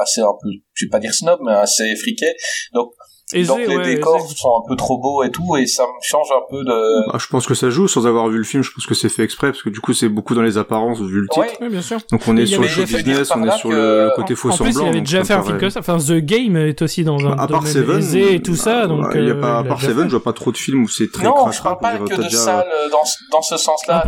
assez 0.00 0.20
un 0.20 0.34
peu, 0.40 0.50
je 0.74 0.84
vais 0.84 0.90
pas 0.90 1.00
dire 1.00 1.12
snob, 1.12 1.40
mais 1.42 1.54
assez 1.54 1.96
friqué. 1.96 2.32
Donc 2.74 2.92
Aisé, 3.32 3.48
donc 3.48 3.58
les 3.58 3.76
ouais, 3.76 3.84
décors 3.96 4.18
aisé. 4.24 4.34
sont 4.36 4.62
un 4.64 4.68
peu 4.68 4.76
trop 4.76 4.98
beaux 4.98 5.24
et 5.24 5.30
tout, 5.32 5.56
et 5.56 5.66
ça 5.66 5.82
me 5.82 5.88
change 6.00 6.28
un 6.30 6.42
peu 6.48 6.62
de. 6.62 7.10
Bah, 7.12 7.18
je 7.18 7.26
pense 7.26 7.44
que 7.46 7.54
ça 7.54 7.70
joue 7.70 7.88
sans 7.88 8.06
avoir 8.06 8.28
vu 8.28 8.38
le 8.38 8.44
film. 8.44 8.62
Je 8.62 8.70
pense 8.70 8.86
que 8.86 8.94
c'est 8.94 9.08
fait 9.08 9.24
exprès 9.24 9.48
parce 9.48 9.62
que 9.64 9.68
du 9.68 9.80
coup 9.80 9.92
c'est 9.94 10.08
beaucoup 10.08 10.34
dans 10.36 10.42
les 10.42 10.58
apparences 10.58 11.00
vu 11.00 11.20
le 11.22 11.26
titre. 11.28 11.40
Ouais. 11.40 11.58
Oui, 11.60 11.68
bien 11.68 11.82
sûr. 11.82 11.98
Donc 12.12 12.20
on 12.28 12.36
est 12.36 12.42
Il 12.42 12.48
sur 12.48 12.62
le 12.62 12.68
show 12.68 12.82
business, 12.84 13.32
on 13.34 13.42
est 13.44 13.50
sur 13.58 13.70
le, 13.70 13.74
que- 13.74 14.04
le 14.04 14.10
côté 14.14 14.34
faux 14.36 14.50
en 14.52 14.56
plus, 14.56 14.72
semblant. 14.72 14.82
il 14.84 14.88
avait 14.90 14.98
donc 14.98 15.06
déjà 15.06 15.24
fait 15.24 15.32
un 15.34 15.42
film 15.42 15.58
comme 15.58 15.70
ça. 15.70 15.80
Enfin, 15.80 15.96
The 15.98 16.18
Game 16.18 16.56
est 16.56 16.80
aussi 16.82 17.02
dans 17.02 17.18
un 17.26 17.36
À 17.36 17.48
part 17.48 17.66
Seven, 17.66 17.98
aisé 17.98 18.34
et 18.36 18.42
tout 18.42 18.54
ça. 18.56 18.86
Donc, 18.86 19.06
il 19.14 19.24
y 19.24 19.30
a 19.30 19.34
euh, 19.34 19.40
pas, 19.40 19.58
à 19.58 19.64
part 19.64 19.80
Seven, 19.80 20.04
fait. 20.04 20.10
je 20.10 20.16
vois 20.16 20.22
pas 20.24 20.32
trop 20.32 20.52
de 20.52 20.56
films 20.56 20.84
où 20.84 20.88
c'est 20.88 21.10
très 21.10 21.24
Non, 21.24 21.50
je 21.50 21.60
parle 21.62 21.78
pas 21.80 21.98
que 21.98 22.14
de 22.22 22.28
sale 22.28 22.64
euh, 22.68 22.90
dans, 22.90 23.04
ce- 23.04 23.18
dans 23.32 23.42
ce 23.42 23.56
sens-là, 23.56 24.04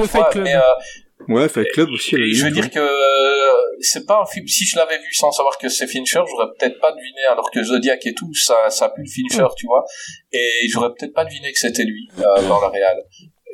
Ouais, 1.26 1.48
Fight 1.48 1.68
Club 1.72 1.88
aussi. 1.90 2.16
la 2.16 2.26
je 2.32 2.44
veux 2.44 2.50
dire 2.50 2.70
que 2.70 2.78
euh, 2.78 3.52
c'est 3.80 4.06
pas 4.06 4.20
un 4.22 4.26
film. 4.26 4.46
Si 4.46 4.64
je 4.66 4.76
l'avais 4.76 4.98
vu 4.98 5.12
sans 5.12 5.30
savoir 5.32 5.58
que 5.58 5.68
c'est 5.68 5.86
Fincher, 5.86 6.20
j'aurais 6.28 6.46
peut-être 6.58 6.78
pas 6.80 6.92
deviné. 6.92 7.20
Alors 7.30 7.50
que 7.50 7.62
Zodiac 7.62 8.04
et 8.06 8.14
tout, 8.14 8.32
ça, 8.34 8.70
ça 8.70 8.88
pue 8.90 9.02
le 9.02 9.10
Fincher, 9.10 9.46
tu 9.56 9.66
vois. 9.66 9.84
Et 10.32 10.68
j'aurais 10.68 10.90
peut-être 10.90 11.12
pas 11.14 11.24
deviné 11.24 11.52
que 11.52 11.58
c'était 11.58 11.84
lui 11.84 12.08
euh, 12.18 12.48
dans 12.48 12.60
la 12.60 12.68
réal. 12.68 12.96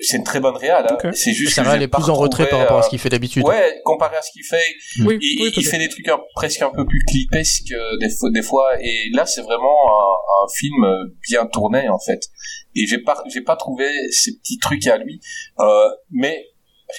C'est 0.01 0.16
une 0.19 0.24
très 0.24 0.41
bonne 0.41 0.57
réal. 0.57 0.85
Hein. 0.91 1.11
C'est 1.12 1.32
juste 1.32 1.55
Sarah, 1.55 1.70
que 1.70 1.77
elle 1.77 1.82
est 1.85 1.89
plus 1.89 2.11
en 2.11 2.15
retrait 2.15 2.49
par 2.49 2.59
rapport 2.59 2.78
à 2.78 2.82
ce 2.82 2.89
euh, 2.89 2.91
qu'il 2.91 2.99
fait 2.99 3.09
d'habitude. 3.09 3.45
Ouais, 3.45 3.81
comparé 3.85 4.16
à 4.16 4.23
ce 4.23 4.31
qu'il 4.32 4.43
fait, 4.45 4.57
Oui, 5.05 5.19
il, 5.20 5.43
oui, 5.43 5.53
il 5.57 5.65
fait 5.65 5.78
des 5.78 5.89
trucs 5.89 6.09
un- 6.09 6.20
presque 6.35 6.61
un 6.62 6.70
peu 6.70 6.85
plus 6.85 7.03
clipesques 7.09 7.73
euh, 7.73 7.97
des 7.99 8.11
fois, 8.11 8.31
des 8.31 8.43
fois. 8.43 8.70
Et 8.82 9.09
là, 9.12 9.24
c'est 9.24 9.43
vraiment 9.43 9.73
un, 9.89 10.45
un 10.45 10.49
film 10.59 10.85
bien 11.31 11.47
tourné 11.47 11.89
en 11.89 11.99
fait. 11.99 12.20
Et 12.74 12.86
j'ai 12.86 12.99
pas, 12.99 13.23
j'ai 13.32 13.41
pas 13.41 13.55
trouvé 13.57 13.86
ces 14.11 14.36
petits 14.36 14.59
trucs 14.59 14.86
à 14.89 14.99
lui. 14.99 15.20
Euh, 15.61 15.89
mais 16.11 16.45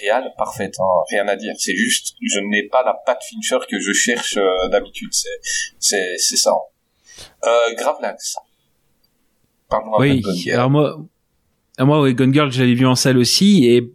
réal, 0.01 0.33
parfaite, 0.37 0.75
hein, 0.79 1.03
rien 1.09 1.27
à 1.27 1.35
dire. 1.35 1.53
C'est 1.57 1.75
juste, 1.75 2.15
je 2.21 2.39
n'ai 2.39 2.63
pas 2.63 2.83
la 2.83 2.93
patte 3.05 3.21
Fincher 3.29 3.59
que 3.69 3.79
je 3.79 3.93
cherche 3.93 4.37
euh, 4.37 4.67
d'habitude. 4.69 5.09
C'est, 5.11 5.39
c'est, 5.79 6.17
c'est 6.17 6.37
ça. 6.37 6.53
Euh, 7.45 7.75
Gravelax. 7.77 8.35
Parle-moi 9.69 9.99
Oui, 9.99 10.21
de 10.21 10.51
alors 10.51 10.69
moi, 10.69 11.05
alors 11.77 11.87
moi, 11.87 12.01
ouais, 12.01 12.13
Gone 12.13 12.33
Girl, 12.33 12.51
je 12.51 12.59
l'avais 12.59 12.73
vu 12.73 12.85
en 12.85 12.95
salle 12.95 13.17
aussi, 13.17 13.65
et 13.65 13.93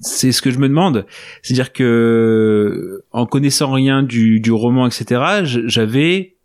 c'est 0.00 0.32
ce 0.32 0.42
que 0.42 0.50
je 0.50 0.58
me 0.58 0.68
demande. 0.68 1.06
C'est-à-dire 1.42 1.72
que, 1.72 3.04
en 3.12 3.26
connaissant 3.26 3.72
rien 3.72 4.02
du, 4.02 4.40
du 4.40 4.52
roman, 4.52 4.86
etc., 4.86 5.42
j'avais 5.66 6.36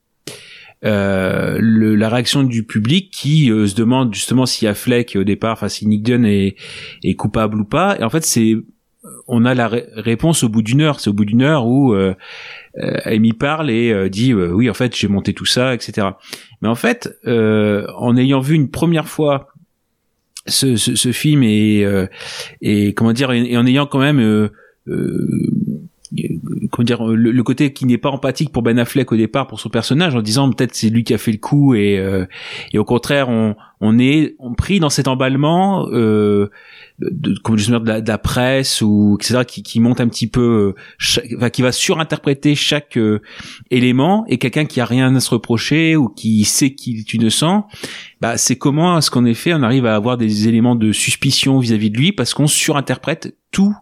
euh, 0.86 1.58
le, 1.60 1.96
la 1.96 2.10
réaction 2.10 2.44
du 2.44 2.64
public 2.64 3.10
qui 3.12 3.52
euh, 3.52 3.68
se 3.68 3.76
demande 3.76 4.14
justement 4.14 4.46
si 4.46 4.68
Affleck 4.68 5.16
au 5.20 5.24
départ, 5.24 5.54
enfin 5.54 5.70
si 5.70 5.88
Nick 5.88 6.04
Dunn 6.04 6.26
est, 6.26 6.56
est 7.04 7.16
coupable 7.16 7.60
ou 7.60 7.66
pas. 7.66 7.98
Et 8.00 8.04
en 8.04 8.10
fait, 8.10 8.24
c'est 8.26 8.56
on 9.28 9.46
a 9.46 9.54
la 9.54 9.68
ré- 9.70 9.86
réponse 9.94 10.44
au 10.44 10.50
bout 10.50 10.62
d'une 10.62 10.82
heure. 10.82 11.00
C'est 11.00 11.10
au 11.10 11.14
bout 11.14 11.26
d'une 11.26 11.42
heure 11.42 11.66
où 11.66 11.94
euh, 11.94 12.14
euh, 12.82 12.98
Amy 13.06 13.34
parle 13.34 13.70
et 13.72 13.92
euh, 13.92 14.10
dit 14.10 14.34
euh, 14.34 14.52
oui, 14.52 14.70
en 14.70 14.74
fait, 14.74 14.96
j'ai 14.96 15.08
monté 15.08 15.34
tout 15.34 15.46
ça, 15.46 15.74
etc. 15.74 16.08
Mais 16.62 16.68
en 16.68 16.76
fait, 16.76 17.18
euh, 17.26 17.88
en 17.98 18.16
ayant 18.18 18.40
vu 18.40 18.56
une 18.56 18.70
première 18.70 19.08
fois 19.08 19.48
ce, 20.46 20.76
ce, 20.76 20.96
ce 20.96 21.12
film 21.12 21.44
et, 21.44 21.84
euh, 21.86 22.08
et 22.62 22.94
comment 22.94 23.14
dire 23.14 23.32
et, 23.32 23.58
en 23.58 23.66
ayant 23.66 23.86
quand 23.86 24.00
même 24.00 24.20
euh, 24.20 24.50
euh, 24.88 25.28
dire 26.84 27.06
le, 27.06 27.32
le 27.32 27.44
côté 27.44 27.74
qui 27.74 27.86
n'est 27.86 27.98
pas 27.98 28.10
empathique 28.10 28.52
pour 28.52 28.64
Ben 28.64 28.78
Affleck 28.80 29.12
au 29.12 29.16
départ 29.16 29.48
pour 29.48 29.60
son 29.60 29.70
personnage 29.70 30.16
en 30.16 30.22
disant 30.22 30.52
peut-être 30.52 30.76
c'est 30.76 30.90
lui 30.90 31.04
qui 31.04 31.14
a 31.14 31.18
fait 31.18 31.32
le 31.32 31.38
coup 31.38 31.76
et 31.76 31.98
euh, 32.00 32.26
et 32.74 32.80
au 32.80 32.86
contraire 32.86 33.30
on 33.30 33.56
on 33.80 34.00
est 34.00 34.36
on 34.40 34.54
pris 34.56 34.80
dans 34.80 34.90
cet 34.90 35.08
emballement 35.08 35.88
euh, 35.92 36.50
de, 37.00 37.38
comme 37.44 37.58
justement 37.58 37.80
de 37.80 38.08
la, 38.08 38.18
presse 38.18 38.82
ou 38.82 39.18
etc 39.20 39.44
qui, 39.48 39.62
qui 39.62 39.80
monte 39.80 40.02
un 40.02 40.08
petit 40.08 40.28
peu 40.28 40.74
euh, 41.40 41.50
qui 41.50 41.62
va 41.62 41.72
surinterpréter 41.72 42.56
chaque 42.56 42.98
euh, 42.98 43.22
élément 43.70 44.26
et 44.28 44.40
quelqu'un 44.40 44.66
qui 44.66 44.82
a 44.82 44.86
rien 44.86 45.16
à 45.16 45.20
se 45.20 45.30
reprocher 45.30 45.96
ou 45.96 46.10
qui 46.10 46.44
sait 46.46 46.74
qu'il 46.74 47.00
est 47.00 47.14
innocent 47.14 47.68
bah 48.20 48.38
c'est 48.38 48.58
comment 48.58 48.98
est-ce 48.98 49.12
qu'en 49.12 49.26
effet 49.26 49.54
on 49.54 49.62
arrive 49.62 49.86
à 49.86 49.96
avoir 49.96 50.18
des 50.18 50.48
éléments 50.48 50.76
de 50.76 50.92
suspicion 50.92 51.60
vis-à-vis 51.60 51.92
de 51.92 51.98
lui 51.98 52.12
parce 52.12 52.34
qu'on 52.34 52.48
surinterprète 52.48 53.36
tout 53.52 53.76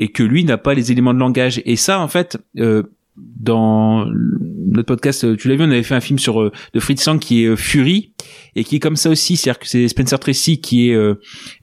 et 0.00 0.08
que 0.08 0.24
lui 0.24 0.44
n'a 0.44 0.58
pas 0.58 0.74
les 0.74 0.90
éléments 0.90 1.14
de 1.14 1.20
langage. 1.20 1.62
Et 1.66 1.76
ça 1.76 2.00
en 2.00 2.08
fait 2.08 2.38
euh, 2.58 2.82
dans 3.16 4.06
notre 4.06 4.86
podcast 4.86 5.24
euh, 5.24 5.36
tu 5.36 5.48
l'as 5.48 5.56
vu 5.56 5.62
on 5.62 5.70
avait 5.70 5.82
fait 5.82 5.94
un 5.94 6.00
film 6.00 6.18
sur 6.18 6.40
euh, 6.40 6.50
de 6.72 6.80
Fritz 6.80 7.06
Lang 7.06 7.20
qui 7.20 7.44
est 7.44 7.46
euh, 7.46 7.56
Fury 7.56 8.14
et 8.56 8.64
qui 8.64 8.76
est 8.76 8.80
comme 8.80 8.96
ça 8.96 9.10
aussi. 9.10 9.36
C'est-à-dire 9.36 9.60
que 9.60 9.68
c'est 9.68 9.86
Spencer 9.86 10.18
Tracy 10.18 10.60
qui 10.60 10.88
est 10.88 10.94
euh, 10.94 11.14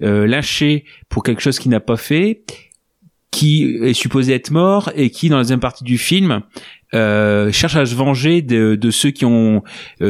euh, 0.04 0.28
lâché 0.28 0.86
pour 1.10 1.24
quelque 1.24 1.42
chose 1.42 1.60
qu'il 1.60 1.72
n'a 1.72 1.82
pas 1.82 1.98
fait 1.98 2.44
qui 3.32 3.78
est 3.84 3.94
supposé 3.94 4.34
être 4.34 4.52
mort 4.52 4.90
et 4.96 5.10
qui 5.10 5.30
dans 5.30 5.38
la 5.38 5.44
deuxième 5.44 5.60
partie 5.60 5.84
du 5.84 5.98
film 5.98 6.42
cherche 6.94 7.76
à 7.76 7.86
se 7.86 7.94
venger 7.94 8.42
de, 8.42 8.76
de 8.76 8.90
ceux 8.90 9.12
qui 9.12 9.26
ont 9.26 9.64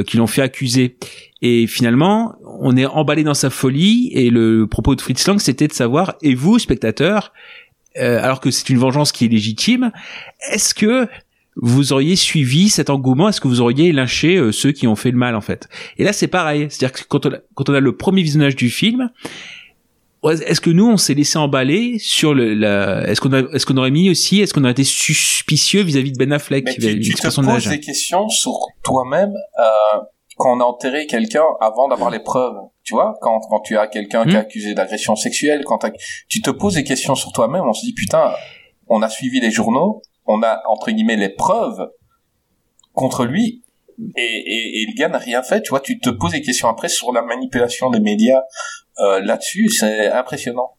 qui 0.05 0.17
l'ont 0.17 0.27
fait 0.27 0.43
accuser. 0.43 0.97
Et 1.41 1.65
finalement 1.65 2.35
on 2.59 2.77
est 2.77 2.85
emballé 2.85 3.23
dans 3.23 3.33
sa 3.33 3.49
folie 3.49 4.11
et 4.13 4.29
le 4.29 4.67
propos 4.67 4.95
de 4.95 5.01
Fritz 5.01 5.27
Lang 5.27 5.39
c'était 5.39 5.67
de 5.67 5.73
savoir 5.73 6.15
et 6.21 6.35
vous 6.35 6.59
spectateurs 6.59 7.33
euh, 7.99 8.23
alors 8.23 8.39
que 8.39 8.51
c'est 8.51 8.69
une 8.69 8.77
vengeance 8.77 9.11
qui 9.11 9.25
est 9.25 9.27
légitime 9.27 9.91
est-ce 10.51 10.73
que 10.73 11.07
vous 11.59 11.91
auriez 11.91 12.15
suivi 12.15 12.69
cet 12.69 12.91
engouement? 12.91 13.29
Est-ce 13.29 13.41
que 13.41 13.47
vous 13.47 13.61
auriez 13.61 13.91
lynché 13.91 14.37
euh, 14.37 14.51
ceux 14.51 14.71
qui 14.71 14.87
ont 14.87 14.95
fait 14.95 15.11
le 15.11 15.17
mal 15.17 15.35
en 15.35 15.41
fait? 15.41 15.67
Et 15.97 16.03
là 16.03 16.13
c'est 16.13 16.27
pareil, 16.27 16.67
c'est-à-dire 16.69 16.93
que 16.93 17.07
quand 17.07 17.25
on, 17.25 17.33
a, 17.33 17.37
quand 17.55 17.69
on 17.69 17.73
a 17.73 17.79
le 17.79 17.95
premier 17.95 18.21
visionnage 18.21 18.55
du 18.55 18.69
film, 18.69 19.09
est-ce 20.23 20.61
que 20.61 20.69
nous 20.69 20.87
on 20.87 20.97
s'est 20.97 21.13
laissé 21.13 21.37
emballer 21.37 21.97
sur 21.99 22.33
le 22.33 22.53
la 22.53 23.07
Est-ce 23.07 23.21
qu'on 23.21 23.33
a 23.33 23.39
est-ce 23.53 23.65
qu'on 23.65 23.77
aurait 23.77 23.91
mis 23.91 24.09
aussi 24.09 24.41
Est-ce 24.41 24.53
qu'on 24.53 24.65
a 24.65 24.71
été 24.71 24.83
suspicieux 24.83 25.83
vis-à-vis 25.83 26.11
de 26.11 26.17
Ben 26.17 26.31
Affleck 26.33 26.65
Mais 26.65 26.73
tu, 26.73 26.99
tu 26.99 27.13
te 27.13 27.41
poses 27.41 27.67
des 27.67 27.79
questions 27.79 28.27
sur 28.29 28.53
toi-même 28.83 29.33
euh, 29.59 29.99
quand 30.37 30.55
on 30.55 30.59
a 30.59 30.63
enterré 30.63 31.07
quelqu'un 31.07 31.45
avant 31.61 31.87
d'avoir 31.87 32.09
les 32.09 32.19
preuves. 32.19 32.57
Tu 32.87 32.93
vois, 32.93 33.17
quand, 33.21 33.41
quand 33.49 33.59
tu 33.67 33.77
as 33.77 33.87
quelqu'un 33.87 34.23
qui 34.23 34.31
est 34.31 34.39
Hmm. 34.39 34.47
accusé 34.47 34.73
d'agression 34.73 35.15
sexuelle, 35.17 35.61
quand 35.65 35.79
tu 36.29 36.41
te 36.41 36.49
poses 36.49 36.75
des 36.75 36.85
questions 36.85 37.15
sur 37.15 37.31
toi-même, 37.33 37.63
on 37.67 37.73
se 37.73 37.85
dit 37.85 37.93
putain, 37.93 38.33
on 38.87 39.01
a 39.01 39.09
suivi 39.09 39.41
les 39.41 39.51
journaux, 39.51 40.01
on 40.25 40.41
a 40.41 40.61
entre 40.69 40.91
guillemets 40.91 41.17
les 41.17 41.29
preuves. 41.29 41.81
contre 42.93 43.25
lui 43.25 43.63
et, 44.15 44.21
et, 44.21 44.81
et 44.81 44.85
le 44.89 44.93
gars 44.97 45.09
n'a 45.09 45.17
rien 45.17 45.43
fait. 45.43 45.61
Tu 45.61 45.69
vois, 45.71 45.81
tu 45.81 45.99
te 45.99 46.09
poses 46.09 46.31
des 46.31 46.41
questions 46.41 46.67
après 46.69 46.87
sur 46.89 47.11
la 47.11 47.21
manipulation 47.21 47.89
des 47.91 47.99
médias 47.99 48.41
euh, 48.99 49.19
là-dessus, 49.21 49.67
c'est 49.69 50.09
impressionnant. 50.09 50.69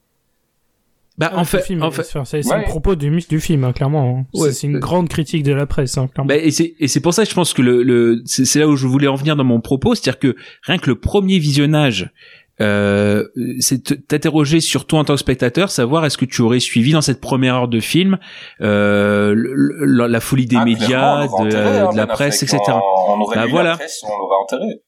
Bah, 1.18 1.32
en 1.34 1.44
fait, 1.44 1.62
film, 1.62 1.82
en 1.82 1.90
fait, 1.90 2.04
c'est 2.04 2.46
Ouais. 2.46 2.58
le 2.58 2.64
propos 2.64 2.94
du, 2.94 3.10
du 3.28 3.40
film, 3.40 3.64
hein, 3.64 3.72
clairement. 3.72 4.18
hein. 4.20 4.38
Ouais. 4.38 4.52
C'est- 4.52 4.66
une 4.68 4.78
grande 4.78 5.08
critique 5.08 5.42
de 5.42 5.52
la 5.52 5.66
presse, 5.66 5.98
hein, 5.98 6.06
clairement. 6.06 6.28
Bah, 6.28 6.36
et 6.36 6.50
c'est 6.52 6.74
et 6.78 6.86
c'est 6.88 7.00
pour 7.00 7.12
ça 7.12 7.24
que 7.24 7.30
je 7.30 7.34
pense 7.34 7.52
que 7.52 7.62
le, 7.62 7.82
le 7.82 8.22
c'est 8.24 8.58
là 8.60 8.68
où 8.68 8.76
je 8.76 8.86
voulais 8.86 9.08
en 9.08 9.16
venir 9.16 9.34
dans 9.34 9.44
mon 9.44 9.60
propos, 9.60 9.94
c'est-à-dire 9.94 10.18
que 10.20 10.36
rien 10.62 10.78
que 10.78 10.88
le 10.88 10.94
premier 11.00 11.38
visionnage, 11.40 12.12
euh, 12.60 13.24
c'est 13.60 13.82
te- 13.84 13.94
t'interroger 13.94 14.60
surtout 14.60 14.96
en 14.96 15.04
tant 15.04 15.14
que 15.14 15.20
spectateur, 15.20 15.70
savoir 15.70 16.04
est-ce 16.06 16.18
que 16.18 16.24
tu 16.24 16.42
aurais 16.42 16.60
suivi 16.60 16.92
dans 16.92 17.00
cette 17.00 17.20
première 17.20 17.54
heure 17.56 17.68
de 17.68 17.80
film 17.80 18.18
euh, 18.60 19.32
le- 19.34 19.54
le- 19.86 20.06
la 20.06 20.20
folie 20.20 20.46
des 20.46 20.56
Ah, 20.56 20.64
médias, 20.64 21.26
de, 21.26 21.30
enterré, 21.32 21.78
hein, 21.78 21.90
de 21.92 21.96
la 21.96 22.06
presse, 22.06 22.42
etc. 22.42 22.58
On, 22.68 23.12
on 23.12 23.20
aurait 23.22 23.36
Bah, 23.36 23.46
voilà. 23.48 23.70
la 23.70 23.76
presse, 23.76 24.02
on 24.04 24.08
l'aurait 24.18 24.36
enterré. 24.42 24.82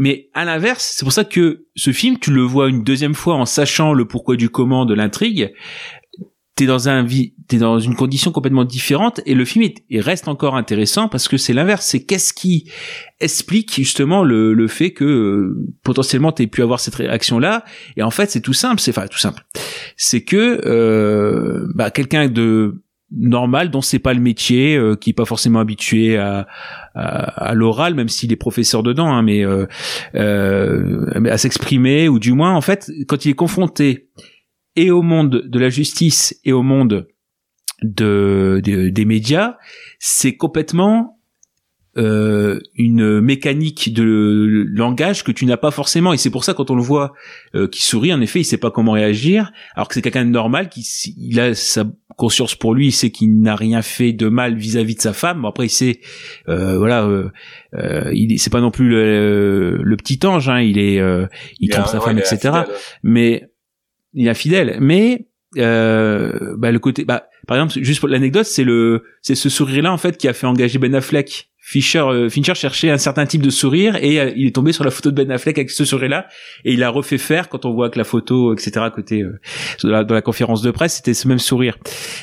Mais 0.00 0.30
à 0.32 0.46
l'inverse, 0.46 0.94
c'est 0.96 1.04
pour 1.04 1.12
ça 1.12 1.24
que 1.24 1.66
ce 1.76 1.92
film, 1.92 2.18
tu 2.18 2.30
le 2.30 2.40
vois 2.40 2.70
une 2.70 2.82
deuxième 2.82 3.12
fois 3.12 3.34
en 3.34 3.44
sachant 3.44 3.92
le 3.92 4.08
pourquoi 4.08 4.34
du 4.36 4.48
comment 4.48 4.86
de 4.86 4.94
l'intrigue. 4.94 5.52
T'es 6.56 6.64
dans 6.64 6.88
un 6.88 7.02
vie, 7.02 7.34
t'es 7.48 7.58
dans 7.58 7.78
une 7.78 7.94
condition 7.94 8.32
complètement 8.32 8.64
différente 8.64 9.20
et 9.26 9.34
le 9.34 9.44
film 9.44 9.62
est, 9.62 9.84
il 9.90 10.00
reste 10.00 10.26
encore 10.26 10.56
intéressant 10.56 11.08
parce 11.08 11.28
que 11.28 11.36
c'est 11.36 11.52
l'inverse. 11.52 11.84
C'est 11.84 12.02
qu'est-ce 12.02 12.32
qui 12.32 12.70
explique 13.20 13.74
justement 13.74 14.24
le, 14.24 14.54
le 14.54 14.68
fait 14.68 14.92
que 14.92 15.04
euh, 15.04 15.70
potentiellement 15.82 16.32
t'aies 16.32 16.46
pu 16.46 16.62
avoir 16.62 16.80
cette 16.80 16.94
réaction 16.94 17.38
là. 17.38 17.66
Et 17.98 18.02
en 18.02 18.10
fait, 18.10 18.30
c'est 18.30 18.40
tout 18.40 18.54
simple. 18.54 18.80
C'est 18.80 18.96
enfin 18.96 19.06
tout 19.06 19.18
simple. 19.18 19.44
C'est 19.98 20.22
que 20.22 20.62
euh, 20.64 21.70
bah, 21.74 21.90
quelqu'un 21.90 22.28
de 22.28 22.82
normal 23.10 23.70
dont 23.70 23.82
c'est 23.82 23.98
pas 23.98 24.14
le 24.14 24.20
métier, 24.20 24.76
euh, 24.76 24.96
qui 24.96 25.10
est 25.10 25.14
pas 25.14 25.24
forcément 25.24 25.60
habitué 25.60 26.16
à, 26.16 26.46
à, 26.94 27.48
à 27.50 27.54
l'oral, 27.54 27.94
même 27.94 28.08
s'il 28.08 28.32
est 28.32 28.36
professeur 28.36 28.82
dedans, 28.82 29.08
hein, 29.12 29.22
mais 29.22 29.44
euh, 29.44 29.66
euh, 30.16 31.06
à 31.30 31.38
s'exprimer 31.38 32.08
ou 32.08 32.18
du 32.18 32.32
moins 32.32 32.54
en 32.54 32.60
fait 32.60 32.90
quand 33.08 33.24
il 33.24 33.30
est 33.30 33.34
confronté 33.34 34.08
et 34.76 34.90
au 34.90 35.02
monde 35.02 35.42
de 35.46 35.58
la 35.58 35.68
justice 35.68 36.38
et 36.44 36.52
au 36.52 36.62
monde 36.62 37.06
de, 37.82 38.60
de- 38.64 38.88
des 38.88 39.04
médias, 39.04 39.56
c'est 39.98 40.36
complètement 40.36 41.19
euh, 42.00 42.58
une 42.74 43.20
mécanique 43.20 43.92
de 43.92 44.64
langage 44.74 45.22
que 45.22 45.30
tu 45.32 45.44
n'as 45.46 45.56
pas 45.58 45.70
forcément. 45.70 46.12
Et 46.12 46.16
c'est 46.16 46.30
pour 46.30 46.44
ça 46.44 46.54
quand 46.54 46.70
on 46.70 46.74
le 46.74 46.82
voit 46.82 47.12
euh, 47.54 47.68
qui 47.68 47.82
sourit 47.82 48.12
en 48.12 48.20
effet 48.20 48.40
il 48.40 48.44
sait 48.44 48.56
pas 48.58 48.70
comment 48.70 48.92
réagir 48.92 49.52
alors 49.74 49.86
que 49.88 49.94
c'est 49.94 50.02
quelqu'un 50.02 50.24
de 50.24 50.30
normal 50.30 50.68
qui 50.70 50.82
il 51.18 51.38
a 51.38 51.54
sa 51.54 51.84
conscience 52.16 52.54
pour 52.54 52.74
lui 52.74 52.86
il 52.88 52.92
sait 52.92 53.10
qu'il 53.10 53.40
n'a 53.40 53.54
rien 53.56 53.82
fait 53.82 54.12
de 54.12 54.28
mal 54.28 54.56
vis-à-vis 54.56 54.94
de 54.96 55.00
sa 55.02 55.12
femme. 55.12 55.42
Bon, 55.42 55.48
après 55.48 55.66
il 55.66 55.70
sait 55.70 56.00
euh, 56.48 56.78
voilà 56.78 57.04
euh, 57.04 57.28
euh, 57.74 58.10
il 58.14 58.32
est- 58.32 58.38
c'est 58.38 58.50
pas 58.50 58.60
non 58.60 58.70
plus 58.70 58.88
le, 58.88 59.78
le 59.82 59.96
petit 59.96 60.18
ange 60.26 60.48
hein, 60.48 60.60
il 60.60 60.78
est 60.78 61.00
euh, 61.00 61.26
il, 61.60 61.68
trompe 61.70 61.86
sa 61.86 61.98
ouais, 61.98 62.04
femme 62.04 62.18
etc 62.18 62.48
infidèle. 62.48 62.76
mais 63.02 63.44
il 64.14 64.26
est 64.26 64.30
infidèle. 64.30 64.78
Mais 64.80 65.26
euh, 65.58 66.54
bah, 66.58 66.70
le 66.70 66.78
côté 66.78 67.04
bah 67.04 67.26
par 67.46 67.56
exemple 67.56 67.84
juste 67.84 68.00
pour 68.00 68.08
l'anecdote 68.08 68.44
c'est 68.46 68.64
le 68.64 69.02
c'est 69.20 69.34
ce 69.34 69.48
sourire 69.48 69.82
là 69.82 69.92
en 69.92 69.98
fait 69.98 70.16
qui 70.16 70.28
a 70.28 70.32
fait 70.32 70.46
engager 70.46 70.78
Ben 70.78 70.94
Affleck 70.94 71.50
Fisher 71.62 72.00
euh, 72.00 72.28
Fincher 72.30 72.54
cherchait 72.54 72.90
un 72.90 72.96
certain 72.96 73.26
type 73.26 73.42
de 73.42 73.50
sourire 73.50 73.96
et 73.96 74.18
euh, 74.18 74.32
il 74.34 74.46
est 74.46 74.54
tombé 74.54 74.72
sur 74.72 74.82
la 74.82 74.90
photo 74.90 75.10
de 75.10 75.16
Ben 75.16 75.30
Affleck 75.30 75.58
avec 75.58 75.70
ce 75.70 75.84
sourire 75.84 76.08
là 76.08 76.26
et 76.64 76.72
il 76.72 76.82
a 76.82 76.88
refait 76.88 77.18
faire 77.18 77.50
quand 77.50 77.66
on 77.66 77.72
voit 77.72 77.90
que 77.90 77.98
la 77.98 78.04
photo 78.04 78.54
etc 78.54 78.86
côté 78.92 79.22
euh, 79.22 79.38
dans 79.84 80.14
la 80.14 80.22
conférence 80.22 80.62
de 80.62 80.70
presse 80.70 80.94
c'était 80.94 81.12
ce 81.12 81.28
même 81.28 81.38
sourire 81.38 81.76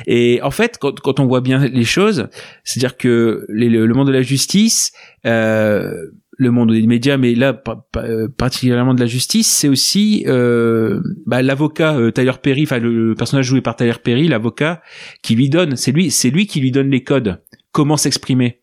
et 0.07 0.41
en 0.41 0.49
fait 0.49 0.77
quand, 0.80 0.99
quand 0.99 1.19
on 1.19 1.27
voit 1.27 1.41
bien 1.41 1.59
les 1.68 1.84
choses 1.84 2.27
c'est 2.64 2.80
à 2.80 2.81
dire 2.81 2.97
que 2.97 3.45
le, 3.47 3.85
le 3.85 3.93
monde 3.93 4.07
de 4.07 4.11
la 4.11 4.23
justice 4.23 4.91
euh, 5.26 5.93
le 6.39 6.51
monde 6.51 6.72
des 6.72 6.85
médias, 6.85 7.18
mais 7.18 7.34
là 7.34 7.59
euh, 7.95 8.27
particulièrement 8.27 8.93
de 8.93 8.99
la 8.99 9.07
justice, 9.07 9.47
c'est 9.47 9.68
aussi 9.68 10.23
bah, 10.27 11.41
l'avocat 11.41 11.97
Tyler 12.14 12.34
Perry, 12.39 12.64
enfin 12.64 12.77
le, 12.77 13.09
le 13.09 13.15
personnage 13.15 13.45
joué 13.45 13.61
par 13.61 13.76
Tyler 13.76 13.95
Perry, 14.03 14.27
l'avocat 14.27 14.84
qui 15.23 15.34
lui 15.34 15.49
donne, 15.49 15.76
c'est 15.76 15.91
lui, 15.91 16.11
c'est 16.11 16.30
lui 16.30 16.45
qui 16.45 16.59
lui 16.59 16.69
donne 16.69 16.91
les 16.91 17.03
codes, 17.03 17.41
comment 17.72 17.97
s'exprimer? 17.97 18.61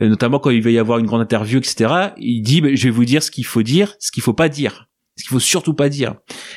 Euh, 0.00 0.08
notamment 0.08 0.38
quand 0.38 0.50
il 0.50 0.62
va 0.62 0.70
y 0.70 0.78
avoir 0.78 0.98
une 0.98 1.06
grande 1.06 1.20
interview, 1.20 1.58
etc. 1.58 2.12
Il 2.16 2.42
dit, 2.42 2.62
je 2.76 2.84
vais 2.84 2.90
vous 2.90 3.04
dire 3.04 3.22
ce 3.22 3.30
qu'il 3.30 3.44
faut 3.44 3.62
dire, 3.62 3.94
ce 3.98 4.10
qu'il 4.10 4.22
faut 4.22 4.32
pas 4.32 4.48
dire, 4.48 4.88
ce 5.16 5.24
qu'il 5.24 5.30
faut 5.30 5.40
surtout 5.40 5.74
pas 5.74 5.88
dire, 5.88 6.14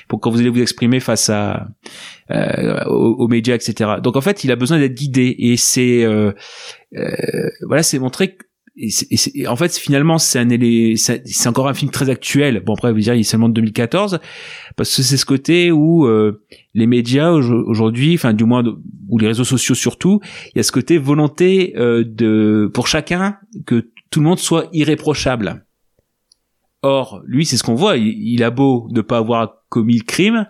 pour 0.08 0.20
quand 0.20 0.32
vous 0.32 0.40
allez 0.40 0.50
vous 0.50 0.62
exprimer 0.62 1.00
face 1.00 1.30
à 1.30 1.68
euh, 2.32 2.84
aux, 2.86 3.28
médias, 3.28 3.56
etc. 3.56 3.96
Donc 4.02 4.16
en 4.16 4.22
fait, 4.22 4.44
il 4.44 4.52
a 4.52 4.56
besoin 4.56 4.80
d'être 4.80 4.96
guidé 4.96 5.36
et 5.38 5.58
c'est 5.58 6.04
euh, 6.04 6.32
euh, 6.96 7.50
voilà, 7.68 7.84
c'est 7.84 8.00
montré 8.00 8.36
que 8.36 8.46
et 8.78 8.90
et 9.12 9.18
et 9.42 9.48
en 9.48 9.56
fait 9.56 9.76
finalement 9.78 10.18
c'est 10.18 10.40
un 10.40 10.48
c'est 10.98 11.48
encore 11.48 11.68
un 11.70 11.74
film 11.74 11.92
très 11.92 12.10
actuel 12.10 12.62
bon 12.66 12.74
après 12.74 12.92
vous 12.92 13.00
dire 13.00 13.14
il 13.14 13.22
est 13.22 13.24
seulement 13.24 13.48
de 13.48 13.54
2014 13.54 14.20
parce 14.76 14.94
que 14.96 15.02
c'est 15.02 15.16
ce 15.18 15.26
côté 15.26 15.72
où 15.72 16.06
euh, 16.06 16.44
les 16.74 16.86
médias 16.86 17.32
aujo- 17.32 17.64
aujourd'hui 17.66 18.16
enfin 18.16 18.34
du 18.34 18.44
moins 18.44 18.64
ou 19.10 19.18
les 19.18 19.28
réseaux 19.28 19.46
sociaux 19.46 19.76
surtout 19.76 20.20
il 20.54 20.58
y 20.58 20.60
a 20.60 20.64
ce 20.64 20.74
côté 20.74 20.98
volonté 20.98 21.74
euh, 21.78 22.04
de 22.06 22.70
pour 22.74 22.88
chacun 22.88 23.38
que 23.66 23.88
tout 24.10 24.20
le 24.20 24.26
monde 24.26 24.40
soit 24.40 24.68
irréprochable 24.74 25.64
or 26.82 27.22
lui 27.26 27.46
c'est 27.46 27.58
ce 27.58 27.64
qu'on 27.64 27.76
voit 27.76 27.98
il, 27.98 28.08
il 28.08 28.44
a 28.44 28.50
beau 28.52 28.88
ne 28.92 29.02
pas 29.02 29.18
avoir 29.18 29.54
commis 29.70 29.98
le 29.98 30.04
crime 30.04 30.48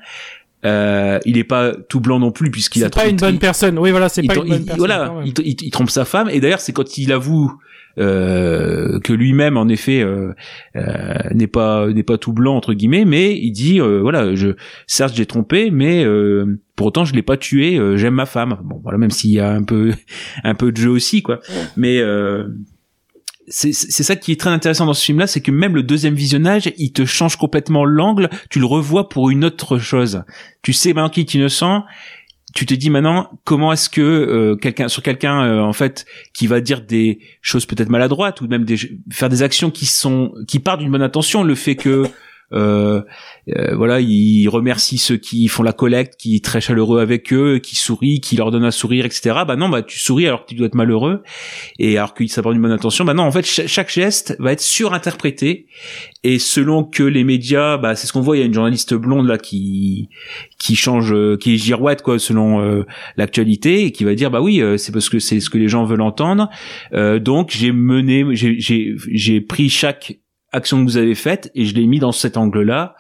euh, 0.65 1.19
il 1.25 1.37
est 1.37 1.43
pas 1.43 1.73
tout 1.89 1.99
blanc 1.99 2.17
non 2.17 2.31
plus 2.31 2.49
puisqu'il 2.49 2.83
a 2.83 2.87
C'est 2.87 2.93
pas 2.95 3.07
une 3.07 3.17
bonne 3.17 3.35
il- 3.35 3.39
personne. 3.39 3.77
Oui, 3.77 3.91
voilà, 3.91 4.09
c'est 4.09 4.23
pas 4.23 4.33
une 4.33 4.39
bonne 4.47 4.61
il- 4.61 4.65
personne. 4.65 4.77
Voilà, 4.79 5.13
il, 5.23 5.33
il- 5.45 5.55
il 5.61 5.69
trompe 5.69 5.91
sa 5.91 6.05
femme 6.05 6.27
et 6.27 6.39
d'ailleurs 6.39 6.59
c'est 6.59 6.73
quand 6.73 6.97
il 6.97 7.11
avoue 7.11 7.51
que 7.97 9.13
lui-même 9.13 9.57
en 9.57 9.67
effet 9.67 10.01
euh, 10.01 10.33
euh, 10.75 11.13
n'est 11.33 11.47
pas 11.47 11.87
n'est 11.87 12.03
pas 12.03 12.17
tout 12.17 12.33
blanc 12.33 12.55
entre 12.55 12.73
guillemets, 12.73 13.05
mais 13.05 13.37
il 13.37 13.51
dit 13.51 13.79
euh, 13.79 14.01
voilà, 14.01 14.35
je 14.35 14.49
certes 14.87 15.13
j'ai 15.15 15.25
trompé, 15.25 15.71
mais 15.71 16.03
euh, 16.03 16.59
pour 16.75 16.87
autant 16.87 17.05
je 17.05 17.13
l'ai 17.13 17.21
pas 17.21 17.37
tué, 17.37 17.77
euh, 17.77 17.97
j'aime 17.97 18.15
ma 18.15 18.25
femme. 18.25 18.57
Bon 18.63 18.79
voilà, 18.83 18.97
même 18.97 19.11
s'il 19.11 19.31
y 19.31 19.39
a 19.39 19.51
un 19.51 19.63
peu 19.63 19.93
un 20.43 20.55
peu 20.55 20.71
de 20.71 20.77
jeu 20.77 20.89
aussi 20.89 21.21
quoi, 21.21 21.39
mais 21.77 21.99
euh, 21.99 22.47
c'est 23.47 23.73
c'est 23.73 24.03
ça 24.03 24.15
qui 24.15 24.31
est 24.31 24.39
très 24.39 24.49
intéressant 24.49 24.85
dans 24.85 24.93
ce 24.93 25.05
film-là, 25.05 25.27
c'est 25.27 25.41
que 25.41 25.51
même 25.51 25.75
le 25.75 25.83
deuxième 25.83 26.15
visionnage, 26.15 26.71
il 26.77 26.91
te 26.91 27.05
change 27.05 27.37
complètement 27.37 27.85
l'angle, 27.85 28.29
tu 28.49 28.59
le 28.59 28.65
revois 28.65 29.07
pour 29.09 29.29
une 29.29 29.45
autre 29.45 29.77
chose. 29.77 30.23
Tu 30.63 30.73
sais 30.73 30.93
maintenant 30.93 31.09
qui 31.09 31.19
est 31.21 31.33
innocent, 31.33 31.83
tu 32.55 32.65
te 32.65 32.73
dis 32.73 32.89
maintenant 32.89 33.29
comment 33.43 33.73
est-ce 33.73 33.89
que 33.89 34.01
euh, 34.01 34.55
quelqu'un 34.55 34.87
sur 34.87 35.03
quelqu'un 35.03 35.43
euh, 35.43 35.59
en 35.59 35.73
fait 35.73 36.05
qui 36.33 36.47
va 36.47 36.61
dire 36.61 36.81
des 36.81 37.19
choses 37.41 37.65
peut-être 37.65 37.89
maladroites 37.89 38.39
ou 38.39 38.47
même 38.47 38.63
des, 38.63 38.77
faire 39.11 39.29
des 39.29 39.43
actions 39.43 39.69
qui 39.69 39.85
sont 39.85 40.33
qui 40.47 40.59
partent 40.59 40.79
d'une 40.79 40.89
bonne 40.89 41.03
intention, 41.03 41.43
le 41.43 41.53
fait 41.53 41.75
que 41.75 42.05
euh, 42.53 43.01
euh, 43.55 43.75
voilà, 43.75 43.99
il 44.01 44.47
remercie 44.49 44.97
ceux 44.97 45.17
qui 45.17 45.47
font 45.47 45.63
la 45.63 45.73
collecte, 45.73 46.15
qui 46.17 46.35
est 46.35 46.43
très 46.43 46.61
chaleureux 46.61 46.99
avec 46.99 47.33
eux, 47.33 47.59
qui 47.59 47.75
sourit, 47.75 48.19
qui 48.21 48.35
leur 48.35 48.51
donne 48.51 48.63
un 48.63 48.71
sourire, 48.71 49.05
etc. 49.05 49.37
Bah 49.47 49.55
non, 49.55 49.69
bah 49.69 49.81
tu 49.81 49.99
souris 49.99 50.27
alors 50.27 50.43
que 50.45 50.49
tu 50.49 50.55
dois 50.55 50.67
être 50.67 50.75
malheureux, 50.75 51.23
et 51.79 51.97
alors 51.97 52.13
qu'il 52.13 52.29
s'apporte 52.29 52.55
une 52.55 52.61
bonne 52.61 52.71
intention. 52.71 53.03
Bah 53.05 53.13
non, 53.13 53.23
en 53.23 53.31
fait, 53.31 53.45
cha- 53.45 53.67
chaque 53.67 53.91
geste 53.91 54.35
va 54.39 54.51
être 54.51 54.61
surinterprété, 54.61 55.67
et 56.23 56.39
selon 56.39 56.83
que 56.83 57.03
les 57.03 57.23
médias, 57.23 57.77
bah 57.77 57.95
c'est 57.95 58.07
ce 58.07 58.13
qu'on 58.13 58.21
voit. 58.21 58.37
Il 58.37 58.39
y 58.39 58.43
a 58.43 58.45
une 58.45 58.53
journaliste 58.53 58.93
blonde 58.93 59.27
là 59.27 59.37
qui 59.37 60.09
qui 60.59 60.75
change, 60.75 61.13
euh, 61.13 61.37
qui 61.37 61.57
girouette 61.57 62.01
quoi, 62.01 62.19
selon 62.19 62.61
euh, 62.61 62.85
l'actualité, 63.17 63.85
et 63.85 63.91
qui 63.91 64.03
va 64.03 64.15
dire 64.15 64.31
bah 64.31 64.41
oui, 64.41 64.61
euh, 64.61 64.77
c'est 64.77 64.91
parce 64.91 65.09
que 65.09 65.19
c'est 65.19 65.39
ce 65.39 65.49
que 65.49 65.57
les 65.57 65.67
gens 65.67 65.83
veulent 65.85 66.01
entendre. 66.01 66.49
Donc 66.93 67.51
j'ai 67.51 67.71
mené, 67.71 68.25
j'ai 68.33 69.41
pris 69.41 69.69
chaque 69.69 70.17
action 70.55 70.79
que 70.79 70.83
vous 70.83 70.97
avez 70.97 71.15
faite 71.15 71.51
et 71.55 71.65
je 71.65 71.75
l'ai 71.75 71.85
mis 71.85 71.99
dans 71.99 72.11
cet 72.11 72.37
angle-là 72.37 72.95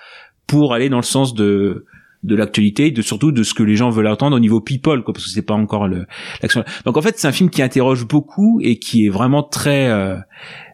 pour 0.47 0.73
aller 0.73 0.89
dans 0.89 0.97
le 0.97 1.03
sens 1.03 1.33
de 1.33 1.85
de 2.25 2.35
l'actualité, 2.35 2.91
de 2.91 3.01
surtout 3.01 3.31
de 3.31 3.43
ce 3.43 3.53
que 3.53 3.63
les 3.63 3.75
gens 3.75 3.89
veulent 3.89 4.07
entendre 4.07 4.35
au 4.35 4.39
niveau 4.39 4.59
people, 4.59 5.03
quoi, 5.03 5.13
parce 5.13 5.25
que 5.25 5.31
c'est 5.31 5.45
pas 5.45 5.53
encore 5.53 5.87
l'action. 5.87 6.63
Donc 6.83 6.97
en 6.97 7.01
fait, 7.01 7.19
c'est 7.19 7.27
un 7.27 7.31
film 7.31 7.49
qui 7.49 7.61
interroge 7.61 8.07
beaucoup 8.07 8.59
et 8.61 8.79
qui 8.79 9.05
est 9.05 9.09
vraiment 9.09 9.43
très 9.43 9.89
euh, 9.89 10.17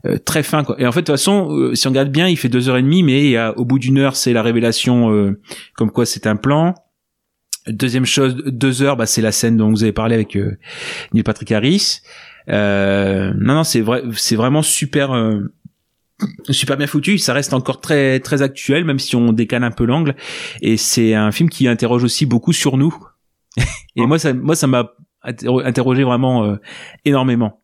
euh, 0.06 0.18
très 0.18 0.44
fin. 0.44 0.64
Quoi. 0.64 0.80
Et 0.80 0.88
en 0.88 0.92
fait, 0.92 1.02
de 1.02 1.06
toute 1.06 1.16
façon, 1.16 1.52
euh, 1.52 1.76
si 1.76 1.88
on 1.88 1.90
regarde 1.90 2.10
bien, 2.10 2.28
il 2.28 2.38
fait 2.38 2.50
deux 2.50 2.70
heures 2.70 2.78
et 2.78 2.82
demie, 2.82 3.04
mais 3.04 3.36
a, 3.36 3.58
au 3.58 3.66
bout 3.66 3.80
d'une 3.80 3.98
heure, 3.98 4.16
c'est 4.16 4.34
la 4.34 4.42
révélation, 4.42 5.12
euh, 5.12 5.40
comme 5.76 5.92
quoi 5.92 6.06
c'est 6.06 6.26
un 6.26 6.38
plan. 6.38 6.74
Deuxième 7.68 8.06
chose, 8.06 8.42
deux 8.46 8.82
heures, 8.82 8.96
bah, 8.96 9.06
c'est 9.06 9.22
la 9.22 9.32
scène 9.32 9.58
dont 9.58 9.70
vous 9.70 9.84
avez 9.84 9.92
parlé 9.92 10.16
avec 10.16 10.36
euh, 10.36 10.58
Neil 11.14 11.24
Patrick 11.24 11.52
Harris. 11.52 12.00
Euh, 12.50 13.34
non, 13.38 13.56
non, 13.56 13.64
c'est 13.64 13.82
vrai, 13.82 14.04
c'est 14.14 14.36
vraiment 14.36 14.64
super. 14.64 15.12
Super 16.50 16.78
bien 16.78 16.88
foutu, 16.88 17.18
ça 17.18 17.34
reste 17.34 17.54
encore 17.54 17.82
très 17.82 18.20
très 18.20 18.42
actuel 18.42 18.86
même 18.86 19.00
si 19.00 19.16
on 19.16 19.34
décale 19.34 19.64
un 19.64 19.72
peu 19.72 19.86
l'angle 19.86 20.16
et 20.62 20.78
c'est 20.78 21.14
un 21.14 21.32
film 21.32 21.50
qui 21.50 21.68
interroge 21.68 22.04
aussi 22.04 22.26
beaucoup 22.26 22.54
sur 22.54 22.78
nous. 22.78 22.96
et 23.96 24.06
moi 24.06 24.18
ça 24.20 24.34
moi 24.34 24.56
ça 24.56 24.68
m'a 24.68 24.92
interro- 25.24 25.64
interrogé 25.66 26.04
vraiment 26.04 26.46
euh, 26.46 26.56
énormément. 27.06 27.62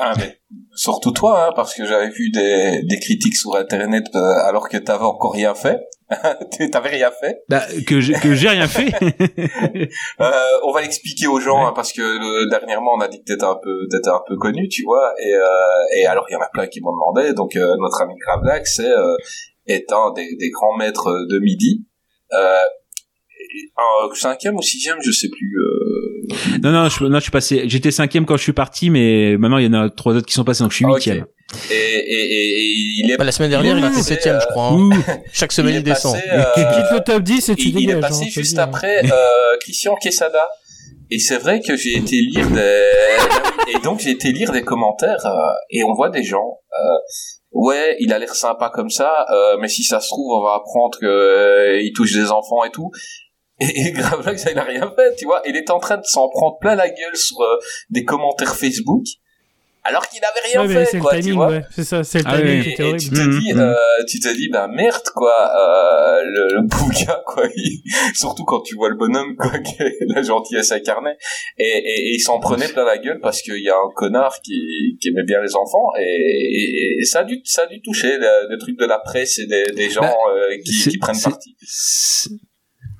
Ah, 0.00 0.12
mais 0.16 0.40
surtout 0.74 1.10
toi, 1.10 1.48
hein, 1.48 1.52
parce 1.56 1.74
que 1.74 1.84
j'avais 1.84 2.10
vu 2.10 2.30
des, 2.30 2.82
des 2.88 3.00
critiques 3.00 3.36
sur 3.36 3.56
Internet 3.56 4.04
euh, 4.14 4.48
alors 4.48 4.68
que 4.68 4.76
t'avais 4.76 5.04
encore 5.04 5.32
rien 5.34 5.54
fait. 5.54 5.78
t'avais 6.72 6.88
rien 6.90 7.10
fait? 7.20 7.42
Bah, 7.48 7.62
que 7.86 8.00
j'ai 8.00 8.14
que 8.14 8.34
j'ai 8.34 8.48
rien 8.48 8.66
fait. 8.66 8.90
Euh, 10.20 10.30
on 10.64 10.72
va 10.72 10.82
l'expliquer 10.82 11.26
aux 11.26 11.40
gens 11.40 11.66
hein, 11.66 11.72
parce 11.74 11.92
que 11.92 12.02
euh, 12.02 12.48
dernièrement 12.50 12.92
on 12.96 13.00
a 13.00 13.08
dit 13.08 13.18
que 13.20 13.24
t'étais 13.32 13.44
un 13.44 13.56
peu 13.62 13.86
t'étais 13.90 14.08
un 14.10 14.20
peu 14.26 14.36
connu, 14.36 14.68
tu 14.68 14.82
vois. 14.84 15.12
Et, 15.22 15.32
euh, 15.34 15.42
et 15.96 16.06
alors 16.06 16.26
il 16.28 16.34
y 16.34 16.36
en 16.36 16.40
a 16.40 16.48
plein 16.52 16.66
qui 16.66 16.80
m'ont 16.80 16.92
demandé. 16.92 17.32
Donc 17.32 17.56
euh, 17.56 17.74
notre 17.78 18.02
ami 18.02 18.14
Gravelac, 18.18 18.66
c'est 18.66 18.90
euh, 18.90 19.16
est 19.66 19.90
un 19.92 20.12
des, 20.12 20.36
des 20.38 20.50
grands 20.50 20.76
maîtres 20.76 21.10
de 21.28 21.38
midi. 21.38 21.86
Euh, 22.32 22.58
un 23.78 24.14
cinquième 24.14 24.56
ou 24.56 24.62
sixième, 24.62 24.98
je 25.02 25.10
sais 25.10 25.28
plus. 25.28 25.52
euh, 25.58 26.58
non, 26.62 26.70
non, 26.72 26.88
je, 26.88 27.04
non, 27.04 27.18
je 27.18 27.22
suis 27.22 27.30
passé. 27.32 27.64
J'étais 27.66 27.90
cinquième 27.90 28.26
quand 28.26 28.36
je 28.36 28.42
suis 28.42 28.52
parti, 28.52 28.90
mais 28.90 29.36
maintenant 29.38 29.58
il 29.58 29.66
y 29.66 29.68
en 29.68 29.74
a 29.84 29.90
trois 29.90 30.14
autres 30.14 30.26
qui 30.26 30.34
sont 30.34 30.44
passés, 30.44 30.62
donc 30.62 30.70
je 30.72 30.76
suis 30.76 30.84
Ah, 30.86 30.92
huitième. 30.94 31.26
Et, 31.70 31.74
et, 31.74 32.34
et 32.34 32.72
il 33.04 33.10
est 33.10 33.16
Bah, 33.16 33.24
la 33.24 33.32
semaine 33.32 33.50
dernière, 33.50 33.76
il 33.78 33.84
était 33.84 34.02
septième, 34.02 34.38
je 34.40 34.46
crois. 34.46 34.68
hein. 34.72 34.90
Chaque 35.32 35.52
semaine, 35.52 35.76
il, 35.76 35.82
descend. 35.82 36.14
passé, 36.14 36.28
euh, 36.32 36.44
Tu 36.54 36.60
quittes 36.62 36.90
le 36.92 37.00
top 37.00 37.22
10 37.22 37.48
et 37.48 37.54
tu 37.56 37.62
il, 37.68 37.68
il 37.68 37.86
dégages. 37.86 37.96
est 37.96 38.00
passé 38.00 38.24
hein, 38.24 38.28
juste 38.30 38.58
hein. 38.58 38.62
après 38.64 39.04
euh, 39.04 39.56
Christian 39.60 39.94
Quesada. 39.96 40.48
Et 41.12 41.18
c'est 41.18 41.38
vrai 41.38 41.60
que 41.60 41.76
j'ai 41.76 41.96
été 41.96 42.16
lire 42.20 42.48
des 42.50 42.86
et 43.74 43.78
donc 43.82 43.98
j'ai 44.00 44.10
été 44.10 44.30
lire 44.32 44.52
des 44.52 44.62
commentaires 44.62 45.26
euh, 45.26 45.30
et 45.70 45.82
on 45.82 45.92
voit 45.94 46.08
des 46.08 46.22
gens 46.22 46.58
euh, 46.72 46.98
ouais 47.50 47.96
il 47.98 48.12
a 48.12 48.18
l'air 48.20 48.32
sympa 48.34 48.70
comme 48.72 48.90
ça 48.90 49.12
euh, 49.32 49.56
mais 49.60 49.66
si 49.68 49.82
ça 49.82 50.00
se 50.00 50.06
trouve 50.08 50.32
on 50.38 50.42
va 50.44 50.54
apprendre 50.54 50.96
que 51.00 51.06
euh, 51.06 51.80
il 51.82 51.92
touche 51.92 52.12
des 52.14 52.30
enfants 52.30 52.62
et 52.64 52.70
tout 52.70 52.90
et, 53.60 53.88
et 53.88 53.90
grave 53.98 54.24
là 54.24 54.32
il 54.52 54.58
a 54.58 54.62
rien 54.62 54.92
fait 54.96 55.16
tu 55.16 55.24
vois 55.24 55.42
il 55.46 55.56
est 55.56 55.70
en 55.70 55.80
train 55.80 55.96
de 55.96 56.04
s'en 56.04 56.28
prendre 56.28 56.58
plein 56.60 56.76
la 56.76 56.88
gueule 56.88 57.16
sur 57.16 57.40
euh, 57.40 57.56
des 57.90 58.04
commentaires 58.04 58.54
Facebook 58.54 59.02
alors 59.84 60.06
qu'il 60.08 60.20
n'avait 60.20 60.40
rien 60.46 60.60
Ouais, 60.62 60.68
mais 60.68 60.84
c'est 60.84 60.90
fait 60.92 60.96
le 60.98 61.02
quoi 61.02 61.14
tu 61.16 61.20
timing, 61.22 61.34
vois 61.36 61.48
ouais. 61.48 61.62
C'est 61.70 61.84
ça, 61.84 62.04
c'est 62.04 62.18
le 62.18 62.24
Ah 62.28 62.36
timing 62.38 62.62
qui 62.62 62.82
et, 62.82 62.88
et 62.90 62.96
tu 62.96 63.08
te 63.10 63.14
Mhm, 63.20 63.38
dis, 63.40 63.52
mhm. 63.54 63.60
euh, 63.60 63.74
tu 64.08 64.20
te 64.20 64.28
dis, 64.36 64.48
bah 64.50 64.68
merde 64.68 65.02
quoi, 65.14 65.32
euh, 65.34 66.22
le, 66.24 66.54
le 66.56 66.62
bouga 66.66 67.22
quoi, 67.26 67.44
il- 67.56 67.82
surtout 68.14 68.44
quand 68.44 68.60
tu 68.60 68.74
vois 68.76 68.88
le 68.90 68.96
bonhomme 68.96 69.36
quoi, 69.36 69.50
que 69.58 70.12
la 70.14 70.22
gentillesse 70.22 70.70
incarnée, 70.72 71.14
et, 71.58 71.64
et, 71.64 72.00
et 72.10 72.14
il 72.14 72.20
s'en 72.20 72.38
prenait 72.40 72.68
plein 72.68 72.84
la 72.84 72.98
gueule 72.98 73.20
parce 73.20 73.40
qu'il 73.42 73.62
y 73.62 73.70
a 73.70 73.74
un 73.76 73.90
connard 73.94 74.40
qui, 74.42 74.98
qui 75.00 75.08
aimait 75.08 75.24
bien 75.24 75.40
les 75.42 75.54
enfants, 75.56 75.88
et, 75.98 76.02
et, 76.02 76.96
et 77.00 77.04
ça 77.04 77.20
a 77.20 77.24
dû, 77.24 77.40
ça 77.44 77.62
a 77.62 77.66
dû 77.66 77.80
toucher 77.82 78.16
le, 78.18 78.48
le 78.50 78.58
truc 78.58 78.78
de 78.78 78.84
la 78.86 78.98
presse 78.98 79.38
et 79.38 79.46
des, 79.46 79.64
des 79.74 79.88
gens 79.90 80.02
Bah, 80.02 80.12
euh, 80.34 80.56
qui, 80.64 80.90
qui 80.90 80.98
prennent 80.98 81.14
c'est- 81.14 81.30
parti. 81.30 81.56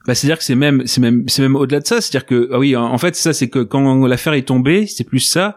Bah, 0.06 0.14
c'est-à-dire 0.14 0.38
que 0.38 0.44
c'est 0.44 0.54
même, 0.54 0.86
c'est 0.86 1.00
même, 1.00 1.24
c'est 1.28 1.42
même 1.42 1.56
au-delà 1.56 1.80
de 1.80 1.86
ça. 1.86 2.00
C'est-à-dire 2.00 2.26
que, 2.26 2.48
ah 2.52 2.58
oui, 2.58 2.74
en 2.76 2.98
fait, 2.98 3.14
ça, 3.16 3.32
c'est 3.32 3.48
que 3.48 3.60
quand 3.60 4.06
l'affaire 4.06 4.32
est 4.32 4.48
tombée, 4.48 4.86
c'est 4.86 5.04
plus 5.04 5.20
ça. 5.20 5.56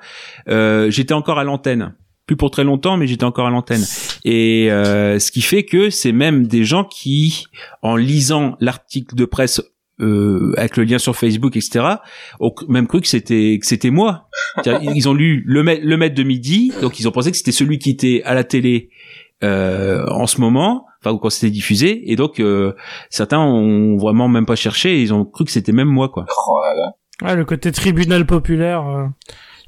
Euh, 0.49 0.89
j'étais 0.89 1.13
encore 1.13 1.39
à 1.39 1.43
l'antenne, 1.43 1.95
plus 2.27 2.35
pour 2.35 2.51
très 2.51 2.63
longtemps, 2.63 2.97
mais 2.97 3.07
j'étais 3.07 3.23
encore 3.23 3.47
à 3.47 3.49
l'antenne. 3.49 3.83
Et 4.25 4.69
euh, 4.71 5.19
ce 5.19 5.31
qui 5.31 5.41
fait 5.41 5.63
que 5.63 5.89
c'est 5.89 6.11
même 6.11 6.47
des 6.47 6.63
gens 6.63 6.83
qui, 6.83 7.45
en 7.81 7.95
lisant 7.95 8.55
l'article 8.59 9.15
de 9.15 9.25
presse 9.25 9.61
euh, 10.01 10.53
avec 10.57 10.75
le 10.75 10.83
lien 10.83 10.97
sur 10.97 11.15
Facebook, 11.15 11.55
etc., 11.55 11.85
ont 12.39 12.53
même 12.67 12.87
cru 12.87 12.99
que 12.99 13.07
c'était 13.07 13.59
que 13.61 13.65
c'était 13.65 13.91
moi. 13.91 14.27
Ils 14.65 15.07
ont 15.07 15.13
lu 15.13 15.43
le 15.45 15.61
le 15.61 15.97
maître 15.97 16.15
de 16.15 16.23
midi, 16.23 16.73
donc 16.81 16.99
ils 16.99 17.07
ont 17.07 17.11
pensé 17.11 17.31
que 17.31 17.37
c'était 17.37 17.51
celui 17.51 17.79
qui 17.79 17.91
était 17.91 18.21
à 18.25 18.33
la 18.33 18.43
télé 18.43 18.89
euh, 19.43 20.05
en 20.07 20.25
ce 20.25 20.39
moment, 20.39 20.85
enfin 21.03 21.13
ou 21.15 21.17
quand 21.19 21.29
c'était 21.29 21.51
diffusé, 21.51 22.11
et 22.11 22.15
donc 22.15 22.39
euh, 22.39 22.73
certains 23.09 23.39
ont 23.39 23.97
vraiment 23.97 24.27
même 24.27 24.45
pas 24.45 24.55
cherché, 24.55 24.97
et 24.97 25.01
ils 25.01 25.13
ont 25.13 25.25
cru 25.25 25.45
que 25.45 25.51
c'était 25.51 25.71
même 25.73 25.89
moi, 25.89 26.09
quoi. 26.09 26.25
Oh 26.47 26.59
là 26.63 26.73
là. 26.75 26.91
Ouais, 27.29 27.35
le 27.35 27.45
côté 27.45 27.71
tribunal 27.71 28.25
populaire, 28.25 28.87
euh, 28.87 29.05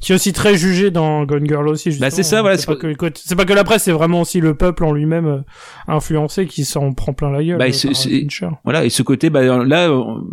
qui 0.01 0.11
est 0.11 0.15
aussi 0.15 0.33
très 0.33 0.55
jugé 0.57 0.91
dans 0.91 1.23
Gone 1.25 1.47
Girl 1.47 1.67
aussi. 1.69 1.89
Bah, 1.89 2.09
c'est 2.09 2.17
justement. 2.17 2.23
ça, 2.23 2.41
voilà, 2.41 2.57
C'est 2.57 2.65
pas, 2.65 2.75
pas- 2.75 2.93
que, 2.95 3.11
c'est 3.15 3.35
pas 3.35 3.45
que 3.45 3.53
la 3.53 3.63
presse, 3.63 3.83
c'est 3.83 3.91
vraiment 3.91 4.21
aussi 4.21 4.41
le 4.41 4.55
peuple 4.55 4.83
en 4.83 4.91
lui-même 4.91 5.25
euh, 5.27 5.39
influencé 5.87 6.47
qui 6.47 6.65
s'en 6.65 6.91
prend 6.93 7.13
plein 7.13 7.29
la 7.31 7.43
gueule. 7.43 7.57
Bah, 7.57 7.65
euh, 7.67 7.71
c'est- 7.71 7.87
par 7.89 7.95
c'est- 7.97 8.09
Fincher. 8.21 8.49
Voilà, 8.65 8.83
et 8.83 8.89
ce 8.89 9.03
côté, 9.03 9.29
bah, 9.29 9.63
là, 9.63 9.89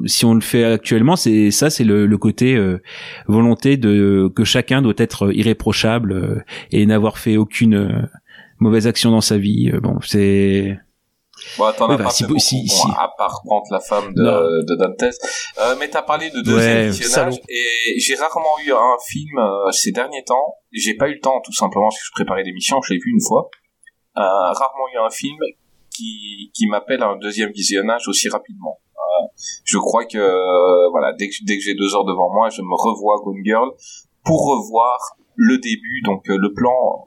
si 0.06 0.24
on 0.24 0.34
le 0.34 0.40
fait 0.40 0.64
actuellement, 0.64 1.14
c'est 1.16 1.50
ça, 1.50 1.70
c'est 1.70 1.84
le, 1.84 2.06
le 2.06 2.18
côté 2.18 2.56
euh, 2.56 2.82
volonté 3.28 3.76
de 3.76 4.30
que 4.34 4.42
chacun 4.44 4.82
doit 4.82 4.94
être 4.96 5.32
irréprochable 5.32 6.12
euh, 6.12 6.40
et 6.72 6.84
n'avoir 6.86 7.18
fait 7.18 7.36
aucune 7.36 7.74
euh, 7.74 8.02
mauvaise 8.58 8.86
action 8.86 9.10
dans 9.10 9.20
sa 9.20 9.38
vie. 9.38 9.70
Euh, 9.72 9.80
Bon, 9.80 9.98
c'est 10.02 10.76
Bon, 11.58 11.64
Oui, 11.66 11.94
as 11.94 11.96
bah, 11.98 12.10
si 12.10 12.24
beaucoup, 12.24 12.38
si- 12.38 12.62
bon, 12.66 12.74
si- 12.74 12.88
à 12.98 13.08
part 13.16 13.40
prendre 13.44 13.66
la 13.70 13.80
femme 13.80 14.12
de, 14.14 14.22
Non. 14.22 14.40
de 14.40 14.74
Dantes. 14.76 15.14
Euh, 15.58 15.76
mais 15.78 15.88
t'as 15.88 16.02
parlé 16.02 16.30
de 16.30 16.40
deuxième 16.40 16.88
visionnage, 16.90 17.36
et 17.48 17.98
j'ai 17.98 18.14
rarement 18.14 18.58
eu 18.64 18.72
un 18.72 18.96
film 19.06 19.38
euh, 19.38 19.70
ces 19.72 19.92
derniers 19.92 20.24
temps. 20.24 20.54
J'ai 20.72 20.94
pas 20.94 21.08
eu 21.08 21.14
le 21.14 21.20
temps, 21.20 21.40
tout 21.44 21.52
simplement, 21.52 21.86
parce 21.88 21.98
que 21.98 22.06
je 22.06 22.12
préparais 22.12 22.42
l'émission, 22.42 22.80
je 22.82 22.92
l'ai 22.94 22.98
vu 22.98 23.10
une 23.12 23.20
fois. 23.26 23.48
Euh, 24.16 24.20
rarement 24.20 24.88
eu 24.94 24.98
un 25.06 25.10
film 25.10 25.36
qui, 25.94 26.50
qui 26.54 26.66
m'appelle 26.68 27.02
à 27.02 27.08
un 27.08 27.16
deuxième 27.18 27.50
visionnage 27.52 28.08
aussi 28.08 28.28
rapidement. 28.28 28.78
Euh, 28.96 29.26
je 29.64 29.78
crois 29.78 30.04
que, 30.06 30.18
euh, 30.18 30.88
voilà, 30.90 31.12
dès 31.18 31.28
que, 31.28 31.34
dès 31.46 31.56
que 31.58 31.62
j'ai 31.62 31.74
deux 31.74 31.94
heures 31.94 32.04
devant 32.04 32.30
moi, 32.32 32.48
je 32.50 32.62
me 32.62 32.74
revois 32.74 33.16
Gone 33.24 33.42
Girl 33.44 33.68
pour 34.24 34.40
revoir 34.46 34.98
le 35.34 35.58
début, 35.58 36.02
donc 36.04 36.28
euh, 36.30 36.36
le 36.38 36.52
plan, 36.52 37.06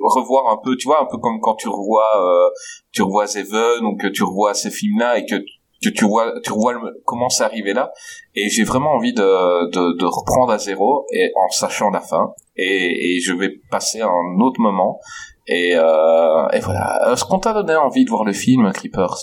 revoir 0.00 0.52
un 0.52 0.58
peu, 0.62 0.76
tu 0.76 0.86
vois, 0.88 1.02
un 1.02 1.06
peu 1.10 1.18
comme 1.18 1.40
quand 1.40 1.54
tu 1.56 1.68
revois, 1.68 2.10
euh, 2.16 2.50
tu 2.92 3.02
revois 3.02 3.26
Seven, 3.26 3.80
donc 3.82 4.00
que 4.00 4.08
tu 4.08 4.22
revois 4.22 4.54
ces 4.54 4.70
films-là 4.70 5.18
et 5.18 5.26
que 5.26 5.36
que 5.80 5.90
tu 5.90 6.04
vois, 6.06 6.32
tu 6.42 6.50
revois 6.52 6.72
le- 6.72 7.00
comment 7.04 7.28
c'est 7.28 7.44
arrivé 7.44 7.72
là. 7.72 7.92
Et 8.34 8.48
j'ai 8.48 8.64
vraiment 8.64 8.90
envie 8.94 9.12
de, 9.12 9.70
de, 9.70 9.96
de 9.96 10.04
reprendre 10.06 10.50
à 10.52 10.58
zéro 10.58 11.06
et 11.12 11.30
en 11.36 11.48
sachant 11.50 11.90
la 11.90 12.00
fin. 12.00 12.32
Et, 12.56 13.16
et 13.16 13.20
je 13.20 13.32
vais 13.32 13.50
passer 13.70 14.00
un 14.00 14.40
autre 14.40 14.60
moment. 14.60 14.98
Et, 15.46 15.76
euh, 15.76 16.48
et 16.52 16.58
voilà. 16.58 17.12
Est-ce 17.12 17.24
qu'on 17.24 17.38
t'a 17.38 17.52
donné 17.52 17.76
envie 17.76 18.04
de 18.04 18.10
voir 18.10 18.24
le 18.24 18.32
film, 18.32 18.72
Creepers? 18.72 19.14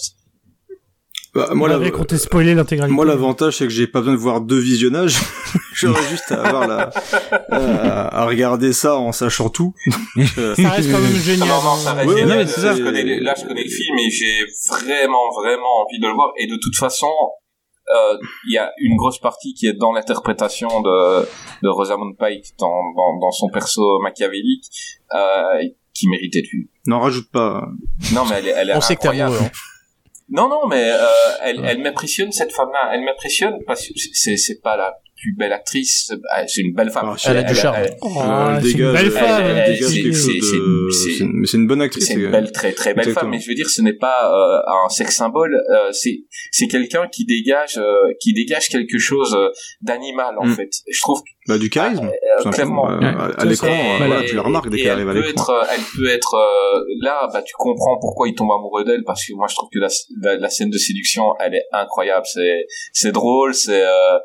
Bah, 1.36 1.50
moi, 1.54 1.68
Malgré 1.68 1.92
qu'on 1.92 2.06
t'ait 2.06 2.18
spoilé 2.18 2.56
l'intégralité. 2.56 2.96
Moi, 2.96 3.04
l'avantage, 3.04 3.58
c'est 3.58 3.66
que 3.66 3.70
j'ai 3.74 3.88
pas 3.88 4.00
besoin 4.00 4.14
de 4.14 4.20
voir 4.20 4.40
deux 4.40 4.58
visionnages. 4.60 5.18
J'aurais 5.74 6.02
juste 6.10 6.32
à 6.32 6.42
avoir 6.42 6.66
la, 6.66 6.90
à, 7.52 8.22
à 8.22 8.26
regarder 8.26 8.72
ça 8.72 8.96
en 8.96 9.12
sachant 9.12 9.50
tout. 9.50 9.74
Euh, 10.38 10.56
Ça 10.56 10.70
reste 10.70 10.90
quand 10.92 11.00
même 11.00 11.12
Ah 11.16 11.20
génial. 11.20 11.48
non, 11.50 11.56
non, 11.62 11.76
ça 11.76 11.92
hein. 11.92 11.94
reste 11.96 12.10
Ouais, 12.10 12.20
génial. 12.22 12.38
ouais, 12.38 12.48
c'est 12.48 12.62
ça. 12.62 12.74
Je 12.76 12.84
connais 12.84 13.20
là, 13.20 13.34
je 13.38 13.46
connais 13.46 13.64
le 13.64 13.70
film 13.70 13.98
et 13.98 14.10
j'ai 14.10 14.46
vraiment, 14.70 15.30
vraiment 15.42 15.84
envie 15.86 16.00
de 16.00 16.08
le 16.08 16.14
voir. 16.14 16.32
Et 16.40 16.48
de 16.48 16.56
toute 16.56 16.76
façon, 16.78 17.12
euh, 17.94 18.18
il 18.48 18.54
y 18.54 18.58
a 18.58 18.72
une 18.80 18.96
grosse 18.96 19.20
partie 19.20 19.54
qui 19.54 19.68
est 19.68 19.74
dans 19.74 19.92
l'interprétation 19.92 20.70
de, 20.82 21.22
de 21.64 21.68
Rosamund 21.70 22.16
Pike 22.18 22.46
dans, 22.60 22.70
dans, 22.96 23.20
dans 23.20 23.32
son 23.32 23.50
perso 23.50 24.00
machiavélique, 24.00 24.64
euh, 25.14 25.68
qui 25.94 26.08
méritait 26.08 26.42
de 26.42 26.48
vue. 26.48 26.70
N'en 26.88 27.00
rajoute 27.02 27.30
pas. 27.30 27.68
Non, 28.14 28.24
mais 28.30 28.36
elle 28.38 28.48
est, 28.48 28.54
elle 28.56 28.70
est 28.70 28.76
On 28.78 28.82
sait 28.82 28.96
que 28.96 29.02
Non, 30.30 30.50
non, 30.50 30.68
mais 30.68 30.92
euh, 30.92 31.06
elle, 31.44 31.64
elle 31.66 31.82
m'impressionne 31.82 32.32
cette 32.32 32.52
femme-là. 32.52 32.92
Elle 32.94 33.02
m'impressionne 33.02 33.64
parce 33.66 33.88
que 33.88 33.94
c'est, 34.14 34.38
c'est 34.38 34.60
pas 34.62 34.76
la 34.76 35.00
plus 35.16 35.34
belle 35.38 35.54
actrice. 35.54 36.06
c'est- 36.08 36.20
ah, 36.32 36.44
C'est 36.48 36.62
une 36.62 36.74
belle 36.74 36.90
femme. 36.90 37.08
Ah, 37.14 37.16
Elle 37.30 37.38
a 37.38 37.44
du 37.44 37.56
charme. 37.56 37.78
Oh, 38.02 38.08
Euh, 38.20 38.56
elle 38.58 38.64
c'est 38.64 38.72
une 38.72 38.78
belle 38.94 39.06
elle- 39.06 39.12
femme. 39.12 39.66
c'est- 40.92 41.18
une- 41.20 41.32
mais 41.34 41.48
c'est 41.48 41.58
une 41.58 41.68
bonne 41.68 41.82
actrice. 41.82 42.08
C'est 42.08 42.14
une 42.14 42.22
c'est- 42.26 42.28
belle, 42.32 42.52
très 42.52 42.72
très 42.74 42.94
belle 42.94 43.08
Exactement. 43.08 43.22
femme, 43.22 43.30
mais 43.32 43.40
je 43.40 43.48
veux 43.50 43.56
dire, 43.56 43.70
ce 43.70 43.82
n'est 43.82 43.94
pas 43.94 44.32
euh, 44.32 44.86
un 44.86 44.90
sexe 44.90 45.16
symbole. 45.16 45.56
euh, 45.74 45.92
c'est 45.92 46.20
c'est 46.52 46.68
quelqu'un 46.68 47.08
qui 47.12 47.26
dégage 47.26 47.78
euh, 47.78 48.12
qui 48.20 48.34
dégage 48.34 48.70
quelque 48.70 48.98
chose 49.00 49.36
euh, 49.36 49.50
d'animal 49.82 50.36
en 50.40 50.46
Mm. 50.46 50.56
fait. 50.56 50.70
Je 50.92 51.00
trouve 51.02 51.22
Bah, 51.48 51.58
du 51.58 51.70
charisme. 51.70 52.06
euh, 52.08 52.44
tout 52.44 52.50
clairement. 52.50 52.90
Euh, 52.90 53.00
à- 53.38 53.46
l'écran, 53.46 53.68
euh, 53.68 53.98
voilà, 53.98 54.24
tu 54.24 54.36
la 54.36 54.42
remarques 54.42 54.70
dès 54.70 54.78
qu'elle 54.78 54.92
arrive 54.92 55.10
à 55.10 55.12
elle 55.14 55.22
peut 55.22 55.28
l'écran. 55.28 55.54
être, 55.62 55.70
euh, 55.70 55.74
elle 55.76 55.84
peut 55.98 56.10
être 56.10 56.34
euh, 56.36 56.80
là, 57.02 57.28
bah 57.32 57.42
tu 57.42 57.54
comprends 57.58 57.98
pourquoi 58.00 58.28
il 58.28 58.36
tombe 58.36 58.52
amoureux 58.52 58.84
d'elle 58.84 59.04
parce 59.06 59.26
que 59.26 59.34
moi 59.34 59.48
je 59.50 59.56
trouve 59.56 59.70
que 59.74 59.80
la, 59.80 59.88
la, 60.22 60.38
la 60.38 60.50
scène 60.50 60.70
de 60.70 60.78
séduction, 60.78 61.24
elle 61.40 61.56
est 61.56 61.66
incroyable. 61.72 62.26
C'est 62.26 62.66
c'est 62.94 63.12
drôle, 63.12 63.54
c'est 63.54 63.84
euh, 63.84 64.18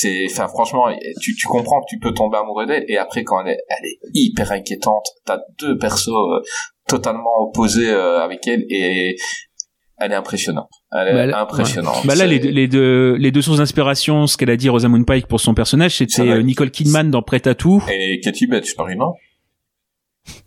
c'est 0.00 0.26
c'est 0.28 0.40
enfin 0.40 0.48
franchement, 0.48 0.86
tu 1.20 1.34
tu 1.34 1.46
comprends 1.46 1.80
que 1.80 1.86
tu 1.88 1.98
peux 1.98 2.12
tomber 2.12 2.38
amoureux 2.38 2.66
d'elle 2.66 2.84
et 2.88 2.96
après 2.98 3.24
quand 3.24 3.40
elle 3.44 3.52
est 3.52 3.58
elle 3.68 3.84
est 3.86 3.98
hyper 4.14 4.52
inquiétante, 4.52 5.06
t'as 5.24 5.38
deux 5.58 5.76
persos 5.78 6.08
euh, 6.08 6.40
totalement 6.88 7.30
opposés 7.40 7.90
euh, 7.90 8.20
avec 8.20 8.46
elle 8.46 8.64
et 8.70 9.16
elle 10.00 10.12
est 10.12 10.14
impressionnante. 10.14 10.70
Elle 10.92 11.08
est 11.08 11.30
Bah, 11.32 11.40
impressionnante. 11.40 12.06
Bah 12.06 12.14
là, 12.14 12.24
les, 12.26 12.38
deux- 12.38 12.50
les 12.50 12.68
deux 12.68 13.14
les 13.18 13.32
deux 13.32 13.42
sources 13.42 13.58
d'inspiration, 13.58 14.26
ce 14.28 14.36
qu'elle 14.36 14.50
a 14.50 14.56
dit 14.56 14.68
Rosamund 14.68 15.04
Pike 15.06 15.26
pour 15.26 15.40
son 15.40 15.54
personnage, 15.54 15.96
c'était 15.96 16.22
euh, 16.22 16.42
Nicole 16.42 16.70
Kidman 16.70 17.10
dans 17.10 17.22
Prêt 17.22 17.46
à 17.48 17.54
tout. 17.56 17.82
et 17.90 18.20
Katy 18.22 18.46
Bates, 18.46 18.66
je 18.68 18.74
parie 18.76 18.96
non 18.96 19.12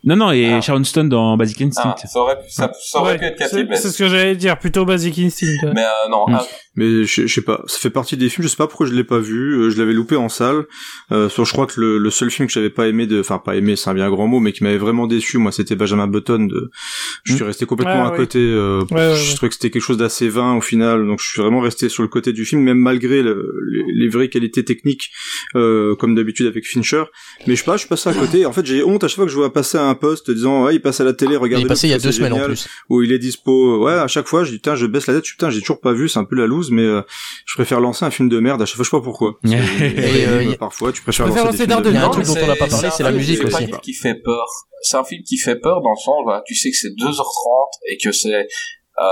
Non, 0.04 0.16
non, 0.16 0.32
et 0.32 0.54
Ah. 0.54 0.62
Sharon 0.62 0.84
Stone 0.84 1.10
dans 1.10 1.36
Basic 1.38 1.62
Instinct. 1.64 1.96
Ah, 2.02 2.08
ça 2.08 2.20
aurait 2.20 2.38
pu, 2.40 2.50
ça, 2.50 2.72
ça 2.82 3.00
aurait 3.00 3.14
Ouais, 3.14 3.18
pu 3.20 3.26
être 3.44 3.50
c'est 3.50 3.64
Bates. 3.66 3.78
c'est 3.80 3.90
ce 3.90 3.98
que 3.98 4.08
j'allais 4.08 4.36
dire, 4.36 4.58
plutôt 4.60 4.86
Basic 4.86 5.18
Instinct. 5.20 5.48
ouais. 5.64 5.72
Mais 5.76 5.84
euh, 5.84 6.10
non, 6.10 6.26
Mm. 6.28 6.40
Mais 6.76 7.04
je, 7.04 7.28
je 7.28 7.34
sais 7.34 7.42
pas, 7.42 7.62
ça 7.68 7.78
fait 7.80 7.90
partie 7.90 8.16
des 8.16 8.30
films, 8.30 8.44
je 8.44 8.48
sais 8.50 8.56
pas 8.56 8.68
pourquoi 8.68 8.86
je 8.88 8.94
l'ai 8.94 9.04
pas 9.04 9.20
vu, 9.20 9.56
euh, 9.60 9.70
je 9.70 9.78
l'avais 9.78 9.92
loupé 9.92 10.16
en 10.16 10.30
salle. 10.30 10.66
Euh, 11.12 11.28
sur, 11.28 11.44
je 11.44 11.52
crois 11.52 11.68
que 11.68 11.82
le, 11.82 11.98
le 11.98 12.10
seul 12.12 12.32
film 12.32 12.48
que 12.48 12.54
j'avais 12.54 12.70
pas 12.70 12.88
aimé 12.88 13.08
de, 13.08 13.20
enfin 13.20 13.40
pas 13.40 13.58
aimé, 13.58 13.76
c'est 13.76 13.90
un 13.90 13.94
bien 13.94 14.10
grand 14.10 14.26
mot, 14.28 14.40
mais 14.40 14.54
qui 14.54 14.64
m'avait 14.64 14.78
vraiment 14.78 15.06
déçu, 15.06 15.38
moi, 15.38 15.52
c'était 15.52 15.76
Benjamin 15.76 16.08
Button. 16.08 16.46
De, 16.48 16.72
je 17.26 17.34
suis 17.36 17.44
resté 17.44 17.66
complètement 17.66 18.06
Ah, 18.06 18.14
à 18.14 18.16
côté. 18.16 18.40
euh, 18.40 18.80
Ouais, 18.92 19.14
je 19.16 19.30
ouais. 19.30 19.36
trouvais 19.36 19.50
que 19.50 19.56
c'était 19.56 19.70
quelque 19.70 19.82
chose 19.84 19.98
d'assez 19.98 20.30
vain 20.30 20.56
au 20.56 20.62
final, 20.62 21.06
donc 21.06 21.20
je 21.22 21.30
suis 21.30 21.42
vraiment 21.42 21.60
resté 21.60 21.90
sur 21.90 22.04
le 22.04 22.10
côté 22.10 22.32
du 22.32 22.46
film, 22.46 22.62
même 22.62 22.78
malgré 22.80 23.22
le- 23.22 23.52
les, 23.70 23.84
les 23.94 24.08
vraies 24.08 24.30
qualités 24.30 24.64
techniques, 24.64 25.10
euh, 25.56 25.96
comme 25.98 26.16
d'habitude 26.16 26.46
avec 26.48 26.66
Fincher. 26.66 27.04
Mais 27.48 27.56
je 27.56 27.60
sais 27.60 27.66
pas, 27.66 27.74
je 27.76 27.80
suis 27.82 27.90
passé 27.90 28.10
à 28.10 28.14
côté. 28.14 28.46
En 28.46 28.54
fait, 28.54 28.66
j'ai 28.66 28.84
honte 28.84 29.04
à 29.04 29.08
chaque 29.10 29.18
fois 29.18 29.26
que 29.26 29.32
je 29.32 29.36
vois 29.36 29.52
passer 29.52 29.78
un 29.78 29.94
post 29.96 30.32
disant, 30.32 30.64
ouais, 30.66 30.76
il 30.76 30.80
passe 30.82 31.02
à 31.02 31.04
la 31.04 31.12
télé, 31.14 31.36
regardez. 31.36 31.64
Il 31.64 31.66
est 31.66 31.68
passé 31.68 31.88
il 31.88 31.92
y 31.92 31.94
a 31.94 32.00
deux 32.00 32.12
semaines 32.14 32.34
en 32.34 32.46
plus. 32.46 32.68
Où 32.90 33.02
il 33.02 33.12
est 33.12 33.20
dispo. 33.20 33.84
Ouais, 33.84 33.92
à 33.94 34.08
chaque 34.08 34.28
fois, 34.28 34.44
je 34.46 34.52
dis, 34.52 34.58
putain, 34.58 34.76
je 34.76 34.86
baisse 34.86 35.08
la 35.08 35.16
tête, 35.16 35.26
putain, 35.26 35.50
j'ai 35.50 35.60
toujours 35.60 35.82
pas 35.82 35.92
vu, 35.94 36.08
c'est 36.08 36.20
un 36.20 36.24
peu 36.24 36.36
la 36.36 36.48
loose, 36.48 36.61
mais 36.70 36.84
euh, 36.84 37.02
je 37.46 37.54
préfère 37.56 37.80
lancer 37.80 38.06
un 38.06 38.12
film 38.12 38.30
de 38.30 38.40
merde 38.40 38.62
à 38.62 38.66
chaque 38.66 38.76
fois, 38.76 38.84
je 38.86 38.90
sais 38.90 38.98
pas 38.98 39.02
pourquoi. 39.04 39.40
C'est- 39.44 39.56
Et, 39.56 40.28
euh, 40.28 40.44
y- 40.44 40.56
parfois, 40.58 40.92
tu 40.92 41.02
préfères 41.02 41.26
préfère 41.26 41.46
lancer 41.46 41.66
des 41.66 41.74
lancer 41.74 41.84
films 41.84 41.94
de 41.94 41.98
a 41.98 42.00
un 42.00 42.02
merde. 42.04 42.14
truc 42.14 42.26
dont 42.26 42.34
on 42.44 42.48
n'a 42.48 42.56
pas 42.56 42.68
parlé, 42.68 42.90
c'est 42.92 43.04
la 43.04 43.10
film- 43.10 43.18
musique 43.20 43.38
c'est 43.38 43.46
aussi. 43.46 43.56
un 43.56 43.68
film 43.68 43.80
qui 43.80 43.94
fait 43.94 44.16
peur. 44.24 44.46
C'est 44.84 44.98
un 44.98 45.04
film 45.04 45.24
qui 45.24 45.38
fait 45.38 45.56
peur 45.56 45.82
dans 45.82 45.92
le 45.92 45.96
sens, 46.04 46.16
voilà, 46.24 46.44
tu 46.46 46.54
sais 46.56 46.70
que 46.70 46.78
c'est 46.78 46.90
2h30 46.90 47.70
et 47.90 47.98
que 47.98 48.12
c'est 48.12 48.48
euh, 49.00 49.04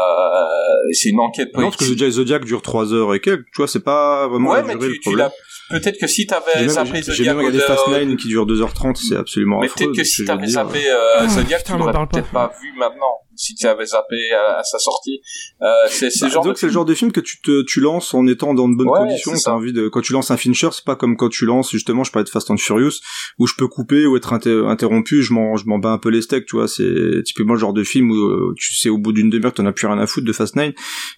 c'est 0.91 1.09
une 1.09 1.19
enquête 1.19 1.49
Non, 1.55 1.63
parce 1.63 1.75
que 1.77 1.79
politique. 1.85 1.99
déjà 1.99 2.11
Zodiac 2.11 2.45
dure 2.45 2.61
3 2.61 2.93
heures 2.93 3.13
et 3.15 3.19
quelques, 3.21 3.45
tu 3.45 3.57
vois, 3.57 3.67
c'est 3.67 3.83
pas 3.83 4.27
vraiment 4.27 4.51
Ouais, 4.51 4.57
la 4.61 4.67
mais 4.67 4.73
durée 4.75 4.87
tu, 4.89 4.93
le 4.95 4.99
problème. 5.01 5.29
l'as. 5.71 5.79
Peut-être 5.79 5.99
que 5.99 6.07
si 6.07 6.25
t'avais 6.27 6.67
zappé 6.67 6.89
j'ai- 6.95 6.95
j'ai 6.95 7.01
Zodiac 7.13 7.27
même 7.37 7.45
regardé 7.45 7.59
au- 7.59 7.67
Fast 7.67 7.87
9 7.87 8.15
qui 8.17 8.27
dure 8.27 8.45
2h30, 8.45 8.97
c'est 8.97 9.15
absolument 9.15 9.59
Mais 9.59 9.67
affreux. 9.67 9.85
peut-être 9.85 9.95
que 9.97 10.03
si 10.03 10.25
t'avais 10.25 10.47
zappé 10.47 10.79
euh, 10.89 10.95
Ah, 11.19 11.27
Zodiac, 11.27 11.59
putain, 11.63 11.73
tu 11.73 11.79
l'aurais 11.79 12.07
peut-être 12.07 12.31
pas 12.31 12.51
vu 12.61 12.73
maintenant. 12.77 13.13
Si 13.41 13.55
tu 13.55 13.65
avais 13.67 13.85
zappé 13.85 14.17
à, 14.33 14.59
à 14.59 14.63
sa 14.63 14.79
sortie, 14.79 15.21
euh, 15.61 15.67
c'est 15.87 16.09
c'est 16.09 16.21
Bah, 16.21 16.27
le 16.27 16.33
genre 16.33 16.43
disons 16.43 16.49
de 16.49 16.53
que 16.53 16.59
c'est 16.59 16.65
le 16.67 16.71
genre 16.73 16.85
de 16.85 16.93
film 16.93 17.11
que 17.13 17.21
tu 17.21 17.41
te 17.41 17.63
tu 17.63 17.79
lances 17.79 18.13
en 18.13 18.27
étant 18.27 18.53
dans 18.53 18.67
de 18.67 18.75
bonnes 18.75 18.89
Ouais, 18.89 18.99
conditions. 18.99 19.31
T'as 19.43 19.51
envie 19.51 19.71
de 19.73 19.87
quand 19.87 20.01
tu 20.01 20.11
lances 20.13 20.29
un 20.31 20.37
Fincher, 20.37 20.69
c'est 20.73 20.83
pas 20.83 20.95
comme 20.97 21.15
quand 21.15 21.29
tu 21.29 21.45
lances 21.45 21.71
justement, 21.71 22.03
je 22.03 22.11
parlais 22.11 22.25
de 22.25 22.29
Fast 22.29 22.51
and 22.51 22.57
Furious 22.57 22.99
où 23.37 23.47
je 23.47 23.53
peux 23.57 23.67
couper 23.67 24.05
ou 24.05 24.17
être 24.17 24.33
inter- 24.33 24.63
interrompu. 24.67 25.21
Je 25.23 25.31
m'en 25.33 25.55
je 25.55 25.65
m'en 25.67 25.79
bats 25.79 25.91
un 25.91 25.97
peu 25.97 26.09
les 26.09 26.21
steaks, 26.21 26.45
tu 26.47 26.57
vois. 26.57 26.67
C'est 26.67 27.23
typiquement 27.25 27.53
le 27.53 27.59
genre 27.59 27.73
de 27.73 27.83
film 27.83 28.11
où 28.11 28.15
euh, 28.15 28.53
tu 28.57 28.75
sais 28.75 28.89
au 28.89 28.97
bout 28.97 29.13
d'une 29.13 29.29
demi-heure 29.29 29.53
t'en 29.53 29.65
as 29.65 29.71
plus 29.71 29.87
rien 29.87 29.97
à 29.99 30.05
foutre 30.07 30.27
de 30.27 30.33
Fast 30.33 30.55
9 30.57 30.73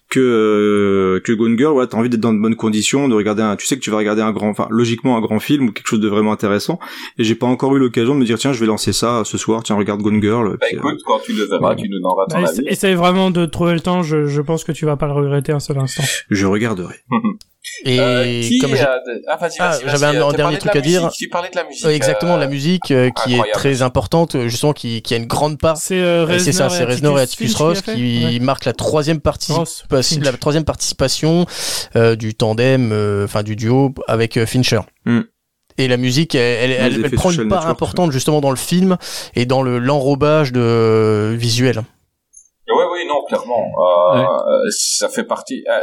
que 0.08 0.20
euh, 0.20 1.20
que 1.20 1.32
Gone 1.32 1.58
Girl. 1.58 1.74
Ouais, 1.74 1.86
t'as 1.86 1.96
envie 1.98 2.08
d'être 2.08 2.20
dans 2.20 2.32
de 2.32 2.40
bonnes 2.40 2.56
conditions, 2.56 3.08
de 3.08 3.14
regarder 3.14 3.42
un. 3.42 3.56
Tu 3.56 3.66
sais 3.66 3.76
que 3.76 3.80
tu 3.80 3.90
vas 3.90 3.96
regarder 3.98 4.22
un 4.22 4.32
grand, 4.32 4.48
enfin 4.48 4.68
logiquement 4.70 5.16
un 5.16 5.20
grand 5.20 5.40
film 5.40 5.68
ou 5.68 5.72
quelque 5.72 5.88
chose 5.88 6.00
de 6.00 6.08
vraiment 6.08 6.32
intéressant. 6.32 6.78
Et 7.18 7.24
j'ai 7.24 7.34
pas 7.34 7.46
encore 7.46 7.74
eu 7.76 7.78
l'occasion 7.80 8.14
de 8.14 8.20
me 8.20 8.24
dire 8.24 8.38
tiens 8.38 8.52
je 8.52 8.60
vais 8.60 8.66
lancer 8.66 8.92
ça 8.92 9.22
ce 9.24 9.38
soir. 9.38 9.62
Tiens 9.62 9.76
regarde 9.76 10.02
Gone 10.02 10.20
Girl. 10.22 10.50
Bah 10.52 10.56
puis, 10.68 10.76
euh, 10.76 10.80
écoute, 10.80 11.00
quand 11.04 11.18
tu 11.20 11.32
le 11.32 11.44
verras, 11.44 11.74
tu 11.74 11.88
nous 11.88 12.00
ton 12.28 12.44
avis. 12.44 12.62
Essaye 12.66 12.94
vraiment 12.94 13.30
de 13.30 13.46
trouver 13.46 13.74
le 13.74 13.80
temps, 13.80 14.02
je, 14.02 14.26
je 14.26 14.40
pense 14.40 14.64
que 14.64 14.72
tu 14.72 14.84
vas 14.86 14.96
pas 14.96 15.06
le 15.06 15.12
regretter 15.12 15.52
un 15.52 15.60
seul 15.60 15.78
instant. 15.78 16.02
je 16.30 16.46
regarderai. 16.46 16.94
Et 17.84 18.00
Euh, 18.00 18.40
qui 18.42 18.58
comme 18.58 18.72
Ah, 19.28 19.36
vas-y, 19.36 19.52
Ah, 19.60 19.78
j'avais 19.86 20.06
un- 20.06 20.14
euh, 20.16 20.26
un 20.28 20.32
dernier 20.32 20.56
de 20.56 20.60
truc 20.60 20.74
à 20.74 20.80
dire. 20.80 21.04
musique, 21.04 21.16
Tu 21.16 21.28
parlais 21.28 21.48
de 21.48 21.54
la 21.56 21.62
musique. 21.64 21.84
Euh, 21.86 21.90
exactement 21.90 22.34
euh, 22.34 22.38
la 22.40 22.48
musique 22.48 22.90
euh, 22.90 23.10
qui 23.10 23.34
est 23.34 23.52
très 23.54 23.82
importante 23.82 24.36
justement 24.48 24.72
qui, 24.72 25.00
qui 25.00 25.14
a 25.14 25.16
une 25.16 25.26
grande 25.26 25.58
part 25.60 25.76
C'est 25.76 25.94
euh, 26.00 26.26
ça 26.26 26.66
Reznor 26.66 26.70
c'est 26.72 26.84
Reznor 26.84 27.18
et 27.20 27.22
Atticus 27.22 27.54
Ross 27.54 27.80
qui 27.82 28.24
Ouais. 28.24 28.38
marque 28.40 28.64
la 28.64 28.72
troisième 28.72 29.20
Finch. 29.22 30.18
la 30.24 30.32
troisième 30.32 30.64
participation 30.64 31.46
euh, 31.94 32.16
du 32.16 32.34
tandem 32.34 32.90
euh, 32.92 33.24
enfin 33.26 33.44
du 33.44 33.54
duo 33.54 33.94
avec 34.08 34.36
euh, 34.38 34.44
Fincher 34.46 34.80
Hmm. 35.06 35.20
et 35.78 35.86
la 35.88 35.96
musique 35.96 36.34
elle, 36.34 37.10
prend 37.12 37.30
une 37.30 37.48
part 37.48 37.60
Network, 37.60 37.70
importante 37.70 38.12
justement 38.12 38.40
dans 38.40 38.50
le 38.50 38.56
film 38.56 38.96
et 39.36 39.46
dans 39.46 39.62
le 39.62 39.78
l'enrobage 39.78 40.52
de 40.52 40.60
euh, 40.60 41.34
visuel 41.38 41.82
Oui, 42.68 42.84
oui, 42.92 43.06
non, 43.06 43.24
clairement. 43.24 43.64
Euh, 43.78 44.22
euh, 44.22 44.70
Ça 44.70 45.08
fait 45.08 45.24
partie. 45.24 45.64
euh, 45.68 45.80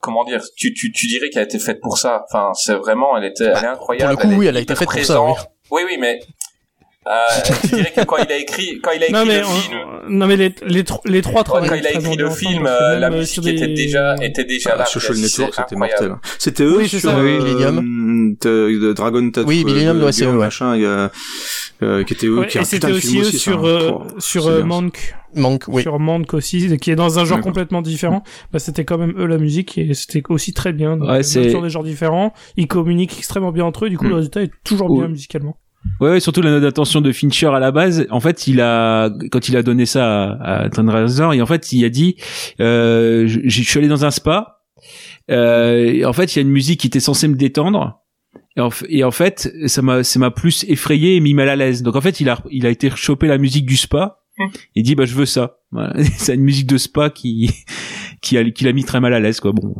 comment 0.00 0.24
dire 0.24 0.42
tu, 0.56 0.74
tu, 0.74 0.90
tu 0.92 1.06
dirais 1.06 1.30
qu'elle 1.30 1.42
a 1.42 1.44
été 1.44 1.58
faite 1.58 1.80
pour 1.80 1.96
ça. 1.98 2.24
Enfin, 2.28 2.52
c'est 2.54 2.74
vraiment, 2.74 3.16
elle 3.16 3.24
était, 3.24 3.44
elle 3.44 3.64
est 3.64 3.66
incroyable. 3.66 4.16
Bah, 4.16 4.20
pour 4.20 4.30
le 4.30 4.34
coup, 4.36 4.40
oui, 4.40 4.46
est 4.46 4.48
elle 4.48 4.56
a 4.56 4.60
été 4.60 4.74
faite 4.74 4.88
pour 4.88 5.04
ça. 5.04 5.20
Oui, 5.70 5.82
oui, 5.86 5.96
mais 5.98 6.20
euh, 7.06 7.10
tu 7.62 7.74
dirais 7.74 7.92
que 7.96 8.04
quand 8.04 8.16
il 8.18 8.30
a 8.32 8.36
écrit, 8.36 8.80
quand 8.82 8.90
il 8.92 9.02
a 9.02 9.08
écrit 9.08 9.12
Non 9.12 9.24
mais, 9.26 9.40
le 9.40 9.46
on- 9.46 9.50
film, 9.50 9.78
non 10.08 10.26
mais 10.26 10.36
les, 10.36 10.54
les, 10.66 10.84
tro- 10.84 11.00
les 11.04 11.20
trois 11.22 11.42
travaillent 11.44 11.68
quand 11.68 11.74
il 11.74 11.86
a 11.86 11.92
écrit 11.92 12.16
le 12.16 12.30
film, 12.30 12.66
euh, 12.66 12.98
la 12.98 13.08
euh, 13.08 13.18
musique 13.18 13.34
sur 13.34 13.46
était 13.48 13.66
des- 13.66 13.74
déjà, 13.74 14.14
était 14.22 14.44
déjà 14.44 14.70
Ah, 14.74 14.78
là. 14.78 14.84
Social 14.86 15.16
Network, 15.16 15.54
c'était 15.56 15.76
mortel. 15.76 16.14
C'était 16.38 16.62
eux 16.64 16.76
Oui, 16.78 16.88
sur 16.88 17.00
ça. 17.00 17.16
euh, 17.16 17.38
Millennium. 17.42 18.36
de- 18.40 18.78
de 18.80 18.92
Dragon 18.92 19.30
Tattoo. 19.30 19.48
Oui, 19.48 19.64
Millennium, 19.64 20.00
euh, 20.00 20.06
ouais, 20.06 20.12
c'est 20.12 20.24
eux, 20.26 20.30
ouais. 20.32 20.36
machin, 20.38 20.76
euh, 21.82 22.04
qui 22.04 22.14
était 22.14 22.26
eux, 22.26 22.38
Ouais, 22.40 22.46
qui 22.46 22.58
et 22.58 22.60
putain 22.60 22.64
c'était 22.64 22.92
aussi 22.92 23.18
eux 23.18 23.24
sur 23.24 23.66
euh, 23.66 23.90
sur 24.18 24.46
euh. 24.46 24.62
Manque, 24.62 25.14
manque 25.34 25.64
oui 25.66 25.82
sur 25.82 25.98
Manque 25.98 26.32
aussi, 26.34 26.76
qui 26.78 26.90
est 26.92 26.94
dans 26.94 27.18
un 27.18 27.24
genre 27.24 27.40
complètement 27.40 27.82
différent. 27.82 28.22
Bah 28.52 28.60
c'était 28.60 28.84
quand 28.84 28.98
même 28.98 29.14
eux 29.18 29.26
la 29.26 29.38
musique 29.38 29.76
et 29.78 29.92
c'était 29.94 30.22
aussi 30.28 30.52
très 30.52 30.72
bien. 30.72 30.96
Donc, 30.96 31.08
Ouais, 31.08 31.18
euh, 31.18 31.22
sur 31.50 31.60
des 31.62 31.70
genres 31.70 31.82
différents, 31.82 32.32
ils 32.56 32.68
communiquent 32.68 33.18
extrêmement 33.18 33.50
bien 33.50 33.64
entre 33.64 33.86
eux. 33.86 33.90
Du 33.90 33.98
coup, 33.98 34.04
Mm. 34.04 34.10
le 34.10 34.14
résultat 34.16 34.42
est 34.42 34.50
toujours 34.62 34.96
bien 34.96 35.08
musicalement. 35.08 35.56
Ouais, 36.00 36.10
ouais, 36.10 36.20
surtout 36.20 36.42
la 36.42 36.50
note 36.50 36.62
d'attention 36.62 37.00
de 37.00 37.12
Fincher 37.12 37.48
à 37.48 37.58
la 37.58 37.70
base. 37.72 38.06
En 38.10 38.20
fait, 38.20 38.46
il 38.46 38.60
a 38.60 39.10
quand 39.30 39.48
il 39.48 39.56
a 39.56 39.62
donné 39.62 39.86
ça 39.86 40.32
à, 40.40 40.64
à 40.66 40.68
Reznor, 41.02 41.34
et 41.34 41.42
en 41.42 41.46
fait, 41.46 41.72
il 41.72 41.84
a 41.84 41.88
dit, 41.88 42.16
euh, 42.60 43.26
je, 43.26 43.40
je 43.44 43.62
suis 43.62 43.78
allé 43.78 43.88
dans 43.88 44.04
un 44.04 44.10
spa. 44.10 44.60
Euh, 45.30 45.84
et 45.92 46.04
en 46.04 46.12
fait, 46.12 46.34
il 46.34 46.38
y 46.38 46.40
a 46.40 46.42
une 46.42 46.50
musique 46.50 46.80
qui 46.80 46.86
était 46.88 47.00
censée 47.00 47.28
me 47.28 47.36
détendre. 47.36 48.00
Et 48.56 48.60
en, 48.60 48.68
f- 48.68 48.84
et 48.88 49.02
en 49.04 49.10
fait, 49.10 49.52
ça 49.66 49.80
m'a, 49.82 50.02
ça 50.04 50.18
m'a 50.18 50.30
plus 50.30 50.64
effrayé 50.68 51.16
et 51.16 51.20
mis 51.20 51.34
mal 51.34 51.48
à 51.48 51.56
l'aise. 51.56 51.82
Donc 51.82 51.96
en 51.96 52.00
fait, 52.00 52.20
il 52.20 52.28
a, 52.28 52.38
il 52.50 52.66
a 52.66 52.70
été 52.70 52.90
choper 52.90 53.26
la 53.28 53.38
musique 53.38 53.64
du 53.66 53.76
spa 53.76 54.18
et 54.74 54.82
dit, 54.82 54.94
bah 54.94 55.04
je 55.04 55.14
veux 55.14 55.26
ça. 55.26 55.58
Voilà. 55.70 55.94
C'est 56.16 56.34
une 56.34 56.42
musique 56.42 56.66
de 56.66 56.76
spa 56.78 57.10
qui, 57.10 57.50
qui 58.20 58.36
a, 58.38 58.50
qui 58.50 58.64
l'a 58.64 58.72
mis 58.72 58.84
très 58.84 59.00
mal 59.00 59.14
à 59.14 59.20
l'aise, 59.20 59.40
quoi. 59.40 59.52
Bon. 59.52 59.74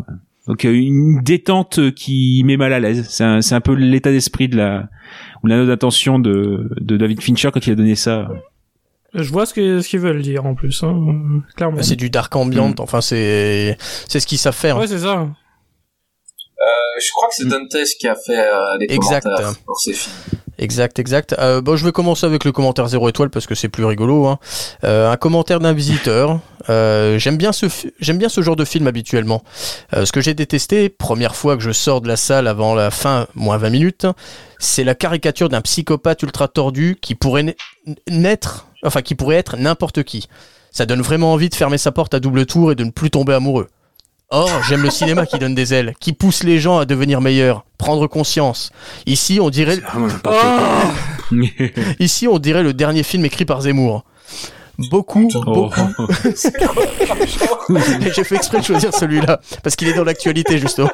Donc 0.49 0.65
euh, 0.65 0.73
une 0.73 1.21
détente 1.23 1.93
qui 1.95 2.43
met 2.45 2.57
mal 2.57 2.73
à 2.73 2.81
l'aise. 2.81 3.07
C'est 3.09 3.25
un, 3.25 3.41
c'est 3.43 3.55
un 3.55 3.61
peu 3.61 3.75
l'état 3.75 4.11
d'esprit 4.11 4.49
de 4.49 4.57
la, 4.57 4.89
ou 5.43 5.47
la 5.47 5.57
note 5.57 5.69
d'attention 5.69 6.19
de, 6.19 6.69
de 6.81 6.97
David 6.97 7.21
Fincher 7.23 7.51
quand 7.53 7.65
il 7.67 7.73
a 7.73 7.77
donné 7.77 7.95
ça. 7.95 8.29
Je 9.15 9.31
vois 9.31 9.45
ce 9.47 9.53
que 9.55 9.81
ce 9.81 9.89
qu'ils 9.89 10.01
veulent 10.01 10.23
dire 10.23 10.47
en 10.47 10.55
plus, 10.55 10.83
hein, 10.83 10.97
clairement. 11.55 11.83
c'est 11.83 11.97
du 11.97 12.09
dark 12.11 12.35
ambient 12.35 12.71
Mm. 12.71 12.75
enfin 12.79 13.01
c'est 13.03 13.77
c'est 14.09 14.21
ce 14.21 14.27
qu'ils 14.27 14.39
savent 14.39 14.55
faire 14.57 14.79
Ouais, 14.79 14.87
c'est 14.87 15.01
ça. 15.01 15.21
Euh, 15.21 17.01
je 17.05 17.11
crois 17.13 17.29
que 17.29 17.35
c'est 17.35 17.47
Dantes 17.49 17.77
qui 17.99 18.09
a 18.09 18.15
fait 18.15 18.39
euh, 18.39 18.79
les 18.79 18.87
Exact. 18.95 19.25
commentaires 19.25 19.55
pour 19.67 19.79
ces 19.81 19.93
films. 19.93 20.15
Exact, 20.59 20.99
exact. 21.01 21.35
Euh, 21.39 21.61
bon, 21.61 21.75
je 21.77 21.85
vais 21.85 21.91
commencer 21.93 22.25
avec 22.25 22.45
le 22.45 22.53
commentaire 22.53 22.87
0 22.87 23.09
étoile 23.09 23.31
parce 23.31 23.47
que 23.47 23.55
c'est 23.57 23.69
plus 23.69 23.85
rigolo. 23.85 24.27
Hein. 24.27 24.39
Euh, 24.85 25.11
un 25.11 25.17
commentaire 25.17 25.59
d'un 25.59 25.73
visiteur. 25.73 26.41
Euh, 26.71 27.19
j'aime 27.19 27.37
bien 27.37 27.53
ce 27.53 27.67
j'aime 28.01 28.19
bien 28.19 28.29
ce 28.29 28.41
genre 28.43 28.57
de 28.57 28.65
film 28.65 28.87
habituellement. 28.87 29.43
Euh, 29.95 30.05
ce 30.05 30.13
que 30.13 30.21
j'ai 30.21 30.35
détesté, 30.35 30.89
première 30.89 31.35
fois 31.37 31.57
que 31.57 31.63
je 31.63 31.73
sors 31.73 32.01
de 32.01 32.09
la 32.09 32.17
salle 32.17 32.47
avant 32.47 32.75
la 32.75 32.91
fin, 32.91 33.27
moins 33.35 33.57
20 33.59 33.71
minutes, 33.71 34.07
c'est 34.59 34.85
la 34.85 34.95
caricature 34.95 35.49
d'un 35.49 35.61
psychopathe 35.61 36.23
ultra 36.23 36.49
tordu 36.49 36.97
qui 37.01 37.15
pourrait 37.15 37.43
na- 37.43 37.53
naître, 38.09 38.67
enfin 38.85 39.03
qui 39.03 39.15
pourrait 39.15 39.37
être 39.37 39.57
n'importe 39.57 40.03
qui. 40.03 40.29
Ça 40.71 40.87
donne 40.87 41.03
vraiment 41.03 41.33
envie 41.33 41.49
de 41.49 41.55
fermer 41.55 41.79
sa 41.79 41.93
porte 41.93 42.15
à 42.15 42.21
double 42.21 42.47
tour 42.47 42.73
et 42.73 42.75
de 42.75 42.85
ne 42.85 42.91
plus 42.91 43.11
tomber 43.11 43.35
amoureux. 43.35 43.69
Or, 44.31 44.49
j'aime 44.67 44.83
le 44.83 44.89
cinéma 44.89 45.27
qui 45.27 45.39
donne 45.39 45.55
des 45.55 45.75
ailes, 45.75 45.93
qui 46.01 46.15
pousse 46.15 46.43
les 46.43 46.59
gens 46.59 46.79
à 46.79 46.87
devenir 46.87 47.21
meilleurs, 47.21 47.67
prendre 47.77 48.07
conscience. 48.07 48.71
Ici, 49.05 49.39
on 49.43 49.51
dirait. 49.51 49.77
Ici, 51.99 52.27
on 52.29 52.39
dirait 52.39 52.63
le 52.63 52.73
dernier 52.73 53.03
film 53.03 53.25
écrit 53.27 53.45
par 53.45 53.61
Zemmour. 53.61 54.05
Beaucoup, 54.91 55.29
Oh. 55.35 55.41
beaucoup. 55.45 56.07
J'ai 58.15 58.25
fait 58.25 58.37
exprès 58.37 58.61
de 58.61 58.65
choisir 58.65 58.95
celui-là 58.95 59.41
parce 59.63 59.77
qu'il 59.77 59.89
est 59.89 59.95
dans 59.95 60.05
l'actualité 60.05 60.59
justement. 60.59 60.91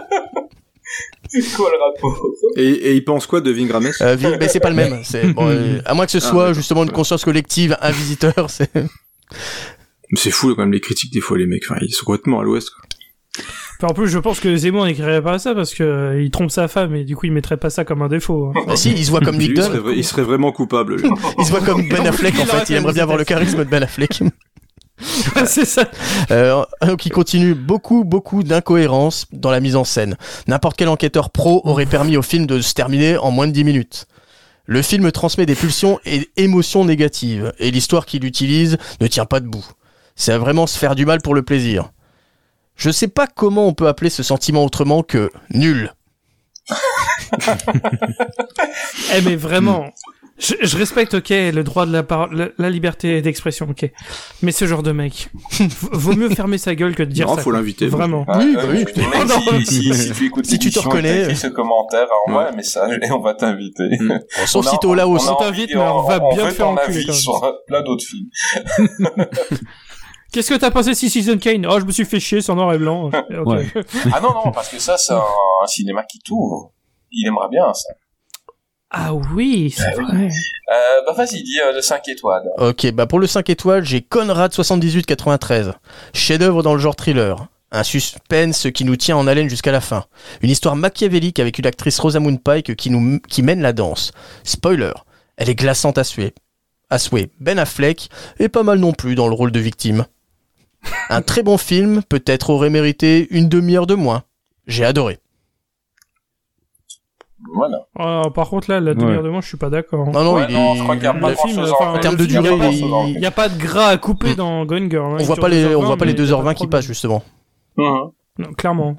C'est 1.28 1.42
quoi 1.54 1.70
le 1.70 1.78
rapport 1.84 2.26
Et, 2.56 2.64
et 2.68 2.94
il 2.94 3.04
pense 3.04 3.26
quoi 3.26 3.40
de 3.40 3.50
Ving 3.50 3.70
Rhames 3.70 3.90
Euh, 4.00 4.16
mais 4.40 4.48
c'est 4.48 4.60
pas 4.60 4.70
le 4.70 4.76
même. 4.76 5.00
C'est 5.04 5.26
bon, 5.26 5.48
euh, 5.48 5.80
à 5.84 5.94
moins 5.94 6.06
que 6.06 6.12
ce 6.12 6.18
Ah, 6.18 6.22
soit 6.22 6.52
justement 6.54 6.84
une 6.84 6.92
conscience 6.92 7.24
collective, 7.24 7.76
un 7.80 7.90
visiteur. 7.90 8.48
C'est 8.50 8.74
Mais 8.74 8.86
C'est 10.16 10.30
fou 10.30 10.54
quand 10.54 10.62
même 10.62 10.72
les 10.72 10.80
critiques 10.80 11.12
des 11.12 11.20
fois 11.20 11.36
les 11.36 11.46
mecs. 11.46 11.62
Enfin, 11.68 11.78
ils 11.82 11.92
sont 11.92 12.04
complètement 12.06 12.40
à 12.40 12.44
l'ouest. 12.44 12.70
Enfin, 13.80 13.92
en 13.92 13.94
plus, 13.94 14.08
je 14.08 14.18
pense 14.18 14.40
que 14.40 14.56
Zemmour 14.56 14.86
n'écrirait 14.86 15.22
pas 15.22 15.38
ça 15.38 15.54
parce 15.54 15.72
que 15.74 15.84
euh, 15.84 16.22
il 16.22 16.30
trompe 16.30 16.50
sa 16.50 16.66
femme 16.66 16.94
et 16.96 17.04
du 17.04 17.14
coup, 17.16 17.26
il 17.26 17.32
mettrait 17.32 17.56
pas 17.56 17.70
ça 17.70 17.84
comme 17.84 18.02
un 18.02 18.08
défaut. 18.08 18.52
hein. 18.56 18.60
Bah, 18.66 18.76
si, 18.76 18.90
il 18.90 19.04
se 19.04 19.10
voit 19.10 19.20
comme 19.20 19.36
Nick 19.38 19.52
il, 19.54 19.62
serait, 19.62 19.78
Dunn. 19.78 19.86
vra- 19.86 19.94
il 19.96 20.04
serait 20.04 20.22
vraiment 20.22 20.50
coupable. 20.52 20.96
Il 21.38 21.44
se 21.44 21.50
voit 21.50 21.60
comme 21.60 21.88
Ben 21.88 22.06
Affleck 22.06 22.34
en 22.34 22.42
Il 22.42 22.46
fait. 22.46 22.64
Il 22.70 22.76
aimerait 22.76 22.92
bien 22.92 23.04
avoir 23.04 23.18
le 23.18 23.24
charisme 23.24 23.58
de 23.58 23.64
Ben 23.70 23.82
Affleck. 23.84 24.22
c'est 25.46 25.64
ça. 25.64 25.88
Euh, 26.32 26.64
qui 26.98 27.08
continue 27.10 27.54
beaucoup, 27.54 28.02
beaucoup 28.04 28.42
d'incohérences 28.42 29.26
dans 29.32 29.50
la 29.52 29.60
mise 29.60 29.76
en 29.76 29.84
scène. 29.84 30.16
N'importe 30.48 30.76
quel 30.76 30.88
enquêteur 30.88 31.30
pro 31.30 31.60
aurait 31.64 31.86
permis 31.86 32.16
au 32.16 32.22
film 32.22 32.46
de 32.46 32.60
se 32.60 32.74
terminer 32.74 33.16
en 33.16 33.30
moins 33.30 33.46
de 33.46 33.52
10 33.52 33.62
minutes. 33.64 34.06
Le 34.66 34.82
film 34.82 35.10
transmet 35.12 35.46
des 35.46 35.54
pulsions 35.54 35.98
et 36.04 36.28
émotions 36.36 36.84
négatives, 36.84 37.52
et 37.58 37.70
l'histoire 37.70 38.04
qu'il 38.06 38.24
utilise 38.24 38.76
ne 39.00 39.06
tient 39.06 39.24
pas 39.24 39.40
debout. 39.40 39.64
C'est 40.16 40.32
à 40.32 40.38
vraiment 40.38 40.66
se 40.66 40.76
faire 40.78 40.94
du 40.96 41.06
mal 41.06 41.22
pour 41.22 41.34
le 41.34 41.42
plaisir. 41.42 41.90
Je 42.78 42.90
sais 42.90 43.08
pas 43.08 43.26
comment 43.26 43.66
on 43.66 43.74
peut 43.74 43.88
appeler 43.88 44.08
ce 44.08 44.22
sentiment 44.22 44.64
autrement 44.64 45.02
que 45.02 45.30
nul. 45.52 45.92
Eh 49.14 49.20
mais 49.22 49.36
vraiment, 49.36 49.86
Je, 50.38 50.54
je 50.62 50.76
respecte, 50.76 51.14
ok, 51.14 51.30
le 51.30 51.62
droit 51.62 51.84
de 51.86 51.92
la 51.92 52.02
parole, 52.04 52.34
la, 52.36 52.48
la 52.58 52.70
liberté 52.70 53.20
d'expression, 53.22 53.66
ok. 53.68 53.90
Mais 54.42 54.52
ce 54.52 54.66
genre 54.66 54.82
de 54.84 54.92
mec, 54.92 55.30
vaut 55.90 56.14
mieux 56.14 56.28
fermer 56.30 56.58
sa 56.58 56.74
gueule 56.76 56.94
que 56.94 57.02
de 57.02 57.10
dire 57.10 57.26
Non, 57.26 57.34
ça. 57.36 57.42
faut 57.42 57.50
l'inviter. 57.50 57.88
Vraiment. 57.88 58.24
Ah, 58.28 58.38
Oui, 58.38 58.54
euh, 58.56 58.62
bah 58.62 58.68
oui. 58.70 58.78
mec, 58.84 58.94
Oh 58.96 59.52
si, 59.64 59.66
si, 59.66 59.94
si 59.94 60.12
tu 60.12 60.26
écoutes 60.26 60.46
Si 60.46 60.58
tu 60.60 60.70
te 60.70 60.78
reconnais. 60.78 61.34
ce 61.34 61.48
commentaire, 61.48 62.06
envoie 62.28 62.48
un 62.50 62.52
message 62.56 62.98
et 63.02 63.10
on 63.10 63.20
va 63.20 63.34
t'inviter. 63.34 63.88
Mm. 63.98 64.20
Sauf 64.46 64.64
On 64.66 64.70
si 64.70 64.78
t'es 64.78 64.86
a 64.86 64.90
On 64.90 65.16
envie- 65.16 65.44
t'invite, 65.44 65.70
mais 65.74 65.80
on 65.80 66.02
va 66.04 66.20
bien 66.20 66.44
te 66.48 66.54
faire 66.54 66.68
enculer, 66.68 66.98
avis 67.08 67.14
sur 67.20 67.42
euh, 67.42 67.52
plein 67.66 67.82
d'autres 67.82 68.04
films. 68.04 68.28
Qu'est-ce 70.32 70.50
que 70.50 70.58
t'as 70.58 70.70
pensé 70.70 70.90
de 70.90 70.94
Citizen 70.94 71.38
Kane 71.38 71.66
Oh, 71.66 71.80
je 71.80 71.84
me 71.84 71.92
suis 71.92 72.04
fait 72.04 72.20
chier, 72.20 72.40
c'est 72.42 72.52
en 72.52 72.56
noir 72.56 72.72
et 72.74 72.78
blanc. 72.78 73.10
Ouais. 73.46 73.66
Ah 74.12 74.20
non, 74.20 74.32
non, 74.34 74.52
parce 74.52 74.68
que 74.68 74.78
ça, 74.78 74.98
c'est 74.98 75.12
un, 75.14 75.22
un 75.62 75.66
cinéma 75.66 76.04
qui 76.04 76.18
t'ouvre. 76.18 76.72
Il 77.10 77.26
aimerait 77.26 77.48
bien 77.48 77.72
ça. 77.72 77.88
Ah 78.90 79.14
oui, 79.14 79.72
c'est 79.76 79.96
oui. 79.98 80.04
vrai. 80.04 80.28
Euh, 80.70 81.02
bah 81.06 81.12
vas-y, 81.12 81.42
dis 81.42 81.58
euh, 81.60 81.72
le 81.74 81.80
5 81.82 82.08
étoiles. 82.08 82.48
Ok, 82.58 82.90
bah 82.92 83.06
pour 83.06 83.18
le 83.18 83.26
5 83.26 83.48
étoiles, 83.50 83.84
j'ai 83.84 84.00
Conrad 84.02 84.52
7893. 84.52 85.72
Chef-d'œuvre 86.14 86.62
dans 86.62 86.74
le 86.74 86.80
genre 86.80 86.96
thriller. 86.96 87.48
Un 87.70 87.82
suspense 87.82 88.66
qui 88.74 88.84
nous 88.84 88.96
tient 88.96 89.16
en 89.16 89.26
haleine 89.26 89.50
jusqu'à 89.50 89.72
la 89.72 89.82
fin. 89.82 90.04
Une 90.40 90.48
histoire 90.50 90.74
machiavélique 90.74 91.38
avec 91.38 91.58
une 91.58 91.66
actrice 91.66 91.98
Rosamund 91.98 92.42
Pike 92.42 92.76
qui, 92.76 92.88
nous, 92.88 93.18
qui 93.28 93.42
mène 93.42 93.60
la 93.60 93.74
danse. 93.74 94.12
Spoiler, 94.44 94.92
elle 95.36 95.50
est 95.50 95.54
glaçante 95.54 95.98
à 95.98 96.04
souhait. 96.04 96.34
À 96.88 96.98
souhait. 96.98 97.28
Ben 97.40 97.58
Affleck 97.58 98.08
est 98.38 98.48
pas 98.48 98.62
mal 98.62 98.78
non 98.78 98.92
plus 98.92 99.14
dans 99.14 99.28
le 99.28 99.34
rôle 99.34 99.52
de 99.52 99.60
victime. 99.60 100.06
Un 101.10 101.22
très 101.22 101.42
bon 101.42 101.58
film, 101.58 102.02
peut-être 102.08 102.50
aurait 102.50 102.70
mérité 102.70 103.26
une 103.30 103.48
demi-heure 103.48 103.86
de 103.86 103.94
moins. 103.94 104.22
J'ai 104.66 104.84
adoré. 104.84 105.18
Voilà. 107.54 107.86
Oh, 107.98 108.30
par 108.30 108.48
contre, 108.50 108.70
là, 108.70 108.80
la 108.80 108.94
demi-heure 108.94 109.22
de 109.22 109.28
moi, 109.30 109.40
je 109.40 109.46
suis 109.48 109.56
pas 109.56 109.70
d'accord. 109.70 110.06
Non, 110.08 110.24
non, 110.24 110.34
Ouais, 110.34 110.46
il 110.48 110.54
non, 110.54 110.74
est... 110.74 110.78
je 110.78 110.82
crois 110.82 110.96
qu'il 110.96 111.04
y 111.04 111.06
a 111.06 111.14
pas 111.14 111.30
Le 111.30 111.36
film, 111.36 111.54
grand-chose 111.56 111.72
enfin, 111.78 111.92
en 111.94 111.98
termes 111.98 112.16
de 112.16 112.26
durée, 112.26 112.50
il 113.08 113.18
n'y 113.20 113.26
a 113.26 113.30
pas 113.30 113.48
de 113.48 113.56
gras 113.58 113.86
à 113.88 113.96
couper 113.96 114.34
dans 114.34 114.66
Gone 114.66 114.90
Girl. 114.90 115.12
hein. 115.12 115.16
on 115.20 115.24
voit 115.24 115.36
pas 115.36 115.48
les, 115.48 115.64
2h20, 115.64 115.74
on 115.76 115.84
voit 115.84 115.96
pas 115.96 116.04
les 116.04 116.12
mais 116.14 116.18
y 116.18 116.22
a 116.22 116.36
2h20 116.36 116.48
de 116.54 116.58
qui 116.58 116.66
passent 116.66 116.84
justement. 116.86 117.22
Mhm. 117.76 118.10
Non, 118.38 118.52
clairement. 118.54 118.96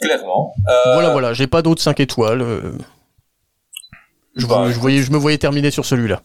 Clairement. 0.00 0.52
Euh, 0.68 0.92
Voilà, 0.94 1.10
voilà, 1.12 1.32
j'ai 1.32 1.46
pas 1.46 1.62
d'autres 1.62 1.82
5 1.82 2.00
étoiles. 2.00 2.42
euh. 2.42 2.72
Je, 4.36 4.46
Bah, 4.46 4.56
vois- 4.62 4.70
je 4.70 4.78
voyais, 4.80 4.98
je 5.02 5.12
me 5.12 5.16
voyais 5.18 5.38
terminer 5.38 5.70
sur 5.70 5.84
celui-là. 5.84 6.22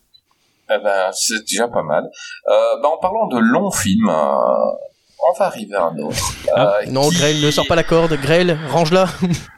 Eh 0.73 0.83
ben, 0.83 1.09
c'est 1.13 1.41
déjà 1.49 1.67
pas 1.67 1.83
mal. 1.83 2.03
Euh, 2.49 2.51
bah, 2.81 2.89
en 2.89 2.97
parlant 2.97 3.27
de 3.27 3.37
longs 3.39 3.71
films, 3.71 4.07
euh, 4.09 4.13
on 4.13 5.37
va 5.39 5.45
arriver 5.45 5.75
à 5.75 5.83
un 5.85 5.97
autre. 5.99 6.33
Ah, 6.55 6.73
Euh, 6.81 6.89
Non, 6.91 7.09
qui- 7.09 7.17
Grail, 7.17 7.43
ne 7.43 7.51
sors 7.51 7.67
pas 7.67 7.75
la 7.75 7.83
corde. 7.83 8.13
Grail, 8.21 8.57
range-la. 8.71 9.05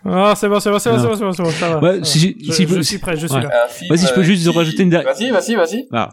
Ah, 0.06 0.34
c'est 0.36 0.50
bon, 0.50 0.60
c'est 0.60 0.70
bon, 0.72 0.80
c'est 0.80 0.90
bon, 0.92 0.98
c'est 1.00 1.08
bon, 1.08 1.16
c'est 1.16 1.24
bon, 1.24 1.32
c'est 1.34 1.44
bon, 1.44 1.50
ça 1.52 1.70
va. 1.70 1.80
Ouais, 1.80 1.94
ça 1.94 1.98
va. 2.00 2.04
si- 2.06 2.36
je, 2.44 2.52
si 2.52 2.68
je 2.68 2.82
suis 2.82 2.98
prêt, 2.98 3.16
je 3.16 3.28
suis 3.28 3.36
Ouais. 3.36 3.44
là. 3.44 3.68
Vas-y, 3.90 4.08
je 4.08 4.14
peux 4.14 4.22
euh, 4.22 4.24
juste 4.24 4.50
qui- 4.50 4.58
rajouter 4.58 4.84
une 4.84 4.90
der- 4.90 5.04
Vas-y, 5.04 5.30
vas-y, 5.30 5.56
vas-y. 5.56 5.88
Ah. 5.94 6.10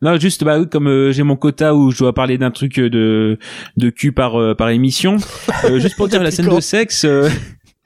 Non, 0.00 0.16
juste 0.18 0.42
bah 0.42 0.58
comme 0.64 0.88
euh, 0.88 1.12
j'ai 1.12 1.22
mon 1.22 1.36
quota 1.36 1.76
où 1.76 1.92
je 1.92 1.98
dois 1.98 2.12
parler 2.12 2.36
d'un 2.36 2.50
truc 2.50 2.80
de 2.80 3.38
de 3.76 3.90
cul 3.90 4.10
par 4.10 4.34
euh, 4.40 4.52
par 4.52 4.68
émission, 4.70 5.16
euh, 5.64 5.78
juste 5.78 5.94
pour 5.96 6.08
dire 6.08 6.20
la 6.24 6.32
scène 6.32 6.48
de 6.48 6.58
sexe. 6.60 7.04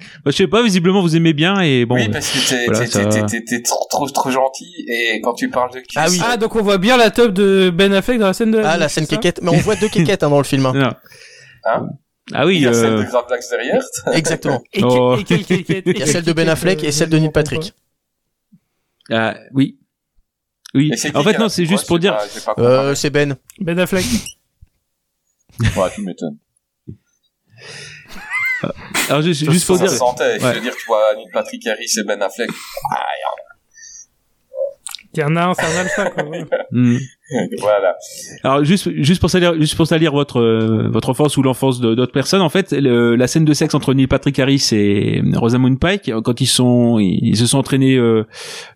Euh, 0.01 0.05
bah, 0.24 0.31
je 0.31 0.36
sais 0.36 0.47
pas, 0.47 0.62
visiblement 0.62 1.01
vous 1.02 1.16
aimez 1.16 1.32
bien 1.32 1.60
et 1.60 1.85
bon. 1.86 1.94
oui, 1.97 2.06
euh, 2.09 2.12
parce 2.12 2.28
que 2.31 2.48
t'es, 2.48 2.66
voilà, 2.66 2.86
ça- 2.86 3.60
trop, 3.64 3.86
trop, 3.90 4.09
trop 4.09 4.31
gentil 4.31 4.85
et 4.89 5.20
quand 5.23 5.35
tu 5.35 5.48
parles 5.48 5.73
de 5.73 5.78
cul, 5.81 5.86
Ah 5.97 6.06
oui. 6.10 6.20
Ah, 6.24 6.36
donc 6.36 6.55
on 6.56 6.62
voit 6.62 6.78
bien 6.78 6.97
la 6.97 7.10
top 7.10 7.32
de 7.32 7.70
Ben 7.70 7.93
Affleck 7.94 8.18
dans 8.18 8.27
la 8.27 8.32
scène 8.35 8.51
de. 8.51 8.59
Ah, 8.59 8.77
la 8.77 8.89
c'est 8.89 9.01
scène 9.01 9.06
kékette. 9.09 9.40
Mais 9.43 9.51
on 9.51 9.56
voit 9.59 9.77
deux 9.77 9.89
kékettes 9.89 10.23
hein, 10.23 10.31
dans 10.31 10.39
le 10.39 10.44
film. 10.44 10.66
hein. 10.66 10.73
non. 10.74 10.93
Hein 11.64 11.89
ah 12.32 12.43
il 12.43 12.47
oui. 12.47 12.59
y 12.60 12.66
a 12.66 12.73
celle 12.74 12.93
euh, 12.93 13.02
de 13.05 13.09
Gravelax 13.09 13.51
derrière. 13.51 13.82
Exactement. 14.12 14.62
Et, 14.73 14.82
Oh. 14.82 15.16
et 15.16 15.24
Il 15.86 15.98
y 15.98 16.02
a 16.02 16.06
celle 16.12 16.24
de 16.24 16.32
Ben 16.32 16.48
Affleck 16.48 16.82
et 16.85 16.90
celle 16.93 17.09
de 17.09 17.18
Neil 17.18 17.31
Patrick. 17.31 17.73
ah, 19.10 19.36
oui. 19.52 19.78
Oui. 20.74 20.90
C'est 20.97 21.16
En 21.16 21.23
fait 21.23 21.39
non, 21.39 21.48
c'est 21.48 21.62
Ouais, 21.62 21.68
juste 21.68 21.86
pour 21.86 21.98
dire. 22.01 22.18
Euh, 22.59 22.94
c'est 22.97 23.10
Ben. 23.10 23.36
Ben 23.60 23.78
Affleck. 23.78 24.05
Ouais, 25.60 25.89
tu 25.94 26.02
m'étonnes. 26.02 26.36
Alors 29.09 29.23
juste, 29.23 29.45
Ça, 29.45 29.51
juste 29.53 29.66
pour 29.66 29.77
ça 29.77 29.83
dire. 29.85 29.91
se 29.93 29.97
sentait. 29.99 30.39
Je 30.41 30.45
Ouais. 30.45 30.55
veux 30.55 30.61
dire, 30.61 30.74
tu 30.77 30.87
vois, 30.87 31.15
Neil 31.16 31.27
Patrick 31.33 31.66
Harris 31.66 31.93
et 31.99 32.05
Ben 32.05 32.20
Affleck. 32.23 32.51
Ah, 32.93 32.97
Il 35.15 35.20
y 35.20 35.24
en 35.24 35.35
a 35.37 35.45
un, 35.47 35.55
c'est 35.55 35.65
un 35.65 35.81
alpha, 35.81 36.11
quoi. 36.11 36.23
voilà. 36.24 36.45
Hmm. 36.73 36.97
voilà. 37.61 37.97
Alors 38.45 38.62
juste 38.65 38.89
juste 39.03 39.20
pour 39.20 39.31
salir 39.31 39.55
juste 39.59 39.74
pour 39.77 39.87
salir 39.89 40.12
votre 40.12 40.39
euh, 40.41 40.89
votre 40.93 41.09
enfance 41.09 41.37
ou 41.37 41.43
l'enfance 41.43 41.81
d'autres 41.81 42.12
personnes 42.12 42.41
en 42.43 42.49
fait 42.51 42.70
le- 42.70 43.16
la 43.16 43.27
scène 43.27 43.45
de 43.45 43.53
sexe 43.53 43.74
entre 43.74 43.95
Neil 43.95 44.07
Patrick 44.07 44.39
Harris 44.39 44.69
et 44.73 45.23
Rosamund 45.35 45.81
Pike 45.81 46.12
quand 46.23 46.41
ils 46.41 46.47
sont 46.47 46.99
ils 47.01 47.37
se 47.37 47.47
sont 47.47 47.59
entraînés 47.59 47.97
euh, 47.97 48.24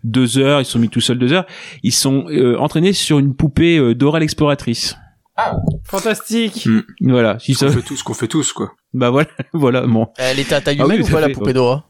deux 0.03 0.37
heures 0.37 0.59
ils 0.59 0.65
se 0.65 0.71
sont 0.73 0.79
mis 0.79 0.89
tout 0.89 0.99
seuls 0.99 1.17
deux 1.19 1.31
heures 1.31 1.45
ils 1.83 1.93
sont 1.93 2.25
euh, 2.29 2.57
entraînés 2.57 2.91
sur 2.91 3.19
une 3.19 3.35
poupée 3.35 3.77
euh, 3.77 3.95
Dora 3.95 4.19
l'exploratrice 4.19 4.97
Ah, 5.37 5.55
Fantastique. 5.85 6.67
voilà 7.01 7.39
si 7.39 7.53
Ce 7.53 7.59
ça 7.61 7.65
qu'on 7.67 7.71
fait 7.81 7.87
tous, 7.87 7.95
ce 7.97 8.03
qu'on 8.03 8.13
fait 8.13 8.27
tous, 8.27 8.53
quoi. 8.53 8.73
bah 8.93 9.09
voilà 9.09 9.29
voilà 9.53 9.81
bon 9.87 10.07
Elle 10.17 10.39
était 10.39 10.55
à 10.55 10.61
taille 10.61 10.77
Ah 10.79 10.85
oui, 10.85 10.95
humaine 10.95 11.07
ou 11.09 11.11
pas 11.11 11.21
la 11.21 11.29
poupée. 11.29 11.53
Dora? 11.53 11.85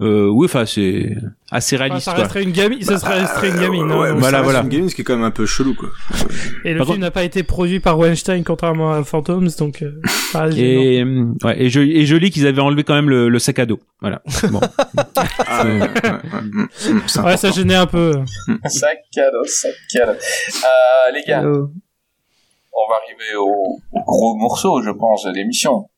Euh, 0.00 0.28
oui 0.28 0.44
enfin 0.44 0.64
c'est 0.66 1.16
assez 1.50 1.76
Enfin, 1.76 1.84
réaliste 1.86 2.04
ça 2.04 2.12
quoi 2.12 2.22
resterait 2.22 2.42
une 2.44 2.52
gamine, 2.52 2.82
ça 2.82 2.98
serait 2.98 3.48
une 3.50 3.60
gamine. 3.60 3.90
hein. 3.90 3.98
Ouais, 3.98 4.12
Voilà, 4.12 4.38
ça 4.38 4.42
voilà. 4.44 4.60
une 4.60 4.68
gamine, 4.68 4.88
ce 4.88 4.94
qui 4.94 5.00
est 5.00 5.04
quand 5.04 5.16
même 5.16 5.24
un 5.24 5.30
peu 5.30 5.44
chelou, 5.46 5.74
quoi. 5.74 5.88
Et 6.64 6.72
le 6.72 6.78
Par 6.78 6.86
film 6.86 6.96
contre- 6.96 6.98
n'a 7.00 7.10
pas 7.10 7.24
été 7.24 7.42
produit 7.42 7.80
par 7.80 7.98
Weinstein, 7.98 8.44
contrairement 8.44 8.92
à 8.92 9.02
Phantoms, 9.02 9.48
donc. 9.58 9.82
Euh, 9.82 10.00
ça 10.32 10.48
et 10.50 11.02
euh, 11.02 11.32
ouais 11.42 11.62
et 11.62 11.70
je 11.70 11.80
et 11.80 12.04
je 12.06 12.16
lis 12.16 12.30
qu'ils 12.30 12.46
avaient 12.46 12.60
enlevé 12.60 12.84
quand 12.84 12.94
même 12.94 13.08
le, 13.08 13.28
le 13.30 13.38
sac 13.38 13.58
à 13.60 13.66
dos 13.66 13.80
voilà 14.00 14.20
bon 14.50 14.60
Ah, 15.46 15.64
ouais, 15.64 15.72
ouais, 15.80 15.80
ouais, 15.80 16.12
mm, 16.42 16.68
mm, 16.92 17.24
Ouais, 17.24 17.36
ça 17.38 17.50
gênait 17.50 17.74
un 17.74 17.86
peu. 17.86 18.14
sac 18.66 18.98
cadeau, 19.12 19.44
sac 19.46 19.72
cadeau. 19.92 20.12
Euh, 20.12 21.12
les 21.14 21.22
gars, 21.26 21.42
on 21.42 22.88
va 22.90 22.96
arriver 23.04 23.34
au, 23.36 23.80
au 23.92 24.00
gros 24.04 24.36
morceau, 24.36 24.82
je 24.82 24.90
pense, 24.90 25.24
de 25.24 25.32
l'émission. 25.32 25.88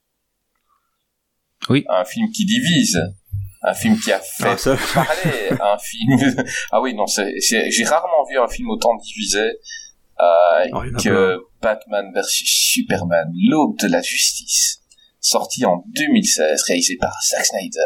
Oui. 1.68 1.84
Un 1.90 2.04
film 2.04 2.30
qui 2.30 2.44
divise. 2.46 2.98
Un 3.62 3.74
film 3.74 3.98
qui 3.98 4.10
a 4.10 4.18
fait 4.20 4.56
Ah, 4.66 4.76
parler. 4.94 5.50
un 5.60 5.78
film. 5.78 6.44
ah 6.72 6.80
oui, 6.80 6.94
non, 6.94 7.04
j'ai 7.06 7.84
rarement 7.84 8.24
vu 8.28 8.38
un 8.38 8.48
film 8.48 8.70
autant 8.70 8.94
divisé 8.96 9.52
euh, 10.20 10.66
Oh, 10.72 10.82
que 11.02 11.38
Batman 11.60 12.10
vs 12.14 12.24
Superman, 12.26 13.30
l'aube 13.48 13.78
de 13.78 13.88
la 13.88 14.00
justice, 14.02 14.80
sorti 15.20 15.64
en 15.66 15.84
2016, 15.94 16.62
réalisé 16.68 16.96
par 16.98 17.12
Zack 17.28 17.44
Snyder, 17.46 17.80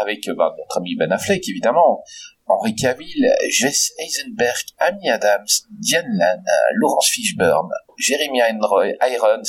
avec 0.00 0.28
euh, 0.28 0.34
bah, 0.36 0.54
notre 0.56 0.78
ami 0.78 0.94
Ben 0.96 1.10
Affleck, 1.12 1.48
évidemment, 1.48 2.02
Henry 2.46 2.74
Cavill, 2.74 3.28
Jess 3.48 3.92
Eisenberg, 4.00 4.64
Amy 4.78 5.08
Adams, 5.08 5.46
Diane 5.70 6.06
Lann, 6.16 6.42
Laurence 6.74 7.08
Fishburne, 7.10 7.68
Jeremy 7.96 8.38
Irons, 8.38 8.92
Irons, 9.02 9.42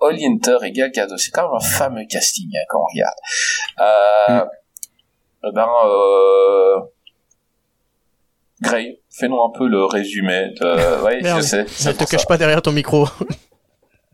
Holly 0.00 0.26
Hunter 0.26 0.56
et 0.64 0.72
Gal 0.72 0.90
Gadot. 0.90 1.18
C'est 1.18 1.30
quand 1.32 1.42
même 1.42 1.56
un 1.56 1.60
fameux 1.64 2.06
casting 2.08 2.48
hein, 2.54 2.64
quand 2.68 2.80
on 2.80 2.86
regarde. 2.94 3.16
Euh, 3.80 4.46
eh 5.44 5.52
Ben, 5.52 5.66
euh, 5.86 6.80
Gray, 8.62 9.00
fais-nous 9.10 9.40
un 9.42 9.50
peu 9.56 9.68
le 9.68 9.84
résumé. 9.84 10.52
De... 10.60 11.04
Oui, 11.04 11.14
je 11.22 11.40
sais. 11.42 11.62
Ne 11.88 11.92
te 11.92 12.04
cache 12.04 12.20
ça. 12.20 12.26
pas 12.26 12.38
derrière 12.38 12.62
ton 12.62 12.72
micro. 12.72 13.06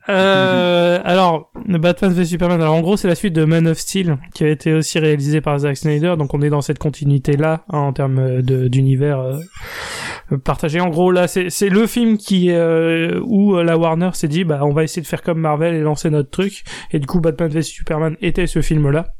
Euh, 0.08 0.98
alors, 1.04 1.52
Batman 1.54 2.12
v 2.12 2.24
Superman. 2.24 2.60
Alors, 2.60 2.74
en 2.74 2.80
gros, 2.80 2.96
c'est 2.96 3.08
la 3.08 3.14
suite 3.14 3.34
de 3.34 3.44
Man 3.44 3.68
of 3.68 3.78
Steel, 3.78 4.18
qui 4.34 4.44
a 4.44 4.48
été 4.48 4.72
aussi 4.72 4.98
réalisé 4.98 5.40
par 5.40 5.58
Zack 5.60 5.76
Snyder. 5.76 6.14
Donc, 6.18 6.34
on 6.34 6.42
est 6.42 6.50
dans 6.50 6.60
cette 6.60 6.78
continuité-là, 6.78 7.64
hein, 7.68 7.78
en 7.78 7.92
termes 7.92 8.18
euh, 8.18 8.68
d'univers 8.68 9.20
euh, 9.20 10.38
partagé. 10.38 10.80
En 10.80 10.88
gros, 10.88 11.12
là, 11.12 11.28
c'est 11.28 11.68
le 11.68 11.86
film 11.86 12.18
qui 12.18 12.50
euh, 12.50 13.20
où 13.24 13.56
la 13.56 13.78
Warner 13.78 14.10
s'est 14.14 14.28
dit, 14.28 14.44
bah, 14.44 14.60
on 14.62 14.72
va 14.72 14.82
essayer 14.82 15.02
de 15.02 15.06
faire 15.06 15.22
comme 15.22 15.38
Marvel 15.38 15.74
et 15.74 15.80
lancer 15.80 16.10
notre 16.10 16.30
truc. 16.30 16.64
Et 16.90 16.98
du 16.98 17.06
coup, 17.06 17.20
Batman 17.20 17.48
v 17.48 17.62
Superman 17.62 18.16
était 18.20 18.46
ce 18.46 18.60
film-là 18.60 19.14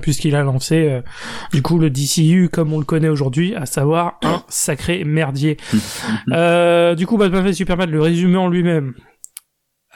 puisqu'il 0.00 0.34
a 0.36 0.42
lancé 0.42 0.88
euh, 0.88 1.02
du 1.52 1.62
coup 1.62 1.78
le 1.78 1.90
DCU 1.90 2.48
comme 2.50 2.72
on 2.72 2.78
le 2.78 2.84
connaît 2.84 3.08
aujourd'hui, 3.08 3.54
à 3.54 3.66
savoir 3.66 4.18
un 4.22 4.42
sacré 4.48 5.04
merdier. 5.04 5.56
Euh, 6.32 6.94
du 6.94 7.06
coup, 7.06 7.16
Batman 7.16 7.44
v 7.44 7.52
Superman, 7.52 7.90
le 7.90 8.00
résumé 8.00 8.36
en 8.36 8.48
lui-même, 8.48 8.94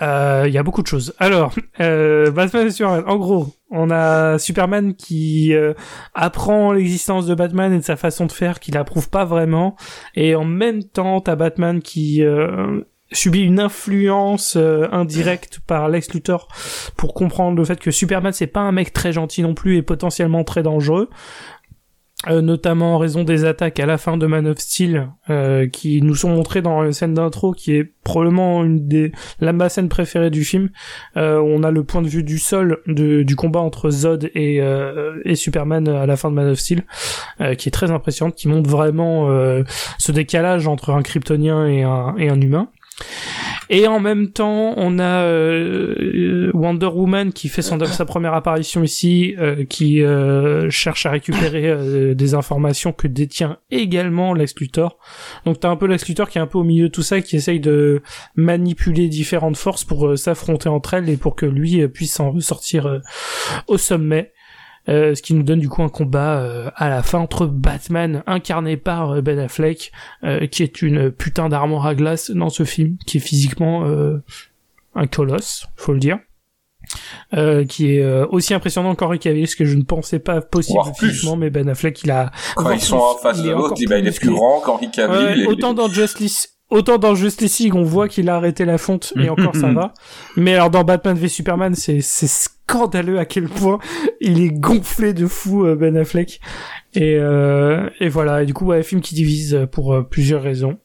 euh, 0.03 0.45
il 0.47 0.53
y 0.53 0.59
a 0.59 0.63
beaucoup 0.63 0.83
de 0.83 0.87
choses. 0.87 1.15
Alors, 1.19 1.55
euh, 1.81 2.31
Batman 2.31 2.67
et 2.67 2.71
Superman. 2.71 3.05
En 3.07 3.17
gros, 3.17 3.49
on 3.71 3.91
a 3.91 4.39
Superman 4.39 4.95
qui 4.95 5.55
euh, 5.55 5.75
apprend 6.15 6.73
l'existence 6.73 7.27
de 7.27 7.35
Batman 7.35 7.73
et 7.73 7.79
de 7.79 7.85
sa 7.85 7.97
façon 7.97 8.27
de 8.27 8.33
faire, 8.33 8.61
qu'il 8.61 8.77
approuve 8.79 9.11
pas 9.11 9.25
vraiment, 9.25 9.77
et 10.15 10.35
en 10.35 10.45
même 10.45 10.85
temps, 10.85 11.21
t'as 11.21 11.37
Batman 11.37 11.83
qui 11.83 12.25
euh, 12.25 12.81
subit 13.13 13.43
une 13.43 13.61
influence 13.61 14.57
euh, 14.57 14.87
indirecte 14.93 15.61
par 15.67 15.89
Lex 15.89 16.13
Luthor 16.15 16.49
pour 16.97 17.13
comprendre 17.15 17.57
le 17.57 17.65
fait 17.65 17.79
que 17.81 17.91
Superman 17.91 18.33
c'est 18.33 18.47
pas 18.47 18.61
un 18.61 18.73
mec 18.73 18.93
très 18.93 19.13
gentil 19.13 19.43
non 19.43 19.55
plus 19.55 19.77
et 19.77 19.83
potentiellement 19.83 20.45
très 20.45 20.63
dangereux. 20.63 21.09
euh, 22.29 22.43
notamment 22.43 22.97
en 22.97 22.99
raison 22.99 23.25
des 23.25 23.47
attaques 23.47 23.81
à 23.81 23.87
la 23.87 23.97
fin 23.97 24.19
de 24.19 24.27
Man 24.27 24.47
of 24.47 24.59
Steel, 24.59 25.09
euh, 25.31 25.67
qui 25.67 26.03
nous 26.03 26.15
sont 26.15 26.29
montrées 26.29 26.61
dans 26.61 26.83
la 26.83 26.93
scène 26.93 27.15
d'intro, 27.15 27.53
qui 27.53 27.75
est 27.75 27.95
probablement 28.05 28.63
une 28.63 28.87
des 28.87 29.11
la 29.41 29.55
ma 29.55 29.71
scène 29.71 29.89
préférée 29.89 30.29
du 30.29 30.45
film. 30.45 30.69
Euh, 31.17 31.39
on 31.41 31.63
a 31.63 31.71
le 31.71 31.83
point 31.83 32.03
de 32.03 32.09
vue 32.09 32.23
du 32.23 32.39
sol 32.39 32.81
de- 32.87 33.23
du 33.23 33.37
combat 33.37 33.61
entre 33.61 33.89
Zod 33.89 34.31
et, 34.35 34.61
euh, 34.61 35.19
et 35.25 35.35
Superman 35.35 35.89
à 35.89 36.05
la 36.05 36.17
fin 36.19 36.29
de 36.31 36.35
Man 36.35 36.51
of 36.51 36.59
Steel, 36.59 36.85
euh, 37.41 37.55
qui 37.55 37.71
est 37.71 37.73
très 37.73 37.91
impressionnante, 37.91 38.35
qui 38.35 38.49
montre 38.49 38.69
vraiment 38.69 39.31
euh, 39.31 39.63
ce 39.99 40.13
décalage 40.13 40.67
entre 40.69 40.91
un 40.91 41.01
Kryptonien 41.01 41.67
et 41.69 41.85
un, 41.85 42.15
et 42.19 42.29
un 42.29 42.39
humain. 42.39 42.69
Et 43.69 43.87
en 43.87 44.01
même 44.01 44.31
temps, 44.31 44.75
on 44.77 44.99
a 44.99 45.23
euh, 45.23 46.51
Wonder 46.55 46.87
Woman 46.87 47.33
qui 47.33 47.49
fait 47.49 47.63
son, 47.63 47.79
sa 47.85 48.05
première 48.05 48.35
apparition 48.35 48.83
ici, 48.83 49.37
euh, 49.39 49.65
qui 49.65 50.03
euh, 50.03 50.69
cherche 50.71 51.07
à 51.07 51.11
récupérer 51.11 51.69
euh, 51.69 52.15
des 52.15 52.35
informations 52.35 52.93
que 52.93 53.07
détient 53.07 53.59
également 53.71 54.35
Lex. 54.35 54.55
Donc 55.45 55.61
t'as 55.61 55.69
un 55.69 55.77
peu 55.77 55.87
Lex 55.87 56.05
qui 56.05 56.13
est 56.13 56.39
un 56.39 56.47
peu 56.47 56.59
au 56.59 56.65
milieu 56.65 56.89
de 56.89 56.93
tout 56.93 57.03
ça, 57.03 57.21
qui 57.21 57.37
essaye 57.37 57.61
de 57.61 58.03
manipuler 58.35 59.09
différentes 59.09 59.57
forces 59.57 59.85
pour 59.85 60.07
euh, 60.07 60.17
s'affronter 60.17 60.69
entre 60.69 60.95
elles 60.95 61.09
et 61.09 61.17
pour 61.17 61.37
que 61.37 61.47
lui 61.47 61.81
euh, 61.81 61.89
puisse 61.89 62.19
en 62.21 62.39
sortir 62.41 62.87
euh, 62.87 62.99
au 63.69 63.79
sommet. 63.79 64.33
Euh, 64.89 65.15
ce 65.15 65.21
qui 65.21 65.35
nous 65.35 65.43
donne 65.43 65.59
du 65.61 65.69
coup 65.69 65.83
un 65.83 65.91
combat 65.91 66.41
euh, 66.41 66.71
à 66.75 66.89
la 66.89 67.03
fin 67.03 67.19
entre 67.19 67.47
Batman 67.47 68.23
incarné 68.27 68.79
par 68.79 69.11
euh, 69.17 69.21
Ben 69.21 69.39
Affleck 69.39 69.93
euh, 70.25 70.47
qui 70.47 70.63
est 70.63 70.81
une 70.81 71.11
putain 71.11 71.51
d'armoire 71.51 71.87
à 71.87 71.95
glace 71.95 72.31
dans 72.31 72.49
ce 72.49 72.65
film 72.65 72.97
qui 73.07 73.19
est 73.19 73.21
physiquement 73.21 73.85
euh, 73.85 74.23
un 74.95 75.07
colosse 75.07 75.67
faut 75.77 75.93
le 75.93 75.99
dire 76.01 76.19
euh, 77.35 77.65
qui 77.65 77.95
est 77.95 78.03
euh, 78.03 78.27
aussi 78.31 78.55
impressionnant 78.55 78.95
qu'Henry 78.95 79.19
Cavill 79.19 79.47
ce 79.47 79.55
que 79.55 79.65
je 79.67 79.77
ne 79.77 79.83
pensais 79.83 80.19
pas 80.19 80.41
possible 80.41 80.81
physiquement 80.99 81.37
mais 81.37 81.51
Ben 81.51 81.69
Affleck 81.69 82.03
il 82.03 82.11
a 82.11 82.33
Quand 82.57 82.71
ils 82.73 82.81
sont 82.81 82.97
en 82.97 83.17
face 83.17 83.43
de 83.43 83.51
l'autre, 83.51 83.75
il 83.79 83.87
bah, 83.89 83.99
il 83.99 84.07
est 84.09 84.19
plus 84.19 84.31
grand 84.31 84.61
qu'Henry 84.61 84.91
Cavill. 84.91 85.17
Ouais, 85.19 85.39
et- 85.41 85.47
autant 85.47 85.75
dans 85.75 85.89
Justice 85.89 86.57
autant 86.71 86.99
dans 86.99 87.15
Justice 87.15 87.59
League 87.61 87.75
on 87.75 87.83
voit 87.83 88.09
qu'il 88.09 88.29
a 88.29 88.37
arrêté 88.37 88.65
la 88.65 88.79
fonte 88.79 89.13
et 89.17 89.29
encore 89.29 89.55
ça 89.57 89.67
Mhm. 89.69 89.75
va 89.75 89.95
mais 90.37 90.55
alors 90.55 90.71
dans 90.71 90.85
Batman 90.85 91.17
v 91.17 91.29
Superman 91.29 91.75
c'est 91.75 92.01
c'est 92.01 92.29
scandaleux 92.29 93.19
à 93.19 93.25
quel 93.25 93.49
point 93.49 93.79
il 94.21 94.41
est 94.41 94.51
gonflé 94.53 95.13
de 95.13 95.27
fou 95.27 95.67
euh, 95.67 95.75
Ben 95.77 95.97
Affleck 95.97 96.41
et 96.95 97.17
euh, 97.17 97.89
et 98.01 98.09
voilà 98.09 98.43
et 98.43 98.47
du 98.47 98.55
coup 98.55 98.67
ouais 98.67 98.83
film 98.83 99.01
qui 99.01 99.15
divise 99.15 99.67
pour 99.73 99.95
euh, 99.95 100.03
plusieurs 100.03 100.43
raisons 100.43 100.79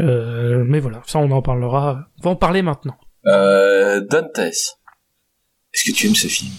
euh, 0.00 0.64
mais 0.66 0.80
voilà 0.80 1.02
ça 1.06 1.18
on 1.20 1.30
en 1.30 1.42
parlera 1.42 2.08
on 2.20 2.24
va 2.24 2.30
en 2.30 2.36
parler 2.36 2.62
maintenant 2.62 2.96
Euh, 3.26 4.00
Dantes. 4.00 4.38
Est-ce 4.38 5.90
que 5.90 5.96
tu 5.96 6.06
aimes 6.08 6.14
ce 6.14 6.28
film? 6.28 6.50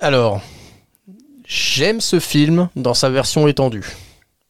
Alors, 0.00 0.40
j'aime 1.46 2.00
ce 2.00 2.18
film 2.18 2.68
dans 2.76 2.94
sa 2.94 3.08
version 3.10 3.46
étendue. 3.46 3.84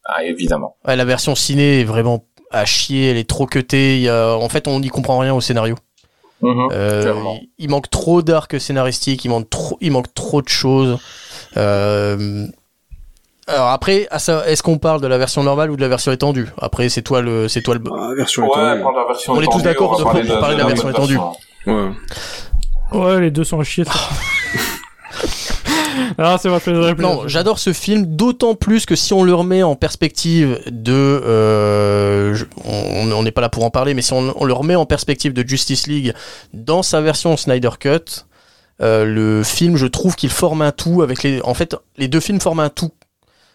Ah, 0.04 0.24
évidemment. 0.24 0.76
Ouais, 0.86 0.96
la 0.96 1.04
version 1.04 1.34
ciné 1.34 1.80
est 1.80 1.84
vraiment 1.84 2.24
à 2.50 2.64
chier, 2.64 3.10
elle 3.10 3.16
est 3.16 3.28
trop 3.28 3.46
cutée. 3.46 3.96
Il 3.96 4.02
y 4.02 4.08
a... 4.08 4.34
En 4.36 4.48
fait, 4.48 4.68
on 4.68 4.80
n'y 4.80 4.88
comprend 4.88 5.18
rien 5.18 5.34
au 5.34 5.40
scénario. 5.40 5.76
Mhm, 6.42 6.68
Euh, 6.72 7.14
il, 7.40 7.48
il 7.64 7.70
manque 7.70 7.88
trop 7.90 8.20
d'arcs 8.22 8.60
scénaristiques, 8.60 9.24
il 9.24 9.28
manque 9.30 9.48
trop, 9.48 9.78
il 9.80 9.90
manque 9.90 10.12
trop 10.14 10.42
de 10.42 10.48
choses. 10.48 10.98
Euh, 11.56 12.46
Alors 13.46 13.68
après, 13.68 14.06
est-ce 14.12 14.62
qu'on 14.62 14.76
parle 14.78 15.00
de 15.00 15.06
la 15.06 15.16
version 15.18 15.42
normale 15.42 15.70
ou 15.70 15.76
de 15.76 15.80
la 15.80 15.88
version 15.88 16.12
étendue? 16.12 16.48
Après, 16.58 16.88
c'est 16.90 17.00
toi 17.02 17.22
le, 17.22 17.48
c'est 17.48 17.62
toi 17.62 17.74
le. 17.76 17.80
Ah, 17.90 18.10
version 18.16 18.42
Ouais, 18.42 18.48
étendue. 18.50 18.82
la 18.96 19.04
version 19.06 19.32
On 19.32 19.40
est 19.40 19.46
tous 19.50 19.62
d'accord 19.62 19.98
de- 19.98 20.04
parler 20.04 20.24
pour 20.24 20.38
parler 20.40 20.56
de 20.56 20.60
la 20.60 20.66
version 20.66 20.90
étendue. 20.90 21.18
Ouais. 21.66 21.90
ouais 22.92 23.20
les 23.20 23.30
deux 23.30 23.44
sont 23.44 23.58
à 23.60 23.64
chier 23.64 23.84
ça. 25.96 26.14
ah 26.18 26.94
Non, 26.98 27.22
j'adore 27.26 27.58
ce 27.58 27.72
film, 27.72 28.06
d'autant 28.06 28.54
plus 28.54 28.86
que 28.86 28.96
si 28.96 29.12
on 29.12 29.22
le 29.22 29.34
remet 29.34 29.62
en 29.62 29.76
perspective 29.76 30.60
de, 30.66 30.92
euh, 30.92 32.36
on 32.64 33.22
n'est 33.22 33.32
pas 33.32 33.40
là 33.40 33.48
pour 33.48 33.64
en 33.64 33.70
parler, 33.70 33.94
mais 33.94 34.02
si 34.02 34.12
on, 34.12 34.34
on 34.36 34.44
le 34.44 34.52
remet 34.52 34.74
en 34.74 34.86
perspective 34.86 35.32
de 35.32 35.46
Justice 35.46 35.86
League 35.86 36.14
dans 36.54 36.82
sa 36.82 37.00
version 37.00 37.36
Snyder 37.36 37.70
Cut, 37.78 38.24
euh, 38.82 39.04
le 39.04 39.42
film, 39.42 39.76
je 39.76 39.86
trouve 39.86 40.16
qu'il 40.16 40.30
forme 40.30 40.62
un 40.62 40.72
tout 40.72 41.02
avec 41.02 41.22
les, 41.22 41.40
en 41.42 41.54
fait, 41.54 41.76
les 41.96 42.08
deux 42.08 42.20
films 42.20 42.40
forment 42.40 42.60
un 42.60 42.68
tout. 42.68 42.92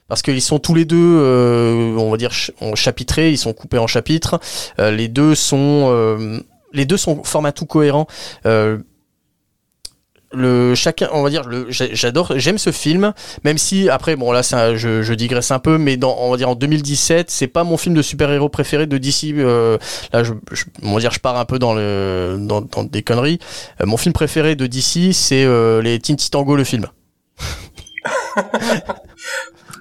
Parce 0.07 0.21
qu'ils 0.21 0.41
sont 0.41 0.59
tous 0.59 0.75
les 0.75 0.83
deux, 0.83 0.97
euh, 0.97 1.95
on 1.95 2.11
va 2.11 2.17
dire, 2.17 2.31
chapitrés, 2.73 3.31
ils 3.31 3.37
sont 3.37 3.53
coupés 3.53 3.77
en 3.77 3.87
chapitres. 3.87 4.41
Les 4.77 5.07
deux 5.07 5.35
sont, 5.35 5.87
euh, 5.89 6.39
les 6.73 6.85
deux 6.85 6.97
sont 6.97 7.21
tout 7.55 7.65
cohérent. 7.65 8.07
Le 10.33 10.75
chacun, 10.75 11.09
on 11.11 11.23
va 11.23 11.29
dire, 11.29 11.43
le, 11.45 11.65
j'a- 11.69 11.93
j'adore, 11.93 12.31
j'aime 12.37 12.57
ce 12.57 12.71
film, 12.71 13.13
même 13.43 13.57
si 13.57 13.89
après, 13.89 14.15
bon 14.15 14.31
là, 14.31 14.41
je, 14.41 15.01
je 15.01 15.13
digresse 15.13 15.51
un 15.51 15.59
peu, 15.59 15.77
mais 15.77 15.97
dans, 15.97 16.15
on 16.19 16.31
va 16.31 16.37
dire 16.37 16.47
en 16.49 16.55
2017, 16.55 17.29
c'est 17.29 17.47
pas 17.47 17.63
mon 17.65 17.75
film 17.75 17.93
de 17.95 18.01
super-héros 18.01 18.47
préféré 18.47 18.87
de 18.87 18.97
DC. 18.97 19.33
euh, 19.37 19.77
là, 20.13 20.23
je, 20.23 20.31
je- 20.51 20.63
on 20.83 20.93
va 20.93 20.99
dire, 21.01 21.11
je 21.11 21.19
pars 21.19 21.37
un 21.37 21.43
peu 21.45 21.59
dans 21.59 21.73
le, 21.73 22.37
dans, 22.39 22.61
dans 22.61 22.83
des 22.85 23.03
conneries. 23.03 23.39
Euh, 23.81 23.85
mon 23.85 23.97
film 23.97 24.13
préféré 24.13 24.55
de 24.55 24.67
DC, 24.67 25.13
c'est 25.13 25.43
euh, 25.43 25.81
les 25.81 25.99
Teen 25.99 26.15
Tango 26.15 26.55
le 26.55 26.63
film. 26.63 26.87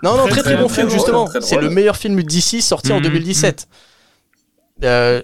non, 0.03 0.17
non, 0.17 0.27
Très, 0.29 0.43
très 0.43 0.57
bon 0.57 0.69
film 0.69 0.87
drôle, 0.89 0.99
justement. 0.99 1.29
C'est 1.41 1.61
le 1.61 1.71
meilleur 1.71 1.97
film 1.97 2.17
de 2.17 2.23
DC 2.23 2.61
sorti 2.63 2.93
en 2.93 2.97
Mhm, 2.97 3.03
2017. 3.05 3.69
Euh, 4.83 5.21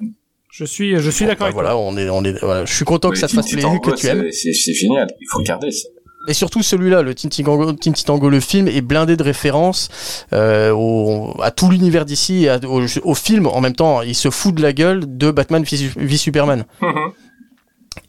je 0.58 0.64
suis 0.64 0.98
je 0.98 1.10
suis 1.10 1.26
d'accord 1.26 1.40
bah, 1.40 1.44
avec 1.46 1.54
toi. 1.54 1.62
voilà, 1.74 1.76
on 1.78 1.96
est, 1.96 2.08
on 2.10 2.24
est, 2.24 2.38
voilà. 2.42 2.64
Je 2.64 2.72
suis 2.74 2.84
content 2.84 3.08
que 3.10 3.14
Mais 3.14 3.20
ça 3.20 3.28
te 3.28 3.32
fasse 3.34 3.50
plaisir, 3.50 3.80
que 3.82 3.90
tu 3.94 4.06
aimes. 4.06 4.26
c'est- 4.30 4.52
C'est 4.52 4.52
c'est 4.54 4.72
génial. 4.74 5.06
Il 5.20 5.26
faut 5.30 5.38
regarder 5.38 5.70
ça. 5.70 5.88
Et 6.28 6.34
surtout 6.34 6.60
celui-là, 6.62 7.02
le 7.02 7.14
Teen 7.14 7.30
Tango, 7.30 7.72
Teen 7.74 7.92
Tango, 7.94 8.28
le 8.28 8.40
film, 8.40 8.66
est 8.66 8.80
blindé 8.80 9.16
de 9.16 9.22
références 9.22 9.88
euh, 10.32 10.72
au- 10.72 11.40
à 11.40 11.52
tout 11.52 11.70
l'univers 11.70 12.04
d'ici, 12.04 12.48
au, 12.66 12.82
au 13.04 13.14
film 13.14 13.46
en 13.46 13.60
même 13.60 13.76
temps. 13.76 14.02
Il 14.02 14.14
se 14.16 14.30
fout 14.30 14.52
de 14.54 14.60
la 14.62 14.72
gueule 14.72 15.04
de 15.06 15.30
Batman 15.30 15.62
v, 15.62 15.90
v 15.94 16.16
Superman. 16.16 16.64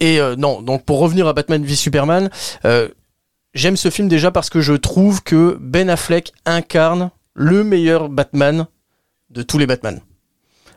Et 0.00 0.20
euh, 0.20 0.34
non, 0.36 0.62
donc 0.62 0.84
pour 0.84 0.98
revenir 0.98 1.26
à 1.28 1.32
Batman 1.32 1.62
v 1.64 1.74
Superman, 1.76 2.28
euh, 2.64 2.88
j'aime 3.54 3.76
ce 3.76 3.88
film 3.90 4.08
déjà 4.08 4.30
parce 4.32 4.50
que 4.50 4.60
je 4.60 4.74
trouve 4.74 5.22
que 5.22 5.56
Ben 5.60 5.88
Affleck 5.88 6.32
incarne 6.44 7.10
le 7.34 7.62
meilleur 7.64 8.08
Batman 8.08 8.66
de 9.30 9.42
tous 9.42 9.58
les 9.58 9.66
Batman. 9.66 10.00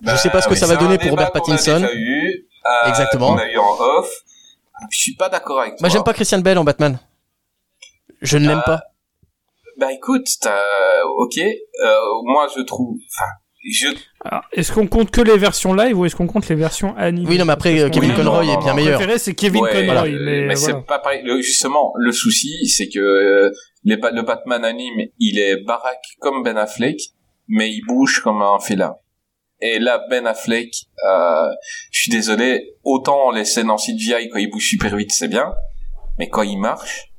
Je 0.05 0.15
sais 0.15 0.29
pas 0.29 0.41
ce 0.41 0.47
que 0.47 0.53
Bah, 0.53 0.59
ça 0.59 0.67
va 0.67 0.75
donner 0.77 0.97
pour 0.97 1.09
Robert 1.11 1.31
Pattinson. 1.31 1.75
déjà 1.79 1.93
eu, 1.93 2.45
euh, 2.65 2.89
Exactement. 2.89 3.33
qu'on 3.35 3.37
a 3.39 3.49
eu 3.49 3.57
en 3.57 3.79
off. 3.79 4.09
Je 4.91 4.97
suis 4.97 5.15
pas 5.15 5.29
d'accord 5.29 5.59
avec 5.59 5.73
toi. 5.73 5.79
Moi, 5.81 5.89
j'aime 5.89 6.03
pas 6.03 6.13
Christian 6.13 6.39
Bale 6.39 6.57
en 6.57 6.63
Batman. 6.63 6.99
Je 8.21 8.37
ne 8.37 8.47
l'aime 8.47 8.61
Ah, 8.65 8.65
pas. 8.65 8.81
Bah 9.79 9.91
écoute, 9.93 10.27
t'as- 10.41 10.59
ok. 11.17 11.37
Euh, 11.37 11.95
moi, 12.23 12.47
je 12.55 12.61
trouve. 12.61 12.97
Enfin, 13.09 13.29
je. 13.63 13.87
Alors, 14.25 14.43
Est-ce 14.53 14.71
qu'on 14.71 14.87
compte 14.87 15.11
que 15.11 15.21
les 15.21 15.37
versions 15.37 15.73
live 15.73 15.97
ou 15.97 16.05
est-ce 16.05 16.15
qu'on 16.15 16.27
compte 16.27 16.47
les 16.49 16.55
versions 16.55 16.95
animées? 16.97 17.27
Oui, 17.29 17.37
non, 17.37 17.45
mais 17.45 17.53
après, 17.53 17.89
Kevin 17.91 18.11
Oui, 18.11 18.15
Conroy 18.15 18.43
non, 18.45 18.53
est 18.59 18.63
bien 18.63 18.73
meilleur. 18.73 18.97
préféré 18.97 19.17
c'est 19.19 19.33
Kevin 19.35 19.61
Ouais, 19.63 19.71
Conroy 19.87 20.07
euh, 20.07 20.19
mais, 20.19 20.41
mais 20.47 20.53
voilà. 20.55 20.55
c'est 20.79 20.85
pas 20.85 20.99
pareil. 20.99 21.21
Le- 21.23 21.41
justement, 21.41 21.93
le 21.95 22.11
souci, 22.11 22.67
c'est 22.67 22.89
que 22.89 22.99
euh, 22.99 23.51
les, 23.83 23.95
le 23.97 24.21
Batman 24.23 24.63
anime, 24.65 25.07
il 25.19 25.39
est 25.39 25.63
baraque 25.63 26.03
comme 26.19 26.43
Ben 26.43 26.57
Affleck, 26.57 26.99
mais 27.47 27.69
il 27.69 27.81
bouge 27.87 28.21
comme 28.23 28.41
un 28.41 28.59
félin. 28.59 28.95
Et 29.61 29.79
là, 29.79 30.03
Ben 30.09 30.25
Affleck, 30.25 30.73
euh, 31.07 31.49
je 31.91 32.01
suis 32.01 32.11
désolé, 32.11 32.75
autant 32.83 33.31
les 33.31 33.45
scènes 33.45 33.69
en 33.69 33.77
CGI 33.77 34.29
quand 34.29 34.39
il 34.39 34.49
bouge 34.49 34.67
super 34.67 34.95
vite, 34.95 35.11
c'est 35.11 35.27
bien, 35.27 35.53
mais 36.17 36.29
quand 36.29 36.41
il 36.41 36.57
marche, 36.57 37.10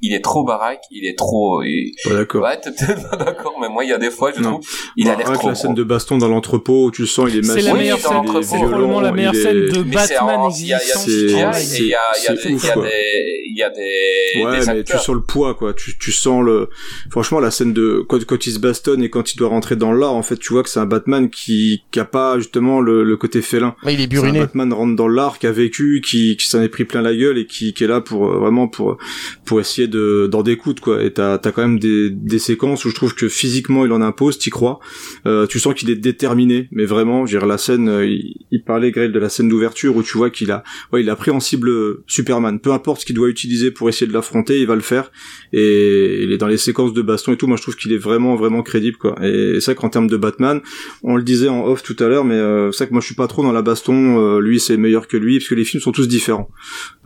il 0.00 0.14
est 0.14 0.20
trop 0.20 0.44
baraque, 0.44 0.82
il 0.90 1.06
est 1.06 1.16
trop. 1.16 1.62
il- 1.62 1.92
Pas 2.04 2.14
d'accord. 2.14 2.42
Ouais, 2.44 2.58
t'es 2.60 2.70
peut-être 2.70 3.10
pas 3.10 3.16
d'accord, 3.16 3.54
mais 3.60 3.68
moi, 3.68 3.84
il 3.84 3.90
y 3.90 3.92
a 3.92 3.98
des 3.98 4.10
fois, 4.10 4.32
je 4.34 4.40
Non. 4.40 4.52
trouve, 4.58 4.66
il 4.96 5.08
a 5.08 5.12
Bah, 5.16 5.18
l'air 5.24 5.32
trop. 5.32 5.48
la 5.48 5.54
scène 5.54 5.70
gros. 5.70 5.78
de 5.78 5.84
baston 5.84 6.18
dans 6.18 6.28
l'entrepôt 6.28 6.84
où 6.86 6.90
tu 6.90 7.02
le 7.02 7.08
sens, 7.08 7.28
il 7.32 7.38
est 7.38 7.42
c'est 7.42 7.48
massif. 7.54 7.64
la 7.66 7.72
Oui, 7.72 7.78
meilleure 7.80 7.98
dans 7.98 8.02
scène 8.04 8.12
l'entrepôt, 8.14 8.42
c'est 8.42 8.56
probablement 8.58 9.00
la 9.00 9.12
meilleure 9.12 9.34
scène 9.34 9.54
de 9.60 9.70
c'est 9.74 9.82
Batman 9.84 10.40
en- 10.40 10.50
il 10.50 10.66
y 10.66 10.72
a, 10.72 10.80
il 10.82 10.88
y 10.88 10.92
a 10.92 10.94
c'est- 10.96 11.10
il 11.10 11.30
y 11.30 11.34
a, 11.34 11.36
il 11.36 11.38
y 11.40 11.94
a 11.94 12.36
c'est 12.36 12.48
des, 12.48 12.54
il 12.54 12.64
y 12.64 12.70
a 12.70 12.74
des, 12.76 13.44
il 13.50 13.56
y 13.56 13.62
a 13.62 13.70
des, 13.70 14.44
Ouais, 14.44 14.60
des 14.60 14.66
mais 14.66 14.84
tu 14.84 14.92
sens 14.92 15.08
le 15.08 15.20
poids, 15.22 15.54
quoi. 15.54 15.74
Tu, 15.74 15.98
tu 15.98 16.12
sens 16.12 16.44
le, 16.44 16.68
franchement, 17.10 17.40
la 17.40 17.50
scène 17.50 17.72
de, 17.72 18.04
quand, 18.08 18.24
quand 18.24 18.46
il 18.46 18.52
se 18.52 18.58
bastonne 18.58 19.02
et 19.02 19.10
quand 19.10 19.32
il 19.32 19.36
doit 19.36 19.48
rentrer 19.48 19.74
dans 19.76 19.92
l'art, 19.92 20.14
en 20.14 20.22
fait, 20.22 20.36
tu 20.38 20.52
vois 20.52 20.62
que 20.62 20.68
c'est 20.68 20.80
un 20.80 20.86
Batman 20.86 21.28
qui, 21.30 21.82
qui 21.90 21.98
a 22.00 22.04
pas, 22.04 22.38
justement, 22.38 22.80
le, 22.80 23.02
le 23.02 23.16
côté 23.16 23.42
félin. 23.42 23.74
Il 23.84 23.90
est 23.90 23.96
C'est 23.96 24.02
un 24.04 24.06
buriné. 24.06 24.38
Batman 24.40 24.72
rentre 24.72 24.94
dans 24.96 25.08
l'art, 25.08 25.38
qui 25.38 25.46
a 25.46 25.52
vécu, 25.52 26.00
qui, 26.04 26.36
qui 26.36 26.46
s'en 26.46 26.62
est 26.62 26.68
pris 26.68 26.84
plein 26.84 27.02
la 27.02 27.14
gueule 27.14 27.38
et 27.38 27.46
qui, 27.46 27.72
qui 27.74 27.84
est 27.84 27.88
là 27.88 28.00
pour, 28.00 28.26
euh, 28.28 28.38
vraiment, 28.38 28.68
pour, 28.68 28.96
pour 29.44 29.60
essayer 29.60 29.87
de, 29.88 30.28
d'en 30.30 30.42
quoi. 30.80 31.02
Et 31.02 31.12
t'as, 31.12 31.38
t'as 31.38 31.52
quand 31.52 31.62
même 31.62 31.78
des, 31.78 32.10
des 32.10 32.38
séquences 32.38 32.84
où 32.84 32.90
je 32.90 32.94
trouve 32.94 33.14
que 33.14 33.28
physiquement, 33.28 33.84
il 33.84 33.92
en 33.92 34.00
impose, 34.00 34.38
t'y 34.38 34.50
crois. 34.50 34.78
Euh, 35.26 35.46
tu 35.46 35.58
sens 35.58 35.74
qu'il 35.74 35.90
est 35.90 35.96
déterminé, 35.96 36.68
mais 36.72 36.84
vraiment, 36.84 37.26
je 37.26 37.32
veux 37.32 37.38
dire, 37.40 37.48
la 37.48 37.58
scène, 37.58 37.88
euh, 37.88 38.06
il, 38.06 38.36
il 38.50 38.62
parlait, 38.62 38.90
Greg, 38.90 39.12
de 39.12 39.18
la 39.18 39.28
scène 39.28 39.48
d'ouverture 39.48 39.96
où 39.96 40.02
tu 40.02 40.16
vois 40.16 40.30
qu'il 40.30 40.50
a, 40.50 40.62
ouais, 40.92 41.02
il 41.02 41.10
a 41.10 41.16
pris 41.16 41.30
en 41.30 41.40
cible 41.40 41.68
euh, 41.68 42.04
Superman. 42.06 42.60
Peu 42.60 42.72
importe 42.72 43.00
ce 43.00 43.06
qu'il 43.06 43.16
doit 43.16 43.28
utiliser 43.28 43.70
pour 43.70 43.88
essayer 43.88 44.06
de 44.06 44.12
l'affronter, 44.12 44.60
il 44.60 44.66
va 44.66 44.74
le 44.74 44.80
faire. 44.80 45.10
Et 45.52 46.22
il 46.22 46.32
est 46.32 46.38
dans 46.38 46.46
les 46.46 46.56
séquences 46.56 46.92
de 46.92 47.02
baston 47.02 47.32
et 47.32 47.36
tout. 47.36 47.46
Moi, 47.46 47.56
je 47.56 47.62
trouve 47.62 47.76
qu'il 47.76 47.92
est 47.92 47.98
vraiment, 47.98 48.36
vraiment 48.36 48.62
crédible, 48.62 48.96
quoi. 48.96 49.16
Et 49.22 49.60
c'est 49.60 49.72
vrai 49.72 49.74
qu'en 49.74 49.88
termes 49.88 50.08
de 50.08 50.16
Batman, 50.16 50.60
on 51.02 51.16
le 51.16 51.22
disait 51.22 51.48
en 51.48 51.64
off 51.66 51.82
tout 51.82 51.96
à 51.98 52.08
l'heure, 52.08 52.24
mais 52.24 52.34
euh, 52.34 52.70
c'est 52.72 52.84
vrai 52.84 52.88
que 52.88 52.92
moi, 52.92 53.00
je 53.00 53.06
suis 53.06 53.14
pas 53.14 53.26
trop 53.26 53.42
dans 53.42 53.52
la 53.52 53.62
baston. 53.62 54.18
euh, 54.18 54.40
lui, 54.40 54.60
c'est 54.60 54.76
meilleur 54.76 55.08
que 55.08 55.16
lui, 55.16 55.38
parce 55.38 55.48
que 55.48 55.54
les 55.54 55.64
films 55.64 55.82
sont 55.82 55.92
tous 55.92 56.08
différents. 56.08 56.50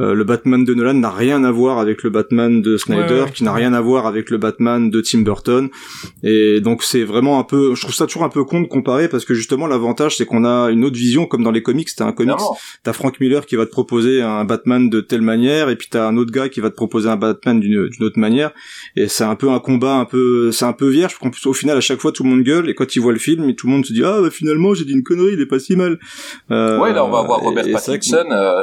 Euh, 0.00 0.14
le 0.14 0.24
Batman 0.24 0.64
de 0.64 0.74
Nolan 0.74 0.94
n'a 0.94 1.10
rien 1.10 1.44
à 1.44 1.50
voir 1.50 1.78
avec 1.78 2.02
le 2.02 2.10
Batman 2.10 2.62
de 2.62 2.71
de 2.72 2.76
Snyder, 2.78 3.02
Ouais, 3.14 3.20
ouais. 3.24 3.30
qui 3.32 3.44
n'a 3.44 3.52
rien 3.52 3.72
à 3.74 3.80
voir 3.80 4.06
avec 4.06 4.30
le 4.30 4.38
Batman 4.38 4.90
de 4.90 5.00
Tim 5.00 5.20
Burton. 5.20 5.68
Et 6.22 6.60
donc 6.60 6.82
c'est 6.82 7.04
vraiment 7.04 7.38
un 7.38 7.44
peu, 7.44 7.74
je 7.74 7.82
trouve 7.82 7.94
ça 7.94 8.06
toujours 8.06 8.24
un 8.24 8.28
peu 8.28 8.44
con 8.44 8.60
de 8.62 8.66
comparer 8.66 9.08
parce 9.08 9.24
que 9.24 9.34
justement 9.34 9.66
l'avantage 9.66 10.16
c'est 10.16 10.24
qu'on 10.26 10.44
a 10.44 10.70
une 10.70 10.84
autre 10.84 10.96
vision 10.96 11.26
comme 11.26 11.42
dans 11.42 11.50
les 11.50 11.62
comics. 11.62 11.88
T'as 11.96 12.06
un 12.06 12.12
comics, 12.12 12.34
t'as 12.82 12.92
Frank 12.92 13.20
Miller 13.20 13.44
qui 13.46 13.56
va 13.56 13.66
te 13.66 13.70
proposer 13.70 14.22
un 14.22 14.44
Batman 14.44 14.88
de 14.88 15.00
telle 15.00 15.22
manière 15.22 15.68
et 15.68 15.76
puis 15.76 15.88
t'as 15.90 16.06
un 16.06 16.16
autre 16.16 16.32
gars 16.32 16.48
qui 16.48 16.60
va 16.60 16.70
te 16.70 16.74
proposer 16.76 17.08
un 17.08 17.16
Batman 17.16 17.60
d'une 17.60 17.88
d'une 17.88 18.04
autre 18.04 18.18
manière. 18.18 18.52
Et 18.96 19.08
c'est 19.08 19.24
un 19.24 19.34
peu 19.36 19.50
un 19.50 19.58
combat 19.58 19.94
un 19.96 20.04
peu, 20.04 20.50
c'est 20.52 20.64
un 20.64 20.72
peu 20.72 20.88
vierge. 20.88 21.16
Parce 21.20 21.40
qu'au 21.40 21.52
final 21.52 21.76
à 21.76 21.80
chaque 21.80 22.00
fois 22.00 22.12
tout 22.12 22.22
le 22.24 22.30
monde 22.30 22.42
gueule 22.42 22.68
et 22.70 22.74
quand 22.74 22.96
ils 22.96 23.00
voient 23.00 23.12
le 23.12 23.18
film 23.18 23.48
et 23.48 23.54
tout 23.54 23.66
le 23.66 23.72
monde 23.72 23.84
se 23.84 23.92
dit 23.92 24.02
ah 24.04 24.20
bah 24.22 24.30
finalement 24.30 24.74
j'ai 24.74 24.84
dit 24.84 24.92
une 24.92 25.02
connerie, 25.02 25.34
il 25.34 25.40
est 25.40 25.46
pas 25.46 25.58
si 25.58 25.76
mal. 25.76 25.98
Euh, 26.50 26.78
ouais, 26.78 26.92
là 26.92 27.04
on 27.04 27.10
va 27.10 27.22
voir 27.22 27.40
Robert 27.40 27.66
et- 27.66 27.72
Pattinson. 27.72 28.24
euh, 28.30 28.62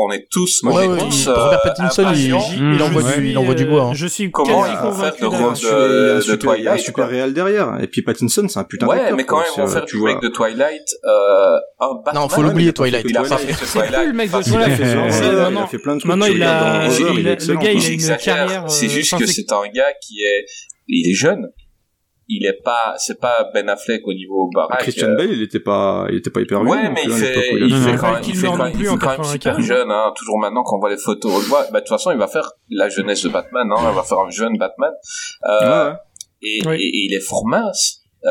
on 0.00 0.12
est 0.12 0.28
tous, 0.30 0.62
on 0.64 0.68
Ouais, 0.72 0.84
est 0.84 0.88
ouais, 0.88 0.98
tous, 0.98 1.24
il- 1.24 1.28
Robert 1.30 1.52
euh, 1.54 1.58
Pattinson, 1.64 2.02
il, 2.14 2.32
impatients. 2.32 2.40
il 2.56 2.82
envoie 2.82 3.02
du, 3.02 3.12
suis, 3.12 3.30
il 3.30 3.38
envoie 3.38 3.54
du 3.54 3.64
euh, 3.64 3.66
bois. 3.66 3.82
hein. 3.82 3.94
Je 3.94 4.06
suis 4.06 4.30
Comment 4.30 4.64
ils 4.64 4.72
vont 4.76 4.92
faire 4.92 5.16
convaincu 5.16 5.22
le 5.22 5.26
rôle 5.28 5.38
il 5.40 5.42
a 5.44 5.48
un 5.48 5.52
de, 5.54 6.18
de 6.18 6.22
il 6.24 6.30
a 6.30 6.32
un 6.32 6.36
Twilight, 6.36 6.80
super 6.80 7.08
réel 7.08 7.32
derrière. 7.34 7.78
Et 7.82 7.88
puis 7.88 8.02
Pattinson, 8.02 8.46
c'est 8.48 8.58
un 8.60 8.64
putain 8.64 8.86
Ouais, 8.86 8.96
d'acteur. 8.96 9.16
mais 9.16 9.24
quand 9.24 9.38
même, 9.38 9.46
ils 9.56 9.60
vont 9.60 9.66
C'est- 9.66 9.72
faire 9.74 9.84
tu 9.86 9.96
du 9.96 10.00
vois. 10.00 10.14
mec 10.14 10.22
de 10.22 10.28
Twilight, 10.28 10.88
euh, 11.04 11.56
un 11.80 11.94
Batman. 12.04 12.14
Non, 12.22 12.28
faut 12.28 12.42
l'oublier, 12.42 12.72
Twilight. 12.72 13.04
Il 13.08 13.16
a 13.16 13.20
Twilight. 13.22 13.28
pas 13.40 13.46
fait 13.46 13.52
de 13.52 13.58
C'est 13.66 13.78
plus 13.80 13.88
Twilight. 13.88 14.06
le 14.06 14.12
mec 14.12 14.30
de 14.30 14.36
Il 14.38 14.44
Twilight. 14.44 14.68
Ouais, 14.80 14.84
ouais, 14.86 14.98
il 15.32 15.38
a- 15.56 15.60
il 15.62 15.66
fait 15.68 15.78
plein 15.78 15.94
de 15.94 16.00
trucs. 16.00 16.08
Maintenant, 16.10 16.26
il 16.26 16.42
a, 16.42 16.86
il- 16.86 16.92
il 16.92 17.18
il 17.18 17.24
le 17.24 17.54
gars, 17.56 17.72
il 17.72 17.84
a 17.84 17.88
une 17.88 18.16
carrière. 18.18 18.64
C'est 18.70 18.86
euh, 18.86 18.88
juste 18.88 19.18
que 19.18 19.26
c'est- 19.26 19.32
c'est 19.48 19.52
un 19.52 19.68
gars 19.74 19.92
qui 20.06 20.20
est, 20.22 20.44
il 20.86 21.10
est 21.10 21.14
jeune. 21.14 21.48
Il 22.30 22.44
est 22.46 22.60
pas, 22.62 22.94
c'est 22.98 23.18
pas 23.18 23.48
Ben 23.54 23.68
Affleck 23.70 24.06
au 24.06 24.12
niveau 24.12 24.50
baraque. 24.54 24.80
Christian 24.80 25.08
euh, 25.08 25.16
Bale, 25.16 25.32
il 25.32 25.42
était 25.42 25.60
pas, 25.60 26.06
il 26.10 26.16
était 26.18 26.28
pas 26.30 26.40
hyper 26.42 26.60
vieux. 26.62 26.70
Ouais, 26.70 26.90
mais 26.90 27.00
il 27.04 27.10
fait, 27.10 27.52
il 27.56 27.72
a 27.72 27.80
fait 27.92 27.96
quand 27.96 28.12
même, 28.12 28.22
il 28.26 28.36
fait 28.36 28.46
quand 28.46 28.56
même, 28.58 28.72
plus 28.72 28.84
il 28.84 28.88
en 28.90 28.92
fait 28.92 28.98
quand 28.98 29.06
même 29.08 29.16
95. 29.16 29.32
super 29.32 29.60
jeune, 29.62 29.90
hein. 29.90 30.12
Toujours 30.14 30.38
maintenant 30.38 30.62
qu'on 30.62 30.78
voit 30.78 30.90
les 30.90 30.98
photos, 30.98 31.32
on 31.34 31.38
le 31.38 31.44
voit. 31.46 31.62
Bah, 31.72 31.80
de 31.80 31.86
toute 31.86 31.88
façon, 31.88 32.10
il 32.10 32.18
va 32.18 32.26
faire 32.28 32.50
la 32.70 32.88
jeunesse 32.90 33.22
de 33.22 33.30
Batman, 33.30 33.66
hein. 33.72 33.76
Il 33.90 33.94
va 33.94 34.02
faire 34.02 34.18
un 34.18 34.30
jeune 34.30 34.58
Batman. 34.58 34.92
Euh, 35.48 35.92
et, 36.42 36.58
Oui. 36.66 36.76
et- 36.76 36.84
et 36.86 37.04
il 37.06 37.14
est 37.14 37.20
fort 37.20 37.46
mince. 37.46 38.02
Euh, 38.24 38.28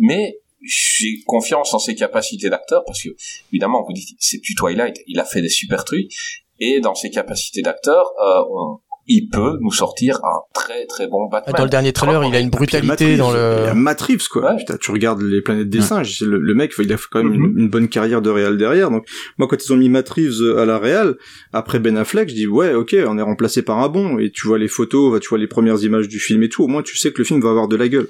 mais 0.00 0.38
j'ai 0.62 1.22
confiance 1.26 1.72
en 1.72 1.78
ses 1.78 1.94
capacités 1.94 2.50
d'acteur 2.50 2.82
parce 2.84 3.02
que, 3.02 3.08
évidemment, 3.52 3.82
vous 3.86 3.94
dites, 3.94 4.08
c'est 4.18 4.40
plus 4.42 4.54
Twilight. 4.54 4.98
Il 5.06 5.18
a 5.18 5.24
fait 5.24 5.40
des 5.40 5.48
super 5.48 5.84
trucs. 5.86 6.10
Et 6.58 6.80
dans 6.80 6.94
ses 6.94 7.08
capacités 7.10 7.62
d'acteur, 7.62 8.04
euh, 8.22 8.42
on- 8.50 8.80
il 9.12 9.28
peut 9.28 9.58
nous 9.60 9.72
sortir 9.72 10.20
un 10.24 10.38
très 10.54 10.86
très 10.86 11.08
bon 11.08 11.28
Batman. 11.28 11.54
Dans 11.56 11.64
le 11.64 11.70
dernier 11.70 11.92
trailer, 11.92 12.22
il 12.24 12.34
a 12.34 12.40
une 12.40 12.50
brutalité 12.50 13.16
dans 13.16 13.30
Il 13.32 13.36
y 13.36 13.38
a 13.38 13.74
le. 13.74 13.74
Matt 13.74 14.00
Reeves, 14.00 14.28
quoi. 14.28 14.52
Ouais. 14.52 14.56
Putain, 14.58 14.76
tu 14.80 14.90
regardes 14.92 15.20
les 15.22 15.40
planètes 15.42 15.68
des 15.68 15.80
singes, 15.80 16.20
le, 16.20 16.38
le 16.38 16.54
mec, 16.54 16.72
il 16.78 16.92
a 16.92 16.96
fait 16.96 17.06
quand 17.10 17.22
même 17.22 17.32
Mhm. 17.32 17.44
une, 17.44 17.58
une 17.60 17.68
bonne 17.70 17.88
carrière 17.88 18.22
de 18.22 18.30
réal 18.30 18.56
derrière. 18.56 18.90
Donc, 18.90 19.06
moi, 19.38 19.48
quand 19.48 19.62
ils 19.64 19.72
ont 19.72 19.76
mis 19.76 19.88
Matt 19.88 20.08
Reeves 20.08 20.56
à 20.58 20.64
la 20.64 20.78
réal, 20.78 21.16
après 21.52 21.78
Ben 21.80 21.96
Affleck, 21.96 22.28
je 22.28 22.34
dis, 22.34 22.46
ouais, 22.46 22.72
ok, 22.74 22.94
on 23.06 23.18
est 23.18 23.22
remplacé 23.22 23.62
par 23.62 23.78
un 23.78 23.88
bon. 23.88 24.18
Et 24.18 24.30
tu 24.30 24.46
vois 24.46 24.58
les 24.58 24.68
photos, 24.68 25.20
tu 25.20 25.28
vois 25.28 25.38
les 25.38 25.46
premières 25.48 25.82
images 25.82 26.08
du 26.08 26.18
film 26.20 26.42
et 26.42 26.48
tout. 26.48 26.62
Au 26.64 26.68
moins, 26.68 26.82
tu 26.82 26.96
sais 26.96 27.12
que 27.12 27.18
le 27.18 27.24
film 27.24 27.40
va 27.40 27.50
avoir 27.50 27.68
de 27.68 27.76
la 27.76 27.88
gueule. 27.88 28.08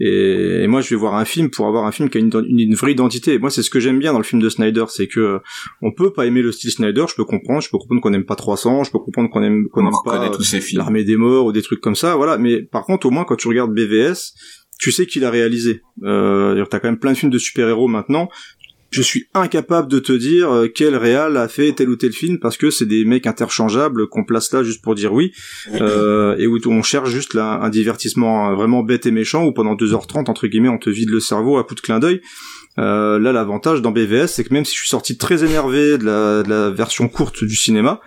Et, 0.00 0.62
et 0.62 0.66
moi, 0.66 0.80
je 0.80 0.90
vais 0.90 0.96
voir 0.96 1.14
un 1.14 1.24
film 1.24 1.50
pour 1.50 1.66
avoir 1.66 1.84
un 1.86 1.92
film 1.92 2.10
qui 2.10 2.18
a 2.18 2.20
une, 2.20 2.30
une, 2.48 2.60
une 2.60 2.74
vraie 2.74 2.92
identité. 2.92 3.34
Et 3.34 3.38
moi, 3.38 3.50
c'est 3.50 3.62
ce 3.62 3.70
que 3.70 3.80
j'aime 3.80 3.98
bien 3.98 4.12
dans 4.12 4.18
le 4.18 4.24
film 4.24 4.42
de 4.42 4.48
Snyder, 4.48 4.84
c'est 4.88 5.06
que 5.06 5.20
euh, 5.20 5.38
on 5.82 5.92
peut 5.92 6.12
pas 6.12 6.26
aimer 6.26 6.42
le 6.42 6.52
style 6.52 6.70
Snyder. 6.70 7.04
Je 7.08 7.14
peux 7.14 7.24
comprendre, 7.24 7.62
je 7.62 7.70
peux 7.70 7.78
comprendre 7.78 8.02
qu'on 8.02 8.12
aime 8.12 8.24
pas 8.26 8.36
300, 8.36 8.84
je 8.84 8.90
peux 8.90 8.98
comprendre 8.98 9.30
qu'on 9.30 9.42
aime 9.42 9.68
qu'on 9.68 9.84
on 9.84 9.88
aime 9.88 9.94
pas 10.04 10.30
l'armée 10.74 11.04
des 11.04 11.16
morts 11.16 11.46
ou 11.46 11.52
des 11.52 11.62
trucs 11.62 11.80
comme 11.80 11.96
ça, 11.96 12.16
voilà. 12.16 12.38
Mais 12.38 12.62
par 12.62 12.84
contre, 12.84 13.06
au 13.06 13.10
moins 13.10 13.24
quand 13.24 13.36
tu 13.36 13.48
regardes 13.48 13.74
BVS, 13.74 14.34
tu 14.78 14.92
sais 14.92 15.06
qu'il 15.06 15.24
a 15.24 15.30
réalisé. 15.30 15.82
Euh, 16.02 16.64
t'as 16.66 16.80
quand 16.80 16.88
même 16.88 16.98
plein 16.98 17.12
de 17.12 17.16
films 17.16 17.32
de 17.32 17.38
super-héros 17.38 17.88
maintenant. 17.88 18.28
Je 18.90 19.02
suis 19.02 19.26
incapable 19.34 19.88
de 19.88 19.98
te 19.98 20.12
dire 20.12 20.50
euh, 20.50 20.68
quel 20.72 20.96
réal 20.96 21.36
a 21.36 21.48
fait 21.48 21.72
tel 21.72 21.88
ou 21.88 21.96
tel 21.96 22.12
film 22.12 22.38
parce 22.38 22.56
que 22.56 22.70
c'est 22.70 22.86
des 22.86 23.04
mecs 23.04 23.26
interchangeables 23.26 24.08
qu'on 24.08 24.24
place 24.24 24.52
là 24.52 24.62
juste 24.62 24.82
pour 24.82 24.94
dire 24.94 25.12
oui 25.12 25.32
euh, 25.74 26.36
et 26.38 26.46
où 26.46 26.58
on 26.66 26.82
cherche 26.82 27.10
juste 27.10 27.34
un 27.36 27.68
divertissement 27.68 28.50
euh, 28.50 28.54
vraiment 28.54 28.82
bête 28.82 29.06
et 29.06 29.10
méchant 29.10 29.44
où 29.44 29.52
pendant 29.52 29.74
2h30 29.74 30.30
entre 30.30 30.46
guillemets 30.46 30.68
on 30.68 30.78
te 30.78 30.88
vide 30.88 31.10
le 31.10 31.20
cerveau 31.20 31.58
à 31.58 31.64
coup 31.64 31.74
de 31.74 31.80
clin 31.80 31.98
d'œil. 31.98 32.20
Euh, 32.78 33.18
là 33.18 33.32
l'avantage 33.32 33.82
dans 33.82 33.90
BVS 33.90 34.28
c'est 34.28 34.44
que 34.44 34.54
même 34.54 34.64
si 34.64 34.74
je 34.74 34.80
suis 34.80 34.88
sorti 34.88 35.16
très 35.16 35.44
énervé 35.44 35.98
de 35.98 36.04
la 36.04 36.70
version 36.70 37.08
courte 37.08 37.42
du 37.42 37.56
cinéma, 37.56 38.00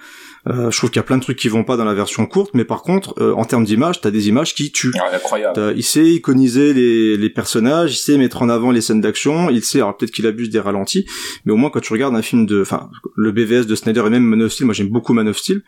euh, 0.48 0.72
je 0.72 0.78
trouve 0.78 0.90
qu'il 0.90 0.98
y 0.98 1.00
a 1.00 1.04
plein 1.04 1.18
de 1.18 1.22
trucs 1.22 1.38
qui 1.38 1.50
vont 1.50 1.64
pas 1.64 1.78
dans 1.78 1.86
la 1.86 1.94
version 1.94 2.26
courte, 2.26 2.52
mais 2.54 2.66
par 2.66 2.82
contre, 2.82 3.14
euh, 3.22 3.34
en 3.34 3.46
termes 3.46 3.66
d'image, 3.66 4.02
t'as 4.02 4.12
des 4.12 4.30
images 4.30 4.56
qui 4.56 4.72
tuent. 4.72 4.94
Ah, 5.00 5.16
incroyable. 5.16 5.74
Il 5.76 5.84
sait 5.84 6.06
iconiser 6.06 6.74
les, 6.74 7.18
les 7.18 7.30
personnages, 7.30 7.94
il 7.94 7.98
sait 7.98 8.18
mettre 8.18 8.42
en 8.42 8.50
avant 8.50 8.72
les 8.72 8.82
scènes 8.82 9.02
d'action, 9.02 9.50
il 9.50 9.64
sait, 9.64 9.80
alors 9.80 9.98
peut-être 9.98 10.12
qu'il 10.12 10.28
abuse 10.28 10.50
des 10.50 10.60
ralentis, 10.60 11.06
mais 11.46 11.52
au 11.52 11.58
moins 11.58 11.70
quand 11.70 11.82
tu 11.82 11.94
regardes 11.94 12.16
un 12.16 12.22
film 12.22 12.46
de, 12.46 12.62
enfin, 12.62 12.90
le 13.16 13.32
BVS 13.32 13.66
de 13.66 13.76
Snyder 13.76 14.04
et 14.06 14.10
même 14.10 14.24
Man 14.24 14.42
of 14.42 14.52
Steel, 14.52 14.66
moi 14.66 14.74
j'aime 14.74 14.90
beaucoup 14.90 15.14
Man 15.14 15.28
of 15.28 15.38
Steel, 15.38 15.64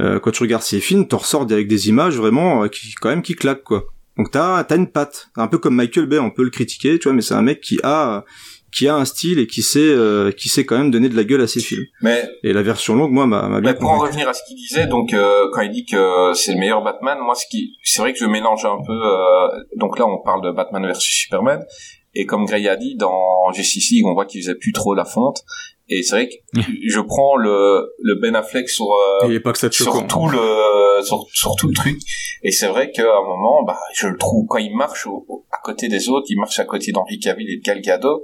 euh, 0.00 0.20
quand 0.20 0.30
tu 0.30 0.42
regardes 0.42 0.62
ces 0.62 0.80
films, 0.80 1.08
t'en 1.08 1.18
ressors 1.18 1.42
avec 1.50 1.66
des 1.66 1.88
images 1.88 2.16
vraiment 2.16 2.64
euh, 2.64 2.68
qui, 2.68 2.94
quand 2.94 3.08
même, 3.08 3.22
qui 3.22 3.34
claquent, 3.34 3.64
quoi. 3.64 3.86
Donc 4.16 4.30
t'as, 4.30 4.62
t'as 4.64 4.76
une 4.76 4.90
patte. 4.90 5.30
Un 5.36 5.46
peu 5.46 5.58
comme 5.58 5.74
Michael 5.74 6.06
Bay, 6.06 6.18
on 6.18 6.30
peut 6.30 6.42
le 6.42 6.50
critiquer, 6.50 6.98
tu 6.98 7.04
vois, 7.04 7.12
mais 7.12 7.22
c'est 7.22 7.34
un 7.34 7.42
mec 7.42 7.60
qui 7.60 7.78
a, 7.82 8.24
qui 8.72 8.86
a 8.88 8.94
un 8.96 9.04
style 9.04 9.38
et 9.38 9.46
qui 9.46 9.62
sait, 9.62 9.78
euh, 9.80 10.30
qui 10.30 10.48
sait 10.48 10.64
quand 10.64 10.76
même 10.78 10.90
donner 10.90 11.08
de 11.08 11.16
la 11.16 11.24
gueule 11.24 11.40
à 11.40 11.46
ses 11.46 11.60
films. 11.60 11.84
Mais 12.02 12.28
Et 12.44 12.52
la 12.52 12.62
version 12.62 12.94
longue, 12.94 13.12
moi, 13.12 13.26
m'a 13.26 13.48
m'a 13.48 13.60
bien 13.60 13.72
Mais 13.72 13.78
pour 13.78 13.90
en 13.90 13.98
revenir 13.98 14.28
à 14.28 14.34
ce 14.34 14.42
qu'il 14.46 14.56
disait, 14.56 14.86
donc 14.86 15.12
euh, 15.14 15.48
quand 15.52 15.62
il 15.62 15.70
dit 15.70 15.86
que 15.86 16.32
c'est 16.34 16.52
le 16.52 16.58
meilleur 16.58 16.82
Batman, 16.82 17.18
moi 17.24 17.34
ce 17.34 17.44
qui, 17.50 17.74
c'est 17.82 18.02
vrai 18.02 18.12
que 18.12 18.18
je 18.18 18.26
mélange 18.26 18.64
un 18.64 18.78
peu. 18.86 18.92
euh, 18.92 19.48
donc 19.76 19.98
là, 19.98 20.06
on 20.06 20.18
parle 20.22 20.42
de 20.44 20.50
Batman 20.50 20.84
versus 20.86 21.22
Superman, 21.22 21.64
et 22.14 22.26
comme 22.26 22.44
Gray 22.46 22.68
a 22.68 22.76
dit, 22.76 22.96
dans 22.96 23.50
Justice 23.52 23.90
League, 23.90 24.04
on 24.06 24.14
voit 24.14 24.26
qu'il 24.26 24.40
faisait 24.42 24.54
plus 24.56 24.72
trop 24.72 24.94
la 24.94 25.04
fonte. 25.04 25.42
Et 25.90 26.02
c'est 26.02 26.16
vrai 26.16 26.28
que 26.28 26.34
je 26.86 27.00
prends 27.00 27.36
le, 27.36 27.94
le 28.02 28.14
Ben 28.16 28.36
Affleck 28.36 28.68
sur 28.68 28.84
euh, 28.86 29.26
Il 29.28 29.34
est 29.34 29.40
pas 29.40 29.52
que 29.52 29.58
ça 29.58 29.68
de 29.68 29.72
choquant. 29.72 29.92
sur 30.00 30.06
tout 30.06 30.28
le 30.28 31.02
sur, 31.02 31.24
sur 31.32 31.54
tout 31.56 31.68
le 31.68 31.74
truc. 31.74 31.96
Et 32.42 32.50
c'est 32.50 32.66
vrai 32.66 32.90
qu'à 32.90 33.04
un 33.04 33.22
moment, 33.22 33.62
bah, 33.66 33.78
je 33.94 34.06
le 34.08 34.16
trouve 34.18 34.46
quand 34.48 34.58
il 34.58 34.74
marche 34.76 35.06
au- 35.06 35.24
au- 35.28 35.46
à 35.50 35.58
côté 35.64 35.88
des 35.88 36.08
autres, 36.10 36.26
il 36.28 36.38
marche 36.38 36.58
à 36.58 36.64
côté 36.64 36.92
d'Henri 36.92 37.18
Cavill 37.18 37.48
et 37.48 37.56
de 37.58 37.62
Gal 37.62 37.80
Gadot. 37.80 38.22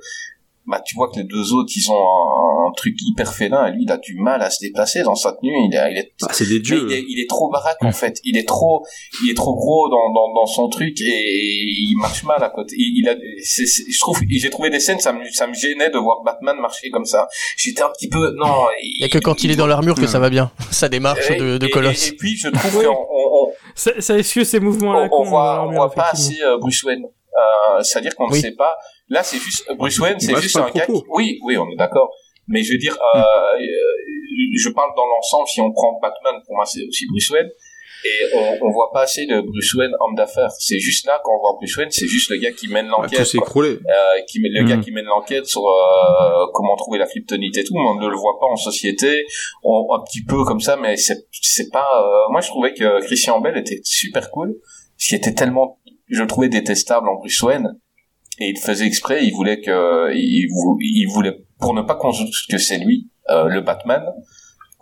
Bah, 0.66 0.80
tu 0.84 0.94
vois 0.96 1.08
que 1.10 1.16
les 1.18 1.24
deux 1.24 1.52
autres, 1.52 1.70
ils 1.76 1.90
ont 1.90 1.94
un, 1.94 2.68
un 2.70 2.72
truc 2.74 2.94
hyper 3.06 3.32
félin, 3.34 3.66
et 3.66 3.72
lui, 3.72 3.82
il 3.84 3.90
a 3.92 3.98
du 3.98 4.14
mal 4.16 4.40
à 4.40 4.48
se 4.48 4.60
déplacer 4.64 5.02
dans 5.02 5.14
sa 5.14 5.32
tenue. 5.32 5.52
Il, 5.68 5.74
est- 5.74 5.92
il 5.92 5.98
est, 5.98 6.12
Bah, 6.22 6.28
c'est 6.32 6.48
des 6.48 6.60
dieux. 6.60 6.86
il 6.88 6.92
est, 6.94 7.04
il 7.06 7.20
est 7.20 7.28
trop 7.28 7.50
baraque 7.50 7.82
en 7.82 7.92
fait. 7.92 8.18
Il 8.24 8.38
est 8.38 8.48
trop, 8.48 8.82
il 9.24 9.30
est 9.30 9.34
trop 9.34 9.54
gros 9.54 9.88
dans, 9.90 10.10
dans, 10.14 10.32
dans 10.34 10.46
son 10.46 10.68
truc 10.68 10.98
et 11.02 11.64
il 11.66 11.96
marche 12.00 12.24
mal 12.24 12.42
à 12.42 12.48
côté. 12.48 12.74
Il, 12.78 13.02
il 13.02 13.08
a, 13.10 13.14
c'est, 13.42 13.66
c'est- 13.66 13.84
je 13.90 13.98
trouve, 14.00 14.18
j'ai 14.28 14.50
trouvé 14.50 14.70
des 14.70 14.80
scènes, 14.80 15.00
ça 15.00 15.12
me, 15.12 15.24
ça 15.32 15.46
me 15.46 15.54
gênait 15.54 15.90
de 15.90 15.98
voir 15.98 16.22
Batman 16.24 16.56
marcher 16.58 16.88
comme 16.90 17.04
ça. 17.04 17.28
J'étais 17.58 17.82
un 17.82 17.90
petit 17.90 18.08
peu, 18.08 18.32
non. 18.36 18.64
Il 18.82 19.00
y 19.00 19.04
a 19.04 19.08
que 19.08 19.18
quand 19.18 19.44
il 19.44 19.50
est 19.50 19.56
dans 19.56 19.66
l'armure 19.66 19.94
que 19.96 20.06
ça 20.06 20.18
va 20.18 20.30
bien. 20.30 20.50
Ça 20.70 20.88
démarche 20.88 21.30
et, 21.30 21.36
de, 21.36 21.58
de 21.58 21.66
et- 21.66 21.70
colosse. 21.70 22.08
Et, 22.08 22.12
et 22.14 22.16
puis 22.16 22.36
je 22.36 22.48
trouve 22.48 22.82
qu'on 22.82 22.88
on, 22.90 23.48
on, 23.48 23.52
Ça, 23.74 23.92
ça 24.00 24.18
excuse 24.18 24.48
ces 24.48 24.60
mouvements 24.60 24.92
là. 24.94 25.08
on, 25.12 25.20
on 25.20 25.24
voit, 25.24 25.66
on 25.68 25.72
voit 25.72 25.90
pas 25.90 26.08
assez 26.12 26.40
euh, 26.42 26.58
Bruce 26.58 26.82
Wayne. 26.84 27.04
Euh, 27.36 27.82
c'est-à-dire 27.82 28.14
qu'on 28.16 28.28
ne 28.28 28.34
sait 28.34 28.52
pas. 28.52 28.76
Là, 29.08 29.22
c'est 29.22 29.38
juste 29.38 29.64
Bruce 29.76 29.98
Wayne, 29.98 30.20
c'est 30.20 30.36
juste 30.36 30.56
un 30.56 30.70
gars. 30.70 30.86
Qui... 30.86 30.92
Oui, 31.08 31.38
oui, 31.44 31.56
on 31.56 31.68
est 31.70 31.76
d'accord. 31.76 32.10
Mais 32.48 32.62
je 32.62 32.72
veux 32.72 32.78
dire, 32.78 32.96
euh, 33.16 33.18
euh, 33.18 33.62
je 34.62 34.68
parle 34.70 34.90
dans 34.96 35.06
l'ensemble. 35.06 35.48
Si 35.48 35.60
on 35.60 35.72
prend 35.72 35.98
Batman, 36.00 36.40
pour 36.46 36.54
moi, 36.56 36.64
c'est 36.66 36.84
aussi 36.86 37.06
Bruce 37.08 37.30
Wayne. 37.30 37.48
Et 38.06 38.36
on, 38.36 38.66
on 38.66 38.70
voit 38.70 38.90
pas 38.92 39.02
assez 39.04 39.24
de 39.24 39.40
Bruce 39.40 39.72
Wayne 39.74 39.92
homme 39.98 40.14
d'affaires. 40.14 40.50
C'est 40.58 40.78
juste 40.78 41.06
là 41.06 41.18
qu'on 41.24 41.38
voit 41.38 41.54
Bruce 41.54 41.74
Wayne, 41.78 41.90
c'est 41.90 42.06
juste 42.06 42.28
le 42.30 42.36
gars 42.36 42.52
qui 42.52 42.68
mène 42.68 42.86
Ah, 42.88 43.00
l'enquête. 43.00 43.34
écroulé. 43.34 43.70
Euh, 43.70 44.20
qui 44.28 44.40
met- 44.40 44.50
le 44.50 44.64
gars 44.68 44.76
qui 44.76 44.90
mène 44.90 45.06
l'enquête 45.06 45.46
sur 45.46 45.62
euh, 45.66 46.44
comment 46.52 46.76
trouver 46.76 46.98
la 46.98 47.06
kryptonite 47.06 47.56
et 47.56 47.64
tout, 47.64 47.72
mais 47.72 47.80
on 47.88 47.94
ne 47.94 48.06
le 48.06 48.14
voit 48.16 48.38
pas 48.38 48.44
en 48.46 48.56
société, 48.56 49.24
on, 49.62 49.88
un 49.94 50.00
petit 50.00 50.22
peu 50.22 50.44
comme 50.44 50.60
ça, 50.60 50.76
mais 50.76 50.96
c'est 50.98 51.26
c'est 51.32 51.70
pas. 51.70 51.86
euh, 51.98 52.30
moi, 52.30 52.42
je 52.42 52.48
trouvais 52.48 52.74
que 52.74 53.00
Christian 53.06 53.40
Bell 53.40 53.56
était 53.56 53.80
super 53.84 54.30
cool, 54.30 54.54
ce 54.98 55.08
qui 55.08 55.14
était 55.14 55.32
tellement, 55.32 55.78
je 56.08 56.20
le 56.20 56.26
trouvais 56.26 56.48
détestable 56.48 57.08
en 57.08 57.16
Bruce 57.16 57.40
Wayne, 57.42 57.68
et 58.38 58.50
il 58.50 58.58
faisait 58.58 58.86
exprès, 58.86 59.24
il 59.24 59.32
voulait 59.32 59.60
que, 59.60 60.12
il, 60.14 60.48
vou- 60.50 60.78
il 60.80 61.06
voulait 61.12 61.36
pour 61.58 61.74
ne 61.74 61.82
pas 61.82 61.94
qu'on 61.94 62.10
que 62.50 62.58
c'est 62.58 62.78
lui, 62.78 63.10
euh, 63.30 63.46
le 63.48 63.60
Batman. 63.60 64.02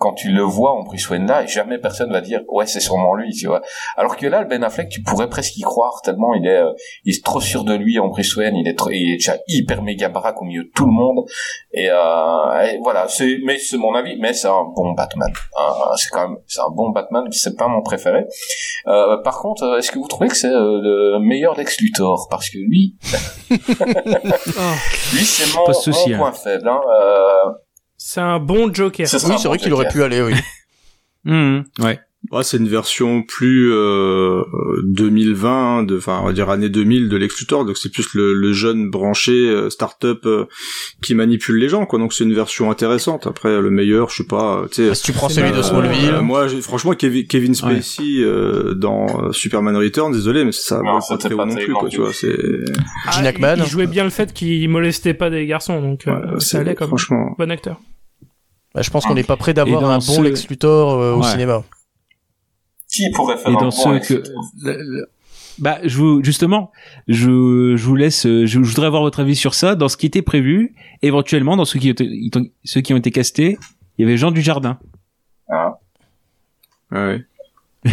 Quand 0.03 0.15
tu 0.15 0.31
le 0.33 0.43
vois 0.43 0.73
en 0.73 0.83
Bruce 0.83 1.09
Wayne 1.11 1.29
là, 1.29 1.47
jamais 1.47 1.79
personne 1.79 2.11
va 2.11 2.21
dire 2.21 2.41
ouais 2.49 2.67
c'est 2.67 2.81
sûrement 2.81 3.15
lui, 3.15 3.33
tu 3.33 3.47
vois. 3.47 3.63
Alors 3.97 4.17
que 4.17 4.27
là, 4.27 4.41
le 4.41 4.49
Ben 4.49 4.65
Affleck, 4.65 4.89
tu 4.89 5.01
pourrais 5.01 5.29
presque 5.29 5.57
y 5.57 5.61
croire 5.61 6.01
tellement 6.03 6.35
il 6.35 6.45
est, 6.45 6.57
euh, 6.57 6.73
il 7.05 7.15
est 7.15 7.25
trop 7.25 7.41
sûr 7.41 7.63
de 7.63 7.73
lui 7.75 8.01
en 8.01 8.09
Bruce 8.09 8.35
Wayne, 8.37 8.57
il 8.57 8.67
est, 8.67 8.75
trop- 8.75 8.91
il 8.91 9.13
est 9.13 9.19
déjà 9.19 9.37
hyper 9.47 9.81
méga 9.83 10.09
baraque 10.09 10.43
au 10.43 10.45
milieu 10.45 10.65
de 10.65 10.71
tout 10.75 10.87
le 10.87 10.93
monde. 10.93 11.25
Et, 11.73 11.89
euh, 11.89 12.63
et 12.65 12.79
voilà, 12.83 13.07
c'est, 13.07 13.39
mais 13.45 13.59
c'est 13.59 13.77
mon 13.77 13.95
avis, 13.95 14.17
mais 14.19 14.33
c'est 14.33 14.49
un 14.49 14.65
bon 14.75 14.91
Batman. 14.93 15.31
Euh, 15.61 15.95
c'est 15.97 16.11
quand 16.11 16.29
même, 16.29 16.39
c'est 16.49 16.63
un 16.63 16.71
bon 16.71 16.91
Batman, 16.91 17.25
c'est 17.31 17.57
pas 17.57 17.69
mon 17.69 17.83
préféré. 17.83 18.27
Euh, 18.89 19.19
par 19.19 19.39
contre, 19.41 19.63
euh, 19.63 19.79
est-ce 19.79 19.93
que 19.93 20.01
vous 20.01 20.09
trouvez 20.09 20.29
que 20.29 20.37
c'est 20.37 20.49
euh, 20.49 20.81
le 20.83 21.19
meilleur 21.21 21.55
Lex 21.57 21.81
Luthor? 21.81 22.27
Parce 22.29 22.51
que 22.51 22.59
lui, 22.59 22.97
lui 23.51 25.25
c'est 25.25 25.57
mon, 25.57 25.73
souci, 25.73 26.13
hein. 26.13 26.19
point 26.19 26.33
faible. 26.33 26.69
Hein. 26.69 26.81
Euh, 28.03 28.13
c'est 28.15 28.21
un 28.21 28.39
bon 28.39 28.73
Joker. 28.73 29.07
Oui, 29.07 29.19
c'est 29.19 29.29
bon 29.29 29.37
vrai 29.49 29.59
qu'il 29.59 29.73
aurait 29.73 29.89
pu 29.89 30.03
aller, 30.03 30.23
oui. 30.23 30.35
Mhm, 31.25 31.65
ouais. 31.81 32.01
Ouais, 32.31 32.45
c'est 32.45 32.57
une 32.57 32.69
version 32.69 33.23
plus 33.25 33.73
euh, 33.73 34.43
2020, 34.85 35.51
hein, 35.79 35.83
de, 35.83 35.97
enfin 35.99 36.21
on 36.23 36.27
va 36.27 36.33
dire 36.33 36.51
année 36.51 36.69
2000 36.69 37.09
de 37.09 37.17
Lex 37.17 37.37
Luthor, 37.41 37.65
donc 37.65 37.77
c'est 37.77 37.91
plus 37.91 38.15
le, 38.15 38.33
le 38.33 38.53
jeune 38.53 38.91
branché 38.91 39.33
euh, 39.33 39.71
start-up 39.71 40.21
euh, 40.27 40.45
qui 41.03 41.17
manipule 41.17 41.57
les 41.57 41.69
gens, 41.69 41.85
quoi. 41.85 41.99
Donc 41.99 42.13
c'est 42.13 42.23
une 42.23 42.33
version 42.33 42.71
intéressante. 42.71 43.27
Après 43.27 43.61
le 43.61 43.71
meilleur, 43.71 44.09
je 44.11 44.19
sais 44.19 44.27
pas, 44.29 44.61
euh, 44.61 44.69
tu 44.69 44.87
sais. 44.89 44.95
Si 44.95 45.03
tu 45.03 45.13
prends 45.13 45.29
celui 45.29 45.51
de 45.51 45.63
Smallville. 45.63 46.11
Euh, 46.15 46.23
moi, 46.23 46.47
j'ai- 46.47 46.61
franchement, 46.63 46.93
Kevin, 46.93 47.27
Kevin 47.27 47.55
Spacey 47.57 48.21
euh, 48.21 48.75
dans 48.75 49.25
euh, 49.25 49.33
Superman 49.33 49.77
Returns, 49.77 50.13
désolé, 50.13 50.45
mais 50.45 50.53
ça 50.53 50.81
c'était 51.01 51.35
pas 51.35 51.45
très 51.45 51.47
non 51.47 51.55
plus, 51.57 51.73
quoi. 51.73 51.89
Tu 51.89 51.97
vois, 52.01 52.13
c'est 52.13 52.37
Ah, 53.09 53.21
Gene 53.21 53.33
il-. 53.37 53.63
Il, 53.65 53.67
jouait 53.67 53.89
bien 53.89 54.05
le 54.05 54.11
fait 54.11 54.33
qu'il 54.33 54.69
molestait 54.69 55.15
pas 55.15 55.29
des 55.29 55.45
garçons, 55.47 55.81
donc 55.83 56.07
euh, 56.07 56.13
Ouais, 56.15 56.27
ça 56.35 56.39
c'est- 56.39 56.57
allait 56.59 56.77
comme 56.77 56.87
franchement. 56.87 57.35
bon 57.37 57.51
acteur. 57.51 57.81
Bah, 58.75 58.83
je 58.83 58.91
pense 58.91 59.05
qu'on 59.05 59.15
n'est 59.15 59.23
pas 59.25 59.37
près 59.37 59.55
d'avoir 59.55 59.85
un 59.85 59.97
bon 59.99 60.01
ce- 60.01 60.21
Lex 60.23 60.49
Luthor 60.49 60.93
euh, 61.01 61.15
au 61.15 61.23
cinéma. 61.23 61.63
Qui 62.93 63.11
pourrait 63.11 63.37
faire 63.37 63.49
Et 63.53 63.55
un 63.55 63.59
dans 63.59 63.65
bon 63.67 63.71
ceux 63.71 63.93
Lex 63.95 64.09
que, 64.09 64.15
Luthor 64.15 64.43
le- 64.63 64.77
le- 64.83 65.07
bah, 65.59 65.79
je 65.85 65.97
vous, 65.99 66.25
justement, 66.25 66.73
je, 67.09 67.75
je 67.77 67.85
vous 67.85 67.95
laisse, 67.97 68.23
je, 68.23 68.47
je 68.47 68.59
voudrais 68.59 68.87
avoir 68.87 69.03
votre 69.03 69.21
avis 69.21 69.37
sur 69.37 69.53
ça. 69.55 69.75
Dans 69.75 69.89
ce 69.89 69.97
qui 69.99 70.07
était 70.07 70.23
prévu, 70.23 70.75
éventuellement, 71.03 71.57
dans 71.57 71.65
ceux 71.67 71.79
qui, 71.79 71.91
étaient- 71.91 72.09
ceux 72.65 72.81
qui 72.81 72.95
ont 72.95 72.97
été 72.97 73.11
castés, 73.11 73.59
il 73.99 74.03
y 74.03 74.09
avait 74.09 74.17
Jean 74.17 74.31
Dujardin. 74.31 74.79
Hein 75.51 75.75
ouais. 76.91 77.25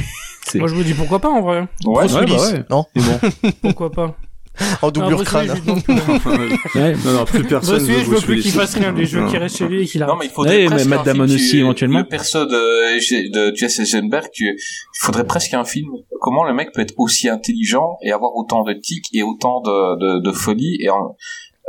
Moi 0.56 0.68
je 0.68 0.76
me 0.76 0.84
dis 0.84 0.94
pourquoi 0.94 1.20
pas 1.20 1.30
en 1.30 1.42
vrai. 1.42 1.68
Ouais, 1.86 2.12
ouais, 2.12 2.26
bah 2.26 2.42
ouais. 2.52 2.64
non 2.70 2.86
Mais 2.96 3.02
bon. 3.04 3.52
Pourquoi 3.62 3.92
pas 3.92 4.16
En 4.82 4.92
doublure 4.92 5.20
Ah, 5.22 5.26
crâne. 5.26 5.50
Ouais. 6.76 6.94
non, 7.06 7.14
non, 7.14 7.26
plus 7.26 7.44
personne. 7.44 7.84
Willis, 7.84 8.04
je 8.06 8.10
veux 8.10 8.22
plus 8.22 8.42
qu'il 8.42 8.52
fasse 8.52 8.76
rien, 8.76 8.94
des 8.94 9.06
jeux 9.06 9.22
Non. 9.22 9.30
qui 9.30 9.38
reste 9.38 9.58
chez 9.58 9.68
lui 9.68 9.84
et 9.84 9.86
qu'il 9.86 10.02
Non, 10.02 10.08
arrête. 10.08 10.18
mais 10.20 10.26
il 10.28 10.32
faudrait 10.32 10.58
Ouais, 10.58 10.66
presque 10.68 11.14
qui- 11.28 11.36
aussi, 11.36 11.58
éventuellement. 11.60 12.00
Le 12.00 12.06
perso 12.08 12.46
de, 12.46 13.50
de 13.52 13.56
Jesse 13.56 13.80
Eisenberg, 13.80 14.28
il 14.40 14.56
faudrait 15.00 15.26
presque 15.26 15.54
un 15.54 15.64
film. 15.66 15.90
Comment 16.22 16.44
le 16.44 16.54
mec 16.54 16.72
peut 16.74 16.82
être 16.82 16.94
aussi 16.98 17.30
intelligent 17.30 17.98
et 18.04 18.12
avoir 18.12 18.36
autant 18.36 18.64
de 18.64 18.74
tics 18.74 19.08
et 19.14 19.24
autant 19.24 19.62
de, 19.62 19.98
de, 20.20 20.20
de 20.22 20.32
folie 20.32 20.78
et 20.82 20.90
en, 20.90 21.16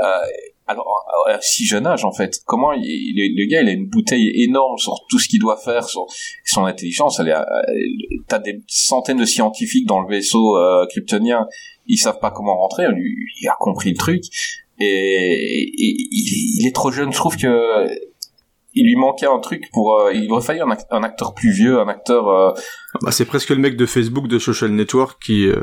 euh, 0.02 0.06
alors, 0.66 0.86
à 1.26 1.40
si 1.40 1.66
jeune 1.66 1.84
âge, 1.86 2.04
en 2.04 2.12
fait. 2.12 2.38
Comment 2.46 2.72
il, 2.72 2.84
il- 2.84 3.34
le 3.36 3.46
gars, 3.50 3.62
il 3.62 3.68
a 3.68 3.72
une 3.72 3.88
bouteille 3.88 4.30
énorme 4.44 4.78
sur 4.78 4.94
tout 5.08 5.18
ce 5.18 5.26
qu'il 5.28 5.40
doit 5.40 5.56
faire, 5.56 5.88
sur 5.88 6.06
son 6.44 6.64
intelligence. 6.64 7.18
Elle 7.18 7.28
est, 7.28 7.34
euh, 7.34 7.42
t'as 8.28 8.38
des 8.38 8.60
centaines 8.68 9.18
de 9.18 9.24
scientifiques 9.24 9.86
dans 9.86 10.00
le 10.00 10.08
vaisseau 10.08 10.56
euh, 10.56 10.86
kryptonien. 10.88 11.46
Ils 11.92 11.98
savent 11.98 12.18
pas 12.20 12.30
comment 12.30 12.56
rentrer. 12.56 12.86
Lui, 12.88 13.14
il 13.40 13.48
a 13.48 13.56
compris 13.58 13.90
le 13.90 13.96
truc. 13.96 14.22
Et, 14.78 15.70
il, 15.76 16.60
il 16.60 16.66
est 16.66 16.74
trop 16.74 16.90
jeune. 16.90 17.12
Je 17.12 17.16
trouve 17.16 17.36
que 17.36 17.86
il 18.72 18.84
lui 18.86 18.94
manquait 18.94 19.26
un 19.26 19.40
truc 19.40 19.64
pour. 19.72 19.98
euh, 19.98 20.12
il 20.14 20.30
aurait 20.30 20.44
fallu 20.44 20.60
un, 20.60 20.70
act- 20.70 20.86
un 20.92 21.02
acteur 21.02 21.34
plus 21.34 21.52
vieux, 21.52 21.80
un 21.80 21.88
acteur. 21.88 22.28
euh, 22.28 22.52
Bah, 23.02 23.10
c'est 23.10 23.24
presque 23.24 23.50
le 23.50 23.56
mec 23.56 23.76
de 23.76 23.84
Facebook 23.84 24.28
de 24.28 24.38
Social 24.38 24.70
Network 24.70 25.20
qui. 25.20 25.46
Euh, 25.48 25.60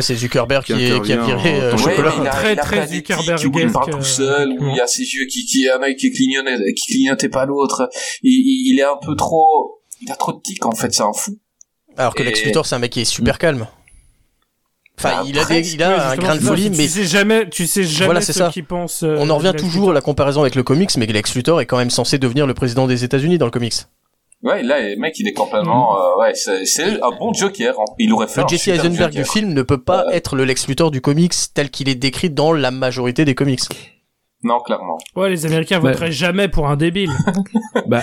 c'est 0.00 0.16
Zuckerberg 0.16 0.64
Qui 0.64 0.74
qui, 0.74 0.82
est- 0.84 1.00
qui 1.02 1.12
a 1.12 1.16
viré 1.24 1.60
en 1.60 1.62
euh, 1.62 1.76
ouais, 1.76 1.94
il 2.20 2.26
a- 2.26 2.30
Très, 2.30 2.52
il 2.54 2.58
a 2.58 2.62
très 2.62 2.86
Zuckerberg-esque, 2.88 3.46
où 3.54 3.58
il 3.60 3.70
parle 3.72 3.90
tout 3.92 4.02
seul, 4.02 4.48
où 4.58 4.68
il 4.68 4.76
y 4.76 4.80
a 4.80 4.86
ses 4.88 5.04
yeux 5.04 5.26
qui, 5.26 5.46
qui 5.46 5.68
un 5.68 5.80
œil 5.80 5.94
qui 5.94 6.10
clignotait, 6.10 6.58
qui 6.74 6.92
clignotait 6.92 7.28
pas 7.28 7.46
l'autre. 7.46 7.88
Il, 8.22 8.32
il, 8.32 8.72
il 8.74 8.80
est 8.80 8.84
un 8.84 8.98
peu 9.00 9.14
trop. 9.14 9.80
Il 10.02 10.10
a 10.10 10.16
trop 10.16 10.32
de 10.32 10.40
tics 10.42 10.66
en 10.66 10.72
fait. 10.72 10.92
C'est 10.92 11.02
un 11.04 11.12
fou. 11.12 11.38
Alors 11.96 12.14
que 12.16 12.22
Lex 12.24 12.40
Et- 12.42 12.46
Luthor, 12.46 12.66
c'est 12.66 12.74
un 12.74 12.78
mec 12.80 12.90
qui 12.92 13.00
est 13.00 13.04
super 13.04 13.38
calme. 13.38 13.68
Enfin, 15.02 15.16
Bah, 15.16 15.22
il 15.26 15.38
a, 15.38 15.40
des, 15.44 15.54
presque, 15.60 15.72
il 15.74 15.82
a 15.82 15.88
Ouais, 15.88 15.94
un 16.12 16.16
grain 16.16 16.36
de 16.36 16.40
folie, 16.40 16.70
tu 16.70 16.76
mais 16.76 16.86
sais 16.86 17.04
jamais, 17.04 17.48
tu 17.48 17.66
sais 17.66 17.84
jamais 17.84 18.04
Voilà, 18.06 18.20
c'est 18.20 18.32
ce 18.34 18.38
ça. 18.38 18.50
pensent. 18.68 19.02
euh, 19.02 19.16
on 19.18 19.30
en 19.30 19.38
revient 19.38 19.54
toujours 19.56 19.90
à 19.90 19.94
la 19.94 20.00
comparaison 20.02 20.42
avec 20.42 20.54
le 20.54 20.62
comics, 20.62 20.90
mais 20.98 21.06
Lex 21.06 21.34
Luthor 21.34 21.60
est 21.60 21.66
quand 21.66 21.78
même 21.78 21.90
censé 21.90 22.18
devenir 22.18 22.46
le 22.46 22.52
président 22.54 22.86
des 22.86 23.02
États-Unis 23.02 23.38
dans 23.38 23.46
le 23.46 23.50
comics. 23.50 23.74
Ouais, 24.42 24.62
là, 24.62 24.80
le 24.80 24.96
mec, 24.96 25.18
il 25.18 25.28
est 25.28 25.32
complètement. 25.34 25.96
euh, 25.96 26.18
ouais, 26.20 26.32
c'est 26.34 27.02
un 27.02 27.10
bon 27.18 27.32
Joker. 27.34 27.74
hein. 27.78 27.84
Il 27.98 28.12
aurait 28.12 28.26
fait 28.28 28.40
Le 28.40 28.44
un 28.44 28.48
Jesse 28.48 28.68
Eisenberg 28.68 29.12
du 29.12 29.24
film 29.24 29.52
ne 29.52 29.62
peut 29.62 29.82
pas 29.82 30.04
être 30.12 30.34
le 30.36 30.44
Lex 30.44 30.66
Luthor 30.68 30.90
du 30.90 31.00
comics 31.00 31.34
tel 31.54 31.70
qu'il 31.70 31.88
est 31.88 31.94
décrit 31.94 32.30
dans 32.30 32.52
la 32.52 32.70
majorité 32.70 33.24
des 33.24 33.34
comics. 33.34 33.60
Non, 34.42 34.58
clairement. 34.60 34.96
Ouais, 35.16 35.28
les 35.28 35.44
Américains 35.44 35.80
Bah- 35.80 35.90
voteraient 35.90 36.12
jamais 36.12 36.48
pour 36.48 36.66
un 36.68 36.76
débile. 36.76 37.10
Bah, 37.86 38.00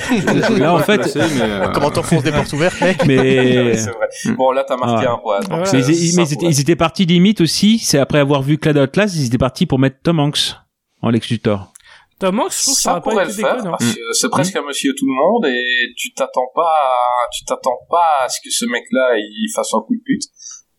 là, 0.58 0.74
en 0.76 0.80
fait, 0.80 0.98
placé, 0.98 1.20
mais, 1.20 1.42
euh, 1.42 1.68
Comment 1.74 1.90
t'enfonces 1.92 2.24
des 2.24 2.32
portes 2.32 2.52
ouvertes, 2.54 2.80
mec 2.82 3.06
mais, 3.06 3.76
c'est 3.76 3.90
vrai. 3.92 4.08
Bon, 4.36 4.52
là, 4.52 4.64
t'as 4.68 4.78
marqué 4.78 5.06
Ah. 5.10 5.14
un 5.14 5.18
point. 5.18 5.40
Donc, 5.42 5.60
Ouais. 5.60 5.66
ça- 5.66 5.78
mais, 5.78 5.84
ils, 5.86 6.12
ça 6.12 6.18
mais 6.22 6.24
ils 6.24 6.34
étaient, 6.34 6.36
pourrait- 6.36 6.52
ils 6.52 6.60
étaient 6.62 6.76
partis 6.76 7.06
limite 7.06 7.42
aussi, 7.42 7.80
c'est 7.80 7.98
après 7.98 8.20
avoir 8.20 8.42
vu 8.42 8.58
Cloud 8.58 8.78
Atlas, 8.78 9.12
ils 9.16 9.26
étaient 9.26 9.38
partis 9.38 9.66
pour 9.66 9.80
mettre 9.80 9.98
Tom 10.04 10.20
Hanks 10.20 10.56
en 11.02 11.10
Lex 11.10 11.30
Luthor. 11.30 11.74
Tom 12.20 12.40
Hanks, 12.40 12.52
je 12.52 12.64
trouve 12.64 12.74
ça 12.76 12.94
ça 12.96 13.02
pourrait 13.02 13.26
le 13.26 13.32
faire 13.32 13.56
déconnant. 13.58 13.76
parce 13.78 13.94
que 13.94 14.00
c'est 14.14 14.30
presque 14.30 14.56
un 14.56 14.64
monsieur 14.64 14.94
tout 14.98 15.06
le 15.06 15.14
monde 15.14 15.46
et 15.54 15.94
tu 15.96 16.14
t'attends 16.14 16.50
pas 16.56 16.62
à, 16.64 16.96
tu 17.32 17.46
t'attends 17.46 17.78
pas 17.90 18.24
à 18.26 18.30
ce 18.30 18.40
que 18.44 18.50
ce 18.52 18.66
mec 18.66 18.84
là 18.92 19.10
il 19.18 19.52
fasse 19.56 19.72
un 19.76 19.82
coup 19.82 19.94
de 19.96 20.02
pute 20.04 20.24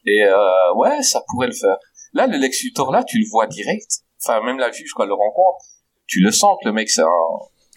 et 0.04 0.24
euh, 0.24 0.74
ouais 0.76 1.00
ça 1.02 1.20
pourrait 1.28 1.46
le 1.46 1.52
faire 1.52 1.76
là 2.12 2.26
le 2.26 2.38
Lex 2.38 2.64
Luthor 2.64 2.90
là 2.90 3.04
tu 3.04 3.18
le 3.18 3.24
vois 3.30 3.46
direct 3.46 3.86
enfin 4.24 4.40
même 4.44 4.58
la 4.58 4.70
juge 4.70 4.92
quand 4.94 5.02
elle 5.04 5.08
le 5.08 5.14
rencontre 5.14 5.58
tu 6.06 6.20
le 6.20 6.30
sens 6.30 6.56
que 6.62 6.68
le 6.68 6.72
mec 6.74 6.88
c'est 6.90 7.02
un 7.02 7.06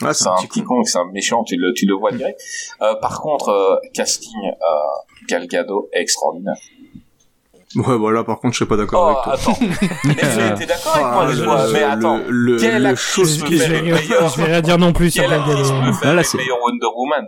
ah, 0.04 0.14
c'est 0.14 0.28
un 0.28 0.36
petit 0.48 0.64
con 0.64 0.84
c'est 0.84 0.98
un 0.98 1.06
méchant 1.12 1.44
tu 1.44 1.56
le 1.58 1.74
tu 1.74 1.86
le 1.86 1.94
vois 1.96 2.12
direct. 2.12 2.40
Euh, 2.82 2.96
par 2.96 3.22
contre 3.22 3.50
euh, 3.50 3.76
casting 3.94 4.32
euh, 4.46 5.26
Gal 5.28 5.48
Gadot 5.48 5.90
est 5.94 6.02
extraordinaire. 6.02 6.56
Ouais, 7.74 7.96
voilà, 7.98 8.26
par 8.26 8.40
contre, 8.40 8.54
je 8.54 8.60
serais 8.60 8.68
pas 8.68 8.76
d'accord 8.76 9.24
oh 9.26 9.30
avec 9.30 9.40
toi. 9.46 9.54
attends. 9.54 9.58
Mais 10.04 10.56
t'es 10.56 10.66
d'accord 10.66 10.94
avec 11.22 11.38
moi 11.46 11.56
Ah, 11.58 11.58
fois 11.58 11.68
le- 11.68 11.72
mais 11.74 11.84
attends. 11.84 12.20
le, 12.28 12.58
quelle 12.58 12.84
le 12.84 12.96
chose 12.96 13.40
Je 13.40 13.46
je 13.56 14.38
vais 14.38 14.44
rien 14.44 14.62
dire 14.62 14.78
non 14.78 14.92
plus 14.92 15.10
sur 15.12 15.22
quelle 15.24 15.32
Gal 15.32 15.40
actrice 15.42 15.70
Gadot. 15.70 15.86
peut 15.86 15.94
faire 15.94 16.10
Là, 16.16 16.22
le 16.22 16.24
c'est- 16.24 16.38
meilleur 16.38 16.58
Wonder 16.62 16.88
Woman? 16.94 17.28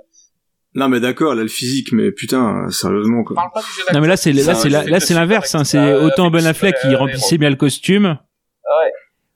Non, 0.76 0.90
mais 0.90 1.00
d'accord, 1.00 1.32
elle 1.32 1.40
a 1.40 1.44
le 1.44 1.48
physique, 1.48 1.90
mais 1.94 2.12
putain, 2.12 2.68
sérieusement, 2.72 3.24
quoi. 3.24 3.36
parle 3.36 3.52
pas 3.54 3.62
du 3.62 3.68
jeu 3.68 3.84
Non 3.94 4.02
mais 4.02 4.08
là 4.08 4.18
c'est 4.18 4.34
là 4.34 4.54
c'est 4.56 4.74
un 4.76 4.84
là 4.84 5.00
c'est 5.00 5.14
l'inverse 5.14 5.56
hein, 5.56 5.64
c'est 5.64 5.94
autant 5.94 6.30
Ben 6.30 6.42
le 6.44 6.48
Affleck 6.50 6.76
qui 6.82 6.94
remplissait 6.94 7.38
bien 7.38 7.50
le 7.52 7.56
costume. 7.56 8.06
Ouais. 8.08 8.92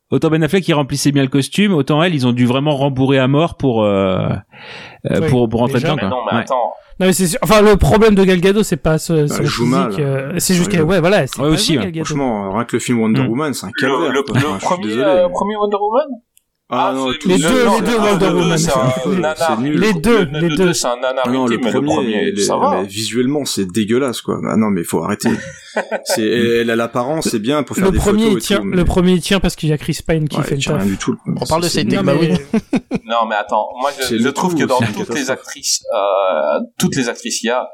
Autant 0.10 0.30
Ben 0.30 0.42
Affleck 0.42 0.64
qui 0.64 0.72
remplissait 0.74 1.12
bien 1.12 1.22
le 1.24 1.28
costume, 1.30 1.74
autant 1.74 2.02
elle 2.02 2.16
ils 2.16 2.26
ont 2.26 2.32
dû 2.32 2.46
vraiment 2.46 2.76
rembourrer 2.78 3.20
à 3.20 3.28
mort 3.28 3.58
pour 3.58 3.84
euh, 3.84 4.30
euh, 5.12 5.20
Oui, 5.22 5.28
pour 5.30 5.50
pour 5.50 5.60
rentrer 5.60 5.80
déjà, 5.80 5.96
dedans 5.96 5.96
Mais 6.04 6.10
quoi. 6.10 6.10
non, 6.18 6.26
mais 6.32 6.38
Ouais. 6.38 6.44
attends. 6.44 6.72
Non, 7.00 7.06
mais 7.08 7.14
c'est 7.14 7.28
sûr- 7.28 7.40
enfin 7.44 7.62
le 7.62 7.76
problème 7.76 8.16
de 8.16 8.24
Gal 8.24 8.40
Gadot, 8.40 8.64
c'est 8.64 8.78
pas 8.78 8.98
ce, 8.98 9.28
son 9.28 9.36
elle 9.42 9.46
joue 9.46 9.66
physique, 9.66 9.78
mal. 9.78 9.94
euh, 10.00 10.34
c'est 10.40 10.54
juste 10.56 10.72
Ouais. 10.72 10.78
qu'elle, 10.78 10.86
ouais, 10.86 11.00
voilà, 11.00 11.28
c'est 11.28 11.40
Ouais, 11.40 11.48
pas 11.50 11.54
aussi, 11.54 11.76
vrai. 11.76 11.92
Franchement, 11.94 12.52
rien 12.54 12.64
que 12.66 12.76
le 12.76 12.80
film 12.80 13.00
Wonder 13.02 13.22
Mm. 13.24 13.28
Woman, 13.28 13.54
c'est 13.54 13.68
un 13.68 13.72
calvaire. 13.78 14.00
le, 14.00 14.12
le 14.14 14.24
premier, 14.24 14.98
euh, 14.98 15.28
premier 15.30 15.56
Wonder 15.58 15.78
Woman? 15.78 16.08
Ah 16.70 16.92
non, 16.94 17.12
c'est- 17.14 17.20
tous 17.20 17.30
Les 17.30 17.38
deux, 17.38 17.48
les 17.48 17.80
deux 17.82 17.86
c'est- 17.92 17.98
Wonder 17.98 18.26
Woman. 18.26 18.58
Les 19.74 19.94
deux, 19.94 20.26
Le- 20.26 20.40
les 20.40 20.50
le 20.50 20.56
deux. 20.58 20.74
c'est 20.74 20.88
un 20.88 20.96
nanar 20.98 21.24
Ah 21.26 21.30
non, 21.30 21.48
le 21.48 21.58
premier, 21.60 21.72
le 21.74 21.82
premier, 21.86 22.32
les- 22.32 22.44
ça 22.44 22.58
va. 22.58 22.82
mais 22.82 22.88
visuellement, 22.88 23.46
c'est 23.46 23.66
dégueulasse, 23.72 24.20
quoi. 24.22 24.40
Ah 24.50 24.58
non, 24.58 24.70
mais 24.70 24.84
faut 24.84 25.02
arrêter. 25.02 25.30
c'est, 26.04 26.28
elle 26.28 26.70
a 26.70 26.76
l'apparence, 26.76 27.30
c'est 27.30 27.40
bien 27.40 27.64
pour 27.64 27.76
faire 27.78 27.86
Le 27.86 27.92
des 27.92 27.98
premier, 28.00 28.24
il 28.26 28.30
photos 28.42 28.58
tout, 28.58 28.64
mais- 28.66 28.76
le 28.76 28.84
premier, 28.86 29.14
il 29.14 29.22
tient 29.22 29.40
parce 29.40 29.56
qu'il 29.56 29.70
y 29.70 29.74
a 29.74 29.78
Chris 29.78 30.00
Pine 30.06 30.28
qui 30.28 30.42
fait 30.42 30.50
il 30.52 30.56
le 30.56 30.60
tient 30.62 30.74
taf. 30.74 30.82
rien 30.82 30.92
du 30.92 30.98
tout. 30.98 31.16
On 31.26 31.46
parle 31.46 31.64
de 31.64 31.70
cette 31.70 31.88
Non, 31.88 32.04
Bah 32.04 32.14
mais- 32.20 32.34
oui. 32.52 32.60
Non, 33.06 33.26
mais 33.30 33.36
attends, 33.36 33.70
moi, 33.80 33.92
je, 34.10 34.16
le 34.16 34.32
trouve 34.34 34.56
que 34.56 34.66
dans 34.66 34.80
toutes 34.80 35.14
les 35.16 35.32
actrices, 35.32 35.84
euh, 35.96 36.60
toutes 36.78 36.96
les 36.98 37.08
actrices 37.08 37.40
qu'il 37.40 37.48
y 37.48 37.52
a, 37.52 37.66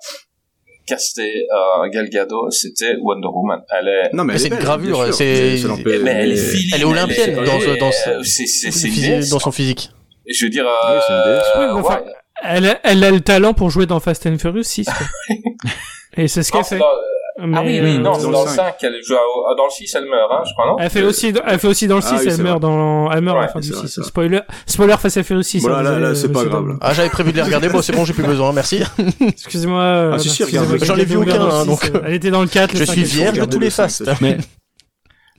casté 0.85 1.23
euh, 1.53 1.89
Gal 1.91 2.09
Gadot, 2.09 2.49
c'était 2.51 2.95
Wonder 3.01 3.27
Woman. 3.27 3.61
Elle 3.69 3.87
est, 3.87 4.13
Non, 4.13 4.23
mais 4.23 4.33
elle 4.33 4.39
c'est 4.39 4.47
est 4.47 4.51
une 4.51 4.59
gravure, 4.59 5.13
c'est- 5.13 5.25
elle 5.27 5.57
filine, 6.37 6.69
Elle 6.73 6.81
est 6.81 6.83
olympienne 6.83 7.35
elle 7.39 7.45
dans 7.45 7.59
ce- 7.59 7.79
dans 7.79 7.91
ce- 7.91 8.09
euh, 8.09 9.29
dans 9.31 9.39
son 9.39 9.51
physique. 9.51 9.91
Je 10.27 10.45
veux 10.45 10.49
dire, 10.49 10.65
Oui, 10.65 10.99
c'est 11.07 11.13
une 11.13 11.19
euh, 11.19 11.35
déesse. 11.35 11.47
Oui, 11.57 11.65
enfin, 11.71 11.95
ouais. 11.99 12.03
Elle, 12.43 12.79
elle 12.83 13.03
a 13.03 13.11
le 13.11 13.21
talent 13.21 13.53
pour 13.53 13.69
jouer 13.69 13.85
dans 13.85 13.99
Fast 13.99 14.25
and 14.25 14.37
Furious 14.37 14.63
6, 14.63 14.85
quoi. 14.85 14.93
Et 16.17 16.27
c'est 16.27 16.43
ce 16.43 16.51
qu'elle 16.51 16.63
fait. 16.63 16.77
dans- 16.79 16.85
Mais, 17.39 17.57
Ah 17.57 17.63
oui, 17.65 17.79
oui, 17.81 17.97
non, 17.97 18.03
dans 18.11 18.19
c'est 18.19 18.27
le 18.27 18.31
dans 18.33 18.41
le 18.43 18.47
cinq. 18.49 18.55
5 18.55 18.77
qu'elle 18.77 18.93
joue, 19.03 19.15
à- 19.15 19.55
dans 19.57 19.65
le 19.65 19.69
6 19.71 19.91
elle 19.95 20.05
meurt, 20.05 20.31
hein, 20.31 20.43
je 20.47 20.53
crois, 20.53 20.67
non? 20.67 20.75
Elle 20.79 20.89
fait 20.91 21.01
aussi, 21.01 21.33
elle 21.47 21.57
fait 21.59 21.67
aussi 21.67 21.87
dans 21.87 21.95
le 21.95 22.01
6, 22.01 22.09
Ah 22.11 22.17
oui, 22.19 22.27
elle 22.29 22.43
meurt 22.43 22.59
dans, 22.59 23.11
elle 23.11 23.21
meurt 23.21 23.37
à 23.37 23.39
la 23.41 23.45
Ouais, 23.47 23.53
fin 23.53 23.59
du 23.59 23.67
c'est 23.69 23.73
vrai, 23.73 23.87
6. 23.87 23.93
c'est 23.95 24.01
vrai. 24.01 24.07
Spoiler, 24.07 24.39
spoiler 24.67 24.95
Fast 24.99 25.17
and 25.17 25.23
Furious 25.23 25.41
6. 25.43 25.61
Voilà, 25.63 25.81
là, 25.81 25.99
là, 25.99 26.15
c'est 26.15 26.31
pas 26.31 26.43
grave, 26.45 26.67
là. 26.67 26.75
Ah, 26.81 26.93
j'avais 26.93 27.09
prévu 27.09 27.31
de 27.31 27.37
les 27.37 27.41
regarder, 27.43 27.69
bon, 27.69 27.81
c'est 27.81 27.91
bon, 27.93 28.05
j'ai 28.05 28.13
plus 28.13 28.23
besoin, 28.23 28.51
merci. 28.53 28.83
Excusez-moi. 29.19 30.11
Ah, 30.13 30.19
si, 30.19 30.29
si, 30.29 30.43
regarde. 30.43 30.77
J'en 30.83 30.95
ai 30.95 31.05
vu 31.05 31.17
aucun, 31.17 31.41
hein, 31.41 31.61
6, 31.63 31.67
donc, 31.67 31.91
Elle 32.05 32.13
était 32.13 32.29
dans 32.31 32.41
le 32.41 32.47
4, 32.47 32.73
le 32.73 32.79
Je 32.79 32.85
5, 32.85 32.93
suis 32.93 33.03
vierge 33.03 33.39
de 33.39 33.45
tous 33.45 33.59
le 33.59 33.65
les 33.65 33.71
fastes. 33.71 34.03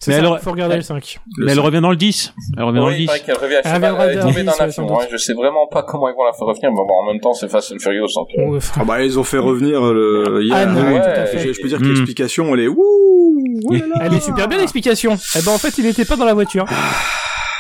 Mais 0.09 0.15
ça, 0.15 0.21
alors- 0.21 0.39
faut 0.41 0.51
regarder 0.51 0.77
le 0.77 0.83
5. 0.83 1.19
Le 1.39 1.47
mais 1.47 1.53
elle 1.53 1.61
revient 1.61 1.81
dans 1.81 1.91
le 1.91 1.97
10. 1.97 2.33
Elle 2.57 2.63
revient 2.65 2.79
dans 2.79 2.87
le 2.89 2.93
Oui, 2.93 2.99
il 2.99 3.01
10. 3.03 3.07
paraît 3.07 3.21
qu'elle 3.21 3.37
revient, 3.37 3.57
je 3.65 3.69
sais 3.69 3.75
Elle 3.77 3.85
elle 3.85 4.19
est 4.19 4.21
tombée 4.21 4.39
le 4.41 4.45
d'un 4.45 4.53
10, 4.67 4.79
ouais, 4.79 4.85
hein, 4.91 5.07
je 5.11 5.17
sais 5.17 5.33
vraiment 5.35 5.67
pas 5.67 5.83
comment 5.83 6.09
ils 6.09 6.15
vont 6.15 6.25
la 6.25 6.33
faire 6.33 6.47
revenir, 6.47 6.71
mais 6.71 6.77
bon, 6.77 6.95
en 7.03 7.13
même 7.13 7.21
temps, 7.21 7.33
c'est 7.35 7.49
Fast 7.49 7.73
and 7.73 7.79
Furious, 7.81 8.09
donc, 8.15 8.29
euh, 8.39 8.43
Ouais, 8.51 8.59
Ah 8.77 8.85
bah 8.85 9.03
ils 9.03 9.19
ont 9.19 9.25
fait 9.25 9.39
revenir 9.39 9.81
le 9.93 10.43
hier. 10.43 10.57
Anne, 10.57 10.77
hein. 10.77 10.93
ouais, 10.93 11.01
tout 11.01 11.21
à 11.21 11.27
fait. 11.27 11.39
Je, 11.39 11.53
je 11.53 11.61
peux 11.61 11.69
dire 11.69 11.79
que 11.79 11.85
Mm. 11.85 11.89
l'explication 11.89 12.55
elle 12.55 12.61
est 12.61 12.69
oh 12.69 13.73
là 13.73 13.79
là. 13.79 13.95
Elle 14.07 14.15
est 14.15 14.21
super 14.21 14.49
bien 14.49 14.59
l'explication. 14.59 15.17
Eh 15.39 15.43
ben 15.43 15.53
en 15.53 15.59
fait, 15.59 15.77
il 15.79 15.87
était 15.87 16.05
pas 16.05 16.17
dans 16.17 16.25
la 16.27 16.35
voiture. 16.35 16.65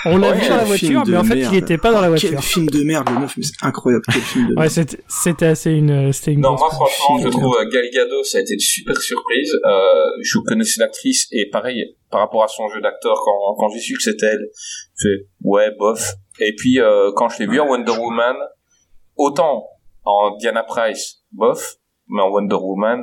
On 0.07 0.19
l'a 0.19 0.33
Ouais, 0.33 0.35
vu 0.39 0.49
dans 0.49 0.57
la 0.57 0.59
Quel 0.59 0.67
voiture, 0.69 1.03
mais 1.07 1.17
en 1.17 1.25
fait, 1.25 1.35
merde. 1.37 1.55
il 1.55 1.59
était 1.59 1.79
pas 1.79 1.91
dans 1.91 2.03
la 2.03 2.09
Quel 2.19 2.33
voiture. 2.33 2.45
film 2.45 2.67
de 2.69 2.83
merde 2.83 3.09
le 3.09 3.21
neuf, 3.21 3.35
mais 3.39 3.43
c'est 3.43 3.65
incroyable 3.67 4.05
quel 4.13 4.21
film 4.21 4.49
de 4.49 4.51
Ouais, 4.51 4.57
merde. 4.61 4.71
c'était 4.71 4.99
c'était 5.09 5.47
assez 5.47 5.71
une 5.71 6.13
c'était 6.13 6.33
une 6.33 6.41
Non, 6.43 6.57
moi 6.59 6.69
franchement, 6.71 7.19
je 7.23 7.29
trouve 7.31 7.57
euh, 7.59 7.65
Gal 7.71 7.85
Gadot, 7.91 8.23
ça 8.23 8.37
a 8.37 8.41
été 8.43 8.53
une 8.53 8.61
super 8.61 8.99
surprise. 9.01 9.51
Euh, 9.65 9.71
je 10.23 10.39
connaissais 10.47 10.83
l'actrice 10.83 11.27
et 11.33 11.49
pareil 11.51 11.97
par 12.15 12.21
rapport 12.21 12.45
à 12.45 12.49
son 12.49 12.69
jeu 12.69 12.81
d'acteur 12.81 13.17
quand 13.25 13.57
quand 13.59 13.69
j'ai 13.73 13.81
su 13.81 13.95
que 13.97 14.03
c'était 14.03 14.27
elle, 14.27 14.47
je 14.97 15.09
fais 15.09 15.27
ouais 15.43 15.71
bof. 15.77 16.13
Et 16.39 16.55
puis 16.57 16.81
euh, 16.81 17.11
quand 17.17 17.29
je 17.29 17.41
l'ai 17.41 17.47
vu 17.49 17.59
en 17.59 17.67
Wonder 17.67 17.91
Woman, 17.91 18.37
autant 19.17 19.67
en 20.05 20.37
Diana 20.37 20.63
Price 20.63 21.23
bof, 21.33 21.75
mais 22.09 22.23
en 22.23 22.29
Wonder 22.29 22.55
Woman, 22.55 23.01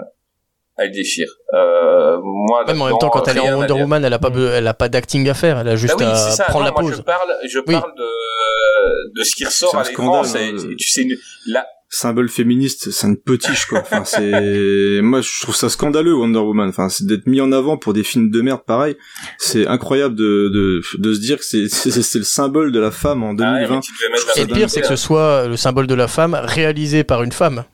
elle 0.77 0.91
déchire. 0.91 1.27
Euh, 1.53 2.17
moi, 2.23 2.63
Même 2.65 2.81
en 2.81 2.85
même 2.87 2.97
temps, 2.99 3.09
quand 3.09 3.27
elle 3.27 3.37
est 3.37 3.41
en 3.41 3.55
Wonder 3.59 3.73
dire. 3.73 3.81
Woman, 3.83 4.05
elle 4.05 4.13
a 4.13 4.19
pas, 4.19 4.29
be- 4.29 4.51
elle 4.57 4.67
a 4.67 4.73
pas 4.73 4.87
d'acting 4.87 5.27
à 5.27 5.33
faire, 5.33 5.59
elle 5.59 5.67
a 5.67 5.75
juste 5.75 5.97
Bah 5.99 6.05
oui, 6.05 6.11
à 6.11 6.15
ça. 6.15 6.45
prendre 6.45 6.59
Non, 6.59 6.65
la 6.67 6.71
moi, 6.71 6.81
pause. 6.83 6.95
je 6.97 7.01
parle, 7.01 7.29
je 7.49 7.59
Oui. 7.59 7.73
parle 7.73 7.93
de, 7.97 9.19
de 9.19 9.23
ce 9.23 9.35
qui 9.35 9.43
ressort 9.43 9.75
à 9.75 9.83
l'écran. 9.83 10.23
C'est, 10.23 10.47
hein. 10.47 10.55
tu 10.79 10.87
sais, 10.87 11.05
là, 11.47 11.67
symbole 11.91 12.29
féministe, 12.29 12.89
c'est 12.89 13.05
une 13.05 13.17
potiche 13.17 13.65
quoi. 13.65 13.79
Enfin, 13.81 14.03
c'est 14.05 14.99
moi 15.03 15.21
je 15.21 15.41
trouve 15.41 15.55
ça 15.55 15.69
scandaleux 15.69 16.15
Wonder 16.15 16.39
Woman. 16.39 16.69
Enfin, 16.69 16.89
c'est 16.89 17.05
d'être 17.05 17.27
mis 17.27 17.41
en 17.41 17.51
avant 17.51 17.77
pour 17.77 17.93
des 17.93 18.03
films 18.03 18.31
de 18.31 18.41
merde 18.41 18.61
pareil. 18.65 18.95
C'est 19.37 19.67
incroyable 19.67 20.15
de, 20.15 20.49
de 20.53 20.81
de 20.97 21.13
se 21.13 21.19
dire 21.19 21.37
que 21.37 21.45
c'est 21.45 21.67
c'est 21.69 21.91
c'est 21.91 22.17
le 22.17 22.23
symbole 22.23 22.71
de 22.71 22.79
la 22.79 22.91
femme 22.91 23.23
en 23.23 23.35
ah 23.39 23.53
ouais, 23.53 23.67
2020. 23.67 23.75
mais 23.75 23.81
tu 23.81 23.91
devais 23.91 24.11
mettre 24.11 24.27
la 24.27 24.41
Et 24.41 24.45
le 24.45 24.53
pire, 24.53 24.69
c'est 24.69 24.81
que 24.81 24.87
ce 24.87 24.95
soit 24.95 25.47
le 25.47 25.57
symbole 25.57 25.85
de 25.85 25.95
la 25.95 26.07
femme 26.07 26.39
réalisé 26.41 27.03
par 27.03 27.23
une 27.23 27.33
femme. 27.33 27.65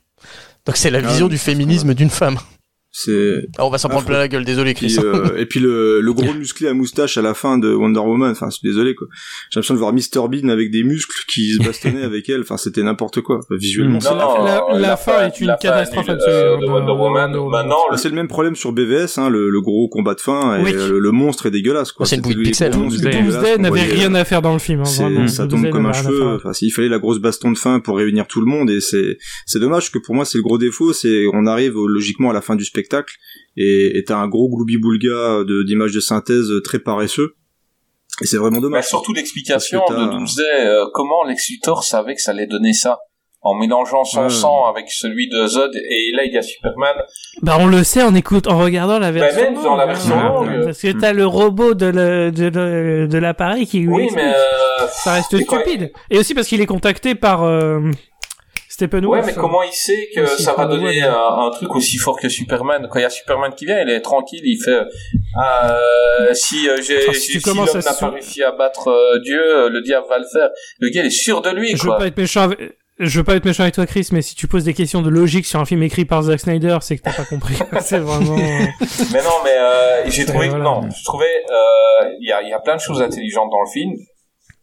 Donc 0.65 0.75
c'est 0.75 0.89
la 0.89 0.99
Ah 0.99 1.07
vision 1.07 1.27
du 1.27 1.37
féminisme 1.37 1.93
d'une 1.93 2.09
femme. 2.09 2.39
C'est 3.00 3.48
Ah, 3.59 3.66
on 3.66 3.69
va 3.69 3.77
s'en 3.77 3.90
prendre 3.90 4.01
Affreux. 4.01 4.14
plein 4.14 4.17
la 4.17 4.27
gueule, 4.27 4.43
désolé 4.43 4.74
puis, 4.74 4.88
Chris. 4.88 4.98
euh, 5.06 5.38
et 5.38 5.45
puis 5.45 5.59
le, 5.59 6.01
le 6.01 6.14
gros 6.14 6.34
musclé 6.34 6.67
à 6.67 6.74
moustache 6.74 7.16
à 7.17 7.22
la 7.22 7.35
fin 7.35 7.59
de 7.59 7.72
Wonder 7.72 8.00
Woman. 8.00 8.32
Enfin, 8.32 8.48
je 8.50 8.58
suis 8.58 8.67
désolé 8.67 8.95
quoi. 8.95 9.08
J'ai 9.51 9.59
l'impression 9.59 9.76
de 9.76 9.80
voir 9.80 9.93
Mr 9.93 10.27
Bean 10.30 10.50
avec 10.50 10.72
des 10.72 10.82
muscles 10.84 11.16
qui 11.32 11.53
se 11.53 11.64
bastonnaient 11.64 12.01
avec 12.11 12.27
elle. 12.27 12.42
Enfin, 12.42 12.58
c'était 12.58 12.82
n'importe 12.82 13.22
quoi. 13.22 13.42
Visuellement, 13.51 13.98
Mm. 14.00 14.01
c'est 14.01 14.09
Non, 14.09 14.16
non, 14.40 14.43
la- 14.45 14.64
la 14.74 14.80
la 14.80 14.98
fin 14.98 15.11
fin- 15.11 15.27
est 15.27 15.40
une 15.40 15.56
catastrophe 15.61 16.09
absolue, 16.09 16.34
euh, 16.34 16.58
de 16.58 16.61
de- 16.66 16.72
Wonder 16.72 16.92
Woman. 16.92 17.32
de- 17.32 17.38
de- 17.38 17.42
Maintenant, 17.51 17.77
Ah, 17.92 17.98
c'est 17.98 18.09
le 18.09 18.16
même 18.16 18.27
problème 18.27 18.56
sur 18.56 18.72
BVS, 18.72 19.19
hein, 19.19 19.30
le, 19.30 19.51
le 19.51 19.61
gros 19.61 19.88
combat 19.90 20.16
de 20.16 20.19
fin, 20.22 20.58
et 20.58 20.64
Oui. 20.64 20.72
le, 20.74 20.98
le 20.98 21.11
monstre 21.11 21.45
est 21.45 21.51
dégueulasse. 21.51 21.92
Quoi. 21.92 22.03
Ouais, 22.06 22.09
c'est 22.09 22.16
une 22.16 22.24
bouille 22.24 22.34
de 22.34 22.40
les 22.40 22.45
pixels, 22.45 22.74
hein. 22.74 22.77
Doomsday 22.80 23.58
n'avait 23.59 23.82
rien 23.84 24.16
à 24.16 24.26
faire 24.26 24.42
dans 24.42 24.53
le 24.53 24.59
film. 24.59 24.82
hein, 24.82 25.27
ça 25.27 25.45
tombe 25.48 25.69
comme 25.69 25.85
un 25.85 25.93
cheveu. 25.93 26.35
Enfin, 26.35 26.51
il 26.64 26.72
fallait 26.72 26.90
la 26.90 26.98
grosse 27.00 27.19
baston 27.19 27.51
de 27.51 27.58
fin 27.59 27.80
pour 27.80 27.98
réunir 27.98 28.26
tout 28.26 28.40
le 28.40 28.48
monde 28.48 28.72
et 28.72 28.82
c'est 28.82 29.17
c'est 29.45 29.59
dommage 29.59 29.92
que 29.92 30.00
pour 30.00 30.16
moi 30.16 30.26
c'est 30.26 30.40
le 30.40 30.43
gros 30.43 30.58
défaut, 30.58 30.93
c'est 30.93 31.26
on 31.34 31.45
arrive 31.45 31.76
logiquement 31.76 32.32
à 32.32 32.34
la 32.34 32.42
fin 32.42 32.56
du 32.56 32.66
spectacle 32.66 32.86
et 33.56 33.98
et 33.98 34.03
t'as 34.03 34.17
un 34.17 34.27
gros 34.27 34.49
gloubi-boulga 34.49 35.43
de 35.45 35.64
d'images 35.64 35.93
de 35.93 35.99
synthèse 35.99 36.49
très 36.64 36.80
paresseux 36.80 37.35
et 38.22 38.25
c'est 38.25 38.38
vraiment 38.38 38.57
bah, 38.57 38.61
dommage. 38.64 38.85
surtout 38.88 39.14
l'explication 39.14 39.82
de 39.90 39.95
Doomsday, 40.11 40.43
euh, 40.66 40.85
comment 40.93 41.24
Lex 41.24 41.49
Luthor 41.51 41.83
savait 41.83 42.16
que 42.16 42.22
ça 42.22 42.32
allait 42.32 42.48
donner 42.48 42.74
ça 42.74 42.98
en 43.41 43.53
mélangeant 43.53 44.03
son 44.03 44.24
Ouais. 44.24 44.30
sang 44.30 44.66
avec 44.66 44.90
celui 44.90 45.30
de 45.30 45.45
Zod 45.45 45.72
et 45.75 46.11
là 46.16 46.24
il 46.25 46.33
y 46.33 46.38
a 46.38 46.41
Superman 46.41 46.95
Bah 47.43 47.57
on 47.59 47.67
le 47.67 47.83
sait 47.83 48.01
en 48.01 48.16
écoute, 48.16 48.48
en 48.48 48.57
regardant 48.57 48.98
la 48.98 49.11
version 49.11 49.41
même 49.53 49.53
dans 49.64 49.75
la 49.75 49.85
longue, 49.85 49.93
version. 49.95 50.66
Parce 50.66 50.82
que 50.82 50.91
t'as 50.99 51.14
le 51.14 51.25
robot 51.27 51.75
de 51.75 51.85
le- 51.85 52.32
de 52.32 53.07
de 53.07 53.17
l'appareil 53.19 53.67
qui 53.67 53.80
lui 53.82 53.88
oui 53.90 54.03
explique. 54.06 54.24
mais 54.25 54.33
euh, 54.33 54.88
ça 55.03 55.14
reste 55.14 55.45
quoi- 55.45 55.59
stupide. 55.61 55.91
Et 56.09 56.17
aussi 56.17 56.33
parce 56.33 56.48
qu'il 56.48 56.59
est 56.61 56.66
contacté 56.66 57.14
par 57.14 57.43
euh, 57.43 57.80
Steppenwolf. 58.77 59.25
Ouais, 59.25 59.31
mais 59.33 59.33
comment 59.33 59.64
il 59.64 59.73
sait 59.73 60.07
que 60.14 60.23
ça 60.27 60.53
va 60.53 60.65
donner 60.67 60.85
ouais. 60.85 61.01
un, 61.01 61.15
un 61.47 61.49
truc 61.49 61.73
aussi 61.75 61.97
fort 61.97 62.19
que 62.19 62.30
Superman? 62.30 62.88
Quand 62.91 62.99
il 62.99 63.01
y 63.01 63.06
a 63.06 63.09
Superman 63.09 63.51
qui 63.56 63.65
vient, 63.65 63.81
il 63.81 63.89
est 63.89 64.01
tranquille, 64.01 64.41
il 64.43 64.61
fait 64.64 64.81
euh, 65.41 66.33
si 66.33 66.69
euh, 66.69 66.77
j'ai 66.81 66.99
Ah, 67.09 67.14
si 67.14 67.19
si, 67.22 67.31
tu 67.31 67.39
si 67.39 67.43
commences 67.43 67.73
l'homme 67.73 67.83
à 67.88 67.89
n'a 67.91 67.97
pas 67.97 68.09
réussi 68.11 68.43
à 68.43 68.51
battre 68.51 68.89
euh, 68.89 69.19
Dieu, 69.23 69.41
euh, 69.41 69.69
le 69.69 69.81
diable 69.81 70.06
va 70.07 70.19
le 70.19 70.25
faire. 70.31 70.49
Le 70.80 70.89
gars 70.89 71.01
il 71.01 71.07
est 71.07 71.09
sûr 71.09 71.41
de 71.41 71.49
lui 71.49 71.75
Je 71.75 71.81
veux 71.81 71.88
quoi. 71.89 71.97
pas 71.97 72.06
être 72.07 72.17
méchant 72.17 72.41
avec... 72.41 72.59
Je 72.99 73.19
veux 73.19 73.23
pas 73.23 73.35
être 73.35 73.45
méchant 73.45 73.61
avec 73.61 73.75
toi, 73.75 73.85
Chris, 73.85 74.09
mais 74.11 74.23
si 74.23 74.33
tu 74.33 74.47
poses 74.47 74.64
des 74.64 74.73
questions 74.73 75.03
de 75.03 75.09
logique 75.09 75.45
sur 75.45 75.59
un 75.59 75.65
film 75.65 75.83
écrit 75.83 76.06
par 76.06 76.23
Zack 76.23 76.39
Snyder, 76.39 76.77
c'est 76.81 76.97
que 76.97 77.03
t'as 77.03 77.14
pas 77.14 77.25
compris. 77.25 77.53
c'est 77.81 77.99
vraiment. 77.99 78.35
euh, 78.38 78.65
Mais 79.14 79.22
non, 79.22 79.38
mais 79.43 79.51
euh, 79.56 80.09
j'ai 80.09 80.25
trouvé 80.25 80.49
voilà. 80.49 80.64
non, 80.64 80.81
je 80.89 81.03
trouvais 81.03 81.25
euh, 81.25 82.09
il 82.19 82.27
y 82.27 82.31
a 82.31 82.41
il 82.41 82.49
y 82.49 82.53
a 82.53 82.59
plein 82.59 82.75
de 82.75 82.81
choses 82.81 82.99
intelligentes 83.01 83.51
dans 83.51 83.61
le 83.61 83.69
film, 83.72 83.91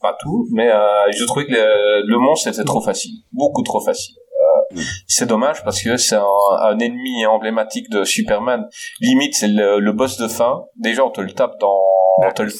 pas 0.09 0.17
tout, 0.23 0.47
mais 0.53 0.69
euh, 0.71 1.11
je 1.19 1.25
trouvais 1.25 1.47
que 1.47 1.53
le, 1.53 2.03
le 2.13 2.19
monstre 2.19 2.49
était 2.49 2.65
trop 2.73 2.81
facile, 2.81 3.15
beaucoup 3.33 3.63
trop 3.63 3.81
facile. 3.81 4.15
Euh, 4.17 4.81
c'est 5.07 5.27
dommage 5.27 5.63
parce 5.65 5.81
que 5.83 5.97
c'est 5.97 6.17
un, 6.17 6.37
un 6.71 6.79
ennemi 6.79 7.25
emblématique 7.27 7.89
de 7.91 8.05
Superman. 8.05 8.61
Limite, 9.01 9.35
c'est 9.35 9.49
le, 9.49 9.79
le 9.81 9.93
boss 9.93 10.19
de 10.19 10.29
fin. 10.29 10.53
Déjà, 10.77 11.05
on 11.05 11.11
te 11.11 11.21
le 11.21 11.33
tape 11.33 11.55
dans. 11.61 11.81
on 12.19 12.31
te 12.33 12.43
le- 12.43 12.53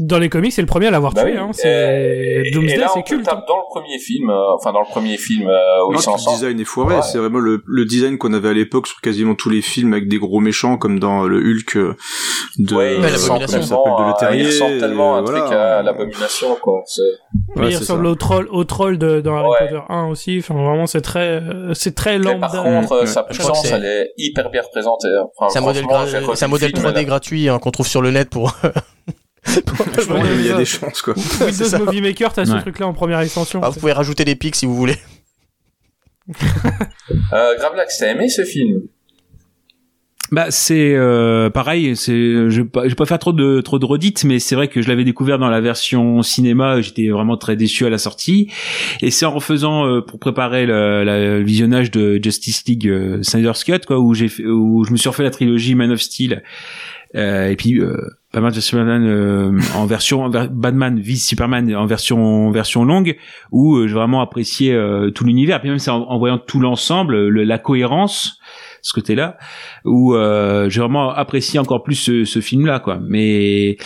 Dans 0.00 0.18
les 0.18 0.28
comics, 0.28 0.52
c'est 0.52 0.60
le 0.62 0.66
premier 0.66 0.86
à 0.86 0.90
l'avoir 0.90 1.12
Bah 1.12 1.24
tué. 1.24 1.32
oui. 1.32 1.38
Hein. 1.38 1.50
C'est 1.52 2.42
et 2.46 2.50
Doomsday, 2.52 2.84
c'est 2.94 3.02
culte. 3.02 3.24
tape 3.24 3.46
dans 3.48 3.56
le 3.56 3.62
premier 3.68 3.98
film, 3.98 4.30
euh, 4.30 4.54
enfin 4.54 4.72
dans 4.72 4.80
le 4.80 4.86
premier 4.86 5.16
film 5.16 5.48
euh, 5.48 5.84
où 5.88 5.92
Non, 5.92 5.98
ils 5.98 6.02
sont 6.02 6.12
le 6.12 6.32
design 6.34 6.60
est 6.60 6.64
foiré, 6.64 6.96
Ouais. 6.96 7.02
c'est 7.02 7.18
vraiment 7.18 7.38
le, 7.40 7.62
le 7.66 7.84
design 7.84 8.16
qu'on 8.18 8.32
avait 8.32 8.50
à 8.50 8.52
l'époque 8.52 8.86
sur 8.86 9.00
quasiment 9.00 9.34
tous 9.34 9.50
les 9.50 9.60
films 9.62 9.92
avec 9.92 10.08
des 10.08 10.18
gros 10.18 10.40
méchants 10.40 10.76
comme 10.78 10.98
dans 11.00 11.24
le 11.24 11.38
Hulk 11.38 11.76
euh, 11.76 11.96
de 12.58 12.74
Ouais, 12.74 12.94
il 12.96 13.00
Ouais, 13.00 13.10
ressemble 13.12 13.40
l'abomination. 13.40 13.42
comment 13.42 13.58
ça 13.58 13.66
s'appelle, 13.66 13.78
de 13.78 13.78
tellement, 13.88 13.98
Le 13.98 14.04
à- 14.04 14.08
il 14.08 14.18
Terrier, 14.20 14.46
ressemble 14.46 14.78
tellement 14.78 15.14
à 15.14 15.18
un 15.18 15.22
euh, 15.22 15.26
truc 15.26 15.42
voilà. 15.46 15.78
à 15.78 15.82
l'abomination, 15.82 16.56
quoi. 16.62 16.74
Ouais, 17.56 17.70
il 17.70 17.76
ressemble 17.76 18.04
ça. 18.06 18.10
au 18.10 18.14
troll, 18.14 18.48
au 18.50 18.64
troll 18.64 18.98
de, 18.98 19.20
dans 19.20 19.36
Harry 19.36 19.48
Ouais. 19.48 19.68
Potter 19.68 19.82
1 19.88 20.06
aussi. 20.08 20.38
Enfin, 20.38 20.54
vraiment, 20.54 20.86
c'est 20.86 21.00
très, 21.00 21.40
euh, 21.42 21.74
c'est 21.74 21.94
très 21.94 22.18
lambda. 22.18 22.48
par 22.48 22.62
contre, 22.62 22.92
euh, 22.92 23.00
Ouais. 23.00 23.06
sa 23.06 23.26
Je 23.30 23.38
crois 23.38 23.52
que 23.52 23.58
puissance, 23.58 23.62
c'est- 23.66 23.74
elle 23.74 23.84
est 23.84 24.12
hyper 24.16 24.50
bien 24.50 24.62
représentée. 24.62 25.08
hein. 25.08 25.26
Enfin, 25.36 25.48
C'est 25.50 25.58
un 25.58 25.62
modèle, 25.62 25.82
franchement, 25.84 26.04
gra- 26.04 26.10
j'ai 26.10 26.18
revu 26.18 26.36
c'est 26.36 26.44
un 26.44 26.48
le 26.48 26.50
modèle 26.52 26.68
film, 26.70 26.82
3D 26.82 26.92
elle 27.00 27.04
a- 27.04 27.04
gratuit 27.04 27.48
hein, 27.48 27.58
qu'on 27.58 27.70
trouve 27.70 27.86
sur 27.88 28.02
le 28.02 28.10
net 28.12 28.30
pour. 28.30 28.52
pour- 29.64 29.86
Je 29.86 30.06
pense 30.06 30.26
qu'il 30.28 30.46
y 30.46 30.50
a 30.50 30.56
des 30.56 30.64
chances 30.64 31.02
quoi. 31.02 31.14
Windows. 31.40 31.84
Movie 31.84 32.00
Maker, 32.02 32.32
t'as 32.32 32.44
ce 32.46 32.52
Ouais. 32.52 32.60
truc-là 32.60 32.86
en 32.86 32.92
première 32.94 33.20
extension. 33.20 33.60
Ah, 33.62 33.70
vous 33.70 33.80
pouvez 33.80 33.92
rajouter 33.92 34.24
des 34.24 34.34
pics 34.36 34.56
si 34.56 34.66
vous 34.66 34.76
voulez. 34.76 34.96
Euh, 37.32 37.56
Gravelax, 37.58 37.98
t'as 37.98 38.08
aimé 38.12 38.28
ce 38.28 38.44
film? 38.44 38.80
Bah 40.30 40.50
c'est 40.50 40.94
euh, 40.94 41.48
pareil, 41.48 41.96
c'est 41.96 42.12
je 42.12 42.60
vais 42.60 42.68
pas 42.68 42.84
je 42.84 42.90
vais 42.90 42.94
pas 42.94 43.06
faire 43.06 43.18
trop 43.18 43.32
de 43.32 43.62
trop 43.62 43.78
de 43.78 43.86
redites 43.86 44.24
mais 44.24 44.38
c'est 44.40 44.54
vrai 44.56 44.68
que 44.68 44.82
je 44.82 44.88
l'avais 44.88 45.04
découvert 45.04 45.38
dans 45.38 45.48
la 45.48 45.62
version 45.62 46.20
cinéma, 46.20 46.82
j'étais 46.82 47.08
vraiment 47.08 47.38
très 47.38 47.56
déçu 47.56 47.86
à 47.86 47.88
la 47.88 47.96
sortie 47.96 48.50
et 49.00 49.10
c'est 49.10 49.24
en 49.24 49.30
refaisant 49.30 49.86
euh, 49.86 50.02
pour 50.02 50.18
préparer 50.18 50.66
le, 50.66 51.02
le 51.04 51.42
visionnage 51.42 51.90
de 51.90 52.20
Justice 52.22 52.62
League 52.66 52.86
euh, 52.86 53.22
Snyder's 53.22 53.64
Cut 53.64 53.80
quoi 53.86 53.98
où 54.00 54.12
j'ai 54.12 54.28
fait- 54.28 54.44
où 54.44 54.84
je 54.84 54.92
me 54.92 54.98
suis 54.98 55.08
refait 55.08 55.22
la 55.22 55.30
trilogie 55.30 55.74
Man 55.74 55.90
of 55.92 56.00
Steel 56.02 56.34
euh, 56.34 56.40
et 57.14 57.56
puis 57.56 57.80
euh, 57.80 57.96
Batman 58.34 58.52
vs 58.52 58.60
Superman 58.60 59.04
euh, 59.06 59.58
en 59.74 59.86
version 59.86 60.28
Batman 60.28 61.00
vs 61.00 61.16
Superman 61.16 61.74
en 61.74 61.86
version 61.86 62.50
version 62.50 62.84
longue 62.84 63.16
où 63.50 63.76
euh, 63.76 63.88
j'ai 63.88 63.94
vraiment 63.94 64.20
apprécié 64.20 64.72
euh, 64.74 65.10
tout 65.10 65.24
l'univers 65.24 65.60
puis 65.60 65.70
même 65.70 65.78
c'est 65.78 65.90
en, 65.90 66.02
en 66.02 66.18
voyant 66.18 66.38
tout 66.38 66.60
l'ensemble 66.60 67.28
le- 67.28 67.44
la 67.44 67.58
cohérence 67.58 68.38
ce 68.82 68.92
côté-là 68.92 69.38
où 69.84 70.14
euh, 70.14 70.68
j'ai 70.70 70.80
vraiment 70.80 71.10
apprécié 71.10 71.58
encore 71.58 71.82
plus 71.82 71.96
ce, 71.96 72.24
ce 72.24 72.40
film-là, 72.40 72.78
quoi. 72.78 73.00
Mais 73.02 73.76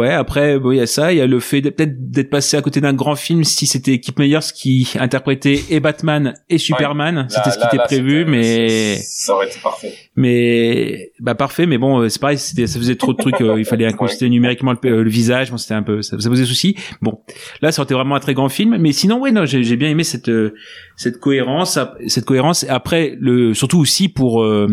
ouais, 0.00 0.12
après, 0.12 0.58
bon, 0.58 0.72
il 0.72 0.78
y 0.78 0.80
a 0.80 0.86
ça, 0.86 1.12
il 1.12 1.18
y 1.18 1.20
a 1.20 1.26
le 1.26 1.40
fait 1.40 1.62
peut-être 1.62 2.10
d'être 2.10 2.30
passé 2.30 2.56
à 2.56 2.62
côté 2.62 2.80
d'un 2.80 2.92
grand 2.92 3.14
film 3.16 3.44
si 3.44 3.66
c'était 3.66 3.98
Kip 4.00 4.18
Meyers 4.18 4.38
qui 4.54 4.90
interprétait 4.98 5.60
et 5.70 5.80
Batman 5.80 6.34
et 6.48 6.58
Superman, 6.58 7.26
c'était 7.28 7.50
ce 7.50 7.56
qui 7.56 7.60
là- 7.62 7.68
était 7.68 7.76
là, 7.76 7.84
prévu, 7.84 8.24
mais 8.26 8.96
Ça 9.02 9.34
aurait 9.34 9.46
été 9.46 9.58
parfait. 9.62 9.92
mais 10.16 11.10
bah 11.20 11.34
parfait, 11.34 11.66
mais 11.66 11.78
bon, 11.78 12.00
euh, 12.00 12.08
c'est 12.08 12.20
pareil, 12.20 12.38
c'était 12.38 12.66
ça 12.66 12.78
faisait 12.78 12.96
trop 12.96 13.12
de 13.12 13.18
trucs, 13.18 13.40
euh, 13.40 13.58
il 13.58 13.64
fallait 13.64 13.86
incruster 13.86 14.28
numériquement 14.28 14.72
le, 14.72 14.78
euh, 14.90 15.02
le 15.04 15.10
visage, 15.10 15.50
bon, 15.50 15.56
c'était 15.56 15.74
un 15.74 15.82
peu 15.82 16.02
ça, 16.02 16.18
ça 16.20 16.28
posait 16.28 16.44
souci. 16.44 16.76
Bon, 17.02 17.20
là, 17.62 17.72
ça 17.72 17.80
aurait 17.80 17.86
été 17.86 17.94
vraiment 17.94 18.14
un 18.16 18.20
très 18.20 18.34
grand 18.34 18.48
film, 18.48 18.76
mais 18.78 18.92
sinon, 18.92 19.18
ouais, 19.20 19.32
non, 19.32 19.44
j'ai 19.46 19.62
j'ai 19.62 19.76
bien 19.76 19.88
aimé 19.88 20.04
cette 20.04 20.28
euh, 20.28 20.54
cette 20.96 21.18
cohérence, 21.18 21.78
cette 22.08 22.24
cohérence. 22.24 22.64
Après, 22.68 23.16
le 23.20 23.54
surtout 23.54 23.78
aussi 23.78 24.08
pour 24.08 24.42
euh, 24.42 24.66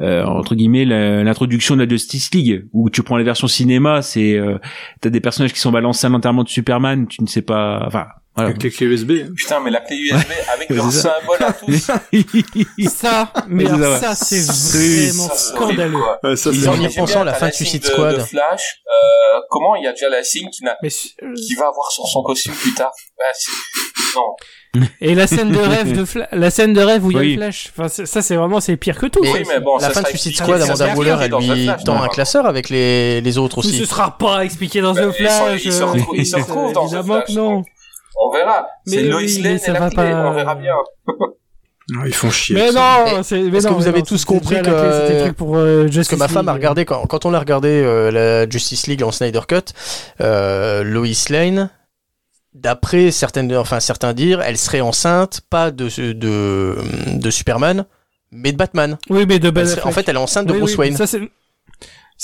euh, 0.00 0.24
entre 0.24 0.54
guillemets 0.54 0.84
la- 0.84 1.22
l'introduction 1.24 1.76
de 1.76 1.82
la 1.84 1.88
Justice 1.88 2.30
League, 2.34 2.66
où 2.72 2.90
tu 2.90 3.02
prends 3.02 3.16
les 3.16 3.24
versions 3.24 3.46
cinéma, 3.48 4.02
c'est 4.02 4.34
euh, 4.34 4.58
t'as 5.00 5.10
des 5.10 5.20
personnages 5.20 5.52
qui 5.52 5.60
sont 5.60 5.70
balancés 5.72 6.06
à 6.06 6.10
l'enterrement 6.10 6.44
de 6.44 6.48
Superman, 6.48 7.06
tu 7.08 7.22
ne 7.22 7.26
sais 7.26 7.42
pas, 7.42 7.82
enfin. 7.86 8.06
Voilà. 8.34 8.48
Avec 8.48 8.62
les 8.62 8.70
clés 8.70 8.86
USB. 8.86 9.12
Putain, 9.36 9.60
mais 9.60 9.70
la 9.70 9.80
clé 9.80 9.94
USB 9.98 10.30
avec 10.54 10.70
leur 10.70 10.90
symbole 10.90 11.36
à 11.40 11.52
tous. 11.52 11.76
Ça, 12.88 13.30
mais 13.46 13.66
ça, 13.66 13.74
alors 13.74 13.92
ouais. 13.92 13.98
ça, 14.00 14.14
c'est 14.14 14.40
vraiment 14.40 15.28
Ça, 15.28 15.34
scandaleux. 15.36 15.98
Ouais, 16.22 16.36
ça, 16.36 16.48
Ils 16.50 16.70
mis 16.70 16.88
j'aime 16.88 16.94
pensant 16.94 17.24
la 17.24 17.34
fin 17.34 17.48
de 17.48 17.52
Suicide 17.52 17.82
de- 17.82 17.88
Squad. 17.88 18.16
De 18.16 18.20
Flash, 18.22 18.62
euh, 18.86 19.38
comment 19.50 19.76
il 19.76 19.84
y 19.84 19.86
a 19.86 19.92
déjà 19.92 20.08
la 20.08 20.24
signe 20.24 20.48
qui, 20.48 20.64
n'a- 20.64 20.78
va 20.80 21.66
avoir 21.68 21.90
sur 21.90 22.06
son 22.06 22.22
costume 22.22 22.54
plus 22.54 22.72
tard? 22.72 22.92
Bah, 23.18 23.24
c'est- 23.34 23.50
Non. 24.16 24.34
et 25.02 25.14
la 25.14 25.26
scène 25.26 25.50
de 25.50 25.58
rêve 25.58 25.92
de 25.96 26.04
Fla- 26.04 26.28
la 26.32 26.50
scène 26.50 26.72
de 26.72 26.80
rêve 26.80 27.04
où 27.04 27.10
il 27.10 27.14
y 27.14 27.18
a 27.18 27.20
Oui. 27.20 27.30
le 27.34 27.36
flash. 27.42 27.70
Enfin, 27.76 27.88
ça, 27.88 28.22
c'est 28.22 28.36
vraiment, 28.36 28.58
c'est 28.60 28.76
pire 28.76 28.98
que 28.98 29.06
tout. 29.06 29.20
Oui, 29.22 29.42
mais 29.48 29.60
bon, 29.60 29.76
la 29.78 29.90
fin 29.90 30.00
de 30.02 30.06
Suicide 30.06 30.34
Squad, 30.36 30.60
ça 30.62 30.72
Amanda 30.72 30.94
Waller, 30.96 31.16
elle 31.22 31.30
lui 31.54 31.64
Flash, 31.64 31.84
tend 31.84 32.02
un 32.02 32.08
classeur 32.08 32.46
avec 32.46 32.70
les, 32.70 33.20
les 33.20 33.38
autres 33.38 33.60
Tout 33.60 33.68
aussi. 33.68 33.78
ce 33.78 33.84
sera 33.84 34.16
pas 34.16 34.44
expliqué 34.44 34.80
dans 34.80 34.94
Bah, 34.94 35.06
The 35.08 35.12
Flash. 35.12 35.64
ils 35.64 35.72
se 35.72 35.82
retrouvent- 36.36 36.72
dans 36.72 36.88
The 36.88 37.04
Flash, 37.04 37.28
non. 37.30 37.62
On 38.24 38.30
verra. 38.32 38.66
Mais 38.86 38.92
C'est 38.96 39.02
oui, 39.02 39.08
Lois 39.08 39.20
mais 39.20 39.48
Lane 39.48 39.58
ça 39.58 39.70
et 39.70 39.74
la 39.74 39.80
va 39.80 39.88
clé, 39.90 39.96
pas- 39.96 40.28
on 40.28 40.32
verra 40.32 40.54
bien. 40.54 40.74
Ils 42.06 42.14
font 42.14 42.30
chier. 42.30 42.54
Mais 42.54 42.70
non, 42.72 43.22
c'est. 43.22 43.40
est-ce 43.40 43.66
que 43.66 43.72
vous 43.74 43.88
avez 43.88 43.98
non, 43.98 44.04
tous 44.04 44.24
compris 44.24 44.56
que- 44.62 44.64
c'était 44.64 45.14
le 45.14 45.20
truc 45.24 45.36
pour 45.36 45.56
euh, 45.56 45.86
Parce 45.92 46.08
que 46.08 46.16
ma 46.16 46.28
femme 46.28 46.48
a 46.48 46.52
regardé, 46.54 46.84
quand, 46.84 47.04
quand 47.06 47.26
on 47.26 47.34
a 47.34 47.38
regardé 47.38 47.68
euh, 47.68 48.10
la 48.10 48.48
Justice 48.48 48.86
League 48.86 49.02
en 49.02 49.10
Snyder 49.10 49.40
Cut, 49.46 49.72
euh, 50.20 50.84
Lois 50.84 51.06
Lane, 51.28 51.68
d'après 52.54 53.10
certaines, 53.10 53.54
enfin 53.56 53.80
certains 53.80 54.12
dire, 54.12 54.40
elle 54.42 54.58
serait 54.58 54.80
enceinte 54.80 55.40
pas 55.48 55.70
de, 55.70 55.88
de, 56.12 56.76
de 57.14 57.30
Superman, 57.30 57.86
mais 58.30 58.52
de 58.52 58.56
Batman. 58.56 58.98
Oui, 59.10 59.24
mais 59.26 59.38
de 59.38 59.64
serait- 59.64 59.82
en 59.84 59.92
fait, 59.92 60.08
elle 60.08 60.16
est 60.16 60.18
enceinte 60.18 60.46
de 60.46 60.52
Oui, 60.52 60.58
Bruce 60.58 60.72
oui, 60.72 60.78
Wayne. 60.78 60.96
Ça, 60.96 61.06
c'est... 61.06 61.20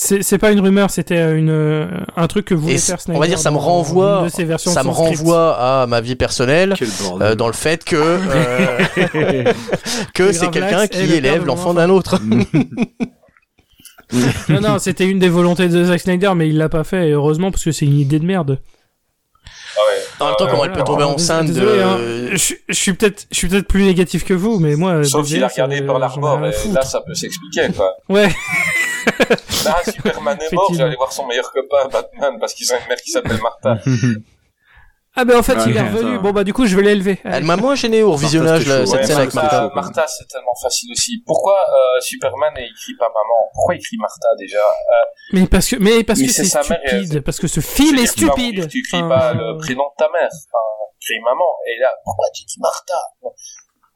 C'est 0.00 0.22
c'est 0.22 0.38
pas 0.38 0.52
une 0.52 0.60
rumeur, 0.60 0.90
c'était 0.90 1.36
une 1.36 1.50
euh, 1.50 1.88
un 2.16 2.28
truc 2.28 2.44
que 2.44 2.54
Et 2.68 2.78
faire 2.78 3.00
Snyder. 3.00 3.16
on 3.16 3.20
va 3.20 3.26
dire 3.26 3.38
ça 3.38 3.50
me 3.50 3.56
dans 3.56 3.62
renvoie 3.62 4.18
une 4.20 4.24
de 4.26 4.30
ses 4.30 4.44
versions 4.44 4.70
ça 4.70 4.84
me 4.84 4.90
renvoie 4.90 5.56
à 5.82 5.86
ma 5.88 6.00
vie 6.00 6.14
personnelle 6.14 6.74
euh, 7.20 7.34
dans 7.34 7.48
le 7.48 7.52
fait 7.52 7.82
que 7.82 7.96
euh, 9.16 9.52
que 10.14 10.30
c'est 10.30 10.50
quelqu'un 10.50 10.86
qui 10.86 11.02
le 11.04 11.14
élève 11.16 11.44
l'enfant 11.44 11.74
d'un 11.74 11.90
autre. 11.90 12.20
Non, 14.48 14.60
non, 14.60 14.78
c'était 14.78 15.06
une 15.08 15.18
des 15.18 15.28
volontés 15.28 15.68
de 15.68 15.84
Zack 15.84 16.00
Snyder, 16.00 16.32
mais 16.34 16.48
il 16.48 16.56
l'a 16.56 16.68
pas 16.70 16.84
fait, 16.84 17.08
et 17.08 17.12
heureusement, 17.12 17.50
parce 17.50 17.64
que 17.64 17.72
c'est 17.72 17.84
une 17.84 17.98
idée 17.98 18.18
de 18.18 18.24
merde. 18.24 18.58
En 20.20 20.26
même 20.26 20.34
temps, 20.36 20.46
comment 20.48 20.64
elle 20.64 20.72
peut 20.72 20.84
tomber 20.84 21.04
enceinte 21.04 21.46
désolé, 21.46 21.78
de 21.78 21.82
hein, 21.82 21.98
je, 22.32 22.54
je 22.68 22.74
suis 22.74 22.92
peut-être, 22.92 23.26
je 23.30 23.36
suis 23.36 23.48
peut-être 23.48 23.68
plus 23.68 23.84
négatif 23.84 24.24
que 24.24 24.34
vous, 24.34 24.58
mais 24.58 24.76
moi. 24.76 25.04
Sauf 25.04 25.26
s'il 25.26 25.42
a 25.42 25.48
regardé 25.48 25.76
et 25.76 26.52
foutre. 26.52 26.74
là 26.74 26.82
ça 26.82 27.00
peut 27.00 27.14
s'expliquer 27.14 27.68
quoi. 27.76 27.94
Ouais. 28.08 28.28
Là, 29.64 29.76
Superman 29.90 30.38
est 30.40 30.52
mort, 30.54 30.70
j'allais 30.74 30.96
voir 30.96 31.12
son 31.12 31.26
meilleur 31.26 31.50
copain 31.52 31.88
Batman 31.90 32.38
parce 32.38 32.54
qu'ils 32.54 32.70
ont 32.72 32.76
une 32.76 32.88
mère 32.88 32.98
qui 32.98 33.10
s'appelle 33.10 33.40
Martha. 33.42 33.78
Ah, 35.20 35.24
ben 35.24 35.36
en 35.36 35.42
fait, 35.42 35.54
Ouais, 35.56 35.64
il 35.66 35.76
est 35.76 35.82
revenu. 35.82 36.14
ça. 36.16 36.22
Bon, 36.22 36.30
bah, 36.30 36.44
du 36.44 36.52
coup, 36.52 36.64
je 36.64 36.76
vais 36.76 36.82
l'élever. 36.82 37.18
Elle 37.24 37.42
m'a 37.42 37.56
moins 37.56 37.74
gêné 37.74 38.04
au 38.04 38.14
visionnage 38.14 38.60
c'était 38.60 38.70
là, 38.72 38.78
chaud. 38.84 38.86
cette 38.86 39.00
Ouais, 39.00 39.06
scène 39.06 39.16
avec 39.18 39.34
Martha, 39.34 39.60
Martha. 39.62 39.74
Martha, 39.74 40.06
c'est 40.06 40.28
tellement 40.28 40.54
facile 40.62 40.92
aussi. 40.92 41.22
Pourquoi 41.26 41.54
euh, 41.58 42.00
Superman 42.00 42.52
écrit 42.56 42.94
pas 42.98 43.08
maman? 43.08 43.50
Pourquoi 43.52 43.74
il 43.74 43.78
écrit 43.78 43.96
Martha 43.98 44.28
déjà? 44.38 44.58
Euh, 44.58 44.92
Mais 45.32 45.46
parce 45.48 45.68
que, 45.68 45.76
mais 45.80 46.04
parce 46.04 46.20
Mais 46.20 46.26
que 46.26 46.32
c'est 46.32 46.44
stupide. 46.44 47.20
Parce 47.24 47.40
que 47.40 47.48
ce 47.48 47.58
film 47.58 47.98
est 47.98 48.06
stupide. 48.06 48.68
Tu 48.68 48.78
écris 48.78 48.98
Enfin, 49.02 49.08
pas 49.08 49.32
le 49.34 49.58
prénom 49.58 49.84
de 49.90 49.94
ta 49.98 50.08
mère. 50.12 50.28
Enfin, 50.30 50.64
tu 51.00 51.12
écris 51.14 51.24
maman. 51.24 51.44
Et 51.66 51.80
là, 51.82 51.90
pourquoi 52.04 52.26
tu 52.32 52.44
dis 52.44 52.60
Martha? 52.60 53.32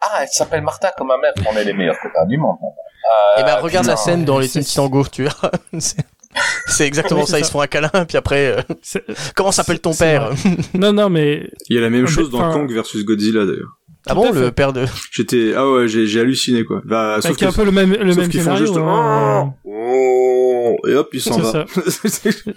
Ah, 0.01 0.19
elle 0.23 0.29
s'appelle 0.29 0.63
Martha 0.63 0.91
comme 0.99 1.07
ma 1.07 1.19
mère. 1.19 1.33
On 1.49 1.57
est 1.57 1.63
les 1.65 1.73
meilleurs 1.73 2.01
copains 2.03 2.27
du 2.27 2.37
monde. 2.37 2.57
Euh, 2.63 3.41
Et 3.41 3.45
ben 3.45 3.57
regarde 3.61 3.87
la 3.87 3.97
scène 3.97 4.25
dans 4.25 4.39
les 4.41 4.49
Teen 4.49 4.65
Tango, 4.65 5.05
tu 5.07 5.23
verras. 5.23 5.51
C'est- 6.67 6.87
exactement 6.87 7.21
Oui, 7.21 7.27
ça, 7.27 7.39
ils 7.39 7.45
se 7.45 7.51
font 7.51 7.61
un 7.61 7.67
câlin, 7.67 7.91
puis 8.09 8.17
après, 8.17 8.57
euh, 8.59 8.63
comment 9.37 9.53
s'appelle 9.53 9.81
ton 9.81 9.95
père 9.95 10.31
Non, 10.75 10.93
non, 10.93 11.09
mais 11.09 11.51
Il 11.69 11.77
y 11.77 11.79
a 11.79 11.83
la 11.83 11.91
même 11.91 12.07
Ah, 12.07 12.11
chose 12.11 12.31
dans 12.31 12.39
enfin- 12.39 12.53
Kong 12.53 12.73
versus 12.73 13.05
Godzilla 13.05 13.45
d'ailleurs. 13.45 13.79
Ah 14.09 14.15
bon, 14.17 14.33
le 14.33 14.51
père 14.51 14.73
de... 14.73 14.85
J'étais 15.13 15.53
ah 15.57 15.71
ouais, 15.71 15.87
j'ai 15.87 16.19
halluciné 16.19 16.65
quoi. 16.65 16.81
Bah, 16.85 17.19
sauf 17.21 17.27
avec 17.27 17.43
un 17.45 17.53
peu 17.53 17.65
le 17.65 17.71
même, 17.71 17.93
le 17.93 18.15
même 18.17 18.33
scénario. 18.33 18.67
juste 18.67 18.77
hein. 18.77 19.55
oh, 19.65 20.77
et 20.89 20.95
hop, 20.95 21.09
il 21.13 21.21
s'en 21.21 21.39
va. 21.39 21.65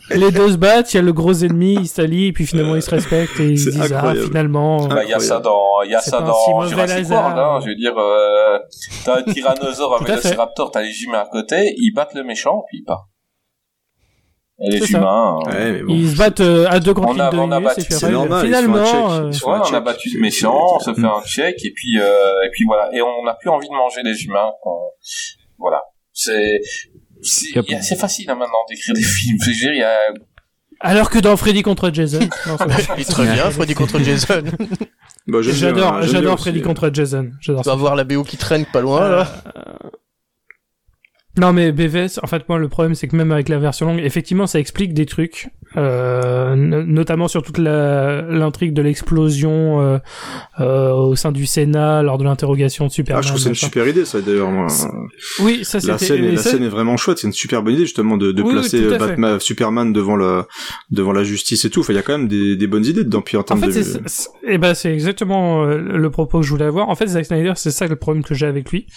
Les 0.10 0.32
deux 0.32 0.54
se 0.54 0.58
battent, 0.58 0.92
il 0.94 0.98
y 0.98 1.00
a 1.00 1.04
le 1.04 1.14
gros 1.14 1.34
ennemi, 1.34 1.76
ils 1.76 1.88
s'allient, 1.88 2.28
et 2.30 2.34
puis 2.34 2.48
finalement 2.48 2.76
ils 2.76 2.82
se 2.82 2.90
respectent 2.90 3.40
et 3.40 3.52
ils 3.52 3.60
se 3.60 3.70
disent 3.70 3.94
ah 3.94 4.14
finalement. 4.16 4.88
Bah, 4.88 5.04
il 5.04 5.10
y 5.12 5.14
a 5.14 5.20
ça 5.20 5.40
dans, 5.40 5.84
il 5.84 5.92
y 5.92 5.95
a 5.95 6.00
ça 6.00 6.18
un 6.18 6.22
dans 6.26 6.66
Jurassic. 6.68 7.10
World, 7.12 7.38
hein. 7.38 7.60
Je 7.62 7.68
veux 7.70 7.76
dire, 7.76 7.94
euh, 7.95 8.58
t'as 9.06 9.20
un 9.20 9.24
tyrannosaure, 9.24 9.94
un 9.94 9.95
à 9.98 10.06
fait. 10.08 10.16
vélociraptor, 10.16 10.72
t'as 10.72 10.82
les 10.82 11.04
humains 11.04 11.20
à 11.20 11.30
côté, 11.32 11.76
ils 11.78 11.94
battent 11.94 12.16
le 12.16 12.24
méchant, 12.24 12.64
puis 12.68 12.80
ils 12.80 12.86
partent. 12.86 13.06
Et 14.64 14.69
les 14.72 14.80
C'est 14.80 14.93
ça. 14.93 14.98
humains, 15.00 15.40
euh, 15.48 15.51
Ouais, 15.51 15.72
mais 15.74 15.84
bon. 15.84 15.93
Ils 15.93 16.11
se 16.11 16.16
battent 16.17 16.40
euh, 16.40 16.66
à 16.69 16.80
deux 16.80 16.93
contre 16.93 17.09
On 17.09 17.19
a- 17.19 17.30
de 17.30 17.38
on 17.38 17.51
a 17.51 17.59
battu- 17.59 17.85
c'est 17.90 18.09
normal, 18.09 18.45
finalement, 18.45 18.85
check. 18.85 18.95
euh, 18.95 19.50
Ouais, 19.51 19.59
on 19.69 19.74
a 19.74 19.80
battu 19.82 20.09
le 20.16 20.22
méchant, 20.22 20.58
on 20.75 20.80
se 20.80 20.93
fait 20.93 21.03
un 21.06 21.22
check, 21.25 21.56
et 21.66 21.72
puis, 21.75 22.00
euh, 22.00 22.06
et 22.45 22.50
puis 22.53 22.64
voilà. 22.66 22.90
Et 22.93 23.01
on 23.01 23.24
n'a 23.25 23.34
plus 23.34 23.50
envie 23.50 23.67
de 23.67 23.74
manger 23.74 24.01
les 24.03 24.24
humains. 24.24 24.51
Voilà. 25.59 25.82
C'est, 26.14 26.61
c'est, 27.22 27.98
facile 28.00 28.30
hein, 28.30 28.35
maintenant 28.35 28.59
d'écrire 28.69 28.95
des 28.95 29.01
films. 29.03 29.38
Je 29.42 29.50
veux 29.50 29.56
dire, 29.56 29.74
il 29.74 29.80
y 29.80 29.84
a, 29.84 29.98
alors 30.80 31.09
que 31.09 31.19
dans 31.19 31.35
Freddy 31.38 31.61
contre 31.61 31.90
Jason. 31.93 32.19
Non. 32.48 32.58
Il 32.95 33.01
est 33.01 33.06
très 33.09 33.24
bien, 33.25 33.50
Freddy 33.50 33.74
contre 33.74 34.00
Jason. 34.00 34.42
Bah, 35.27 35.40
bien, 35.42 35.51
J'adore, 35.51 36.01
j'adore. 36.03 36.40
Freddy 36.40 36.61
contre 36.61 36.90
Jason. 36.93 37.32
J'adore 37.42 37.64
Tu 37.64 37.67
vas 37.69 37.74
ça. 37.74 37.80
voir 37.80 37.95
la 37.95 38.03
BO 38.03 38.24
qui 38.24 38.38
traîne 38.38 38.66
pas 38.66 38.82
loin, 38.82 39.08
là. 39.09 39.27
Non 41.38 41.52
mais 41.54 41.72
BVS, 41.72 42.20
en 42.24 42.28
fait 42.28 42.48
moi 42.48 42.58
le 42.58 42.70
problème 42.70 42.96
c'est 42.96 43.08
que 43.08 43.16
même 43.16 43.32
avec 43.32 43.50
la 43.50 43.60
version 43.60 43.88
longue, 43.88 44.00
effectivement 44.00 44.48
ça 44.48 44.60
explique 44.60 44.94
des 44.94 45.06
trucs, 45.06 45.50
euh, 45.76 46.56
notamment 46.56 47.28
sur 47.28 47.42
toute 47.44 47.58
la- 47.58 48.22
l'intrigue 48.22 48.74
de 48.74 48.82
l'explosion 48.82 49.82
euh, 49.82 49.98
euh, 50.62 50.92
au 50.94 51.16
sein 51.16 51.32
du 51.34 51.46
Sénat 51.46 52.04
lors 52.04 52.18
de 52.18 52.24
l'interrogation 52.24 52.88
de 52.88 52.92
Superman. 52.92 53.20
Ah, 53.22 53.28
je 53.28 53.30
trouve 53.34 53.42
c'est 53.42 53.50
une 53.50 53.56
super 53.56 53.88
idée 53.88 54.06
ça 54.06 54.22
d'ailleurs 54.22 54.50
moi. 54.50 54.68
Oui, 55.42 55.66
ça 55.66 55.80
La 55.80 55.98
c'était. 55.98 56.14
scène, 56.14 56.24
est, 56.24 56.28
mais 56.28 56.32
la 56.36 56.42
ça- 56.42 56.52
scène 56.52 56.64
est 56.64 56.70
vraiment 56.70 56.96
chouette, 56.98 57.18
c'est 57.18 57.28
une 57.28 57.34
super 57.34 57.62
bonne 57.64 57.74
idée 57.74 57.84
justement 57.86 58.16
de, 58.18 58.32
de 58.32 58.42
Oui, 58.42 58.54
placer. 58.54 58.82
Batman, 58.98 59.40
Superman 59.40 59.92
devant 59.92 60.16
la 60.16 60.48
devant 60.90 61.12
la 61.12 61.24
justice 61.24 61.66
et 61.66 61.70
tout. 61.70 61.82
Enfin, 61.82 61.94
il 61.94 61.98
y 61.98 62.00
a 62.00 62.04
quand 62.04 62.18
même 62.18 62.28
des, 62.30 62.56
des 62.56 62.68
bonnes 62.68 62.86
idées 62.86 63.04
dedans. 63.04 63.22
Puis 63.22 63.36
en 63.38 63.42
En 63.42 63.44
termes 63.44 63.62
fait, 63.72 63.82
de 63.82 64.02
eh 64.48 64.58
ben, 64.58 64.74
c'est 64.74 64.94
exactement 64.94 65.66
euh, 65.66 65.78
le 65.78 66.10
propos 66.10 66.40
que 66.40 66.46
je 66.46 66.50
voulais 66.52 66.66
avoir. 66.66 66.88
En 66.90 66.96
fait, 66.96 67.08
Zack 67.08 67.26
Snyder, 67.26 67.54
c'est 67.56 67.72
ça 67.72 67.88
le 67.88 67.96
problème 67.98 68.24
que 68.24 68.34
j'ai 68.34 68.46
avec 68.46 68.72
lui. 68.72 68.88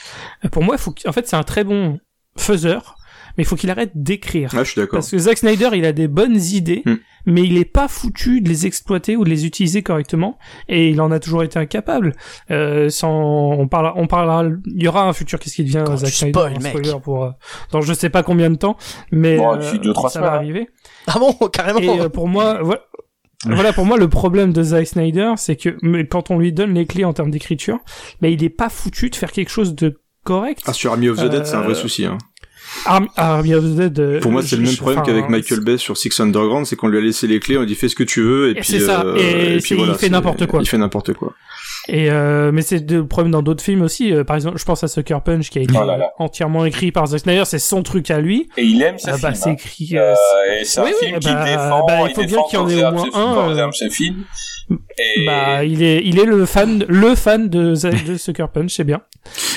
Euh, 0.44 0.49
Pour 0.49 0.62
moi, 0.62 0.78
faut 0.78 0.94
en 1.07 1.12
fait, 1.12 1.26
c'est 1.26 1.36
un 1.36 1.42
très 1.42 1.65
bon 1.65 1.99
faiseur, 2.41 2.97
mais 3.36 3.44
il 3.44 3.47
faut 3.47 3.57
qu'il 3.57 3.70
arrête 3.70 3.92
d'écrire. 3.94 4.50
Ah, 4.57 4.65
je 4.65 4.70
suis 4.73 4.81
d'accord. 4.81 4.99
Parce 4.99 5.10
que 5.10 5.18
Zack 5.18 5.39
Snyder, 5.39 5.70
il 5.75 5.84
a 5.84 5.92
des 5.92 6.08
bonnes 6.08 6.36
idées, 6.41 6.83
Hmm. 6.84 6.97
mais 7.26 7.42
il 7.42 7.57
est 7.58 7.65
pas 7.65 7.86
foutu 7.89 8.41
de 8.41 8.49
les 8.49 8.67
exploiter 8.67 9.17
ou 9.17 9.25
de 9.25 9.28
les 9.31 9.47
utiliser 9.47 9.83
correctement, 9.83 10.39
et 10.68 10.89
il 10.89 11.00
en 11.00 11.10
a 11.12 11.20
toujours 11.20 11.42
été 11.44 11.58
incapable. 11.58 12.15
Euh, 12.50 12.89
sans, 12.89 13.12
on 13.52 13.68
parlera, 13.68 13.94
on 13.97 14.07
parlera, 14.07 14.44
il 14.67 14.83
y 14.83 14.89
aura 14.89 15.05
un 15.05 15.12
futur 15.12 15.39
qu'est-ce 15.39 15.55
qui 15.57 15.65
devient 15.65 15.84
Quand 15.86 15.99
Zack 15.99 16.10
Snyder, 16.10 16.33
spoil, 16.33 16.52
mec. 16.62 16.67
spoiler 16.73 17.00
pour, 17.02 17.25
euh, 17.25 17.31
dans 17.70 17.81
je 17.81 17.92
sais 17.92 18.10
pas 18.10 18.23
combien 18.23 18.50
de 18.50 18.57
temps, 18.57 18.76
mais 19.12 19.36
Bon, 19.36 19.55
euh, 19.57 19.78
deux, 19.78 19.92
trois 19.92 20.10
ça 20.10 20.20
va 20.20 20.26
semaines, 20.26 20.34
hein. 20.34 20.39
arriver. 20.39 20.68
Ah 21.07 21.18
bon, 21.18 21.33
carrément. 21.52 21.78
Et 21.81 22.00
euh, 22.00 22.08
pour 22.08 22.26
moi, 22.28 22.60
voilà, 22.62 22.81
voilà 23.47 23.73
pour 23.73 23.84
moi 23.84 23.99
le 23.99 24.08
problème 24.08 24.52
de 24.52 24.62
Zack 24.62 24.86
Snyder, 24.89 25.34
c'est 25.36 25.55
que 25.57 25.76
mais 25.83 26.07
quand 26.08 26.31
on 26.33 26.39
lui 26.39 26.52
donne 26.52 26.75
les 26.75 26.86
clés 26.86 27.05
en 27.05 27.12
termes 27.12 27.31
d'écriture, 27.31 27.78
mais 28.20 28.33
il 28.33 28.42
est 28.42 28.49
pas 28.49 28.68
foutu 28.68 29.10
de 29.10 29.15
faire 29.17 29.31
quelque 29.33 29.50
chose 29.50 29.75
de 29.76 30.00
correct. 30.28 30.62
Ah, 30.66 30.73
sur 30.73 30.92
Army 30.92 31.08
of 31.08 31.18
the 31.18 31.28
Dead, 31.28 31.47
c'est 31.47 31.57
un 31.57 31.62
vrai 31.62 31.73
Euh, 31.73 31.74
souci. 31.74 32.05
Hein. 32.05 32.18
Army, 32.84 33.08
Army 33.16 33.55
of 33.55 33.65
the 33.65 33.76
Dead. 33.76 33.98
euh, 33.98 34.20
Pour 34.20 34.31
moi, 34.31 34.42
c'est 34.42 34.57
le 34.57 34.62
même 34.62 34.76
problème 34.76 35.02
qu'avec 35.02 35.28
Michael 35.31 35.60
Bay 35.60 35.78
sur 35.78 35.97
Six 35.97 36.20
Underground, 36.20 36.66
c'est 36.66 36.76
qu'on 36.76 36.89
lui 36.89 36.98
a 36.98 37.00
laissé 37.00 37.26
les 37.26 37.40
clés, 37.40 37.57
on 37.57 37.60
lui 37.60 37.66
dit 37.66 37.74
fais 37.74 37.89
ce 37.89 37.94
que 37.97 38.05
tu 38.05 38.20
veux, 38.23 38.48
et, 38.48 38.50
Et 38.50 38.55
puis 38.57 38.65
c'est 38.65 38.81
ça, 38.81 39.02
euh, 39.05 39.16
et 39.16 39.58
puis 39.58 39.68
c'est- 39.68 39.74
il 39.76 39.94
fait 39.94 40.10
n'importe 40.10 40.47
quoi. 40.47 40.60
Il 40.60 40.68
fait 40.68 40.76
n'importe 40.78 41.15
quoi. 41.15 41.32
Et 41.90 42.10
euh, 42.10 42.52
mais 42.52 42.60
c'est 42.60 42.90
le 42.90 43.07
problème 43.07 43.31
dans 43.32 43.40
d'autres 43.40 43.65
films 43.65 43.81
aussi. 43.81 44.12
Euh, 44.12 44.23
par 44.23 44.36
exemple, 44.36 44.58
je 44.58 44.65
pense 44.66 44.84
à 44.84 44.89
Sucker 44.89 45.18
Punch 45.24 45.48
qui 45.48 45.58
a 45.58 45.62
été 45.62 45.73
Oh 45.81 45.86
là 45.86 45.97
là. 45.97 46.10
entièrement 46.18 46.66
écrit 46.66 46.92
par 46.92 47.07
Zack 47.07 47.20
Snyder. 47.20 47.44
C'est 47.47 47.58
son 47.58 47.82
truc 47.82 48.10
à 48.10 48.20
lui. 48.20 48.50
et 48.58 48.65
il 48.65 48.82
aime 48.82 48.98
ce 48.98 49.08
Ah 49.08 49.12
film. 49.16 49.23
bah, 49.23 49.34
c'est 49.34 49.48
hein. 49.48 49.52
écrit. 49.55 49.90
Euh, 49.94 50.12
et 50.60 50.65
c'est 50.65 50.82
oui, 50.82 50.89
un 50.89 50.90
oui, 51.00 51.07
film 51.07 51.18
qu'il 51.20 51.32
bah, 51.32 51.44
défend, 51.47 51.86
bah, 51.86 51.94
il 52.05 52.10
il 52.10 52.15
faut 52.15 52.20
bien 52.20 52.26
défend 52.28 52.42
qu'il 52.48 52.58
y 52.58 52.62
en 52.62 52.68
ait 52.68 52.73
il 52.74 52.84
au 52.84 52.92
moins 52.92 53.55
un, 53.65 53.70
il 53.70 53.73
ce 53.73 53.89
film. 53.89 54.16
Et 54.70 55.24
Bah, 55.24 55.65
il 55.65 55.82
est, 55.82 56.02
il 56.05 56.18
est 56.18 56.26
le 56.26 56.44
fan, 56.44 56.84
le 56.86 57.15
fan 57.15 57.48
de 57.48 57.74
Sucker 58.18 58.47
Punch, 58.52 58.74
c'est 58.74 58.84
bien. 58.84 59.00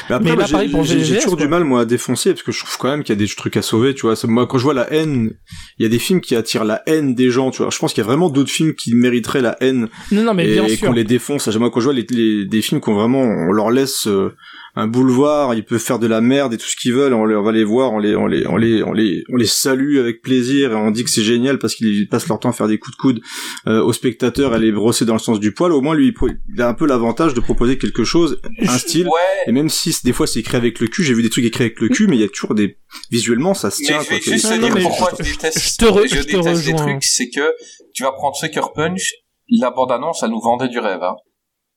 Mais 0.09 0.15
après, 0.15 0.29
Mais 0.29 0.35
moi, 0.35 0.43
là, 0.43 0.49
pareil, 0.51 0.69
j'ai- 0.83 1.15
toujours 1.17 1.35
quoi. 1.37 1.45
du 1.45 1.47
mal, 1.47 1.63
moi, 1.63 1.81
à 1.81 1.85
défoncer, 1.85 2.31
parce 2.31 2.43
que 2.43 2.51
je 2.51 2.59
trouve 2.59 2.77
quand 2.77 2.89
même 2.89 3.03
qu'il 3.03 3.13
y 3.15 3.17
a 3.17 3.19
des 3.19 3.27
trucs 3.33 3.55
à 3.57 3.61
sauver, 3.61 3.93
tu 3.93 4.01
vois. 4.01 4.15
Moi, 4.25 4.47
quand 4.47 4.57
je 4.57 4.63
vois 4.63 4.73
la 4.73 4.91
haine, 4.93 5.31
il 5.79 5.83
y 5.83 5.85
a 5.85 5.89
des 5.89 5.99
films 5.99 6.21
qui 6.21 6.35
attirent 6.35 6.65
la 6.65 6.81
haine 6.85 7.15
des 7.15 7.29
gens, 7.31 7.51
tu 7.51 7.61
vois. 7.61 7.71
Je 7.71 7.77
pense 7.79 7.93
qu'il 7.93 8.01
y 8.01 8.05
a 8.05 8.07
vraiment 8.07 8.29
d'autres 8.29 8.51
films 8.51 8.73
qui 8.73 8.93
mériteraient 8.95 9.41
la 9.41 9.55
haine 9.61 9.87
Non, 10.11 10.23
non, 10.23 10.33
mais 10.33 10.47
et, 10.49 10.53
bien 10.53 10.65
et 10.65 10.75
sûr. 10.75 10.87
qu'on 10.87 10.93
les 10.93 11.03
défonce. 11.03 11.47
Moi, 11.55 11.69
quand 11.71 11.79
je 11.79 11.85
vois 11.85 11.93
les, 11.93 12.05
les- 12.09 12.45
des 12.45 12.61
films 12.61 12.81
qu'on 12.81 12.93
vraiment, 12.93 13.21
on 13.21 13.51
leur 13.51 13.71
laisse 13.71 14.07
euh, 14.07 14.33
un 14.75 14.87
boulevard, 14.87 15.53
ils 15.53 15.63
peuvent 15.65 15.79
faire 15.79 15.99
de 15.99 16.07
la 16.07 16.21
merde 16.21 16.53
et 16.53 16.57
tout 16.57 16.67
ce 16.67 16.75
qu'ils 16.75 16.93
veulent, 16.93 17.13
on, 17.13 17.25
les- 17.25 17.35
on 17.35 17.43
va 17.43 17.51
les 17.51 17.63
voir, 17.63 17.91
on 17.91 17.99
les, 17.99 18.15
on 18.15 18.27
les, 18.27 18.47
on 18.47 18.57
les, 18.57 18.83
on 18.83 18.93
les, 18.93 19.23
on 19.31 19.35
les 19.35 19.45
salue 19.45 19.97
avec 19.97 20.21
plaisir 20.21 20.71
et 20.71 20.75
on 20.75 20.91
dit 20.91 21.03
que 21.03 21.09
c'est 21.09 21.23
génial 21.23 21.59
parce 21.59 21.75
qu'ils 21.75 22.07
passent 22.07 22.27
leur 22.27 22.39
temps 22.39 22.49
à 22.49 22.53
faire 22.53 22.67
des 22.67 22.77
coups 22.77 22.95
de 22.95 23.01
coude 23.01 23.21
euh, 23.67 23.81
aux 23.81 23.93
spectateurs, 23.93 24.53
à 24.53 24.57
les 24.57 24.71
brosser 24.71 25.05
dans 25.05 25.13
le 25.13 25.19
sens 25.19 25.39
du 25.39 25.53
poil. 25.53 25.71
Au 25.73 25.81
moins, 25.81 25.95
lui, 25.95 26.13
il 26.55 26.61
a 26.61 26.67
un 26.69 26.73
peu 26.73 26.85
l'avantage 26.87 27.33
de 27.33 27.39
proposer 27.41 27.77
quelque 27.77 28.03
chose, 28.03 28.39
un 28.65 28.77
style. 28.77 29.05
ouais, 29.07 29.11
Et 29.47 29.51
même 29.51 29.60
si 29.69 29.93
c- 29.93 30.01
des 30.03 30.13
fois 30.13 30.27
c'est 30.27 30.39
écrit 30.39 30.57
avec 30.57 30.79
le 30.79 30.87
cul, 30.87 31.03
j'ai 31.03 31.13
vu 31.13 31.21
des 31.23 31.29
trucs 31.29 31.45
écrits 31.45 31.63
avec 31.65 31.79
le 31.79 31.89
cul, 31.89 32.07
mais 32.07 32.15
il 32.17 32.21
y 32.21 32.25
a 32.25 32.29
toujours 32.29 32.53
des 32.55 32.77
visuellement 33.09 33.53
ça 33.53 33.69
se 33.71 33.81
mais 33.81 33.87
tient. 33.87 34.01
je 34.01 34.07
quoi. 34.07 34.15
vais 34.17 34.21
juste 34.23 34.45
Non, 34.45 34.51
te 34.51 34.55
non, 34.61 34.69
dire 34.75 34.81
pourquoi 34.87 35.11
je- 35.19 35.23
déteste, 35.23 35.59
je 35.59 35.75
te 35.77 35.85
re- 35.85 36.07
je 36.07 36.15
je 36.15 36.21
te 36.21 36.27
déteste 36.27 36.43
des 36.65 36.71
rejoins. 36.73 36.75
trucs, 36.91 37.03
c'est 37.03 37.29
que 37.29 37.53
tu 37.93 38.03
vas 38.03 38.11
prendre 38.13 38.35
Sucker 38.35 38.61
Punch, 38.75 39.13
la 39.49 39.71
bande-annonce, 39.71 40.23
elle 40.23 40.29
nous 40.31 40.41
vendait 40.41 40.69
du 40.69 40.79
rêve, 40.79 41.03
hein. 41.03 41.15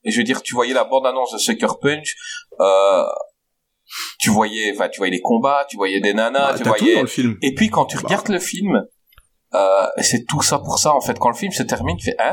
Et 0.05 0.11
je 0.11 0.19
veux 0.19 0.25
dire, 0.25 0.43
tu 0.43 0.55
voyais 0.55 0.75
la 0.75 0.85
bande-annonce 0.85 1.33
de 1.33 1.39
Sucker 1.39 1.79
Punch, 1.81 2.15
euh, 2.61 3.03
tu 4.19 4.31
voyais, 4.31 4.73
enfin, 4.75 4.89
tu 4.89 4.99
voyais 4.99 5.13
les 5.13 5.21
combats, 5.21 5.67
tu 5.69 5.77
voyais 5.77 6.01
des 6.01 6.15
nanas, 6.15 6.53
Bah, 6.53 6.59
tu 6.59 6.65
voyais, 6.69 6.95
dans 6.97 7.01
le 7.03 7.07
film. 7.07 7.37
et 7.43 7.55
puis 7.55 7.71
quand 7.71 7.87
tu 7.87 7.97
Bah. 7.97 8.03
regardes 8.05 8.29
le 8.29 8.39
film, 8.39 8.83
euh, 9.55 9.87
c'est 10.03 10.25
tout 10.27 10.43
ça 10.43 10.59
pour 10.59 10.79
ça 10.79 10.95
en 10.95 11.01
fait. 11.01 11.19
Quand 11.19 11.29
le 11.31 11.37
film 11.37 11.53
se 11.53 11.63
termine, 11.63 11.97
tu 11.97 12.07
fais 12.07 12.17
hein? 12.19 12.33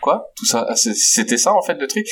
Quoi? 0.00 0.24
Tout 0.36 0.46
ça, 0.46 0.66
c'est- 0.74 0.94
c'était 0.96 1.36
ça 1.38 1.52
en 1.54 1.62
fait 1.62 1.74
le 1.74 1.86
truc? 1.86 2.06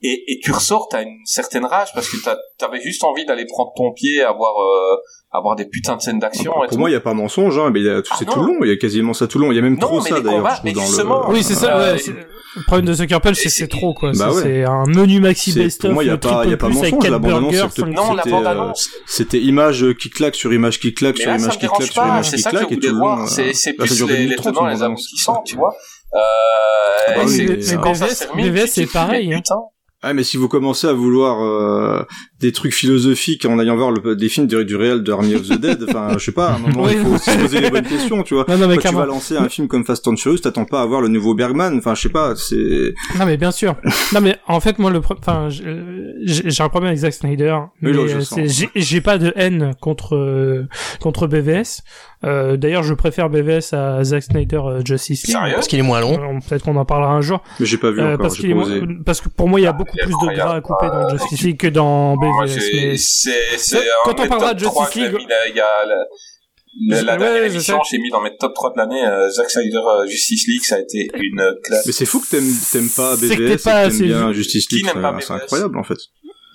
Et, 0.00 0.32
et 0.32 0.38
tu 0.42 0.52
ressors, 0.52 0.86
t'as 0.88 1.02
une 1.02 1.18
certaine 1.24 1.64
rage 1.64 1.88
parce 1.92 2.08
que 2.08 2.16
t'as- 2.24 2.38
t'avais 2.56 2.80
juste 2.80 3.02
envie 3.02 3.24
d'aller 3.26 3.46
prendre 3.46 3.72
ton 3.76 3.92
pied, 3.92 4.22
avoir 4.22 4.54
euh, 4.60 4.96
avoir 5.32 5.56
des 5.56 5.64
putains 5.64 5.96
de 5.96 6.00
scènes 6.02 6.20
d'action. 6.20 6.52
et 6.52 6.54
Pour 6.54 6.66
tout. 6.68 6.78
moi, 6.78 6.88
il 6.88 6.92
y 6.92 6.96
a 6.96 7.00
pas 7.00 7.14
mensonge, 7.14 7.58
hein, 7.58 7.70
mais 7.74 7.80
Ah 7.88 8.14
c'est 8.18 8.24
tout 8.24 8.40
long. 8.40 8.58
Il 8.62 8.68
y 8.68 8.72
a 8.72 8.76
quasiment 8.76 9.12
ça 9.12 9.26
tout 9.26 9.38
long. 9.40 9.50
Il 9.50 9.56
y 9.56 9.58
a 9.58 9.62
même 9.62 9.74
Non, 9.74 9.80
trop 9.88 10.00
mais 10.00 10.08
ça 10.10 10.20
d'ailleurs. 10.20 10.60
le... 10.64 11.32
Oui, 11.32 11.42
c'est 11.42 11.54
ça, 11.54 11.76
Euh, 11.78 11.94
ouais. 11.96 12.02
Le 12.56 12.62
problème 12.62 12.86
de 12.86 12.94
Sucker 12.94 13.20
Punch, 13.20 13.36
c'est 13.36 13.48
c'est 13.50 13.68
trop, 13.68 13.92
quoi. 13.92 14.12
Bah 14.16 14.30
ouais. 14.32 14.42
C'est 14.42 14.64
un 14.64 14.84
menu 14.86 15.20
maxi 15.20 15.52
best-of, 15.52 15.88
pour 15.90 15.94
moi, 15.94 16.04
il 16.04 16.06
y 16.06 16.10
a 16.10 16.16
pas- 16.16 16.42
il 16.44 16.50
y 16.50 16.54
a 16.54 16.56
pas 16.56 16.68
mensonge, 16.68 16.90
4 17.02 17.10
la 17.10 17.18
bande-annonce, 17.18 17.52
burgers, 17.52 17.68
c'est- 17.74 17.80
5 17.82 17.86
non, 17.88 18.12
la 18.14 18.22
c'était, 18.22 18.30
bande 18.34 18.44
euh, 18.46 18.50
annonce. 18.50 18.90
C'était 19.06 19.38
image 19.38 19.84
qui 20.00 20.10
claque 20.10 20.34
sur 20.34 20.52
image 20.52 20.80
qui 20.80 20.94
claque 20.94 21.18
sur 21.18 21.28
image 21.34 21.58
qui 21.58 21.66
claque 21.68 21.82
sur 21.82 22.02
image 22.04 22.30
qui 22.32 22.42
claque 22.42 22.72
et 22.72 22.78
tout 22.78 22.86
le 22.86 22.92
long. 22.94 23.18
euh, 23.22 23.26
C'est 23.52 23.72
plus 23.74 24.00
les, 24.08 24.34
tenants 24.36 24.66
les 24.66 24.74
bande-annonce. 24.74 24.82
aboutissants, 24.82 25.42
tu 25.44 25.56
vois. 25.56 25.74
Euh, 26.14 26.18
Ah 27.16 27.24
BVS 27.24 28.64
te 28.66 28.70
c'est 28.70 28.86
pareil, 28.86 29.32
hein. 29.32 29.36
putain. 29.38 29.56
Ah 30.00 30.14
mais 30.14 30.22
si 30.22 30.36
vous 30.36 30.46
commencez 30.48 30.86
à 30.86 30.92
vouloir 30.92 31.42
euh, 31.42 32.04
des 32.40 32.52
trucs 32.52 32.72
philosophiques 32.72 33.44
en 33.46 33.58
allant 33.58 33.76
voir 33.76 33.90
le, 33.90 34.14
des 34.14 34.28
films 34.28 34.46
du, 34.46 34.64
du 34.64 34.76
réel 34.76 35.02
de 35.02 35.10
Army 35.10 35.34
of 35.34 35.42
the 35.48 35.58
Dead, 35.58 35.84
enfin 35.88 36.10
je 36.16 36.24
sais 36.26 36.30
pas, 36.32 36.50
à 36.50 36.54
un 36.54 36.58
moment 36.58 36.84
Oui. 36.84 36.92
il 36.94 36.98
faut 37.00 37.14
aussi 37.14 37.30
se 37.30 37.38
poser 37.38 37.60
les 37.60 37.68
bonnes 37.70 37.82
questions, 37.84 38.22
tu 38.22 38.34
vois. 38.34 38.44
Non, 38.48 38.56
non, 38.58 38.68
mais 38.68 38.76
Quand 38.76 38.90
tu 38.90 38.94
vas 38.94 39.06
lancer 39.06 39.36
un 39.36 39.48
film 39.48 39.66
comme 39.66 39.84
Fast 39.84 40.06
and 40.06 40.16
Furious, 40.16 40.38
t'attends 40.38 40.66
pas 40.66 40.82
à 40.82 40.86
voir 40.86 41.00
le 41.00 41.08
nouveau 41.08 41.34
Bergman, 41.34 41.76
enfin 41.78 41.96
je 41.96 42.02
sais 42.02 42.08
pas, 42.10 42.34
c'est... 42.36 42.94
Non 43.18 43.26
mais 43.26 43.36
bien 43.36 43.50
sûr. 43.50 43.74
non 44.14 44.20
mais 44.20 44.36
en 44.46 44.60
fait 44.60 44.78
moi 44.78 44.90
le 44.92 45.00
pro- 45.00 45.16
enfin 45.18 45.48
j'ai 45.48 45.64
j'ai 46.24 46.62
un 46.62 46.68
problème 46.68 46.88
avec 46.90 47.00
Zack 47.00 47.14
Snyder. 47.14 47.56
Mais, 47.80 47.90
euh, 47.90 48.20
j'ai- 48.46 48.70
j'ai 48.76 49.00
pas 49.00 49.18
de 49.18 49.32
haine 49.34 49.74
contre 49.80 50.14
euh, 50.14 50.68
contre 51.00 51.26
BVS. 51.26 51.82
Euh, 52.24 52.56
D'ailleurs 52.56 52.82
je 52.82 52.94
préfère 52.94 53.30
BVS 53.30 53.72
à 53.72 54.02
Zack 54.04 54.22
Snyder 54.24 54.60
euh, 54.64 54.80
Justice 54.84 55.26
League. 55.26 55.36
Sérieux? 55.36 55.54
Parce 55.54 55.66
qu'il 55.68 55.78
est 55.78 55.82
moins 55.82 56.00
long. 56.00 56.12
Euh, 56.20 56.38
Peut-être 56.48 56.64
qu'on 56.64 56.76
en 56.76 56.84
parlera 56.84 57.12
un 57.12 57.20
jour. 57.20 57.42
Mais 57.58 57.66
j'ai 57.66 57.78
pas 57.78 57.90
vu 57.90 58.00
Euh, 58.00 58.14
encore, 58.14 58.18
parce, 58.18 58.36
qu'il 58.36 58.50
est 58.50 58.54
moins- 58.54 58.68
parce 59.04 59.20
que 59.20 59.28
pour 59.28 59.48
moi 59.48 59.58
il 59.60 59.64
y 59.64 59.66
a 59.66 59.72
beaucoup 59.72 59.87
plus 59.92 60.14
de 60.28 60.34
gras 60.34 60.54
à 60.56 60.60
couper 60.60 60.86
dans 60.88 61.04
Euh, 61.06 61.16
Justice 61.16 61.42
League 61.42 61.58
que 61.58 61.66
dans 61.68 62.16
BVS. 62.16 63.28
Quand 64.04 64.20
on 64.20 64.28
parlera 64.28 64.54
de 64.54 64.64
3 64.64 64.84
Justice 64.86 65.10
que 65.10 65.16
League- 65.16 65.26
il 65.50 65.56
y 65.56 65.60
a 65.60 65.84
la, 65.86 65.96
la, 66.90 67.12
Ouais, 67.12 67.18
dernière 67.18 67.44
émission, 67.44 67.80
j'ai 67.90 67.98
mis 67.98 68.10
dans 68.10 68.20
mes 68.20 68.36
top 68.36 68.54
3 68.54 68.70
de 68.72 68.78
l'année, 68.78 69.04
euh, 69.04 69.28
Zack 69.30 69.50
Snyder 69.50 69.78
euh, 69.78 70.06
Justice 70.06 70.46
League, 70.46 70.62
ça 70.62 70.76
a 70.76 70.78
été 70.78 71.08
une 71.14 71.40
euh, 71.40 71.54
classe. 71.64 71.86
Mais 71.86 71.92
c'est 71.92 72.06
fou 72.06 72.20
que 72.20 72.26
t'aimes 72.28 72.52
t'aimes 72.70 72.90
pas 72.94 73.16
que 73.16 73.20
BVS 73.22 73.28
t'es 73.28 73.34
et 73.44 73.56
que 73.56 73.88
t'aimes 73.98 74.06
bien. 74.06 74.32
Justice 74.32 74.66
Qui 74.68 74.76
League, 74.76 74.86
c'est- 75.20 75.32
incroyable 75.32 75.78
en 75.78 75.82
fait. 75.82 75.98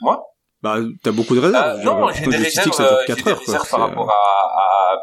Moi? 0.02 0.22
Bah 0.62 0.78
t'as 1.04 1.12
beaucoup 1.12 1.36
de 1.36 1.42
réserves. 1.42 1.66
Euh, 1.66 1.78
veux 1.80 1.84
non, 1.86 2.06
dire, 2.08 2.16
j'ai 2.16 2.30
des 2.30 2.38
réserves, 2.38 2.66
League, 2.68 2.74
ça 2.74 2.84
dure 2.84 2.94
euh, 2.94 2.98
j'ai 3.02 3.14
4 3.16 3.24
des 3.26 3.30
heures 3.32 3.36
quoi. 3.38 3.46
réserves 3.54 3.70
par 3.70 3.80
rapport 3.82 4.10
à, 4.10 4.14
à 4.94 4.98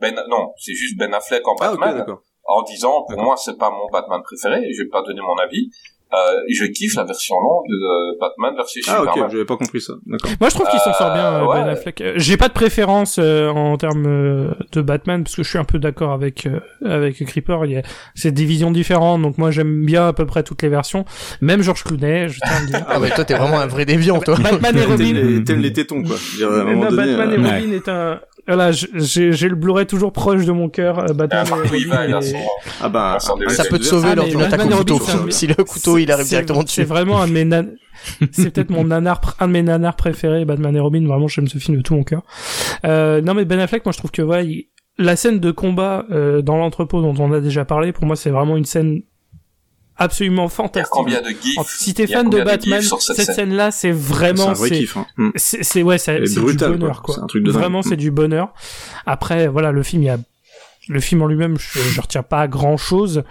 Ben, 0.00 0.14
non, 0.28 0.52
c'est 0.58 0.72
juste 0.74 0.96
Ben 0.98 1.12
Affleck 1.12 1.46
en 1.46 1.54
Ah 1.60 1.72
ok, 1.74 1.78
Batman, 1.80 1.98
d'accord. 1.98 2.22
en 2.44 2.62
disant, 2.62 3.04
pour 3.10 3.20
moi, 3.22 3.36
c'est 3.36 3.58
pas 3.58 3.70
mon 3.70 3.88
Batman 3.92 4.22
préféré, 4.24 4.62
je 4.72 4.82
vais 4.84 4.88
pas 4.88 5.02
donner 5.02 5.20
mon 5.20 5.36
avis, 5.36 5.68
euh, 6.12 6.40
je 6.52 6.64
kiffe 6.66 6.94
la 6.96 7.04
version 7.04 7.36
longue 7.36 7.66
de 7.68 8.18
Batman 8.20 8.54
versus 8.56 8.84
Ah 8.88 8.98
Superman. 8.98 9.24
ok, 9.24 9.30
j'avais 9.32 9.44
pas 9.44 9.56
compris 9.56 9.80
ça, 9.80 9.92
d'accord. 10.06 10.30
Moi, 10.40 10.48
je 10.50 10.54
trouve 10.54 10.68
qu'il 10.68 10.80
s'en 10.80 10.92
sort 10.92 11.12
bien, 11.12 11.24
euh, 11.24 11.40
Euh, 11.40 11.46
Ben 11.54 11.64
ouais. 11.66 11.70
Affleck. 11.70 12.00
Euh, 12.00 12.12
J'ai 12.16 12.36
pas 12.36 12.48
de 12.48 12.52
préférence 12.52 13.18
euh, 13.18 13.48
en 13.48 13.76
termes 13.76 14.06
euh, 14.06 14.50
de 14.72 14.80
Batman 14.82 15.22
parce 15.22 15.36
que 15.36 15.42
je 15.42 15.48
suis 15.48 15.58
un 15.58 15.64
peu 15.64 15.78
d'accord 15.78 16.12
avec 16.12 16.46
euh, 16.46 16.60
avec 16.84 17.24
Creeper. 17.24 17.64
Il 17.66 17.72
y 17.72 17.76
a 17.76 17.82
c'est 18.14 18.32
des 18.32 18.44
visions 18.44 18.70
différentes, 18.70 19.22
donc 19.22 19.38
moi 19.38 19.50
j'aime 19.50 19.84
bien 19.84 20.08
à 20.08 20.12
peu 20.12 20.26
près 20.26 20.42
toutes 20.42 20.62
les 20.62 20.68
versions. 20.68 21.04
Même 21.40 21.62
George 21.62 21.84
Clooney, 21.84 22.28
je 22.28 22.40
tiens 22.40 22.56
à 22.56 22.60
le 22.60 22.66
dire. 22.66 22.84
Ah 22.88 22.98
mais 23.00 23.10
toi 23.10 23.24
t'es 23.24 23.34
vraiment 23.34 23.60
un 23.60 23.66
vrai 23.66 23.84
déviant 23.84 24.18
toi. 24.20 24.34
Batman 24.42 24.76
et 24.76 24.84
Robin. 24.86 25.42
t'aimes 25.46 25.60
les 25.60 25.72
tétons 25.74 26.02
quoi. 26.02 26.16
Je 26.16 26.44
veux 26.44 26.50
dire, 26.50 26.66
à 26.66 26.70
un 26.70 26.74
Non, 26.74 26.88
donné, 26.90 27.16
Batman 27.16 27.30
euh, 27.30 27.34
et 27.34 27.38
ouais. 27.38 27.60
Robin 27.60 27.72
est 27.72 27.88
un. 27.88 28.20
Voilà, 28.46 28.72
je- 28.72 28.86
j'ai 28.94 29.32
j'ai 29.32 29.48
le 29.48 29.54
Blu-ray 29.56 29.86
toujours 29.86 30.12
proche 30.12 30.44
de 30.44 30.52
mon 30.52 30.68
cœur. 30.68 30.98
euh, 30.98 31.06
Ah, 31.10 31.12
Batman 31.12 31.46
et 31.46 31.50
partout 31.50 31.74
il 31.74 31.86
va, 31.88 32.06
il 32.06 32.12
a 32.12 32.16
Robin. 32.16 32.20
son... 32.22 32.36
et- 32.36 32.40
Ah 32.80 32.88
bah, 32.88 33.18
débarrasse. 33.38 33.56
Ça 33.56 33.64
peut 33.64 33.78
te 33.78 33.84
sauver 33.84 34.08
Ah, 34.12 34.14
lors 34.14 34.26
d'une 34.26 34.42
attaque 34.42 34.64
au 34.66 34.76
couteau. 34.76 34.98
c'est 35.00 35.12
un- 35.12 35.26
Si 35.30 35.46
le 35.46 35.54
couteau 35.64 35.98
il 35.98 36.10
arrive 36.10 36.24
C'est- 36.24 36.30
directement 36.30 36.60
C'est 36.60 36.82
dessus. 36.82 36.84
vraiment 36.84 37.20
un 37.22 37.26
de 37.28 37.32
mes 37.32 37.44
nan- 37.44 37.74
c'est 38.32 38.50
peut-être 38.50 38.70
mon 38.70 38.84
nanar, 38.84 39.20
un 39.40 39.46
de 39.48 39.52
mes 39.52 39.62
nanars 39.62 39.96
préférés, 39.96 40.44
Batman 40.44 40.74
et 40.76 40.80
Robin. 40.80 41.06
Vraiment, 41.06 41.28
j'aime 41.28 41.48
ce 41.48 41.58
film 41.58 41.76
de 41.76 41.82
tout 41.82 41.94
mon 41.94 42.02
cœur. 42.02 42.22
Euh, 42.86 43.20
non, 43.20 43.34
mais 43.34 43.44
Ben 43.44 43.58
Affleck, 43.60 43.84
moi, 43.84 43.92
je 43.92 43.98
trouve 43.98 44.10
que 44.10 44.22
ouais, 44.22 44.46
il- 44.46 44.68
la 44.98 45.16
scène 45.16 45.38
de 45.40 45.50
combat 45.50 46.04
euh, 46.10 46.42
dans 46.42 46.56
l'entrepôt 46.56 47.00
dont 47.02 47.14
on 47.18 47.32
a 47.32 47.40
déjà 47.40 47.64
parlé, 47.64 47.92
pour 47.92 48.04
moi, 48.04 48.16
c'est 48.16 48.30
vraiment 48.30 48.56
une 48.56 48.64
scène 48.66 49.02
absolument 50.00 50.48
fantastique. 50.48 50.90
combien 50.90 51.20
de 51.20 51.28
gifs 51.28 51.56
Si 51.66 51.94
t'es 51.94 52.06
fan 52.08 52.28
de 52.28 52.42
Batman, 52.42 52.82
cette 52.82 53.00
cette 53.00 53.16
scène 53.26 53.34
scène-là, 53.34 53.70
c'est 53.70 53.88
c'est 53.88 53.92
vraiment, 53.92 54.48
un 54.48 54.52
vrai 54.54 54.68
c'est, 54.70 54.78
kiff. 54.78 54.96
Hein. 54.96 55.06
Mm. 55.16 55.30
c'est, 55.36 55.82
ouais, 55.82 55.98
c'est, 55.98 56.20
du 56.20 56.40
bonheur, 56.56 57.02
quoi. 57.02 57.02
quoi. 57.02 57.14
C'est 57.14 57.20
un 57.22 57.26
truc 57.26 57.44
de 57.44 57.52
dingue. 57.52 57.60
Vraiment, 57.60 57.82
c'est 57.82 57.96
du 57.96 58.10
bonheur. 58.10 58.52
Après, 59.06 59.46
voilà, 59.46 59.70
le 59.70 59.82
film, 59.82 60.02
il 60.02 60.06
y 60.06 60.10
a, 60.10 60.18
le 60.88 61.00
film 61.00 61.22
en 61.22 61.26
lui-même, 61.26 61.56
je, 61.58 61.78
je 61.78 62.00
retiens 62.00 62.22
pas 62.24 62.48
grand 62.48 62.76
chose. 62.76 63.22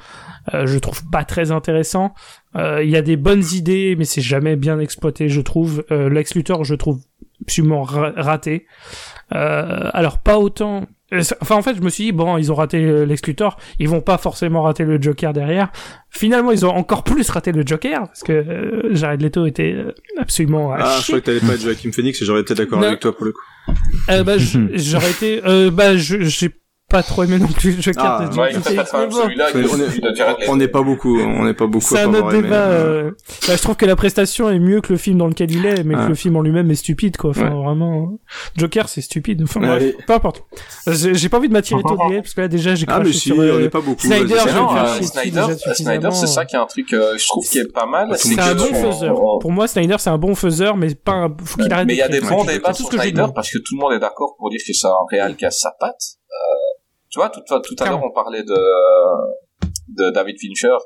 Euh, 0.54 0.66
je 0.66 0.80
trouve 0.80 1.04
pas 1.12 1.26
très 1.26 1.52
intéressant. 1.52 2.14
Euh, 2.56 2.84
Il 2.84 2.90
y 2.90 2.96
a 2.96 3.02
des 3.02 3.18
bonnes 3.18 3.44
idées, 3.54 3.96
mais 3.98 4.06
c'est 4.06 4.22
jamais 4.22 4.56
bien 4.56 4.80
exploité, 4.80 5.30
je 5.30 5.42
trouve. 5.42 5.84
Euh, 5.92 6.10
Lex 6.10 6.34
Luthor, 6.36 6.64
je 6.64 6.76
trouve 6.76 7.00
absolument 7.42 7.84
ra- 7.84 8.14
raté. 8.16 8.66
Euh, 9.36 9.90
alors 9.94 10.20
pas 10.20 10.38
autant. 10.40 10.86
euh, 11.14 11.22
Enfin, 11.42 11.56
en 11.56 11.62
fait, 11.62 11.76
je 11.76 11.82
me 11.82 11.90
suis 11.90 12.06
dit 12.06 12.12
bon, 12.12 12.38
ils 12.38 12.52
ont 12.52 12.56
raté 12.56 12.84
euh, 12.84 13.06
Lex 13.06 13.26
Luthor, 13.28 13.58
ils 13.80 13.88
vont 13.90 14.02
pas 14.02 14.18
forcément 14.18 14.62
rater 14.64 14.84
le 14.84 15.02
Joker 15.02 15.34
derrière. 15.34 15.72
Finalement, 16.10 16.52
ils 16.52 16.66
ont 16.66 16.70
encore 16.70 17.04
plus 17.04 17.30
raté 17.30 17.52
le 17.52 17.64
Joker 17.66 18.02
parce 18.08 18.24
que 18.24 18.32
euh, 18.32 18.96
Jared 18.96 19.22
Leto 19.22 19.46
était 19.46 19.74
euh, 19.74 19.94
absolument 20.18 20.72
Ah, 20.74 20.98
je 21.02 21.08
crois 21.08 21.20
que 21.22 21.26
t'allais 21.26 21.40
pas 21.40 21.54
être 21.54 21.62
Joaquin 21.62 21.92
Phoenix 21.92 22.22
et 22.22 22.26
j'aurais 22.26 22.42
été 22.42 22.54
d'accord 22.56 22.80
avec 22.84 23.00
toi 23.00 23.16
pour 23.16 23.26
le 23.26 23.32
coup. 23.34 23.74
Euh, 24.10 24.24
bah, 24.24 24.34
j'aurais 24.74 25.12
été. 25.12 25.42
Euh, 25.46 25.70
bah, 25.72 25.96
je- 25.98 26.22
j'ai 26.24 26.50
pas 26.90 27.04
trop 27.04 27.24
aimé 27.24 27.38
non 27.40 27.48
plus 27.48 27.76
le 27.76 27.82
Joker 27.82 28.04
Ah, 28.22 28.28
de 28.28 28.36
Ouais, 28.36 28.50
On. 30.48 30.52
On 30.54 30.56
n'est 30.56 30.68
pas 30.68 30.82
beaucoup, 30.82 31.20
on 31.20 31.44
n'est 31.46 31.54
pas 31.54 31.68
beaucoup 31.68 31.86
C'est 31.86 32.00
un 32.02 32.14
autre 32.14 32.32
débat. 32.32 32.56
euh, 32.56 33.04
euh, 33.04 33.12
bah, 33.48 33.56
je 33.56 33.62
trouve 33.62 33.76
que 33.76 33.86
la 33.86 33.96
prestation 33.96 34.50
est 34.50 34.60
mieux 34.60 34.82
que 34.82 34.92
le 34.92 34.98
film 34.98 35.18
dans 35.18 35.28
lequel 35.28 35.52
il 35.52 35.66
est, 35.66 35.84
mais 35.84 35.94
que 35.96 36.00
Ouais. 36.02 36.08
le 36.10 36.16
film 36.16 36.36
en 36.38 36.42
lui-même 36.42 36.70
est 36.72 36.76
stupide, 36.76 37.18
quoi. 37.18 37.30
Enfin, 37.32 37.50
Ouais. 37.56 37.64
vraiment. 37.64 38.04
euh, 38.04 38.18
Joker, 38.58 38.90
c'est 38.90 39.02
stupide. 39.02 39.42
Enfin, 39.44 39.60
bref, 39.60 39.94
peu 40.08 40.14
importe. 40.14 40.44
J'ai 40.88 41.14
j'ai 41.14 41.30
pas 41.30 41.38
envie 41.38 41.48
de 41.48 41.54
m'attirer 41.54 41.82
trop 41.84 41.96
de 42.10 42.16
parce 42.18 42.34
que 42.34 42.42
là, 42.42 42.48
déjà, 42.48 42.76
j'ai 42.76 42.86
Ah 42.90 43.00
mais 43.04 43.12
si, 43.14 43.20
sur. 43.20 43.38
on 43.38 43.42
euh, 43.42 43.62
n'est 43.62 43.70
pas 43.70 43.82
beaucoup. 43.82 44.02
Snyder, 44.02 44.28
je 44.28 44.34
euh, 44.34 45.02
Snyder, 45.02 45.40
euh, 45.40 45.44
Snyder, 45.46 45.56
suffisamment. 45.58 46.12
c'est 46.12 46.28
ça 46.28 46.46
qui 46.46 46.56
est 46.56 46.60
un 46.60 46.66
truc, 46.66 46.92
euh, 46.94 47.18
je 47.18 47.26
trouve 47.28 47.46
qui 47.48 47.60
est 47.60 47.72
pas 47.72 47.86
mal. 47.86 48.10
Ah, 48.12 48.16
c'est 48.18 48.40
un 48.40 48.56
bon 48.56 48.68
on- 48.72 48.92
faiseur. 48.92 49.22
on- 49.24 49.40
Pour 49.40 49.52
moi, 49.52 49.68
Snyder, 49.68 49.96
c'est 50.00 50.10
un 50.10 50.18
bon 50.18 50.34
faiseur, 50.36 50.76
mais 50.78 50.94
pas 50.96 51.12
un... 51.14 51.30
faut 51.44 51.62
qu'il 51.62 51.72
arrête 51.72 51.88
Mais 51.88 51.94
il 51.94 51.98
y 51.98 52.02
a 52.02 52.08
des 52.10 52.22
bons 52.22 52.44
Ouais, 52.46 52.54
débats 52.54 52.74
sur 52.74 52.86
ce 52.86 52.92
que 52.92 52.98
je 52.98 53.02
Snyder 53.04 53.26
parce 53.36 53.50
que 53.52 53.58
tout 53.60 53.76
le 53.76 53.80
monde 53.80 53.94
est 53.94 54.00
d'accord 54.00 54.36
pour 54.38 54.50
dire 54.50 54.60
que 54.66 54.74
c'est 54.74 54.88
un 54.88 54.92
réal 55.12 55.36
qui 55.36 55.46
a 55.46 55.52
sa 55.52 55.72
patte. 55.80 56.16
Tu 57.10 57.20
vois, 57.20 57.30
tout, 57.30 57.42
tout 57.42 57.84
à 57.84 57.90
l'heure, 57.90 58.04
on 58.04 58.12
parlait 58.12 58.44
de, 58.44 58.58
de 59.88 60.12
David 60.12 60.38
Fincher. 60.40 60.78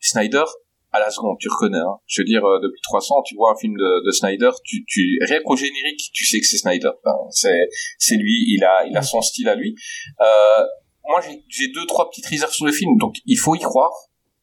Snyder, 0.00 0.44
à 0.92 1.00
la 1.00 1.10
seconde, 1.10 1.36
tu 1.38 1.48
reconnais. 1.48 1.78
Hein. 1.78 1.98
Je 2.06 2.20
veux 2.20 2.26
dire, 2.26 2.44
euh, 2.44 2.60
depuis 2.60 2.80
300, 2.82 3.22
tu 3.26 3.34
vois 3.34 3.52
un 3.52 3.56
film 3.56 3.74
de, 3.76 4.06
de 4.06 4.10
Snyder, 4.10 4.50
tu, 4.64 4.84
tu, 4.86 5.18
rien 5.26 5.40
qu'au 5.44 5.56
générique, 5.56 6.10
tu 6.12 6.24
sais 6.24 6.40
que 6.40 6.46
c'est 6.46 6.58
Snyder. 6.58 6.90
Enfin, 7.04 7.16
c'est, 7.30 7.68
c'est 7.98 8.16
lui, 8.16 8.44
il 8.54 8.64
a, 8.64 8.86
il 8.86 8.96
a 8.96 9.02
son 9.02 9.20
style 9.20 9.48
à 9.48 9.54
lui. 9.54 9.74
Euh, 10.20 10.64
moi, 11.08 11.20
j'ai, 11.20 11.44
j'ai 11.48 11.68
deux, 11.68 11.86
trois 11.86 12.10
petites 12.10 12.26
réserves 12.26 12.52
sur 12.52 12.66
le 12.66 12.72
film, 12.72 12.96
donc 12.98 13.16
il 13.26 13.36
faut 13.36 13.54
y 13.54 13.60
croire. 13.60 13.92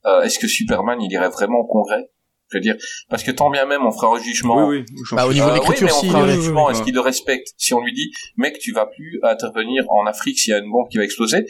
Euh, 0.05 0.21
est-ce 0.21 0.39
que 0.39 0.47
Superman, 0.47 1.01
il 1.01 1.11
irait 1.11 1.29
vraiment 1.29 1.59
au 1.59 1.65
congrès? 1.65 2.09
Je 2.53 2.57
veux 2.59 2.61
dire, 2.61 2.75
parce 3.09 3.23
que 3.23 3.32
tant 3.32 3.49
bien 3.49 3.65
même, 3.65 3.82
on 3.83 3.91
fera 3.91 4.15
un 4.15 4.22
jugement. 4.22 4.67
Oui, 4.67 4.77
oui. 4.88 4.95
j'en 5.09 5.15
Bah, 5.15 5.25
au 5.25 5.33
niveau 5.33 5.48
de 5.48 5.51
Euh, 5.51 5.56
l'écriture, 5.56 5.88
oui, 5.88 5.93
mais 5.93 5.99
si. 6.01 6.06
on 6.06 6.11
fera 6.11 6.22
un 6.23 6.27
oui, 6.27 6.33
jugement. 6.35 6.65
oui. 6.67 6.72
Est-ce 6.73 6.83
qu'il 6.83 6.93
le 6.93 6.99
respecte 6.99 7.48
Si 7.57 7.73
on 7.73 7.82
lui 7.82 7.93
dit, 7.93 8.11
mec, 8.38 8.59
tu 8.59 8.72
vas 8.73 8.85
plus 8.85 9.19
intervenir 9.23 9.83
en 9.90 10.06
Afrique 10.06 10.38
s'il 10.38 10.51
y 10.51 10.53
a 10.53 10.59
une 10.59 10.69
bombe 10.72 10.88
qui 10.91 10.98
va 10.98 11.03
exploser, 11.03 11.45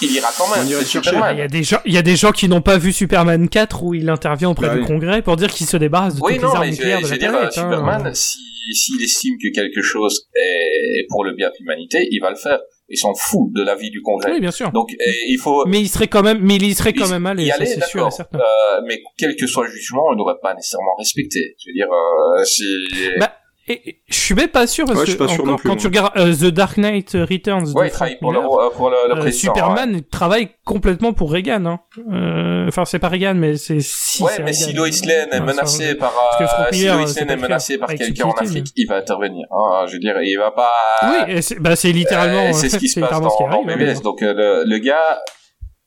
il 0.00 0.10
ira 0.12 0.28
quand 0.36 0.48
même. 0.54 0.66
Superman. 0.84 1.36
Il 1.36 1.38
y 1.38 1.42
a 1.42 1.48
des 1.48 1.62
gens, 1.62 1.78
il 1.84 1.92
y 1.94 1.98
a 1.98 2.02
des 2.02 2.16
gens 2.16 2.32
qui 2.32 2.48
n'ont 2.48 2.60
pas 2.62 2.76
vu 2.78 2.92
Superman 2.92 3.48
4 3.48 3.84
où 3.84 3.94
il 3.94 4.10
intervient 4.10 4.50
auprès 4.50 4.66
Bah 4.66 4.74
du 4.74 4.80
oui. 4.80 4.86
Congrès 4.86 5.22
pour 5.22 5.36
dire 5.36 5.50
qu'il 5.52 5.66
se 5.66 5.76
débarrasse 5.76 6.16
de 6.16 6.20
Oui, 6.22 6.34
toutes 6.34 6.42
non, 6.42 6.48
les 6.50 6.54
armes 6.56 6.64
mais 6.66 6.72
je, 6.72 6.76
nucléaires 6.76 7.00
de 7.00 7.04
je 7.06 7.10
la 7.10 7.14
veux 7.14 7.18
dire, 7.18 7.34
hein. 7.34 7.50
Superman, 7.52 8.14
si 8.14 8.38
s'il 8.74 9.02
estime 9.02 9.34
que 9.42 9.48
quelque 9.52 9.82
chose 9.82 10.28
est 10.36 11.04
pour 11.08 11.24
le 11.24 11.34
bien 11.34 11.48
de 11.48 11.54
l'humanité, 11.60 12.06
il 12.10 12.20
va 12.20 12.30
le 12.30 12.36
faire. 12.36 12.58
Il 12.94 12.98
s'en 12.98 13.14
fout 13.14 13.50
de 13.52 13.62
l'avis 13.62 13.90
du 13.90 14.02
Congrès. 14.02 14.32
Oui, 14.32 14.40
bien 14.40 14.50
sûr. 14.50 14.70
Donc, 14.70 14.90
eh, 14.92 15.12
il 15.28 15.38
faut 15.38 15.64
Mais 15.66 15.80
il 15.80 15.88
serait 15.88 16.08
quand 16.08 16.22
même, 16.22 16.40
mais 16.42 16.56
il 16.56 16.64
y 16.64 16.74
serait 16.74 16.92
quand 16.92 17.08
même 17.08 17.24
allé, 17.24 17.44
y 17.44 17.48
ça 17.48 17.54
aller, 17.54 17.64
c'est 17.64 17.82
sûr 17.84 18.00
et 18.00 18.04
d'accord. 18.04 18.12
certain. 18.12 18.38
Euh, 18.38 18.82
mais 18.86 19.02
quel 19.16 19.34
que 19.34 19.46
soit 19.46 19.64
le 19.64 19.70
jugement, 19.70 20.02
on 20.10 20.14
n'aurait 20.14 20.38
pas 20.42 20.54
nécessairement 20.54 20.94
respecté. 20.98 21.56
Je 21.58 21.70
veux 21.70 21.74
dire, 21.74 21.88
euh, 21.90 22.44
c'est... 22.44 23.18
Bah, 23.18 23.32
Et, 23.68 24.00
je 24.08 24.14
suis 24.18 24.34
même 24.34 24.48
pas 24.48 24.66
sûr 24.66 24.86
parce 24.86 24.98
Ouais, 24.98 25.06
que 25.06 25.12
pas 25.12 25.28
sûr 25.28 25.44
encore, 25.44 25.56
plus, 25.56 25.68
quand 25.68 25.74
moi. 25.74 25.80
tu 25.80 25.86
regardes 25.86 26.18
euh, 26.18 26.34
The 26.34 26.52
Dark 26.52 26.78
Knight 26.78 27.12
Returns 27.14 27.72
ouais, 27.74 27.90
Frank 27.90 28.18
pour 28.20 28.32
Miller, 28.32 28.44
euh, 28.52 28.70
pour 28.70 28.88
euh. 28.88 29.30
Superman 29.30 30.00
travaille 30.10 30.48
complètement 30.64 31.12
pour 31.12 31.30
Reagan. 31.32 31.64
Hein. 31.66 31.80
Euh, 32.12 32.66
Enfin, 32.68 32.84
c'est 32.84 32.98
pas 32.98 33.08
Reagan, 33.08 33.34
mais 33.34 33.56
c'est 33.56 33.80
si. 33.80 34.22
ouais, 34.22 34.30
mais 34.38 34.46
Reagan. 34.46 34.52
si 34.52 34.72
Lois 34.72 34.88
Lane 34.88 35.28
est 35.30 35.34
Ouais, 35.34 35.40
menacée 35.40 35.88
ça- 35.90 35.94
par, 35.94 36.12
parce 36.12 36.38
que 36.38 36.46
Frank 36.46 36.66
euh, 36.66 36.76
si 36.76 36.84
Lois 36.86 36.96
Lane 36.96 37.30
est 37.30 37.36
menacée 37.36 37.78
par 37.78 37.94
quelqu'un 37.94 38.24
en 38.26 38.32
Afrique, 38.32 38.66
il 38.76 38.88
va 38.88 38.96
intervenir. 38.96 39.46
Hein, 39.52 39.84
je 39.86 39.92
veux 39.94 39.98
dire, 40.00 40.14
il 40.22 40.36
va 40.38 40.50
pas. 40.50 40.72
Oui, 41.04 41.40
c'est 41.42 41.60
bah, 41.60 41.76
c'est 41.76 41.92
littéralement. 41.92 42.48
Euh, 42.48 42.52
c'est 42.52 42.68
ce 42.68 42.78
qui 42.78 42.88
se 42.88 42.98
passe 43.00 43.04
littéralement 43.10 43.30
ce 43.30 43.36
qui 43.36 43.42
dans, 43.44 43.48
dans 43.50 43.56
arrive, 43.68 43.70
hein. 43.70 43.92
BBS. 43.92 44.02
Donc 44.02 44.22
euh, 44.22 44.34
le, 44.34 44.64
le 44.68 44.78
gars, 44.78 45.20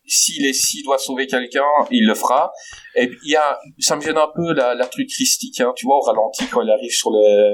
s'il 0.08 0.45
est, 0.45 0.53
s'il 0.53 0.84
doit 0.84 0.98
sauver 0.98 1.27
quelqu'un, 1.27 1.64
il 1.92 2.06
le 2.08 2.14
fera. 2.16 2.51
Et 2.95 3.09
il 3.25 3.32
y 3.32 3.35
a, 3.35 3.58
ça 3.80 3.95
me 3.95 4.01
gêne 4.01 4.17
un 4.17 4.27
peu 4.35 4.53
la, 4.53 4.74
la 4.75 4.85
truc 4.88 5.08
christique, 5.09 5.59
hein, 5.61 5.74
tu 5.75 5.85
vois, 5.85 5.98
au 5.98 6.01
ralenti 6.01 6.45
quand 6.51 6.61
il 6.61 6.69
arrive 6.69 6.92
sur 6.92 7.11
les, 7.11 7.53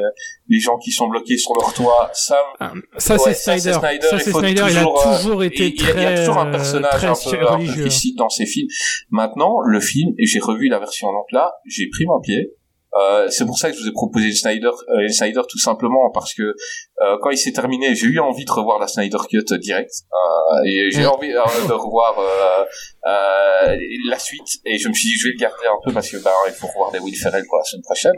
les 0.49 0.59
gens 0.59 0.77
qui 0.77 0.91
sont 0.91 1.07
bloqués 1.07 1.37
sur 1.37 1.53
leur 1.59 1.73
toit. 1.73 2.09
Ça, 2.13 2.37
Ah, 2.59 2.73
Ça, 2.97 3.15
Ouais, 3.15 3.19
c'est 3.33 3.33
Snyder. 3.33 3.73
Ça, 4.09 4.19
c'est 4.19 4.31
Snyder. 4.31 4.65
Il 4.69 4.77
a 4.77 4.83
toujours, 5.17 5.41
euh, 5.41 5.45
été 5.45 5.67
il, 5.67 5.73
il 5.75 5.81
y 5.81 5.89
a- 5.89 5.91
très. 5.93 6.01
il 6.01 6.03
y 6.03 6.05
a 6.05 6.17
toujours 6.25 6.37
un 6.37 6.51
personnage 6.51 7.03
un 7.05 7.13
peu, 7.31 7.47
un 7.47 7.57
peu 7.57 7.63
christique 7.81 8.17
dans 8.17 8.29
ses 8.29 8.45
films. 8.45 8.67
Maintenant, 9.09 9.59
le 9.65 9.79
film, 9.79 10.13
et 10.17 10.25
j'ai 10.25 10.39
revu 10.39 10.67
la 10.67 10.79
version 10.79 11.11
donc 11.11 11.31
là, 11.31 11.53
j'ai 11.65 11.87
pris 11.89 12.05
mon 12.05 12.19
pied. 12.21 12.51
Euh, 12.99 13.27
c'est 13.29 13.45
pour 13.45 13.57
ça 13.57 13.71
que 13.71 13.77
je 13.77 13.81
vous 13.83 13.87
ai 13.87 13.93
proposé 13.93 14.31
Snyder, 14.33 14.67
euh, 14.89 15.07
Snyder 15.09 15.41
tout 15.49 15.57
simplement 15.59 16.11
parce 16.13 16.33
que 16.33 16.41
euh, 16.43 17.17
quand 17.21 17.29
il 17.29 17.37
s'est 17.37 17.53
terminé, 17.53 17.95
j'ai 17.95 18.07
eu 18.07 18.19
envie 18.19 18.43
de 18.45 18.51
revoir 18.51 18.79
la 18.79 18.87
Snyder 18.87 19.17
Cut 19.29 19.45
direct 19.59 19.91
euh, 20.11 20.65
et 20.67 20.91
j'ai 20.91 21.05
envie 21.05 21.31
euh, 21.31 21.67
de 21.67 21.73
revoir 21.73 22.19
euh, 22.19 22.63
euh, 23.07 23.77
la 24.09 24.19
suite 24.19 24.59
et 24.65 24.77
je 24.77 24.87
me 24.89 24.93
suis 24.93 25.05
dit 25.09 25.15
je 25.17 25.27
vais 25.27 25.33
le 25.33 25.39
garder 25.39 25.65
un 25.67 25.79
peu 25.85 25.93
parce 25.93 26.09
que 26.09 26.17
bah 26.17 26.31
il 26.47 26.53
faut 26.53 26.67
revoir 26.67 26.91
des 26.91 26.99
Will 26.99 27.15
Ferrell 27.15 27.43
pour 27.47 27.57
la 27.57 27.63
semaine 27.63 27.81
prochaine. 27.83 28.11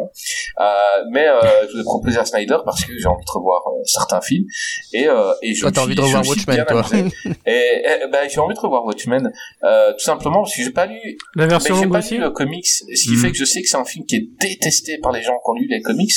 Euh, 0.60 1.04
mais 1.12 1.28
euh, 1.28 1.40
je 1.68 1.74
vous 1.74 1.80
ai 1.82 1.84
proposé 1.84 2.18
à 2.18 2.26
Snyder 2.26 2.58
parce 2.66 2.84
que 2.84 2.92
j'ai 2.98 3.08
envie 3.08 3.24
de 3.26 3.32
revoir 3.32 3.62
euh, 3.68 3.82
certains 3.86 4.22
films 4.22 4.46
et 4.94 5.08
euh, 5.08 5.34
et 5.44 5.54
je 5.54 5.62
Toi, 5.62 5.72
t'as 5.72 5.82
envie 5.84 5.96
de 5.96 6.02
revoir 6.02 6.28
Watchmen, 6.28 6.66
toi. 6.68 6.84
Et, 7.46 7.52
et, 7.52 8.08
ben, 8.12 8.28
j'ai 8.30 8.40
envie 8.40 8.54
de 8.56 8.60
revoir 8.60 8.86
Watchmen, 8.86 9.32
euh, 9.64 9.92
tout 9.94 10.04
simplement 10.04 10.42
parce 10.42 10.56
que 10.56 10.64
j'ai 10.64 10.72
pas 10.72 10.86
lu, 10.86 10.98
La 11.36 11.46
version 11.48 11.76
mais 11.76 11.82
j'ai 11.84 11.90
pas 11.90 11.98
aussi. 12.00 12.16
lu 12.16 12.22
le 12.22 12.32
comics, 12.32 12.66
ce 12.68 12.84
qui 12.86 13.12
Mhm. 13.14 13.18
fait 13.22 13.32
que 13.32 13.38
je 13.38 13.46
sais 13.46 13.62
que 13.62 13.68
c'est 13.68 13.78
un 13.78 13.86
film 13.86 14.06
qui 14.06 14.16
est 14.16 14.30
détesté 14.64 14.98
par 15.00 15.12
les 15.12 15.22
gens 15.22 15.34
qui 15.34 15.50
ont 15.50 15.54
lu 15.54 15.68
les 15.70 15.82
comics. 15.82 16.12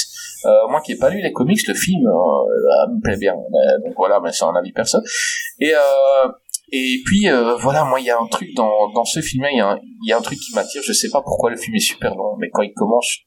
Euh, 0.45 0.69
moi 0.69 0.81
qui 0.81 0.93
n'ai 0.93 0.99
pas 0.99 1.11
lu 1.11 1.21
les 1.23 1.33
comics, 1.33 1.67
le 1.67 1.75
film 1.75 2.07
euh, 2.07 2.95
me 2.95 3.01
plaît 3.03 3.17
bien. 3.17 3.35
Euh, 3.35 3.85
donc 3.85 3.95
voilà, 3.97 4.21
mais 4.23 4.33
c'est 4.33 4.45
un 4.45 4.55
avis 4.55 4.73
perso. 4.73 4.99
Et 5.61 5.73
euh, 5.73 6.29
et 6.73 6.99
puis 7.05 7.29
euh, 7.29 7.57
voilà, 7.57 7.85
moi 7.85 8.01
il 8.01 8.07
y 8.07 8.11
a 8.11 8.19
un 8.19 8.27
truc 8.27 8.55
dans 8.55 8.93
dans 8.95 9.05
ce 9.05 9.21
film-là, 9.21 9.51
il 9.53 9.59
y 9.59 9.61
a 9.61 9.71
un, 9.71 9.79
il 10.05 10.11
y 10.11 10.13
a 10.13 10.19
un 10.19 10.23
truc 10.23 10.39
qui 10.39 10.55
m'attire. 10.55 10.83
Je 10.85 10.93
sais 10.93 11.11
pas 11.11 11.23
pourquoi 11.23 11.51
le 11.51 11.57
film 11.57 11.75
est 11.75 11.81
super 11.81 12.15
long, 12.15 12.37
mais 12.39 12.49
quand 12.53 12.63
il 12.63 12.73
commence, 12.75 13.19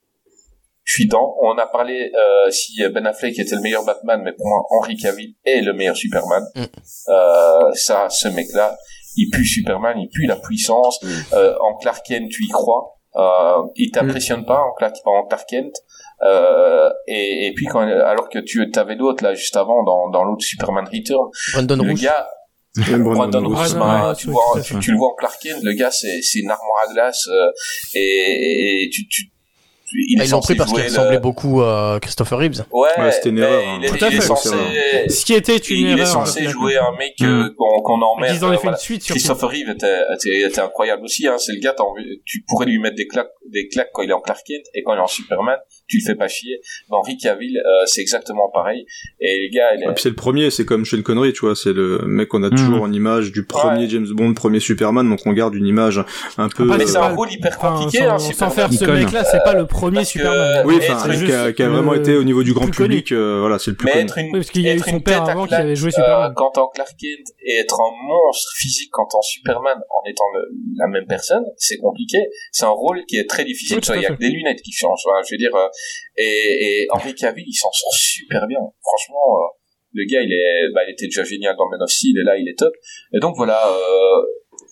je 0.84 0.94
suis 0.94 1.08
dans. 1.08 1.36
On 1.42 1.58
a 1.58 1.68
parlé 1.68 2.12
euh, 2.16 2.52
si 2.52 2.82
Ben 2.94 3.06
Affleck 3.06 3.38
était 3.38 3.56
le 3.56 3.62
meilleur 3.62 3.86
Batman, 3.86 4.22
mais 4.24 4.34
pour 4.34 4.48
moi 4.48 4.62
Henry 4.72 4.96
Cavill 4.98 5.36
est 5.46 5.62
le 5.62 5.74
meilleur 5.74 5.96
Superman. 5.96 6.44
Mm. 6.56 6.64
Euh, 7.10 7.72
ça, 7.74 8.08
ce 8.10 8.28
mec-là, 8.28 8.78
il 9.16 9.30
pue 9.30 9.46
Superman, 9.46 9.98
il 10.00 10.10
pue 10.10 10.26
la 10.26 10.36
puissance. 10.36 11.00
Euh, 11.34 11.56
en 11.62 11.76
Clark 11.78 12.06
Kent, 12.06 12.30
tu 12.30 12.46
y 12.46 12.50
crois. 12.50 12.99
Euh, 13.16 13.64
il 13.76 13.92
t'impressionne 13.92 14.46
pas 14.46 14.60
en 14.62 14.74
Clark, 14.78 14.96
en 15.06 15.26
Clark 15.28 15.46
Kent. 15.50 15.74
Euh, 16.22 16.90
et, 17.08 17.48
et 17.48 17.54
puis 17.54 17.66
quand, 17.66 17.80
alors 17.82 18.30
que 18.30 18.40
tu 18.40 18.70
avais 18.76 18.96
d'autres 18.96 19.24
là 19.24 19.34
juste 19.34 19.56
avant 19.56 19.84
dans, 19.84 20.10
dans 20.10 20.24
l'autre 20.24 20.44
Superman 20.44 20.86
Return, 20.86 21.30
Brandon 21.54 21.76
le 21.84 21.92
Rouge. 21.92 22.02
gars, 22.02 22.28
Brandon 22.76 23.14
Brandon 23.14 23.48
Rouge. 23.48 23.58
Rouge, 23.58 23.74
Ouais, 23.74 23.80
bah, 23.80 24.14
tu, 24.18 24.28
vois, 24.30 24.62
tu, 24.64 24.78
tu 24.80 24.92
le 24.92 24.98
vois 24.98 25.10
en 25.10 25.16
Clark 25.16 25.40
Kent, 25.42 25.64
le 25.64 25.74
gars 25.74 25.92
c'est 25.92 26.22
c'est 26.22 26.40
une 26.40 26.52
armoire 26.52 26.84
à 26.88 26.94
glace 26.94 27.26
euh, 27.30 27.52
et, 27.96 28.84
et 28.84 28.90
tu, 28.92 29.08
tu, 29.08 29.32
il 29.94 30.20
Ah, 30.20 30.24
est 30.24 30.28
ils 30.28 30.32
l'ont 30.32 30.40
pris 30.42 30.56
parce 30.56 30.72
qu'il 30.74 30.84
ressemblait 30.84 31.14
le- 31.14 31.20
beaucoup 31.20 31.62
à 31.62 31.98
Christopher 32.02 32.38
Reeves. 32.40 32.64
Ouais, 32.72 32.88
Ouais, 32.98 33.12
c'était 33.12 33.30
une 33.30 33.40
erreur, 33.40 33.62
Il 33.80 33.86
est, 33.86 33.90
hein. 33.90 33.96
Tout 33.98 34.06
à 34.06 34.08
il 34.10 34.14
est 34.14 34.22
fait. 34.22 34.28
censé, 34.28 34.50
Ce 35.10 35.26
qui 35.26 35.34
était 35.34 35.58
une 35.58 35.78
il 35.78 35.88
erreur. 35.92 36.00
est 36.02 36.06
censé 36.06 36.40
suis 36.42 36.50
jouer 36.50 36.78
un 36.78 36.92
mec 36.98 37.14
euh, 37.22 37.50
qu'on 37.58 38.02
emmerde. 38.02 38.36
Ils 38.36 38.44
en 38.44 38.50
ont 38.50 38.52
euh, 38.52 38.56
fait 38.56 38.62
voilà. 38.64 38.78
une 38.78 38.82
suite. 38.82 39.04
Christopher 39.04 39.50
Reeve 39.50 39.70
était, 39.70 40.02
était, 40.16 40.42
était 40.48 40.62
incroyable 40.62 41.04
aussi. 41.04 41.28
Hein. 41.28 41.38
C'est 41.38 41.54
le 41.54 41.60
gars, 41.60 41.76
tu 42.26 42.44
pourrais 42.48 42.66
lui 42.66 42.80
mettre 42.80 42.96
des 42.96 43.08
claques, 43.08 43.32
des 43.52 43.68
claques 43.68 43.90
quand 43.94 44.02
il 44.04 44.10
est 44.10 44.14
en 44.14 44.22
Clark 44.22 44.42
Kent 44.46 44.66
et 44.74 44.84
quand 44.84 44.94
il 44.94 44.98
est 44.98 45.02
en 45.02 45.08
Superman, 45.08 45.58
tu 45.90 45.98
le 45.98 46.04
fais 46.06 46.16
pas 46.16 46.28
chier. 46.28 46.62
Dans 46.90 47.02
Rick 47.02 47.22
Cavill, 47.22 47.58
euh, 47.58 47.62
c'est 47.86 48.02
exactement 48.02 48.50
pareil. 48.54 48.86
Et 49.20 49.48
le 49.50 49.54
gars, 49.56 49.76
il 49.76 49.84
est... 49.84 50.00
C'est 50.00 50.10
le 50.10 50.16
premier, 50.16 50.50
c'est 50.52 50.64
comme 50.66 50.86
Sean 50.86 51.02
Connery, 51.02 51.34
tu 51.34 51.42
vois, 51.42 51.56
c'est 51.56 51.74
le 51.74 52.00
mec 52.06 52.30
qu'on 52.30 52.44
a 52.44 52.50
toujours 52.50 52.84
en 52.84 52.92
image 52.92 53.32
du 53.32 53.46
premier 53.46 53.80
Ouais. 53.84 53.90
James 53.90 54.08
Bond, 54.12 54.34
premier 54.34 54.60
Superman, 54.60 55.08
donc 55.10 55.20
on 55.26 55.34
garde 55.34 55.56
une 55.56 55.66
image 55.68 56.00
un 56.38 56.48
peu. 56.50 56.64
Après, 56.64 56.78
mais 56.78 56.84
euh, 56.84 56.88
c'est 56.88 56.98
un 56.98 57.16
rôle 57.16 57.32
hyper 57.32 57.56
Enfin, 57.58 57.76
compliqué, 57.84 57.98
sans, 58.06 58.10
hein, 58.14 58.18
sans 58.20 58.30
Superman. 58.30 58.56
faire 58.56 58.74
ce 58.74 58.86
mec-là, 58.86 59.24
c'est 59.26 59.44
pas 59.44 59.54
le 59.54 59.66
premier 59.66 59.96
Parce 59.98 60.14
que- 60.14 60.20
Superman. 60.20 60.64
Oui, 60.66 60.76
enfin, 60.78 61.12
juste 61.12 61.26
qui 61.26 61.32
a, 61.34 61.52
qui 61.54 61.64
a 61.64 61.66
le 61.68 61.72
vraiment 61.74 61.94
été 61.94 62.16
au 62.16 62.24
niveau 62.24 62.44
du 62.44 62.54
grand 62.54 62.70
public, 62.70 63.12
euh, 63.12 63.40
voilà, 63.40 63.58
c'est 63.60 63.72
le 63.72 63.78
plus 63.78 63.86
Mais 63.86 63.92
connu. 63.94 64.04
être 64.06 64.18
une, 64.18 64.26
Oui, 64.28 64.32
parce 64.34 64.52
qu'il 64.52 64.62
y 64.62 64.70
a 64.70 64.76
eu 64.76 64.80
son 64.80 64.92
une 64.92 65.02
père 65.04 65.24
avant 65.28 65.46
qui 65.48 65.56
avait 65.56 65.76
joué 65.76 65.90
euh, 65.90 65.92
Superman. 65.92 66.34
quand 66.36 66.58
en 66.58 66.68
Clark 66.68 66.92
Kent 67.00 67.28
et 67.44 67.56
être 67.60 67.80
un 67.80 68.08
monstre 68.08 68.52
physique 68.58 68.90
quand 68.92 69.08
en 69.14 69.22
Superman 69.22 69.78
en 69.78 70.10
étant 70.10 70.24
le- 70.36 70.50
la 70.78 70.88
même 70.88 71.06
personne, 71.08 71.44
c'est 71.58 71.78
compliqué. 71.78 72.18
C'est 72.52 72.66
un 72.66 72.70
rôle 72.70 73.02
qui 73.08 73.18
est 73.18 73.28
très 73.30 73.44
difficile. 73.46 73.80
Il 73.96 74.02
y 74.02 74.06
a 74.06 74.10
que 74.10 74.20
des 74.20 74.30
lunettes 74.30 74.62
qui 74.62 74.72
changent. 74.72 75.02
voilà, 75.06 75.22
je 75.28 75.34
veux 75.34 75.38
dire, 75.38 75.56
euh, 75.56 75.68
et, 76.18 76.84
et 76.84 76.88
Henry 76.92 77.14
Cavill, 77.16 77.46
il 77.48 77.54
s'en 77.54 77.72
sort 77.72 77.94
super 77.94 78.48
bien. 78.48 78.60
Franchement, 78.82 79.38
euh, 79.38 79.48
le 79.94 80.06
gars, 80.06 80.22
il 80.22 80.32
est, 80.34 80.74
bah, 80.74 80.82
il 80.88 80.92
était 80.94 81.06
déjà 81.06 81.24
génial 81.24 81.56
dans 81.58 81.68
Man 81.70 81.82
of 81.82 81.90
Steel 81.90 82.18
et 82.20 82.24
là, 82.24 82.38
il 82.38 82.48
est 82.48 82.58
top. 82.58 82.74
Et 83.14 83.20
donc 83.20 83.36
voilà. 83.36 83.68
Euh, 83.68 84.26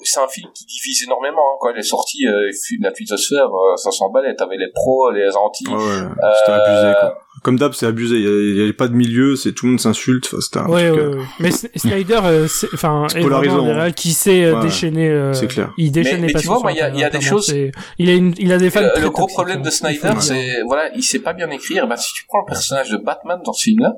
c'est 0.03 0.19
un 0.19 0.27
film 0.27 0.49
qui 0.53 0.65
divise 0.65 1.03
énormément. 1.05 1.41
hein. 1.41 1.57
Quand 1.59 1.71
il 1.73 1.79
est 1.79 1.81
sorti, 1.81 2.27
euh, 2.27 2.51
la 2.81 2.91
twittosphère, 2.91 3.47
euh, 3.47 3.75
ça 3.77 3.89
s'emballait. 3.89 4.35
T'avais 4.35 4.57
les 4.57 4.69
pros, 4.73 5.09
les 5.11 5.35
anti. 5.35 5.65
Ouais, 5.67 5.73
ouais, 5.75 6.07
c'était 6.39 6.51
Euh, 6.51 6.65
abusé, 6.65 6.99
quoi. 6.99 7.17
Comme 7.47 7.57
d'hab, 7.57 7.71
c'est 7.73 7.85
abusé. 7.85 8.17
Il 8.17 8.23
y 8.23 8.27
a- 8.27 8.29
il 8.51 8.57
y 8.57 8.61
avait 8.61 8.73
pas 8.73 8.89
de 8.89 8.93
milieu, 8.93 9.37
c'est 9.37 9.53
tout 9.53 9.67
le 9.67 9.71
monde 9.71 9.79
s'insulte. 9.79 10.25
Enfin, 10.27 10.37
c'était 10.41 10.57
un 10.59 10.65
Ouais, 10.67 10.89
truc, 10.89 10.99
ouais, 10.99 11.05
euh, 11.05 11.17
ouais. 11.19 11.25
Mais 11.39 11.47
S- 11.47 11.69
Snyder, 11.77 12.19
euh, 12.25 12.45
c'est- 12.49 12.67
enfin, 12.73 13.07
C'est 13.09 13.19
est 13.19 13.21
polarisant, 13.21 13.53
vraiment 13.59 13.69
un 13.69 13.71
hein. 13.75 13.79
réal 13.83 13.93
qui 13.93 14.11
sait 14.11 14.43
euh, 14.43 14.55
Ouais, 14.57 14.63
déchaîner. 14.63 15.07
euh, 15.07 15.31
c'est 15.33 15.47
clair. 15.47 15.71
Il 15.77 15.93
déchaîne 15.93 16.15
Mais- 16.15 16.17
les 16.17 16.21
mais 16.23 16.27
tu 16.27 16.33
passions 16.33 16.49
vois, 16.49 16.57
sur 16.57 16.63
moi, 16.63 16.71
il 16.73 16.77
y 16.77 16.81
a- 16.81 16.89
il 16.89 16.99
y 16.99 17.03
a 17.05 17.09
des 17.09 17.21
choses- 17.21 17.55
Il 17.99 18.09
a 18.09 18.13
une, 18.15 18.33
il 18.37 18.51
a 18.51 18.57
des 18.57 18.69
fans 18.69 18.81
le, 18.81 18.89
très 18.91 19.01
le 19.01 19.09
gros 19.11 19.27
problème 19.27 19.59
hein. 19.59 19.61
de 19.61 19.69
faut 19.69 19.75
Snyder, 19.77 20.13
c'est 20.19 20.61
voilà, 20.67 20.89
il 20.93 21.03
sait 21.03 21.19
pas 21.19 21.31
bien 21.31 21.49
écrire. 21.49 21.87
Bah, 21.87 21.95
si 21.95 22.13
tu 22.13 22.25
prends 22.27 22.39
le 22.39 22.47
personnage 22.47 22.89
de 22.91 22.97
Batman 22.97 23.39
dans 23.45 23.53
ce 23.53 23.63
film-là, 23.63 23.93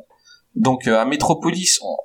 donc 0.56 0.88
euh, 0.88 1.00
à 1.00 1.06
Metropolis, 1.06 1.80
on- 1.82 1.98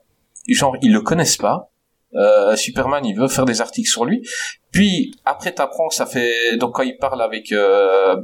genre 0.48 0.78
ils 0.80 0.94
le 0.94 1.02
connaissent 1.02 1.36
pas. 1.36 1.73
Euh, 2.16 2.54
Superman, 2.56 3.04
il 3.04 3.16
veut 3.16 3.28
faire 3.28 3.44
des 3.44 3.60
articles 3.60 3.88
sur 3.88 4.04
lui. 4.04 4.22
Puis 4.72 5.12
après, 5.24 5.52
t'apprends 5.52 5.88
que 5.88 5.94
ça 5.94 6.06
fait 6.06 6.56
donc 6.58 6.74
quand 6.74 6.82
il 6.82 6.96
parle 6.98 7.20
avec 7.22 7.50
euh, 7.52 8.16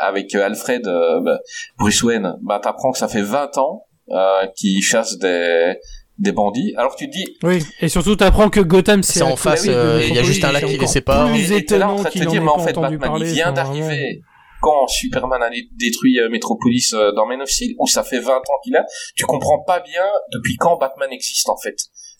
avec 0.00 0.34
Alfred 0.34 0.86
euh, 0.86 1.20
bah, 1.20 1.38
Bruce 1.78 2.02
Wayne, 2.02 2.34
bah 2.42 2.60
t'apprends 2.62 2.92
que 2.92 2.98
ça 2.98 3.08
fait 3.08 3.22
20 3.22 3.58
ans 3.58 3.84
euh, 4.10 4.46
qu'il 4.56 4.82
chasse 4.82 5.18
des 5.18 5.74
des 6.18 6.32
bandits. 6.32 6.74
Alors 6.76 6.94
tu 6.94 7.06
te 7.08 7.12
dis, 7.12 7.24
Oui, 7.42 7.62
et 7.80 7.88
surtout 7.88 8.16
t'apprends 8.16 8.50
que 8.50 8.60
Gotham 8.60 9.02
c'est 9.02 9.22
en 9.22 9.36
face, 9.36 9.66
euh, 9.68 10.00
il 10.06 10.14
y 10.14 10.18
a 10.18 10.22
juste 10.22 10.44
un 10.44 10.52
lac 10.52 10.64
qui 10.64 10.76
les 10.78 10.86
sépare. 10.86 11.28
Plus 11.28 11.52
Et 11.52 11.64
t'es 11.64 11.78
là 11.78 11.88
en 11.88 11.94
étonnant 11.96 12.02
train 12.10 12.10
de 12.20 12.24
te 12.24 12.30
dire, 12.30 12.42
mais 12.42 12.48
en 12.48 12.56
pas 12.56 12.62
fait, 12.64 12.76
entendu 12.78 12.98
Batman, 12.98 13.10
parler. 13.18 13.28
il 13.30 13.34
vient 13.34 13.52
d'arriver 13.52 14.20
quand 14.60 14.86
Superman 14.86 15.42
a 15.42 15.50
dé- 15.50 15.68
détruit 15.76 16.18
Metropolis 16.30 16.94
dans 17.16 17.26
Man 17.26 17.40
of 17.42 17.48
Steel, 17.48 17.74
où 17.78 17.86
ça 17.88 18.04
fait 18.04 18.20
20 18.20 18.32
ans 18.36 18.42
qu'il 18.62 18.76
a, 18.76 18.84
tu 19.16 19.24
comprends 19.24 19.60
pas 19.66 19.80
bien 19.80 20.04
depuis 20.32 20.54
quand 20.56 20.76
Batman 20.76 21.08
existe, 21.10 21.48
en 21.48 21.56
fait. 21.56 21.74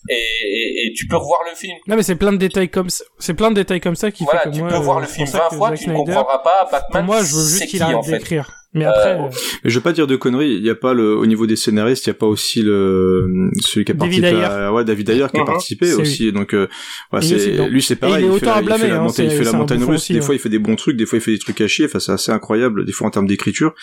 Et, 0.09 0.13
et, 0.13 0.87
et 0.87 0.93
tu 0.93 1.07
peux 1.07 1.15
revoir 1.15 1.41
le 1.49 1.55
film. 1.55 1.77
Non 1.87 1.95
mais 1.95 2.03
c'est 2.03 2.15
plein 2.15 2.31
de 2.33 2.37
détails 2.37 2.69
comme 2.69 2.89
ça, 2.89 3.03
c'est 3.19 3.33
plein 3.33 3.49
de 3.49 3.55
détails 3.55 3.79
comme 3.81 3.95
ça 3.95 4.11
qui 4.11 4.23
Voilà, 4.25 4.41
fait 4.41 4.49
que 4.49 4.55
tu 4.55 4.61
moi, 4.61 4.69
peux 4.69 4.75
euh, 4.75 4.79
voir 4.79 4.99
le 4.99 5.07
c'est 5.07 5.13
film 5.13 5.27
pour 5.27 5.35
ça 5.37 5.43
20 5.43 5.49
que 5.49 5.55
fois, 5.55 5.69
Zack 5.69 5.79
tu 5.79 5.89
ne 5.89 5.95
comprendras 5.95 6.37
pas 6.39 6.59
Pour 6.63 6.71
Batman, 6.71 7.05
moi, 7.05 7.23
je 7.23 7.35
veux 7.35 7.47
juste 7.47 7.67
qu'il 7.67 7.79
qui, 7.79 7.81
arrête 7.81 8.05
d'écrire. 8.05 8.62
Mais 8.73 8.85
après, 8.85 9.11
Euh, 9.13 9.25
euh, 9.25 9.29
Mais 9.63 9.69
je 9.69 9.75
veux 9.75 9.81
pas 9.83 9.93
dire 9.93 10.07
de 10.07 10.15
conneries, 10.15 10.55
il 10.55 10.63
y 10.63 10.69
a 10.69 10.75
pas 10.75 10.93
le, 10.93 11.15
au 11.15 11.25
niveau 11.25 11.45
des 11.45 11.55
scénaristes, 11.55 12.05
il 12.05 12.09
y 12.09 12.11
a 12.11 12.15
pas 12.15 12.25
aussi 12.25 12.61
le, 12.63 13.49
celui 13.61 13.85
qui 13.85 13.91
a 13.91 13.95
David 13.95 14.21
participé 14.21 14.27
Ayer. 14.27 14.43
à, 14.45 14.73
ouais, 14.73 14.83
David 14.83 15.09
Ayer 15.09 15.25
qui 15.31 15.37
a 15.37 15.41
Mhm. 15.41 15.45
participé 15.45 15.93
aussi, 15.93 16.31
donc, 16.31 16.53
euh, 16.53 16.67
ouais, 17.11 17.21
c'est, 17.21 17.67
lui 17.69 17.81
c'est 17.81 17.93
Et 17.93 17.97
pareil, 17.97 18.25
il 18.25 18.31
est 18.31 18.33
il 18.33 18.39
fait 18.39 18.45
autant 18.45 18.45
la, 18.47 18.53
à 18.55 18.61
il 18.61 18.63
fait 18.63 18.65
blâmer, 18.65 18.87
la 18.89 18.95
hein, 18.95 19.01
montagne, 19.03 19.25
il 19.25 19.37
fait 19.37 19.43
la 19.43 19.51
russe, 19.85 19.89
aussi, 19.89 20.13
des 20.13 20.19
hein. 20.19 20.21
fois 20.23 20.35
il 20.35 20.39
fait 20.39 20.49
des 20.49 20.59
bons 20.59 20.75
trucs, 20.75 20.97
des 20.97 21.05
fois 21.05 21.17
il 21.19 21.21
fait 21.21 21.31
des 21.33 21.39
trucs 21.39 21.61
à 21.61 21.67
chier, 21.67 21.85
enfin 21.85 21.99
c'est 21.99 22.11
assez 22.11 22.31
incroyable, 22.31 22.85
des 22.85 22.91
fois 22.91 23.07
en 23.07 23.11
termes 23.11 23.27
d'écriture. 23.27 23.73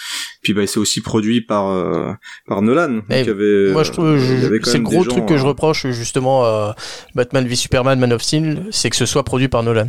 Puis 0.42 0.54
bah 0.54 0.66
c'est 0.66 0.80
aussi 0.80 1.00
produit 1.02 1.40
par, 1.40 1.68
euh, 1.70 2.12
par 2.48 2.60
Nolan, 2.62 2.88
donc 2.88 3.04
Eh, 3.10 3.20
il 3.20 3.26
y 3.26 3.30
avait, 3.30 3.72
Moi, 3.72 3.84
je 3.84 3.92
trouve, 3.92 4.18
c'est 4.64 4.78
le 4.78 4.82
gros 4.82 5.04
truc 5.04 5.26
que 5.26 5.36
je 5.36 5.44
euh, 5.44 5.48
reproche 5.48 5.86
justement 5.90 6.44
à 6.44 6.74
Batman 7.14 7.46
v 7.46 7.54
Superman, 7.54 7.98
Man 8.00 8.12
of 8.12 8.22
Steel, 8.22 8.64
c'est 8.70 8.90
que 8.90 8.96
ce 8.96 9.06
soit 9.06 9.22
produit 9.22 9.48
par 9.48 9.62
Nolan. 9.62 9.88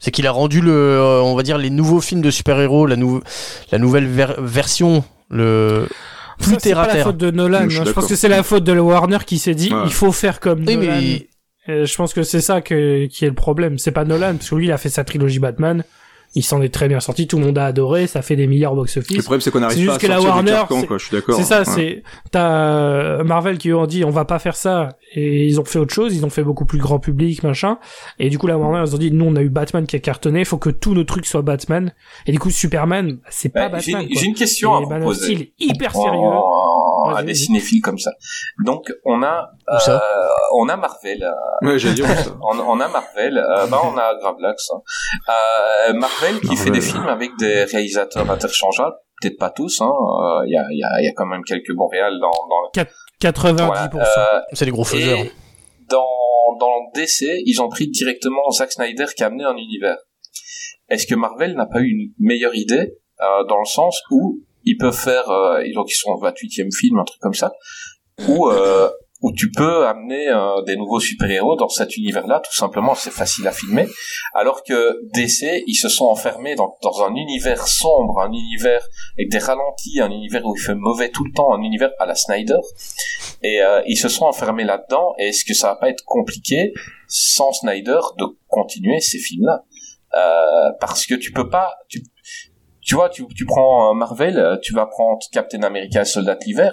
C'est 0.00 0.10
qu'il 0.10 0.26
a 0.26 0.32
rendu 0.32 0.60
le, 0.60 0.72
euh, 0.72 1.20
on 1.22 1.34
va 1.36 1.42
dire, 1.42 1.58
les 1.58 1.70
nouveaux 1.70 2.00
films 2.00 2.22
de 2.22 2.30
super-héros, 2.30 2.86
la, 2.86 2.96
nou- 2.96 3.20
la 3.70 3.78
nouvelle 3.78 4.06
ver- 4.06 4.40
version, 4.40 5.04
le 5.30 5.86
plus 6.38 6.52
ça, 6.52 6.56
c'est 6.58 6.68
terre 6.70 6.78
à 6.78 6.82
pas 6.82 6.88
la 6.88 6.94
terre. 6.94 7.04
faute 7.04 7.18
de 7.18 7.30
Nolan. 7.30 7.68
Je 7.68 7.80
hein. 7.80 7.84
Je 7.86 7.92
pense 7.92 8.06
que 8.06 8.16
c'est 8.16 8.28
la 8.28 8.42
faute 8.42 8.64
de 8.64 8.72
Warner 8.78 9.18
qui 9.26 9.38
s'est 9.38 9.54
dit 9.54 9.72
Ouais. 9.72 9.82
il 9.84 9.92
faut 9.92 10.10
faire 10.10 10.40
comme 10.40 10.64
Oui, 10.66 10.76
Nolan. 10.76 11.00
mais 11.68 11.84
je 11.86 11.94
pense 11.96 12.14
que 12.14 12.22
c'est 12.22 12.40
ça 12.40 12.60
que, 12.62 13.06
qui 13.06 13.24
est 13.26 13.28
le 13.28 13.34
problème. 13.34 13.78
C'est 13.78 13.92
pas 13.92 14.04
Nolan, 14.04 14.36
parce 14.36 14.48
que 14.50 14.54
lui, 14.56 14.66
il 14.66 14.72
a 14.72 14.78
fait 14.78 14.88
sa 14.88 15.04
trilogie 15.04 15.38
Batman. 15.38 15.84
Il 16.36 16.44
s'en 16.44 16.62
est 16.62 16.68
très 16.72 16.86
bien 16.86 17.00
sorti, 17.00 17.26
tout 17.26 17.38
le 17.40 17.44
monde 17.46 17.58
a 17.58 17.66
adoré, 17.66 18.06
ça 18.06 18.22
fait 18.22 18.36
des 18.36 18.46
milliards 18.46 18.72
au 18.72 18.76
Le 18.76 18.82
box-office. 18.82 19.18
problème 19.22 19.40
c'est 19.40 19.50
qu'on 19.50 19.58
C'est 19.58 19.62
n'arrive 19.62 19.78
juste 19.78 19.88
pas 19.88 19.94
à 19.94 19.98
que 19.98 20.06
la 20.06 20.14
sortir 20.14 20.30
du 20.30 20.36
Warner, 20.36 20.50
carcan, 20.52 20.80
c'est- 20.80 20.86
quoi, 20.86 20.98
je 20.98 21.06
suis 21.06 21.16
d'accord. 21.16 21.34
C'est 21.34 21.42
ça, 21.42 21.58
ouais. 21.60 21.64
c'est 21.64 22.02
t'as 22.30 22.50
euh, 22.50 23.24
Marvel 23.24 23.58
qui 23.58 23.72
ont 23.72 23.84
dit 23.86 24.04
on 24.04 24.10
va 24.10 24.24
pas 24.24 24.38
faire 24.38 24.54
ça 24.54 24.90
et 25.12 25.46
ils 25.46 25.58
ont 25.60 25.64
fait 25.64 25.80
autre 25.80 25.92
chose, 25.92 26.14
ils 26.14 26.24
ont 26.24 26.30
fait 26.30 26.44
beaucoup 26.44 26.66
plus 26.66 26.78
grand 26.78 27.00
public 27.00 27.42
machin 27.42 27.78
et 28.20 28.30
du 28.30 28.38
coup 28.38 28.46
la 28.46 28.56
Warner 28.58 28.84
ils 28.86 28.94
ont 28.94 28.98
dit 28.98 29.10
nous 29.10 29.24
on 29.24 29.34
a 29.34 29.42
eu 29.42 29.48
Batman 29.48 29.86
qui 29.86 29.96
a 29.96 29.98
cartonné, 29.98 30.44
faut 30.44 30.56
que 30.58 30.70
tous 30.70 30.94
nos 30.94 31.02
trucs 31.02 31.26
soient 31.26 31.42
Batman 31.42 31.92
et 32.26 32.32
du 32.32 32.38
coup 32.38 32.50
Superman 32.50 33.18
c'est 33.28 33.48
pas 33.48 33.68
bah, 33.68 33.78
Batman. 33.78 34.06
j'ai 34.08 34.26
une 34.26 34.34
question 34.34 34.76
à 34.76 34.82
Et 34.82 34.84
vous 34.84 35.04
poser. 35.06 35.24
Steel, 35.34 35.48
hyper 35.58 35.90
Oh, 35.96 36.00
à 37.16 37.22
des 37.22 37.34
cinéphiles 37.34 37.80
comme 37.82 37.98
ça. 37.98 38.12
Donc 38.64 38.92
on 39.04 39.22
a 39.22 39.50
euh, 39.68 39.98
on 40.54 40.68
a 40.68 40.76
Marvel, 40.76 41.22
euh, 41.22 41.66
Ouais, 41.68 41.78
ça. 41.78 41.88
on, 42.42 42.58
on 42.58 42.80
a 42.80 42.88
Marvel, 42.88 43.38
euh, 43.38 43.66
bah 43.66 43.80
on 43.84 43.96
a 43.96 44.14
Gravelax, 44.20 44.70
hein. 44.70 44.80
Euh, 45.28 45.92
Marvel 45.94 46.40
qui 46.40 46.48
Marvel. 46.48 46.64
fait 46.64 46.70
des 46.70 46.80
films 46.80 47.08
avec 47.08 47.30
des 47.38 47.64
réalisateurs 47.64 48.30
interchangeables, 48.30 48.96
peut-être 49.20 49.38
pas 49.38 49.50
tous, 49.50 49.80
hein. 49.80 49.86
euh, 49.90 50.46
Il 50.46 50.52
y, 50.52 50.56
a, 50.56 50.64
il 50.70 50.78
y, 50.78 50.84
a, 50.84 51.00
il 51.00 51.04
y 51.04 51.08
a 51.08 51.12
quand 51.14 51.26
même 51.26 51.42
quelques 51.44 51.72
bons 51.74 51.88
réals 51.88 52.18
dans, 52.20 52.30
dans 52.30 52.82
90%. 53.22 53.66
voilà, 53.66 53.90
euh, 53.94 54.40
c'est 54.52 54.64
des 54.64 54.70
gros 54.70 54.84
faiseurs. 54.84 55.18
et 55.18 55.32
dans, 55.88 56.06
dans 56.58 56.90
DC, 56.94 57.24
ils 57.46 57.60
ont 57.60 57.68
pris 57.68 57.88
directement 57.88 58.50
Zack 58.50 58.72
Snyder 58.72 59.06
qui 59.16 59.22
a 59.22 59.26
amené 59.26 59.44
un 59.44 59.56
univers. 59.56 59.98
Est-ce 60.88 61.06
que 61.06 61.14
Marvel 61.14 61.54
n'a 61.54 61.66
pas 61.66 61.80
eu 61.80 61.88
une 61.90 62.12
meilleure 62.18 62.54
idée 62.54 62.96
euh, 63.20 63.44
dans 63.48 63.58
le 63.58 63.64
sens 63.66 64.00
où 64.10 64.40
ils 64.64 64.76
peuvent 64.76 64.96
faire, 64.96 65.28
euh, 65.30 65.64
ils 65.64 65.78
ont 65.78 65.84
qui 65.84 65.94
sont 65.94 66.10
au 66.10 66.20
28e 66.22 66.74
film, 66.74 66.98
un 66.98 67.04
truc 67.04 67.20
comme 67.20 67.34
ça, 67.34 67.52
où 68.28 68.48
euh, 68.48 68.90
où 69.22 69.32
tu 69.32 69.50
peux 69.50 69.86
amener 69.86 70.28
euh, 70.28 70.62
des 70.62 70.76
nouveaux 70.76 71.00
super-héros 71.00 71.56
dans 71.56 71.68
cet 71.68 71.96
univers-là, 71.96 72.40
tout 72.40 72.54
simplement, 72.54 72.94
c'est 72.94 73.10
facile 73.10 73.46
à 73.46 73.52
filmer, 73.52 73.86
alors 74.34 74.62
que 74.62 74.98
DC, 75.12 75.62
ils 75.66 75.74
se 75.74 75.88
sont 75.88 76.06
enfermés 76.06 76.54
dans, 76.54 76.78
dans 76.82 77.02
un 77.04 77.14
univers 77.14 77.66
sombre, 77.66 78.20
un 78.20 78.32
univers 78.32 78.82
avec 79.18 79.30
des 79.30 79.38
ralentis, 79.38 80.00
un 80.00 80.10
univers 80.10 80.44
où 80.46 80.56
il 80.56 80.60
fait 80.60 80.74
mauvais 80.74 81.10
tout 81.10 81.24
le 81.24 81.32
temps, 81.32 81.52
un 81.52 81.62
univers 81.62 81.90
à 81.98 82.06
la 82.06 82.14
Snyder, 82.14 82.60
et 83.42 83.60
euh, 83.62 83.82
ils 83.86 83.98
se 83.98 84.08
sont 84.08 84.24
enfermés 84.24 84.64
là-dedans, 84.64 85.14
et 85.18 85.28
est-ce 85.28 85.44
que 85.44 85.54
ça 85.54 85.68
va 85.68 85.76
pas 85.76 85.90
être 85.90 86.04
compliqué, 86.06 86.72
sans 87.06 87.52
Snyder, 87.52 88.00
de 88.18 88.24
continuer 88.48 89.00
ces 89.00 89.18
films-là? 89.18 89.64
Euh, 90.16 90.72
Parce 90.80 91.06
que 91.06 91.14
tu 91.14 91.32
peux 91.32 91.48
pas... 91.48 91.74
Tu, 91.88 92.02
tu 92.82 92.94
vois, 92.94 93.08
tu, 93.08 93.24
tu 93.36 93.44
prends 93.46 93.94
Marvel, 93.94 94.38
euh, 94.38 94.56
tu 94.62 94.72
vas 94.74 94.86
prendre 94.86 95.18
Captain 95.32 95.62
America, 95.62 96.04
Soldat 96.04 96.34
de 96.36 96.44
l'hiver, 96.44 96.72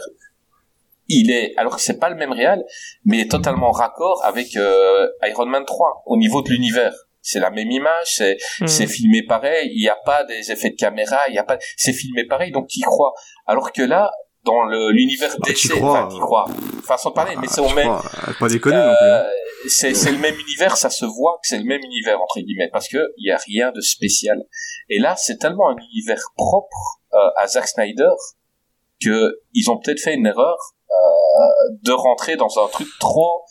il 1.09 1.31
est, 1.31 1.53
alors 1.57 1.75
que 1.75 1.81
c'est 1.81 1.99
pas 1.99 2.09
le 2.09 2.15
même 2.15 2.31
réal, 2.33 2.63
mais 3.05 3.17
il 3.17 3.21
est 3.21 3.31
totalement 3.31 3.71
raccord 3.71 4.21
avec 4.25 4.55
euh, 4.57 5.07
Iron 5.23 5.45
Man 5.45 5.63
3 5.65 6.03
au 6.05 6.17
niveau 6.17 6.41
de 6.41 6.49
l'univers. 6.49 6.93
c'est 7.21 7.39
la 7.41 7.49
même 7.49 7.69
image, 7.71 8.05
c'est 8.17 8.37
Mm. 8.61 8.67
c'est 8.67 8.87
filmé 8.87 9.21
pareil, 9.23 9.69
il 9.73 9.81
n'y 9.81 9.89
a 9.89 9.97
pas 10.05 10.23
des 10.23 10.49
effets 10.51 10.69
de 10.69 10.75
caméra, 10.75 11.17
il 11.27 11.35
y 11.35 11.37
a 11.37 11.43
pas, 11.43 11.57
c'est 11.75 11.91
filmé 11.93 12.23
pareil, 12.25 12.51
donc 12.51 12.67
tu 12.67 12.79
y 12.79 12.83
crois. 12.83 13.13
Alors 13.45 13.71
que 13.73 13.81
là, 13.81 14.09
dans 14.45 14.63
le- 14.63 14.91
l'univers 14.91 15.31
Ah, 15.35 15.39
DC, 15.45 15.71
crois, 15.75 15.91
enfin, 15.91 16.07
t'y 16.07 16.19
crois. 16.19 16.45
Façon 16.85 17.09
de 17.09 17.15
parler, 17.15 17.35
mais 17.41 17.47
c'est 17.47 17.59
au 17.59 17.67
tu 17.67 17.75
même, 17.75 17.87
crois, 17.87 18.33
pas 18.39 18.47
déconner 18.47 18.77
non 18.77 18.93
plus. 18.95 19.07
C'est 19.69 19.93
c'est 19.93 20.11
le 20.11 20.17
même 20.17 20.35
univers, 20.39 20.77
ça 20.77 20.89
se 20.89 21.05
voit 21.05 21.39
que 21.41 21.47
c'est 21.47 21.57
le 21.57 21.63
même 21.65 21.81
univers 21.83 22.19
entre 22.21 22.39
guillemets 22.39 22.69
parce 22.71 22.87
que 22.87 22.97
il 23.17 23.27
y 23.27 23.31
a 23.31 23.37
rien 23.37 23.71
de 23.71 23.81
spécial. 23.81 24.43
Et 24.89 24.99
là, 24.99 25.15
c'est 25.15 25.37
tellement 25.37 25.69
un 25.69 25.75
univers 25.93 26.21
propre 26.35 27.01
euh, 27.13 27.17
à 27.41 27.47
Zack 27.47 27.67
Snyder 27.67 28.09
que 29.03 29.39
ils 29.53 29.69
ont 29.69 29.77
peut-être 29.79 29.99
fait 29.99 30.15
une 30.15 30.25
erreur 30.25 30.57
euh, 30.89 30.93
de 31.83 31.91
rentrer 31.91 32.35
dans 32.35 32.49
un 32.63 32.67
truc 32.67 32.87
trop 32.99 33.43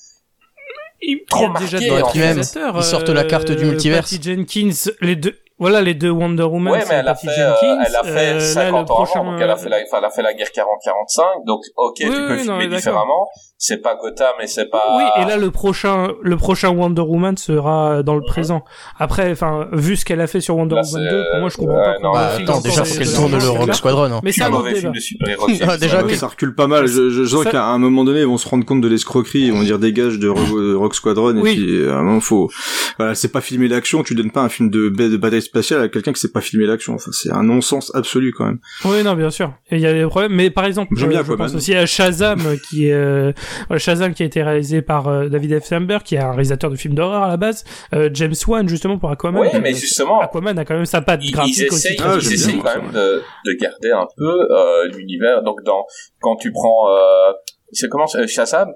Il 1.03 1.25
trop 1.29 1.41
il 1.41 1.43
y 1.43 1.47
a 1.47 1.49
marqué, 1.51 1.65
déjà 1.79 1.95
en 1.95 1.99
d'autres 1.99 2.13
fait. 2.13 2.19
réalisateurs. 2.21 2.77
Ils 2.77 2.83
sortent 2.83 3.09
la 3.11 3.25
carte 3.25 3.51
du 3.53 3.65
euh, 3.65 3.71
multiverse. 3.71 4.11
Patty 4.11 4.23
Jenkins, 4.23 4.91
les 5.01 5.17
deux. 5.17 5.39
Voilà 5.59 5.81
les 5.81 5.95
deux 5.95 6.11
Wonder 6.11 6.43
Woman. 6.43 6.73
ouais, 6.75 6.85
mais 6.89 6.97
elle 6.97 7.09
a 7.09 7.15
fait, 7.15 7.29
euh, 7.29 7.55
Jenkins. 7.55 7.83
elle 7.87 7.97
a 7.97 8.03
fait 8.03 8.31
euh, 8.31 8.35
là, 8.35 8.41
50 8.41 8.73
le 8.73 8.79
ans 8.79 8.85
prochain, 8.85 9.21
avant, 9.21 9.33
donc 9.33 9.41
elle 9.41 9.51
a 9.51 9.57
fait 9.57 9.69
la, 9.71 9.77
enfin, 9.87 9.97
elle 9.99 10.05
a 10.05 10.11
fait 10.11 10.23
la 10.23 10.35
guerre 10.35 10.49
40-45, 10.55 11.47
donc 11.47 11.61
ok, 11.77 11.95
Oui, 12.01 12.05
tu 12.05 12.11
peux 12.11 12.13
oui, 12.13 12.29
non, 12.31 12.37
filmer 12.37 12.59
d'accord. 12.65 12.77
différemment. 12.77 13.29
C'est 13.59 13.79
pas 13.81 13.95
Gotham 13.95 14.35
et 14.43 14.47
c'est 14.49 14.67
pas. 14.69 14.83
Oui, 14.99 15.05
et 15.23 15.25
là 15.27 15.39
le 15.39 15.51
prochain, 15.51 16.09
le 16.21 16.37
prochain 16.37 16.69
Wonder 16.69 17.01
Woman 17.01 17.39
sera 17.39 18.03
dans 18.03 18.15
le 18.15 18.21
présent. 18.21 18.63
Après, 18.99 19.31
enfin, 19.33 19.67
vu 19.73 19.97
ce 19.97 20.05
qu'elle 20.05 20.21
a 20.21 20.27
fait 20.27 20.43
sur 20.43 20.57
Wonder 20.59 20.75
Là, 20.75 20.83
Woman 20.85 21.03
c'est- 21.09 21.17
2, 21.17 21.25
pour 21.31 21.41
moi 21.41 21.49
je 21.49 21.57
comprends 21.57 21.77
ouais, 21.79 21.85
pas. 21.95 21.99
non, 22.03 22.13
Bah, 22.13 22.31
attends, 22.39 22.61
déjà, 22.61 22.85
faut 22.85 22.99
qu'elle 22.99 23.09
de 23.09 23.15
tourne 23.15 23.39
le 23.39 23.49
Rogue. 23.49 23.73
Squadron. 23.73 24.13
hein. 24.13 24.21
Mais 24.23 24.33
c'est 24.33 24.43
un 24.43 24.51
mauvais 24.51 24.75
film 24.75 24.93
de 24.93 25.01
super-héros. 25.01 25.47
Ah, 25.67 25.79
déjà, 25.79 26.07
ça 26.17 26.27
recule 26.27 26.55
pas 26.55 26.67
mal. 26.67 26.87
Je, 26.87 27.25
sens 27.25 27.45
qu'à 27.47 27.65
un 27.65 27.79
moment 27.79 28.05
donné, 28.05 28.21
ils 28.21 28.27
vont 28.27 28.37
se 28.37 28.47
rendre 28.47 28.67
compte 28.67 28.83
de 28.83 28.89
l'escroquerie. 28.89 29.41
Ils 29.47 29.53
vont 29.55 29.63
dire 29.63 29.79
dégage 29.79 30.19
de 30.19 30.29
Rogue, 30.29 30.77
Rogue 30.77 30.93
Squadron. 30.93 31.35
Oui. 31.39 31.53
Et 31.53 31.55
puis, 31.55 31.77
euh, 31.81 31.93
à 31.95 31.97
un 31.97 32.03
moment, 32.03 32.21
faut. 32.21 32.51
Voilà, 32.99 33.15
c'est 33.15 33.33
pas 33.33 33.41
filmer 33.41 33.69
l'action. 33.69 34.03
Tu 34.03 34.15
donnes 34.15 34.31
pas 34.33 34.43
un 34.43 34.51
film 34.51 34.69
de 34.69 34.91
bataille 35.17 35.41
spatiale 35.47 35.81
à 35.83 35.89
quelqu'un 35.89 36.13
qui 36.13 36.21
sait 36.21 36.31
pas 36.31 36.41
filmer 36.41 36.67
l'action. 36.67 36.95
Enfin, 36.95 37.11
c'est 37.13 37.33
un 37.33 37.43
non-sens 37.43 37.91
absolu 37.95 38.33
quand 38.37 38.45
même. 38.45 38.59
Oui, 38.85 39.03
non, 39.03 39.15
bien 39.15 39.31
sûr. 39.31 39.53
Et 39.71 39.77
il 39.77 39.81
y 39.81 39.87
a 39.87 39.93
des 39.95 40.05
problèmes. 40.07 40.33
Mais 40.33 40.51
par 40.51 40.65
exemple, 40.67 40.93
J'aime 40.97 41.07
euh, 41.09 41.11
bien 41.13 41.19
je 41.21 41.25
Aquaman. 41.33 41.47
pense 41.47 41.55
aussi 41.57 41.75
à 41.75 41.87
Shazam, 41.87 42.41
euh, 42.47 42.57
qui 42.69 42.89
est 42.89 42.93
euh, 42.93 43.33
Shazam 43.77 44.13
qui 44.15 44.23
a 44.23 44.27
été 44.27 44.43
réalisé 44.43 44.83
par 44.83 45.09
euh, 45.09 45.29
David 45.29 45.61
F. 45.61 45.65
Sandberg, 45.65 46.03
qui 46.03 46.15
est 46.17 46.19
un 46.19 46.31
réalisateur 46.33 46.71
de 46.71 46.77
films 46.77 46.95
d'horreur 46.95 47.23
à 47.23 47.29
la 47.29 47.37
base. 47.37 47.65
Euh, 47.95 48.11
James 48.13 48.35
Wan 48.47 48.69
justement 48.69 48.99
pour 48.99 49.11
Aquaman. 49.11 49.41
Oui, 49.43 49.49
mais 49.63 49.73
justement, 49.75 50.21
Aquaman 50.21 50.59
a 50.59 50.65
quand 50.65 50.75
même 50.75 50.87
sa 50.87 51.01
patte 51.01 51.21
ils, 51.23 51.29
ils 51.29 51.33
graphique 51.33 51.73
aussi. 51.73 51.87
essayent, 51.89 51.97
très 51.97 52.09
Ah, 52.09 52.19
ils 52.21 52.33
essayent 52.33 52.59
quand 52.59 52.83
même 52.83 52.93
de, 52.93 53.23
de 53.47 53.53
garder 53.61 53.91
un 53.93 54.07
peu 54.17 54.25
euh, 54.51 54.89
l'univers. 54.97 55.43
Donc, 55.43 55.63
dans 55.65 55.85
quand 56.21 56.37
tu 56.37 56.53
prends, 56.53 56.91
euh, 56.91 57.33
c'est 57.73 57.89
comment 57.89 58.07
euh, 58.17 58.27
Shazam, 58.27 58.69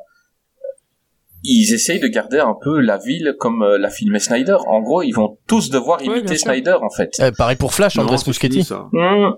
ils 1.42 1.72
essayent 1.74 2.00
de 2.00 2.08
garder 2.08 2.38
un 2.38 2.54
peu 2.60 2.80
la 2.80 2.98
ville 2.98 3.34
comme 3.38 3.62
euh, 3.62 3.78
l'a 3.78 3.90
filmé 3.90 4.18
Snyder. 4.18 4.56
En 4.66 4.80
gros, 4.80 5.02
ils 5.02 5.12
vont 5.12 5.38
tous 5.46 5.70
devoir 5.70 6.00
Ouais, 6.02 6.18
imiter. 6.20 6.36
Snyder 6.36 6.76
en 6.82 6.90
fait. 6.90 7.12
Euh, 7.20 7.30
pareil 7.32 7.56
pour 7.56 7.72
Flash, 7.74 7.96
Non, 7.96 8.02
Andrés 8.04 8.16
Muschietti. 8.26 8.60
Mmh. 8.92 9.30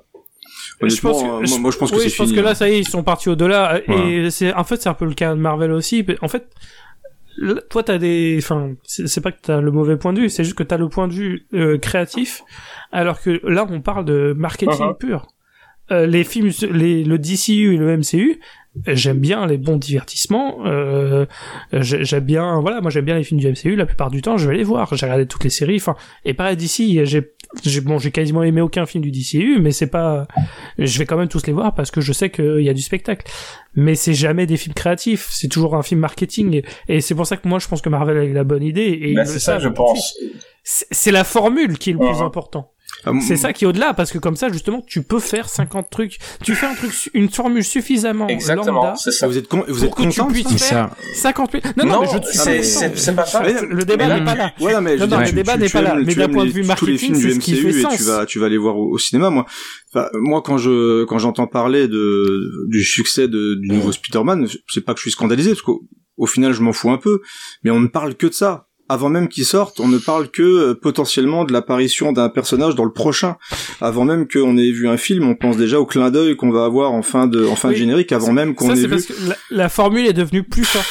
Je 0.85 1.01
pense 1.01 1.23
Honnêtement, 1.23 1.39
que- 1.39 1.45
euh, 1.45 1.49
moi, 1.49 1.59
moi, 1.59 1.71
je 1.71 1.79
pense 1.79 1.91
que 1.91 1.97
oui, 1.97 2.03
c'est 2.03 2.09
je 2.09 2.17
pense 2.17 2.27
fini. 2.29 2.39
que 2.39 2.45
là, 2.45 2.51
hein. 2.51 2.55
ça 2.55 2.69
y 2.69 2.73
est, 2.73 2.79
ils 2.81 2.89
sont 2.89 3.05
partis 3.05 3.29
au-delà. 3.29 3.79
Et 3.79 3.83
Voilà. 3.87 4.31
c'est, 4.31 4.53
en 4.53 4.65
fait, 4.65 4.83
c'est 4.83 4.89
un 4.89 4.95
peu 4.95 5.05
le 5.05 5.15
cas 5.15 5.31
de 5.35 5.39
Marvel 5.39 5.71
aussi. 5.71 6.05
En 6.23 6.29
fait, 6.29 6.49
toi, 7.71 7.83
t'as 7.83 7.99
des, 7.99 8.37
enfin, 8.43 8.73
c'est 8.85 9.21
pas 9.23 9.33
que 9.33 9.41
t'as 9.41 9.61
le 9.61 9.71
mauvais 9.71 9.97
point 9.97 10.13
de 10.13 10.21
vue, 10.21 10.29
c'est 10.29 10.45
juste 10.45 10.57
que 10.57 10.63
t'as 10.63 10.77
le 10.77 10.89
point 10.89 11.09
de 11.09 11.13
vue 11.15 11.47
euh, 11.55 11.79
créatif, 11.79 12.43
alors 12.91 13.21
que 13.21 13.41
là, 13.45 13.65
on 13.71 13.81
parle 13.81 14.05
de 14.05 14.35
marketing 14.37 14.87
Mhm. 14.89 14.95
pur. 14.99 15.27
Euh, 15.91 16.07
les 16.07 16.25
films, 16.25 16.51
les, 16.71 17.05
le 17.05 17.19
DCU 17.19 17.75
et 17.75 17.77
le 17.77 17.97
MCU, 17.99 18.41
euh, 18.89 18.95
j'aime 18.95 19.19
bien 19.19 19.47
les 19.47 19.59
bons 19.59 19.77
divertissements. 19.77 20.65
Euh, 20.65 21.27
j'ai- 21.73 22.05
j'aime 22.05 22.25
bien, 22.25 22.61
voilà, 22.61 22.81
moi 22.81 22.91
j'aime 22.91 23.05
bien 23.05 23.17
les 23.17 23.25
films 23.25 23.41
du 23.41 23.49
MCU. 23.49 23.77
La 23.77 23.85
plupart 23.85 24.11
du 24.11 24.23
temps, 24.23 24.39
je 24.39 24.49
vais 24.49 24.57
les 24.57 24.63
voir. 24.65 24.95
J'ai 24.95 25.05
regardé 25.05 25.27
toutes 25.27 25.45
les 25.45 25.51
séries. 25.51 25.77
Enfin, 25.77 25.97
et 26.25 26.33
pareil 26.35 26.57
d'ici, 26.57 27.01
j'ai, 27.05 27.33
j'ai, 27.65 27.81
bon, 27.83 27.99
j'ai 27.99 28.11
quasiment 28.13 28.43
aimé 28.43 28.61
aucun 28.63 28.87
film 28.87 29.03
du 29.05 29.11
DCU, 29.11 29.59
mais 29.61 29.73
c'est 29.73 29.89
pas, 29.89 30.27
je 30.79 30.99
vais 30.99 31.05
quand 31.05 31.19
même 31.19 31.29
tous 31.29 31.47
les 31.47 31.53
voir 31.53 31.75
parce 31.75 31.91
que 31.91 32.01
je 32.01 32.13
sais 32.15 32.31
qu'il 32.31 32.63
y 32.63 32.69
a 32.71 32.75
du 32.75 32.83
spectacle. 32.83 33.27
Mais 33.75 33.95
c'est 33.95 34.15
jamais 34.15 34.47
des 34.47 34.57
films 34.57 34.75
créatifs. 34.75 35.29
C'est 35.31 35.49
toujours 35.49 35.75
un 35.75 35.83
film 35.83 36.01
marketing. 36.01 36.63
Et, 36.89 37.01
c'est 37.03 37.15
pour 37.15 37.27
ça 37.27 37.37
que 37.37 37.47
moi, 37.49 37.59
je 37.59 37.69
pense 37.69 37.83
que 37.83 37.89
Marvel 37.91 38.17
a 38.17 38.25
eu 38.25 38.33
la 38.33 38.45
bonne 38.45 38.63
idée. 38.63 38.99
Et 39.03 39.15
Ben, 39.15 39.25
c'est 39.27 39.39
ça, 39.41 39.59
je 39.59 39.69
pense. 39.69 40.15
C'est 40.65 41.11
la 41.11 41.25
formule 41.25 41.77
qui 41.77 41.91
est 41.91 41.95
le 41.95 41.99
plus 41.99 42.23
important. 42.23 42.72
M- 43.07 43.21
C'est 43.21 43.37
ça 43.37 43.53
qui 43.53 43.65
est 43.65 43.67
au-delà, 43.67 43.95
parce 43.95 44.13
que 44.13 44.19
comme 44.19 44.37
ça, 44.37 44.51
justement, 44.53 44.81
tu 44.87 45.03
peux 45.03 45.19
faire 45.19 45.49
50 45.49 45.91
trucs. 45.91 46.19
Tu 46.45 46.55
fais 46.55 46.67
un 46.67 46.75
truc, 46.75 46.93
une 47.15 47.29
formule 47.29 47.65
suffisamment 47.65 48.29
Exactement, 48.29 48.73
lambda 48.85 48.95
c'est 48.97 49.11
ça. 49.11 49.27
Vous 49.27 49.37
êtes 49.37 49.49
con, 49.49 49.65
vous 49.69 49.85
êtes 49.85 49.91
pour 49.91 49.97
que 49.99 50.03
tu 50.03 50.21
content 50.21 50.27
puisses 50.33 50.49
ça 50.59 50.67
faire 50.67 50.91
50 51.17 51.53
000. 51.53 51.65
Non, 51.77 51.85
non, 51.85 51.93
Non, 51.95 52.01
mais 52.03 52.09
je 52.13 52.19
te 52.19 52.27
suis 52.27 52.39
c'est- 52.39 52.57
pas 52.59 52.63
c'est- 52.63 52.85
content. 52.89 52.93
c'est 52.97 53.15
pas 53.17 53.27
ça. 53.27 53.43
Le 53.43 53.85
débat 53.85 54.19
n'est 54.19 54.25
pas 54.25 54.35
là. 54.35 54.53
Ouais, 54.61 54.73
non, 54.75 54.81
mais 54.81 54.97
Non, 54.97 55.07
non, 55.07 55.19
le 55.21 55.33
débat 55.33 55.55
tu- 55.55 55.61
n'est 55.61 55.67
tu 55.67 55.73
pas 55.73 55.83
là, 55.83 55.95
mais 55.97 56.13
tu 56.13 56.19
d'un 56.19 56.29
point 56.29 56.45
de 56.45 56.51
vue 56.51 56.55
tous 56.55 56.87
les 56.87 56.93
marketing, 56.93 56.99
films 56.99 57.15
c'est 57.17 57.27
du 57.29 57.35
ce 57.35 57.39
qui 57.41 57.53
MCU 57.55 57.73
fait 57.73 57.79
et 57.79 57.83
sens. 57.83 57.97
tu 57.97 58.03
vas, 58.05 58.27
tu 58.27 58.39
vas 58.39 58.49
les 58.49 58.59
voir 58.59 58.77
au, 58.77 58.93
au 58.93 58.99
cinéma, 58.99 59.31
moi. 59.31 59.47
Enfin, 59.95 60.09
moi, 60.15 60.41
quand 60.43 60.59
je, 60.59 61.05
quand 61.05 61.19
j'entends 61.19 61.47
parler 61.47 61.89
de, 61.89 62.67
du 62.69 62.83
succès 62.85 63.29
de, 63.29 63.55
du 63.55 63.69
nouveau 63.69 63.93
Spider-Man, 63.93 64.47
c'est 64.69 64.81
pas 64.85 64.95
que 64.95 64.99
je 65.01 65.03
suis 65.03 65.11
scandalisé, 65.13 65.51
parce 65.51 65.63
qu'au 65.63 65.83
au 66.19 66.27
final, 66.27 66.53
je 66.53 66.61
m'en 66.61 66.73
fous 66.73 66.91
un 66.91 66.99
peu, 66.99 67.21
mais 67.65 67.71
on 67.71 67.81
ne 67.81 67.89
parle 67.89 68.15
que 68.15 68.27
de 68.27 68.33
ça. 68.33 68.69
Avant 68.89 69.09
même 69.09 69.29
qu'il 69.29 69.45
sorte, 69.45 69.81
on 69.81 69.89
ne 69.89 69.99
parle 69.99 70.29
que 70.31 70.43
euh, 70.43 70.75
potentiellement 70.75 71.45
de 71.45 71.53
l'apparition 71.53 72.13
d'un 72.13 72.29
personnage 72.29 72.75
dans 72.75 72.85
le 72.85 72.93
prochain. 72.93 73.37
Avant 73.81 74.05
même 74.05 74.27
qu'on 74.29 74.57
ait 74.59 74.71
vu 74.71 74.89
un 74.89 74.97
film, 74.97 75.27
on 75.29 75.35
pense 75.35 75.57
déjà 75.57 75.81
au 75.81 75.87
clin 75.87 76.11
d'œil 76.11 76.37
qu'on 76.37 76.51
va 76.51 76.65
avoir 76.65 76.93
en 76.93 77.03
fin 77.03 77.27
de, 77.27 77.47
en 77.47 77.57
fin 77.57 77.71
de 77.71 77.75
générique, 77.75 78.13
avant 78.13 78.33
même 78.33 78.55
qu'on 78.55 78.71
ait 78.75 78.75
vu. 78.75 78.89
parce 78.89 79.07
que 79.07 79.13
la, 79.29 79.37
la 79.51 79.69
formule 79.69 80.07
est 80.07 80.13
devenue 80.13 80.43
plus 80.43 80.65
forte. 80.65 80.87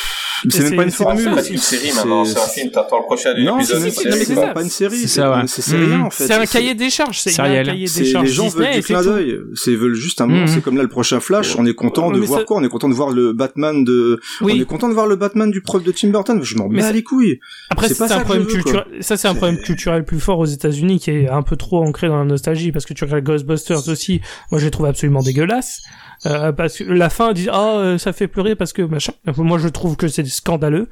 C'est 0.49 0.63
même 0.63 0.75
pas 0.75 0.83
une 0.83 0.91
formule. 0.91 1.29
C'est 1.41 1.51
une 1.53 1.57
série 1.57 1.91
maintenant, 1.93 2.25
c'est 2.25 2.37
un 2.39 2.47
film, 2.47 2.71
t'attends 2.71 2.99
le 2.99 3.05
prochain 3.05 3.33
Non, 3.37 3.61
c'est 3.61 3.77
épisode. 3.77 4.13
c'est 4.13 4.35
même 4.35 4.53
pas 4.53 4.61
une 4.63 4.69
série. 4.69 5.07
C'est 5.07 5.21
c'est 5.47 5.77
Mhm. 5.77 5.85
rien, 5.85 6.01
en 6.01 6.09
fait. 6.09 6.27
C'est 6.27 6.33
un 6.33 6.45
cahier 6.45 6.75
des 6.75 6.89
charges. 6.89 7.19
C'est 7.19 7.39
un 7.39 7.63
cahier 7.63 7.85
des 7.85 8.05
charges 8.05 8.25
les 8.27 8.31
gens 8.33 8.47
veulent 8.47 8.71
du 8.73 8.81
clin 8.81 9.01
d'œil. 9.01 9.37
C'est 9.55 9.75
veulent 9.75 9.93
juste 9.95 10.21
un 10.21 10.27
moment. 10.27 10.41
Mhm. 10.41 10.47
C'est 10.47 10.61
comme 10.61 10.77
là 10.77 10.83
le 10.83 10.89
prochain 10.89 11.19
Flash. 11.19 11.55
On 11.57 11.65
est 11.65 11.73
content 11.73 12.11
de 12.11 12.19
voir 12.19 12.45
quoi? 12.45 12.57
On 12.57 12.63
est 12.63 12.69
content 12.69 12.89
de 12.89 12.93
voir 12.93 13.09
le 13.09 13.33
Batman 13.33 13.83
de. 13.83 14.19
On 14.41 14.47
est 14.47 14.65
content 14.65 14.89
de 14.89 14.93
voir 14.93 15.07
le 15.07 15.15
Batman 15.15 15.51
du 15.51 15.61
prof 15.61 15.83
de 15.83 15.91
Tim 15.91 16.09
Burton. 16.09 16.41
Je 16.43 16.55
m'en 16.57 16.67
bats 16.67 16.91
les 16.91 17.03
couilles. 17.03 17.39
Après, 17.69 17.89
C'est 17.89 18.11
un 18.11 18.19
problème 18.21 18.45
culturel. 18.47 18.85
Ça, 19.01 19.17
c'est 19.17 19.27
un 19.27 19.35
problème 19.35 19.59
culturel 19.59 20.03
plus 20.05 20.19
fort 20.19 20.39
aux 20.39 20.45
États-Unis 20.45 20.99
qui 20.99 21.11
est 21.11 21.29
un 21.29 21.41
peu 21.41 21.55
trop 21.55 21.83
ancré 21.83 22.07
dans 22.07 22.17
la 22.17 22.25
nostalgie 22.25 22.71
parce 22.71 22.85
que 22.85 22.93
tu 22.93 23.03
regardes 23.03 23.23
Ghostbusters 23.23 23.87
aussi. 23.87 24.21
Moi, 24.51 24.59
je 24.59 24.65
les 24.65 24.71
trouve 24.71 24.85
absolument 24.87 25.21
dégueulasses. 25.21 25.81
Euh, 26.27 26.51
parce 26.51 26.77
que 26.77 26.83
la 26.83 27.09
fin 27.09 27.33
dit 27.33 27.47
ah 27.51 27.77
euh, 27.77 27.97
ça 27.97 28.13
fait 28.13 28.27
pleurer 28.27 28.55
parce 28.55 28.73
que 28.73 28.83
machin. 28.83 29.13
Moi 29.37 29.57
je 29.57 29.67
trouve 29.69 29.95
que 29.95 30.07
c'est 30.07 30.25
scandaleux 30.27 30.87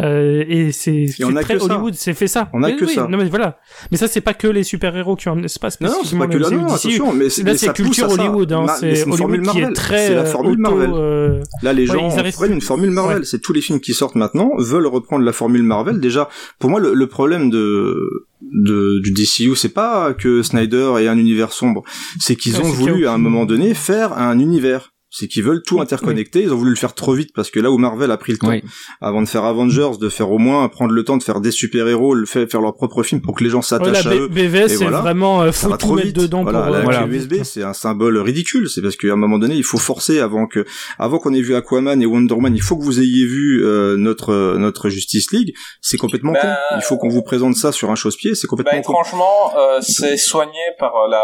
euh, 0.00 0.44
et 0.46 0.72
c'est 0.72 1.06
très. 1.42 1.62
Hollywood 1.62 1.94
c'est 1.94 2.12
fait 2.12 2.26
ça. 2.26 2.50
On 2.52 2.62
a 2.62 2.68
Mais 2.68 2.76
que 2.76 2.84
oui, 2.84 2.92
ça. 2.94 3.06
Non 3.08 3.16
mais 3.16 3.24
voilà. 3.24 3.58
Mais 3.90 3.96
ça 3.96 4.08
c'est 4.08 4.20
pas 4.20 4.34
que 4.34 4.46
les 4.46 4.62
super 4.62 4.94
héros 4.94 5.16
qui 5.16 5.28
en 5.30 5.36
c'est 5.46 5.60
pas 5.60 5.70
Non, 5.80 5.94
c'est 6.04 6.18
pas 6.18 6.26
que 6.26 6.36
là. 6.36 6.50
Non, 6.50 6.66
attention. 6.66 7.12
Mais 7.14 7.28
Là 7.44 7.56
c'est 7.56 7.72
culture. 7.72 8.10
Hollywood. 8.10 8.52
Hein. 8.52 8.66
C'est 8.78 9.02
Hollywood 9.06 9.40
qui 9.40 9.46
Marvel. 9.46 9.64
est 9.64 9.72
très 9.72 10.14
la 10.14 10.20
euh, 10.20 10.24
formule 10.26 10.60
auto, 10.60 10.76
Marvel. 10.76 10.90
euh, 10.94 11.40
Là, 11.62 11.72
les 11.72 11.90
Ouais, 11.90 11.96
gens 11.98 12.18
arrivent 12.18 12.34
prennent 12.34 12.52
une 12.52 12.60
formule 12.60 12.90
Marvel. 12.90 13.18
Ouais. 13.20 13.24
C'est 13.24 13.40
tous 13.40 13.52
les 13.54 13.62
films 13.62 13.80
qui 13.80 13.94
sortent 13.94 14.16
maintenant 14.16 14.50
veulent 14.58 14.86
reprendre 14.86 15.24
la 15.24 15.32
formule 15.32 15.62
Marvel. 15.62 15.98
Déjà, 15.98 16.28
pour 16.58 16.68
moi, 16.70 16.78
le, 16.80 16.92
le 16.94 17.06
problème 17.06 17.48
de, 17.48 18.26
de 18.52 19.00
du 19.02 19.12
DCU, 19.12 19.56
c'est 19.56 19.68
pas 19.74 20.14
que 20.14 20.42
Snyder 20.42 20.94
ait 21.00 21.08
un 21.08 21.18
univers 21.18 21.52
sombre, 21.52 21.82
c'est 22.18 22.36
qu'ils 22.36 22.56
Ouais, 22.56 22.64
ont 22.64 22.70
voulu 22.70 23.06
à 23.06 23.12
un 23.12 23.18
moment 23.18 23.44
donné 23.46 23.74
faire 23.74 24.12
un 24.16 24.38
univers. 24.38 24.93
C'est 25.16 25.28
qu'ils 25.28 25.44
veulent 25.44 25.62
tout 25.64 25.80
interconnecter. 25.80 26.42
Ils 26.42 26.52
ont 26.52 26.56
voulu 26.56 26.70
le 26.70 26.76
faire 26.76 26.92
trop 26.92 27.14
vite 27.14 27.30
parce 27.32 27.48
que 27.48 27.60
là 27.60 27.70
où 27.70 27.78
Marvel 27.78 28.10
a 28.10 28.16
pris 28.16 28.32
le 28.32 28.38
temps 28.38 28.48
Oui. 28.48 28.64
avant 29.00 29.22
de 29.22 29.28
faire 29.28 29.44
Avengers, 29.44 29.92
de 30.00 30.08
faire 30.08 30.28
au 30.32 30.38
moins 30.38 30.68
prendre 30.68 30.90
le 30.92 31.04
temps 31.04 31.16
de 31.16 31.22
faire 31.22 31.40
des 31.40 31.52
super 31.52 31.86
héros, 31.86 32.14
le 32.14 32.26
faire, 32.26 32.48
faire 32.50 32.60
leur 32.60 32.74
propre 32.74 33.04
film 33.04 33.20
pour 33.20 33.36
que 33.36 33.44
les 33.44 33.50
gens 33.50 33.62
s'attachent 33.62 34.04
la 34.06 34.10
à 34.10 34.14
eux. 34.16 34.26
BVS 34.28 34.68
c'est 34.70 34.76
voilà. 34.78 35.00
vraiment 35.02 35.42
euh, 35.42 35.52
faut 35.52 35.76
tout 35.76 35.94
mettre 35.94 36.08
vite. 36.08 36.16
dedans 36.16 36.42
voilà, 36.42 36.62
pour 36.62 36.70
la 36.70 36.78
euh, 36.78 36.82
clé 36.82 36.98
voilà. 36.98 37.06
USB, 37.06 37.34
c'est 37.44 37.62
un 37.62 37.74
symbole 37.74 38.18
ridicule. 38.18 38.68
C'est 38.68 38.82
parce 38.82 38.96
qu'à 38.96 39.12
un 39.12 39.16
moment 39.16 39.38
donné, 39.38 39.54
il 39.54 39.62
faut 39.62 39.78
forcer 39.78 40.18
avant 40.18 40.48
que, 40.48 40.64
avant 40.98 41.18
qu'on 41.20 41.32
ait 41.32 41.40
vu 41.42 41.54
Aquaman 41.54 42.02
et 42.02 42.06
Wonder 42.06 42.34
Woman, 42.34 42.54
il 42.56 42.62
faut 42.62 42.76
que 42.76 42.82
vous 42.82 42.98
ayez 42.98 43.24
vu 43.24 43.64
euh, 43.64 43.96
notre 43.96 44.30
euh, 44.32 44.58
notre 44.58 44.88
Justice 44.88 45.30
League. 45.30 45.54
C'est 45.80 45.96
complètement 45.96 46.32
Ben, 46.32 46.40
con. 46.40 46.76
Il 46.76 46.82
faut 46.82 46.96
qu'on 46.96 47.08
vous 47.08 47.22
présente 47.22 47.54
ça 47.54 47.70
sur 47.70 47.90
un 47.92 47.94
chausse-pied. 47.94 48.34
C'est 48.34 48.48
complètement 48.48 48.72
Ben, 48.78 48.82
con. 48.82 48.94
franchement, 48.94 49.52
euh, 49.56 49.78
c'est 49.80 50.16
soigné 50.16 50.58
par 50.80 50.92
la, 51.08 51.22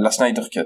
la 0.00 0.10
Snyder 0.10 0.40
Cut. 0.50 0.62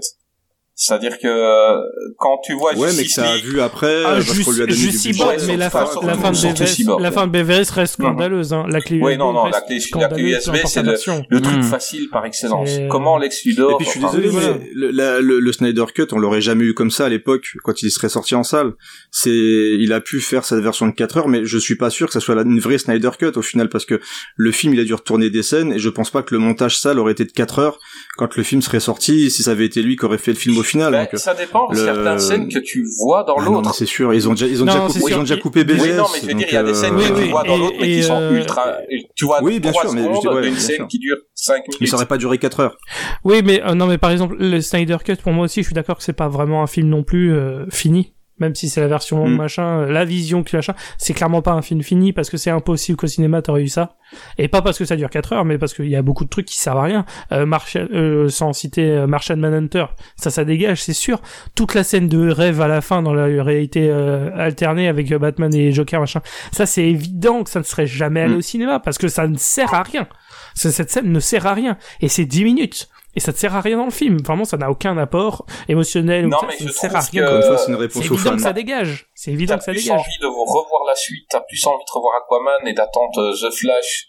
C'est-à-dire 0.83 1.19
que 1.19 1.27
euh, 1.29 1.77
quand 2.17 2.39
tu 2.43 2.55
vois 2.55 2.75
Ouais, 2.75 2.89
mais 2.97 3.05
que 3.05 3.11
ça 3.11 3.29
a 3.33 3.37
vu 3.37 3.61
après. 3.61 4.03
Ah, 4.03 4.13
parce 4.15 4.29
qu'on 4.29 4.33
juste, 4.33 4.53
lui 4.55 4.63
a 4.63 4.67
donné 4.67 4.79
juste 4.79 5.03
du 5.03 5.09
budget. 5.09 5.13
Cyborg, 5.13 5.35
budget, 5.37 5.47
mais 5.49 5.57
la 5.59 5.69
fin, 5.69 5.85
surtout- 5.87 6.07
la 6.07 6.15
fin 6.15 6.31
de 6.33 6.37
BVS, 6.39 6.85
la 6.87 6.95
ouais. 6.97 7.11
fin 7.15 7.27
de 7.27 7.33
BVS 7.33 7.71
reste 7.71 7.93
scandaleuse, 8.01 8.53
hein. 8.55 8.65
La 8.67 8.81
clé 8.81 8.99
Oui, 9.03 9.13
USB 9.13 9.19
non, 9.19 9.33
non, 9.35 9.45
la 9.45 9.51
clé- 9.51 9.61
la 9.61 9.67
clé 9.67 9.81
scandaleuse 9.81 10.21
USB, 10.47 10.55
c'est 10.65 10.83
le 10.83 11.41
truc 11.43 11.59
Mm. 11.59 11.63
facile 11.65 12.09
par 12.11 12.25
excellence. 12.25 12.71
Comment 12.89 13.19
Lex 13.19 13.45
Luthor 13.45 13.73
Et 13.73 13.77
puis 13.77 13.85
je 13.85 13.91
suis 13.91 14.01
désolé, 14.01 14.31
mais 14.33 14.61
le, 14.75 15.53
Snyder 15.53 15.85
Cut, 15.95 16.07
on 16.13 16.19
l'aurait 16.19 16.41
jamais 16.41 16.65
eu 16.65 16.73
comme 16.73 16.91
ça 16.91 17.05
à 17.05 17.09
l'époque, 17.11 17.45
quand 17.63 17.83
il 17.83 17.91
serait 17.91 18.09
sorti 18.09 18.35
en 18.35 18.43
salle. 18.43 18.73
C'est, 19.11 19.29
il 19.31 19.93
a 19.93 20.01
pu 20.01 20.21
faire 20.21 20.45
cette 20.47 20.61
version 20.61 20.87
de 20.87 20.93
4 20.93 21.19
heures, 21.19 21.29
mais 21.29 21.45
je 21.45 21.59
suis 21.59 21.77
pas 21.77 21.91
sûr 21.91 22.07
que 22.07 22.15
ça 22.15 22.21
soit 22.21 22.35
la, 22.35 22.41
une 22.43 22.59
vraie 22.59 22.79
Snyder 22.79 23.11
Cut 23.19 23.33
au 23.37 23.43
final, 23.43 23.69
parce 23.69 23.85
que 23.85 24.01
le 24.37 24.51
film, 24.51 24.73
il 24.73 24.81
a 24.81 24.85
dû 24.85 24.95
retourner 24.95 25.29
des 25.29 25.43
scènes, 25.43 25.75
et 25.75 25.79
je 25.79 25.91
pense 25.91 26.09
pas 26.09 26.23
que 26.23 26.35
le 26.35 26.41
montage 26.41 26.79
salle 26.79 26.99
aurait 26.99 27.13
été 27.13 27.27
de 27.27 27.33
4 27.33 27.59
heures 27.59 27.79
quand 28.17 28.35
le 28.37 28.43
film 28.43 28.63
serait 28.63 28.81
sorti, 28.81 29.31
si 29.31 29.43
ça 29.43 29.51
avait 29.51 29.67
été 29.67 29.83
lui 29.83 29.97
qui 29.97 30.07
aurait 30.07 30.17
fait 30.17 30.31
le 30.33 30.39
film 30.39 30.57
final. 30.71 30.93
Ben, 30.93 31.01
donc, 31.05 31.15
euh, 31.15 31.17
ça 31.19 31.35
dépend, 31.35 31.67
parce 31.67 31.79
qu'il 31.79 31.87
y 31.87 31.91
a 31.91 31.95
le- 31.95 32.01
plein 32.03 32.15
de 32.15 32.21
scènes 32.21 32.49
que 32.49 32.59
tu 32.59 32.85
vois 32.99 33.25
dans 33.25 33.35
ah 33.37 33.43
non, 33.45 33.51
mais 33.51 33.57
l'autre. 33.59 33.75
c'est 33.75 33.87
sûr, 33.87 34.13
ils 34.15 34.29
ont 34.29 34.33
déjà, 34.33 34.47
ils 34.47 34.63
ont 34.63 34.67
Non, 34.67 34.73
déjà 34.73 34.87
coupé, 34.87 35.01
ils 35.11 35.15
ont 35.17 35.21
déjà 35.21 35.37
coupé 35.37 35.65
BGS. 35.65 35.83
Oui, 35.83 35.93
non, 35.95 36.05
mais 36.13 36.21
je 36.21 36.27
veux 36.27 36.35
dire, 36.35 36.47
il 36.51 36.55
y 36.55 36.57
a 36.57 36.63
des 36.63 36.73
donc, 36.73 36.77
scènes 36.81 36.95
euh, 36.95 36.99
que 36.99 37.03
Oui, 37.03 37.09
tu 37.17 37.23
oui, 37.23 37.31
vois 37.31 37.43
dans 37.45 37.57
l'autre, 37.57 37.77
mais 37.81 37.87
qui 37.87 37.93
et, 37.99 38.03
sont 38.03 38.21
euh, 38.21 38.37
ultra. 38.37 38.77
Tu 39.17 39.25
vois, 39.25 39.43
Oui, 39.43 39.61
bien 39.61 39.71
3 39.73 39.83
sûr, 39.83 39.93
mais 39.93 40.03
je 40.05 40.09
dis- 40.09 40.17
secondes 40.21 40.35
ouais, 40.37 40.43
d'une 40.43 40.51
bien 40.53 40.61
scène 40.61 40.77
sûr. 40.77 40.89
qui 40.89 40.99
dure 40.99 41.17
5 41.35 41.55
Mais 41.57 41.63
minutes. 41.81 41.91
ça 41.91 41.97
aurait 41.97 42.07
pas 42.07 42.17
duré 42.19 42.39
4 42.39 42.61
heures. 42.61 42.77
Oui, 43.25 43.43
mais 43.45 43.63
euh, 43.65 43.75
non, 43.75 43.87
mais 43.87 43.99
par 43.99 44.11
exemple, 44.11 44.37
le 44.39 44.61
Snyder 44.61 44.97
Cut, 45.05 45.17
pour 45.17 45.33
moi 45.33 45.45
aussi, 45.45 45.61
je 45.63 45.67
suis 45.67 45.75
d'accord 45.75 45.97
que 45.99 46.03
c'est 46.05 46.13
pas 46.13 46.29
vraiment 46.29 46.63
un 46.63 46.67
film 46.67 46.89
non 46.89 47.03
plus 47.03 47.33
euh, 47.35 47.67
fini. 47.71 48.15
Même 48.41 48.55
si 48.55 48.69
c'est 48.69 48.81
la 48.81 48.89
version 48.89 49.27
Mm. 49.27 49.37
machin, 49.37 49.81
euh, 49.81 49.93
la 49.93 50.05
vision 50.05 50.43
que 50.43 50.57
machin, 50.57 50.75
c'est 50.99 51.15
clairement 51.15 51.43
pas 51.43 51.53
un 51.53 51.63
film 51.63 51.83
fini 51.83 52.13
parce 52.13 52.31
que 52.31 52.37
c'est 52.37 52.51
impossible 52.51 52.97
qu'au 52.97 53.07
cinéma 53.07 53.43
t'aurais 53.43 53.63
eu 53.63 53.69
ça. 53.69 53.97
Et 54.39 54.49
pas 54.49 54.61
parce 54.63 54.79
que 54.79 54.85
ça 54.85 54.97
dure 54.97 55.09
4 55.11 55.33
heures, 55.35 55.45
mais 55.45 55.59
parce 55.59 55.73
qu'il 55.75 55.89
y 55.89 55.95
a 55.97 56.03
beaucoup 56.03 56.25
de 56.25 56.31
trucs 56.31 56.47
qui 56.47 56.57
servent 56.59 56.79
à 56.79 56.83
rien. 56.83 57.05
Euh, 57.33 57.47
euh, 57.77 58.29
sans 58.29 58.53
citer 58.53 58.91
euh, 58.91 59.07
Martian 59.07 59.37
Manhunter, 59.37 59.85
ça, 60.17 60.31
ça 60.31 60.45
dégage, 60.45 60.83
c'est 60.83 60.93
sûr. 60.95 61.21
Toute 61.55 61.75
la 61.75 61.85
scène 61.85 62.09
de 62.09 62.29
rêve 62.31 62.61
à 62.61 62.67
la 62.69 62.81
fin 62.81 63.03
dans 63.03 63.15
la 63.15 63.25
réalité 63.43 63.89
euh, 63.91 64.31
alternée 64.37 64.89
avec 64.89 65.13
Batman 65.15 65.55
et 65.55 65.71
Joker, 65.73 66.01
machin, 66.01 66.21
ça 66.53 66.67
c'est 66.67 66.85
évident 66.89 67.45
que 67.45 67.51
ça 67.51 67.61
ne 67.61 67.65
serait 67.65 67.87
jamais 67.87 68.23
allé 68.23 68.35
Mm. 68.35 68.39
au 68.39 68.41
cinéma 68.41 68.81
parce 68.81 68.99
que 68.99 69.09
ça 69.09 69.29
ne 69.29 69.37
sert 69.37 69.75
à 69.75 69.83
rien. 69.83 70.09
Cette 70.55 70.91
scène 70.91 71.13
ne 71.13 71.21
sert 71.21 71.47
à 71.47 71.55
rien. 71.55 71.77
Et 72.01 72.09
c'est 72.09 72.25
10 72.25 72.45
minutes. 72.45 72.89
Et 73.17 73.21
ça 73.21 73.33
ne 73.33 73.37
sert 73.37 73.55
à 73.57 73.61
rien 73.61 73.77
dans 73.77 73.85
le 73.87 73.91
film. 73.91 74.19
Vraiment, 74.19 74.45
ça 74.45 74.57
n'a 74.57 74.71
aucun 74.71 74.97
apport 74.99 75.45
émotionnel. 75.69 76.27
ou 76.27 76.29
Non, 76.29 76.39
ça, 76.41 76.47
mais 76.47 76.53
ça 76.53 76.59
je 76.61 76.65
ne 76.65 76.73
sert 76.73 76.91
trouve 76.91 76.97
à 76.97 77.05
rien. 77.11 77.37
une 77.37 77.43
fois, 77.43 77.59
c'est 77.59 77.71
une 77.73 77.75
C'est 77.77 77.81
réponse 77.81 78.11
aux 78.11 78.15
évident 78.15 78.37
que 78.37 78.43
ça 78.43 78.53
dégage. 78.53 79.07
C'est 79.15 79.33
évident 79.33 79.55
T'as 79.55 79.59
que 79.59 79.65
ça 79.65 79.73
plus 79.73 79.83
dégage. 79.83 79.99
envie 80.01 80.19
de 80.21 80.27
vous 80.27 80.45
revoir 80.45 80.83
la 80.87 80.95
suite, 80.95 81.27
t'as 81.31 81.41
plus 81.41 81.67
envie 81.67 81.85
de 81.85 81.93
revoir 81.93 82.15
Aquaman 82.23 82.69
et 82.69 82.73
d'attendre 82.73 83.19
euh, 83.21 83.33
The 83.49 83.53
Flash 83.53 84.07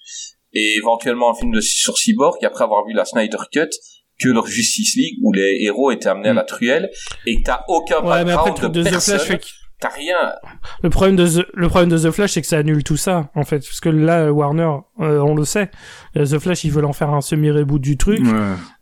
et 0.54 0.76
éventuellement 0.78 1.32
un 1.32 1.34
film 1.36 1.52
de, 1.52 1.62
sur 1.62 1.98
Cyborg 1.98 2.44
après 2.46 2.64
avoir 2.64 2.86
vu 2.86 2.94
la 2.94 3.06
Snyder 3.06 3.38
Cut 3.52 3.70
que 4.22 4.30
leur 4.30 4.46
Justice 4.46 4.96
League 4.96 5.18
où 5.24 5.32
les 5.34 5.60
héros 5.64 5.92
étaient 5.92 6.10
amenés 6.10 6.30
à 6.30 6.34
la 6.34 6.44
truelle 6.44 6.92
et 7.26 7.38
que 7.38 7.44
t'as 7.44 7.64
aucun 7.70 8.02
Ouais, 8.02 8.24
mais 8.24 8.34
après, 8.34 8.52
background 8.52 8.58
le 8.58 8.62
truc 8.62 8.72
de, 8.74 8.80
de 8.84 8.88
The 8.88 8.92
personne, 8.92 9.20
Flash 9.20 9.28
fait 9.28 9.42
t'as 9.80 9.90
rien. 9.90 10.34
Le 10.84 10.90
problème 10.92 11.16
de 11.16 11.26
The, 11.28 11.48
le 11.56 11.68
problème 11.68 11.90
de 11.90 11.98
The 11.98 12.12
Flash, 12.12 12.34
c'est 12.34 12.42
que 12.42 12.48
ça 12.48 12.60
annule 12.60 12.84
tout 12.84 12.98
ça, 12.98 13.32
en 13.34 13.44
fait. 13.44 13.60
Parce 13.60 13.80
que 13.80 13.90
là, 13.90 14.32
Warner, 14.32 14.70
euh, 15.02 15.20
on 15.20 15.36
le 15.36 15.46
sait. 15.46 15.70
Euh, 16.18 16.26
The 16.26 16.40
Flash, 16.40 16.64
ils 16.64 16.72
veulent 16.72 16.86
en 16.86 16.94
faire 16.94 17.10
un 17.10 17.22
semi-reboot 17.22 17.82
du 17.82 17.98
truc. 17.98 18.20
Ouais. 18.20 18.32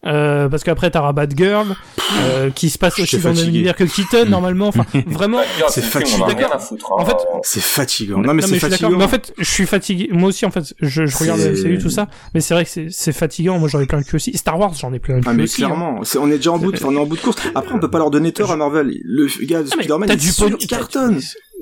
Euh, 0.05 0.47
parce 0.49 0.63
qu'après, 0.63 0.89
t'as 0.89 1.11
Batgirl, 1.11 1.75
euh, 2.21 2.49
qui 2.49 2.69
se 2.69 2.77
passe 2.77 2.97
aussi 2.99 3.17
dans 3.19 3.29
le 3.29 3.35
même 3.35 3.49
univers 3.49 3.75
que 3.75 3.83
Keaton, 3.83 4.25
normalement. 4.29 4.69
Enfin, 4.69 4.85
vraiment. 5.07 5.39
C'est 5.69 5.81
fatigant. 5.83 6.27
hein. 6.27 6.57
En 6.91 7.05
fait, 7.05 7.17
C'est 7.43 7.61
fatigant. 7.61 8.19
Non, 8.19 8.33
mais 8.33 8.41
c'est 8.41 8.59
fatigant. 8.59 8.89
Mais 8.91 9.03
en 9.03 9.07
fait, 9.07 9.33
je 9.37 9.49
suis 9.49 9.65
fatigué. 9.65 10.09
Moi 10.11 10.29
aussi, 10.29 10.45
en 10.45 10.51
fait, 10.51 10.73
je, 10.81 11.05
je 11.05 11.17
regarde 11.17 11.39
C'est- 11.39 11.49
la 11.51 11.55
série, 11.55 11.77
tout 11.77 11.89
ça. 11.89 12.07
Mais 12.33 12.39
c'est 12.41 12.53
vrai 12.53 12.63
que 12.63 12.69
c'est- 12.71 12.87
c'est 12.89 13.11
fatigant. 13.11 13.59
Moi, 13.59 13.67
j'en 13.69 13.79
ai 13.79 13.85
plein 13.85 13.97
le 13.99 14.03
cul 14.03 14.15
aussi. 14.15 14.35
Star 14.37 14.57
Wars, 14.59 14.73
j'en 14.73 14.91
ai 14.93 14.99
plein 14.99 15.15
le 15.15 15.21
cul 15.21 15.27
Ah 15.29 15.33
mais 15.33 15.43
aussi. 15.43 15.63
hein. 15.63 15.67
clairement, 15.67 15.99
c'est- 16.03 16.17
on 16.17 16.27
est 16.27 16.37
déjà 16.37 16.51
en 16.51 16.57
bout, 16.57 16.71
de, 16.71 16.77
enfin, 16.77 16.87
on 16.89 16.95
est 16.95 16.99
en 16.99 17.05
bout 17.05 17.15
de 17.17 17.21
course. 17.21 17.37
Après, 17.53 17.73
on 17.73 17.79
peut 17.79 17.91
pas 17.91 17.99
leur 17.99 18.09
donner 18.11 18.31
tort 18.31 18.51
à 18.51 18.55
Marvel. 18.55 18.91
Le 19.03 19.27
gars 19.45 19.61
de 19.63 19.67
Ah, 19.69 19.73
Spider-Man, 19.75 20.07
t'as 20.09 20.15
il 20.59 20.67
cartonne. 20.67 21.19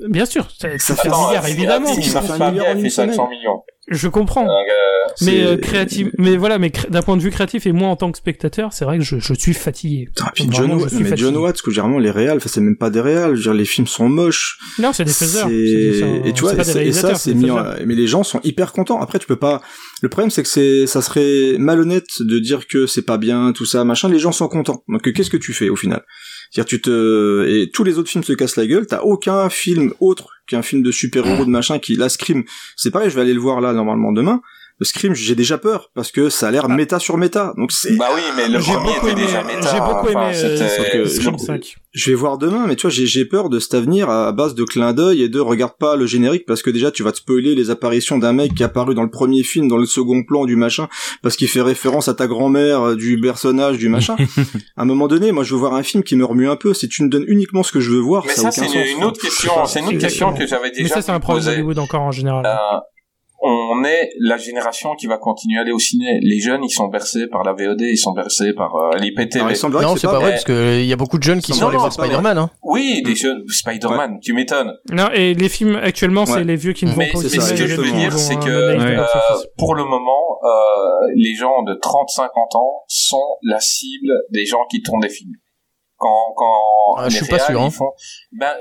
Bien 0.08 0.26
sûr. 0.26 0.48
Ça, 0.58 0.68
Ça 0.78 0.78
ça 0.78 0.94
fait 0.94 1.02
fait 1.02 1.08
un 1.08 1.12
Attends, 1.12 1.26
milliard, 1.28 1.44
euh, 1.44 1.48
évidemment. 1.48 1.94
ça 1.94 2.20
fait 2.22 2.30
un 2.30 2.34
milliard 2.34 2.52
bien, 2.52 2.62
en 2.62 2.66
elle 2.66 2.76
une 2.78 2.84
fait 2.84 2.90
500 2.90 3.12
semaine. 3.14 3.28
millions. 3.38 3.62
Je 3.90 4.06
comprends. 4.08 4.42
Donc, 4.42 4.50
euh, 4.50 5.12
Mais 5.22 5.30
C'est- 5.32 5.42
euh, 5.44 5.56
créatif, 5.56 6.08
mais 6.18 6.36
voilà, 6.36 6.58
mais 6.58 6.70
d'un 6.90 7.00
point 7.00 7.16
de 7.16 7.22
vue 7.22 7.30
créatif 7.30 7.66
et 7.66 7.72
moi 7.72 7.88
en 7.88 7.96
tant 7.96 8.12
que 8.12 8.18
spectateur, 8.18 8.72
c'est 8.74 8.84
vrai 8.84 8.98
que 8.98 9.04
je, 9.04 9.18
je 9.18 9.32
suis 9.32 9.54
fatigué. 9.54 10.10
Ah, 10.20 10.30
puis 10.34 10.44
Vraiment, 10.46 10.78
John, 10.78 10.82
je 10.84 10.94
suis 10.94 10.98
mais 11.04 11.08
fatigué. 11.10 11.30
John 11.32 11.36
Watts, 11.38 11.62
que 11.62 11.70
généralement 11.70 11.98
les 11.98 12.10
réals, 12.10 12.36
enfin 12.36 12.50
c'est 12.52 12.60
même 12.60 12.76
pas 12.76 12.90
des 12.90 13.00
réals, 13.00 13.30
je 13.30 13.36
veux 13.36 13.42
dire, 13.44 13.54
les 13.54 13.64
films 13.64 13.86
sont 13.86 14.08
moches. 14.10 14.58
Non, 14.78 14.92
c'est 14.92 15.04
des 15.04 15.12
faiseurs. 15.12 15.48
C'est- 15.48 15.66
C'est- 15.66 16.00
c'est- 16.00 16.28
Et 16.28 16.32
tu 16.34 16.42
vois, 16.42 16.50
c'est 16.52 16.60
et 16.60 16.64
ça, 16.64 16.70
et 16.70 16.72
ça, 16.74 16.78
réalisateurs, 16.78 17.16
c'est 17.16 17.34
mis 17.34 17.50
en- 17.50 17.64
mais 17.86 17.94
les 17.94 18.06
gens 18.06 18.22
sont 18.24 18.40
hyper 18.44 18.72
contents. 18.72 19.00
Après, 19.00 19.18
tu 19.18 19.26
peux 19.26 19.36
pas, 19.36 19.62
le 20.02 20.10
problème, 20.10 20.30
c'est 20.30 20.42
que 20.42 20.48
c'est, 20.50 20.86
ça 20.86 21.00
serait 21.00 21.56
malhonnête 21.58 22.06
de 22.20 22.38
dire 22.38 22.66
que 22.68 22.86
c'est 22.86 23.02
pas 23.06 23.16
bien, 23.16 23.52
tout 23.52 23.64
ça, 23.64 23.84
machin, 23.84 24.10
les 24.10 24.18
gens 24.18 24.32
sont 24.32 24.48
contents. 24.48 24.84
Donc, 24.86 25.10
qu'est-ce 25.12 25.30
que 25.30 25.38
tu 25.38 25.54
fais, 25.54 25.70
au 25.70 25.76
final? 25.76 26.02
C'est-à-dire, 26.50 26.68
tu 26.68 26.80
te, 26.80 27.46
et 27.46 27.70
tous 27.70 27.84
les 27.84 27.98
autres 27.98 28.08
films 28.08 28.24
se 28.24 28.32
cassent 28.32 28.56
la 28.56 28.66
gueule, 28.66 28.86
t'as 28.86 29.00
aucun 29.00 29.48
film 29.50 29.92
autre 30.00 30.30
qu'un 30.46 30.62
film 30.62 30.82
de 30.82 30.90
super-héros, 30.90 31.44
de 31.44 31.50
machin, 31.50 31.78
qui, 31.78 31.94
la 31.94 32.08
Scream, 32.08 32.44
c'est 32.76 32.90
pareil, 32.90 33.10
je 33.10 33.14
vais 33.14 33.20
aller 33.20 33.34
le 33.34 33.40
voir 33.40 33.60
là, 33.60 33.72
normalement, 33.72 34.12
demain. 34.12 34.40
Le 34.80 34.86
Scream, 34.86 35.12
j'ai 35.14 35.34
déjà 35.34 35.58
peur, 35.58 35.90
parce 35.94 36.12
que 36.12 36.28
ça 36.30 36.48
a 36.48 36.50
l'air 36.52 36.68
méta 36.68 37.00
sur 37.00 37.16
méta. 37.16 37.52
Donc, 37.56 37.72
c'est, 37.72 37.96
Bah 37.96 38.06
oui, 38.14 38.20
mais 38.36 38.48
le 38.48 38.60
J'ai 38.60 38.72
premier 38.72 38.94
beaucoup 38.94 39.06
était 39.08 39.12
aimé, 39.16 39.26
déjà 39.26 39.42
méta. 39.42 39.72
j'ai 39.72 39.80
beaucoup 39.80 40.08
enfin, 40.08 40.28
aimé 40.28 40.36
euh, 40.36 40.56
c'était- 40.56 40.98
que- 40.98 41.04
Scream 41.08 41.36
je- 41.36 41.44
5. 41.44 41.74
je 41.92 42.10
vais 42.10 42.14
voir 42.16 42.38
demain, 42.38 42.64
mais 42.68 42.76
tu 42.76 42.82
vois, 42.82 42.90
j'ai, 42.90 43.04
j'ai 43.06 43.24
peur 43.24 43.48
de 43.48 43.58
cet 43.58 43.74
avenir 43.74 44.08
à 44.08 44.30
base 44.30 44.54
de 44.54 44.62
clins 44.62 44.92
d'œil 44.92 45.22
et 45.22 45.28
de 45.28 45.40
regarde 45.40 45.72
pas 45.80 45.96
le 45.96 46.06
générique 46.06 46.44
parce 46.46 46.62
que 46.62 46.70
déjà 46.70 46.92
tu 46.92 47.02
vas 47.02 47.10
te 47.10 47.16
spoiler 47.16 47.56
les 47.56 47.70
apparitions 47.70 48.18
d'un 48.18 48.32
mec 48.32 48.54
qui 48.54 48.62
est 48.62 48.66
apparu 48.66 48.94
dans 48.94 49.02
le 49.02 49.10
premier 49.10 49.42
film, 49.42 49.66
dans 49.66 49.78
le 49.78 49.84
second 49.86 50.22
plan 50.22 50.44
du 50.44 50.54
machin, 50.54 50.86
parce 51.22 51.34
qu'il 51.36 51.48
fait 51.48 51.60
référence 51.62 52.06
à 52.06 52.14
ta 52.14 52.28
grand-mère, 52.28 52.90
euh, 52.90 52.94
du 52.94 53.20
personnage, 53.20 53.78
du 53.78 53.88
machin. 53.88 54.14
à 54.76 54.82
un 54.82 54.84
moment 54.84 55.08
donné, 55.08 55.32
moi 55.32 55.42
je 55.42 55.54
veux 55.54 55.58
voir 55.60 55.74
un 55.74 55.82
film 55.82 56.04
qui 56.04 56.14
me 56.14 56.24
remue 56.24 56.48
un 56.48 56.54
peu. 56.56 56.72
Si 56.72 56.88
tu 56.88 57.02
me 57.02 57.08
donnes 57.08 57.24
uniquement 57.26 57.64
ce 57.64 57.72
que 57.72 57.80
je 57.80 57.90
veux 57.90 57.98
voir, 57.98 58.24
Mais 58.26 58.32
ça, 58.34 58.52
c'est 58.52 58.64
une, 58.66 59.02
autre 59.02 59.20
question. 59.20 59.50
C'est 59.66 59.80
une 59.80 59.86
autre 59.88 59.98
question 59.98 60.32
que 60.34 60.46
j'avais 60.46 60.70
déjà 60.70 60.82
Mais 60.84 60.88
ça, 60.88 61.02
c'est 61.02 61.10
un 61.10 61.18
problème 61.18 61.44
d'Hollywood 61.44 61.80
encore 61.80 62.02
en 62.02 62.12
général. 62.12 62.46
Euh, 62.46 62.78
on 63.40 63.84
est 63.84 64.10
la 64.20 64.36
génération 64.36 64.94
qui 64.96 65.06
va 65.06 65.16
continuer 65.16 65.58
à 65.58 65.62
aller 65.62 65.70
au 65.72 65.78
ciné. 65.78 66.18
Les 66.22 66.40
jeunes, 66.40 66.64
ils 66.64 66.70
sont 66.70 66.88
bercés 66.88 67.26
par 67.28 67.44
la 67.44 67.52
VOD, 67.52 67.80
ils 67.82 67.96
sont 67.96 68.12
bercés 68.12 68.52
par 68.52 68.74
euh. 68.74 68.90
Alors, 68.90 69.50
il 69.50 69.56
semblerait 69.56 69.84
Non, 69.84 69.96
c'est 69.96 70.06
pas 70.08 70.18
vrai, 70.18 70.30
parce 70.30 70.44
que 70.44 70.80
il 70.80 70.86
y 70.86 70.92
a 70.92 70.96
beaucoup 70.96 71.18
de 71.18 71.22
jeunes 71.22 71.40
qui 71.40 71.52
Non, 71.52 71.58
sont 71.58 71.66
allés 71.68 71.74
non, 71.76 71.80
voir 71.82 71.92
Spider-Man, 71.92 72.36
hein. 72.38 72.50
Oui, 72.62 73.02
des 73.04 73.14
jeunes. 73.14 73.44
Spider-Man, 73.48 74.18
tu 74.20 74.32
m'étonnes. 74.32 74.72
Non, 74.90 75.08
et 75.14 75.34
les 75.34 75.48
films 75.48 75.76
actuellement, 75.76 76.26
c'est 76.26 76.32
Ouais. 76.34 76.44
les 76.44 76.56
vieux 76.56 76.72
qui 76.72 76.84
ne 76.84 76.90
vont 76.90 76.96
Mais, 76.98 77.10
pas 77.12 77.18
au 77.18 77.22
mais 77.22 77.28
ce 77.28 77.50
que 77.50 77.56
je 77.56 77.64
les 77.64 77.74
veux 77.76 77.92
dire, 77.92 78.10
vont 78.10 78.18
c'est 78.18 78.36
que 78.36 78.48
euh, 78.48 79.04
pour 79.56 79.74
le 79.74 79.84
moment, 79.84 80.38
euh, 80.42 81.06
les 81.16 81.34
gens 81.34 81.62
de 81.62 81.74
30-50 81.74 82.56
ans 82.56 82.82
sont 82.88 83.36
la 83.42 83.60
cible 83.60 84.12
des 84.32 84.44
gens 84.46 84.64
qui 84.70 84.82
tournent 84.82 85.00
des 85.00 85.08
films. 85.08 85.32
Quand, 85.96 86.32
quand 86.36 86.60
Ah, 86.96 87.08
je 87.08 87.18
les 87.18 87.24
suis 87.24 87.30
pas 87.30 87.38
sûr, 87.40 87.60
hein. 87.60 87.68
ils 87.70 87.74
font, 87.74 87.90
ben, 88.32 88.52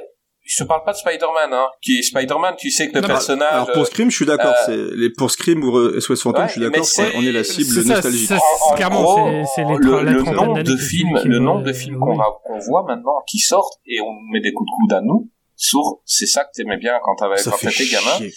je 0.47 0.63
te 0.63 0.67
parle 0.67 0.83
pas 0.85 0.93
de 0.93 0.97
Spider-Man, 0.97 1.53
hein. 1.53 1.67
Qui 1.81 1.99
est 1.99 2.01
Spider-Man, 2.01 2.55
tu 2.57 2.71
sais 2.71 2.87
que 2.89 2.95
le 2.95 3.01
Non, 3.01 3.07
personnage. 3.07 3.51
Alors 3.51 3.71
pour 3.71 3.85
Scream, 3.87 4.09
je 4.09 4.15
suis 4.15 4.25
d'accord. 4.25 4.53
euh, 4.69 4.89
c'est 4.91 4.95
les 4.97 5.09
pour 5.09 5.29
Scream 5.31 5.63
ou 5.63 5.99
SOS 5.99 6.21
Phantom, 6.23 6.43
Ouais, 6.43 6.47
je 6.47 6.51
suis 6.53 6.61
d'accord. 6.61 6.85
c'est- 6.85 7.13
On 7.15 7.21
est 7.21 7.31
la 7.31 7.43
cible 7.43 7.83
nostalgique. 7.87 8.31
clairement, 8.75 9.15
c'est- 9.27 9.43
c'est 9.55 9.63
les 9.65 9.75
le, 9.77 10.01
le 10.03 10.21
nombre 10.23 10.63
de 10.63 10.77
films, 10.77 11.19
le 11.25 11.39
nombre 11.39 11.63
de 11.63 11.73
films 11.73 11.99
qu'on 11.99 12.19
a- 12.19 12.37
qu'on 12.45 12.59
voit 12.59 12.83
maintenant 12.87 13.23
qui 13.27 13.39
sortent 13.39 13.79
et 13.85 13.99
on 14.01 14.13
met 14.31 14.39
des 14.41 14.53
coups 14.53 14.69
de 14.69 14.75
coude 14.75 14.93
à 14.97 15.01
nous. 15.01 15.29
Sur, 15.59 15.81
c'est 16.05 16.27
ça 16.27 16.43
que 16.43 16.49
t'aimais 16.53 16.77
bien 16.77 16.93
quand 17.03 17.15
t'avais, 17.15 17.35
quand 17.43 17.57
t'étais 17.57 17.87
gamin. 17.91 18.27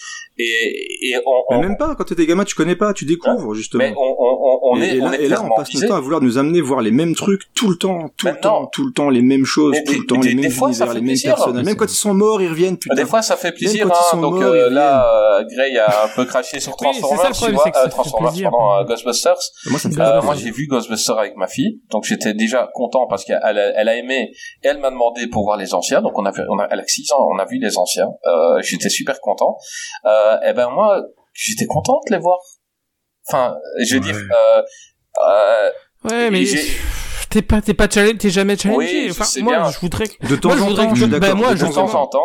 Et, 0.40 1.08
et 1.10 1.16
on, 1.26 1.30
Mais 1.50 1.56
on, 1.56 1.60
même 1.60 1.76
pas 1.76 1.94
quand 1.94 2.04
t'étais 2.04 2.26
gamin, 2.26 2.44
tu 2.44 2.54
connais 2.54 2.76
pas, 2.76 2.92
tu 2.92 3.04
découvres 3.04 3.54
justement. 3.54 3.84
mais 3.84 3.94
on, 3.96 4.76
et, 4.76 4.82
est, 4.84 4.96
et 4.96 5.00
là, 5.00 5.12
est 5.14 5.24
et 5.24 5.28
là, 5.28 5.42
on 5.44 5.54
passe 5.56 5.72
notre 5.74 5.88
temps 5.88 5.96
à 5.96 6.00
vouloir 6.00 6.20
nous 6.20 6.38
amener 6.38 6.60
voir 6.60 6.80
les 6.80 6.90
mêmes 6.90 7.14
trucs 7.14 7.42
tout 7.54 7.68
le 7.68 7.76
temps, 7.76 8.08
tout 8.16 8.26
le 8.26 8.36
temps, 8.38 8.66
tout 8.66 8.84
le 8.86 8.92
temps, 8.92 9.10
les 9.10 9.22
mêmes 9.22 9.44
choses, 9.44 9.72
Mais 9.72 9.84
tout 9.84 10.00
le 10.00 10.06
temps, 10.06 10.20
les 10.20 10.34
des 10.34 10.42
mêmes 10.42 10.50
fois, 10.50 10.72
ça 10.72 10.84
univers, 10.84 10.88
fait 10.88 10.94
les 10.94 11.00
mêmes 11.00 11.06
plaisir, 11.08 11.34
personnages. 11.34 11.60
hein. 11.60 11.64
Même 11.64 11.76
quand 11.76 11.84
ils 11.84 11.88
sont 11.96 12.14
morts, 12.14 12.42
ils 12.42 12.48
reviennent, 12.48 12.76
putain. 12.78 12.94
Des 12.94 13.04
fois, 13.04 13.22
ça 13.22 13.36
fait 13.36 13.52
plaisir, 13.52 13.86
quand 13.86 13.94
ils 13.94 13.98
hein. 13.98 14.10
sont 14.10 14.20
Donc 14.20 14.34
morts, 14.34 14.42
euh, 14.44 14.70
là, 14.70 15.38
euh, 15.38 15.44
Grey 15.44 15.76
a 15.78 16.04
un 16.04 16.08
peu 16.14 16.24
craché 16.24 16.60
sur 16.60 16.76
Oui, 16.80 16.88
ça, 16.94 17.00
Transformers, 17.00 17.32
tu 17.32 17.52
vois, 17.52 17.64
c'est 17.64 17.70
que 17.70 17.76
ça 17.76 17.82
euh, 17.82 17.84
fait 17.84 17.90
Transformers, 17.90 18.30
plaisir. 18.32 18.50
pardon, 18.50 18.80
euh, 18.80 18.84
Ghostbusters. 18.84 19.38
Moi, 19.66 19.78
ça 19.78 19.88
me 19.88 19.94
fait 19.94 20.00
plaisir. 20.00 20.22
moi, 20.24 20.34
j'ai 20.36 20.50
vu 20.50 20.66
Ghostbusters 20.66 21.18
avec 21.18 21.36
ma 21.36 21.46
fille, 21.46 21.80
donc 21.90 22.04
j'étais 22.04 22.34
déjà 22.34 22.68
content 22.74 23.06
parce 23.08 23.24
qu'elle 23.24 23.36
a, 23.38 23.96
aimé. 23.96 24.30
Elle 24.62 24.78
m'a 24.78 24.90
demandé 24.90 25.26
pour 25.26 25.44
voir 25.44 25.56
les 25.56 25.74
anciens, 25.74 26.00
donc 26.02 26.18
on 26.18 26.24
a, 26.24 26.32
fait, 26.32 26.42
on 26.48 26.58
a, 26.58 26.68
elle 26.70 26.80
a 26.80 26.84
6 26.86 27.12
ans, 27.12 27.26
on 27.34 27.38
a 27.38 27.44
vu 27.46 27.58
les 27.60 27.76
anciens. 27.76 28.08
J'étais 28.62 28.88
super 28.88 29.20
content. 29.20 29.56
Euh, 30.04 30.29
et 30.46 30.52
ben 30.52 30.70
moi, 30.70 31.00
j'étais 31.32 31.66
content 31.66 32.00
de 32.08 32.14
les 32.14 32.20
voir. 32.20 32.38
Enfin, 33.26 33.56
je 33.86 33.94
veux 33.96 34.00
Ouais. 34.00 34.12
dire, 34.12 34.22
euh, 34.32 34.62
euh, 35.28 35.70
Ouais, 36.04 36.30
mais 36.30 36.44
j'ai- 36.44 36.76
t'es 37.30 37.42
pas, 37.42 37.62
t'es 37.62 37.74
pas 37.74 37.88
challenge, 37.88 38.18
t'es 38.18 38.28
jamais 38.30 38.56
challengé. 38.58 38.76
Oui, 39.04 39.08
enfin, 39.10 39.24
moi, 39.42 39.56
bien. 39.58 39.70
je 39.70 39.78
voudrais. 39.80 40.06
que- 40.08 40.26
De 40.26 40.36
temps 40.36 40.50
en 40.50 40.54
voudrais 40.56 40.84
temps, 40.86 40.90
que- 40.92 40.96
je 40.98 41.02
suis 41.04 41.10
d'accord. 41.10 41.36
moi, 41.36 41.52
de 41.54 41.56
je. 41.58 41.66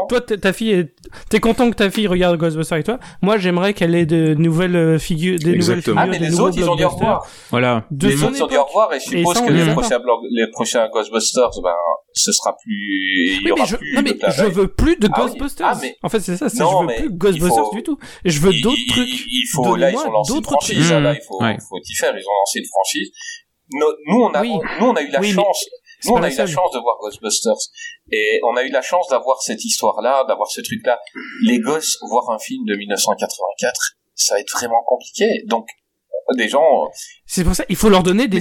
Toi, 0.09 0.21
ta 0.21 0.51
fille, 0.53 0.71
est... 0.71 0.95
t'es 1.29 1.39
content 1.39 1.69
que 1.69 1.75
ta 1.75 1.89
fille 1.89 2.07
regarde 2.07 2.37
Ghostbusters 2.37 2.73
avec 2.75 2.85
toi. 2.85 2.99
Moi, 3.21 3.37
j'aimerais 3.37 3.73
qu'elle 3.73 3.95
ait 3.95 4.05
de 4.05 4.33
nouvelles 4.33 4.75
euh, 4.75 4.99
figures, 4.99 5.37
des 5.39 5.45
nouvelles 5.55 5.77
Exactement. 5.77 6.01
figures, 6.01 6.15
Ah, 6.15 6.19
mais 6.19 6.27
les 6.27 6.39
autres, 6.39 6.57
ils 6.57 6.69
ont 6.69 6.75
dit 6.75 6.83
au 6.83 6.89
revoir. 6.89 7.25
Voilà. 7.51 7.85
De 7.91 8.07
les 8.07 8.23
autres 8.23 8.43
ont 8.43 8.47
dit 8.47 8.57
au 8.57 8.63
revoir 8.65 8.93
et 8.93 8.99
je 8.99 9.05
suppose 9.05 9.41
que 9.41 9.51
les 9.53 9.71
prochains, 9.71 9.99
blog- 9.99 10.25
les 10.31 10.47
prochains 10.51 10.87
Ghostbusters, 10.89 11.49
ben, 11.63 11.69
ce 12.13 12.31
sera 12.31 12.55
plus, 12.63 13.37
il 13.37 13.41
y 13.41 13.45
Oui, 13.45 13.51
aura 13.51 13.61
mais 13.61 13.67
je, 13.67 13.75
plus 13.77 13.93
non, 13.95 14.01
de 14.01 14.05
mais 14.21 14.31
je 14.31 14.43
veux 14.45 14.67
plus 14.67 14.95
de 14.97 15.07
Ah 15.11 15.17
oui. 15.17 15.23
Ghostbusters. 15.29 15.67
Ah, 15.71 15.77
mais- 15.81 15.95
En 16.03 16.09
fait, 16.09 16.19
c'est 16.19 16.37
ça, 16.37 16.47
je 16.47 16.55
veux 16.63 16.95
plus 17.07 17.09
Ghostbusters 17.11 17.69
du 17.73 17.83
tout. 17.83 17.97
Je 18.25 18.39
veux 18.39 18.53
d'autres 18.61 18.75
il- 18.77 18.91
trucs. 18.91 19.07
Il 19.09 19.47
faut, 19.53 19.75
là, 19.75 19.91
ils 19.91 19.97
ont 19.97 20.11
lancé 20.11 20.33
une 20.35 20.43
franchise, 20.43 20.91
là, 20.91 21.13
Mmh. 21.13 21.15
il 21.15 21.25
faut, 21.27 21.43
Ouais. 21.43 21.57
faut 21.69 21.77
y 21.77 21.95
faire, 21.95 22.11
ils 22.15 22.21
ont 22.25 22.37
lancé 22.41 22.59
une 22.59 22.65
franchise. 22.65 23.11
Nous, 23.71 23.87
nous, 24.07 24.21
on 24.23 24.33
a, 24.33 24.41
Oui. 24.41 24.53
nous, 24.79 24.85
on 24.87 24.93
a 24.93 25.01
eu 25.01 25.09
la 25.09 25.19
Oui, 25.19 25.31
chance, 25.33 25.65
c'est 25.99 26.09
nous, 26.09 26.15
on 26.15 26.21
a 26.23 26.29
eu 26.31 26.35
la 26.35 26.45
chance 26.47 26.71
de 26.73 26.79
voir 26.79 26.97
Ghostbusters. 27.01 27.55
Et 28.11 28.39
on 28.43 28.55
a 28.55 28.63
eu 28.63 28.69
la 28.69 28.81
chance 28.81 29.07
d'avoir 29.09 29.41
cette 29.41 29.63
histoire-là, 29.65 30.23
d'avoir 30.27 30.49
ce 30.49 30.61
truc-là. 30.61 30.99
Les 31.43 31.59
gosses, 31.59 31.97
voir 32.07 32.29
un 32.29 32.37
film 32.39 32.63
de 32.65 32.75
1984, 32.75 33.95
ça 34.13 34.35
va 34.35 34.39
être 34.41 34.51
vraiment 34.51 34.83
compliqué. 34.85 35.43
Donc, 35.47 35.67
des 36.37 36.47
gens, 36.47 36.85
C'est 37.25 37.43
pour 37.43 37.55
ça, 37.55 37.63
il 37.69 37.75
faut 37.75 37.89
leur 37.89 38.03
donner 38.03 38.27
des 38.27 38.37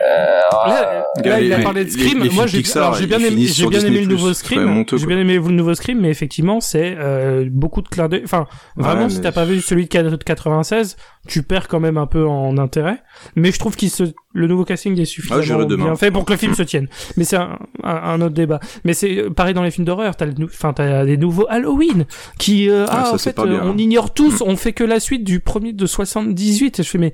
euh, 0.00 0.40
là, 0.68 1.04
là 1.22 1.40
il 1.40 1.52
a 1.52 1.58
parlé 1.60 1.84
de 1.84 1.90
Scream. 1.90 2.22
Les, 2.22 2.30
Moi, 2.30 2.46
j'ai 2.46 2.62
bien 3.06 3.18
aimé, 3.18 3.46
j'ai 3.46 3.66
bien 3.66 3.80
aimé 3.80 4.00
le 4.00 4.06
nouveau 4.06 4.32
Scream. 4.32 4.84
J'ai 4.90 5.06
bien 5.06 5.18
aimé 5.18 5.34
le 5.34 5.40
nouveau 5.40 5.74
Scream, 5.74 6.00
mais 6.00 6.08
effectivement, 6.08 6.60
c'est 6.60 6.96
euh, 6.98 7.46
beaucoup 7.50 7.82
de 7.82 7.88
clins 7.88 8.08
d'œil. 8.08 8.22
Enfin, 8.24 8.46
vraiment, 8.76 9.08
si 9.08 9.20
t'as 9.20 9.32
pas 9.32 9.44
vu 9.44 9.60
celui 9.60 9.86
de 9.86 10.16
96, 10.16 10.96
tu 11.28 11.42
perds 11.42 11.68
quand 11.68 11.80
même 11.80 11.98
un 11.98 12.06
peu 12.06 12.26
en 12.26 12.56
intérêt. 12.58 13.02
Mais 13.36 13.52
je 13.52 13.58
trouve 13.58 13.76
qu'il 13.76 13.90
se, 13.90 14.04
le 14.32 14.46
nouveau 14.46 14.64
casting 14.64 14.98
est 14.98 15.04
suffisamment 15.04 15.66
ah, 15.70 15.76
bien 15.76 15.96
fait 15.96 16.10
pour 16.10 16.24
que 16.24 16.32
le 16.32 16.38
film 16.38 16.54
se 16.54 16.62
tienne. 16.62 16.88
Mais 17.16 17.24
c'est 17.24 17.36
un, 17.36 17.58
un, 17.84 18.20
autre 18.20 18.34
débat. 18.34 18.60
Mais 18.84 18.94
c'est 18.94 19.18
euh, 19.18 19.30
pareil 19.30 19.54
dans 19.54 19.62
les 19.62 19.70
films 19.70 19.84
d'horreur. 19.84 20.16
T'as 20.16 20.26
enfin, 20.44 20.72
t'as 20.72 21.04
des 21.04 21.16
nouveaux 21.16 21.46
Halloween 21.48 22.06
qui, 22.38 22.68
euh, 22.68 22.86
ah, 22.88 23.04
ah 23.06 23.14
en 23.14 23.18
fait, 23.18 23.38
on 23.38 23.76
ignore 23.76 24.14
tous, 24.14 24.42
on 24.42 24.56
fait 24.56 24.72
que 24.72 24.84
la 24.84 25.00
suite 25.00 25.24
du 25.24 25.40
premier 25.40 25.72
de 25.72 25.86
78. 25.86 26.80
Et 26.80 26.82
je 26.82 26.88
fais 26.88 26.98
mais, 26.98 27.12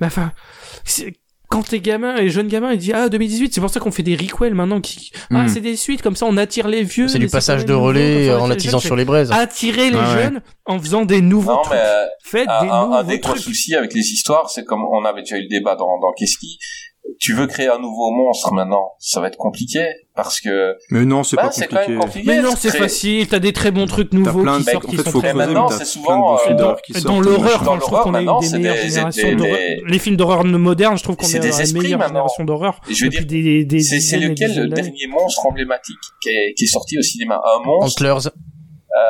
mais 0.00 0.06
enfin 0.06 0.32
quand 1.50 1.62
t'es 1.64 1.80
gamin 1.80 2.16
et 2.16 2.30
jeune 2.30 2.46
gamin, 2.46 2.72
il 2.72 2.78
dit 2.78 2.92
ah 2.92 3.08
2018, 3.08 3.52
c'est 3.52 3.60
pour 3.60 3.70
ça 3.70 3.80
qu'on 3.80 3.90
fait 3.90 4.04
des 4.04 4.14
requels 4.14 4.54
maintenant 4.54 4.80
qui 4.80 5.10
ah 5.30 5.42
hmm. 5.42 5.48
c'est 5.48 5.60
des 5.60 5.74
suites 5.74 6.00
comme 6.00 6.14
ça, 6.14 6.26
on 6.26 6.36
attire 6.36 6.68
les 6.68 6.84
vieux. 6.84 7.08
C'est 7.08 7.18
du 7.18 7.26
passage 7.26 7.64
de 7.64 7.74
relais 7.74 8.28
euh, 8.28 8.38
en 8.38 8.50
attisant 8.50 8.78
sur 8.78 8.94
les 8.94 9.04
braises. 9.04 9.32
Attirer 9.32 9.90
les 9.90 9.98
ah 9.98 10.14
jeunes 10.14 10.42
en 10.64 10.78
faisant 10.78 11.04
des 11.04 11.20
nouveaux 11.20 11.56
non, 11.56 11.62
trucs. 11.62 11.76
Mais, 11.76 12.06
Faites 12.22 12.48
euh, 12.48 12.70
un, 12.70 13.02
des 13.02 13.14
nouveaux 13.14 13.18
trucs. 13.18 13.22
gros 13.22 13.36
soucis 13.36 13.74
avec 13.74 13.92
les 13.94 14.12
histoires, 14.12 14.48
c'est 14.48 14.64
comme 14.64 14.84
on 14.84 15.04
avait 15.04 15.22
déjà 15.22 15.38
eu 15.38 15.42
le 15.42 15.48
débat 15.48 15.74
dans 15.74 15.98
dans 15.98 16.12
Keski, 16.12 16.58
tu 17.20 17.34
veux 17.34 17.46
créer 17.46 17.68
un 17.68 17.78
nouveau 17.78 18.10
monstre 18.10 18.52
maintenant, 18.52 18.92
ça 18.98 19.20
va 19.20 19.28
être 19.28 19.36
compliqué 19.36 19.86
parce 20.16 20.40
que 20.40 20.76
mais 20.90 21.04
non 21.04 21.22
c'est 21.22 21.36
bah, 21.36 21.42
pas 21.42 21.48
compliqué. 21.50 21.68
Quand 21.70 21.88
même 21.88 21.98
compliqué. 22.00 22.26
mais 22.26 22.42
non 22.42 22.52
c'est 22.56 22.76
facile 22.76 23.28
t'as 23.28 23.38
des 23.38 23.52
très 23.52 23.70
bons 23.70 23.86
trucs 23.86 24.12
nouveaux 24.12 24.42
qui 24.42 24.64
sortent 24.64 24.84
en 24.84 24.88
euh, 24.88 24.90
qui 24.90 24.96
fait, 24.96 25.10
sont 25.10 25.20
très 25.20 25.34
maintenant 25.34 25.68
c'est 25.68 25.84
souvent 25.84 26.38
dans, 27.04 27.20
l'horreur 27.20 27.62
je 27.74 27.80
trouve 27.80 28.00
qu'on 28.00 28.14
a 28.14 28.22
eu 28.22 28.26
des 28.40 28.58
meilleures 28.58 28.76
générations 28.76 29.34
d'horreur. 29.36 29.58
les 29.86 29.98
films 29.98 30.16
d'horreur 30.16 30.44
modernes 30.44 30.98
je 30.98 31.02
trouve 31.02 31.16
qu'on 31.16 31.26
a 31.26 31.38
des 31.38 31.72
meilleures 31.72 32.08
générations 32.08 32.44
d'horreur 32.44 32.80
je 32.90 33.04
veux 33.04 33.10
dire 33.10 33.80
c'est 33.80 34.18
lequel 34.18 34.56
le 34.56 34.68
dernier 34.68 35.06
monstre 35.06 35.46
emblématique 35.46 35.98
qui 36.22 36.30
est, 36.30 36.54
qui 36.56 36.64
est 36.64 36.68
sorti 36.68 36.98
au 36.98 37.02
cinéma? 37.02 37.40
Un 37.44 37.64
monstre? 37.64 38.02
Antlers. 38.02 38.28
Euh, 38.28 39.00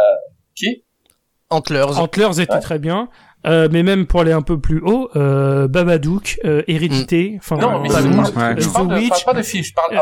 qui? 0.55 0.85
Antlers. 1.51 1.99
Antlers 1.99 2.41
était 2.41 2.61
très 2.61 2.79
bien. 2.79 3.09
Euh, 3.47 3.69
mais 3.73 3.83
même 3.83 4.07
pour 4.07 4.21
aller 4.21 4.33
un 4.33 4.43
peu 4.43 4.61
plus 4.61 4.81
haut, 4.81 5.09
euh, 5.17 5.67
Babadook, 5.67 6.39
euh, 6.45 6.63
Hérédité, 6.69 7.37
enfin 7.39 7.57
non, 7.57 7.81
mais 7.81 7.91
euh, 7.91 7.95
ça, 7.95 8.03
je, 8.03 8.09
parle, 8.35 8.55
de, 8.55 8.61
je 8.61 8.69
parle 9.25 9.37
de 9.39 9.43
je 9.43 9.73
parle 9.73 9.95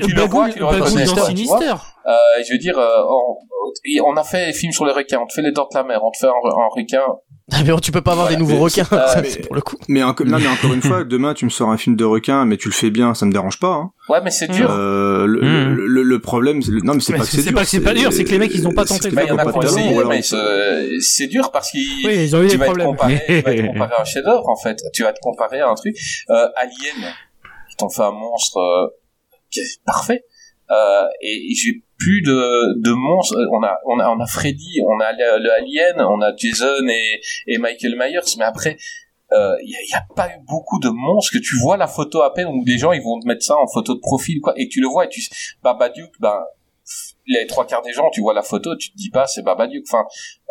tu 0.00 0.14
le 0.14 0.22
vois, 0.22 0.48
tu 0.48 0.58
le 0.58 0.64
euh, 0.64 2.12
je 2.46 2.52
veux 2.52 2.58
dire, 2.58 2.78
on, 2.78 3.36
on, 4.06 4.16
a 4.16 4.24
fait 4.24 4.46
des 4.46 4.52
films 4.54 4.72
sur 4.72 4.86
les 4.86 4.92
requins, 4.92 5.18
on 5.20 5.26
te 5.26 5.34
fait 5.34 5.42
les 5.42 5.52
dents 5.52 5.68
de 5.70 5.76
la 5.76 5.84
mer, 5.84 6.00
on 6.02 6.10
te 6.10 6.18
fait 6.18 6.28
un 6.28 6.68
requin 6.70 7.02
ah 7.52 7.62
mais 7.64 7.72
tu 7.80 7.92
peux 7.92 8.00
pas 8.00 8.12
avoir 8.12 8.28
des 8.28 8.36
nouveaux 8.36 8.58
requins, 8.58 8.84
pour 9.46 9.54
le 9.54 9.60
coup. 9.60 9.76
Mais, 9.86 10.02
enco 10.02 10.24
non, 10.24 10.38
mais 10.40 10.48
encore 10.48 10.72
une 10.72 10.82
fois, 10.82 11.04
demain 11.04 11.32
tu 11.32 11.44
me 11.44 11.50
sors 11.50 11.70
un 11.70 11.76
film 11.76 11.94
de 11.94 12.04
requin, 12.04 12.44
mais 12.44 12.56
tu 12.56 12.68
le 12.68 12.74
fais 12.74 12.90
bien, 12.90 13.14
ça 13.14 13.24
me 13.24 13.30
dérange 13.30 13.60
pas. 13.60 13.72
Hein. 13.72 13.92
Ouais, 14.08 14.20
mais 14.20 14.32
c'est 14.32 14.48
dur. 14.48 14.68
Euh, 14.68 15.26
le, 15.26 15.42
hmm. 15.42 15.74
le, 15.74 16.02
le, 16.02 16.20
problème, 16.20 16.60
le... 16.66 16.80
non 16.80 16.94
mais 16.94 17.00
c'est 17.00 17.12
pas 17.12 17.20
que 17.20 17.26
c'est 17.26 17.44
dur. 17.44 17.64
c'est 17.64 17.80
pas 17.80 17.94
dur, 17.94 18.12
c'est 18.12 18.24
que 18.24 18.30
les 18.30 18.38
mecs 18.38 18.52
ils 18.52 18.66
ont 18.66 18.72
pas 18.74 18.84
tenté. 18.84 19.10
Bah, 19.10 19.22
il 19.22 19.28
y 19.28 19.30
en 19.30 19.38
a 19.38 20.34
euh, 20.34 20.96
C'est 21.00 21.28
dur 21.28 21.52
parce 21.52 21.70
qu'ils. 21.70 22.04
Oui, 22.04 22.34
ont 22.34 22.42
eu 22.42 22.48
des 22.48 22.58
problèmes. 22.58 22.96
Tu 22.96 23.40
vas 23.40 23.52
te 23.52 23.66
comparer 23.66 23.94
à 23.96 24.00
un 24.00 24.04
chef-d'œuvre 24.04 24.48
en 24.48 24.56
fait. 24.56 24.82
Tu 24.92 25.04
vas 25.04 25.12
te 25.12 25.20
comparer 25.20 25.60
à 25.60 25.68
un 25.68 25.74
truc. 25.74 25.96
Euh, 26.30 26.48
Alien, 26.56 27.12
t'en 27.78 27.88
fais 27.88 28.02
un 28.02 28.10
monstre 28.10 28.58
euh, 28.58 29.62
parfait 29.84 30.24
et, 30.70 31.50
et 31.50 31.54
j'ai 31.54 31.82
plus 31.98 32.22
de, 32.22 32.80
de 32.80 32.92
monstres. 32.92 33.36
Euh, 33.36 33.46
on 33.52 33.62
a, 33.62 33.78
on 33.86 33.98
a, 33.98 34.08
on 34.10 34.20
a 34.20 34.26
Freddy, 34.26 34.80
on 34.86 35.00
a 35.00 35.12
le, 35.12 35.42
le 35.42 35.52
Alien, 35.52 36.00
on 36.00 36.20
a 36.20 36.34
Jason 36.36 36.86
et, 36.88 37.20
et 37.46 37.58
Michael 37.58 37.96
Myers, 37.96 38.36
mais 38.38 38.44
après, 38.44 38.76
il 39.32 39.36
euh, 39.36 39.56
n'y 39.64 39.94
a, 39.94 39.98
a, 39.98 40.14
pas 40.14 40.28
eu 40.28 40.38
beaucoup 40.46 40.78
de 40.78 40.88
monstres 40.88 41.32
que 41.32 41.38
tu 41.38 41.58
vois 41.60 41.76
la 41.76 41.88
photo 41.88 42.22
à 42.22 42.32
peine 42.32 42.46
où 42.46 42.64
des 42.64 42.78
gens 42.78 42.92
ils 42.92 43.02
vont 43.02 43.18
te 43.18 43.26
mettre 43.26 43.44
ça 43.44 43.56
en 43.56 43.66
photo 43.66 43.94
de 43.94 44.00
profil 44.00 44.40
quoi. 44.40 44.52
Et 44.56 44.68
tu 44.68 44.80
le 44.80 44.86
vois 44.86 45.06
et 45.06 45.08
tu 45.08 45.20
Babadook 45.64 46.10
ben 46.20 46.44
les 47.26 47.44
trois 47.48 47.66
quarts 47.66 47.82
des 47.82 47.92
gens 47.92 48.08
tu 48.12 48.20
vois 48.20 48.34
la 48.34 48.42
photo 48.42 48.76
tu 48.76 48.92
te 48.92 48.96
dis 48.96 49.10
pas 49.10 49.26
c'est 49.26 49.42
Babadook 49.42 49.82
enfin 49.90 50.04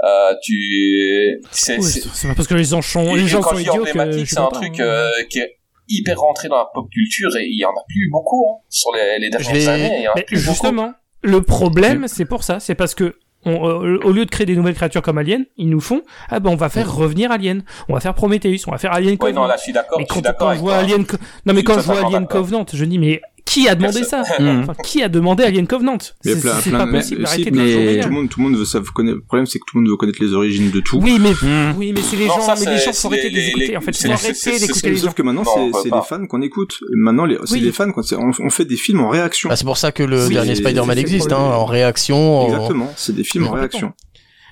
euh, 0.03 0.35
tu 0.43 1.39
c'est 1.51 1.77
oui, 1.77 2.33
parce 2.35 2.49
que 2.49 2.53
les, 2.53 2.73
enchants, 2.73 3.15
les 3.15 3.27
gens 3.27 3.41
sont 3.41 3.57
idiots 3.57 3.85
c'est 4.25 4.39
un 4.39 4.49
truc 4.49 4.77
euh, 4.81 5.09
qui 5.29 5.39
est 5.39 5.57
hyper 5.87 6.19
rentré 6.19 6.47
dans 6.47 6.57
la 6.57 6.67
pop 6.73 6.89
culture 6.89 7.35
et 7.37 7.45
il 7.45 7.59
y 7.59 7.65
en 7.65 7.71
a 7.71 7.83
plus 7.87 8.09
beaucoup 8.11 8.45
hein, 8.49 8.63
sur 8.69 8.91
les, 8.93 9.19
les 9.19 9.29
dernières 9.29 9.69
années. 9.69 9.97
Il 9.99 10.03
y 10.03 10.07
en 10.07 10.13
a 10.13 10.21
plus 10.21 10.39
justement, 10.39 10.93
le 11.21 11.41
problème, 11.41 12.07
c'est 12.07 12.25
pour 12.25 12.43
ça, 12.43 12.59
c'est 12.59 12.75
parce 12.75 12.95
que 12.95 13.17
on, 13.45 13.67
euh, 13.67 13.99
au 14.03 14.11
lieu 14.11 14.25
de 14.25 14.31
créer 14.31 14.45
des 14.47 14.55
nouvelles 14.55 14.73
créatures 14.73 15.03
comme 15.03 15.19
Alien, 15.19 15.45
ils 15.57 15.69
nous 15.69 15.79
font 15.79 16.01
ah 16.29 16.39
ben 16.39 16.49
on 16.49 16.55
va 16.55 16.69
faire 16.69 16.93
revenir 16.93 17.31
Alien, 17.31 17.63
on 17.87 17.93
va 17.93 17.99
faire 17.99 18.15
Prometheus, 18.15 18.67
on 18.67 18.71
va 18.71 18.79
faire 18.79 18.91
Alien 18.91 19.17
Covenant. 19.17 19.41
Ouais, 19.41 19.47
non, 19.47 19.47
là 19.47 19.57
je 19.57 19.63
suis 19.63 19.73
d'accord. 19.73 19.99
Quand, 20.09 20.21
quand 20.39 20.67
Alien, 20.69 21.05
non 21.45 21.53
mais 21.53 21.63
quand 21.63 21.75
je 21.75 21.85
vois 21.85 22.07
Alien 22.07 22.25
Covenant, 22.27 22.65
je 22.71 22.85
dis 22.85 22.97
mais 22.97 23.21
qui 23.45 23.69
a 23.69 23.75
demandé 23.75 24.03
ça 24.03 24.23
mmh. 24.39 24.65
Qui 24.83 25.03
a 25.03 25.09
demandé 25.09 25.43
Alien 25.43 25.67
Covenant 25.67 25.97
C'est 26.21 26.71
pas 26.71 26.87
possible 26.87 27.23
d'arrêter 27.23 27.51
de 27.51 27.57
mais... 27.57 27.99
tout 28.01 28.09
le 28.09 28.13
monde, 28.15 28.29
tout 28.29 28.39
le 28.39 28.45
monde 28.45 28.57
veut 28.57 28.65
savoir 28.65 28.93
connaître. 28.93 29.17
Le 29.17 29.23
problème, 29.23 29.45
c'est 29.45 29.59
que 29.59 29.65
tout 29.65 29.77
le 29.77 29.81
monde 29.81 29.91
veut 29.91 29.97
connaître 29.97 30.21
les 30.21 30.33
origines 30.33 30.71
de 30.71 30.79
tout. 30.79 30.99
Oui, 31.01 31.19
mais 31.19 31.31
mmh. 31.31 31.75
oui, 31.77 31.93
mais 31.93 32.01
c'est 32.01 32.17
les 32.17 32.27
gens, 32.27 32.39
mais 32.59 32.65
les 32.65 32.79
gens 32.79 32.93
faut 32.93 33.09
d'écouter. 33.09 33.77
En 33.77 33.81
fait, 33.81 33.95
faut 33.95 34.07
d'écouter 34.07 34.89
les 34.89 34.95
gens. 34.97 35.03
Sauf 35.05 35.13
que 35.13 35.21
maintenant, 35.21 35.43
c'est 35.45 35.89
les 35.89 36.01
fans 36.07 36.25
qu'on 36.27 36.41
écoute. 36.41 36.79
Maintenant, 36.91 37.27
c'est 37.45 37.59
les 37.59 37.71
fans. 37.71 37.91
On 38.39 38.49
fait 38.49 38.65
des 38.65 38.77
films 38.77 39.01
en 39.01 39.09
réaction. 39.09 39.49
Bah, 39.49 39.55
c'est 39.55 39.65
pour 39.65 39.77
ça 39.77 39.91
que 39.91 40.03
le 40.03 40.27
dernier 40.29 40.55
Spider-Man 40.55 40.97
existe, 40.97 41.31
hein, 41.31 41.37
en 41.37 41.65
réaction. 41.65 42.47
Exactement. 42.47 42.91
C'est 42.97 43.15
des 43.15 43.23
films 43.23 43.47
en 43.47 43.51
réaction. 43.51 43.93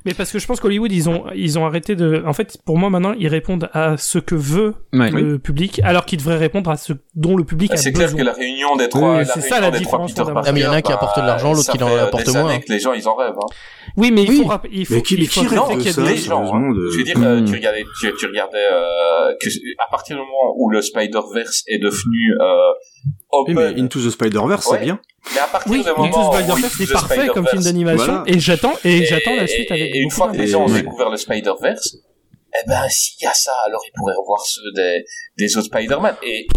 Mais 0.06 0.14
parce 0.14 0.32
que 0.32 0.40
je 0.40 0.46
pense 0.46 0.60
qu'Hollywood, 0.60 0.92
ils 0.92 1.10
ont, 1.10 1.26
ils 1.34 1.58
ont 1.58 1.66
arrêté 1.66 1.96
de. 1.96 2.24
En 2.26 2.34
fait, 2.34 2.58
pour 2.66 2.78
moi, 2.78 2.90
maintenant, 2.90 3.14
ils 3.18 3.28
répondent 3.28 3.70
à 3.74 3.98
ce 3.98 4.20
que 4.20 4.36
veut 4.36 4.76
le 4.92 5.38
public, 5.38 5.80
alors 5.84 6.06
qu'ils 6.06 6.20
devraient 6.20 6.38
répondre 6.38 6.70
à 6.70 6.78
ce 6.78 6.94
dont 7.16 7.38
le 7.38 7.44
public 7.44 7.72
ah, 7.72 7.76
a 7.76 7.78
besoin. 7.78 7.92
C'est 7.92 7.94
clair 7.94 8.16
que 8.16 8.22
la 8.22 8.34
réunion 8.34 8.76
des 8.76 8.90
trois. 8.90 9.20
Oui, 9.20 9.26
c'est 9.34 9.42
ça 9.42 9.62
la 9.62 9.72
différence. 9.72 10.14
Il 10.14 10.58
y 10.58 10.66
en 10.66 10.72
a 10.72 10.82
qui 10.82 10.92
bah, 10.92 10.96
apportent 10.96 11.20
de 11.20 11.26
l'argent, 11.26 11.54
l'autre 11.54 11.72
qui 11.72 11.82
en 11.82 11.88
euh, 11.88 12.04
apporte 12.04 12.26
des 12.26 12.34
moins. 12.34 12.60
Que 12.60 12.72
les 12.72 12.80
gens, 12.80 12.94
ils 12.94 13.08
en 13.08 13.16
rêvent. 13.16 13.38
Hein. 13.38 13.56
Oui, 13.96 14.12
mais 14.12 14.24
il 14.24 14.34
faut. 14.34 14.52
Il 14.72 14.86
faut 14.86 14.96
mais 14.96 15.02
qui, 15.02 15.16
il 15.16 15.28
faut 15.28 15.42
qui 15.42 15.48
rêve 15.48 16.06
des 16.06 16.18
gens. 16.18 16.54
Hein. 16.54 16.72
De... 16.72 16.90
Je 16.92 16.98
veux 16.98 17.04
dire, 17.04 17.18
euh, 17.20 17.40
hmm. 17.40 17.46
tu 17.46 17.54
regardais, 17.54 17.86
tu, 18.00 18.26
regardais 18.26 18.58
euh, 18.58 19.32
à 19.80 19.90
partir 19.90 20.18
du 20.18 20.22
moment 20.22 20.54
où 20.58 20.70
le 20.70 20.82
Spider-Verse 20.82 21.64
est 21.68 21.80
devenu 21.80 22.34
open. 23.34 23.58
Oui, 23.58 23.64
mais 23.74 23.82
Into 23.82 24.00
the 24.00 24.10
Spider-Verse, 24.10 24.68
c'est 24.70 24.80
bien. 24.80 25.00
Mais 25.34 25.40
à 25.40 25.48
partir 25.48 25.72
oui, 25.72 25.84
du 25.84 25.90
Into 25.90 26.20
the 26.20 26.34
Spider-Verse, 26.34 26.76
c'est 26.78 26.92
parfait 26.92 27.28
comme 27.28 27.48
film 27.48 27.64
d'animation. 27.64 28.24
Et 28.26 28.40
j'attends, 28.40 28.74
et, 28.84 29.06
j'attends 29.06 29.36
la 29.36 29.48
suite 29.48 29.72
avec. 29.72 29.96
Et 29.96 30.00
une 30.00 30.12
fois 30.12 30.32
que 30.32 30.38
les 30.38 30.48
gens 30.48 30.66
ont 30.66 30.74
découvert 30.74 31.10
le 31.10 31.18
Spider-Verse, 31.18 31.98
eh 32.56 32.68
ben, 32.68 32.88
s'il 32.88 33.24
y 33.24 33.28
a 33.28 33.34
ça, 33.34 33.54
alors 33.66 33.82
ils 33.88 33.92
pourraient 33.96 34.16
revoir 34.16 34.40
ceux 34.46 34.62
des, 34.76 35.06
des 35.38 35.58
autres 35.58 35.68
Spider-Man. 35.68 36.16
Et 36.22 36.48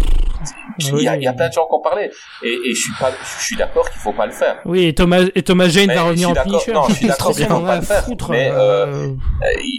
ah 0.45 0.77
il 0.79 1.03
y, 1.03 1.27
a, 1.27 1.33
plein 1.33 1.49
de 1.49 1.53
gens 1.53 1.67
qui 1.67 1.75
ont 1.75 1.81
parlé. 1.81 2.11
Et, 2.43 2.49
et 2.49 2.75
je 2.75 2.81
suis 2.81 2.93
pas, 3.01 3.11
je 3.11 3.45
suis 3.45 3.57
d'accord 3.57 3.89
qu'il 3.91 4.01
faut 4.01 4.13
pas 4.13 4.27
le 4.27 4.33
faire. 4.33 4.61
Oui, 4.67 4.85
et 4.85 4.95
Thomas, 4.95 5.23
et 5.35 5.43
Thomas 5.43 5.69
Jane 5.69 5.87
mais 5.87 5.95
va 5.95 6.03
revenir 6.03 6.31
en 6.31 6.35
Punisher. 6.35 6.73
Non, 6.73 6.83
je 6.89 6.95
suis 6.95 7.07
d'accord 7.09 7.35
qu'il 7.35 7.47
faut 7.47 7.61
pas 7.61 7.77
le 7.77 7.83
faire. 7.83 8.05
Mais 8.29 8.51
euh, 8.51 8.87
euh... 8.87 9.15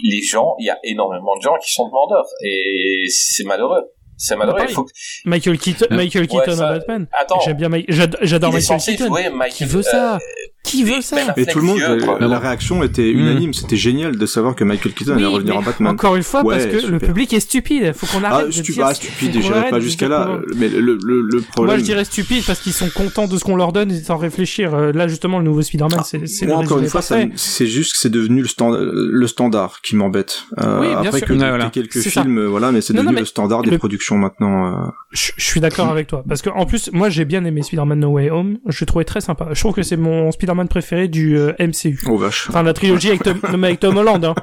les 0.04 0.22
gens, 0.22 0.56
il 0.58 0.66
y 0.66 0.70
a 0.70 0.78
énormément 0.82 1.36
de 1.36 1.42
gens 1.42 1.56
qui 1.62 1.72
sont 1.72 1.86
demandeurs. 1.86 2.26
Et 2.42 3.04
c'est 3.08 3.44
malheureux. 3.44 3.82
Ça 4.18 4.36
m'a 4.36 4.44
il 4.68 4.74
faut. 4.74 4.86
Michael 5.24 5.58
Keaton, 5.58 5.86
Michael 5.90 6.26
Keaton 6.26 6.50
ouais, 6.50 6.56
ça... 6.56 6.66
en 6.66 6.72
Batman. 6.72 7.06
Attends. 7.18 7.40
J'aime 7.40 7.56
bien 7.56 7.68
Mike... 7.68 7.86
j'adore 7.88 8.52
Michael 8.52 8.62
censé 8.62 8.96
Keaton. 8.96 9.10
Michael... 9.10 9.52
qui 9.52 9.64
veut 9.64 9.82
ça. 9.82 10.16
Euh, 10.16 10.18
qui 10.68 10.84
veut 10.84 11.00
ça 11.00 11.16
Mais 11.36 11.46
tout 11.46 11.58
le 11.58 11.64
monde, 11.64 11.80
la, 12.20 12.38
réaction 12.38 12.82
était 12.82 13.10
unanime. 13.10 13.50
Hmm. 13.50 13.54
C'était 13.54 13.76
génial 13.76 14.16
de 14.16 14.26
savoir 14.26 14.54
que 14.54 14.64
Michael 14.64 14.92
Keaton 14.92 15.14
allait 15.14 15.26
revenir 15.26 15.56
en 15.56 15.62
Batman. 15.62 15.92
Encore 15.92 16.16
une 16.16 16.22
fois, 16.22 16.42
parce 16.44 16.66
que 16.66 16.86
le 16.86 16.98
public 16.98 17.32
est 17.32 17.40
stupide. 17.40 17.92
Faut 17.94 18.06
qu'on 18.06 18.24
ah, 18.24 18.34
arrête. 18.34 18.46
Ah, 18.48 18.52
stu 18.52 18.72
de 18.72 18.74
dire 18.74 18.86
ah 18.86 18.94
stupide, 18.94 19.40
j'irai 19.40 19.70
pas 19.70 19.80
jusqu'à 19.80 20.08
là. 20.08 20.38
Mais 20.56 20.68
le, 20.68 20.96
problème. 21.52 21.66
Moi, 21.66 21.78
je 21.78 21.84
dirais 21.84 22.04
stupide 22.04 22.44
parce 22.46 22.60
qu'ils 22.60 22.72
sont 22.72 22.90
contents 22.90 23.26
de 23.26 23.36
ce 23.38 23.44
qu'on 23.44 23.56
leur 23.56 23.72
donne 23.72 23.92
sans 23.92 24.16
réfléchir. 24.16 24.74
Euh, 24.74 24.92
là, 24.92 25.08
justement, 25.08 25.38
le 25.38 25.44
nouveau 25.44 25.62
Spider-Man, 25.62 26.00
ah, 26.00 26.04
c'est. 26.04 26.46
Moi, 26.46 26.56
encore 26.56 26.78
une 26.78 26.86
fois, 26.86 27.02
c'est 27.02 27.66
juste 27.66 27.92
que 27.92 27.98
c'est 27.98 28.10
devenu 28.10 28.42
le, 28.42 28.48
stand 28.48 28.76
le 28.78 29.26
standard 29.26 29.80
qui 29.82 29.96
m'embête. 29.96 30.44
Euh, 30.58 30.80
oui, 30.80 30.86
après 30.88 31.18
sûr. 31.18 31.28
que 31.28 31.32
ouais, 31.32 31.48
voilà. 31.48 31.70
quelques 31.70 31.98
films, 31.98 32.38
euh, 32.38 32.46
voilà, 32.46 32.72
mais 32.72 32.80
c'est 32.80 32.92
devenu 32.92 33.16
le 33.16 33.24
standard 33.24 33.62
des 33.62 33.78
productions 33.78 34.16
maintenant. 34.16 34.92
Je 35.10 35.32
suis 35.38 35.60
d'accord 35.60 35.88
avec 35.88 36.06
toi. 36.06 36.22
Parce 36.28 36.42
que, 36.42 36.50
en 36.50 36.66
plus, 36.66 36.90
moi, 36.92 37.08
j'ai 37.08 37.24
bien 37.24 37.44
aimé 37.44 37.62
Spider-Man 37.62 38.00
No 38.00 38.10
Way 38.10 38.30
Home. 38.30 38.58
Je 38.66 38.84
trouvais 38.84 39.04
très 39.04 39.20
sympa. 39.20 39.48
Je 39.52 39.60
trouve 39.60 39.74
que 39.74 39.82
c'est 39.82 39.96
mon 39.96 40.30
Spider-Man 40.30 40.57
Préféré 40.66 41.08
du 41.08 41.36
euh, 41.38 41.52
MCU. 41.60 42.00
Oh 42.06 42.18
vache. 42.18 42.46
Enfin 42.48 42.62
la 42.62 42.72
trilogie 42.72 43.08
avec 43.08 43.22
Tom, 43.22 43.40
avec 43.64 43.80
Tom 43.80 43.96
Holland. 43.96 44.24
Hein 44.24 44.34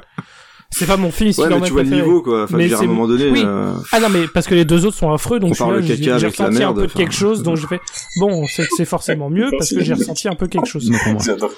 c'est 0.71 0.85
pas 0.85 0.97
mon 0.97 1.11
film 1.11 1.31
ouais, 1.37 1.49
mais 1.49 1.61
tu 1.61 1.71
vois 1.71 1.83
le 1.83 1.89
niveau 1.89 2.21
quoi. 2.21 2.43
Enfin, 2.43 2.57
mais 2.57 2.67
dire, 2.67 2.79
à 2.79 2.83
un 2.83 2.87
moment 2.87 3.07
donné 3.07 3.29
oui. 3.29 3.43
Euh, 3.45 3.73
ah 3.91 3.99
non 3.99 4.09
mais 4.09 4.27
parce 4.27 4.47
que 4.47 4.55
les 4.55 4.65
deux 4.65 4.85
autres 4.85 4.97
sont 4.97 5.11
affreux 5.11 5.39
donc 5.39 5.55
celui-là 5.55 6.17
j'ai 6.17 6.27
ressenti 6.27 6.63
un 6.63 6.73
peu 6.73 6.87
de 6.87 6.91
quelque 6.91 7.13
chose 7.13 7.43
donc 7.43 7.57
je 7.57 7.67
fais 7.67 7.79
bon 8.19 8.45
c'est 8.47 8.85
forcément 8.85 9.29
mieux 9.29 9.49
parce 9.51 9.73
que 9.73 9.83
j'ai 9.83 9.93
ressenti 9.93 10.27
un 10.27 10.35
peu 10.35 10.47
quelque 10.47 10.67
chose. 10.67 10.91
J'adore 11.23 11.51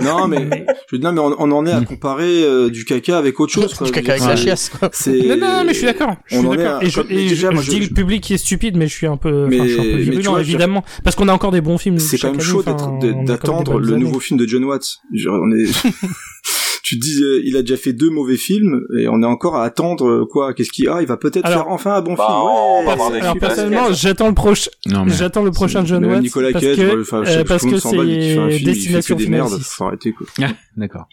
non 0.00 0.28
mais 0.28 0.66
je 0.90 0.96
non 0.96 1.12
mais 1.12 1.20
on, 1.20 1.52
en 1.52 1.66
est 1.66 1.72
à 1.72 1.80
mm. 1.80 1.86
comparer 1.86 2.42
euh, 2.44 2.70
du 2.70 2.84
caca 2.84 3.18
avec 3.18 3.38
autre 3.40 3.52
chose 3.52 3.74
quoi. 3.74 3.86
du 3.86 3.92
caca 3.92 4.12
avec 4.12 4.24
la 4.24 4.36
chiasse 4.36 4.70
quoi. 4.70 4.90
non 5.06 5.36
non 5.36 5.64
mais 5.64 5.72
je 5.72 5.78
suis 5.78 5.86
d'accord. 5.86 6.16
je 6.26 6.38
suis 6.38 6.48
d'accord. 6.48 6.80
et 6.82 6.90
je 6.90 7.70
dis 7.70 7.80
le 7.80 7.88
public 7.88 8.22
qui 8.22 8.34
est 8.34 8.38
stupide 8.38 8.76
mais 8.76 8.88
je 8.88 8.94
suis 8.94 9.06
un 9.06 9.16
peu 9.16 9.46
virulent 9.48 10.38
évidemment 10.38 10.84
parce 11.04 11.16
qu'on 11.16 11.28
a 11.28 11.32
encore 11.32 11.52
des 11.52 11.60
bons 11.60 11.78
films 11.78 11.98
c'est 11.98 12.18
quand 12.18 12.32
même 12.32 12.40
chaud 12.40 12.62
d'attendre 12.62 13.78
le 13.78 13.96
nouveau 13.96 14.20
film 14.20 14.38
de 14.38 14.46
John 14.46 14.64
Watts. 14.64 14.98
On 15.28 15.50
est 15.52 15.66
tu 16.86 17.00
te 17.00 17.04
dis, 17.04 17.20
euh, 17.20 17.42
il 17.44 17.56
a 17.56 17.62
déjà 17.62 17.76
fait 17.76 17.92
deux 17.92 18.10
mauvais 18.10 18.36
films 18.36 18.82
et 19.00 19.08
on 19.08 19.20
est 19.20 19.26
encore 19.26 19.56
à 19.56 19.64
attendre 19.64 20.06
euh, 20.08 20.24
quoi 20.24 20.54
Qu'est-ce 20.54 20.70
qu'il 20.70 20.88
ah, 20.88 20.98
il 21.00 21.08
va 21.08 21.16
peut-être 21.16 21.48
faire 21.48 21.66
enfin 21.68 21.94
un 21.94 22.00
bon 22.00 22.14
Bah, 22.14 22.26
film. 22.26 22.38
on 22.38 22.82
va 22.82 22.86
Ouais, 22.86 22.92
avoir 22.92 23.10
des 23.10 23.18
Alors 23.18 23.36
personnellement, 23.38 23.92
j'attends 23.92 24.28
le 24.28 24.34
prochain, 24.34 24.70
j'attends 25.08 25.42
le 25.42 25.50
prochain 25.50 25.84
John 25.84 26.04
Watts 26.04 26.22
Nicolas 26.22 26.52
parce 26.52 26.64
Cage, 26.64 26.76
que 26.76 27.00
enfin, 27.00 27.24
euh, 27.26 27.42
parce 27.44 27.64
que 27.66 27.76
c'est 27.78 28.64
Destination 28.64 29.16
des 29.16 29.24
Finale 29.24 29.40
merdes, 29.40 29.58
6. 29.58 29.64
faut 29.64 29.84
arrêter 29.84 30.12
quoi. 30.12 30.26
Ah, 30.42 30.50
d'accord. 30.76 31.08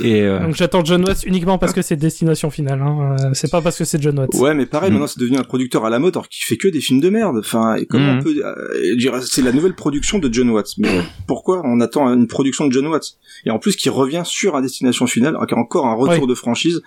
Et 0.00 0.22
euh, 0.22 0.40
Donc 0.46 0.54
j'attends 0.54 0.84
John 0.84 1.04
Watts 1.06 1.24
uniquement 1.24 1.58
parce 1.58 1.72
que 1.72 1.82
c'est 1.82 1.96
Destination 1.96 2.50
Finale. 2.50 2.80
Hein. 2.82 3.16
euh, 3.20 3.30
C'est 3.34 3.50
pas 3.50 3.60
parce 3.62 3.78
que 3.78 3.84
c'est 3.84 4.00
John 4.02 4.18
Watts. 4.18 4.34
Ouais, 4.34 4.54
mais 4.54 4.66
pareil, 4.66 4.90
Mm. 4.90 4.94
maintenant 4.94 5.06
c'est 5.06 5.20
devenu 5.20 5.38
un 5.38 5.44
producteur 5.44 5.84
à 5.84 5.90
la 5.90 5.98
mode 5.98 6.16
alors 6.16 6.28
qu'il 6.28 6.44
fait 6.44 6.56
que 6.56 6.68
des 6.68 6.80
films 6.80 7.00
de 7.00 7.10
merde. 7.10 7.36
Enfin, 7.38 7.76
et 7.76 7.86
comment 7.86 8.14
Mm. 8.14 8.18
on 8.18 8.22
peut 8.22 8.34
euh, 8.44 9.20
c'est 9.22 9.42
la 9.42 9.52
nouvelle 9.52 9.74
production 9.74 10.18
de 10.18 10.32
John 10.32 10.50
Watts. 10.50 10.74
Mais 10.78 10.88
pourquoi 11.26 11.62
on 11.64 11.80
attend 11.80 12.06
une 12.12 12.26
production 12.26 12.66
de 12.66 12.72
John 12.72 12.86
Watts? 12.88 13.16
Et 13.46 13.50
en 13.50 13.58
plus 13.58 13.76
qui 13.76 13.88
revient 13.88 14.22
sur 14.24 14.56
un 14.56 14.62
destination 14.62 15.06
finale, 15.06 15.36
qui 15.48 15.54
a 15.54 15.58
encore 15.58 15.86
un 15.86 15.94
retour 15.94 16.24
Oui. 16.24 16.28
de 16.28 16.34
franchise. 16.34 16.82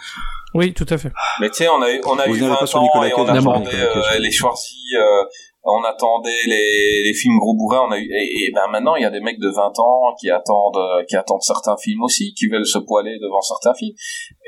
Oui, 0.54 0.74
tout 0.74 0.86
à 0.90 0.98
fait. 0.98 1.12
Mais 1.42 1.50
tu 1.50 1.58
sais, 1.58 1.68
on 1.68 1.82
a 1.82 1.92
eu, 1.92 2.00
on 2.06 2.18
a 2.18 2.26
Vous 2.28 2.36
eu 2.36 2.40
n'avez 2.40 2.52
20 2.54 2.56
pas 2.60 2.66
sur 2.66 2.80
ans 2.80 2.84
Nicolas 2.84 3.08
et 3.10 3.14
on 3.16 3.24
attendait 3.28 3.70
Nicolas 3.70 4.14
euh, 4.16 4.20
les 4.20 4.32
Schwarzy, 4.32 4.76
euh, 4.98 5.24
on 5.70 5.84
attendait 5.84 6.44
les, 6.48 7.04
les 7.04 7.14
films 7.14 7.38
gros 7.40 7.56
bourrins, 7.56 7.86
on 7.88 7.92
a 7.92 7.98
eu, 7.98 8.04
et, 8.10 8.46
et 8.48 8.52
ben 8.56 8.68
maintenant 8.72 8.96
il 8.96 9.04
y 9.04 9.06
a 9.06 9.10
des 9.10 9.20
mecs 9.20 9.40
de 9.40 9.50
20 9.50 9.80
ans 9.80 10.16
qui 10.20 10.30
attendent, 10.30 10.78
euh, 10.78 11.04
qui 11.08 11.16
attendent 11.16 11.42
certains 11.42 11.76
films 11.78 12.04
aussi, 12.04 12.34
qui 12.34 12.48
veulent 12.48 12.66
se 12.66 12.80
poiler 12.80 13.18
devant 13.20 13.42
certains 13.42 13.74
films. 13.74 13.94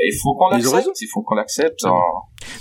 Et 0.01 0.07
il 0.07 0.17
faut 0.21 0.33
qu'on 0.35 0.47
l'accepte, 0.49 1.01
il 1.01 1.07
faut 1.13 1.21
qu'on 1.21 1.35
l'accepte. 1.35 1.85
hein. 1.85 1.89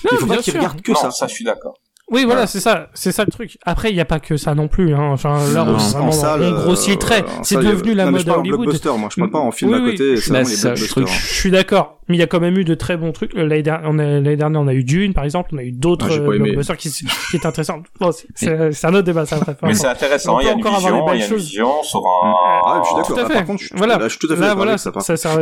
Non, 0.04 0.10
il 0.12 0.18
faut 0.18 0.26
pas 0.26 0.32
bien 0.34 0.42
qu'ils 0.42 0.56
regardent 0.56 0.82
que 0.82 0.92
non, 0.92 0.98
ça. 0.98 1.10
ça 1.10 1.26
je 1.28 1.34
suis 1.34 1.44
d'accord. 1.44 1.74
Oui, 2.10 2.20
voilà, 2.22 2.26
Voilà. 2.36 2.46
c'est 2.46 2.60
ça, 2.60 2.88
c'est 2.94 3.12
ça 3.12 3.24
le 3.26 3.30
truc. 3.30 3.58
Après, 3.66 3.90
il 3.90 3.94
n'y 3.94 4.00
a 4.00 4.06
pas 4.06 4.18
que 4.18 4.38
ça 4.38 4.54
non 4.54 4.66
plus. 4.66 4.94
Hein. 4.94 5.10
Enfin, 5.12 5.36
là, 5.52 5.64
Non, 5.64 5.72
on, 5.72 5.74
en 5.74 5.78
vraiment, 5.78 6.06
En 6.08 6.12
salle, 6.12 6.42
on 6.42 6.52
grossit 6.62 7.04
euh, 7.04 7.20
en 7.38 7.44
C'est 7.44 7.56
a- 7.58 7.62
devenu 7.62 7.92
la 7.92 8.04
non, 8.06 8.12
mais 8.12 8.12
mode 8.12 8.20
je 8.22 8.26
parle 8.26 8.40
Hollywood. 8.40 8.60
blockbuster, 8.60 8.90
moi, 8.98 9.08
je 9.12 9.20
parle 9.20 9.30
pas 9.30 9.38
en 9.40 9.50
film 9.50 9.72
Oui, 9.72 9.76
à 9.78 9.82
oui. 9.82 9.90
côté, 9.92 10.16
ça, 10.16 10.74
je 10.74 10.86
trouve- 10.88 11.06
Je 11.06 11.34
suis 11.34 11.50
d'accord, 11.50 11.98
mais 12.08 12.16
il 12.16 12.18
y 12.18 12.22
a 12.22 12.26
quand 12.26 12.40
même 12.40 12.56
eu 12.56 12.64
de 12.64 12.74
très 12.74 12.96
bons 12.96 13.12
trucs. 13.12 13.34
L'année 13.34 13.62
dernière, 13.62 13.90
on 13.90 13.98
a, 13.98 14.04
l'année 14.04 14.36
dernière, 14.36 14.60
on 14.62 14.68
a 14.68 14.72
eu 14.72 14.84
Dune, 14.84 15.12
par 15.12 15.24
exemple, 15.24 15.50
on 15.52 15.58
a 15.58 15.62
eu 15.62 15.72
d'autres 15.72 16.08
Ah, 16.10 16.14
euh, 16.14 16.38
blockbusters 16.38 16.76
qui, 16.78 16.90
intéressants. 17.44 17.82
Bon, 18.00 18.10
c'est- 18.34 18.84
un 18.86 18.88
autre 18.94 19.02
débat, 19.02 19.26
ça. 19.26 19.38
Mais 19.62 19.74
c'est 19.74 19.86
intéressant, 19.86 20.40
il 20.40 20.46
y 20.46 20.48
a 20.48 20.52
une 20.52 20.62
vision, 20.64 21.04
des 21.06 21.12
il 21.16 21.20
y 21.20 21.22
a 21.22 21.26
une 21.26 21.34
vision 21.36 21.82
sur 21.82 22.00
un... 22.00 22.34
Ah, 22.64 22.80
je 22.82 22.86
suis 22.88 22.96
d'accord. 22.96 23.08
Tout 23.08 23.18
à 23.18 23.22
Là, 23.22 23.28
fait. 23.28 23.34
par 23.34 23.44
contre, 23.44 23.60
je 23.60 23.66
suis 23.66 23.76
Voilà. 23.76 23.98
là, 23.98 24.04
je 24.04 24.08
suis 24.08 24.18
tout 24.18 24.32
à 24.32 24.36
fait 24.36 24.40
d'accord 24.40 24.62
avec 24.66 24.78
ça. 24.78 24.90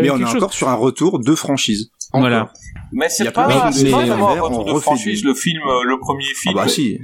Mais 0.03 0.11
on 0.11 0.19
est 0.19 0.25
encore 0.25 0.53
sur 0.53 0.69
un 0.69 0.75
retour 0.75 1.21
de 1.21 1.35
franchise. 1.37 1.91
voilà. 2.13 2.51
Mais 2.93 3.09
c'est 3.09 3.27
a 3.27 3.33
pas, 3.33 3.71
c'est 3.73 3.91
pas 3.91 3.99
films 4.03 4.13
vraiment 4.15 4.31
un 4.31 4.41
retour 4.41 4.61
on 4.61 4.65
de 4.65 4.71
refait 4.71 4.83
franchise, 4.83 5.21
du- 5.23 5.27
le 5.29 5.35
film, 5.35 5.61
euh, 5.67 5.83
le 5.85 5.99
premier 5.99 6.25
Ah 6.31 6.39
film. 6.43 6.55
bah 6.55 6.69
si. 6.69 6.99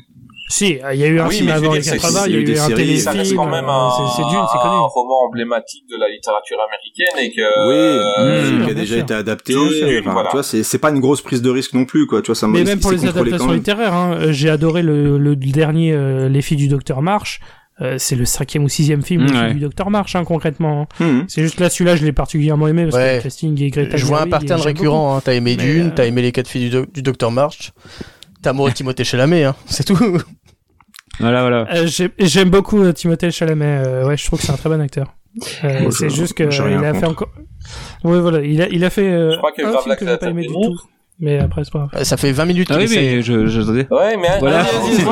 Si, 0.49 0.79
il 0.93 0.99
y 1.01 1.05
a 1.05 1.07
eu 1.07 1.19
un 1.19 1.29
Oui, 1.29 1.37
film 1.37 1.49
avant 1.49 1.73
les 1.73 1.83
c'est- 1.83 1.93
80, 1.97 2.21
c'est- 2.25 2.29
il 2.31 2.35
y 2.35 2.37
a 2.37 2.41
eu 2.41 2.45
des 2.45 2.59
un 2.61 2.67
séries, 2.67 2.77
téléfilm, 3.03 3.37
quand 3.37 3.47
même 3.49 3.65
euh, 3.65 3.69
un, 3.73 3.91
c'est 3.91 4.17
c'est 4.23 4.29
Dune, 4.29 4.45
c'est 4.53 4.59
un 4.59 4.63
connu. 4.63 4.77
roman 4.95 5.27
emblématique 5.27 5.85
de 5.91 5.97
la 5.99 6.09
littérature 6.11 6.59
américaine 6.61 7.25
et 7.25 7.31
que 7.35 7.41
Oui, 7.69 8.05
euh, 8.21 8.49
sûr, 8.59 8.65
qui 8.67 8.71
a 8.71 8.75
déjà 8.75 8.95
sûr. 8.97 9.03
été 9.03 9.15
adapté. 9.15 9.53
Sûr, 9.55 10.01
enfin, 10.01 10.13
voilà. 10.13 10.29
Tu 10.29 10.37
vois, 10.37 10.43
c'est 10.43 10.63
c'est 10.63 10.79
pas 10.79 10.91
une 10.91 11.01
grosse 11.01 11.23
prise 11.23 11.41
de 11.41 11.49
risque 11.49 11.73
non 11.73 11.87
plus, 11.87 12.07
quoi. 12.07 12.21
Tu 12.21 12.27
vois, 12.27 12.35
ça 12.35 12.47
Mais 12.49 12.65
même 12.65 12.81
pour 12.81 12.91
les 12.93 13.07
adaptations 13.07 13.51
littéraires, 13.53 13.95
hein, 13.95 14.15
euh, 14.21 14.33
j'ai 14.33 14.51
adoré 14.51 14.83
le, 14.83 15.17
le 15.17 15.37
dernier 15.37 15.93
euh, 15.95 16.29
Les 16.29 16.43
filles 16.43 16.59
du 16.59 16.69
Docteur 16.69 17.01
March. 17.01 17.41
Euh, 17.83 17.97
c'est 17.99 18.15
le 18.15 18.25
cinquième 18.25 18.63
ou 18.65 18.69
sixième 18.69 19.03
film 19.03 19.23
Ouais. 19.23 19.29
filles 19.47 19.55
du 19.55 19.61
Docteur 19.61 19.91
March, 19.91 20.15
hein, 20.15 20.25
concrètement. 20.25 20.83
hein. 21.01 21.05
Mhm. 21.05 21.25
C'est 21.29 21.43
juste 21.43 21.59
là, 21.59 21.69
celui-là, 21.69 21.97
je 21.97 22.05
l'ai 22.05 22.13
particulièrement 22.13 22.69
aimé 22.69 22.85
parce 22.85 22.97
que 22.97 23.17
le 23.17 23.23
casting 23.23 23.61
est 23.61 23.71
Greta 23.71 23.97
Je 23.97 24.05
vois 24.07 24.19
un 24.19 24.21
Gerwig 24.27 24.31
pattern 24.41 24.61
récurrent. 24.61 25.17
Hein. 25.17 25.21
T'as 25.25 25.35
aimé 25.35 25.57
Mais, 25.59 25.65
Dune, 25.65 25.87
euh, 25.89 25.93
t'as 25.95 26.07
aimé 26.07 26.23
les 26.23 26.31
quatre 26.33 26.47
filles 26.49 26.65
du, 26.65 26.71
doc- 26.71 26.93
du 26.93 27.03
Docteur 27.03 27.31
March, 27.33 27.73
t'as 28.41 28.51
amoureux 28.51 28.71
Timothée 28.73 29.05
Chalamet, 29.05 29.45
hein. 29.45 29.57
c'est 29.67 29.85
tout. 29.85 29.97
Voilà, 31.21 31.43
voilà. 31.43 31.67
Euh, 31.75 31.87
j'ai- 31.87 32.11
J'aime 32.19 32.51
beaucoup 32.51 32.91
Timothée 32.93 33.31
Chalamet. 33.31 33.65
euh, 33.85 34.07
ouais, 34.07 34.17
je 34.17 34.25
trouve 34.27 34.39
que 34.39 34.47
c'est 34.47 34.53
un 34.53 34.57
très 34.57 34.69
bon 34.71 34.81
acteur. 34.81 35.15
Euh, 35.65 35.81
Moi, 35.83 35.91
c'est 35.93 36.11
juste 36.11 36.35
que 36.35 36.51
j'ai 36.51 36.61
euh, 36.61 36.65
rien 36.67 36.79
il 36.81 36.85
a 36.85 36.95
fait 36.95 37.07
encore. 37.07 37.31
Ouais, 38.05 38.21
voilà, 38.21 38.41
il 38.45 38.61
a, 38.63 38.69
il 38.69 38.85
a 38.85 38.91
fait 38.91 39.09
euh, 39.11 39.33
Je 39.33 39.37
crois 39.39 39.53
que 39.53 39.63
un 39.63 39.79
film 39.83 39.97
que 39.97 40.07
j'ai 40.07 40.17
pas 40.19 40.27
a 40.27 40.31
aimé 40.31 40.43
du 40.43 40.49
tout. 40.49 40.79
Mais 41.21 41.39
après, 41.39 41.63
c'est 41.65 41.73
pas 41.73 41.79
grave. 41.81 41.91
Euh, 41.95 42.05
Ça 42.05 42.17
fait 42.17 42.33
20 42.33 42.45
minutes 42.47 42.69
Ah 42.71 42.75
qu'il 42.79 42.89
oui, 42.89 42.93
essaie. 42.97 43.01
mais 43.17 43.23
je, 43.23 43.47
je, 43.47 43.61
je- 43.61 43.71
Ouais, 43.95 44.17
mais 44.17 44.39
Voilà. 44.41 44.61
allez, 44.61 44.69
C'est- 44.97 45.03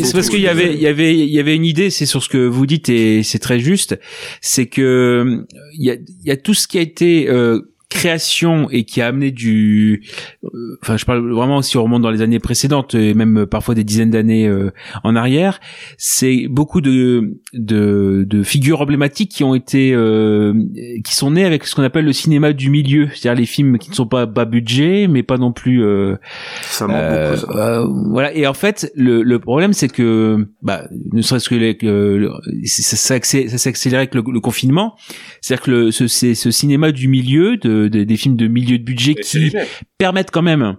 que- 0.00 0.12
parce 0.12 0.26
que 0.28 0.30
qu'il 0.32 0.40
y 0.40 0.48
avait 0.48 0.74
il 0.74 0.80
y 0.80 0.86
avait 0.86 1.14
il 1.16 1.30
y 1.30 1.38
avait 1.38 1.54
une 1.54 1.64
idée 1.64 1.90
c'est 1.90 2.06
sur 2.06 2.22
ce 2.22 2.28
que 2.28 2.44
vous 2.46 2.66
dites 2.66 2.88
et 2.88 3.22
c'est 3.22 3.38
très 3.38 3.58
juste 3.60 3.98
c'est 4.40 4.66
que 4.66 5.44
il 5.74 5.84
y 5.84 5.90
a 5.90 5.94
il 5.94 6.26
y 6.26 6.30
a 6.30 6.36
tout 6.36 6.54
ce 6.54 6.66
qui 6.66 6.78
a 6.78 6.80
été 6.80 7.28
euh, 7.28 7.60
création 7.92 8.68
et 8.70 8.84
qui 8.84 9.00
a 9.00 9.06
amené 9.06 9.30
du 9.30 10.02
euh, 10.44 10.78
enfin 10.82 10.96
je 10.96 11.04
parle 11.04 11.30
vraiment 11.30 11.62
si 11.62 11.76
on 11.76 11.84
remonte 11.84 12.02
dans 12.02 12.10
les 12.10 12.22
années 12.22 12.38
précédentes 12.38 12.94
et 12.94 13.14
même 13.14 13.38
euh, 13.40 13.46
parfois 13.46 13.74
des 13.74 13.84
dizaines 13.84 14.10
d'années 14.10 14.46
euh, 14.48 14.70
en 15.04 15.16
arrière 15.16 15.60
c'est 15.98 16.46
beaucoup 16.48 16.80
de, 16.80 17.38
de 17.52 18.24
de 18.28 18.42
figures 18.42 18.80
emblématiques 18.80 19.30
qui 19.30 19.44
ont 19.44 19.54
été 19.54 19.92
euh, 19.94 20.54
qui 21.04 21.14
sont 21.14 21.30
nées 21.32 21.44
avec 21.44 21.64
ce 21.64 21.74
qu'on 21.74 21.82
appelle 21.82 22.04
le 22.04 22.12
cinéma 22.12 22.52
du 22.52 22.70
milieu. 22.70 23.08
C'est-à-dire 23.14 23.40
les 23.40 23.46
films 23.46 23.78
qui 23.78 23.90
ne 23.90 23.94
sont 23.94 24.06
pas 24.06 24.26
bas 24.26 24.44
budget 24.44 25.06
mais 25.08 25.22
pas 25.22 25.38
non 25.38 25.52
plus 25.52 25.82
euh, 25.82 26.16
Ça 26.62 26.86
manque 26.86 26.96
euh, 26.96 27.36
beaucoup, 27.36 27.52
ça. 27.52 27.84
voilà. 28.10 28.34
Et 28.34 28.46
en 28.46 28.54
fait 28.54 28.90
le, 28.94 29.22
le 29.22 29.38
problème 29.38 29.72
c'est 29.72 29.88
que 29.88 30.46
bah 30.62 30.84
ne 31.12 31.22
serait-ce 31.22 31.48
que 31.48 31.54
les, 31.54 31.78
ça 32.66 32.96
s'est 32.96 33.68
accéléré 33.68 34.02
avec 34.02 34.14
le, 34.14 34.22
le 34.26 34.40
confinement. 34.40 34.94
C'est-à-dire 35.40 35.64
que 35.64 35.70
le, 35.70 35.90
ce, 35.90 36.06
c'est 36.06 36.34
ce 36.34 36.50
cinéma 36.50 36.92
du 36.92 37.08
milieu 37.08 37.56
de, 37.56 37.81
de- 37.88 38.04
des 38.04 38.16
films 38.16 38.36
de 38.36 38.46
milieu 38.48 38.78
de 38.78 38.84
budget 38.84 39.14
Les 39.16 39.22
qui 39.22 39.52
permettent 39.98 40.30
quand 40.30 40.42
même 40.42 40.76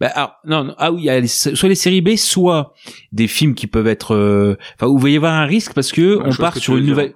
bah, 0.00 0.06
alors, 0.14 0.34
non, 0.44 0.62
non, 0.62 0.74
ah 0.78 0.92
oui, 0.92 1.00
il 1.02 1.04
y 1.06 1.10
a 1.10 1.18
les- 1.18 1.26
soit 1.26 1.68
les 1.68 1.74
séries 1.74 2.02
B, 2.02 2.14
soit 2.14 2.72
des 3.10 3.26
films 3.26 3.54
qui 3.56 3.66
peuvent 3.66 3.88
être, 3.88 4.14
euh, 4.14 4.56
enfin, 4.76 4.86
où 4.86 4.96
il 4.98 5.02
va 5.02 5.10
y 5.10 5.16
avoir 5.16 5.34
un 5.34 5.44
risque 5.44 5.72
parce 5.74 5.90
que 5.90 6.18
on 6.24 6.32
part 6.36 6.54
que 6.54 6.60
sur 6.60 6.76
une 6.76 6.86
nouvelle, 6.86 7.14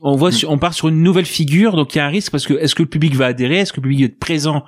on 0.00 0.16
voit, 0.16 0.32
sur- 0.32 0.50
on 0.50 0.56
part 0.58 0.72
sur 0.72 0.88
une 0.88 1.02
nouvelle 1.02 1.26
figure, 1.26 1.76
donc 1.76 1.94
il 1.94 1.98
y 1.98 2.00
a 2.00 2.06
un 2.06 2.10
risque 2.10 2.32
parce 2.32 2.46
que 2.46 2.54
est-ce 2.54 2.74
que 2.74 2.82
le 2.82 2.88
public 2.88 3.14
va 3.14 3.26
adhérer, 3.26 3.58
est-ce 3.58 3.72
que 3.74 3.78
le 3.80 3.82
public 3.82 4.00
va 4.00 4.06
être 4.06 4.18
présent 4.18 4.64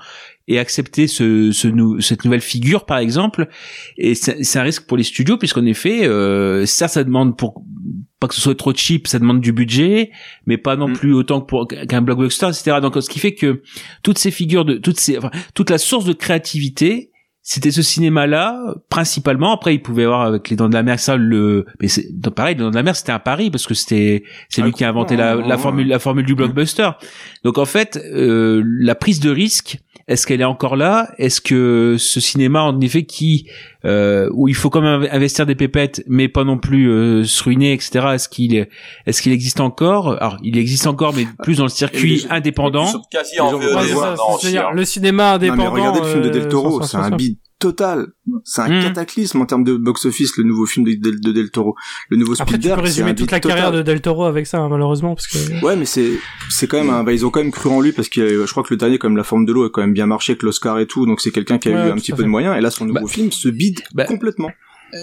et 0.48 0.58
accepter 0.58 1.06
ce, 1.06 1.50
ce 1.52 1.68
nou- 1.68 2.00
cette 2.02 2.24
nouvelle 2.26 2.40
figure, 2.42 2.84
par 2.84 2.98
exemple, 2.98 3.48
et 3.96 4.14
c'est 4.14 4.42
c'est 4.44 4.58
un 4.58 4.62
risque 4.62 4.86
pour 4.86 4.98
les 4.98 5.04
studios 5.04 5.38
puisqu'en 5.38 5.64
effet, 5.64 6.04
euh, 6.06 6.66
ça, 6.66 6.88
ça 6.88 7.04
demande 7.04 7.38
pour 7.38 7.62
pas 8.20 8.28
que 8.28 8.34
ce 8.34 8.40
soit 8.40 8.54
trop 8.54 8.72
cheap, 8.74 9.08
ça 9.08 9.18
demande 9.18 9.40
du 9.40 9.52
budget, 9.52 10.10
mais 10.46 10.58
pas 10.58 10.76
non 10.76 10.88
Mm. 10.88 10.92
plus 10.92 11.14
autant 11.14 11.40
que 11.40 11.46
pour 11.46 11.66
qu'un 11.66 12.02
blockbuster, 12.02 12.46
etc. 12.48 12.76
Donc, 12.82 12.94
ce 13.00 13.08
qui 13.08 13.18
fait 13.18 13.34
que 13.34 13.62
toutes 14.02 14.18
ces 14.18 14.30
figures 14.30 14.64
de, 14.66 14.74
toutes 14.74 15.00
ces, 15.00 15.16
enfin, 15.18 15.30
toute 15.54 15.70
la 15.70 15.78
source 15.78 16.04
de 16.04 16.12
créativité, 16.12 17.10
c'était 17.42 17.70
ce 17.70 17.80
cinéma-là 17.80 18.74
principalement. 18.90 19.52
Après, 19.54 19.74
il 19.74 19.80
pouvait 19.80 20.02
y 20.02 20.04
avoir 20.04 20.20
avec 20.20 20.50
les 20.50 20.56
Dents 20.56 20.68
de 20.68 20.74
la 20.74 20.82
Mer 20.82 21.00
ça 21.00 21.16
le, 21.16 21.64
mais 21.80 21.88
c'est 21.88 22.06
pareil, 22.36 22.54
les 22.54 22.60
Dents 22.62 22.70
de 22.70 22.74
la 22.76 22.82
Mer 22.82 22.94
c'était 22.94 23.12
un 23.12 23.18
pari 23.18 23.50
parce 23.50 23.66
que 23.66 23.72
c'était 23.72 24.24
c'est 24.50 24.60
Ah, 24.60 24.66
lui 24.66 24.72
qui 24.72 24.84
a 24.84 24.90
inventé 24.90 25.16
la, 25.16 25.34
la 25.36 25.56
ouais. 25.56 25.58
formule 25.58 25.88
la 25.88 25.98
formule 25.98 26.26
du 26.26 26.34
blockbuster. 26.34 26.90
Donc 27.42 27.56
en 27.56 27.64
fait, 27.64 27.98
euh, 28.12 28.62
la 28.66 28.94
prise 28.94 29.20
de 29.20 29.30
risque, 29.30 29.78
est-ce 30.10 30.26
qu'elle 30.26 30.42
est 30.42 30.44
encore 30.44 30.76
là? 30.76 31.08
Est-ce 31.16 31.40
que 31.40 31.96
ce 31.98 32.20
cinéma 32.20 32.62
en 32.62 32.78
effet 32.80 33.04
qui 33.04 33.46
euh, 33.86 34.28
où 34.34 34.46
il 34.48 34.54
faut 34.54 34.68
quand 34.68 34.82
même 34.82 35.08
investir 35.10 35.46
des 35.46 35.54
pépettes, 35.54 36.02
mais 36.06 36.28
pas 36.28 36.44
non 36.44 36.58
plus 36.58 36.90
euh, 36.90 37.24
se 37.24 37.42
ruiner, 37.44 37.72
etc. 37.72 38.08
Est-ce 38.14 38.28
qu'il 38.28 38.54
est, 38.54 38.68
est-ce 39.06 39.22
qu'il 39.22 39.32
existe 39.32 39.60
encore? 39.60 40.20
Alors, 40.20 40.36
il 40.42 40.58
existe 40.58 40.86
encore, 40.86 41.14
mais 41.14 41.26
plus 41.42 41.56
dans 41.56 41.62
le 41.64 41.70
circuit 41.70 42.16
les- 42.16 42.26
indépendant. 42.30 42.86
Quasi 43.10 43.40
en 43.40 43.52
VOD 43.52 43.60
le 44.74 44.84
cinéma 44.84 45.30
Non, 45.30 45.34
indépendant. 45.36 45.62
mais 45.62 45.68
regardez 45.80 46.00
le 46.00 46.06
film 46.06 46.22
de 46.22 46.28
euh, 46.28 46.32
Del 46.32 46.48
Toro, 46.48 46.82
c'est 46.82 46.96
un 46.98 47.08
sans- 47.08 47.16
bide 47.16 47.38
total. 47.60 48.08
C'est 48.44 48.62
un 48.62 48.68
Hmm. 48.80 48.82
cataclysme 48.82 49.40
en 49.40 49.46
termes 49.46 49.62
de 49.62 49.76
box-office, 49.76 50.36
le 50.38 50.42
nouveau 50.44 50.66
film 50.66 50.84
de, 50.84 50.94
de- 50.94 51.16
de 51.20 51.32
Del 51.32 51.50
Toro. 51.52 51.76
Le 52.08 52.16
nouveau 52.16 52.34
Après, 52.40 52.58
tu 52.58 52.68
peux 52.68 52.74
résumer 52.74 53.14
toute 53.14 53.30
la 53.30 53.38
carrière 53.38 53.70
de 53.70 53.82
Del 53.82 54.00
Toro 54.00 54.24
avec 54.24 54.46
ça, 54.48 54.58
hein, 54.58 54.68
malheureusement, 54.68 55.14
parce 55.14 55.28
que. 55.28 55.64
Ouais, 55.64 55.76
mais 55.76 55.84
c'est 55.84 56.10
c'est 56.48 56.66
quand 56.66 56.78
même 56.78 56.90
un, 56.90 57.04
bah, 57.04 57.12
ils 57.12 57.24
ont 57.24 57.30
quand 57.30 57.40
même 57.42 57.52
cru 57.52 57.68
en 57.70 57.80
lui 57.80 57.92
parce 57.92 58.08
que 58.08 58.20
euh, 58.20 58.46
je 58.46 58.50
crois 58.50 58.62
que 58.64 58.74
le 58.74 58.78
dernier, 58.78 58.98
comme 58.98 59.16
La 59.16 59.22
Forme 59.24 59.44
de 59.44 59.52
l'eau, 59.52 59.64
a 59.64 59.70
quand 59.70 59.82
même 59.82 59.92
bien 59.94 60.06
marché 60.06 60.32
avec 60.32 60.42
l'Oscar 60.42 60.78
et 60.80 60.86
tout, 60.86 61.06
donc 61.06 61.20
c'est 61.20 61.30
quelqu'un 61.30 61.58
qui 61.58 61.68
a 61.68 61.72
Ouais, 61.72 61.88
eu 61.88 61.92
un 61.92 61.94
petit 61.96 62.10
peu 62.10 62.16
fait. 62.18 62.22
de 62.24 62.28
moyens. 62.28 62.56
Et 62.56 62.60
là, 62.60 62.70
son 62.70 62.86
nouveau 62.86 63.00
Bah, 63.06 63.06
film 63.06 63.30
se 63.30 63.48
bide 63.48 63.80
bah, 63.94 64.04
complètement. 64.06 64.50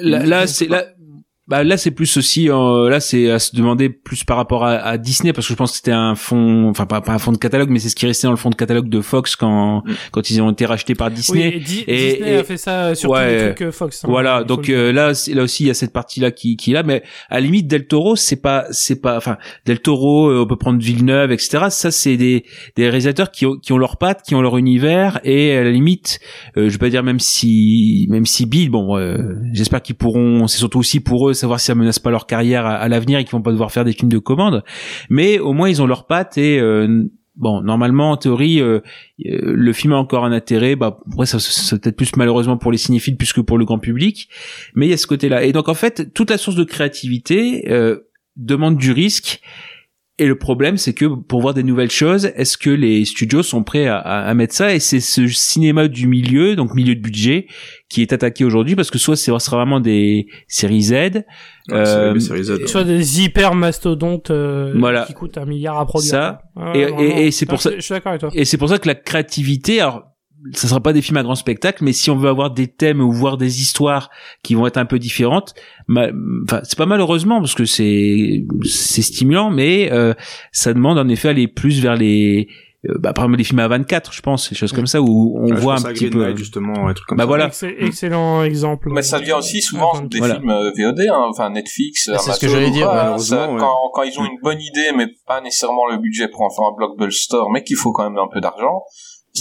Là, 0.01 0.25
là 0.25 0.47
c'est 0.47 0.67
là. 0.67 0.83
Bah 1.47 1.63
là 1.63 1.77
c'est 1.77 1.91
plus 1.91 2.17
aussi 2.17 2.49
euh, 2.49 2.89
là 2.89 2.99
c'est 2.99 3.31
à 3.31 3.39
se 3.39 3.55
demander 3.55 3.87
plus 3.89 4.25
par 4.25 4.35
rapport 4.35 4.65
à, 4.65 4.73
à 4.73 4.97
Disney 4.97 5.31
parce 5.31 5.47
que 5.47 5.53
je 5.53 5.57
pense 5.57 5.71
que 5.71 5.77
c'était 5.77 5.93
un 5.93 6.13
fond 6.15 6.67
enfin 6.69 6.85
pas, 6.85 6.99
pas 6.99 7.13
un 7.13 7.19
fond 7.19 7.31
de 7.31 7.37
catalogue 7.37 7.69
mais 7.69 7.79
c'est 7.79 7.87
ce 7.87 7.95
qui 7.95 8.05
restait 8.05 8.27
dans 8.27 8.31
le 8.31 8.37
fond 8.37 8.49
de 8.49 8.55
catalogue 8.55 8.89
de 8.89 8.99
Fox 8.99 9.35
quand 9.37 9.81
Mm. 9.85 9.93
quand 10.11 10.29
ils 10.29 10.41
ont 10.41 10.51
été 10.51 10.65
rachetés 10.65 10.93
par 10.93 11.07
Oui, 11.07 11.13
Disney 11.15 11.47
et 11.55 11.59
Di- 11.59 11.83
Et- 11.87 11.95
Disney 12.13 12.33
et- 12.33 12.37
a 12.37 12.43
fait 12.43 12.57
ça 12.57 12.95
sur 12.95 13.09
tous 13.09 13.15
Ouais. 13.15 13.31
les 13.37 13.45
trucs 13.53 13.61
euh, 13.61 13.71
Fox. 13.71 14.03
hein, 14.03 14.07
Voilà, 14.09 14.43
donc 14.43 14.69
euh, 14.69 14.91
là, 14.91 15.13
c'est- 15.13 15.33
là 15.33 15.43
aussi 15.43 15.63
il 15.63 15.67
y 15.67 15.69
a 15.69 15.73
cette 15.73 15.93
partie-là 15.93 16.31
qui, 16.31 16.57
qui 16.57 16.71
est 16.71 16.73
là, 16.73 16.83
mais 16.83 17.01
à 17.29 17.35
la 17.35 17.41
limite 17.41 17.67
Del 17.67 17.87
Toro, 17.87 18.15
c'est 18.17 18.41
pas, 18.41 18.65
c'est 18.71 19.01
pas, 19.01 19.15
enfin 19.15 19.37
Del 19.65 19.79
Toro, 19.79 20.29
euh, 20.29 20.41
on 20.43 20.47
peut 20.47 20.57
prendre 20.57 20.79
Villeneuve, 20.81 21.31
etc. 21.31 21.65
Ça, 21.69 21.91
c'est 21.91 22.17
des, 22.17 22.43
des 22.75 22.83
réalisateurs 22.83 23.31
qui 23.31 23.45
ont, 23.45 23.55
qui 23.55 23.71
ont 23.71 23.77
leurs 23.77 23.97
pattes, 23.97 24.21
qui 24.27 24.35
ont 24.35 24.41
leur 24.41 24.57
univers, 24.57 25.19
et 25.23 25.55
à 25.55 25.63
la 25.63 25.71
limite, 25.71 26.19
euh, 26.57 26.67
je 26.67 26.73
vais 26.73 26.77
pas 26.77 26.89
dire 26.89 27.03
même 27.03 27.19
si, 27.21 28.07
même 28.09 28.25
si 28.25 28.45
Bill, 28.45 28.69
bon, 28.69 28.97
euh, 28.97 29.17
j'espère 29.53 29.81
qu'ils 29.81 29.95
pourront, 29.95 30.47
c'est 30.47 30.57
surtout 30.57 30.79
aussi 30.79 30.99
pour 30.99 31.29
eux 31.29 31.33
savoir 31.37 31.59
si 31.59 31.67
ça 31.67 31.75
menace 31.75 31.99
pas 31.99 32.11
leur 32.11 32.27
carrière 32.27 32.65
à, 32.65 32.75
à 32.75 32.87
l'avenir 32.87 33.19
et 33.19 33.23
qu'ils 33.23 33.31
vont 33.31 33.41
pas 33.41 33.51
devoir 33.51 33.71
faire 33.71 33.85
des 33.85 33.93
films 33.93 34.11
de 34.11 34.17
commande, 34.19 34.63
mais 35.09 35.39
au 35.39 35.53
moins 35.53 35.69
ils 35.69 35.81
ont 35.81 35.87
leurs 35.87 36.05
pattes 36.05 36.37
et 36.37 36.59
euh, 36.59 37.07
Bon, 37.37 37.61
normalement, 37.61 38.11
en 38.11 38.17
théorie, 38.17 38.59
euh, 38.59 38.79
euh, 39.25 39.39
le 39.53 39.73
film 39.73 39.93
a 39.93 39.97
encore 39.97 40.25
un 40.25 40.31
intérêt. 40.31 40.75
Bah, 40.75 40.97
ça, 41.19 41.39
ça, 41.39 41.39
c'est 41.39 41.79
peut-être 41.79 41.95
plus 41.95 42.15
malheureusement 42.15 42.57
pour 42.57 42.71
les 42.71 42.79
cinéphiles 42.79 43.15
plus 43.15 43.31
que 43.31 43.41
pour 43.41 43.59
le 43.59 43.65
grand 43.65 43.77
public. 43.77 44.27
Mais 44.73 44.87
il 44.87 44.89
y 44.89 44.93
a 44.93 44.97
ce 44.97 45.05
côté-là. 45.05 45.43
Et 45.43 45.53
donc, 45.53 45.69
en 45.69 45.75
fait, 45.75 46.13
toute 46.13 46.31
la 46.31 46.39
source 46.39 46.55
de 46.55 46.63
créativité 46.63 47.71
euh, 47.71 47.99
demande 48.37 48.77
du 48.77 48.91
risque. 48.91 49.41
Et 50.19 50.25
le 50.25 50.35
problème, 50.35 50.77
c'est 50.77 50.93
que 50.93 51.05
pour 51.05 51.41
voir 51.41 51.53
des 51.53 51.61
nouvelles 51.61 51.91
choses, 51.91 52.31
est-ce 52.35 52.57
que 52.57 52.71
les 52.71 53.05
studios 53.05 53.43
sont 53.43 53.63
prêts 53.63 53.85
à, 53.85 53.97
à, 53.99 54.21
à 54.27 54.33
mettre 54.33 54.55
ça? 54.55 54.73
Et 54.73 54.79
c'est 54.79 54.99
ce 54.99 55.27
cinéma 55.27 55.87
du 55.87 56.07
milieu, 56.07 56.55
donc 56.55 56.73
milieu 56.73 56.95
de 56.95 56.99
budget, 57.01 57.45
qui 57.87 58.01
est 58.01 58.11
attaqué 58.13 58.43
aujourd'hui 58.43 58.75
parce 58.75 58.89
que 58.89 58.97
soit 58.97 59.15
c'est 59.15 59.31
ce 59.31 59.37
sera 59.37 59.57
vraiment 59.57 59.79
des 59.79 60.25
séries 60.47 60.81
Z, 60.81 60.91
Ouais, 60.91 61.23
euh, 61.71 62.17
Z. 62.17 62.65
Soit 62.65 62.83
des 62.83 63.21
hyper 63.21 63.53
mastodontes 63.53 64.31
euh, 64.31 64.73
Voilà. 64.77 65.03
qui 65.05 65.13
coûtent 65.13 65.37
un 65.37 65.45
milliard 65.45 65.77
à 65.77 65.85
produire. 65.85 66.09
Ça, 66.09 66.41
et- 66.73 67.27
et- 67.27 67.31
c'est 67.31 67.45
pour 67.45 67.61
ça- 67.61 67.69
Je 67.71 67.75
je 67.75 67.81
suis 67.81 67.93
d'accord 67.93 68.11
avec 68.11 68.21
toi. 68.21 68.29
Et 68.33 68.43
c'est 68.45 68.57
pour 68.57 68.69
ça 68.69 68.79
que 68.79 68.87
la 68.87 68.95
créativité, 68.95 69.81
alors 69.81 70.03
ça 70.53 70.67
sera 70.67 70.79
pas 70.79 70.93
des 70.93 71.01
films 71.01 71.17
à 71.17 71.23
grand 71.23 71.35
spectacle, 71.35 71.83
mais 71.83 71.93
si 71.93 72.09
on 72.11 72.15
veut 72.17 72.29
avoir 72.29 72.51
des 72.51 72.67
thèmes 72.67 73.01
ou 73.01 73.11
voir 73.11 73.37
des 73.37 73.61
histoires 73.61 74.09
qui 74.43 74.55
vont 74.55 74.67
être 74.67 74.77
un 74.77 74.85
peu 74.85 74.99
différentes, 74.99 75.53
ma- 75.87 76.07
enfin 76.43 76.61
c'est 76.63 76.77
pas 76.77 76.85
malheureusement 76.85 77.39
parce 77.39 77.55
que 77.55 77.65
c'est 77.65 78.45
c'est 78.63 79.01
stimulant, 79.01 79.49
mais 79.49 79.91
euh, 79.91 80.13
ça 80.51 80.73
demande 80.73 80.97
en 80.99 81.07
effet 81.09 81.29
aller 81.29 81.47
plus 81.47 81.81
vers 81.81 81.95
les 81.95 82.47
euh, 82.87 82.93
bah, 82.99 83.11
par 83.13 83.25
exemple 83.25 83.39
les 83.39 83.43
films 83.43 83.59
à 83.59 83.67
24 83.67 84.13
je 84.13 84.21
pense 84.21 84.49
des 84.49 84.55
choses 84.55 84.71
comme 84.71 84.85
ça 84.85 85.01
où 85.01 85.35
on 85.41 85.49
Ouais, 85.49 85.59
voit 85.59 85.73
un 85.73 85.81
petit 85.81 86.09
peu 86.09 86.19
Knight, 86.23 86.37
justement, 86.37 86.87
un 86.87 86.93
truc 86.93 87.07
comme 87.07 87.17
bah 87.17 87.23
ça. 87.23 87.27
voilà 87.27 87.47
Excell- 87.47 87.75
excellent 87.79 88.43
exemple. 88.43 88.89
Mais 88.91 89.01
ça 89.01 89.19
vient 89.19 89.37
aussi 89.37 89.61
souvent 89.61 89.99
des 90.01 90.19
voilà. 90.19 90.35
films 90.35 90.51
euh, 90.51 90.71
VOD, 90.77 90.99
hein, 91.11 91.25
enfin 91.31 91.49
Netflix, 91.49 92.09
Ah, 92.13 92.19
c'est 92.19 92.33
ce 92.33 92.39
que 92.39 92.47
j'allais 92.47 92.69
dire, 92.69 92.85
quoi, 92.85 92.95
malheureusement, 92.95 93.37
ça, 93.37 93.51
ouais. 93.51 93.59
quand, 93.59 93.75
quand 93.93 94.03
ils 94.03 94.19
ont 94.19 94.25
une 94.25 94.37
bonne 94.43 94.61
idée, 94.61 94.91
mais 94.95 95.07
pas 95.25 95.41
nécessairement 95.41 95.87
le 95.89 95.97
budget 95.97 96.27
pour 96.27 96.41
en 96.43 96.49
faire 96.51 96.65
un 96.71 96.75
blockbuster, 96.77 97.37
mais 97.51 97.63
qu'il 97.63 97.75
faut 97.77 97.91
quand 97.91 98.03
même 98.07 98.19
un 98.19 98.27
peu 98.31 98.39
d'argent. 98.39 98.83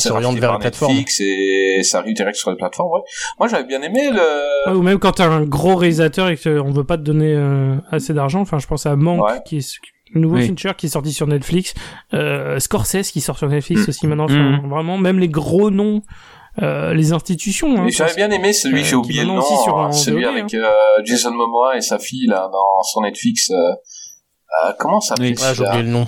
S'orientent 0.01 0.25
racheté 0.27 0.41
vers 0.41 0.51
par 0.51 0.59
la 0.59 0.63
plateforme. 0.63 0.93
Netflix 0.93 1.21
et 1.21 1.81
ça 1.83 1.99
arrive 1.99 2.15
direct 2.15 2.37
sur 2.37 2.51
les 2.51 2.57
plateformes. 2.57 2.91
Ouais. 2.93 3.01
Moi, 3.39 3.49
j'avais 3.49 3.65
bien 3.65 3.83
aimé 3.83 4.11
le. 4.11 4.71
Ouais, 4.71 4.77
ou 4.77 4.83
même 4.83 4.99
quand 4.99 5.13
t'as 5.13 5.27
un 5.29 5.43
gros 5.45 5.77
réalisateur 5.77 6.29
et 6.29 6.37
qu'on 6.37 6.71
veut 6.73 6.85
pas 6.85 6.97
te 6.97 7.03
donner 7.03 7.33
euh, 7.35 7.77
assez 7.91 8.13
d'argent. 8.15 8.41
Enfin, 8.41 8.59
je 8.59 8.67
pense 8.67 8.87
à 8.87 8.95
Ouais. 8.95 9.41
qui 9.45 9.59
est 9.59 9.73
le 10.15 10.21
nouveau 10.21 10.37
Oui. 10.37 10.47
Fincher 10.47 10.73
qui 10.77 10.87
est 10.87 10.91
sorti 10.91 11.13
sur 11.13 11.27
Netflix, 11.27 11.75
euh, 12.15 12.59
Scorsese 12.61 13.11
qui 13.11 13.21
sort 13.21 13.37
sur 13.39 13.49
Netflix 13.49 13.87
Mm. 13.87 13.89
aussi 13.91 14.07
maintenant. 14.07 14.25
Enfin, 14.25 14.61
Mm. 14.63 14.69
vraiment, 14.71 14.99
même 14.99 15.19
les 15.19 15.29
gros 15.29 15.71
noms, 15.71 16.03
euh, 16.63 16.95
les 16.95 17.13
institutions. 17.13 17.77
Hein, 17.77 17.87
j'avais 17.91 18.15
bien 18.15 18.31
aimé 18.31 18.53
celui, 18.53 18.81
euh, 18.81 18.85
j'ai 18.85 18.89
qui 18.91 18.95
oublié 18.95 19.21
le 19.23 19.27
nom, 19.27 19.35
maintenant 19.35 19.55
aussi 19.55 19.63
sur 19.65 19.79
hein, 19.79 19.87
un 19.89 19.93
celui 19.93 20.25
avec 20.25 20.55
euh, 20.55 20.71
Jason 21.05 21.33
Momoa 21.33 21.77
et 21.77 21.81
sa 21.81 21.99
fille 21.99 22.27
là 22.29 22.49
dans 22.53 22.83
sur 22.83 23.01
Netflix. 23.03 23.51
euh, 23.51 23.55
euh, 24.69 24.73
comment 24.79 25.01
ça 25.01 25.17
s'appelle 25.17 25.35
Oui. 25.37 25.55
J'ai 25.55 25.63
oublié 25.65 25.83
le 25.83 25.89
nom. 25.91 26.07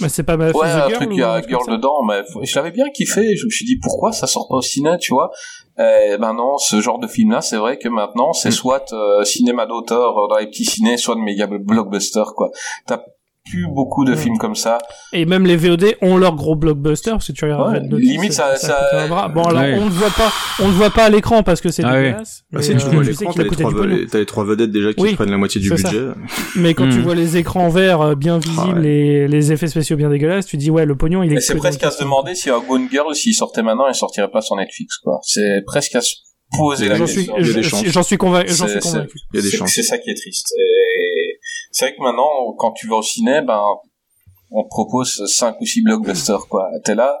Mais 0.00 0.08
c'est 0.08 0.22
pas 0.22 0.36
ma 0.36 0.50
Ouais, 0.50 0.66
un 0.66 0.88
truc, 0.90 1.10
ou 1.10 1.20
truc 1.20 1.48
Girl 1.48 1.70
dedans, 1.70 2.02
mais 2.06 2.22
je 2.42 2.54
l'avais 2.56 2.70
bien 2.70 2.90
kiffé. 2.90 3.36
Je 3.36 3.44
me 3.46 3.50
suis 3.50 3.64
dit 3.64 3.78
pourquoi 3.82 4.12
ça 4.12 4.26
sort 4.26 4.46
pas 4.48 4.56
au 4.56 4.62
ciné, 4.62 4.96
tu 5.00 5.12
vois? 5.12 5.30
Eh 5.78 6.16
ben 6.18 6.32
non, 6.34 6.56
ce 6.58 6.80
genre 6.80 6.98
de 6.98 7.06
film-là, 7.06 7.40
c'est 7.40 7.56
vrai 7.56 7.78
que 7.78 7.88
maintenant, 7.88 8.32
c'est 8.32 8.50
soit 8.50 8.92
euh, 8.92 9.24
cinéma 9.24 9.66
d'auteur 9.66 10.16
euh, 10.16 10.28
dans 10.28 10.36
les 10.36 10.46
petits 10.46 10.64
cinés, 10.64 10.96
soit 10.96 11.14
de 11.14 11.20
méga 11.20 11.46
blockbuster, 11.46 12.24
quoi. 12.34 12.50
T'as 12.86 13.02
plus 13.50 13.66
beaucoup 13.68 14.04
de 14.04 14.14
films 14.16 14.36
comme 14.38 14.54
ça. 14.54 14.78
Et 15.12 15.24
même 15.24 15.46
les 15.46 15.56
VOD 15.56 15.96
ont 16.02 16.16
leur 16.16 16.34
gros 16.34 16.56
blockbuster, 16.56 17.10
parce 17.12 17.26
que 17.28 17.32
tu 17.32 17.44
regardes 17.44 17.72
Ouais, 17.72 17.80
Notice, 17.88 18.08
limite, 18.08 18.32
ça-. 18.32 18.54
Bon, 19.34 19.42
alors, 19.44 19.62
Ouais. 19.62 19.74
on 19.78 19.84
ne 19.86 19.90
voit 19.90 20.10
pas, 20.10 20.32
on 20.60 20.68
ne 20.68 20.72
voit 20.72 20.90
pas 20.90 21.04
à 21.04 21.10
l'écran 21.10 21.42
parce 21.42 21.60
que 21.60 21.70
c'est 21.70 21.82
Ah 21.84 21.92
ouais. 21.92 22.02
dégueulasse. 22.04 22.42
Bah, 22.50 22.58
mais, 22.58 22.62
si, 22.64 22.76
tu 22.76 22.86
euh, 22.86 22.90
vois 22.90 23.02
l'écran, 23.04 23.32
t'as 23.34 23.42
les, 23.42 23.48
trois 23.50 23.70
du 23.70 23.76
ve- 23.76 23.80
pognon. 23.80 23.96
les- 23.96 24.06
t'as 24.06 24.18
les 24.18 24.26
trois 24.26 24.44
vedettes 24.44 24.70
déjà 24.70 24.92
qui 24.92 25.02
Oui, 25.02 25.14
prennent 25.14 25.30
la 25.30 25.36
moitié 25.38 25.60
du 25.60 25.68
ça. 25.68 25.74
budget. 25.74 26.04
Mais 26.56 26.74
quand 26.74 26.88
tu 26.90 26.98
Mm. 26.98 27.02
vois 27.02 27.14
les 27.14 27.36
écrans 27.36 27.68
verts 27.68 28.00
euh, 28.00 28.14
bien 28.14 28.38
visibles 28.38 28.80
ouais. 28.80 28.88
et 28.88 29.28
les 29.28 29.52
effets 29.52 29.68
spéciaux 29.68 29.96
bien 29.96 30.10
dégueulasses, 30.10 30.46
tu 30.46 30.56
te 30.56 30.62
dis 30.62 30.70
ouais, 30.70 30.84
le 30.86 30.96
pognon 30.96 31.22
il 31.22 31.32
est. 31.32 31.40
C'est 31.40 31.54
que 31.54 31.58
presque 31.58 31.82
à 31.82 31.86
le 31.86 31.92
se 31.92 32.00
demander 32.02 32.34
si 32.34 32.50
un 32.50 32.60
Gone 32.60 32.88
Girl, 32.90 33.14
s'il 33.14 33.34
sortait 33.34 33.62
maintenant, 33.62 33.86
il 33.88 33.94
sortirait 33.94 34.30
pas 34.30 34.40
sur 34.40 34.56
Netflix, 34.56 34.96
quoi. 34.98 35.18
C'est 35.22 35.62
presque 35.66 35.94
à 35.94 36.00
se 36.00 36.14
poser 36.56 36.88
la 36.88 36.94
J'en 36.96 37.06
suis, 37.06 37.26
question. 37.26 37.82
J'en 37.86 38.02
suis 38.04 38.16
convaincu. 38.16 38.52
J'en 38.54 38.66
C'est- 38.66 38.80
suis 38.80 38.90
convaincu. 38.90 39.18
Il 39.32 39.36
y 39.36 39.40
a 39.40 39.42
des 39.50 39.56
chances. 39.56 39.70
C'est 39.72 39.82
ça 39.82 39.98
qui 39.98 40.10
est 40.10 40.14
triste. 40.14 40.46
Et 40.58 41.25
c'est 41.76 41.88
vrai 41.88 41.94
que 41.94 42.02
maintenant, 42.02 42.54
quand 42.56 42.72
tu 42.72 42.88
vas 42.88 42.96
au 42.96 43.02
ciné, 43.02 43.42
ben, 43.42 43.62
on 44.50 44.62
te 44.62 44.68
propose 44.68 45.26
5 45.26 45.60
ou 45.60 45.66
6 45.66 45.82
blockbusters, 45.82 46.48
quoi. 46.48 46.70
T'es 46.82 46.94
là. 46.94 47.20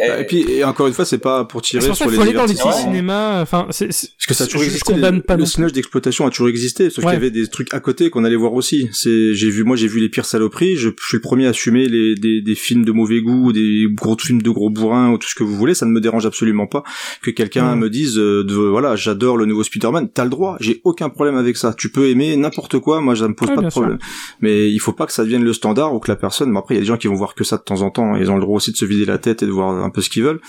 Et, 0.00 0.08
Bah, 0.08 0.20
Et 0.20 0.26
puis, 0.26 0.44
et 0.48 0.64
encore 0.64 0.86
une 0.86 0.92
fois, 0.92 1.04
c'est 1.04 1.18
pas 1.18 1.44
pour 1.44 1.60
tirer 1.60 1.84
pour 1.84 1.96
ça 1.96 2.04
sur 2.04 2.06
qu'il 2.06 2.12
les 2.12 2.16
faut 2.16 2.22
aller 2.22 2.32
dans 2.32 2.46
les. 2.46 3.42
Enfin, 3.42 3.66
c'est. 3.70 3.92
c'est- 3.92 4.08
Parce 4.16 4.26
que 4.28 4.34
ça 4.34 4.44
a 4.44 4.46
toujours 4.46 4.62
existé. 4.62 4.94
le 4.94 5.20
pas 5.20 5.44
cinéma 5.44 5.70
d'exploitation 5.72 6.26
a 6.26 6.30
toujours 6.30 6.48
existé, 6.48 6.88
sauf 6.88 7.04
Ouais. 7.04 7.10
qu'il 7.12 7.14
y 7.14 7.16
avait 7.26 7.30
des 7.30 7.46
trucs 7.48 7.72
à 7.74 7.80
côté 7.80 8.08
qu'on 8.08 8.24
allait 8.24 8.36
voir 8.36 8.52
aussi. 8.54 8.88
C'est, 8.92 9.34
j'ai 9.34 9.50
vu, 9.50 9.64
moi, 9.64 9.74
j'ai 9.76 9.88
vu 9.88 9.98
les 10.00 10.08
pires 10.08 10.24
saloperies. 10.24 10.76
Je, 10.76 10.90
je 10.90 11.06
suis 11.06 11.16
le 11.16 11.20
premier 11.20 11.46
à 11.46 11.50
assumer 11.50 11.88
les, 11.88 12.14
des, 12.14 12.40
des 12.40 12.54
films 12.54 12.84
de 12.84 12.92
mauvais 12.92 13.20
goût, 13.20 13.52
des 13.52 13.86
gros 13.92 14.16
films 14.18 14.40
de 14.42 14.50
gros 14.50 14.70
bourrins 14.70 15.10
ou 15.10 15.18
tout 15.18 15.28
ce 15.28 15.34
que 15.34 15.42
vous 15.42 15.56
voulez. 15.56 15.74
Ça 15.74 15.84
ne 15.84 15.90
me 15.90 16.00
dérange 16.00 16.26
absolument 16.26 16.66
pas 16.68 16.84
que 17.20 17.30
quelqu'un 17.30 17.74
me 17.76 17.90
dise, 17.90 18.18
euh, 18.18 18.44
de, 18.44 18.54
voilà, 18.54 18.94
j'adore 18.96 19.36
le 19.36 19.46
nouveau 19.46 19.64
Spider-Man. 19.64 20.10
T'as 20.14 20.24
le 20.24 20.30
droit. 20.30 20.56
J'ai 20.60 20.80
aucun 20.84 21.08
problème 21.08 21.36
avec 21.36 21.56
ça. 21.56 21.74
Tu 21.76 21.90
peux 21.90 22.08
aimer 22.08 22.36
n'importe 22.36 22.78
quoi. 22.78 23.00
Moi, 23.00 23.16
ça 23.16 23.26
me 23.28 23.34
pose 23.34 23.48
Ouais, 23.48 23.56
pas 23.56 23.62
de 23.62 23.70
sûr. 23.70 23.80
problème. 23.82 23.98
Mais 24.40 24.70
il 24.70 24.78
faut 24.78 24.92
pas 24.92 25.06
que 25.06 25.12
ça 25.12 25.24
devienne 25.24 25.44
le 25.44 25.52
standard 25.52 25.92
ou 25.94 25.98
que 25.98 26.10
la 26.10 26.16
personne. 26.16 26.50
Mais 26.50 26.58
après, 26.60 26.74
il 26.74 26.78
y 26.78 26.80
a 26.80 26.82
des 26.82 26.86
gens 26.88 26.96
qui 26.96 27.08
vont 27.08 27.14
voir 27.14 27.34
que 27.34 27.42
ça 27.44 27.56
de 27.56 27.62
temps 27.62 27.82
en 27.82 27.90
temps. 27.90 28.14
Ils 28.16 28.30
ont 28.30 28.36
le 28.36 28.40
droit 28.42 28.56
aussi 28.56 28.70
de 28.72 28.76
se 28.76 28.84
vider 28.84 29.04
la 29.04 29.18
tête 29.18 29.42
et 29.42 29.46
de 29.46 29.50
voir 29.50 29.71
un 29.80 29.90
peu 29.90 30.00
ce 30.02 30.10
qu'ils 30.10 30.22
veulent. 30.24 30.40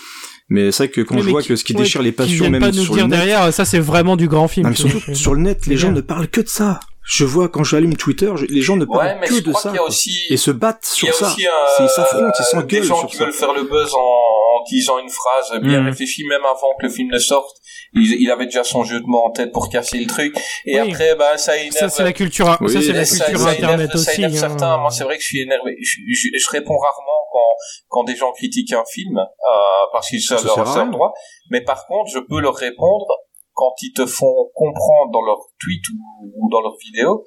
Mais 0.50 0.72
c'est 0.72 0.84
vrai 0.84 0.90
que 0.90 1.00
quand 1.00 1.18
je 1.18 1.24
mais 1.24 1.30
vois 1.30 1.42
qui- 1.42 1.48
que 1.48 1.56
ce 1.56 1.64
qui 1.64 1.72
ouais, 1.74 1.82
déchire 1.82 2.02
les 2.02 2.12
passions, 2.12 2.50
même 2.50 2.60
pas 2.60 2.70
nous 2.70 2.82
sur 2.84 2.94
dire 2.94 3.04
le 3.04 3.10
net, 3.10 3.18
derrière, 3.18 3.52
ça 3.52 3.64
c'est 3.64 3.78
vraiment 3.78 4.16
du 4.16 4.28
grand 4.28 4.46
film. 4.48 4.68
non, 4.68 4.74
surtout, 4.74 5.14
sur 5.14 5.34
le 5.34 5.40
net, 5.40 5.66
les 5.66 5.76
gens 5.76 5.90
ne 5.92 6.00
parlent 6.02 6.28
que 6.28 6.42
de 6.42 6.48
ça. 6.48 6.80
Je 7.06 7.24
vois 7.24 7.48
quand 7.50 7.64
j'allume 7.64 7.96
Twitter, 7.96 8.32
je- 8.34 8.46
les 8.46 8.62
gens 8.62 8.76
ne 8.76 8.86
parlent 8.86 9.06
ouais, 9.06 9.18
mais 9.20 9.26
que 9.28 9.34
je 9.34 9.40
de 9.40 9.50
crois 9.50 9.60
ça. 9.60 9.72
y 9.74 9.78
a 9.78 9.82
aussi, 9.82 10.26
Et 10.30 10.36
se 10.38 10.50
battent 10.50 10.86
sur 10.86 11.08
a 11.08 11.12
ça. 11.12 11.26
aussi, 11.26 11.46
euh, 11.46 11.50
Ils 11.80 11.88
s'affrontent, 11.90 12.24
ils 12.26 12.38
des 12.38 12.44
s'engueulent 12.44 12.82
gens 12.82 12.98
sur 13.00 13.08
qui 13.10 13.16
ça. 13.16 13.24
veulent 13.24 13.32
faire 13.34 13.52
le 13.52 13.64
buzz 13.64 13.94
en, 13.94 13.98
en 13.98 14.64
disant 14.70 14.98
une 14.98 15.10
phrase 15.10 15.60
bien 15.60 15.80
Mhm. 15.80 15.88
réfléchie, 15.88 16.24
même 16.24 16.44
avant 16.44 16.74
que 16.80 16.86
le 16.86 16.88
film 16.88 17.10
ne 17.12 17.18
sorte. 17.18 17.56
Il, 17.96 18.20
il 18.22 18.30
avait 18.30 18.46
déjà 18.46 18.64
son 18.64 18.82
jeu 18.84 18.98
de 19.00 19.04
mots 19.06 19.22
en 19.24 19.30
tête 19.30 19.52
pour 19.52 19.68
casser 19.68 19.98
le 19.98 20.06
truc. 20.06 20.34
Et 20.64 20.80
Oui. 20.80 20.90
après, 20.90 21.14
bah, 21.14 21.36
ça 21.36 21.56
énerve. 21.56 21.74
Ça 21.76 21.88
c'est 21.90 22.02
la 22.02 22.12
culture, 22.14 22.56
Oui, 22.60 22.72
ça 22.72 22.80
c'est 22.80 22.92
la 22.92 23.04
culture 23.04 23.38
ça 23.38 23.50
internet 23.50 23.90
énerve, 23.90 24.02
ça 24.02 24.10
aussi. 24.10 24.20
énerve 24.22 24.34
hein. 24.34 24.38
certains. 24.48 24.78
Moi, 24.78 24.90
c'est 24.90 25.04
vrai 25.04 25.16
que 25.16 25.22
je 25.22 25.28
suis 25.28 25.42
énervé. 25.42 25.76
Je, 25.80 26.00
je- 26.08 26.28
je 26.42 26.50
réponds 26.50 26.76
rarement 26.78 27.20
quand, 27.30 27.50
quand 27.88 28.04
des 28.04 28.16
gens 28.16 28.32
critiquent 28.32 28.72
un 28.72 28.82
film, 28.92 29.18
euh, 29.18 29.22
parce 29.92 30.08
qu'ils 30.08 30.22
savent 30.22 30.38
Ça 30.38 30.46
leur 30.64 30.86
droit. 30.90 31.12
Mais 31.50 31.60
par 31.60 31.86
contre, 31.86 32.10
je 32.12 32.18
peux 32.18 32.40
leur 32.40 32.54
répondre 32.56 33.06
quand 33.54 33.74
ils 33.82 33.92
te 33.92 34.06
font 34.06 34.50
comprendre 34.54 35.10
dans 35.12 35.22
leur 35.22 35.38
tweet 35.60 35.82
ou, 35.94 36.32
ou 36.36 36.50
dans 36.50 36.60
leur 36.60 36.76
vidéo 36.78 37.24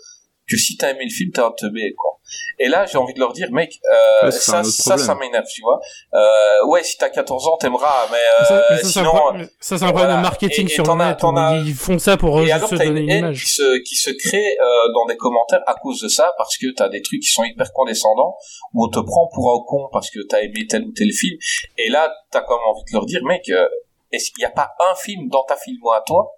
que 0.49 0.55
si 0.55 0.77
t'as 0.77 0.91
aimé 0.91 1.03
le 1.03 1.09
film, 1.13 1.29
t'es 1.33 1.41
un 1.41 1.51
teubé, 1.51 1.93
quoi. 1.97 2.11
Et 2.57 2.69
là, 2.69 2.85
j'ai 2.85 2.97
envie 2.97 3.13
de 3.13 3.19
leur 3.19 3.33
dire, 3.33 3.51
mec, 3.51 3.69
euh, 3.91 4.27
Ouais, 4.27 4.31
ça, 4.31 4.63
ça, 4.63 5.13
m'énerve, 5.15 5.43
tu 5.53 5.61
vois. 5.61 5.77
Euh, 6.13 6.67
ouais, 6.67 6.85
si 6.85 6.95
t'as 6.97 7.09
14 7.09 7.47
ans, 7.49 7.57
t'aimeras, 7.57 8.07
mais, 8.09 8.17
euh, 8.17 8.45
Ça, 8.45 8.63
mais 8.69 8.83
sinon, 8.83 9.09
problème- 9.11 9.49
ça, 9.59 9.77
c'est 9.77 9.83
un 9.83 9.87
problème 9.89 10.05
voilà. 10.07 10.15
de 10.15 10.21
marketing 10.21 10.67
Et- 10.67 10.71
et 10.71 10.73
sur 10.73 10.85
le 10.85 11.03
net. 11.03 11.17
as- 11.21 11.63
Ils 11.65 11.73
font 11.73 11.99
ça 11.99 12.15
pour 12.15 12.39
et 12.39 12.43
juste 12.43 12.53
alors, 12.53 12.69
se 12.69 12.75
t'as 12.75 12.83
une 12.85 12.89
donner 12.91 13.01
une 13.03 13.09
haine 13.09 13.17
image. 13.25 13.43
qui 13.43 13.49
se, 13.51 13.77
qui 13.83 13.95
se 13.95 14.09
crée 14.09 14.57
euh, 14.61 14.93
dans 14.93 15.05
des 15.05 15.17
commentaires 15.17 15.63
à 15.67 15.73
cause 15.73 15.99
de 16.01 16.07
ça, 16.07 16.31
parce 16.37 16.57
que 16.57 16.67
t'as 16.73 16.87
des 16.87 17.01
trucs 17.01 17.21
qui 17.21 17.29
sont 17.29 17.43
hyper 17.43 17.73
condescendants, 17.73 18.37
où 18.73 18.85
on 18.85 18.89
te 18.89 18.99
prend 18.99 19.27
pour 19.33 19.51
un 19.51 19.59
con 19.67 19.89
parce 19.91 20.09
que 20.09 20.19
t'as 20.29 20.39
aimé 20.43 20.65
tel 20.69 20.83
ou 20.85 20.93
tel 20.93 21.11
film. 21.11 21.37
Et 21.77 21.89
là, 21.89 22.09
t'as 22.31 22.39
comme 22.41 22.59
envie 22.69 22.83
de 22.89 22.93
leur 22.93 23.05
dire, 23.05 23.19
mec, 23.25 23.49
euh, 23.49 23.67
est-ce 24.11 24.31
qu'il 24.31 24.41
n'y 24.41 24.45
a 24.45 24.51
pas 24.51 24.69
un 24.91 24.95
film 24.95 25.29
dans 25.29 25.43
ta 25.47 25.55
filmo 25.55 25.91
à 25.91 26.01
toi 26.05 26.31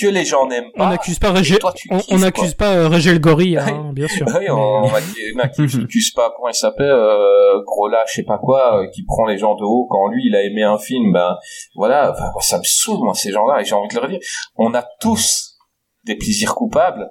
que 0.00 0.06
les 0.06 0.24
gens 0.24 0.46
n'aiment 0.46 0.70
On 0.74 0.78
pas 0.78 0.88
n'accuse 0.90 1.18
pas 1.18 1.32
Régel, 1.32 1.58
on, 1.62 1.70
kiffes, 1.70 1.92
on 2.10 2.16
quoi. 2.18 2.26
accuse 2.26 2.54
pas 2.54 2.74
euh, 2.76 2.88
Régel 2.88 3.20
Gorille, 3.20 3.58
hein, 3.58 3.90
bien 3.92 4.08
sûr. 4.08 4.26
Oui, 4.38 4.48
on, 4.48 4.54
on 4.84 4.88
accu- 4.88 5.34
on 5.36 5.38
accuse 5.82 6.12
pas, 6.12 6.32
comment 6.34 6.48
il 6.48 6.54
s'appelle, 6.54 6.86
euh, 6.90 7.60
gros 7.62 7.88
là, 7.88 8.02
je 8.08 8.14
sais 8.14 8.22
pas 8.22 8.38
quoi, 8.38 8.78
euh, 8.80 8.86
qui 8.94 9.04
prend 9.04 9.26
les 9.26 9.36
gens 9.36 9.54
de 9.54 9.64
haut 9.64 9.86
quand 9.90 10.08
lui, 10.08 10.22
il 10.26 10.34
a 10.34 10.42
aimé 10.44 10.62
un 10.62 10.78
film, 10.78 11.12
ben, 11.12 11.36
voilà, 11.76 12.14
ça 12.40 12.56
me 12.58 12.64
saoule, 12.64 13.00
moi, 13.04 13.12
ces 13.12 13.32
gens-là, 13.32 13.60
et 13.60 13.64
j'ai 13.66 13.74
envie 13.74 13.88
de 13.88 13.94
leur 14.00 14.08
dire, 14.08 14.18
on 14.56 14.72
a 14.72 14.82
tous 15.00 15.58
des 16.04 16.16
plaisirs 16.16 16.54
coupables, 16.54 17.10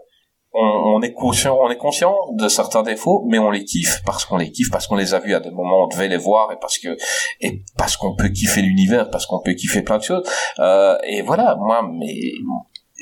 on, 0.53 0.95
on 0.97 1.01
est 1.01 1.13
conscient, 1.13 1.57
on 1.61 1.69
est 1.69 1.77
conscient 1.77 2.13
de 2.33 2.47
certains 2.47 2.83
défauts, 2.83 3.25
mais 3.29 3.39
on 3.39 3.51
les 3.51 3.63
kiffe 3.63 4.01
parce 4.05 4.25
qu'on 4.25 4.37
les 4.37 4.51
kiffe, 4.51 4.69
parce 4.71 4.87
qu'on 4.87 4.95
les 4.97 5.13
a 5.13 5.19
vus 5.19 5.33
à 5.33 5.39
des 5.39 5.49
moments 5.51 5.81
où 5.81 5.83
on 5.85 5.87
devait 5.87 6.07
les 6.09 6.17
voir, 6.17 6.51
et 6.51 6.55
parce 6.59 6.77
que, 6.77 6.89
et 7.39 7.63
parce 7.77 7.95
qu'on 7.97 8.15
peut 8.15 8.29
kiffer 8.29 8.61
l'univers, 8.61 9.09
parce 9.09 9.25
qu'on 9.25 9.39
peut 9.41 9.53
kiffer 9.53 9.81
plein 9.81 9.97
de 9.97 10.03
choses, 10.03 10.23
euh, 10.59 10.95
et 11.07 11.21
voilà, 11.21 11.55
moi, 11.59 11.87
mais, 11.97 12.13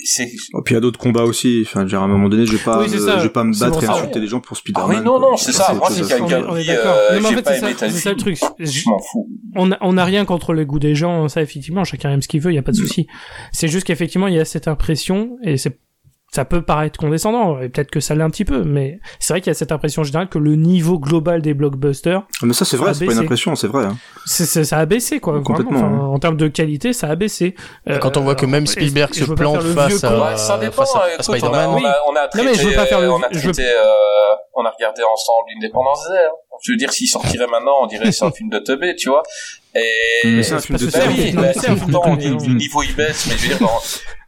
c'est, 0.05 0.23
Et 0.23 0.27
puis 0.63 0.73
il 0.73 0.73
y 0.75 0.77
a 0.77 0.79
d'autres 0.79 0.97
combats 0.99 1.23
aussi. 1.23 1.63
Enfin, 1.65 1.83
dire, 1.83 1.99
à 2.01 2.05
un 2.05 2.07
moment 2.07 2.29
donné, 2.29 2.45
je 2.45 2.53
vais 2.53 2.63
pas, 2.63 2.79
Oui, 2.79 2.85
me- 2.89 2.97
je 2.97 3.23
vais 3.23 3.29
pas 3.29 3.43
me 3.43 3.59
battre 3.59 3.83
et 3.83 3.85
ça. 3.85 3.91
insulter 3.95 4.21
les 4.21 4.27
gens 4.27 4.39
pour 4.39 4.55
ah 4.55 4.59
Spider-Man. 4.59 4.97
oui, 4.99 5.03
non, 5.03 5.19
non, 5.19 5.35
c'est 5.35 5.51
Ça, 5.51 5.73
moi, 5.73 5.89
c'est 5.91 6.07
quelqu'un 6.07 6.45
on 6.47 6.55
est 6.55 6.61
qui, 6.61 6.67
d'accord. 6.67 6.95
euh, 6.95 7.15
Non, 7.19 7.21
mais 7.21 7.27
en 7.39 7.41
fait, 7.43 7.59
c'est 7.89 7.89
ça, 7.89 8.11
le 8.11 8.15
truc. 8.15 8.37
Je- 8.59 8.65
je 8.65 8.87
m'en 8.89 8.97
fous. 8.99 9.27
on 9.57 9.73
a, 9.73 9.77
on 9.81 9.97
a 9.97 10.05
rien 10.05 10.23
contre 10.23 10.53
les 10.53 10.65
goûts 10.65 10.79
des 10.79 10.95
gens, 10.95 11.27
ça 11.27 11.41
effectivement, 11.41 11.83
chacun 11.83 12.11
aime 12.11 12.21
ce 12.21 12.29
qu'il 12.29 12.39
veut, 12.39 12.53
il 12.53 12.55
y 12.55 12.59
a 12.59 12.61
pas 12.61 12.71
de 12.71 12.77
souci. 12.77 13.07
C'est 13.51 13.67
juste 13.67 13.85
qu'effectivement, 13.87 14.27
il 14.27 14.35
y 14.35 14.39
a 14.39 14.45
cette 14.45 14.69
impression 14.69 15.35
et 15.43 15.57
c'est 15.57 15.77
ça 16.31 16.45
peut 16.45 16.61
paraître 16.61 16.99
condescendant 16.99 17.59
et 17.59 17.69
peut-être 17.69 17.89
que 17.89 17.99
ça 17.99 18.13
l'est 18.15 18.23
un 18.23 18.29
petit 18.29 18.45
peu, 18.45 18.63
mais 18.63 18.99
c'est 19.19 19.33
vrai 19.33 19.41
qu'il 19.41 19.49
y 19.49 19.51
a 19.51 19.55
cette 19.55 19.71
impression 19.71 20.03
générale 20.03 20.29
que 20.29 20.37
le 20.37 20.55
niveau 20.55 20.99
global 20.99 21.41
des 21.41 21.53
blockbusters, 21.53 22.21
Ah, 22.41 22.45
Mais 22.45 22.53
ça, 22.53 22.65
c'est 22.65 22.77
vrai, 22.77 22.91
a 22.91 22.93
c'est 22.93 23.05
pas 23.05 23.13
une 23.13 23.19
impression, 23.19 23.55
c'est 23.55 23.67
vrai. 23.67 23.85
hein. 23.85 23.97
c'est- 24.25 24.63
ça 24.63 24.77
a 24.77 24.85
baissé 24.85 25.19
quoi. 25.19 25.41
Complètement, 25.41 25.79
vraiment. 25.79 25.95
Enfin, 25.97 26.05
hein. 26.05 26.13
En 26.13 26.19
termes 26.19 26.37
de 26.37 26.47
qualité, 26.47 26.93
ça 26.93 27.07
a 27.07 27.15
baissé. 27.15 27.55
Quand 28.01 28.17
on 28.17 28.21
voit 28.21 28.35
que 28.35 28.45
même 28.45 28.67
Spielberg 28.67 29.13
se 29.13 29.25
plante 29.25 29.61
face 29.61 30.03
à-. 30.03 30.19
Ouais, 30.31 30.37
ça 30.37 30.57
dépend. 30.57 30.83
face 30.83 30.95
à- 30.95 30.99
euh, 30.99 31.01
à 31.01 31.13
écoute, 31.15 31.25
on 31.29 31.33
a, 31.33 31.37
Spider-Man. 31.37 31.69
on 31.69 31.85
a, 31.85 31.95
on 32.09 32.15
a 32.15 32.21
Non, 32.23 32.27
traité, 32.29 32.47
mais 32.47 32.53
je 32.53 32.67
veux 32.67 32.75
pas 32.75 32.85
faire 32.85 33.01
le- 33.01 33.11
on 33.11 33.21
a 33.21 33.27
je 33.31 33.39
traité, 33.39 33.63
euh, 33.65 33.83
on 34.55 34.63
a 34.65 34.69
regardé 34.71 35.01
ensemble 35.03 35.47
l'Indépendance 35.55 36.07
Day. 36.09 36.17
hein. 36.25 36.31
Je 36.61 36.73
veux 36.73 36.77
dire, 36.77 36.91
s'il 36.91 37.07
sortirait 37.07 37.47
maintenant, 37.47 37.71
on 37.81 37.87
dirait 37.87 38.11
c'est 38.11 38.25
un 38.25 38.31
film 38.31 38.49
de 38.49 38.59
teubé, 38.59 38.95
tu 38.95 39.09
vois. 39.09 39.23
Et 39.75 39.81
Mais 40.25 40.43
c'est 40.43 40.53
un 40.55 40.59
film 40.59 40.77
de 40.77 40.85
un 40.85 41.07
oui, 41.07 41.15
film- 41.15 41.41
bah, 41.41 41.53
c'est 41.53 41.59
c'est 41.61 41.69
un 41.69 41.73
tout 41.73 41.79
film 41.79 41.87
le 41.87 41.93
de 41.93 41.93
temps, 41.93 42.01
on 42.05 42.17
teubé, 42.17 42.35
dit 42.35 42.47
le 42.49 42.53
niveau 42.55 42.83
il 42.83 42.95
baisse, 42.95 43.27
mais 43.27 43.37
je 43.37 43.41
veux 43.43 43.47
dire, 43.49 43.59
dans, 43.59 43.79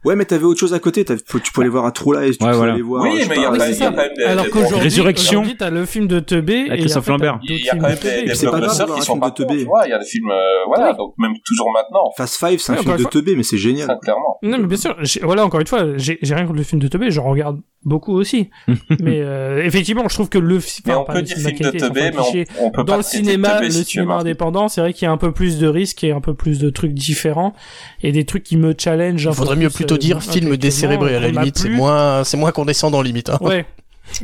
Ouais, 0.04 0.16
mais 0.16 0.24
t'avais 0.24 0.44
autre 0.44 0.58
chose 0.58 0.74
à 0.74 0.78
côté. 0.78 1.04
Tu 1.04 1.14
pouvais 1.52 1.64
aller 1.64 1.68
voir 1.70 1.84
un 1.84 1.90
True 1.90 2.14
Lies, 2.14 2.36
tu 2.36 2.44
Ouais, 2.44 2.50
pouvais 2.50 2.52
voilà. 2.56 2.72
aller 2.72 2.82
voir. 2.82 3.02
Oui, 3.04 3.22
mais 3.28 3.36
il 3.36 3.42
y 3.42 3.44
a 3.44 3.50
pas, 3.50 3.70
y 3.70 3.78
quand 3.78 3.92
même 3.92 4.10
des- 4.16 4.24
Alors 4.24 4.48
qu'aujourd'hui, 4.50 4.80
Résurrection. 4.80 5.44
t'as 5.58 5.70
le 5.70 5.86
film 5.86 6.06
de 6.08 6.18
Teubé 6.20 6.66
et 6.70 6.78
Christophe 6.78 7.06
Lambert. 7.08 7.38
Il 7.44 7.58
y 7.64 7.68
a 7.68 7.76
quand 7.76 7.88
même 7.88 7.96
des, 8.02 8.24
des 8.24 8.34
c'est 8.34 8.46
pas 8.46 8.58
grave 8.60 8.62
blockbusters 8.76 8.94
qui 8.94 9.02
sont 9.02 9.12
film 9.12 9.20
pas 9.20 9.30
de 9.30 9.34
Teubé. 9.34 9.54
bons, 9.54 9.60
tu 9.60 9.66
vois. 9.66 9.82
Il 9.86 9.90
y 9.90 9.92
a 9.92 9.98
des 9.98 10.04
films, 10.04 10.30
euh, 10.30 10.64
voilà, 10.66 10.92
donc 10.94 11.14
même 11.18 11.32
toujours 11.44 11.70
maintenant. 11.72 12.10
Fast 12.16 12.36
Five, 12.44 12.58
c'est 12.60 12.72
un 12.72 12.76
film 12.76 12.96
de 12.96 13.04
teubé, 13.04 13.36
mais 13.36 13.42
c'est 13.42 13.58
génial. 13.58 13.86
Clairement. 14.02 14.38
Non, 14.42 14.58
mais 14.58 14.66
bien 14.66 14.76
sûr, 14.76 14.96
voilà, 15.22 15.44
encore 15.44 15.60
une 15.60 15.66
fois, 15.66 15.96
j'ai 15.96 16.18
rien 16.22 16.44
contre 16.46 16.58
le 16.58 16.64
film 16.64 16.80
de 16.80 16.88
Teubé, 16.88 17.10
j'en 17.10 17.24
regarde 17.24 17.60
beaucoup 17.84 18.12
aussi. 18.14 18.50
mais 19.00 19.20
euh, 19.20 19.64
effectivement, 19.64 20.04
je 20.08 20.14
trouve 20.14 20.28
que 20.28 20.38
le 20.38 20.58
Mais 20.86 20.94
on 20.94 21.04
peut 21.04 21.22
dire 21.22 21.36
film 21.36 21.58
de 21.58 21.78
teubé, 21.78 22.10
mais 22.12 22.46
on, 22.60 22.70
peut 22.70 22.84
dans 22.84 22.96
le 22.96 23.02
cinéma, 23.02 23.60
le 23.60 23.70
cinéma 23.70 24.16
indépendant, 24.16 24.68
c'est 24.68 24.80
vrai 24.80 24.92
qu'il 24.92 25.06
y 25.06 25.08
a 25.08 25.12
un 25.12 25.16
peu 25.16 25.32
plus 25.32 25.58
de 25.58 25.66
risques 25.66 26.04
et 26.04 26.12
un 26.12 26.20
peu 26.20 26.34
plus 26.34 26.58
de 26.58 26.70
trucs 26.70 26.92
différents 26.94 27.54
et 28.02 28.12
des 28.12 28.24
trucs 28.24 28.42
qui 28.44 28.56
me 28.56 28.74
challenge. 28.76 29.26
un 29.26 29.30
Il 29.30 29.34
peu 29.34 29.36
faudrait 29.38 29.56
mieux 29.56 29.70
plus, 29.70 29.84
plutôt 29.92 30.04
euh, 30.04 30.06
dire 30.08 30.22
film 30.22 30.52
intellectuellement, 30.52 30.56
décérébré 30.56 31.16
à 31.16 31.20
la 31.20 31.28
limite, 31.28 31.58
c'est 31.58 31.68
moins, 31.68 32.24
c'est 32.24 32.36
moins 32.36 32.52
condescendant 32.52 33.02
limite. 33.02 33.30
Hein. 33.30 33.38
Ouais. 33.40 33.66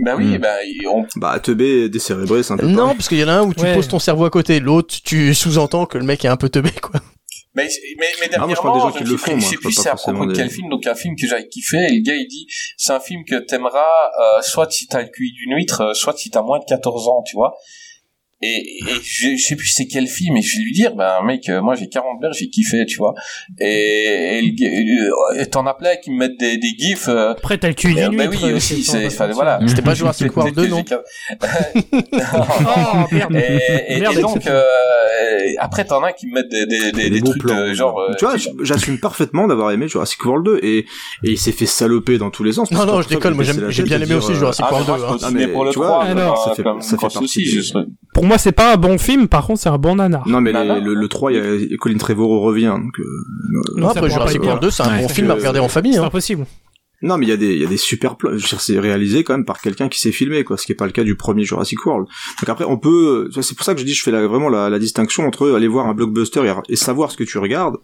Bah 0.01 0.15
oui, 0.19 0.25
Mm. 0.25 0.39
bah, 0.39 0.57
on, 0.91 1.07
Bah, 1.17 1.39
teubé, 1.41 1.89
décérébré, 1.89 2.43
c'est 2.43 2.53
un 2.53 2.57
peu 2.57 2.67
Non, 2.67 2.77
pareil. 2.79 2.97
parce 2.97 3.09
qu'il 3.09 3.19
y 3.19 3.25
en 3.25 3.29
a 3.29 3.33
un 3.35 3.43
où 3.45 3.55
tu 3.55 3.63
Ouais. 3.63 3.75
poses 3.75 3.89
ton 3.89 3.99
cerveau 3.99 4.25
à 4.25 4.31
côté, 4.31 4.61
l'autre 4.61 4.95
tu 5.05 5.33
sous-entends 5.35 5.87
que 5.87 5.97
le 5.99 6.05
mec 6.05 6.25
est 6.25 6.29
un 6.29 6.37
peu 6.37 6.49
teubé 6.49 6.71
quoi. 6.83 7.01
Mais, 7.55 7.67
mais, 7.99 8.07
mais 8.21 8.29
Ah, 8.35 8.41
moi, 8.47 8.49
je 8.51 8.55
parle 8.61 8.75
dernièrement, 8.75 8.75
des 8.75 8.81
gens 8.81 8.91
je 8.99 9.05
qui 9.05 9.11
le 9.11 9.17
font, 9.17 9.31
moi, 9.33 9.41
je 9.41 9.47
sais 9.47 9.57
plus 9.57 9.73
c'est 9.73 9.89
à 9.89 9.95
propos 9.95 10.27
de 10.27 10.35
quel 10.35 10.49
des- 10.49 10.55
film, 10.55 10.69
donc 10.69 10.87
un 10.87 10.95
film 10.95 11.17
que 11.17 11.27
j'avais 11.27 11.49
kiffé, 11.49 11.77
et 11.79 11.95
le 11.97 12.03
gars 12.05 12.15
il 12.15 12.27
dit, 12.29 12.47
c'est 12.77 12.93
un 12.93 13.01
film 13.01 13.25
que 13.25 13.37
t'aimeras, 13.37 13.79
euh, 13.81 14.43
soit 14.43 14.71
si 14.71 14.87
t'as 14.87 15.03
le 15.03 15.09
QI 15.09 15.33
d'une 15.33 15.57
huître, 15.57 15.81
euh, 15.81 15.95
soit 15.95 16.17
si 16.17 16.31
t'as 16.31 16.43
moins 16.43 16.59
de 16.59 16.65
14 16.69 17.09
ans, 17.09 17.23
tu 17.27 17.35
vois. 17.37 17.55
Et, 18.41 18.47
et 18.87 18.95
je, 19.03 19.37
je 19.37 19.43
sais 19.43 19.57
plus 19.57 19.67
c'est 19.67 19.87
quel 19.89 20.07
film, 20.07 20.37
et 20.37 20.43
je 20.43 20.57
vais 20.59 20.63
lui 20.63 20.73
dire, 20.73 20.95
ben 20.95 21.23
mec, 21.25 21.49
euh, 21.49 21.61
moi 21.61 21.75
j'ai 21.75 21.89
40 21.89 22.21
berges, 22.21 22.37
j'ai 22.39 22.49
kiffé, 22.49 22.87
tu 22.87 22.99
vois. 22.99 23.13
Et, 23.61 24.39
et, 24.45 24.53
gars- 24.53 24.69
euh, 24.69 25.41
et 25.43 25.47
t'en 25.47 25.67
as 25.67 25.75
plein 25.75 25.97
qui 25.97 26.13
me 26.13 26.19
mettent 26.19 26.39
des, 26.39 26.57
des 26.57 26.69
gifs. 26.79 27.09
euh, 27.09 27.33
Après, 27.33 27.59
t'as 27.59 27.69
le 27.69 27.75
cul 27.75 27.99
euh, 27.99 28.09
bah 28.17 28.25
oui 28.31 28.53
aussi, 28.53 28.85
c'est- 28.85 29.17
pas 29.19 29.27
voilà. 29.29 29.59
C'était 29.67 29.83
pas 29.83 29.95
Jurassic 29.95 30.37
World 30.37 30.55
2 30.55 30.69
non 30.69 30.85
Oh, 31.43 32.97
merde. 33.13 33.35
Et, 33.37 33.95
et, 33.97 34.01
Merde, 34.01 34.19
et 34.19 34.21
donc, 34.23 34.47
euh, 34.47 34.63
après 35.59 35.85
t'en 35.85 36.03
as 36.03 36.13
qui 36.13 36.27
me 36.29 36.35
mettent 36.35 36.49
des, 36.51 36.67
des, 36.67 36.93
des, 36.93 37.11
des 37.11 37.21
trucs 37.23 37.43
plans. 37.43 37.57
de 37.67 37.75
genre. 37.75 37.99
euh, 38.01 38.15
tu 38.19 38.25
vois, 38.25 38.35
j'assume 38.63 38.99
parfaitement 39.01 39.47
d'avoir 39.49 39.71
aimé 39.73 39.89
Jurassic 39.89 40.25
World 40.25 40.45
2 40.45 40.61
et, 40.63 40.79
et 40.79 40.85
il 41.25 41.39
s'est 41.39 41.53
fait 41.53 41.67
saloper 41.67 42.19
dans 42.19 42.31
tous 42.31 42.45
les 42.45 42.53
sens. 42.53 42.71
Non, 42.71 42.87
non, 42.87 43.03
je 43.03 43.09
déconne, 43.09 43.35
moi, 43.35 43.45
j'ai 43.69 43.83
bien 43.83 44.01
aimé 44.01 44.13
et 44.13 44.15
aussi 44.15 44.35
Jurassic 44.35 44.65
mais 44.65 44.71
World 44.71 44.89
moi, 44.89 44.99
2, 45.13 45.19
je 45.21 45.25
hein. 45.27 45.31
mais 45.35 45.49
pour 45.49 45.65
le 45.65 45.73
tu 45.73 45.79
vois, 45.79 45.89
3, 45.89 46.05
alors, 46.05 46.45
ça 46.45 46.55
fait- 46.55 46.63
partie 46.97 47.29
moi, 48.29 48.39
c'est 48.39 48.53
pas 48.53 48.75
un 48.75 48.77
bon 48.77 48.97
film, 48.99 49.27
par 49.27 49.45
contre, 49.47 49.61
c'est 49.61 49.69
un 49.69 49.79
bon 49.79 49.97
nanar. 49.97 50.27
Non, 50.29 50.41
mais 50.41 50.53
Nana. 50.53 50.77
les- 50.77 50.81
le, 50.85 50.95
le 50.95 51.09
3, 51.09 51.33
il 51.33 51.39
y 51.71 51.75
a 51.75 51.77
Colin 51.79 51.97
Trevorrow 51.99 52.41
revient. 52.41 52.75
Donc, 52.81 52.99
euh, 53.01 53.05
Non, 53.77 53.89
ça 53.91 53.99
après 53.99 54.11
Jurassic 54.11 54.43
World 54.43 54.63
2, 54.63 54.71
c'est 54.71 54.83
un 54.85 54.95
Ouais, 54.97 55.03
bon 55.03 55.09
film 55.09 55.31
à 55.31 55.35
regarder 55.35 55.59
en 55.59 55.69
famille. 55.69 55.95
C'est 55.95 55.99
Hein. 55.99 56.05
impossible. 56.05 56.47
Non, 57.01 57.17
mais 57.17 57.27
il 57.27 57.29
y 57.29 57.33
a 57.33 57.37
des, 57.37 57.55
il 57.55 57.61
y 57.61 57.65
a 57.65 57.69
des 57.69 57.77
super 57.77 58.17
plans. 58.17 58.31
Je 58.31 58.37
veux 58.43 58.49
dire, 58.49 58.61
c'est 58.61 58.79
réalisé 58.81 59.23
quand 59.23 59.33
même 59.35 59.45
par 59.45 59.61
quelqu'un 59.61 59.89
qui 59.89 60.01
s'est 60.01 60.11
filmé, 60.11 60.43
quoi. 60.43 60.57
Ce 60.57 60.67
qui 60.67 60.73
est 60.73 60.75
pas 60.75 60.87
le 60.87 60.91
cas 60.93 61.05
du 61.05 61.15
premier 61.15 61.45
Jurassic 61.45 61.87
World. 61.87 62.07
Donc 62.41 62.49
après, 62.49 62.65
on 62.65 62.77
peut, 62.77 63.27
tu 63.31 63.35
vois, 63.35 63.43
c'est 63.45 63.55
pour 63.57 63.65
ça 63.65 63.75
que 63.75 63.81
je 63.81 63.85
dis, 63.87 63.95
je 63.95 64.03
fais 64.03 64.11
la- 64.11 64.27
vraiment 64.27 64.49
la, 64.49 64.69
la 64.69 64.79
distinction 64.81 65.25
entre 65.25 65.49
aller 65.53 65.69
voir 65.69 65.87
un 65.87 65.95
blockbuster 65.95 66.41
et, 66.45 66.73
et 66.73 66.77
savoir 66.77 67.13
ce 67.13 67.17
que 67.17 67.23
tu 67.25 67.39
regardes. 67.39 67.77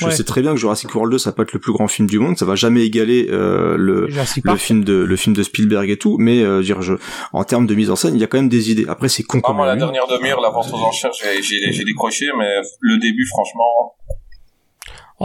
Je 0.00 0.06
Ouais. 0.06 0.12
sais 0.12 0.24
très 0.24 0.40
bien 0.40 0.52
que 0.54 0.58
Jurassic 0.60 0.94
World 0.94 1.12
2, 1.12 1.18
ça 1.18 1.30
va 1.30 1.34
pas 1.36 1.42
être 1.42 1.52
le 1.52 1.58
plus 1.60 1.72
grand 1.72 1.88
film 1.88 2.08
du 2.08 2.18
monde. 2.18 2.38
Ça 2.38 2.46
va 2.46 2.54
jamais 2.54 2.84
égaler, 2.86 3.28
euh, 3.30 3.76
le, 3.76 4.06
le 4.08 4.56
film 4.56 4.82
de, 4.82 4.94
le 4.94 5.16
film 5.16 5.36
de 5.36 5.42
Spielberg 5.42 5.90
et 5.90 5.98
tout. 5.98 6.16
Mais, 6.18 6.42
euh, 6.42 6.54
je 6.54 6.56
veux 6.56 6.62
dire, 6.64 6.80
je, 6.82 6.94
en 7.34 7.44
termes 7.44 7.66
de 7.66 7.74
mise 7.74 7.90
en 7.90 7.96
scène, 7.96 8.14
il 8.14 8.20
y 8.20 8.24
a 8.24 8.26
quand 8.28 8.38
même 8.38 8.48
des 8.48 8.70
idées. 8.70 8.86
Après, 8.88 9.10
c'est 9.10 9.24
con 9.24 9.40
Ah, 9.44 9.52
moi, 9.52 9.66
la 9.66 9.76
dernière 9.76 10.06
demi-heure, 10.06 10.40
la 10.40 10.48
vente 10.50 10.66
aux 10.72 10.76
enchères, 10.76 11.10
j'ai, 11.20 11.42
j'ai, 11.42 11.70
j'ai 11.70 11.84
décroché, 11.84 12.26
mais 12.38 12.48
le 12.80 12.96
début, 12.98 13.26
franchement. 13.26 13.94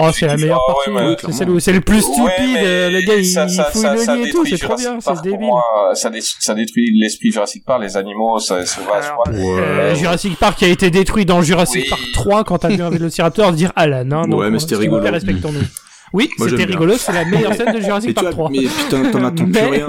Oh, 0.02 0.10
c'est 0.14 0.28
la 0.28 0.38
meilleure 0.38 0.62
Ah, 0.68 0.72
partie. 0.74 0.90
ouais, 0.92 1.02
hein. 1.02 1.16
c'est 1.20 1.32
celle 1.34 1.50
où 1.50 1.60
c'est 1.60 1.74
le 1.74 1.82
plus 1.82 2.02
stupide. 2.02 2.24
Ouais, 2.24 2.34
mais 2.54 2.64
euh, 2.66 2.90
le 2.90 3.02
gars, 3.02 3.16
il, 3.16 3.26
ça- 3.26 3.46
il 3.46 3.50
ça- 3.56 3.66
fouille 3.66 3.82
ça- 3.82 3.94
le 3.94 4.00
ça 4.00 4.16
lit 4.16 4.24
et 4.24 4.30
tout. 4.32 4.46
C'est 4.46 4.58
trop 4.58 4.76
bien. 4.76 4.98
C'est 5.02 5.22
débile. 5.22 5.40
moi, 5.40 5.62
ça, 5.94 6.10
dé- 6.10 6.22
ça 6.22 6.54
détruit 6.54 6.92
l'esprit 7.00 7.32
Jurassic 7.32 7.66
Park, 7.66 7.82
les 7.82 7.98
animaux, 7.98 8.40
ça, 8.40 8.56
vachement. 8.58 9.24
Euh, 9.28 9.96
Jurassic 9.96 10.38
Park 10.38 10.64
a 10.64 10.68
été 10.68 10.90
détruit 10.90 11.26
dans 11.26 11.42
Jurassic 11.42 11.84
Oui. 11.84 11.90
Park 11.90 12.02
3 12.14 12.44
quand 12.46 12.60
t'as 12.60 12.70
vu 12.70 12.82
un 12.82 12.90
Vélociraptor 12.92 13.52
dire 13.52 13.72
ah 13.76 13.88
là 13.88 14.04
non 14.04 14.26
non 14.28 14.38
Ouais, 14.38 14.46
mais 14.46 14.54
non, 14.54 14.60
c'était 14.60 14.76
vous 14.76 14.82
plaît, 14.82 14.90
rigolo. 14.96 15.12
respectons-nous 15.12 15.60
oui 16.14 16.30
c'était 16.38 16.64
rigolo 16.66 16.94
c'est 16.98 17.14
la 17.14 17.26
meilleure 17.26 17.54
scène 17.54 17.74
de 17.74 17.80
Jurassic 17.82 18.14
Park 18.16 18.26
vois, 18.28 18.50
3 18.50 18.50
mais 18.52 18.68
putain, 18.68 19.12
t'en 19.12 19.24
attends 19.24 19.46
plus 19.50 19.62
rien. 19.62 19.88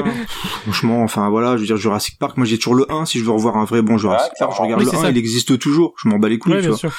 Franchement, 0.62 1.02
enfin 1.02 1.28
voilà, 1.30 1.56
je 1.56 1.60
veux 1.60 1.66
dire 1.66 1.76
Jurassic 1.76 2.18
Park, 2.18 2.36
moi 2.36 2.46
j'ai 2.46 2.58
toujours 2.58 2.74
le 2.74 2.86
1, 2.90 3.04
si 3.06 3.18
je 3.18 3.24
veux 3.24 3.30
revoir 3.30 3.56
un 3.56 3.64
vrai 3.64 3.82
bon 3.82 3.98
Jurassic 3.98 4.32
Park, 4.38 4.52
je 4.56 4.62
regarde 4.62 4.82
le 4.82 4.86
c'est 4.88 4.96
1, 4.96 5.00
ça. 5.02 5.10
il 5.10 5.16
existe 5.18 5.58
toujours, 5.58 5.94
je 6.02 6.08
m'en 6.08 6.18
bats 6.18 6.28
les 6.28 6.38
couilles, 6.38 6.54
tu 6.54 6.60
bien 6.60 6.68
vois. 6.70 6.78
sûr 6.78 6.92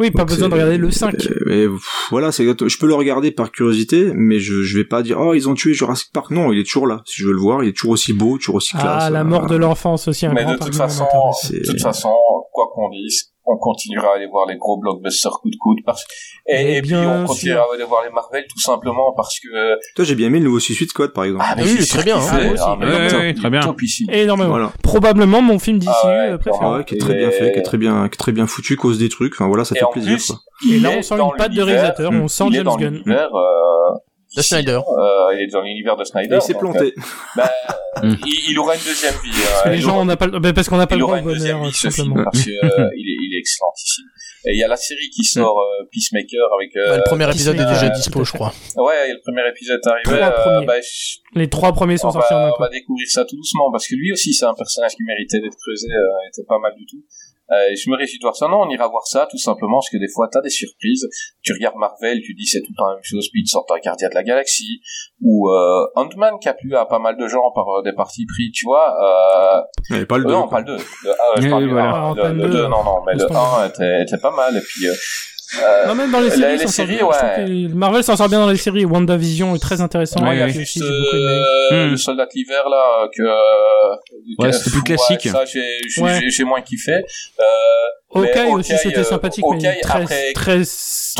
oui 0.00 0.10
pas 0.10 0.24
besoin 0.24 0.48
de 0.48 0.54
regarder 0.54 0.78
le 0.78 0.90
5 0.90 1.14
euh, 1.14 1.18
mais, 1.46 1.68
pff, 1.68 2.06
voilà, 2.10 2.32
c'est 2.32 2.42
exact- 2.44 2.66
je 2.66 2.78
peux 2.78 2.86
le 2.86 2.94
regarder 2.94 3.30
par 3.30 3.50
curiosité, 3.52 4.10
mais 4.14 4.38
je, 4.40 4.62
je 4.62 4.78
vais 4.78 4.84
pas 4.84 5.02
dire 5.02 5.18
oh 5.20 5.34
ils 5.34 5.48
ont 5.48 5.54
tué 5.54 5.74
Jurassic 5.74 6.08
Park. 6.12 6.30
Non, 6.30 6.52
il 6.52 6.58
est 6.58 6.64
toujours 6.64 6.86
là. 6.86 7.02
Si 7.04 7.20
je 7.20 7.26
veux 7.26 7.32
le 7.32 7.38
voir, 7.40 7.62
il 7.62 7.68
est 7.68 7.72
toujours 7.72 7.92
aussi 7.92 8.12
beau, 8.14 8.38
toujours 8.38 8.56
aussi 8.56 8.72
classe. 8.72 8.86
ah 9.04 9.10
la 9.10 9.20
euh, 9.20 9.24
mort 9.24 9.46
de 9.46 9.56
l'enfance 9.56 10.08
aussi 10.08 10.24
un 10.26 10.32
Mais 10.32 10.44
grand 10.44 10.54
de 10.54 10.58
toute 10.58 10.74
façon, 10.74 11.04
de 11.50 11.66
toute 11.66 11.80
façon, 11.82 12.10
quoi 12.52 12.66
qu'on 12.74 12.88
dise, 12.90 13.31
on 13.44 13.56
continuera 13.58 14.12
à 14.12 14.16
aller 14.16 14.26
voir 14.28 14.46
les 14.46 14.56
gros 14.56 14.78
blockbusters 14.78 15.32
coup 15.42 15.50
de 15.50 15.56
coude 15.60 15.78
parce 15.84 16.04
et, 16.46 16.54
Eh 16.54 16.76
et 16.76 16.80
puis 16.82 16.90
bien 16.90 17.22
on 17.22 17.26
continuera 17.26 17.62
à 17.70 17.74
aller 17.74 17.84
voir 17.84 18.02
les 18.04 18.10
Marvel 18.10 18.44
tout 18.48 18.60
simplement 18.60 19.12
parce 19.16 19.38
que 19.40 19.76
Toi, 19.96 20.04
j'ai 20.04 20.14
bien 20.14 20.28
aimé 20.28 20.38
le 20.38 20.44
nouveau 20.46 20.60
Suicide 20.60 20.88
Squad 20.90 21.12
par 21.12 21.24
exemple. 21.24 21.44
ah 21.46 21.54
mais 21.56 21.62
oui, 21.62 21.68
j'ai 21.70 21.74
il 21.76 21.82
est 21.82 21.90
très 21.90 22.04
bien, 22.04 22.16
hein. 22.18 22.20
Ah, 22.30 22.38
il 22.40 22.54
top, 22.56 22.80
ouais, 23.18 23.30
il 23.30 23.34
très 23.34 23.50
bien. 23.50 23.60
top 23.60 23.82
ici. 23.82 24.06
énormément 24.12 24.50
Voilà. 24.50 24.72
probablement 24.82 25.42
mon 25.42 25.58
film 25.58 25.78
d'ici 25.78 25.90
Ah 26.04 26.06
ouais, 26.06 26.28
euh, 26.32 26.38
préféré 26.38 26.64
Ah 26.64 26.72
ouais, 26.78 26.84
qui 26.84 26.94
est 26.94 26.98
très 26.98 27.14
bien 27.14 27.30
fait, 27.30 27.52
qui 27.52 27.58
est 27.58 27.62
très 27.62 27.78
bien, 27.78 28.08
qui 28.08 28.14
est 28.14 28.18
très 28.18 28.32
bien 28.32 28.46
foutu, 28.46 28.76
cause 28.76 28.98
des 28.98 29.08
trucs. 29.08 29.34
Enfin 29.34 29.48
voilà, 29.48 29.64
ça 29.64 29.74
Et 29.76 29.80
fait 29.80 29.86
plaisir. 29.92 30.16
plus, 30.16 30.26
quoi. 30.28 30.36
et 30.64 30.74
il 30.76 30.82
là 30.82 30.90
on 30.96 31.02
sent 31.02 31.14
une 31.14 31.36
patte 31.36 31.52
de 31.52 31.62
réalisateur 31.62 32.10
on 32.12 32.28
sent 32.28 32.44
il 32.48 32.54
est 32.54 32.56
James 32.58 32.64
dans 32.64 32.76
Gunn 32.76 32.94
l'univers 32.94 33.34
euh, 33.34 33.94
De 34.36 34.42
Snyder. 34.42 34.78
euh, 34.78 35.34
il 35.34 35.40
est 35.42 35.52
dans 35.52 35.62
l'univers 35.62 35.96
de 35.96 36.04
Snyder. 36.04 36.34
Et 36.34 36.38
il 36.38 36.42
s'est 36.42 36.54
planté. 36.54 36.94
euh, 36.96 37.02
bah, 37.36 37.50
il, 38.02 38.50
il 38.50 38.58
aura 38.58 38.74
une 38.74 38.80
deuxième 38.84 39.14
vie. 39.22 39.30
Parce 39.30 39.60
euh, 39.60 39.64
que 39.64 39.68
les 39.70 39.76
il 39.76 39.82
gens 39.82 39.90
aura- 39.92 40.00
on 40.00 40.04
n'a 40.06 40.16
pas 40.16 40.26
le- 40.26 40.38
bah, 40.38 40.52
parce 40.52 40.68
qu'on 40.68 40.76
n'a 40.78 40.86
pas 40.86 40.94
il 40.94 40.98
le 40.98 41.04
aura 41.04 41.18
droit 41.20 41.26
au 41.30 41.32
une 41.32 41.38
deuxième 41.38 41.56
bonheur 41.58 41.66
vie 41.68 41.72
tout 41.72 41.78
ce 41.78 41.90
film 41.90 42.06
simplement 42.08 42.24
parce 42.24 42.44
que 42.44 42.50
euh, 42.50 42.88
il 42.96 43.11
est 43.42 43.44
il 43.44 43.46
est 43.46 43.50
excellent 43.50 43.72
ici. 43.76 44.02
Et 44.44 44.50
il 44.54 44.58
y 44.58 44.64
a 44.64 44.68
la 44.68 44.76
série 44.76 45.08
qui 45.14 45.22
sort 45.24 45.54
euh, 45.60 45.84
Peacemaker 45.92 46.46
avec 46.58 46.74
euh, 46.76 46.96
le 46.98 47.02
premier 47.04 47.28
épisode 47.30 47.54
est 47.60 47.66
déjà 47.66 47.88
dispo, 47.90 48.24
je 48.24 48.32
crois. 48.32 48.52
Ouais, 48.76 49.12
le 49.12 49.20
premier 49.22 49.48
épisode 49.48 49.80
est 49.84 49.88
arrivé. 49.88 50.18
Trois 50.18 50.48
euh, 50.62 50.64
bah, 50.64 50.80
je- 50.80 51.18
les 51.38 51.48
trois 51.48 51.72
premiers 51.72 51.96
sont 51.96 52.08
on, 52.08 52.12
sortis 52.12 52.34
en 52.34 52.38
un 52.38 52.40
va, 52.46 52.48
on 52.50 52.56
coup 52.56 52.62
va 52.62 52.68
découvrir 52.68 53.06
ça 53.08 53.24
tout 53.24 53.36
doucement 53.36 53.70
parce 53.70 53.86
que 53.86 53.94
lui 53.94 54.12
aussi 54.12 54.32
c'est 54.34 54.44
un 54.46 54.54
personnage 54.54 54.92
qui 54.96 55.04
méritait 55.04 55.40
d'être 55.40 55.56
creusé, 55.56 55.86
euh, 55.88 56.28
était 56.28 56.44
pas 56.48 56.58
mal 56.58 56.72
du 56.76 56.84
tout. 56.86 57.02
Euh, 57.52 57.74
je 57.76 57.90
me 57.90 57.96
réjouis 57.96 58.18
de 58.18 58.22
voir 58.24 58.34
ça. 58.36 58.48
Non, 58.48 58.62
on 58.62 58.70
ira 58.70 58.88
voir 58.88 59.06
ça 59.06 59.26
tout 59.30 59.38
simplement 59.38 59.78
parce 59.78 59.90
que 59.90 59.98
des 59.98 60.08
fois 60.12 60.28
t'as 60.32 60.40
des 60.40 60.50
surprises. 60.50 61.06
Tu 61.42 61.52
regardes 61.52 61.76
Marvel, 61.76 62.20
tu 62.24 62.34
dis 62.34 62.46
c'est 62.46 62.60
tout 62.60 62.70
le 62.72 62.76
temps 62.76 62.88
la 62.88 62.94
même 62.94 63.04
chose, 63.04 63.28
puis 63.30 63.42
ils 63.42 63.44
te 63.44 63.50
sortent 63.50 63.70
un 63.70 63.78
Gardien 63.78 64.08
de 64.08 64.14
la 64.14 64.22
Galaxie 64.22 64.80
ou 65.20 65.50
euh, 65.50 65.86
Ant-Man 65.96 66.34
qui 66.40 66.48
a 66.48 66.54
plu 66.54 66.74
à 66.76 66.86
pas 66.86 66.98
mal 66.98 67.16
de 67.16 67.26
gens 67.28 67.50
par 67.54 67.68
euh, 67.68 67.82
des 67.82 67.92
parties 67.92 68.26
pris, 68.26 68.50
tu 68.52 68.64
vois. 68.66 68.94
Euh, 69.02 69.60
Mais 69.90 70.06
pas 70.06 70.18
le 70.18 70.24
euh, 70.24 70.28
2. 70.28 70.32
non, 70.34 70.48
pas 70.48 70.60
le 70.60 70.64
2. 70.66 70.76
Le, 70.76 71.10
ah, 71.10 71.32
je 71.36 71.42
Oui, 71.42 71.50
parle 71.50 71.64
du 71.64 71.70
voilà. 71.70 71.88
1, 71.88 71.92
Ah, 71.92 72.14
le, 72.14 72.22
Ant-Man 72.22 72.36
le 72.38 72.42
2, 72.48 72.48
2, 72.52 72.62
non, 72.68 72.84
non, 72.84 73.02
mais 73.06 73.12
le 73.12 73.18
laisse 73.18 73.28
tomber. 73.28 73.40
1 73.62 73.68
était, 73.68 74.02
était 74.02 74.18
pas 74.22 74.30
mal. 74.34 74.56
Et 74.56 74.60
puis, 74.60 74.86
euh, 75.60 75.86
non 75.86 75.94
même 75.94 76.10
dans 76.10 76.20
les 76.20 76.30
séries, 76.30 76.56
les 76.58 76.66
séries, 76.66 76.98
sort- 76.98 77.10
ouais. 77.10 77.68
Marvel 77.74 78.02
s'en 78.04 78.16
sort 78.16 78.28
bien 78.28 78.38
dans 78.40 78.50
les 78.50 78.56
séries 78.56 78.84
WandaVision 78.84 79.54
est 79.54 79.58
très 79.58 79.80
intéressant 79.80 80.20
Moi, 80.22 80.34
il 80.34 80.40
y 80.40 80.42
a 80.42 80.48
juste 80.48 80.62
aussi, 80.62 80.78
j'ai 80.80 80.84
beaucoup 80.88 81.16
aimé. 81.16 81.42
euh, 81.72 81.86
Hmm. 81.86 81.90
le 81.90 81.96
soldat 81.96 82.24
de 82.26 82.30
l'hiver 82.34 82.68
là 82.68 83.08
que 83.14 83.22
euh, 83.22 83.96
Ouais, 84.38 84.52
c'était 84.52 84.70
plus 84.70 84.78
ouais, 84.78 84.84
classique. 84.84 85.28
ça 85.28 85.44
j'ai 85.44 85.62
j'ai- 85.88 86.02
Ouais. 86.02 86.44
moins 86.46 86.60
kiffé. 86.62 86.92
Euh, 86.92 87.02
mais 88.14 88.50
aussi 88.52 88.76
c'était 88.78 88.98
euh, 88.98 89.04
sympathique 89.04 89.44
mais 89.50 89.66
Hawkeye, 89.66 89.80
très 89.80 90.02
après 90.02 90.32
très 90.34 90.62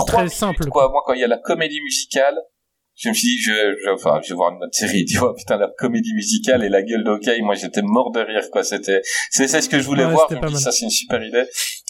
très 0.07 0.17
minutes, 0.19 0.33
simple 0.33 0.67
quoi. 0.67 0.89
Moi 0.91 1.02
quand 1.07 1.15
il 1.15 1.20
y 1.20 1.25
a 1.25 1.28
la 1.28 1.39
comédie 1.39 1.81
musicale, 1.83 2.35
je 3.02 3.08
me 3.08 3.14
suis 3.14 3.28
dit 3.28 3.42
je, 3.42 3.52
je 3.84 3.90
enfin 3.90 4.20
je 4.22 4.28
vais 4.31 4.36
voir 4.36 4.52
une 4.52 4.62
autre 4.62 4.74
série, 4.74 5.05
tu 5.10 5.18
vois 5.18 5.34
putain 5.34 5.56
la 5.58 5.68
comédie 5.76 6.14
musicale 6.14 6.64
et 6.64 6.68
la 6.68 6.82
gueule 6.82 7.05
d'Hawkeye, 7.05 7.42
moi 7.42 7.55
j'étais 7.55 7.82
mort 7.82 8.10
de 8.12 8.20
rire 8.20 8.48
quoi. 8.52 8.62
C'était 8.62 9.02
c'est 9.31 9.48
c'est 9.48 9.60
ce 9.60 9.68
que 9.68 9.78
je 9.78 9.84
voulais 9.84 10.05
Ouais, 10.05 10.12
voir. 10.12 10.26
Je 10.31 10.36
me 10.36 10.48
dis 10.48 10.56
ça 10.56 10.70
c'est 10.72 10.84
une 10.84 10.90
super 10.90 11.22
idée. 11.22 11.44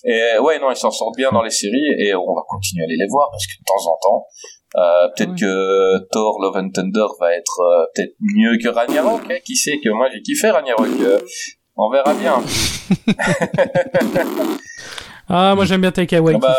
Et 0.04 0.38
ouais 0.38 0.58
non 0.58 0.70
ils 0.70 0.76
s'en 0.76 0.90
sortent 0.90 1.16
bien 1.16 1.30
dans 1.30 1.42
les 1.42 1.50
séries 1.50 1.92
et 1.98 2.14
on 2.14 2.34
va 2.34 2.42
continuer 2.48 2.84
à 2.84 2.86
aller 2.86 2.96
les 2.98 3.08
voir 3.08 3.28
parce 3.30 3.46
que 3.46 3.52
de 3.52 3.64
temps 3.66 3.90
en 3.90 3.98
temps. 4.02 4.26
Euh, 4.74 5.08
peut-être 5.14 5.34
que 5.38 5.98
Thor 6.12 6.40
Love 6.40 6.56
and 6.56 6.70
Thunder 6.70 7.04
va 7.20 7.34
être 7.34 7.60
euh, 7.60 7.84
peut-être 7.94 8.14
mieux 8.20 8.56
que 8.56 8.68
Ragnarok 8.68 9.20
hein, 9.30 9.36
qui 9.44 9.54
sait 9.54 9.78
que 9.84 9.90
moi 9.90 10.08
j'ai 10.10 10.22
kiffé 10.22 10.48
Ragnarok 10.48 10.88
euh, 11.02 11.18
on 11.76 11.90
verra 11.90 12.14
bien 12.14 12.42
ah 15.28 15.54
moi 15.54 15.66
j'aime 15.66 15.82
bien 15.82 15.92
Taika 15.92 16.16
Ah 16.16 16.38
bah, 16.38 16.56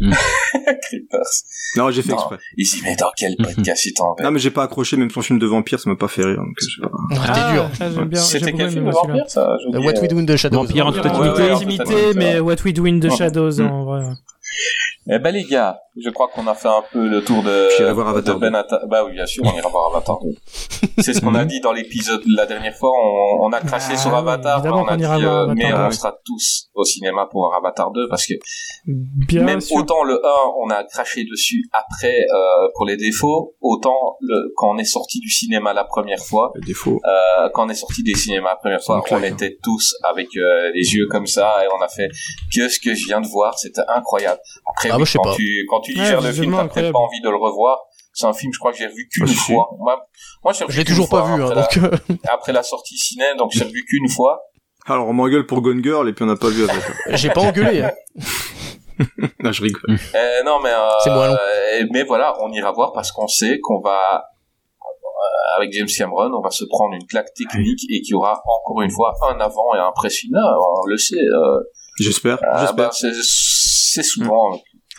Creepers 0.82 1.42
Non, 1.76 1.90
j'ai 1.90 2.02
fait 2.02 2.10
Non. 2.10 2.16
exprès. 2.18 2.38
il 2.56 2.64
dit 2.66 2.80
mais 2.84 2.96
dans 2.96 3.10
quel 3.16 3.36
podcast 3.36 3.84
il 3.86 3.94
t'en 3.94 4.14
Non, 4.22 4.30
mais 4.30 4.38
j'ai 4.38 4.50
pas 4.50 4.64
accroché, 4.64 4.96
même 4.96 5.10
son 5.10 5.22
film 5.22 5.38
de 5.38 5.46
vampire, 5.46 5.78
ça 5.80 5.90
m'a 5.90 5.96
pas 5.96 6.08
fait 6.08 6.24
rire. 6.24 6.36
Donc, 6.36 6.56
je. 6.60 6.82
Ah, 7.28 7.52
dur. 7.52 7.70
ça, 7.76 7.90
j'aime 7.90 8.04
bien 8.08 8.20
j'ai 8.20 8.38
c'était 8.38 8.52
quel 8.52 8.70
film 8.70 8.86
de 8.86 8.90
vampire 8.90 9.24
ça 9.28 9.48
Euh. 9.74 9.78
What 9.80 10.00
We 10.00 10.08
Do 10.08 10.18
in 10.18 10.26
the 10.26 10.36
Shadows. 10.36 10.62
Vampire 10.64 10.86
en 10.86 10.92
toute 10.92 11.06
intimité, 11.06 12.14
mais. 12.14 12.40
What 12.40 12.56
We 12.64 12.72
Do 12.74 12.86
in 12.86 13.00
the. 13.00 13.10
Shadows, 13.10 13.60
en 13.60 13.84
vrai. 13.84 14.02
Eh 15.10 15.18
ben 15.18 15.32
les 15.32 15.44
gars, 15.44 15.80
Je 16.00 16.08
crois 16.10 16.28
qu'on 16.28 16.46
a 16.46 16.54
fait 16.54 16.68
un 16.68 16.82
peu 16.92 17.08
le 17.08 17.22
tour 17.24 17.42
de, 17.42 17.68
J'irai 17.76 17.92
voir 17.92 18.08
Avatar 18.08 18.36
de 18.36 18.40
Ben 18.40 18.52
Atta- 18.54 18.86
Bah 18.88 19.04
oui, 19.04 19.12
bien 19.12 19.26
sûr, 19.26 19.42
on 19.44 19.52
ira 19.58 19.68
voir 19.68 19.90
Avatar 19.94 20.18
2. 20.22 20.28
C'est 21.02 21.12
ce 21.12 21.20
qu'on 21.20 21.34
a 21.34 21.44
dit 21.44 21.60
dans 21.60 21.72
l'épisode 21.72 22.20
de 22.20 22.36
la 22.36 22.46
dernière 22.46 22.74
fois. 22.74 22.90
On, 22.90 23.46
on 23.46 23.52
a 23.52 23.60
craché 23.60 23.92
Ah 23.94 23.96
sur 23.96 24.10
oui, 24.12 24.16
Avatar, 24.18 24.58
évidemment 24.58 24.82
on 24.82 24.86
a 24.86 24.96
dit, 24.96 25.04
euh, 25.04 25.08
Avatar 25.08 25.54
mais 25.56 25.68
2. 25.70 25.74
on 25.74 25.90
sera 25.90 26.14
tous 26.24 26.68
au 26.74 26.84
cinéma 26.84 27.26
pour 27.30 27.40
voir 27.42 27.58
Avatar 27.58 27.90
2 27.90 28.06
parce 28.08 28.26
que 28.26 28.34
Bien 28.86 29.42
même 29.42 29.60
sûr. 29.60 29.76
autant 29.76 30.02
le 30.04 30.14
1, 30.14 30.28
on 30.64 30.70
a 30.70 30.82
craché 30.84 31.24
dessus 31.30 31.62
après 31.72 32.20
euh, 32.32 32.68
pour 32.76 32.86
les 32.86 32.96
défauts, 32.96 33.54
autant 33.60 34.16
le, 34.20 34.52
quand 34.56 34.70
on 34.74 34.78
est 34.78 34.84
sorti 34.84 35.18
du 35.20 35.28
cinéma 35.30 35.72
la 35.72 35.84
première 35.84 36.20
fois, 36.24 36.52
Les 36.54 36.66
défauts. 36.66 37.00
euh, 37.04 37.48
quand 37.52 37.66
on 37.66 37.68
est 37.68 37.74
sorti 37.74 38.02
des 38.02 38.14
cinémas 38.14 38.50
la 38.50 38.56
première 38.56 38.82
fois, 38.82 39.02
on 39.10 39.16
hein. 39.16 39.22
était 39.24 39.58
tous 39.62 39.94
avec 40.04 40.28
euh, 40.36 40.70
les 40.74 40.94
yeux 40.94 41.06
comme 41.10 41.26
ça 41.26 41.64
et 41.64 41.68
on 41.76 41.82
a 41.82 41.88
fait 41.88 42.08
que 42.54 42.68
ce 42.68 42.78
que 42.80 42.94
je 42.94 43.04
viens 43.06 43.20
de 43.20 43.26
voir, 43.28 43.58
c'était 43.58 43.82
incroyable. 43.88 44.40
Après, 44.68 44.91
Ah, 44.92 44.98
moi, 44.98 45.04
je 45.06 45.12
sais 45.12 45.18
quand, 45.18 45.24
pas. 45.30 45.34
tu, 45.36 45.66
quand 45.68 45.80
tu 45.80 45.92
Ouais, 45.92 46.00
digères 46.04 46.20
le 46.20 46.32
film, 46.32 46.52
t'as 46.56 46.68
peut-être 46.68 46.92
pas 46.92 46.98
envie 46.98 47.20
de 47.20 47.28
le 47.30 47.36
revoir. 47.36 47.78
C'est 48.14 48.26
un 48.26 48.32
film, 48.34 48.52
je 48.52 48.58
crois 48.58 48.72
que 48.72 48.78
j'ai 48.78 48.86
revu 48.86 49.08
qu'une 49.10 49.24
Ah, 49.24 49.26
si. 49.28 49.34
fois. 49.52 49.68
Moi, 49.78 49.96
moi 50.44 50.52
j'ai 50.52 50.64
revu 50.64 50.74
Je 50.74 50.78
l'ai 50.78 50.84
toujours 50.84 51.08
pas 51.08 51.24
fois, 51.24 51.36
vu, 51.36 51.42
hein, 51.42 51.50
après, 51.56 51.80
donc. 51.80 51.92
euh, 51.92 52.14
la, 52.24 52.32
après 52.34 52.52
la 52.52 52.62
sortie 52.62 52.96
ciné, 52.98 53.24
donc 53.38 53.50
j'ai 53.52 53.64
revu 53.64 53.84
qu'une 53.88 54.08
fois. 54.08 54.40
Alors 54.86 55.06
on 55.08 55.12
m'engueule 55.12 55.46
pour 55.46 55.62
Gone 55.62 55.82
Girl 55.82 56.08
et 56.08 56.12
puis 56.12 56.24
on 56.24 56.28
n'a 56.28 56.36
pas 56.36 56.48
vu. 56.50 56.66
J'ai 57.10 57.30
pas 57.30 57.40
engueulé. 57.40 57.82
hein. 57.82 57.92
Là 59.40 59.52
je 59.52 59.62
rigole. 59.62 59.82
Euh, 60.14 60.42
non, 60.44 60.60
mais 60.62 60.70
euh, 60.70 60.88
C'est 61.04 61.10
moins 61.10 61.28
long. 61.28 61.34
euh, 61.34 61.86
mais 61.90 62.02
voilà, 62.04 62.34
on 62.42 62.50
ira 62.52 62.72
voir 62.72 62.92
parce 62.92 63.10
qu'on 63.12 63.28
sait 63.28 63.58
qu'on 63.62 63.80
va 63.80 64.24
euh, 64.82 65.56
avec 65.58 65.72
James 65.72 65.86
Cameron, 65.96 66.32
on 66.36 66.42
va 66.42 66.50
se 66.50 66.64
prendre 66.64 66.94
une 66.94 67.06
claque 67.06 67.32
technique 67.34 67.80
et 67.90 68.00
qu'il 68.02 68.10
y 68.10 68.14
aura 68.14 68.32
encore 68.60 68.82
une 68.82 68.90
fois 68.90 69.12
un 69.30 69.38
avant 69.40 69.74
et 69.74 69.78
un 69.78 69.86
après 69.88 70.10
celui-là. 70.10 70.40
On 70.82 70.86
le 70.86 70.96
sait. 70.98 71.16
Euh, 71.16 71.60
J'espère. 72.00 72.38
ah, 72.42 72.60
J'espère. 72.60 72.74
bah, 72.88 72.90
c'est 72.92 73.12
c'est 73.14 74.02
souvent. 74.02 74.50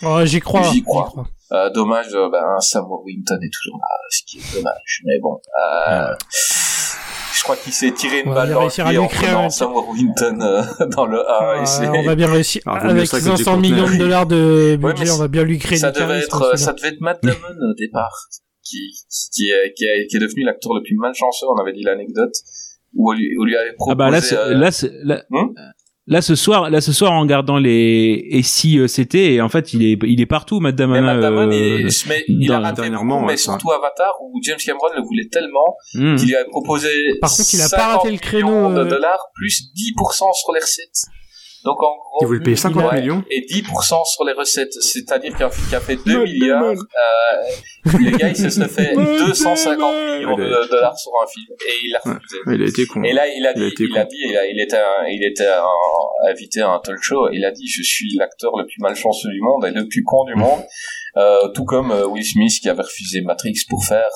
Oh, 0.06 0.26
j'y 0.26 0.40
crois. 0.40 0.64
J'y 0.72 0.84
crois. 0.84 1.12
Euh, 1.52 1.70
dommage, 1.72 2.08
euh, 2.14 2.30
ben, 2.32 2.44
Sam 2.60 2.86
Worthington 2.90 3.38
est 3.42 3.52
toujours 3.54 3.78
là, 3.80 3.88
ce 4.10 4.22
qui 4.26 4.38
est 4.40 4.56
dommage. 4.58 5.02
Mais 5.06 5.20
bon, 5.22 5.40
euh, 5.62 6.14
je 7.36 7.44
crois 7.44 7.56
qu'il 7.58 7.74
s'est 7.74 7.92
tiré 7.92 8.22
une 8.22 8.30
On 8.30 8.34
va 8.34 8.36
balle 8.42 8.46
bien 8.48 8.54
dans 8.56 8.60
le 8.62 8.66
réussir 8.66 8.88
à 8.88 8.90
pied 8.90 8.98
en 9.00 9.08
créer 9.08 9.28
prenant 9.30 9.46
un- 9.46 9.50
Sam 9.50 9.72
Worthington 9.74 10.42
euh, 10.42 10.64
dans 10.96 11.06
le 11.06 11.20
1. 11.30 11.62
et 11.62 11.66
c'est- 11.66 11.86
Euh, 11.86 11.92
on 11.94 12.04
va 12.04 12.16
bien 12.16 12.32
réussir. 12.32 12.62
Ah, 12.66 12.78
Avec 12.78 13.06
ça 13.08 13.18
que 13.20 13.24
500 13.24 13.58
des 13.58 13.70
millions 13.70 13.90
de 13.90 13.98
dollars 13.98 14.26
de 14.26 14.78
budget, 14.82 15.12
on 15.12 15.18
va 15.18 15.28
bien 15.28 15.44
lui 15.44 15.60
créer 15.60 15.78
ça 15.78 15.92
du 15.92 16.00
devait 16.00 16.20
être, 16.20 16.58
ça 16.58 16.74
devait 16.74 16.88
être 16.90 17.02
Matt 17.02 17.22
Damon 17.24 17.38
au 17.72 17.74
départ, 17.76 18.28
qui, 18.64 18.78
qui, 19.34 19.50
est, 19.50 19.74
qui, 19.76 19.86
est, 19.86 20.08
qui 20.08 20.16
est 20.18 20.20
devenu 20.20 20.44
l'acteur 20.46 20.74
le 20.74 20.82
plus 20.82 20.96
malchanceux. 20.96 21.46
On 21.56 21.62
avait 21.62 21.74
dit 21.74 21.84
l'anecdote 21.84 22.34
où 22.96 23.12
on 23.12 23.14
lui, 23.14 23.30
lui 23.44 23.56
avait 23.58 23.74
proposé. 23.74 23.92
Ah 23.92 23.96
bah 23.96 24.10
là, 24.10 24.22
c'est- 24.22 24.38
euh, 24.38 24.54
là, 24.58 24.72
c'est- 24.72 24.92
là, 25.04 25.24
Hmm? 25.30 25.50
Là, 26.08 26.22
ce 26.22 26.36
soir, 26.36 26.70
là, 26.70 26.82
ce 26.82 26.92
soir, 26.92 27.12
en 27.12 27.22
regardant 27.22 27.58
les 27.58 28.26
et 28.30 28.44
si 28.44 28.78
euh, 28.78 28.88
c'était, 28.88 29.34
et 29.34 29.42
en 29.42 29.50
fait, 29.50 29.74
il 29.74 29.84
est, 29.84 30.00
il 30.04 30.22
est 30.22 30.26
partout, 30.26 30.60
Matt 30.60 30.74
mais 30.74 30.78
Damon. 30.78 31.02
Matt 31.02 31.20
Damon, 31.20 31.52
euh, 31.52 31.82
il, 31.82 31.92
se 31.92 32.08
met- 32.10 32.24
il 32.28 32.48
dans- 32.48 32.56
a 32.56 32.60
raté 32.60 32.82
dernièrement, 32.82 33.16
beaucoup, 33.16 33.28
ouais, 33.28 33.34
mais 33.34 33.38
ça. 33.38 33.52
surtout 33.52 33.72
Avatar, 33.72 34.14
où 34.22 34.40
James 34.44 34.58
Cameron 34.64 34.88
le 34.96 35.02
voulait 35.02 35.28
tellement 35.32 35.78
hmm. 35.96 36.16
qu'il 36.16 36.28
lui 36.28 36.36
avait 36.36 36.50
proposé. 36.50 36.90
Par 37.22 37.30
contre, 37.30 37.50
il 37.54 37.62
a 37.62 37.70
pas 37.70 37.78
50 37.78 37.96
raté 37.98 38.12
le 38.12 38.18
créneau, 38.18 38.74
de 38.74 38.80
euh, 38.80 38.86
dollars 38.86 39.30
plus 39.36 39.72
10% 39.76 40.34
sur 40.34 40.54
les 40.54 40.60
recettes. 40.60 41.06
Donc 41.66 41.82
en 41.82 41.96
gros, 41.96 42.18
Il 42.22 42.28
voulait 42.28 42.40
payer 42.42 42.56
50 42.58 42.92
Ouais, 42.92 43.00
millions. 43.02 43.24
et 43.30 43.42
10% 43.42 44.04
sur 44.06 44.24
les 44.26 44.34
recettes, 44.34 44.74
c'est-à-dire 44.74 45.36
qu'un 45.38 45.50
film 45.50 45.68
qui 45.70 45.76
a 45.76 45.80
fait 45.80 45.96
2 46.06 46.18
Matt 46.20 46.24
milliards, 46.28 46.64
euh, 46.64 47.98
le 48.00 48.18
gars 48.18 48.30
il 48.30 48.36
se 48.36 48.50
serait 48.50 48.68
fait 48.68 48.94
250 48.96 49.78
millions 49.80 50.36
de 50.36 50.70
dollars 50.70 50.98
sur 50.98 51.12
un 51.24 51.28
film 51.28 51.48
et 51.68 51.72
il 51.86 51.92
l'a 51.92 52.00
refusé. 52.00 52.38
Ouais, 52.48 52.56
il 52.56 52.64
a 52.64 52.68
été 52.68 52.86
con. 52.86 53.04
Et 53.04 53.14
là, 53.14 53.28
il 53.28 53.46
a 53.46 53.54
Il 53.56 53.64
a 53.64 53.70
dit, 53.70 53.76
il 53.80 53.98
a 53.98 54.06
dit, 54.06 54.16
il, 54.28 54.38
a- 54.38 54.46
il 54.46 54.60
était, 54.62 54.78
un- 54.78 55.06
il 55.08 55.24
était 55.26 55.48
un- 55.48 56.30
invité 56.30 56.62
à 56.62 56.70
un 56.70 56.80
talk 56.80 57.02
show. 57.02 57.30
Il 57.32 57.44
a 57.46 57.52
dit, 57.52 57.68
je 57.68 57.82
suis 57.82 58.14
l'acteur 58.18 58.56
le 58.58 58.66
plus 58.66 58.80
malchanceux 58.80 59.30
du 59.30 59.42
monde 59.42 59.66
et 59.66 59.72
le 59.72 59.88
plus 59.88 60.04
con 60.04 60.26
du 60.26 60.36
monde, 60.36 60.62
euh, 61.18 61.48
tout 61.56 61.66
comme 61.66 61.92
euh, 61.92 62.06
Will 62.08 62.26
Smith 62.26 62.54
qui 62.62 62.70
avait 62.70 62.84
refusé 62.84 63.22
Matrix 63.22 63.54
pour 63.70 63.84
faire 63.86 64.10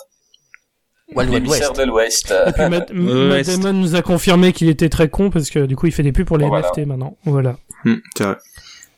Wild 1.16 1.48
West. 1.48 1.78
de 1.78 1.84
l'Ouest. 1.84 2.34
Et 2.48 2.52
puis 2.52 2.70
Matt, 2.70 2.92
Matt 2.94 3.46
Damon 3.46 3.74
nous 3.74 3.96
a 3.96 4.02
confirmé 4.02 4.52
qu'il 4.54 4.68
était 4.70 4.90
très 4.90 5.10
con 5.10 5.30
parce 5.30 5.50
que 5.50 5.66
du 5.66 5.76
coup 5.76 5.86
il 5.88 5.92
fait 5.92 6.04
des 6.04 6.12
pubs 6.12 6.26
pour 6.28 6.38
les 6.38 6.48
Voilà. 6.48 6.68
NFT 6.68 6.86
maintenant. 6.88 7.18
Voilà. 7.24 7.58
Hmm, 7.86 7.96
c'est 8.18 8.24
vrai. 8.26 8.36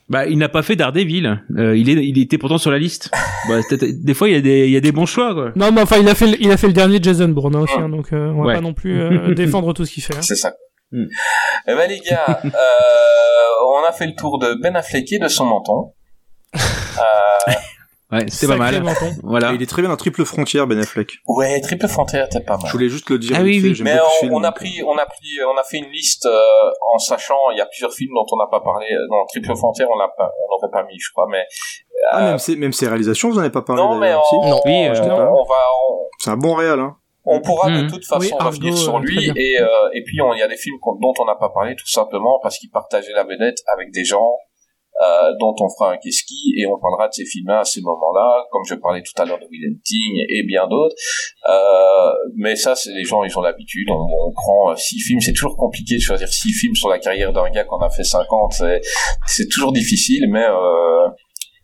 Bah, 0.08 0.26
il 0.26 0.38
n'a 0.38 0.48
pas 0.48 0.62
fait 0.62 0.74
Daredevil. 0.74 1.40
Euh, 1.56 1.76
il 1.76 1.88
est, 1.88 2.04
il 2.04 2.18
était 2.18 2.36
pourtant 2.36 2.58
sur 2.58 2.72
la 2.72 2.78
liste. 2.78 3.10
bah, 3.48 3.60
des 3.70 4.12
fois, 4.14 4.28
il 4.28 4.32
y 4.32 4.36
a 4.36 4.40
des, 4.40 4.66
il 4.66 4.72
y 4.72 4.76
a 4.76 4.80
des 4.80 4.90
bons 4.90 5.06
choix, 5.06 5.32
quoi. 5.34 5.52
Non 5.54 5.70
mais 5.70 5.80
enfin 5.82 5.98
il 5.98 6.08
a 6.08 6.16
fait 6.16 6.26
le, 6.26 6.36
il 6.42 6.50
a 6.50 6.56
fait 6.56 6.66
le 6.66 6.72
dernier 6.72 6.98
Jason 7.00 7.28
Bourne 7.28 7.54
hein, 7.54 7.60
aussi 7.60 7.74
hein, 7.78 7.88
donc 7.88 8.12
euh, 8.12 8.32
on 8.34 8.40
va 8.42 8.46
Ouais. 8.48 8.54
pas 8.54 8.60
non 8.60 8.74
plus 8.74 9.00
euh, 9.00 9.32
défendre 9.36 9.72
tout 9.72 9.84
ce 9.86 9.92
qu'il 9.92 10.02
fait. 10.02 10.16
hein. 10.16 10.22
C'est 10.22 10.34
ça. 10.34 10.54
Hmm. 10.90 11.04
Eh 11.68 11.74
ben 11.76 11.88
les 11.88 12.00
gars, 12.00 12.40
euh, 12.44 12.48
on 13.84 13.88
a 13.88 13.92
fait 13.92 14.06
le 14.08 14.16
tour 14.16 14.40
de 14.40 14.60
Ben 14.60 14.74
Affleck 14.74 15.12
et 15.12 15.20
de 15.20 15.28
son 15.28 15.44
menton. 15.46 15.92
Euh, 18.12 18.16
Ouais, 18.18 18.24
c'était 18.28 18.52
pas 18.52 18.58
mal. 18.58 18.82
menton. 18.82 19.10
Voilà. 19.22 19.52
Et 19.52 19.54
il 19.56 19.62
est 19.62 19.66
très 19.66 19.82
bien 19.82 19.88
dans 19.90 19.96
Triple 19.96 20.24
Frontière, 20.24 20.66
Ben 20.66 20.78
Affleck. 20.78 21.10
ouais, 21.28 21.60
Triple 21.60 21.86
Frontière, 21.88 22.28
t'es 22.28 22.40
pas 22.40 22.56
mal. 22.56 22.66
Je 22.66 22.72
voulais 22.72 22.88
juste 22.88 23.08
le 23.10 23.18
dire. 23.18 23.36
Ah 23.38 23.42
oui, 23.42 23.60
oui. 23.62 23.78
Mais 23.82 23.94
on, 24.00 24.08
film, 24.20 24.34
on 24.34 24.42
a 24.44 24.52
pris, 24.52 24.82
on 24.86 24.96
a 24.98 25.06
pris, 25.06 25.28
on 25.52 25.56
a 25.58 25.62
fait 25.62 25.78
une 25.78 25.90
liste 25.90 26.26
euh, 26.26 26.70
en 26.94 26.98
sachant, 26.98 27.50
il 27.52 27.58
y 27.58 27.60
a 27.60 27.66
plusieurs 27.66 27.92
films 27.92 28.10
dont 28.14 28.26
on 28.32 28.36
n'a 28.36 28.48
pas 28.50 28.60
parlé. 28.60 28.86
Dans 29.10 29.24
Triple 29.26 29.54
Frontière, 29.56 29.88
on 29.94 29.98
l'a 29.98 30.08
pas, 30.16 30.30
on 30.44 30.50
l'aurait 30.50 30.72
pas 30.72 30.82
mis, 30.88 30.98
je 30.98 31.10
crois. 31.12 31.26
Mais 31.30 31.44
Ah, 32.10 32.22
même 32.30 32.38
ses, 32.38 32.56
même 32.56 32.72
ses 32.72 32.88
réalisations, 32.88 33.30
vous 33.30 33.36
en 33.38 33.40
avez 33.42 33.50
pas 33.50 33.62
parlé 33.62 33.80
non, 33.82 33.94
mais 33.96 34.06
d'ailleurs. 34.08 34.24
on, 34.32 34.42
si 34.44 34.50
Non. 34.50 34.60
Oui, 34.64 34.72
euh, 34.86 34.90
on, 34.90 34.94
je 34.94 35.02
sais 35.02 35.08
pas. 35.08 35.30
on 35.30 35.44
va, 35.44 35.54
on, 35.88 35.98
C'est 36.18 36.30
un 36.30 36.36
bon 36.36 36.54
réal, 36.54 36.80
hein. 36.80 36.96
on 37.26 37.40
pourra 37.40 37.70
de 37.70 37.82
Mhm. 37.82 37.90
toute 37.90 38.04
façon 38.06 38.20
Oui, 38.22 38.32
Argo, 38.32 38.46
revenir 38.50 38.76
sur 38.76 38.96
euh, 38.96 39.00
lui 39.00 39.26
et 39.36 39.60
euh, 39.60 39.66
et 39.94 40.02
puis 40.02 40.16
il 40.18 40.38
y 40.38 40.42
a 40.42 40.48
des 40.48 40.56
films 40.56 40.78
dont 41.00 41.12
on 41.20 41.24
n'a 41.26 41.36
pas 41.36 41.50
parlé 41.50 41.76
tout 41.76 41.86
simplement 41.86 42.40
parce 42.42 42.58
qu'il 42.58 42.70
partageait 42.70 43.12
la 43.12 43.22
vedette 43.24 43.58
avec 43.72 43.92
des 43.92 44.04
gens 44.04 44.34
euh, 45.02 45.30
dont 45.40 45.54
on 45.60 45.68
fera 45.70 45.92
un 45.92 45.96
qu'est-ce-qui 45.96 46.54
et 46.58 46.66
on 46.66 46.78
parlera 46.78 47.08
de 47.08 47.14
ces 47.14 47.24
films-là 47.24 47.60
à 47.60 47.64
ces 47.64 47.80
moments-là, 47.80 48.44
comme 48.50 48.62
je 48.68 48.74
parlais 48.74 49.02
tout 49.02 49.12
à 49.20 49.24
l'heure 49.24 49.38
de 49.38 49.46
Will 49.50 49.64
Hunting 49.70 50.24
et 50.28 50.42
bien 50.46 50.66
d'autres. 50.68 50.94
Euh, 51.48 52.10
mais 52.36 52.54
ça, 52.56 52.74
c'est 52.74 52.90
les 52.92 53.04
gens, 53.04 53.22
ils 53.24 53.38
ont 53.38 53.42
l'habitude. 53.42 53.88
On, 53.90 53.94
on 54.28 54.32
prend 54.32 54.70
euh, 54.72 54.76
six 54.76 55.00
films. 55.00 55.20
C'est 55.20 55.32
toujours 55.32 55.56
compliqué 55.56 55.96
de 55.96 56.00
choisir 56.02 56.28
six 56.28 56.52
films 56.52 56.74
sur 56.74 56.88
la 56.88 56.98
carrière 56.98 57.32
d'un 57.32 57.48
gars 57.50 57.64
qu'on 57.64 57.78
a 57.80 57.90
fait 57.90 58.04
50. 58.04 58.52
C'est, 58.52 58.80
c'est 59.26 59.48
toujours 59.48 59.72
difficile, 59.72 60.26
mais 60.30 60.44
euh, 60.44 61.08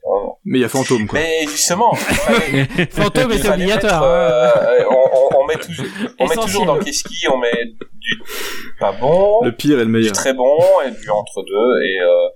on- 0.08 0.32
Mais 0.44 0.58
il 0.58 0.62
y 0.62 0.65
a 0.65 0.68
Fantôme, 0.68 1.06
quoi. 1.06 1.18
mais 1.18 1.42
justement, 1.42 1.92
fallait- 1.94 2.86
Fantôme 2.90 3.32
est 3.32 3.48
obligatoire. 3.48 3.66
mettre, 3.68 3.94
hein. 3.94 4.62
euh, 4.81 4.84
on, 4.90 4.94
on, 4.94 5.40
on 5.42 5.47
met 5.47 5.56
toujours, 5.56 5.86
on 6.20 6.26
met 6.26 6.36
toujours 6.36 6.65
dans 6.66 6.78
qu'est-ce 6.78 7.02
qui, 7.05 7.26
on 7.28 7.39
met 7.39 7.65
du 7.65 8.23
pas 8.78 8.92
bon, 8.92 9.40
Le 9.42 9.50
pire 9.52 9.73
et 9.81 9.84
le 9.84 9.86
du 9.86 9.90
meilleur. 9.90 10.12
très 10.12 10.32
bon 10.32 10.56
et 10.86 10.90
du 10.92 11.10
entre 11.10 11.42
deux. 11.42 11.82
Et, 11.82 11.98
euh, 12.00 12.28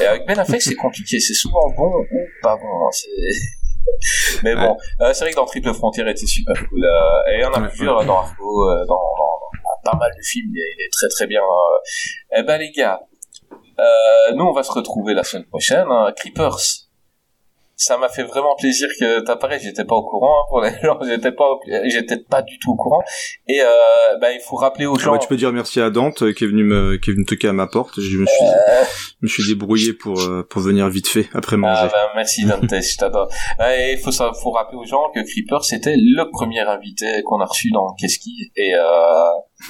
et 0.00 0.06
avec 0.06 0.26
Ben 0.26 0.38
Affleck, 0.38 0.62
c'est 0.62 0.74
compliqué. 0.76 1.18
C'est 1.20 1.34
souvent 1.34 1.68
bon 1.76 1.92
ou 2.00 2.06
pas 2.42 2.56
bon. 2.56 2.86
hein. 2.86 2.90
Mais 4.44 4.54
bon, 4.54 4.76
euh, 5.00 5.12
c'est 5.12 5.24
vrai 5.24 5.30
que 5.32 5.36
dans 5.36 5.44
Triple 5.44 5.74
Frontière 5.74 6.06
était 6.08 6.26
super 6.26 6.54
cool. 6.68 6.84
euh, 6.84 7.30
et 7.32 7.40
il 7.40 7.44
en 7.44 7.52
a 7.52 7.60
Ouais, 7.62 7.68
plusieurs 7.68 7.98
ouais. 7.98 8.06
dans 8.06 8.18
Argo, 8.18 8.70
euh, 8.70 8.84
dans, 8.86 8.94
dans, 8.94 9.38
dans 9.64 9.90
pas 9.92 9.96
mal 9.98 10.10
de 10.16 10.22
films. 10.24 10.50
Il 10.54 10.58
est, 10.60 10.74
il 10.78 10.84
est 10.84 10.90
très 10.92 11.08
très 11.08 11.26
bien. 11.26 11.40
euh. 11.40 12.38
Eh 12.38 12.42
ben 12.44 12.58
les 12.58 12.70
gars, 12.70 13.00
euh, 13.80 14.34
nous 14.34 14.44
on 14.44 14.52
va 14.52 14.62
se 14.62 14.70
retrouver 14.72 15.14
la 15.14 15.24
semaine 15.24 15.46
prochaine. 15.46 15.86
hein. 15.90 16.12
Creepers. 16.16 16.58
Ça 17.76 17.96
m'a 17.98 18.08
fait 18.08 18.22
vraiment 18.22 18.54
plaisir 18.56 18.86
que 19.00 19.20
t'apparaisses. 19.20 19.62
J'étais 19.62 19.84
pas 19.84 19.96
au 19.96 20.02
courant 20.08 20.30
hein, 20.40 20.44
pour 20.48 20.60
les 20.60 20.70
gens. 20.82 20.98
J'étais 21.06 21.32
pas, 21.32 21.44
j'étais 21.84 22.18
pas 22.18 22.42
du 22.42 22.58
tout 22.58 22.72
au 22.72 22.76
courant. 22.76 23.00
Et 23.48 23.60
euh, 23.60 23.66
ben 24.20 24.30
il 24.34 24.40
faut 24.40 24.56
rappeler 24.56 24.86
aux 24.86 24.94
Ah 24.98 25.02
gens. 25.02 25.12
bah, 25.12 25.18
tu 25.18 25.26
peux 25.28 25.36
dire 25.36 25.52
merci 25.52 25.80
à 25.80 25.90
Dante 25.90 26.22
euh, 26.22 26.32
qui 26.32 26.44
est 26.44 26.46
venu 26.46 26.64
me 26.64 26.96
qui 26.96 27.10
est 27.10 27.14
venu 27.14 27.24
toquer 27.24 27.48
à 27.48 27.52
ma 27.52 27.66
porte. 27.66 28.00
Je 28.00 28.18
me 28.18 28.26
suis 28.26 28.44
Euh, 28.44 28.84
je 29.20 29.26
me 29.26 29.28
suis 29.28 29.46
débrouillé 29.48 29.92
pour 29.94 30.20
euh, 30.20 30.46
pour 30.48 30.60
venir 30.62 30.88
vite 30.88 31.08
fait 31.08 31.28
après 31.34 31.56
manger. 31.56 31.80
Ah 31.84 31.88
ben, 31.92 32.08
merci 32.16 32.44
Dante, 32.44 32.68
je 32.70 32.96
t'adore. 32.98 33.28
Ouais, 33.58 33.94
Il 33.94 33.98
faut, 33.98 34.12
ça- 34.12 34.32
faut 34.40 34.50
rappeler 34.50 34.78
aux 34.78 34.84
gens 34.86 35.10
que 35.14 35.20
Creeper 35.20 35.64
c'était 35.64 35.94
le 35.96 36.30
premier 36.30 36.60
invité 36.60 37.22
qu'on 37.24 37.40
a 37.40 37.46
reçu 37.46 37.70
dans 37.72 37.94
Qu'est-ce 37.98 38.18
qui 38.18 38.50
et 38.56 38.74
euh, 38.74 38.80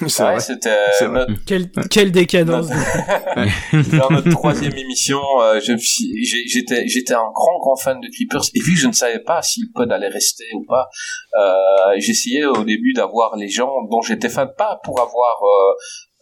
c'est 0.08 0.22
ouais, 0.22 0.30
vrai. 0.32 0.40
c'était 0.40 0.76
C'est 0.98 1.06
vrai. 1.06 1.26
notre, 1.26 1.44
Quelle, 1.46 1.70
quelle 1.90 2.12
décadence. 2.12 2.68
dans 2.68 4.10
notre 4.10 4.30
troisième 4.30 4.74
émission. 4.76 5.20
euh, 5.40 5.60
je 5.60 5.72
me 5.72 5.78
suis- 5.78 6.24
j'ai- 6.24 6.46
j'étais 6.46 6.86
j'étais 6.88 7.14
un 7.14 7.30
grand 7.32 7.58
grand 7.58 7.76
fan 7.76 8.00
de 8.00 8.08
Creepers 8.08 8.44
et 8.54 8.60
vu 8.60 8.74
que 8.74 8.80
je 8.80 8.86
ne 8.88 8.92
savais 8.92 9.20
pas 9.20 9.42
si 9.42 9.60
le 9.60 9.68
pod 9.74 9.90
allait 9.92 10.08
rester 10.08 10.44
ou 10.54 10.64
pas, 10.66 10.88
euh, 11.38 11.94
j'essayais 11.98 12.44
au 12.44 12.64
début 12.64 12.92
d'avoir 12.94 13.36
les 13.36 13.48
gens 13.48 13.70
dont 13.90 14.00
j'étais 14.02 14.28
fan, 14.28 14.48
pas 14.56 14.80
pour 14.84 15.00
avoir 15.00 15.36
euh, 15.42 15.74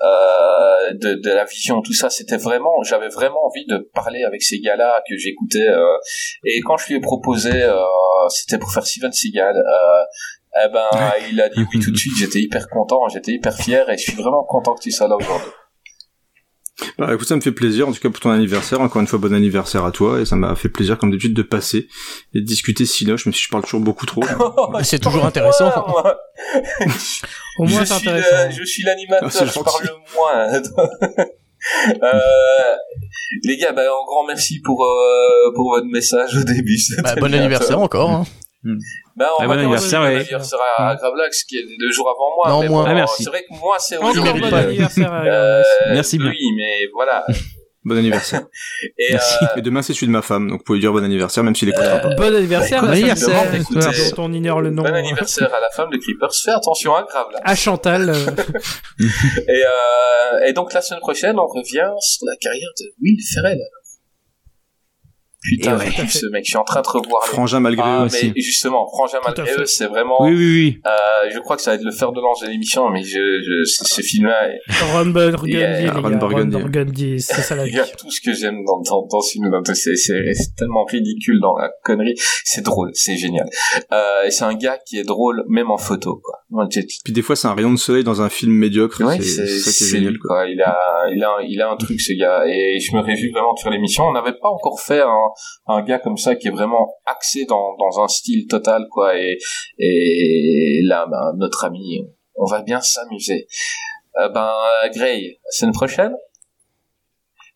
euh, 0.02 0.92
de, 0.94 1.14
de 1.22 1.30
la 1.30 1.44
vision, 1.44 1.82
tout 1.82 1.92
ça, 1.92 2.08
c'était 2.08 2.38
vraiment, 2.38 2.82
j'avais 2.84 3.08
vraiment 3.08 3.44
envie 3.46 3.66
de 3.66 3.90
parler 3.94 4.22
avec 4.24 4.42
ces 4.42 4.58
gars-là 4.60 5.02
que 5.08 5.14
j'écoutais. 5.16 5.66
euh, 5.68 5.96
et 6.44 6.60
quand 6.62 6.76
je 6.78 6.86
lui 6.88 6.94
ai 6.96 7.00
proposé, 7.00 7.50
euh, 7.52 7.76
c'était 8.30 8.58
pour 8.58 8.72
faire 8.72 8.86
Steven 8.86 9.12
Seagal. 9.12 9.56
Eh 10.56 10.68
ben, 10.72 10.84
il 11.30 11.40
a 11.40 11.48
dit 11.48 11.64
oui 11.72 11.80
tout 11.80 11.90
de 11.90 11.96
suite. 11.96 12.14
J'étais 12.18 12.40
hyper 12.40 12.68
content, 12.68 13.08
j'étais 13.12 13.32
hyper 13.32 13.54
fier, 13.56 13.88
et 13.90 13.96
je 13.96 14.02
suis 14.02 14.16
vraiment 14.16 14.42
content 14.44 14.74
que 14.74 14.80
tu 14.82 14.90
sois 14.90 15.06
là 15.08 15.16
aujourd'hui. 15.16 15.48
Bah, 16.98 17.12
écoute, 17.12 17.28
ça 17.28 17.36
me 17.36 17.40
fait 17.42 17.52
plaisir, 17.52 17.86
en 17.88 17.92
tout 17.92 18.00
cas 18.00 18.08
pour 18.08 18.20
ton 18.20 18.30
anniversaire. 18.30 18.80
Encore 18.80 19.00
une 19.02 19.06
fois, 19.06 19.18
bon 19.18 19.34
anniversaire 19.34 19.84
à 19.84 19.92
toi, 19.92 20.18
et 20.20 20.24
ça 20.24 20.34
m'a 20.36 20.54
fait 20.56 20.70
plaisir, 20.70 20.96
comme 20.98 21.10
d'habitude, 21.10 21.34
de 21.34 21.42
passer 21.42 21.88
et 22.34 22.40
de 22.40 22.44
discuter 22.46 22.86
Sinoche, 22.86 23.26
même 23.26 23.34
si 23.34 23.42
je 23.42 23.48
parle 23.50 23.64
toujours 23.64 23.80
beaucoup 23.80 24.06
trop. 24.06 24.22
C'est 24.82 24.98
toujours 24.98 25.26
intéressant. 25.26 25.70
Moi, 25.86 26.16
Au 27.58 27.64
moins 27.64 27.80
je 27.80 27.84
c'est 27.84 27.94
suis 27.98 28.08
intéressant. 28.08 28.46
le- 28.46 28.50
je 28.52 28.64
suis 28.64 28.82
l'animateur, 28.82 29.30
Ah, 29.32 29.44
je 29.44 29.60
parle 29.60 29.84
le 29.84 30.14
moins. 30.16 31.26
Euh, 32.02 32.18
les 33.44 33.58
gars, 33.58 33.72
bah, 33.72 33.82
un 33.82 34.04
grand 34.06 34.26
merci 34.26 34.60
pour, 34.60 34.82
euh, 34.82 35.52
pour 35.54 35.68
votre 35.74 35.86
message 35.88 36.34
au 36.38 36.42
début. 36.42 36.78
Bah, 37.02 37.14
bon 37.16 37.34
anniversaire 37.34 37.76
ça. 37.76 37.78
encore. 37.78 38.10
Hein. 38.10 38.24
Bah, 39.20 39.26
on 39.38 39.42
Ah, 39.42 39.46
bon 39.46 39.52
anniversaire, 39.52 40.00
ouais. 40.00 40.16
anniversaire 40.16 40.58
à 40.78 40.96
Gravelax, 40.96 41.44
qui 41.44 41.58
est 41.58 41.64
deux 41.78 41.92
jours 41.92 42.08
avant 42.08 42.34
moi. 42.36 42.48
Non, 42.56 42.60
mais 42.62 42.68
moins. 42.70 42.84
bon, 42.84 42.90
Ah, 42.90 42.94
merci. 42.94 43.22
C'est 43.22 43.28
vrai 43.30 43.42
que 43.42 43.54
moi, 43.54 43.76
c'est 43.78 43.98
Encore 43.98 44.10
aujourd'hui. 44.12 44.40
bon 44.40 44.50
pas. 44.50 44.58
anniversaire 44.60 45.12
à 45.12 45.22
Euh, 45.24 45.62
Merci 45.92 46.16
bien. 46.18 46.30
Oui, 46.30 46.52
mais 46.56 46.86
voilà. 46.94 47.24
Bon 47.82 47.96
anniversaire. 47.96 48.42
Et, 48.98 49.12
Merci. 49.12 49.36
euh, 49.42 49.46
Et 49.56 49.62
demain, 49.62 49.80
c'est 49.80 49.94
celui 49.94 50.08
de 50.08 50.12
ma 50.12 50.20
femme, 50.20 50.50
donc 50.50 50.58
vous 50.58 50.64
pouvez 50.64 50.80
dire 50.80 50.92
bon 50.92 51.02
anniversaire, 51.02 51.42
même 51.42 51.54
s'il 51.56 51.70
écoutera 51.70 51.96
pas. 52.00 52.14
Bon 52.14 52.34
anniversaire, 52.36 52.82
Bon 52.82 52.88
à 52.88 52.90
la 52.90 52.96
anniversaire, 52.98 53.42
femme 53.42 53.52
de 53.56 53.56
écoutez. 53.62 53.80
Creepers, 53.80 54.14
dont 54.16 54.24
on 54.24 54.32
ignore 54.34 54.60
le 54.60 54.68
nom. 54.70 54.82
bon 54.82 54.94
anniversaire 54.94 55.48
à 55.54 55.60
la 55.60 55.70
femme 55.74 55.88
de 55.90 55.96
Creepers. 55.96 56.34
Fais 56.44 56.50
attention 56.50 56.94
à 56.94 57.04
Gravelax. 57.04 57.40
À 57.42 57.54
Chantal. 57.54 58.10
euh, 58.10 58.14
Et, 59.48 59.62
euh, 59.64 60.46
et 60.46 60.52
donc 60.52 60.74
la 60.74 60.82
semaine 60.82 61.00
prochaine, 61.00 61.38
on 61.38 61.46
revient 61.46 61.90
sur 62.00 62.26
la 62.26 62.36
carrière 62.38 62.68
de 62.78 62.84
Will 63.00 63.18
Ferrell. 63.34 63.58
Putain, 65.42 65.78
ouais. 65.78 65.86
ce 66.08 66.26
mec, 66.32 66.44
je 66.44 66.50
suis 66.50 66.56
en 66.58 66.64
train 66.64 66.82
de 66.82 66.88
revoir. 66.88 67.22
les- 67.24 67.32
Frangin 67.32 67.60
malgré 67.60 67.82
Ah, 67.86 67.96
eux 68.04 68.08
mais 68.12 68.18
aussi. 68.18 68.32
justement, 68.36 68.86
Frangin 68.88 69.18
malgré 69.24 69.52
eux, 69.54 69.64
c'est 69.64 69.86
vraiment. 69.86 70.16
Oui, 70.22 70.32
oui, 70.34 70.36
oui. 70.36 70.78
Euh, 70.86 71.30
je 71.32 71.38
crois 71.38 71.56
que 71.56 71.62
ça 71.62 71.70
va 71.70 71.76
être 71.76 71.82
le 71.84 71.92
fer 71.92 72.12
de 72.12 72.20
lance 72.20 72.40
de 72.42 72.48
l'émission, 72.48 72.90
mais 72.90 73.02
je, 73.02 73.18
je, 73.18 73.64
ce, 73.64 73.84
ce 73.84 74.02
film-là, 74.02 74.48
Ron 74.92 75.06
Burgundy, 75.06 75.50
Yeah. 75.56 75.92
Ron 75.92 76.10
Burgundy. 76.16 77.20
C'est 77.20 77.40
ça 77.42 77.56
la 77.56 77.64
il 77.66 77.70
vie. 77.70 77.76
y 77.76 77.80
a 77.80 77.86
tout 77.86 78.10
ce 78.10 78.20
que 78.20 78.32
j'aime 78.34 78.64
dans, 78.66 78.80
dans, 78.82 79.06
dans 79.10 79.20
ce 79.20 79.32
film. 79.32 79.50
C'est, 79.74 79.94
tellement 80.56 80.84
ridicule 80.84 81.40
dans 81.40 81.56
la 81.56 81.70
connerie. 81.84 82.14
C'est 82.44 82.62
drôle, 82.64 82.90
c'est 82.94 83.16
génial. 83.16 83.48
Euh, 83.92 84.24
et 84.26 84.30
c'est 84.30 84.44
un 84.44 84.54
gars 84.54 84.78
qui 84.86 84.98
est 84.98 85.04
drôle, 85.04 85.44
même 85.48 85.70
en 85.70 85.78
photo, 85.78 86.20
quoi. 86.22 86.40
Puis 87.04 87.12
des 87.12 87.22
fois, 87.22 87.36
c'est 87.36 87.46
un 87.48 87.54
rayon 87.54 87.70
de 87.72 87.78
soleil 87.78 88.02
dans 88.04 88.20
un 88.22 88.28
film 88.28 88.52
médiocre. 88.52 89.02
Ouais, 89.04 89.20
c'est 89.20 89.22
ça 89.22 89.42
qui 89.44 89.48
est 89.48 89.72
c'est 89.72 89.96
génial. 89.96 90.12
lui, 90.14 90.18
Quoi. 90.18 90.36
quoi. 90.42 90.46
Il 90.48 90.60
a, 90.60 90.76
il 91.14 91.22
a, 91.22 91.36
il 91.48 91.62
a 91.62 91.70
un 91.70 91.76
truc 91.76 92.00
ce 92.00 92.12
gars. 92.18 92.42
Et 92.46 92.78
je 92.80 92.94
me 92.94 93.00
réjouis 93.00 93.30
vraiment 93.30 93.54
de 93.54 93.60
faire 93.60 93.70
l'émission. 93.70 94.04
On 94.04 94.12
n'avait 94.12 94.32
pas 94.32 94.48
encore 94.48 94.80
fait 94.80 95.00
un, 95.00 95.28
un 95.66 95.82
gars 95.82 95.98
comme 95.98 96.16
ça 96.16 96.34
qui 96.36 96.48
est 96.48 96.52
vraiment 96.52 96.94
axé 97.06 97.44
dans, 97.46 97.76
dans 97.76 98.02
un 98.02 98.08
style 98.08 98.46
total, 98.48 98.86
quoi. 98.90 99.18
Et, 99.18 99.38
et 99.78 100.80
là, 100.84 101.06
ben, 101.10 101.32
notre 101.38 101.64
ami, 101.64 102.00
on 102.36 102.46
va 102.46 102.62
bien 102.62 102.80
s'amuser. 102.80 103.46
Euh, 104.18 104.28
ben, 104.28 104.52
Gray, 104.94 105.38
semaine 105.50 105.72
prochaine? 105.74 106.14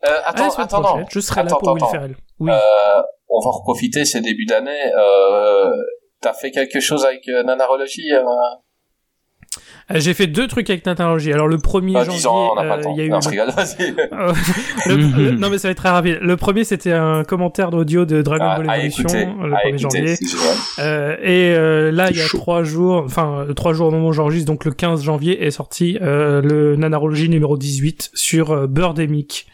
Euh, 0.07 0.20
attends, 0.25 0.51
attends, 0.51 0.83
prochaine, 0.83 1.07
je 1.11 1.20
serai 1.20 1.43
là 1.43 1.47
Attends, 1.47 1.59
pour 1.59 1.73
Will 1.73 1.83
attends. 1.83 1.93
Ferrell. 1.93 2.17
Oui. 2.39 2.51
Euh, 2.51 3.03
on 3.28 3.41
va 3.41 3.51
reprofiter 3.51 4.05
ces 4.05 4.20
débuts 4.20 4.47
d'année. 4.47 4.93
Euh, 4.97 5.70
T'as 6.20 6.33
fait 6.33 6.51
quelque 6.51 6.81
chose 6.81 7.05
avec 7.05 7.27
Nanarologie 7.27 8.11
J'ai 9.91 10.15
fait 10.15 10.27
deux 10.27 10.47
trucs 10.49 10.71
avec 10.71 10.87
Natalogie. 10.87 11.33
Alors 11.33 11.47
le 11.49 11.59
premier 11.59 11.95
ah, 11.97 12.05
janvier, 12.05 12.17
disons, 12.17 12.51
on 12.53 12.55
n'a 12.55 12.63
pas 12.63 12.75
euh, 12.75 12.77
le 12.79 12.83
temps. 12.85 12.95
il 12.95 12.99
y 12.99 13.01
a 13.03 13.05
eu 13.05 13.11
Non, 13.11 13.21
je 13.21 13.29
rigole. 13.29 13.49
Euh, 14.13 14.33
le- 14.87 14.97
le- 14.97 15.31
non 15.33 15.51
mais 15.51 15.59
ça 15.59 15.69
va 15.69 15.73
être 15.73 15.79
très 15.79 15.91
rapide. 15.91 16.19
Le 16.21 16.37
premier 16.37 16.65
c'était 16.65 16.93
un 16.93 17.23
commentaire 17.25 17.71
d'audio 17.71 18.05
de 18.05 18.23
Dragon 18.23 18.45
Ah, 18.49 18.57
Ball 18.59 18.71
à 18.71 18.79
Evolution 18.79 19.03
écouter, 19.03 19.25
le 19.43 19.55
à 19.55 19.59
1er 19.59 19.69
écouter, 19.69 19.79
janvier. 19.79 20.15
Euh, 20.79 21.17
et 21.23 21.55
euh, 21.55 21.91
là 21.93 22.11
il 22.11 22.17
y 22.17 22.21
a 22.21 22.27
Chaud. 22.27 22.39
trois 22.39 22.63
jours, 22.63 23.03
enfin 23.05 23.45
euh, 23.49 23.53
trois 23.53 23.73
jours 23.73 23.89
au 23.89 23.91
moment 23.91 24.09
où 24.09 24.13
j'enregistre, 24.13 24.47
donc 24.51 24.65
le 24.65 24.71
15 24.73 25.03
janvier 25.03 25.45
est 25.45 25.51
sorti 25.51 25.99
euh, 26.03 26.41
le 26.43 26.77
Nanarologie 26.77 27.29
numéro 27.29 27.57
18 27.57 28.11
sur 28.15 28.51
euh, 28.53 28.67
Birdemic. 28.67 29.47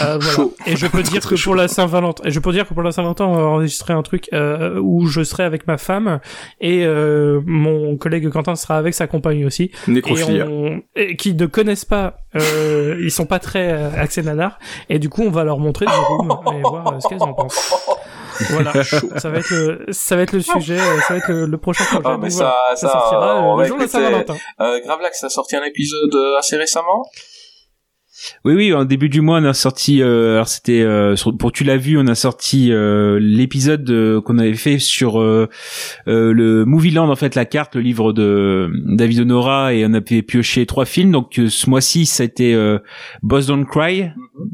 Euh, 0.00 0.18
voilà. 0.20 0.50
Et 0.66 0.76
je 0.76 0.86
peux 0.86 1.02
dire 1.02 1.20
que 1.26 1.42
pour 1.42 1.54
la 1.54 1.68
Saint-Valentin, 1.68 2.22
et 2.26 2.30
je 2.30 2.40
peux 2.40 2.52
dire 2.52 2.66
que 2.68 2.74
pour 2.74 2.82
la 2.82 2.92
Saint-Valentin 2.92 3.24
on 3.26 3.34
va 3.34 3.42
enregistrer 3.42 3.92
un 3.92 4.02
truc 4.02 4.28
euh, 4.32 4.78
où 4.80 5.06
je 5.06 5.22
serai 5.22 5.44
avec 5.44 5.66
ma 5.66 5.78
femme 5.78 6.20
et 6.60 6.84
euh, 6.84 7.40
mon 7.46 7.96
collègue 7.96 8.28
Quentin 8.30 8.56
sera 8.56 8.76
avec 8.76 8.94
sa 8.94 9.06
compagne 9.06 9.44
aussi 9.46 9.53
et, 9.62 9.70
Nécrophilia. 9.90 10.46
on, 10.46 10.82
et 10.96 11.16
qui 11.16 11.34
ne 11.34 11.46
connaissent 11.46 11.84
pas, 11.84 12.18
euh, 12.36 12.96
ils 13.00 13.10
sont 13.10 13.26
pas 13.26 13.38
très 13.38 13.72
euh, 13.72 13.90
axés 13.96 14.22
nanar, 14.22 14.58
et 14.88 14.98
du 14.98 15.08
coup 15.08 15.22
on 15.22 15.30
va 15.30 15.44
leur 15.44 15.58
montrer 15.58 15.86
du 15.86 15.92
room 15.92 16.38
et 16.56 16.60
voir 16.60 16.92
euh, 16.94 17.00
ce 17.00 17.08
qu'elles 17.08 17.22
en 17.22 17.32
pensent. 17.34 17.72
Voilà, 18.50 18.72
ça 19.16 19.30
va 19.30 19.38
être 19.38 19.50
le, 19.50 19.86
ça 19.90 20.16
va 20.16 20.22
être 20.22 20.32
le 20.32 20.40
sujet, 20.40 20.78
euh, 20.78 21.00
ça 21.06 21.14
va 21.14 21.18
être 21.18 21.28
le, 21.28 21.46
le 21.46 21.56
prochain 21.58 21.84
projet. 21.84 22.02
Ah, 22.04 22.12
Donc 22.14 22.22
mais 22.22 22.28
voilà, 22.30 22.52
ça- 22.70 22.76
ça, 22.76 22.86
ça, 22.88 22.92
sortira 22.92 23.40
on 23.42 23.56
le 23.56 23.64
jour 23.66 23.78
de. 23.78 23.86
Saint-Valentin. 23.86 24.34
Euh, 24.60 24.80
Gravelax 24.84 25.22
a 25.22 25.28
sorti 25.28 25.54
un 25.54 25.62
épisode 25.62 26.16
assez 26.38 26.56
récemment. 26.56 27.04
Oui, 28.44 28.54
oui, 28.54 28.72
en 28.74 28.84
début 28.84 29.08
du 29.08 29.20
mois, 29.20 29.38
on 29.40 29.44
a 29.44 29.54
sorti. 29.54 30.02
euh, 30.02 30.34
alors 30.34 30.48
c'était 30.48 30.82
euh, 30.82 31.16
sur- 31.16 31.36
pour 31.36 31.52
tu 31.52 31.64
l'as 31.64 31.76
vu, 31.76 31.98
on 31.98 32.06
a 32.06 32.14
sorti 32.14 32.72
euh, 32.72 33.18
l'épisode 33.20 33.88
euh, 33.90 34.20
qu'on 34.20 34.38
avait 34.38 34.54
fait 34.54 34.78
sur 34.78 35.20
euh, 35.20 35.48
euh, 36.08 36.32
le 36.32 36.64
Movie 36.64 36.90
Land, 36.90 37.08
en 37.10 37.16
fait, 37.16 37.34
la 37.34 37.44
carte, 37.44 37.74
le 37.76 37.80
livre 37.80 38.12
de 38.12 38.70
David 38.86 39.20
Honora, 39.20 39.74
et 39.74 39.84
on 39.86 39.92
avait 39.94 40.22
pioché 40.22 40.66
trois 40.66 40.84
films. 40.84 41.12
Donc 41.12 41.38
euh, 41.38 41.48
ce 41.48 41.68
mois-ci, 41.68 42.06
ça 42.06 42.22
a 42.22 42.26
été 42.26 42.54
euh, 42.54 42.78
Boss 43.22 43.46
Don't 43.46 43.64
Cry 43.66 44.10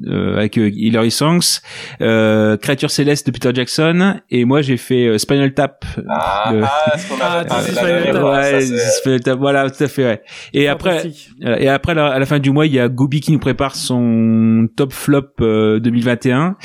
euh, 0.06 0.36
avec 0.36 0.58
euh, 0.58 0.70
Hilary 0.72 1.10
Swanks, 1.10 1.60
euh, 2.00 2.56
Créature 2.56 2.90
céleste 2.90 3.26
de 3.26 3.32
Peter 3.32 3.50
Jackson, 3.54 4.20
et 4.30 4.44
moi 4.44 4.62
j'ai 4.62 4.76
fait 4.76 5.06
euh, 5.06 5.18
Spinal 5.18 5.54
Tap. 5.54 5.84
Ah, 6.08 6.50
Le- 6.52 6.62
ah, 6.64 6.92
ce 6.98 7.08
qu'on 7.08 7.16
Ah, 7.20 7.44
la 7.48 7.60
Spinal 7.60 8.04
Tap. 8.04 8.14
ça, 8.14 8.24
Ouais, 8.30 8.60
Spinal 8.98 9.20
Tap, 9.20 9.38
voilà, 9.38 9.70
tout 9.70 9.82
à 9.84 9.88
fait. 9.88 10.04
Ouais. 10.04 10.22
Et 10.54 10.68
après, 10.68 11.10
euh, 11.44 11.56
Et 11.58 11.68
après, 11.68 11.92
à 11.98 12.18
la 12.18 12.26
fin 12.26 12.38
du 12.38 12.50
mois, 12.50 12.66
il 12.66 12.72
y 12.72 12.80
a 12.80 12.88
Gobi 12.88 13.20
qui 13.20 13.32
nous 13.32 13.38
prépare 13.38 13.59
son 13.68 14.68
top 14.76 14.92
flop 14.92 15.26
euh, 15.40 15.78
2021. 15.80 16.56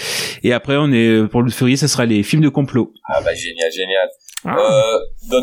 Et 0.44 0.54
après, 0.54 0.76
on 0.78 0.92
est 0.92 1.28
pour 1.30 1.42
le 1.44 1.52
février, 1.52 1.78
ça 1.78 1.88
sera 1.88 2.06
les 2.06 2.24
films 2.24 2.42
de 2.44 2.50
complot. 2.50 2.94
Ah 3.10 3.20
bah 3.24 3.34
génial, 3.36 3.72
génial. 3.72 4.08
Ah. 4.48 4.56
Euh, 4.60 5.00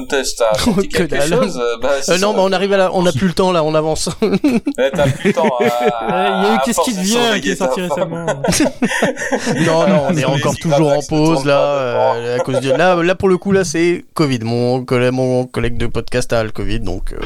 Que 0.06 0.82
quelque 0.82 1.06
dalle. 1.06 1.28
chose 1.28 1.58
euh, 1.60 1.76
bah, 1.82 1.90
Euh, 2.08 2.18
non, 2.18 2.34
mais 2.34 2.38
on 2.40 2.52
arrive 2.52 2.72
à 2.72 2.76
la, 2.76 2.94
on 2.94 3.04
a 3.04 3.10
plus 3.12 3.26
le 3.26 3.32
temps 3.34 3.50
là, 3.50 3.64
on 3.64 3.74
avance. 3.74 4.08
Ouais, 4.22 4.90
T'as 4.92 5.08
plus 5.10 5.28
le 5.30 5.34
temps 5.34 5.50
à... 5.58 5.64
Euh, 6.12 6.42
Il 6.42 6.46
y 6.46 6.50
a 6.50 6.54
eu 6.54 6.58
Qu'est-ce 6.64 6.80
qui 6.82 6.94
devient 6.94 7.40
qui 7.40 7.50
est 7.50 7.56
sorti 7.56 7.80
récemment. 7.80 8.26
non, 9.66 9.88
non, 9.88 10.06
on 10.10 10.16
est 10.16 10.24
encore 10.24 10.54
toujours 10.56 10.92
en 10.92 11.00
pause 11.02 11.44
là, 11.44 11.60
euh, 11.60 12.36
à 12.36 12.40
cause 12.40 12.60
de 12.60 12.70
là, 12.70 12.94
là 13.02 13.14
pour 13.14 13.28
le 13.28 13.38
coup 13.38 13.50
là 13.52 13.64
c'est 13.64 14.04
Covid. 14.14 14.40
Mon 14.42 14.84
collègue, 14.84 15.12
mon 15.12 15.46
collègue 15.46 15.76
de 15.78 15.86
podcast 15.86 16.32
a 16.32 16.44
le 16.44 16.50
Covid, 16.50 16.80
donc 16.80 17.12
euh, 17.12 17.18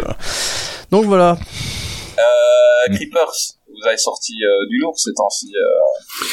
donc 0.90 1.04
voilà. 1.04 1.36
Euh, 2.18 2.94
Creepers, 2.94 3.55
vous 3.80 3.86
avez 3.86 3.96
sorti 3.96 4.34
euh, 4.42 4.66
du 4.68 4.78
lourd 4.78 4.94
ces 4.96 5.12
temps-ci. 5.12 5.52
euh. 5.54 6.26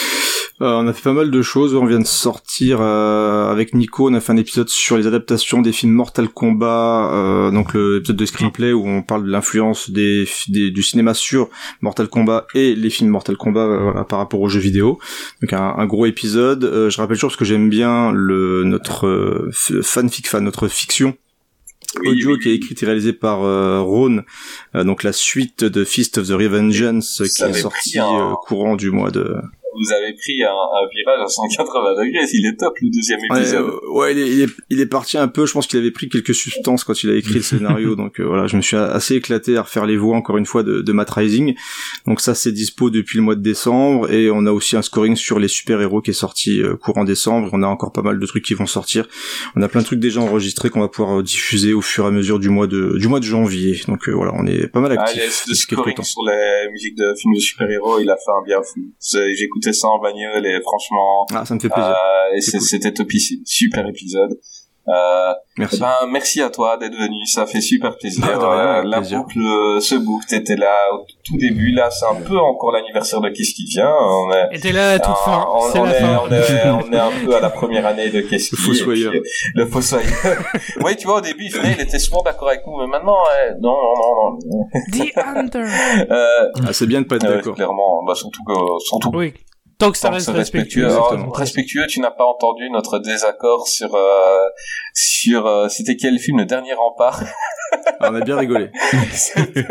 Euh, 0.61 0.75
on 0.77 0.87
a 0.87 0.93
fait 0.93 1.01
pas 1.01 1.13
mal 1.13 1.31
de 1.31 1.41
choses. 1.41 1.73
On 1.75 1.85
vient 1.85 1.99
de 1.99 2.05
sortir 2.05 2.79
avec 2.81 3.73
Nico. 3.73 4.09
On 4.09 4.13
a 4.13 4.21
fait 4.21 4.31
un 4.31 4.37
épisode 4.37 4.69
sur 4.69 4.97
les 4.97 5.07
adaptations 5.07 5.61
des 5.61 5.71
films 5.71 5.93
Mortal 5.93 6.29
Kombat, 6.29 7.49
donc 7.51 7.73
l'épisode 7.73 8.15
de 8.15 8.25
screenplay 8.25 8.71
où 8.71 8.87
on 8.87 9.01
parle 9.01 9.25
de 9.25 9.31
l'influence 9.31 9.89
du 9.89 10.83
cinéma 10.83 11.15
sur 11.15 11.49
Mortal 11.81 12.07
Kombat 12.07 12.45
et 12.53 12.75
les 12.75 12.89
films 12.91 13.09
Mortal 13.09 13.35
Kombat 13.35 14.05
par 14.07 14.19
rapport 14.19 14.39
aux 14.41 14.47
jeux 14.47 14.59
vidéo. 14.59 14.99
Donc 15.41 15.53
un, 15.53 15.85
gros 15.87 16.05
épisode. 16.05 16.89
Je 16.89 16.97
rappelle 16.97 17.17
toujours 17.17 17.31
parce 17.31 17.39
que 17.39 17.45
j'aime 17.45 17.69
bien 17.69 18.11
le 18.11 18.63
notre 18.63 19.49
fanfic, 19.81 20.29
fan, 20.29 20.43
notre 20.43 20.67
fiction 20.67 21.15
Oui, 22.01 22.09
audio 22.09 22.33
oui, 22.33 22.39
qui 22.39 22.49
est 22.49 22.55
écrite 22.55 22.81
et 22.81 22.85
réalisée 22.85 23.13
par 23.13 23.43
euh, 23.43 23.81
Ron, 23.81 24.23
euh, 24.75 24.83
donc 24.83 25.03
la 25.03 25.13
suite 25.13 25.63
de 25.63 25.83
Fist 25.83 26.17
of 26.17 26.27
the 26.27 26.31
Revengeance 26.31 27.21
qui 27.35 27.43
est 27.43 27.53
sortie 27.53 27.99
un- 27.99 28.31
euh, 28.31 28.33
courant 28.45 28.75
du 28.75 28.89
mois 28.91 29.11
de 29.11 29.35
Vous 29.75 29.91
avez 29.93 30.13
pris 30.13 30.43
un, 30.43 30.49
un 30.49 30.87
virage 30.95 31.21
à 31.25 31.27
180 31.27 31.91
degrés, 32.03 32.25
il 32.33 32.45
est 32.47 32.57
top 32.57 32.73
le 32.81 32.89
deuxième 32.89 33.19
épisode. 33.25 33.65
euh, 33.65 33.91
ouais, 33.93 34.11
il 34.13 34.19
est, 34.19 34.27
il, 34.29 34.41
est, 34.43 34.49
il 34.69 34.79
est 34.79 34.85
parti 34.85 35.17
un 35.17 35.27
peu. 35.27 35.45
Je 35.45 35.53
pense 35.53 35.67
qu'il 35.67 35.79
avait 35.79 35.91
pris 35.91 36.09
quelques 36.09 36.35
substances 36.35 36.83
quand 36.83 37.03
il 37.03 37.09
a 37.09 37.15
écrit 37.15 37.35
le 37.35 37.41
scénario. 37.41 37.95
donc 38.01 38.19
euh, 38.19 38.23
voilà, 38.25 38.47
je 38.47 38.55
me 38.57 38.61
suis 38.61 38.75
assez 38.77 39.15
éclaté 39.15 39.57
à 39.57 39.63
refaire 39.63 39.85
les 39.85 39.97
voix 39.97 40.15
encore 40.15 40.37
une 40.37 40.45
fois 40.45 40.63
de, 40.63 40.81
de 40.81 40.91
Matt 40.91 41.09
Rising. 41.09 41.55
Donc 42.07 42.21
ça, 42.21 42.35
c'est 42.35 42.51
dispo 42.51 42.89
depuis 42.89 43.17
le 43.17 43.23
mois 43.23 43.35
de 43.35 43.41
décembre. 43.41 44.11
Et 44.11 44.29
on 44.31 44.45
a 44.45 44.51
aussi 44.51 44.75
un 44.75 44.81
scoring 44.81 45.15
sur 45.15 45.39
les 45.39 45.47
super-héros 45.47 46.01
qui 46.01 46.11
est 46.11 46.13
sorti 46.13 46.61
euh, 46.61 46.75
courant 46.75 47.03
décembre. 47.03 47.49
On 47.53 47.63
a 47.63 47.67
encore 47.67 47.91
pas 47.91 48.01
mal 48.01 48.19
de 48.19 48.25
trucs 48.25 48.43
qui 48.45 48.53
vont 48.53 48.65
sortir. 48.67 49.07
On 49.55 49.61
a 49.61 49.67
plein 49.67 49.81
de 49.81 49.85
trucs 49.85 49.99
déjà 49.99 50.19
enregistrés 50.21 50.69
qu'on 50.69 50.81
va 50.81 50.87
pouvoir 50.87 51.23
diffuser 51.23 51.73
au 51.73 51.81
fur 51.81 52.05
et 52.05 52.07
à 52.07 52.11
mesure 52.11 52.39
du 52.39 52.49
mois 52.49 52.67
de 52.67 52.97
du 52.97 53.07
mois 53.07 53.19
de 53.19 53.25
janvier. 53.25 53.79
Donc 53.87 54.07
euh, 54.07 54.11
voilà, 54.13 54.33
on 54.35 54.45
est 54.45 54.67
pas 54.67 54.79
mal 54.79 54.95
Ah, 54.97 55.01
actifs 55.03 55.15
il 55.15 55.19
y 55.19 55.23
a 55.23 55.25
de 55.25 55.31
depuis 55.31 55.65
quelques 55.67 55.79
scoring 55.79 56.03
sur 56.03 56.23
les 56.25 56.71
musiques 56.71 56.95
de 56.97 57.13
films 57.17 57.33
de 57.35 57.39
super-héros, 57.39 57.99
il 57.99 58.09
a 58.09 58.15
fait 58.15 58.31
un 58.39 58.43
bien 58.45 58.61
fou. 58.61 58.81
C'est- 58.99 59.33
J'écoutais 59.63 59.73
ça 59.73 59.87
en 59.87 59.99
bagnole 59.99 60.45
et 60.45 60.61
franchement, 60.61 61.25
Ah, 61.33 61.45
ça 61.45 61.55
me 61.55 61.59
fait 61.59 61.69
plaisir. 61.69 61.91
euh, 61.91 62.35
et 62.37 62.41
cool. 62.51 62.61
c'était 62.61 62.91
topissime. 62.93 63.39
Super 63.45 63.87
épisode. 63.87 64.37
Euh, 64.85 65.31
Merci. 65.57 65.77
eh 65.77 65.79
ben, 65.79 65.93
merci 66.11 66.41
à 66.41 66.49
toi 66.49 66.75
d'être 66.75 66.95
venu, 66.97 67.25
ça 67.25 67.45
fait 67.45 67.61
super 67.61 67.95
plaisir. 67.95 68.21
Ah, 68.27 68.37
rien, 68.37 68.65
Euh, 68.79 68.83
la 68.83 68.97
plaisir. 68.97 69.19
boucle 69.19 69.39
euh, 69.39 69.79
se 69.79 69.95
boucle, 69.95 70.25
t'étais 70.27 70.57
là 70.57 70.75
au 70.93 71.05
tout 71.23 71.37
début, 71.37 71.71
là 71.71 71.89
c'est 71.89 72.05
un 72.05 72.15
peu 72.15 72.37
encore 72.37 72.73
l'anniversaire 72.73 73.21
de 73.21 73.29
Qu'est-ce 73.29 73.53
qui 73.53 73.63
vient. 73.63 73.89
On 73.89 74.29
est, 74.33 74.57
Et 74.57 74.59
t'es 74.59 74.73
là 74.73 74.89
à 74.91 74.99
toute 74.99 75.13
Ah, 75.21 75.23
fin, 75.23 75.45
on, 75.55 75.61
c'est 75.71 75.79
on 75.79 75.85
la 75.85 75.97
est, 75.97 76.01
fin. 76.01 76.21
on, 76.27 76.31
est, 76.33 76.69
on 76.89 76.91
est 76.91 76.99
un 76.99 77.11
peu 77.25 77.33
à 77.33 77.39
la 77.39 77.49
première 77.49 77.85
année 77.85 78.09
de 78.09 78.19
Qu'est-ce 78.19 78.53
Le 78.53 78.57
qui 78.57 78.61
fossoyeur. 78.61 79.11
puis, 79.11 79.19
euh, 79.21 79.23
Le 79.55 79.65
fossoyeur. 79.67 80.11
oui, 80.83 80.97
tu 80.97 81.05
vois, 81.07 81.19
au 81.19 81.21
début, 81.21 81.45
il 81.45 81.53
venait, 81.53 81.75
il 81.77 81.81
était 81.81 81.99
souvent 81.99 82.21
d'accord 82.21 82.49
avec 82.49 82.67
nous, 82.67 82.75
mais 82.81 82.87
maintenant, 82.87 83.15
ouais, 83.15 83.55
non, 83.61 83.71
non, 83.71 83.93
non, 83.95 84.37
non. 84.49 84.69
The 84.91 85.17
Hunter. 85.17 85.63
Euh, 86.11 86.49
Ah, 86.67 86.73
c'est 86.73 86.87
bien 86.87 86.99
de 86.99 87.05
pas 87.07 87.15
être 87.15 87.25
d'accord. 87.25 87.55
clairement, 87.55 88.03
bah, 88.05 88.15
surtout 88.15 88.43
que, 88.45 88.53
surtout 88.85 89.11
Oui. 89.13 89.33
Tant 89.83 89.91
que 89.91 89.97
ça 89.97 90.07
Tant 90.07 90.11
que 90.11 90.15
reste 90.15 90.25
c'est 90.31 90.37
respectueux. 90.37 90.87
Respectueux, 91.33 91.87
tu 91.87 91.99
n'as 91.99 92.11
pas 92.11 92.23
entendu 92.25 92.69
notre 92.71 92.99
désaccord 92.99 93.67
sur 93.67 93.93
euh, 93.95 94.45
sur 94.93 95.45
euh, 95.45 95.67
c'était 95.67 95.97
quel 95.97 96.17
film 96.19 96.37
le 96.39 96.45
dernier 96.45 96.73
rempart? 96.73 97.21
Ah, 97.99 98.09
on 98.11 98.15
a 98.15 98.21
bien 98.21 98.37
rigolé. 98.37 98.69
C'était 99.11 99.65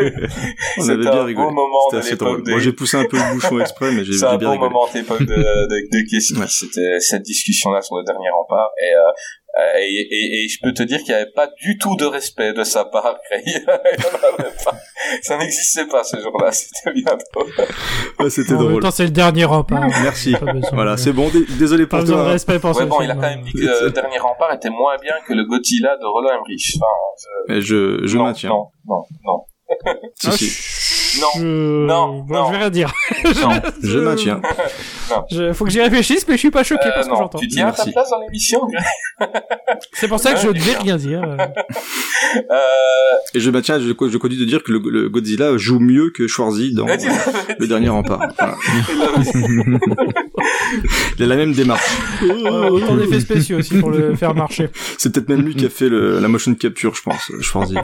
On 0.79 0.89
avait 0.89 1.07
un 1.07 1.11
bien 1.13 1.25
rigolé. 1.25 1.47
moment 1.53 1.79
C'était 1.91 2.03
de 2.05 2.11
l'époque 2.11 2.45
des- 2.45 2.51
Moi, 2.51 2.61
j'ai 2.61 2.73
poussé 2.73 2.97
un 2.97 3.05
peu 3.05 3.17
le 3.17 3.35
bouchon 3.35 3.61
exprès, 3.61 3.93
mais 3.93 4.05
j'ai 4.05 4.13
C'est 4.19 4.19
j'ai 4.21 4.27
un 4.27 4.37
bien 4.37 4.49
bon 4.49 4.53
rigolé. 4.55 4.71
moment 4.73 4.87
de 4.93 4.99
l'époque 4.99 5.21
de, 5.21 5.25
de, 5.27 5.89
de 5.93 6.11
Kessie. 6.11 6.35
Ouais. 6.37 6.47
C'était 6.49 6.99
cette 7.01 7.23
discussion-là 7.23 7.81
sur 7.81 7.97
le 7.97 8.05
dernier 8.05 8.29
rempart. 8.31 8.71
Et, 8.83 8.93
euh, 8.95 9.01
et, 9.79 9.85
et, 10.11 10.45
et 10.45 10.49
je 10.49 10.59
peux 10.63 10.73
te 10.73 10.83
dire 10.83 10.99
qu'il 10.99 11.09
n'y 11.15 11.21
avait 11.21 11.31
pas 11.31 11.47
du 11.63 11.77
tout 11.79 11.95
de 11.97 12.05
respect 12.07 12.53
de 12.55 12.65
sa 12.65 12.85
part. 12.87 13.17
Craig. 13.31 13.43
Il 13.47 13.53
y 13.53 13.65
en 13.67 14.39
avait 14.39 14.51
pas. 14.65 14.75
Ça 15.23 15.37
n'existait 15.37 15.87
pas 15.87 16.03
ce 16.05 16.19
jour-là. 16.21 16.51
C'était 16.53 16.93
bien 16.93 17.17
drôle. 17.35 17.51
Ouais, 18.19 18.31
c'était 18.31 18.55
En 18.55 18.61
même 18.61 18.69
drôle. 18.69 18.83
temps, 18.83 18.91
c'est 18.91 19.05
le 19.05 19.11
dernier 19.11 19.45
rempart. 19.45 19.81
Merci. 20.03 20.33
Pas 20.33 20.53
besoin 20.53 20.71
Voilà, 20.73 20.97
c'est 20.97 21.13
bon. 21.13 21.29
dé- 21.29 21.45
Désolé 21.59 21.87
Pas 21.87 21.99
pour 21.99 22.01
besoin 22.07 22.19
de 22.19 22.23
toi. 22.23 22.33
respect 22.33 22.59
pour 22.59 22.71
Ouais, 22.71 22.83
ce 22.83 22.89
bon, 22.89 23.01
il 23.03 23.11
a 23.11 23.15
quand 23.15 23.23
hein. 23.25 23.37
même 23.37 23.43
dit 23.43 23.53
que 23.53 23.85
le 23.85 23.91
dernier 23.91 24.19
rempart 24.19 24.53
était 24.55 24.71
moins 24.71 24.97
bien 25.03 25.15
que 25.27 25.35
le 25.35 25.45
Godzilla 25.45 25.97
de 25.99 26.07
Roland 26.07 26.31
Emmerich. 26.31 26.77
Enfin, 26.77 26.87
je- 27.19 27.53
Mais 27.53 27.61
je, 27.61 28.07
je 28.07 28.17
non, 28.17 28.25
maintiens. 28.25 28.49
Non, 28.51 28.69
non, 28.89 29.03
non. 29.25 29.45
Si, 30.21 30.27
Ah, 30.29 30.33
si. 30.33 31.21
Non. 31.21 31.29
Je... 31.37 31.87
Non, 31.87 32.19
bon, 32.21 32.35
non. 32.35 32.47
je 32.47 32.53
vais 32.53 32.59
rien 32.59 32.71
dire. 32.71 32.93
Non. 33.43 33.51
Je 33.83 33.99
maintiens. 33.99 34.41
Je... 35.31 35.53
Faut 35.53 35.67
que 35.67 35.71
j'y 35.71 35.81
réfléchisse, 35.83 36.27
mais 36.27 36.35
je 36.35 36.39
suis 36.39 36.51
pas 36.51 36.63
choqué 36.65 36.87
Euh, 36.87 36.91
par 36.93 37.03
ce 37.05 37.09
que 37.09 37.13
non. 37.13 37.19
j'entends. 37.21 37.39
Tu 37.39 37.49
tiens 37.49 37.67
à 37.69 37.73
ta 37.73 37.77
Merci. 37.85 37.93
place 37.93 38.09
dans 38.11 38.21
l'émission, 38.21 38.61
C'est 39.93 40.09
pour 40.09 40.19
ça 40.21 40.33
que 40.33 40.41
je 40.41 40.49
Ouais, 40.49 40.55
ne 40.55 40.61
vais 40.61 40.77
rien 40.79 40.97
dire. 40.97 41.23
euh. 41.23 42.55
Et 43.35 43.41
je 43.41 43.51
maintiens, 43.51 43.79
je, 43.79 43.89
je 43.89 44.17
continue 44.17 44.41
de 44.41 44.45
dire 44.47 44.63
que 44.63 44.73
le, 44.73 44.81
le 44.91 45.09
Godzilla 45.11 45.57
joue 45.59 45.81
mieux 45.81 46.11
que 46.11 46.27
Schwarzy 46.27 46.73
dans 46.75 46.89
euh, 46.89 46.97
le 47.59 47.67
dernier 47.67 47.91
rempart. 47.91 48.21
Voilà. 48.39 48.57
Il 51.19 51.25
a 51.25 51.27
la 51.27 51.37
même 51.37 51.53
démarche. 51.53 51.91
Euh, 52.23 52.71
autant 52.71 52.97
d'effets 52.97 53.21
spéciaux 53.21 53.59
aussi 53.59 53.79
pour 53.79 53.91
le 53.91 54.15
faire 54.17 54.35
marcher. 54.35 54.71
C'est 54.99 55.13
peut-être 55.13 55.29
même 55.29 55.43
lui 55.43 55.55
qui 55.55 55.67
a 55.67 55.71
fait 55.71 55.89
le, 55.91 56.21
la 56.21 56.29
motion 56.29 56.55
capture, 56.55 56.95
je 56.95 57.03
pense, 57.03 57.31
Schwarzy. 57.41 57.77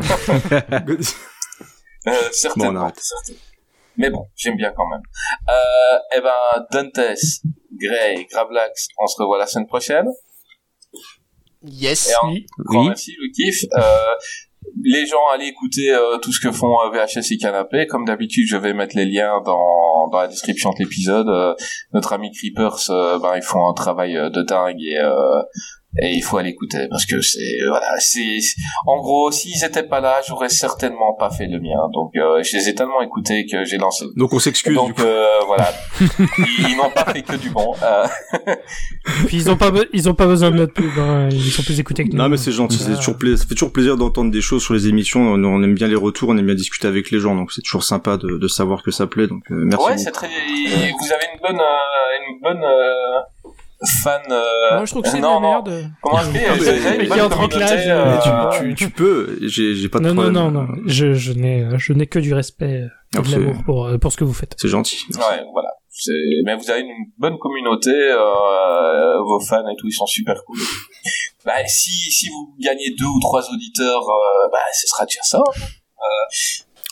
Euh, 2.06 2.12
certainement, 2.32 2.86
Bon. 2.86 2.92
Mais 3.96 4.10
bon, 4.10 4.26
j'aime 4.36 4.56
bien 4.56 4.72
quand 4.76 4.86
même. 4.88 5.02
Euh, 5.48 5.98
eh 6.16 6.20
ben, 6.20 6.66
Dantes, 6.70 7.18
Grey, 7.74 8.26
Gravelax, 8.30 8.86
on 9.02 9.06
se 9.08 9.20
revoit 9.20 9.38
la 9.38 9.46
semaine 9.46 9.66
prochaine. 9.66 10.06
Yes. 11.64 12.08
Et 12.10 12.14
en- 12.22 12.30
Oui. 12.30 12.46
grand 12.58 12.84
merci, 12.84 13.12
le 13.18 13.32
kiff. 13.32 13.64
Euh, 13.76 14.14
les 14.84 15.06
gens, 15.06 15.26
allez 15.32 15.46
écouter 15.46 15.90
euh, 15.90 16.18
tout 16.18 16.32
ce 16.32 16.40
que 16.40 16.52
font 16.52 16.76
euh, 16.82 16.90
VHS 16.90 17.32
et 17.32 17.38
Canapé. 17.38 17.86
Comme 17.88 18.04
d'habitude, 18.04 18.46
je 18.48 18.56
vais 18.56 18.72
mettre 18.72 18.96
les 18.96 19.06
liens 19.06 19.40
dans, 19.44 20.08
dans 20.12 20.18
la 20.20 20.28
description 20.28 20.70
de 20.70 20.76
l'épisode. 20.78 21.28
Euh, 21.28 21.54
notre 21.92 22.12
ami 22.12 22.30
Creepers, 22.30 22.90
euh, 22.90 23.18
ben, 23.18 23.34
ils 23.36 23.42
font 23.42 23.68
un 23.68 23.74
travail 23.74 24.16
euh, 24.16 24.30
de 24.30 24.42
dingue 24.42 24.80
et, 24.80 24.98
euh, 24.98 25.42
et 26.00 26.12
il 26.14 26.22
faut 26.22 26.36
aller 26.36 26.50
écouter 26.50 26.86
parce 26.90 27.06
que 27.06 27.20
c'est 27.22 27.58
voilà, 27.68 27.94
c'est 27.98 28.38
en 28.86 28.98
gros, 28.98 29.30
s'ils 29.32 29.64
étaient 29.64 29.82
pas 29.82 30.00
là, 30.00 30.20
j'aurais 30.26 30.48
certainement 30.50 31.14
pas 31.18 31.30
fait 31.30 31.46
le 31.46 31.58
mien. 31.60 31.88
Donc, 31.92 32.12
euh, 32.16 32.42
je 32.42 32.56
les 32.56 32.68
ai 32.68 32.74
tellement 32.74 33.00
écoutés 33.02 33.46
que 33.50 33.64
j'ai 33.64 33.78
lancé. 33.78 34.04
Donc 34.16 34.32
on 34.34 34.38
s'excuse 34.38 34.72
du 34.72 34.76
Donc 34.76 34.94
coup. 34.96 35.02
euh, 35.02 35.38
voilà, 35.46 35.72
ils, 36.00 36.70
ils 36.70 36.76
n'ont 36.76 36.90
pas 36.90 37.04
fait 37.12 37.22
que 37.22 37.36
du 37.36 37.50
bon. 37.50 37.74
Euh, 37.82 38.06
Puis 39.26 39.36
ils 39.38 39.50
ont 39.50 39.56
pas, 39.56 39.72
ils 39.92 40.08
ont 40.08 40.14
pas 40.14 40.26
besoin 40.26 40.50
de 40.50 40.56
notre 40.56 40.74
pub. 40.74 40.90
hein. 40.98 41.28
Ils 41.32 41.50
sont 41.50 41.62
plus 41.62 41.80
écoutés 41.80 42.04
que 42.04 42.10
nous. 42.10 42.18
Non 42.18 42.28
mais 42.28 42.36
c'est 42.36 42.52
gentil, 42.52 42.76
c'est 42.78 42.96
toujours 42.96 43.16
pla- 43.16 43.36
ça 43.36 43.44
fait 43.46 43.54
toujours 43.54 43.72
plaisir 43.72 43.96
d'entendre 43.96 44.30
des 44.30 44.40
choses 44.42 44.62
sur 44.62 44.74
les 44.74 44.88
émissions. 44.88 45.20
On, 45.20 45.42
on 45.44 45.62
aime 45.62 45.74
bien 45.74 45.88
les 45.88 45.94
retours, 45.96 46.28
on 46.28 46.36
aime 46.36 46.46
bien 46.46 46.54
discuter 46.54 46.86
avec 46.86 47.10
les 47.10 47.18
gens, 47.18 47.34
donc 47.34 47.52
c'est 47.52 47.62
toujours 47.62 47.84
sympa 47.84 48.16
de, 48.16 48.36
de 48.38 48.48
savoir 48.48 48.82
que 48.82 48.90
ça 48.90 49.06
plaît. 49.06 49.26
Donc 49.26 49.42
euh, 49.50 49.64
merci. 49.64 49.84
ouais, 49.84 49.92
beaucoup. 49.92 50.04
c'est 50.04 50.10
très. 50.10 50.28
Vous 50.28 51.12
avez 51.12 51.24
une 51.34 51.40
bonne, 51.40 51.60
euh, 51.60 52.28
une 52.28 52.40
bonne 52.40 52.62
euh, 52.62 53.20
fan. 54.02 54.20
euh, 54.30 54.42
Moi, 54.76 54.84
je 54.84 54.90
trouve 54.90 55.02
que 55.02 55.08
c'est 55.08 55.16
de 55.18 55.22
non, 55.22 55.34
la 55.34 55.40
non. 55.40 55.50
merde. 55.50 55.90
Comment 56.02 56.18
je 56.22 56.30
dis 56.30 56.38
Ah, 56.48 57.14
qui 57.14 57.20
entre 57.20 57.40
en 57.40 57.44
euh, 57.44 57.48
Mais 57.48 58.20
tu, 58.22 58.28
euh, 58.28 58.50
tu, 58.70 58.74
tu 58.74 58.90
peux, 58.90 59.38
j'ai 59.42 59.88
pas 59.88 59.98
de 59.98 60.04
Non, 60.04 60.14
non, 60.14 60.22
problème. 60.22 60.34
non, 60.34 60.50
non. 60.50 60.66
Je, 60.86 61.14
je 61.14 61.32
n'ai, 61.32 61.66
je 61.78 61.92
n'ai 61.92 62.06
que 62.06 62.18
du 62.18 62.34
respect 62.34 62.84
Ah, 63.14 63.18
et 63.18 63.22
de 63.22 63.26
c'est- 63.26 63.38
l'amour 63.38 63.62
pour, 63.64 63.86
euh, 63.86 63.98
pour 63.98 64.12
ce 64.12 64.16
que 64.16 64.24
vous 64.24 64.32
faites. 64.34 64.54
C'est 64.58 64.68
gentil. 64.68 64.98
Ouais, 65.14 65.44
voilà. 65.52 65.70
Mais 66.44 66.54
vous 66.54 66.70
avez 66.70 66.80
une 66.82 66.92
bonne 67.18 67.38
communauté, 67.38 67.90
euh, 67.90 69.20
vos 69.26 69.40
fans 69.40 69.66
et 69.68 69.74
tout, 69.76 69.88
ils 69.88 69.92
sont 69.92 70.06
super 70.06 70.44
cool. 70.44 70.58
Bah, 71.44 71.54
si, 71.66 71.90
si 71.90 72.28
vous 72.28 72.54
gagnez 72.60 72.90
deux 72.98 73.06
ou 73.06 73.20
trois 73.20 73.42
auditeurs, 73.52 74.02
euh, 74.02 74.48
bah, 74.52 74.58
ce 74.72 74.86
sera 74.86 75.04
déjà 75.06 75.20
ça. 75.22 75.40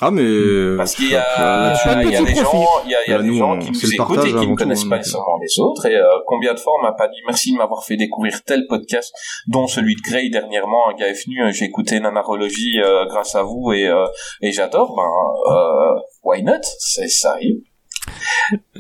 Ah 0.03 0.11
mais 0.11 0.23
euh, 0.23 0.77
Parce 0.77 0.95
qu'il 0.95 1.11
y 1.11 1.17
a, 1.17 1.73
il 2.03 2.11
y 2.11 2.17
a 2.17 2.23
des 2.23 2.35
gens, 2.35 2.67
il 2.85 2.91
y 2.91 2.95
a, 2.95 2.99
il 3.07 3.11
y 3.11 3.15
a 3.15 3.19
des 3.19 3.29
nous, 3.29 3.39
gens 3.39 3.59
qui 3.59 3.71
nous 3.71 3.95
écoutent 3.95 4.27
et 4.27 4.35
qui 4.35 4.47
ne 4.47 4.55
connaissent 4.55 4.85
pas 4.85 4.99
nécessairement 4.99 5.39
les 5.41 5.59
autres. 5.59 5.87
Et 5.87 5.97
euh, 5.97 6.05
combien 6.27 6.53
de 6.53 6.59
fois 6.59 6.75
on 6.79 6.83
m'a 6.83 6.93
pas 6.93 7.09
dit 7.09 7.17
merci 7.27 7.53
de 7.53 7.57
m'avoir 7.57 7.83
fait 7.83 7.97
découvrir 7.97 8.43
tel 8.45 8.67
podcast, 8.67 9.11
dont 9.49 9.67
celui 9.67 9.95
de 9.95 10.01
Grey 10.03 10.29
dernièrement, 10.29 10.91
un 10.91 10.95
gars 10.95 11.09
est 11.09 11.25
venu, 11.25 11.43
euh, 11.43 11.51
j'ai 11.51 11.65
écouté 11.65 11.99
Nanarologie 11.99 12.79
euh, 12.83 13.07
grâce 13.07 13.35
à 13.37 13.43
vous 13.43 13.73
et, 13.73 13.87
euh, 13.87 14.05
et 14.43 14.53
j'adore. 14.53 14.95
Ben, 14.95 15.55
euh, 15.55 16.01
why 16.25 16.43
not? 16.43 16.61
C'est 16.79 17.09
ça 17.09 17.33
arrive. 17.33 17.57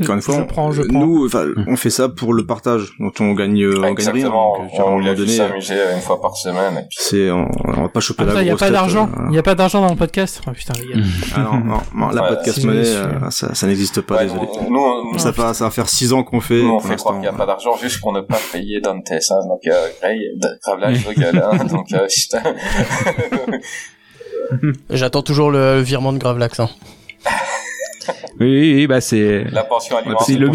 Encore 0.01 0.15
une 0.15 0.23
fois, 0.23 0.37
Je 0.39 0.43
prends, 0.45 0.73
je 0.73 0.83
euh, 0.83 0.87
prends. 0.89 0.99
nous, 1.01 1.27
enfin, 1.27 1.47
on 1.67 1.77
fait 1.77 1.91
ça 1.91 2.09
pour 2.09 2.35
le 2.35 2.47
partage, 2.47 2.93
donc 3.01 3.15
on 3.21 3.33
gagne, 3.33 3.61
euh, 3.63 3.79
on 3.79 3.81
gagne 3.81 3.83
rien. 3.83 3.91
Exactement. 3.93 4.59
Donc, 4.59 4.71
euh, 4.79 4.83
on 4.85 5.01
donné, 5.15 5.41
euh, 5.41 5.49
s'amuser 5.49 5.79
une 5.95 6.01
fois 6.01 6.21
par 6.21 6.37
semaine. 6.37 6.87
Puis, 6.89 6.99
c'est, 7.01 7.31
on, 7.31 7.49
on 7.65 7.83
va 7.83 7.89
pas 7.89 8.01
choper 8.01 8.23
Ah, 8.23 8.27
la 8.27 8.33
ça, 8.35 8.43
il 8.43 8.47
y 8.47 8.51
a 8.51 8.57
pas 8.57 8.67
tête, 8.67 8.73
d'argent. 8.73 9.09
euh, 9.17 9.27
Il 9.31 9.35
y 9.35 9.39
a 9.39 9.43
pas 9.43 9.55
d'argent 9.55 9.81
dans 9.81 9.91
le 9.91 9.97
podcast. 9.97 10.43
Oh, 10.47 10.51
putain, 10.53 10.75
les 10.81 10.95
gars. 10.95 11.01
Ah 11.35 11.41
non, 11.41 11.59
non, 11.65 11.81
non, 11.95 12.09
la 12.11 12.23
Ouais, 12.23 12.29
podcast 12.29 12.65
monnaie, 12.65 12.87
euh, 12.87 13.31
ça, 13.31 13.55
ça 13.55 13.67
n'existe 13.67 14.01
pas, 14.03 14.17
ouais, 14.17 14.27
désolé. 14.27 14.47
nous, 14.69 14.71
nous, 14.71 15.11
on- 15.15 15.19
ça, 15.19 15.31
va, 15.33 15.55
ça 15.55 15.65
va 15.65 15.71
faire 15.71 15.89
six 15.89 16.13
ans 16.13 16.23
qu'on 16.23 16.41
fait. 16.41 16.63
nous, 16.63 16.75
on 16.75 16.81
fait 16.81 16.97
croire 16.97 17.15
qu'il 17.17 17.23
n'y 17.23 17.29
a 17.29 17.33
pas 17.33 17.47
d'argent 17.47 17.77
juste 17.77 18.01
qu'on 18.01 18.13
n'a 18.13 18.23
pas 18.23 18.39
payé 18.53 18.81
Dante, 18.81 19.11
hein. 19.11 19.19
Donc, 19.49 19.61
euh, 19.67 19.89
Grey, 20.01 20.19
grave 20.65 20.79
là, 20.81 20.93
je 20.95 21.09
rigole, 21.09 21.43
hein. 21.43 21.65
Donc, 21.71 21.93
euh, 21.93 22.07
putain. 22.09 22.43
J'attends 24.91 25.23
toujours 25.23 25.51
le, 25.51 25.77
le 25.77 25.81
virement 25.83 26.13
de 26.13 26.19
Gravelax. 26.19 26.61
Hein. 26.61 26.69
Oui, 28.41 28.47
oui, 28.47 28.75
oui, 28.75 28.87
bah 28.87 29.01
c'est 29.01 29.45
La 29.51 29.65
pension 29.65 29.97
alimentaire. 29.97 30.27
c'est 30.27 30.35
le 30.35 30.51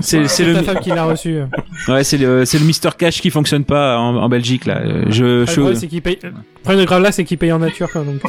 c'est- 0.00 0.28
c'est 0.28 0.44
le 0.44 0.62
femme 0.62 0.78
qui 0.80 0.90
l'a 0.90 1.04
reçu. 1.04 1.40
ouais 1.88 2.04
c'est 2.04 2.18
le 2.18 2.44
c'est 2.44 2.58
le 2.58 2.64
Mister 2.66 2.90
Cash 2.98 3.20
qui 3.20 3.30
fonctionne 3.30 3.64
pas 3.64 3.98
en, 3.98 4.16
en 4.16 4.28
Belgique 4.28 4.66
là. 4.66 4.80
Je, 5.08 5.24
Le 5.24 5.46
je 5.46 5.52
problème, 5.52 5.76
c'est 5.76 5.86
qu'il 5.88 6.02
paye. 6.02 6.18
Le 6.22 6.32
problème 6.62 6.80
de 6.80 6.86
grave 6.86 7.02
là, 7.02 7.12
c'est 7.12 7.24
qu'il 7.24 7.38
paye 7.38 7.52
en 7.52 7.58
nature, 7.58 7.90
quoi. 7.90 8.02
Donc, 8.02 8.20
euh, 8.24 8.28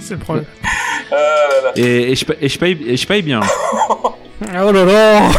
c'est- 0.00 0.14
le 0.14 0.20
problème. 0.20 0.44
Ah 1.10 1.14
là 1.14 1.62
là. 1.64 1.72
et, 1.76 2.12
et 2.12 2.14
je 2.14 2.24
paye- 2.24 2.36
et 2.40 2.48
je 2.48 2.58
paye 2.58 2.78
et 2.86 2.96
je 2.96 3.06
paye 3.06 3.22
bien. 3.22 3.40
Oh 4.62 4.70
là 4.70 4.84
là 4.84 5.30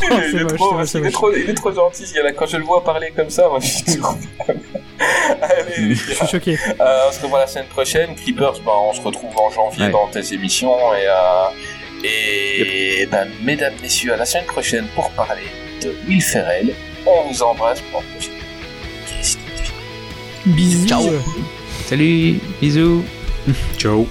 Il 0.00 0.40
est, 0.40 1.10
trop, 1.10 1.32
il 1.32 1.74
gentil. 1.74 2.04
Quand 2.38 2.46
je 2.46 2.56
le 2.56 2.64
vois 2.64 2.84
parler 2.84 3.12
comme 3.16 3.30
ça, 3.30 3.48
moi, 3.48 3.58
je 3.60 3.66
suis 3.66 3.98
trop... 3.98 4.14
Allez, 5.42 5.94
Je 5.94 6.14
suis 6.14 6.26
choqué. 6.26 6.58
Euh, 6.80 7.08
on 7.08 7.12
se 7.12 7.20
revoit 7.22 7.40
la 7.40 7.46
semaine 7.46 7.66
prochaine. 7.68 8.14
Creepers, 8.14 8.60
ben, 8.64 8.72
on 8.72 8.92
se 8.92 9.00
retrouve 9.00 9.36
en 9.38 9.50
janvier 9.50 9.86
Ouais. 9.86 9.90
dans 9.92 10.06
tes 10.08 10.32
émissions. 10.34 10.76
Et, 10.94 11.06
euh, 11.06 12.04
et 12.04 13.06
ben, 13.10 13.28
mesdames, 13.42 13.74
messieurs, 13.82 14.14
à 14.14 14.16
la 14.16 14.24
semaine 14.24 14.46
prochaine 14.46 14.86
pour 14.94 15.10
parler 15.10 15.42
de 15.82 15.94
Will 16.08 16.22
Ferrell. 16.22 16.74
On 17.06 17.28
vous 17.28 17.42
embrasse 17.42 17.80
pour 17.90 18.02
Bisous. 20.46 20.86
Ciao. 20.88 21.02
Salut, 21.86 22.40
bisous. 22.60 23.04
Ciao. 23.78 24.06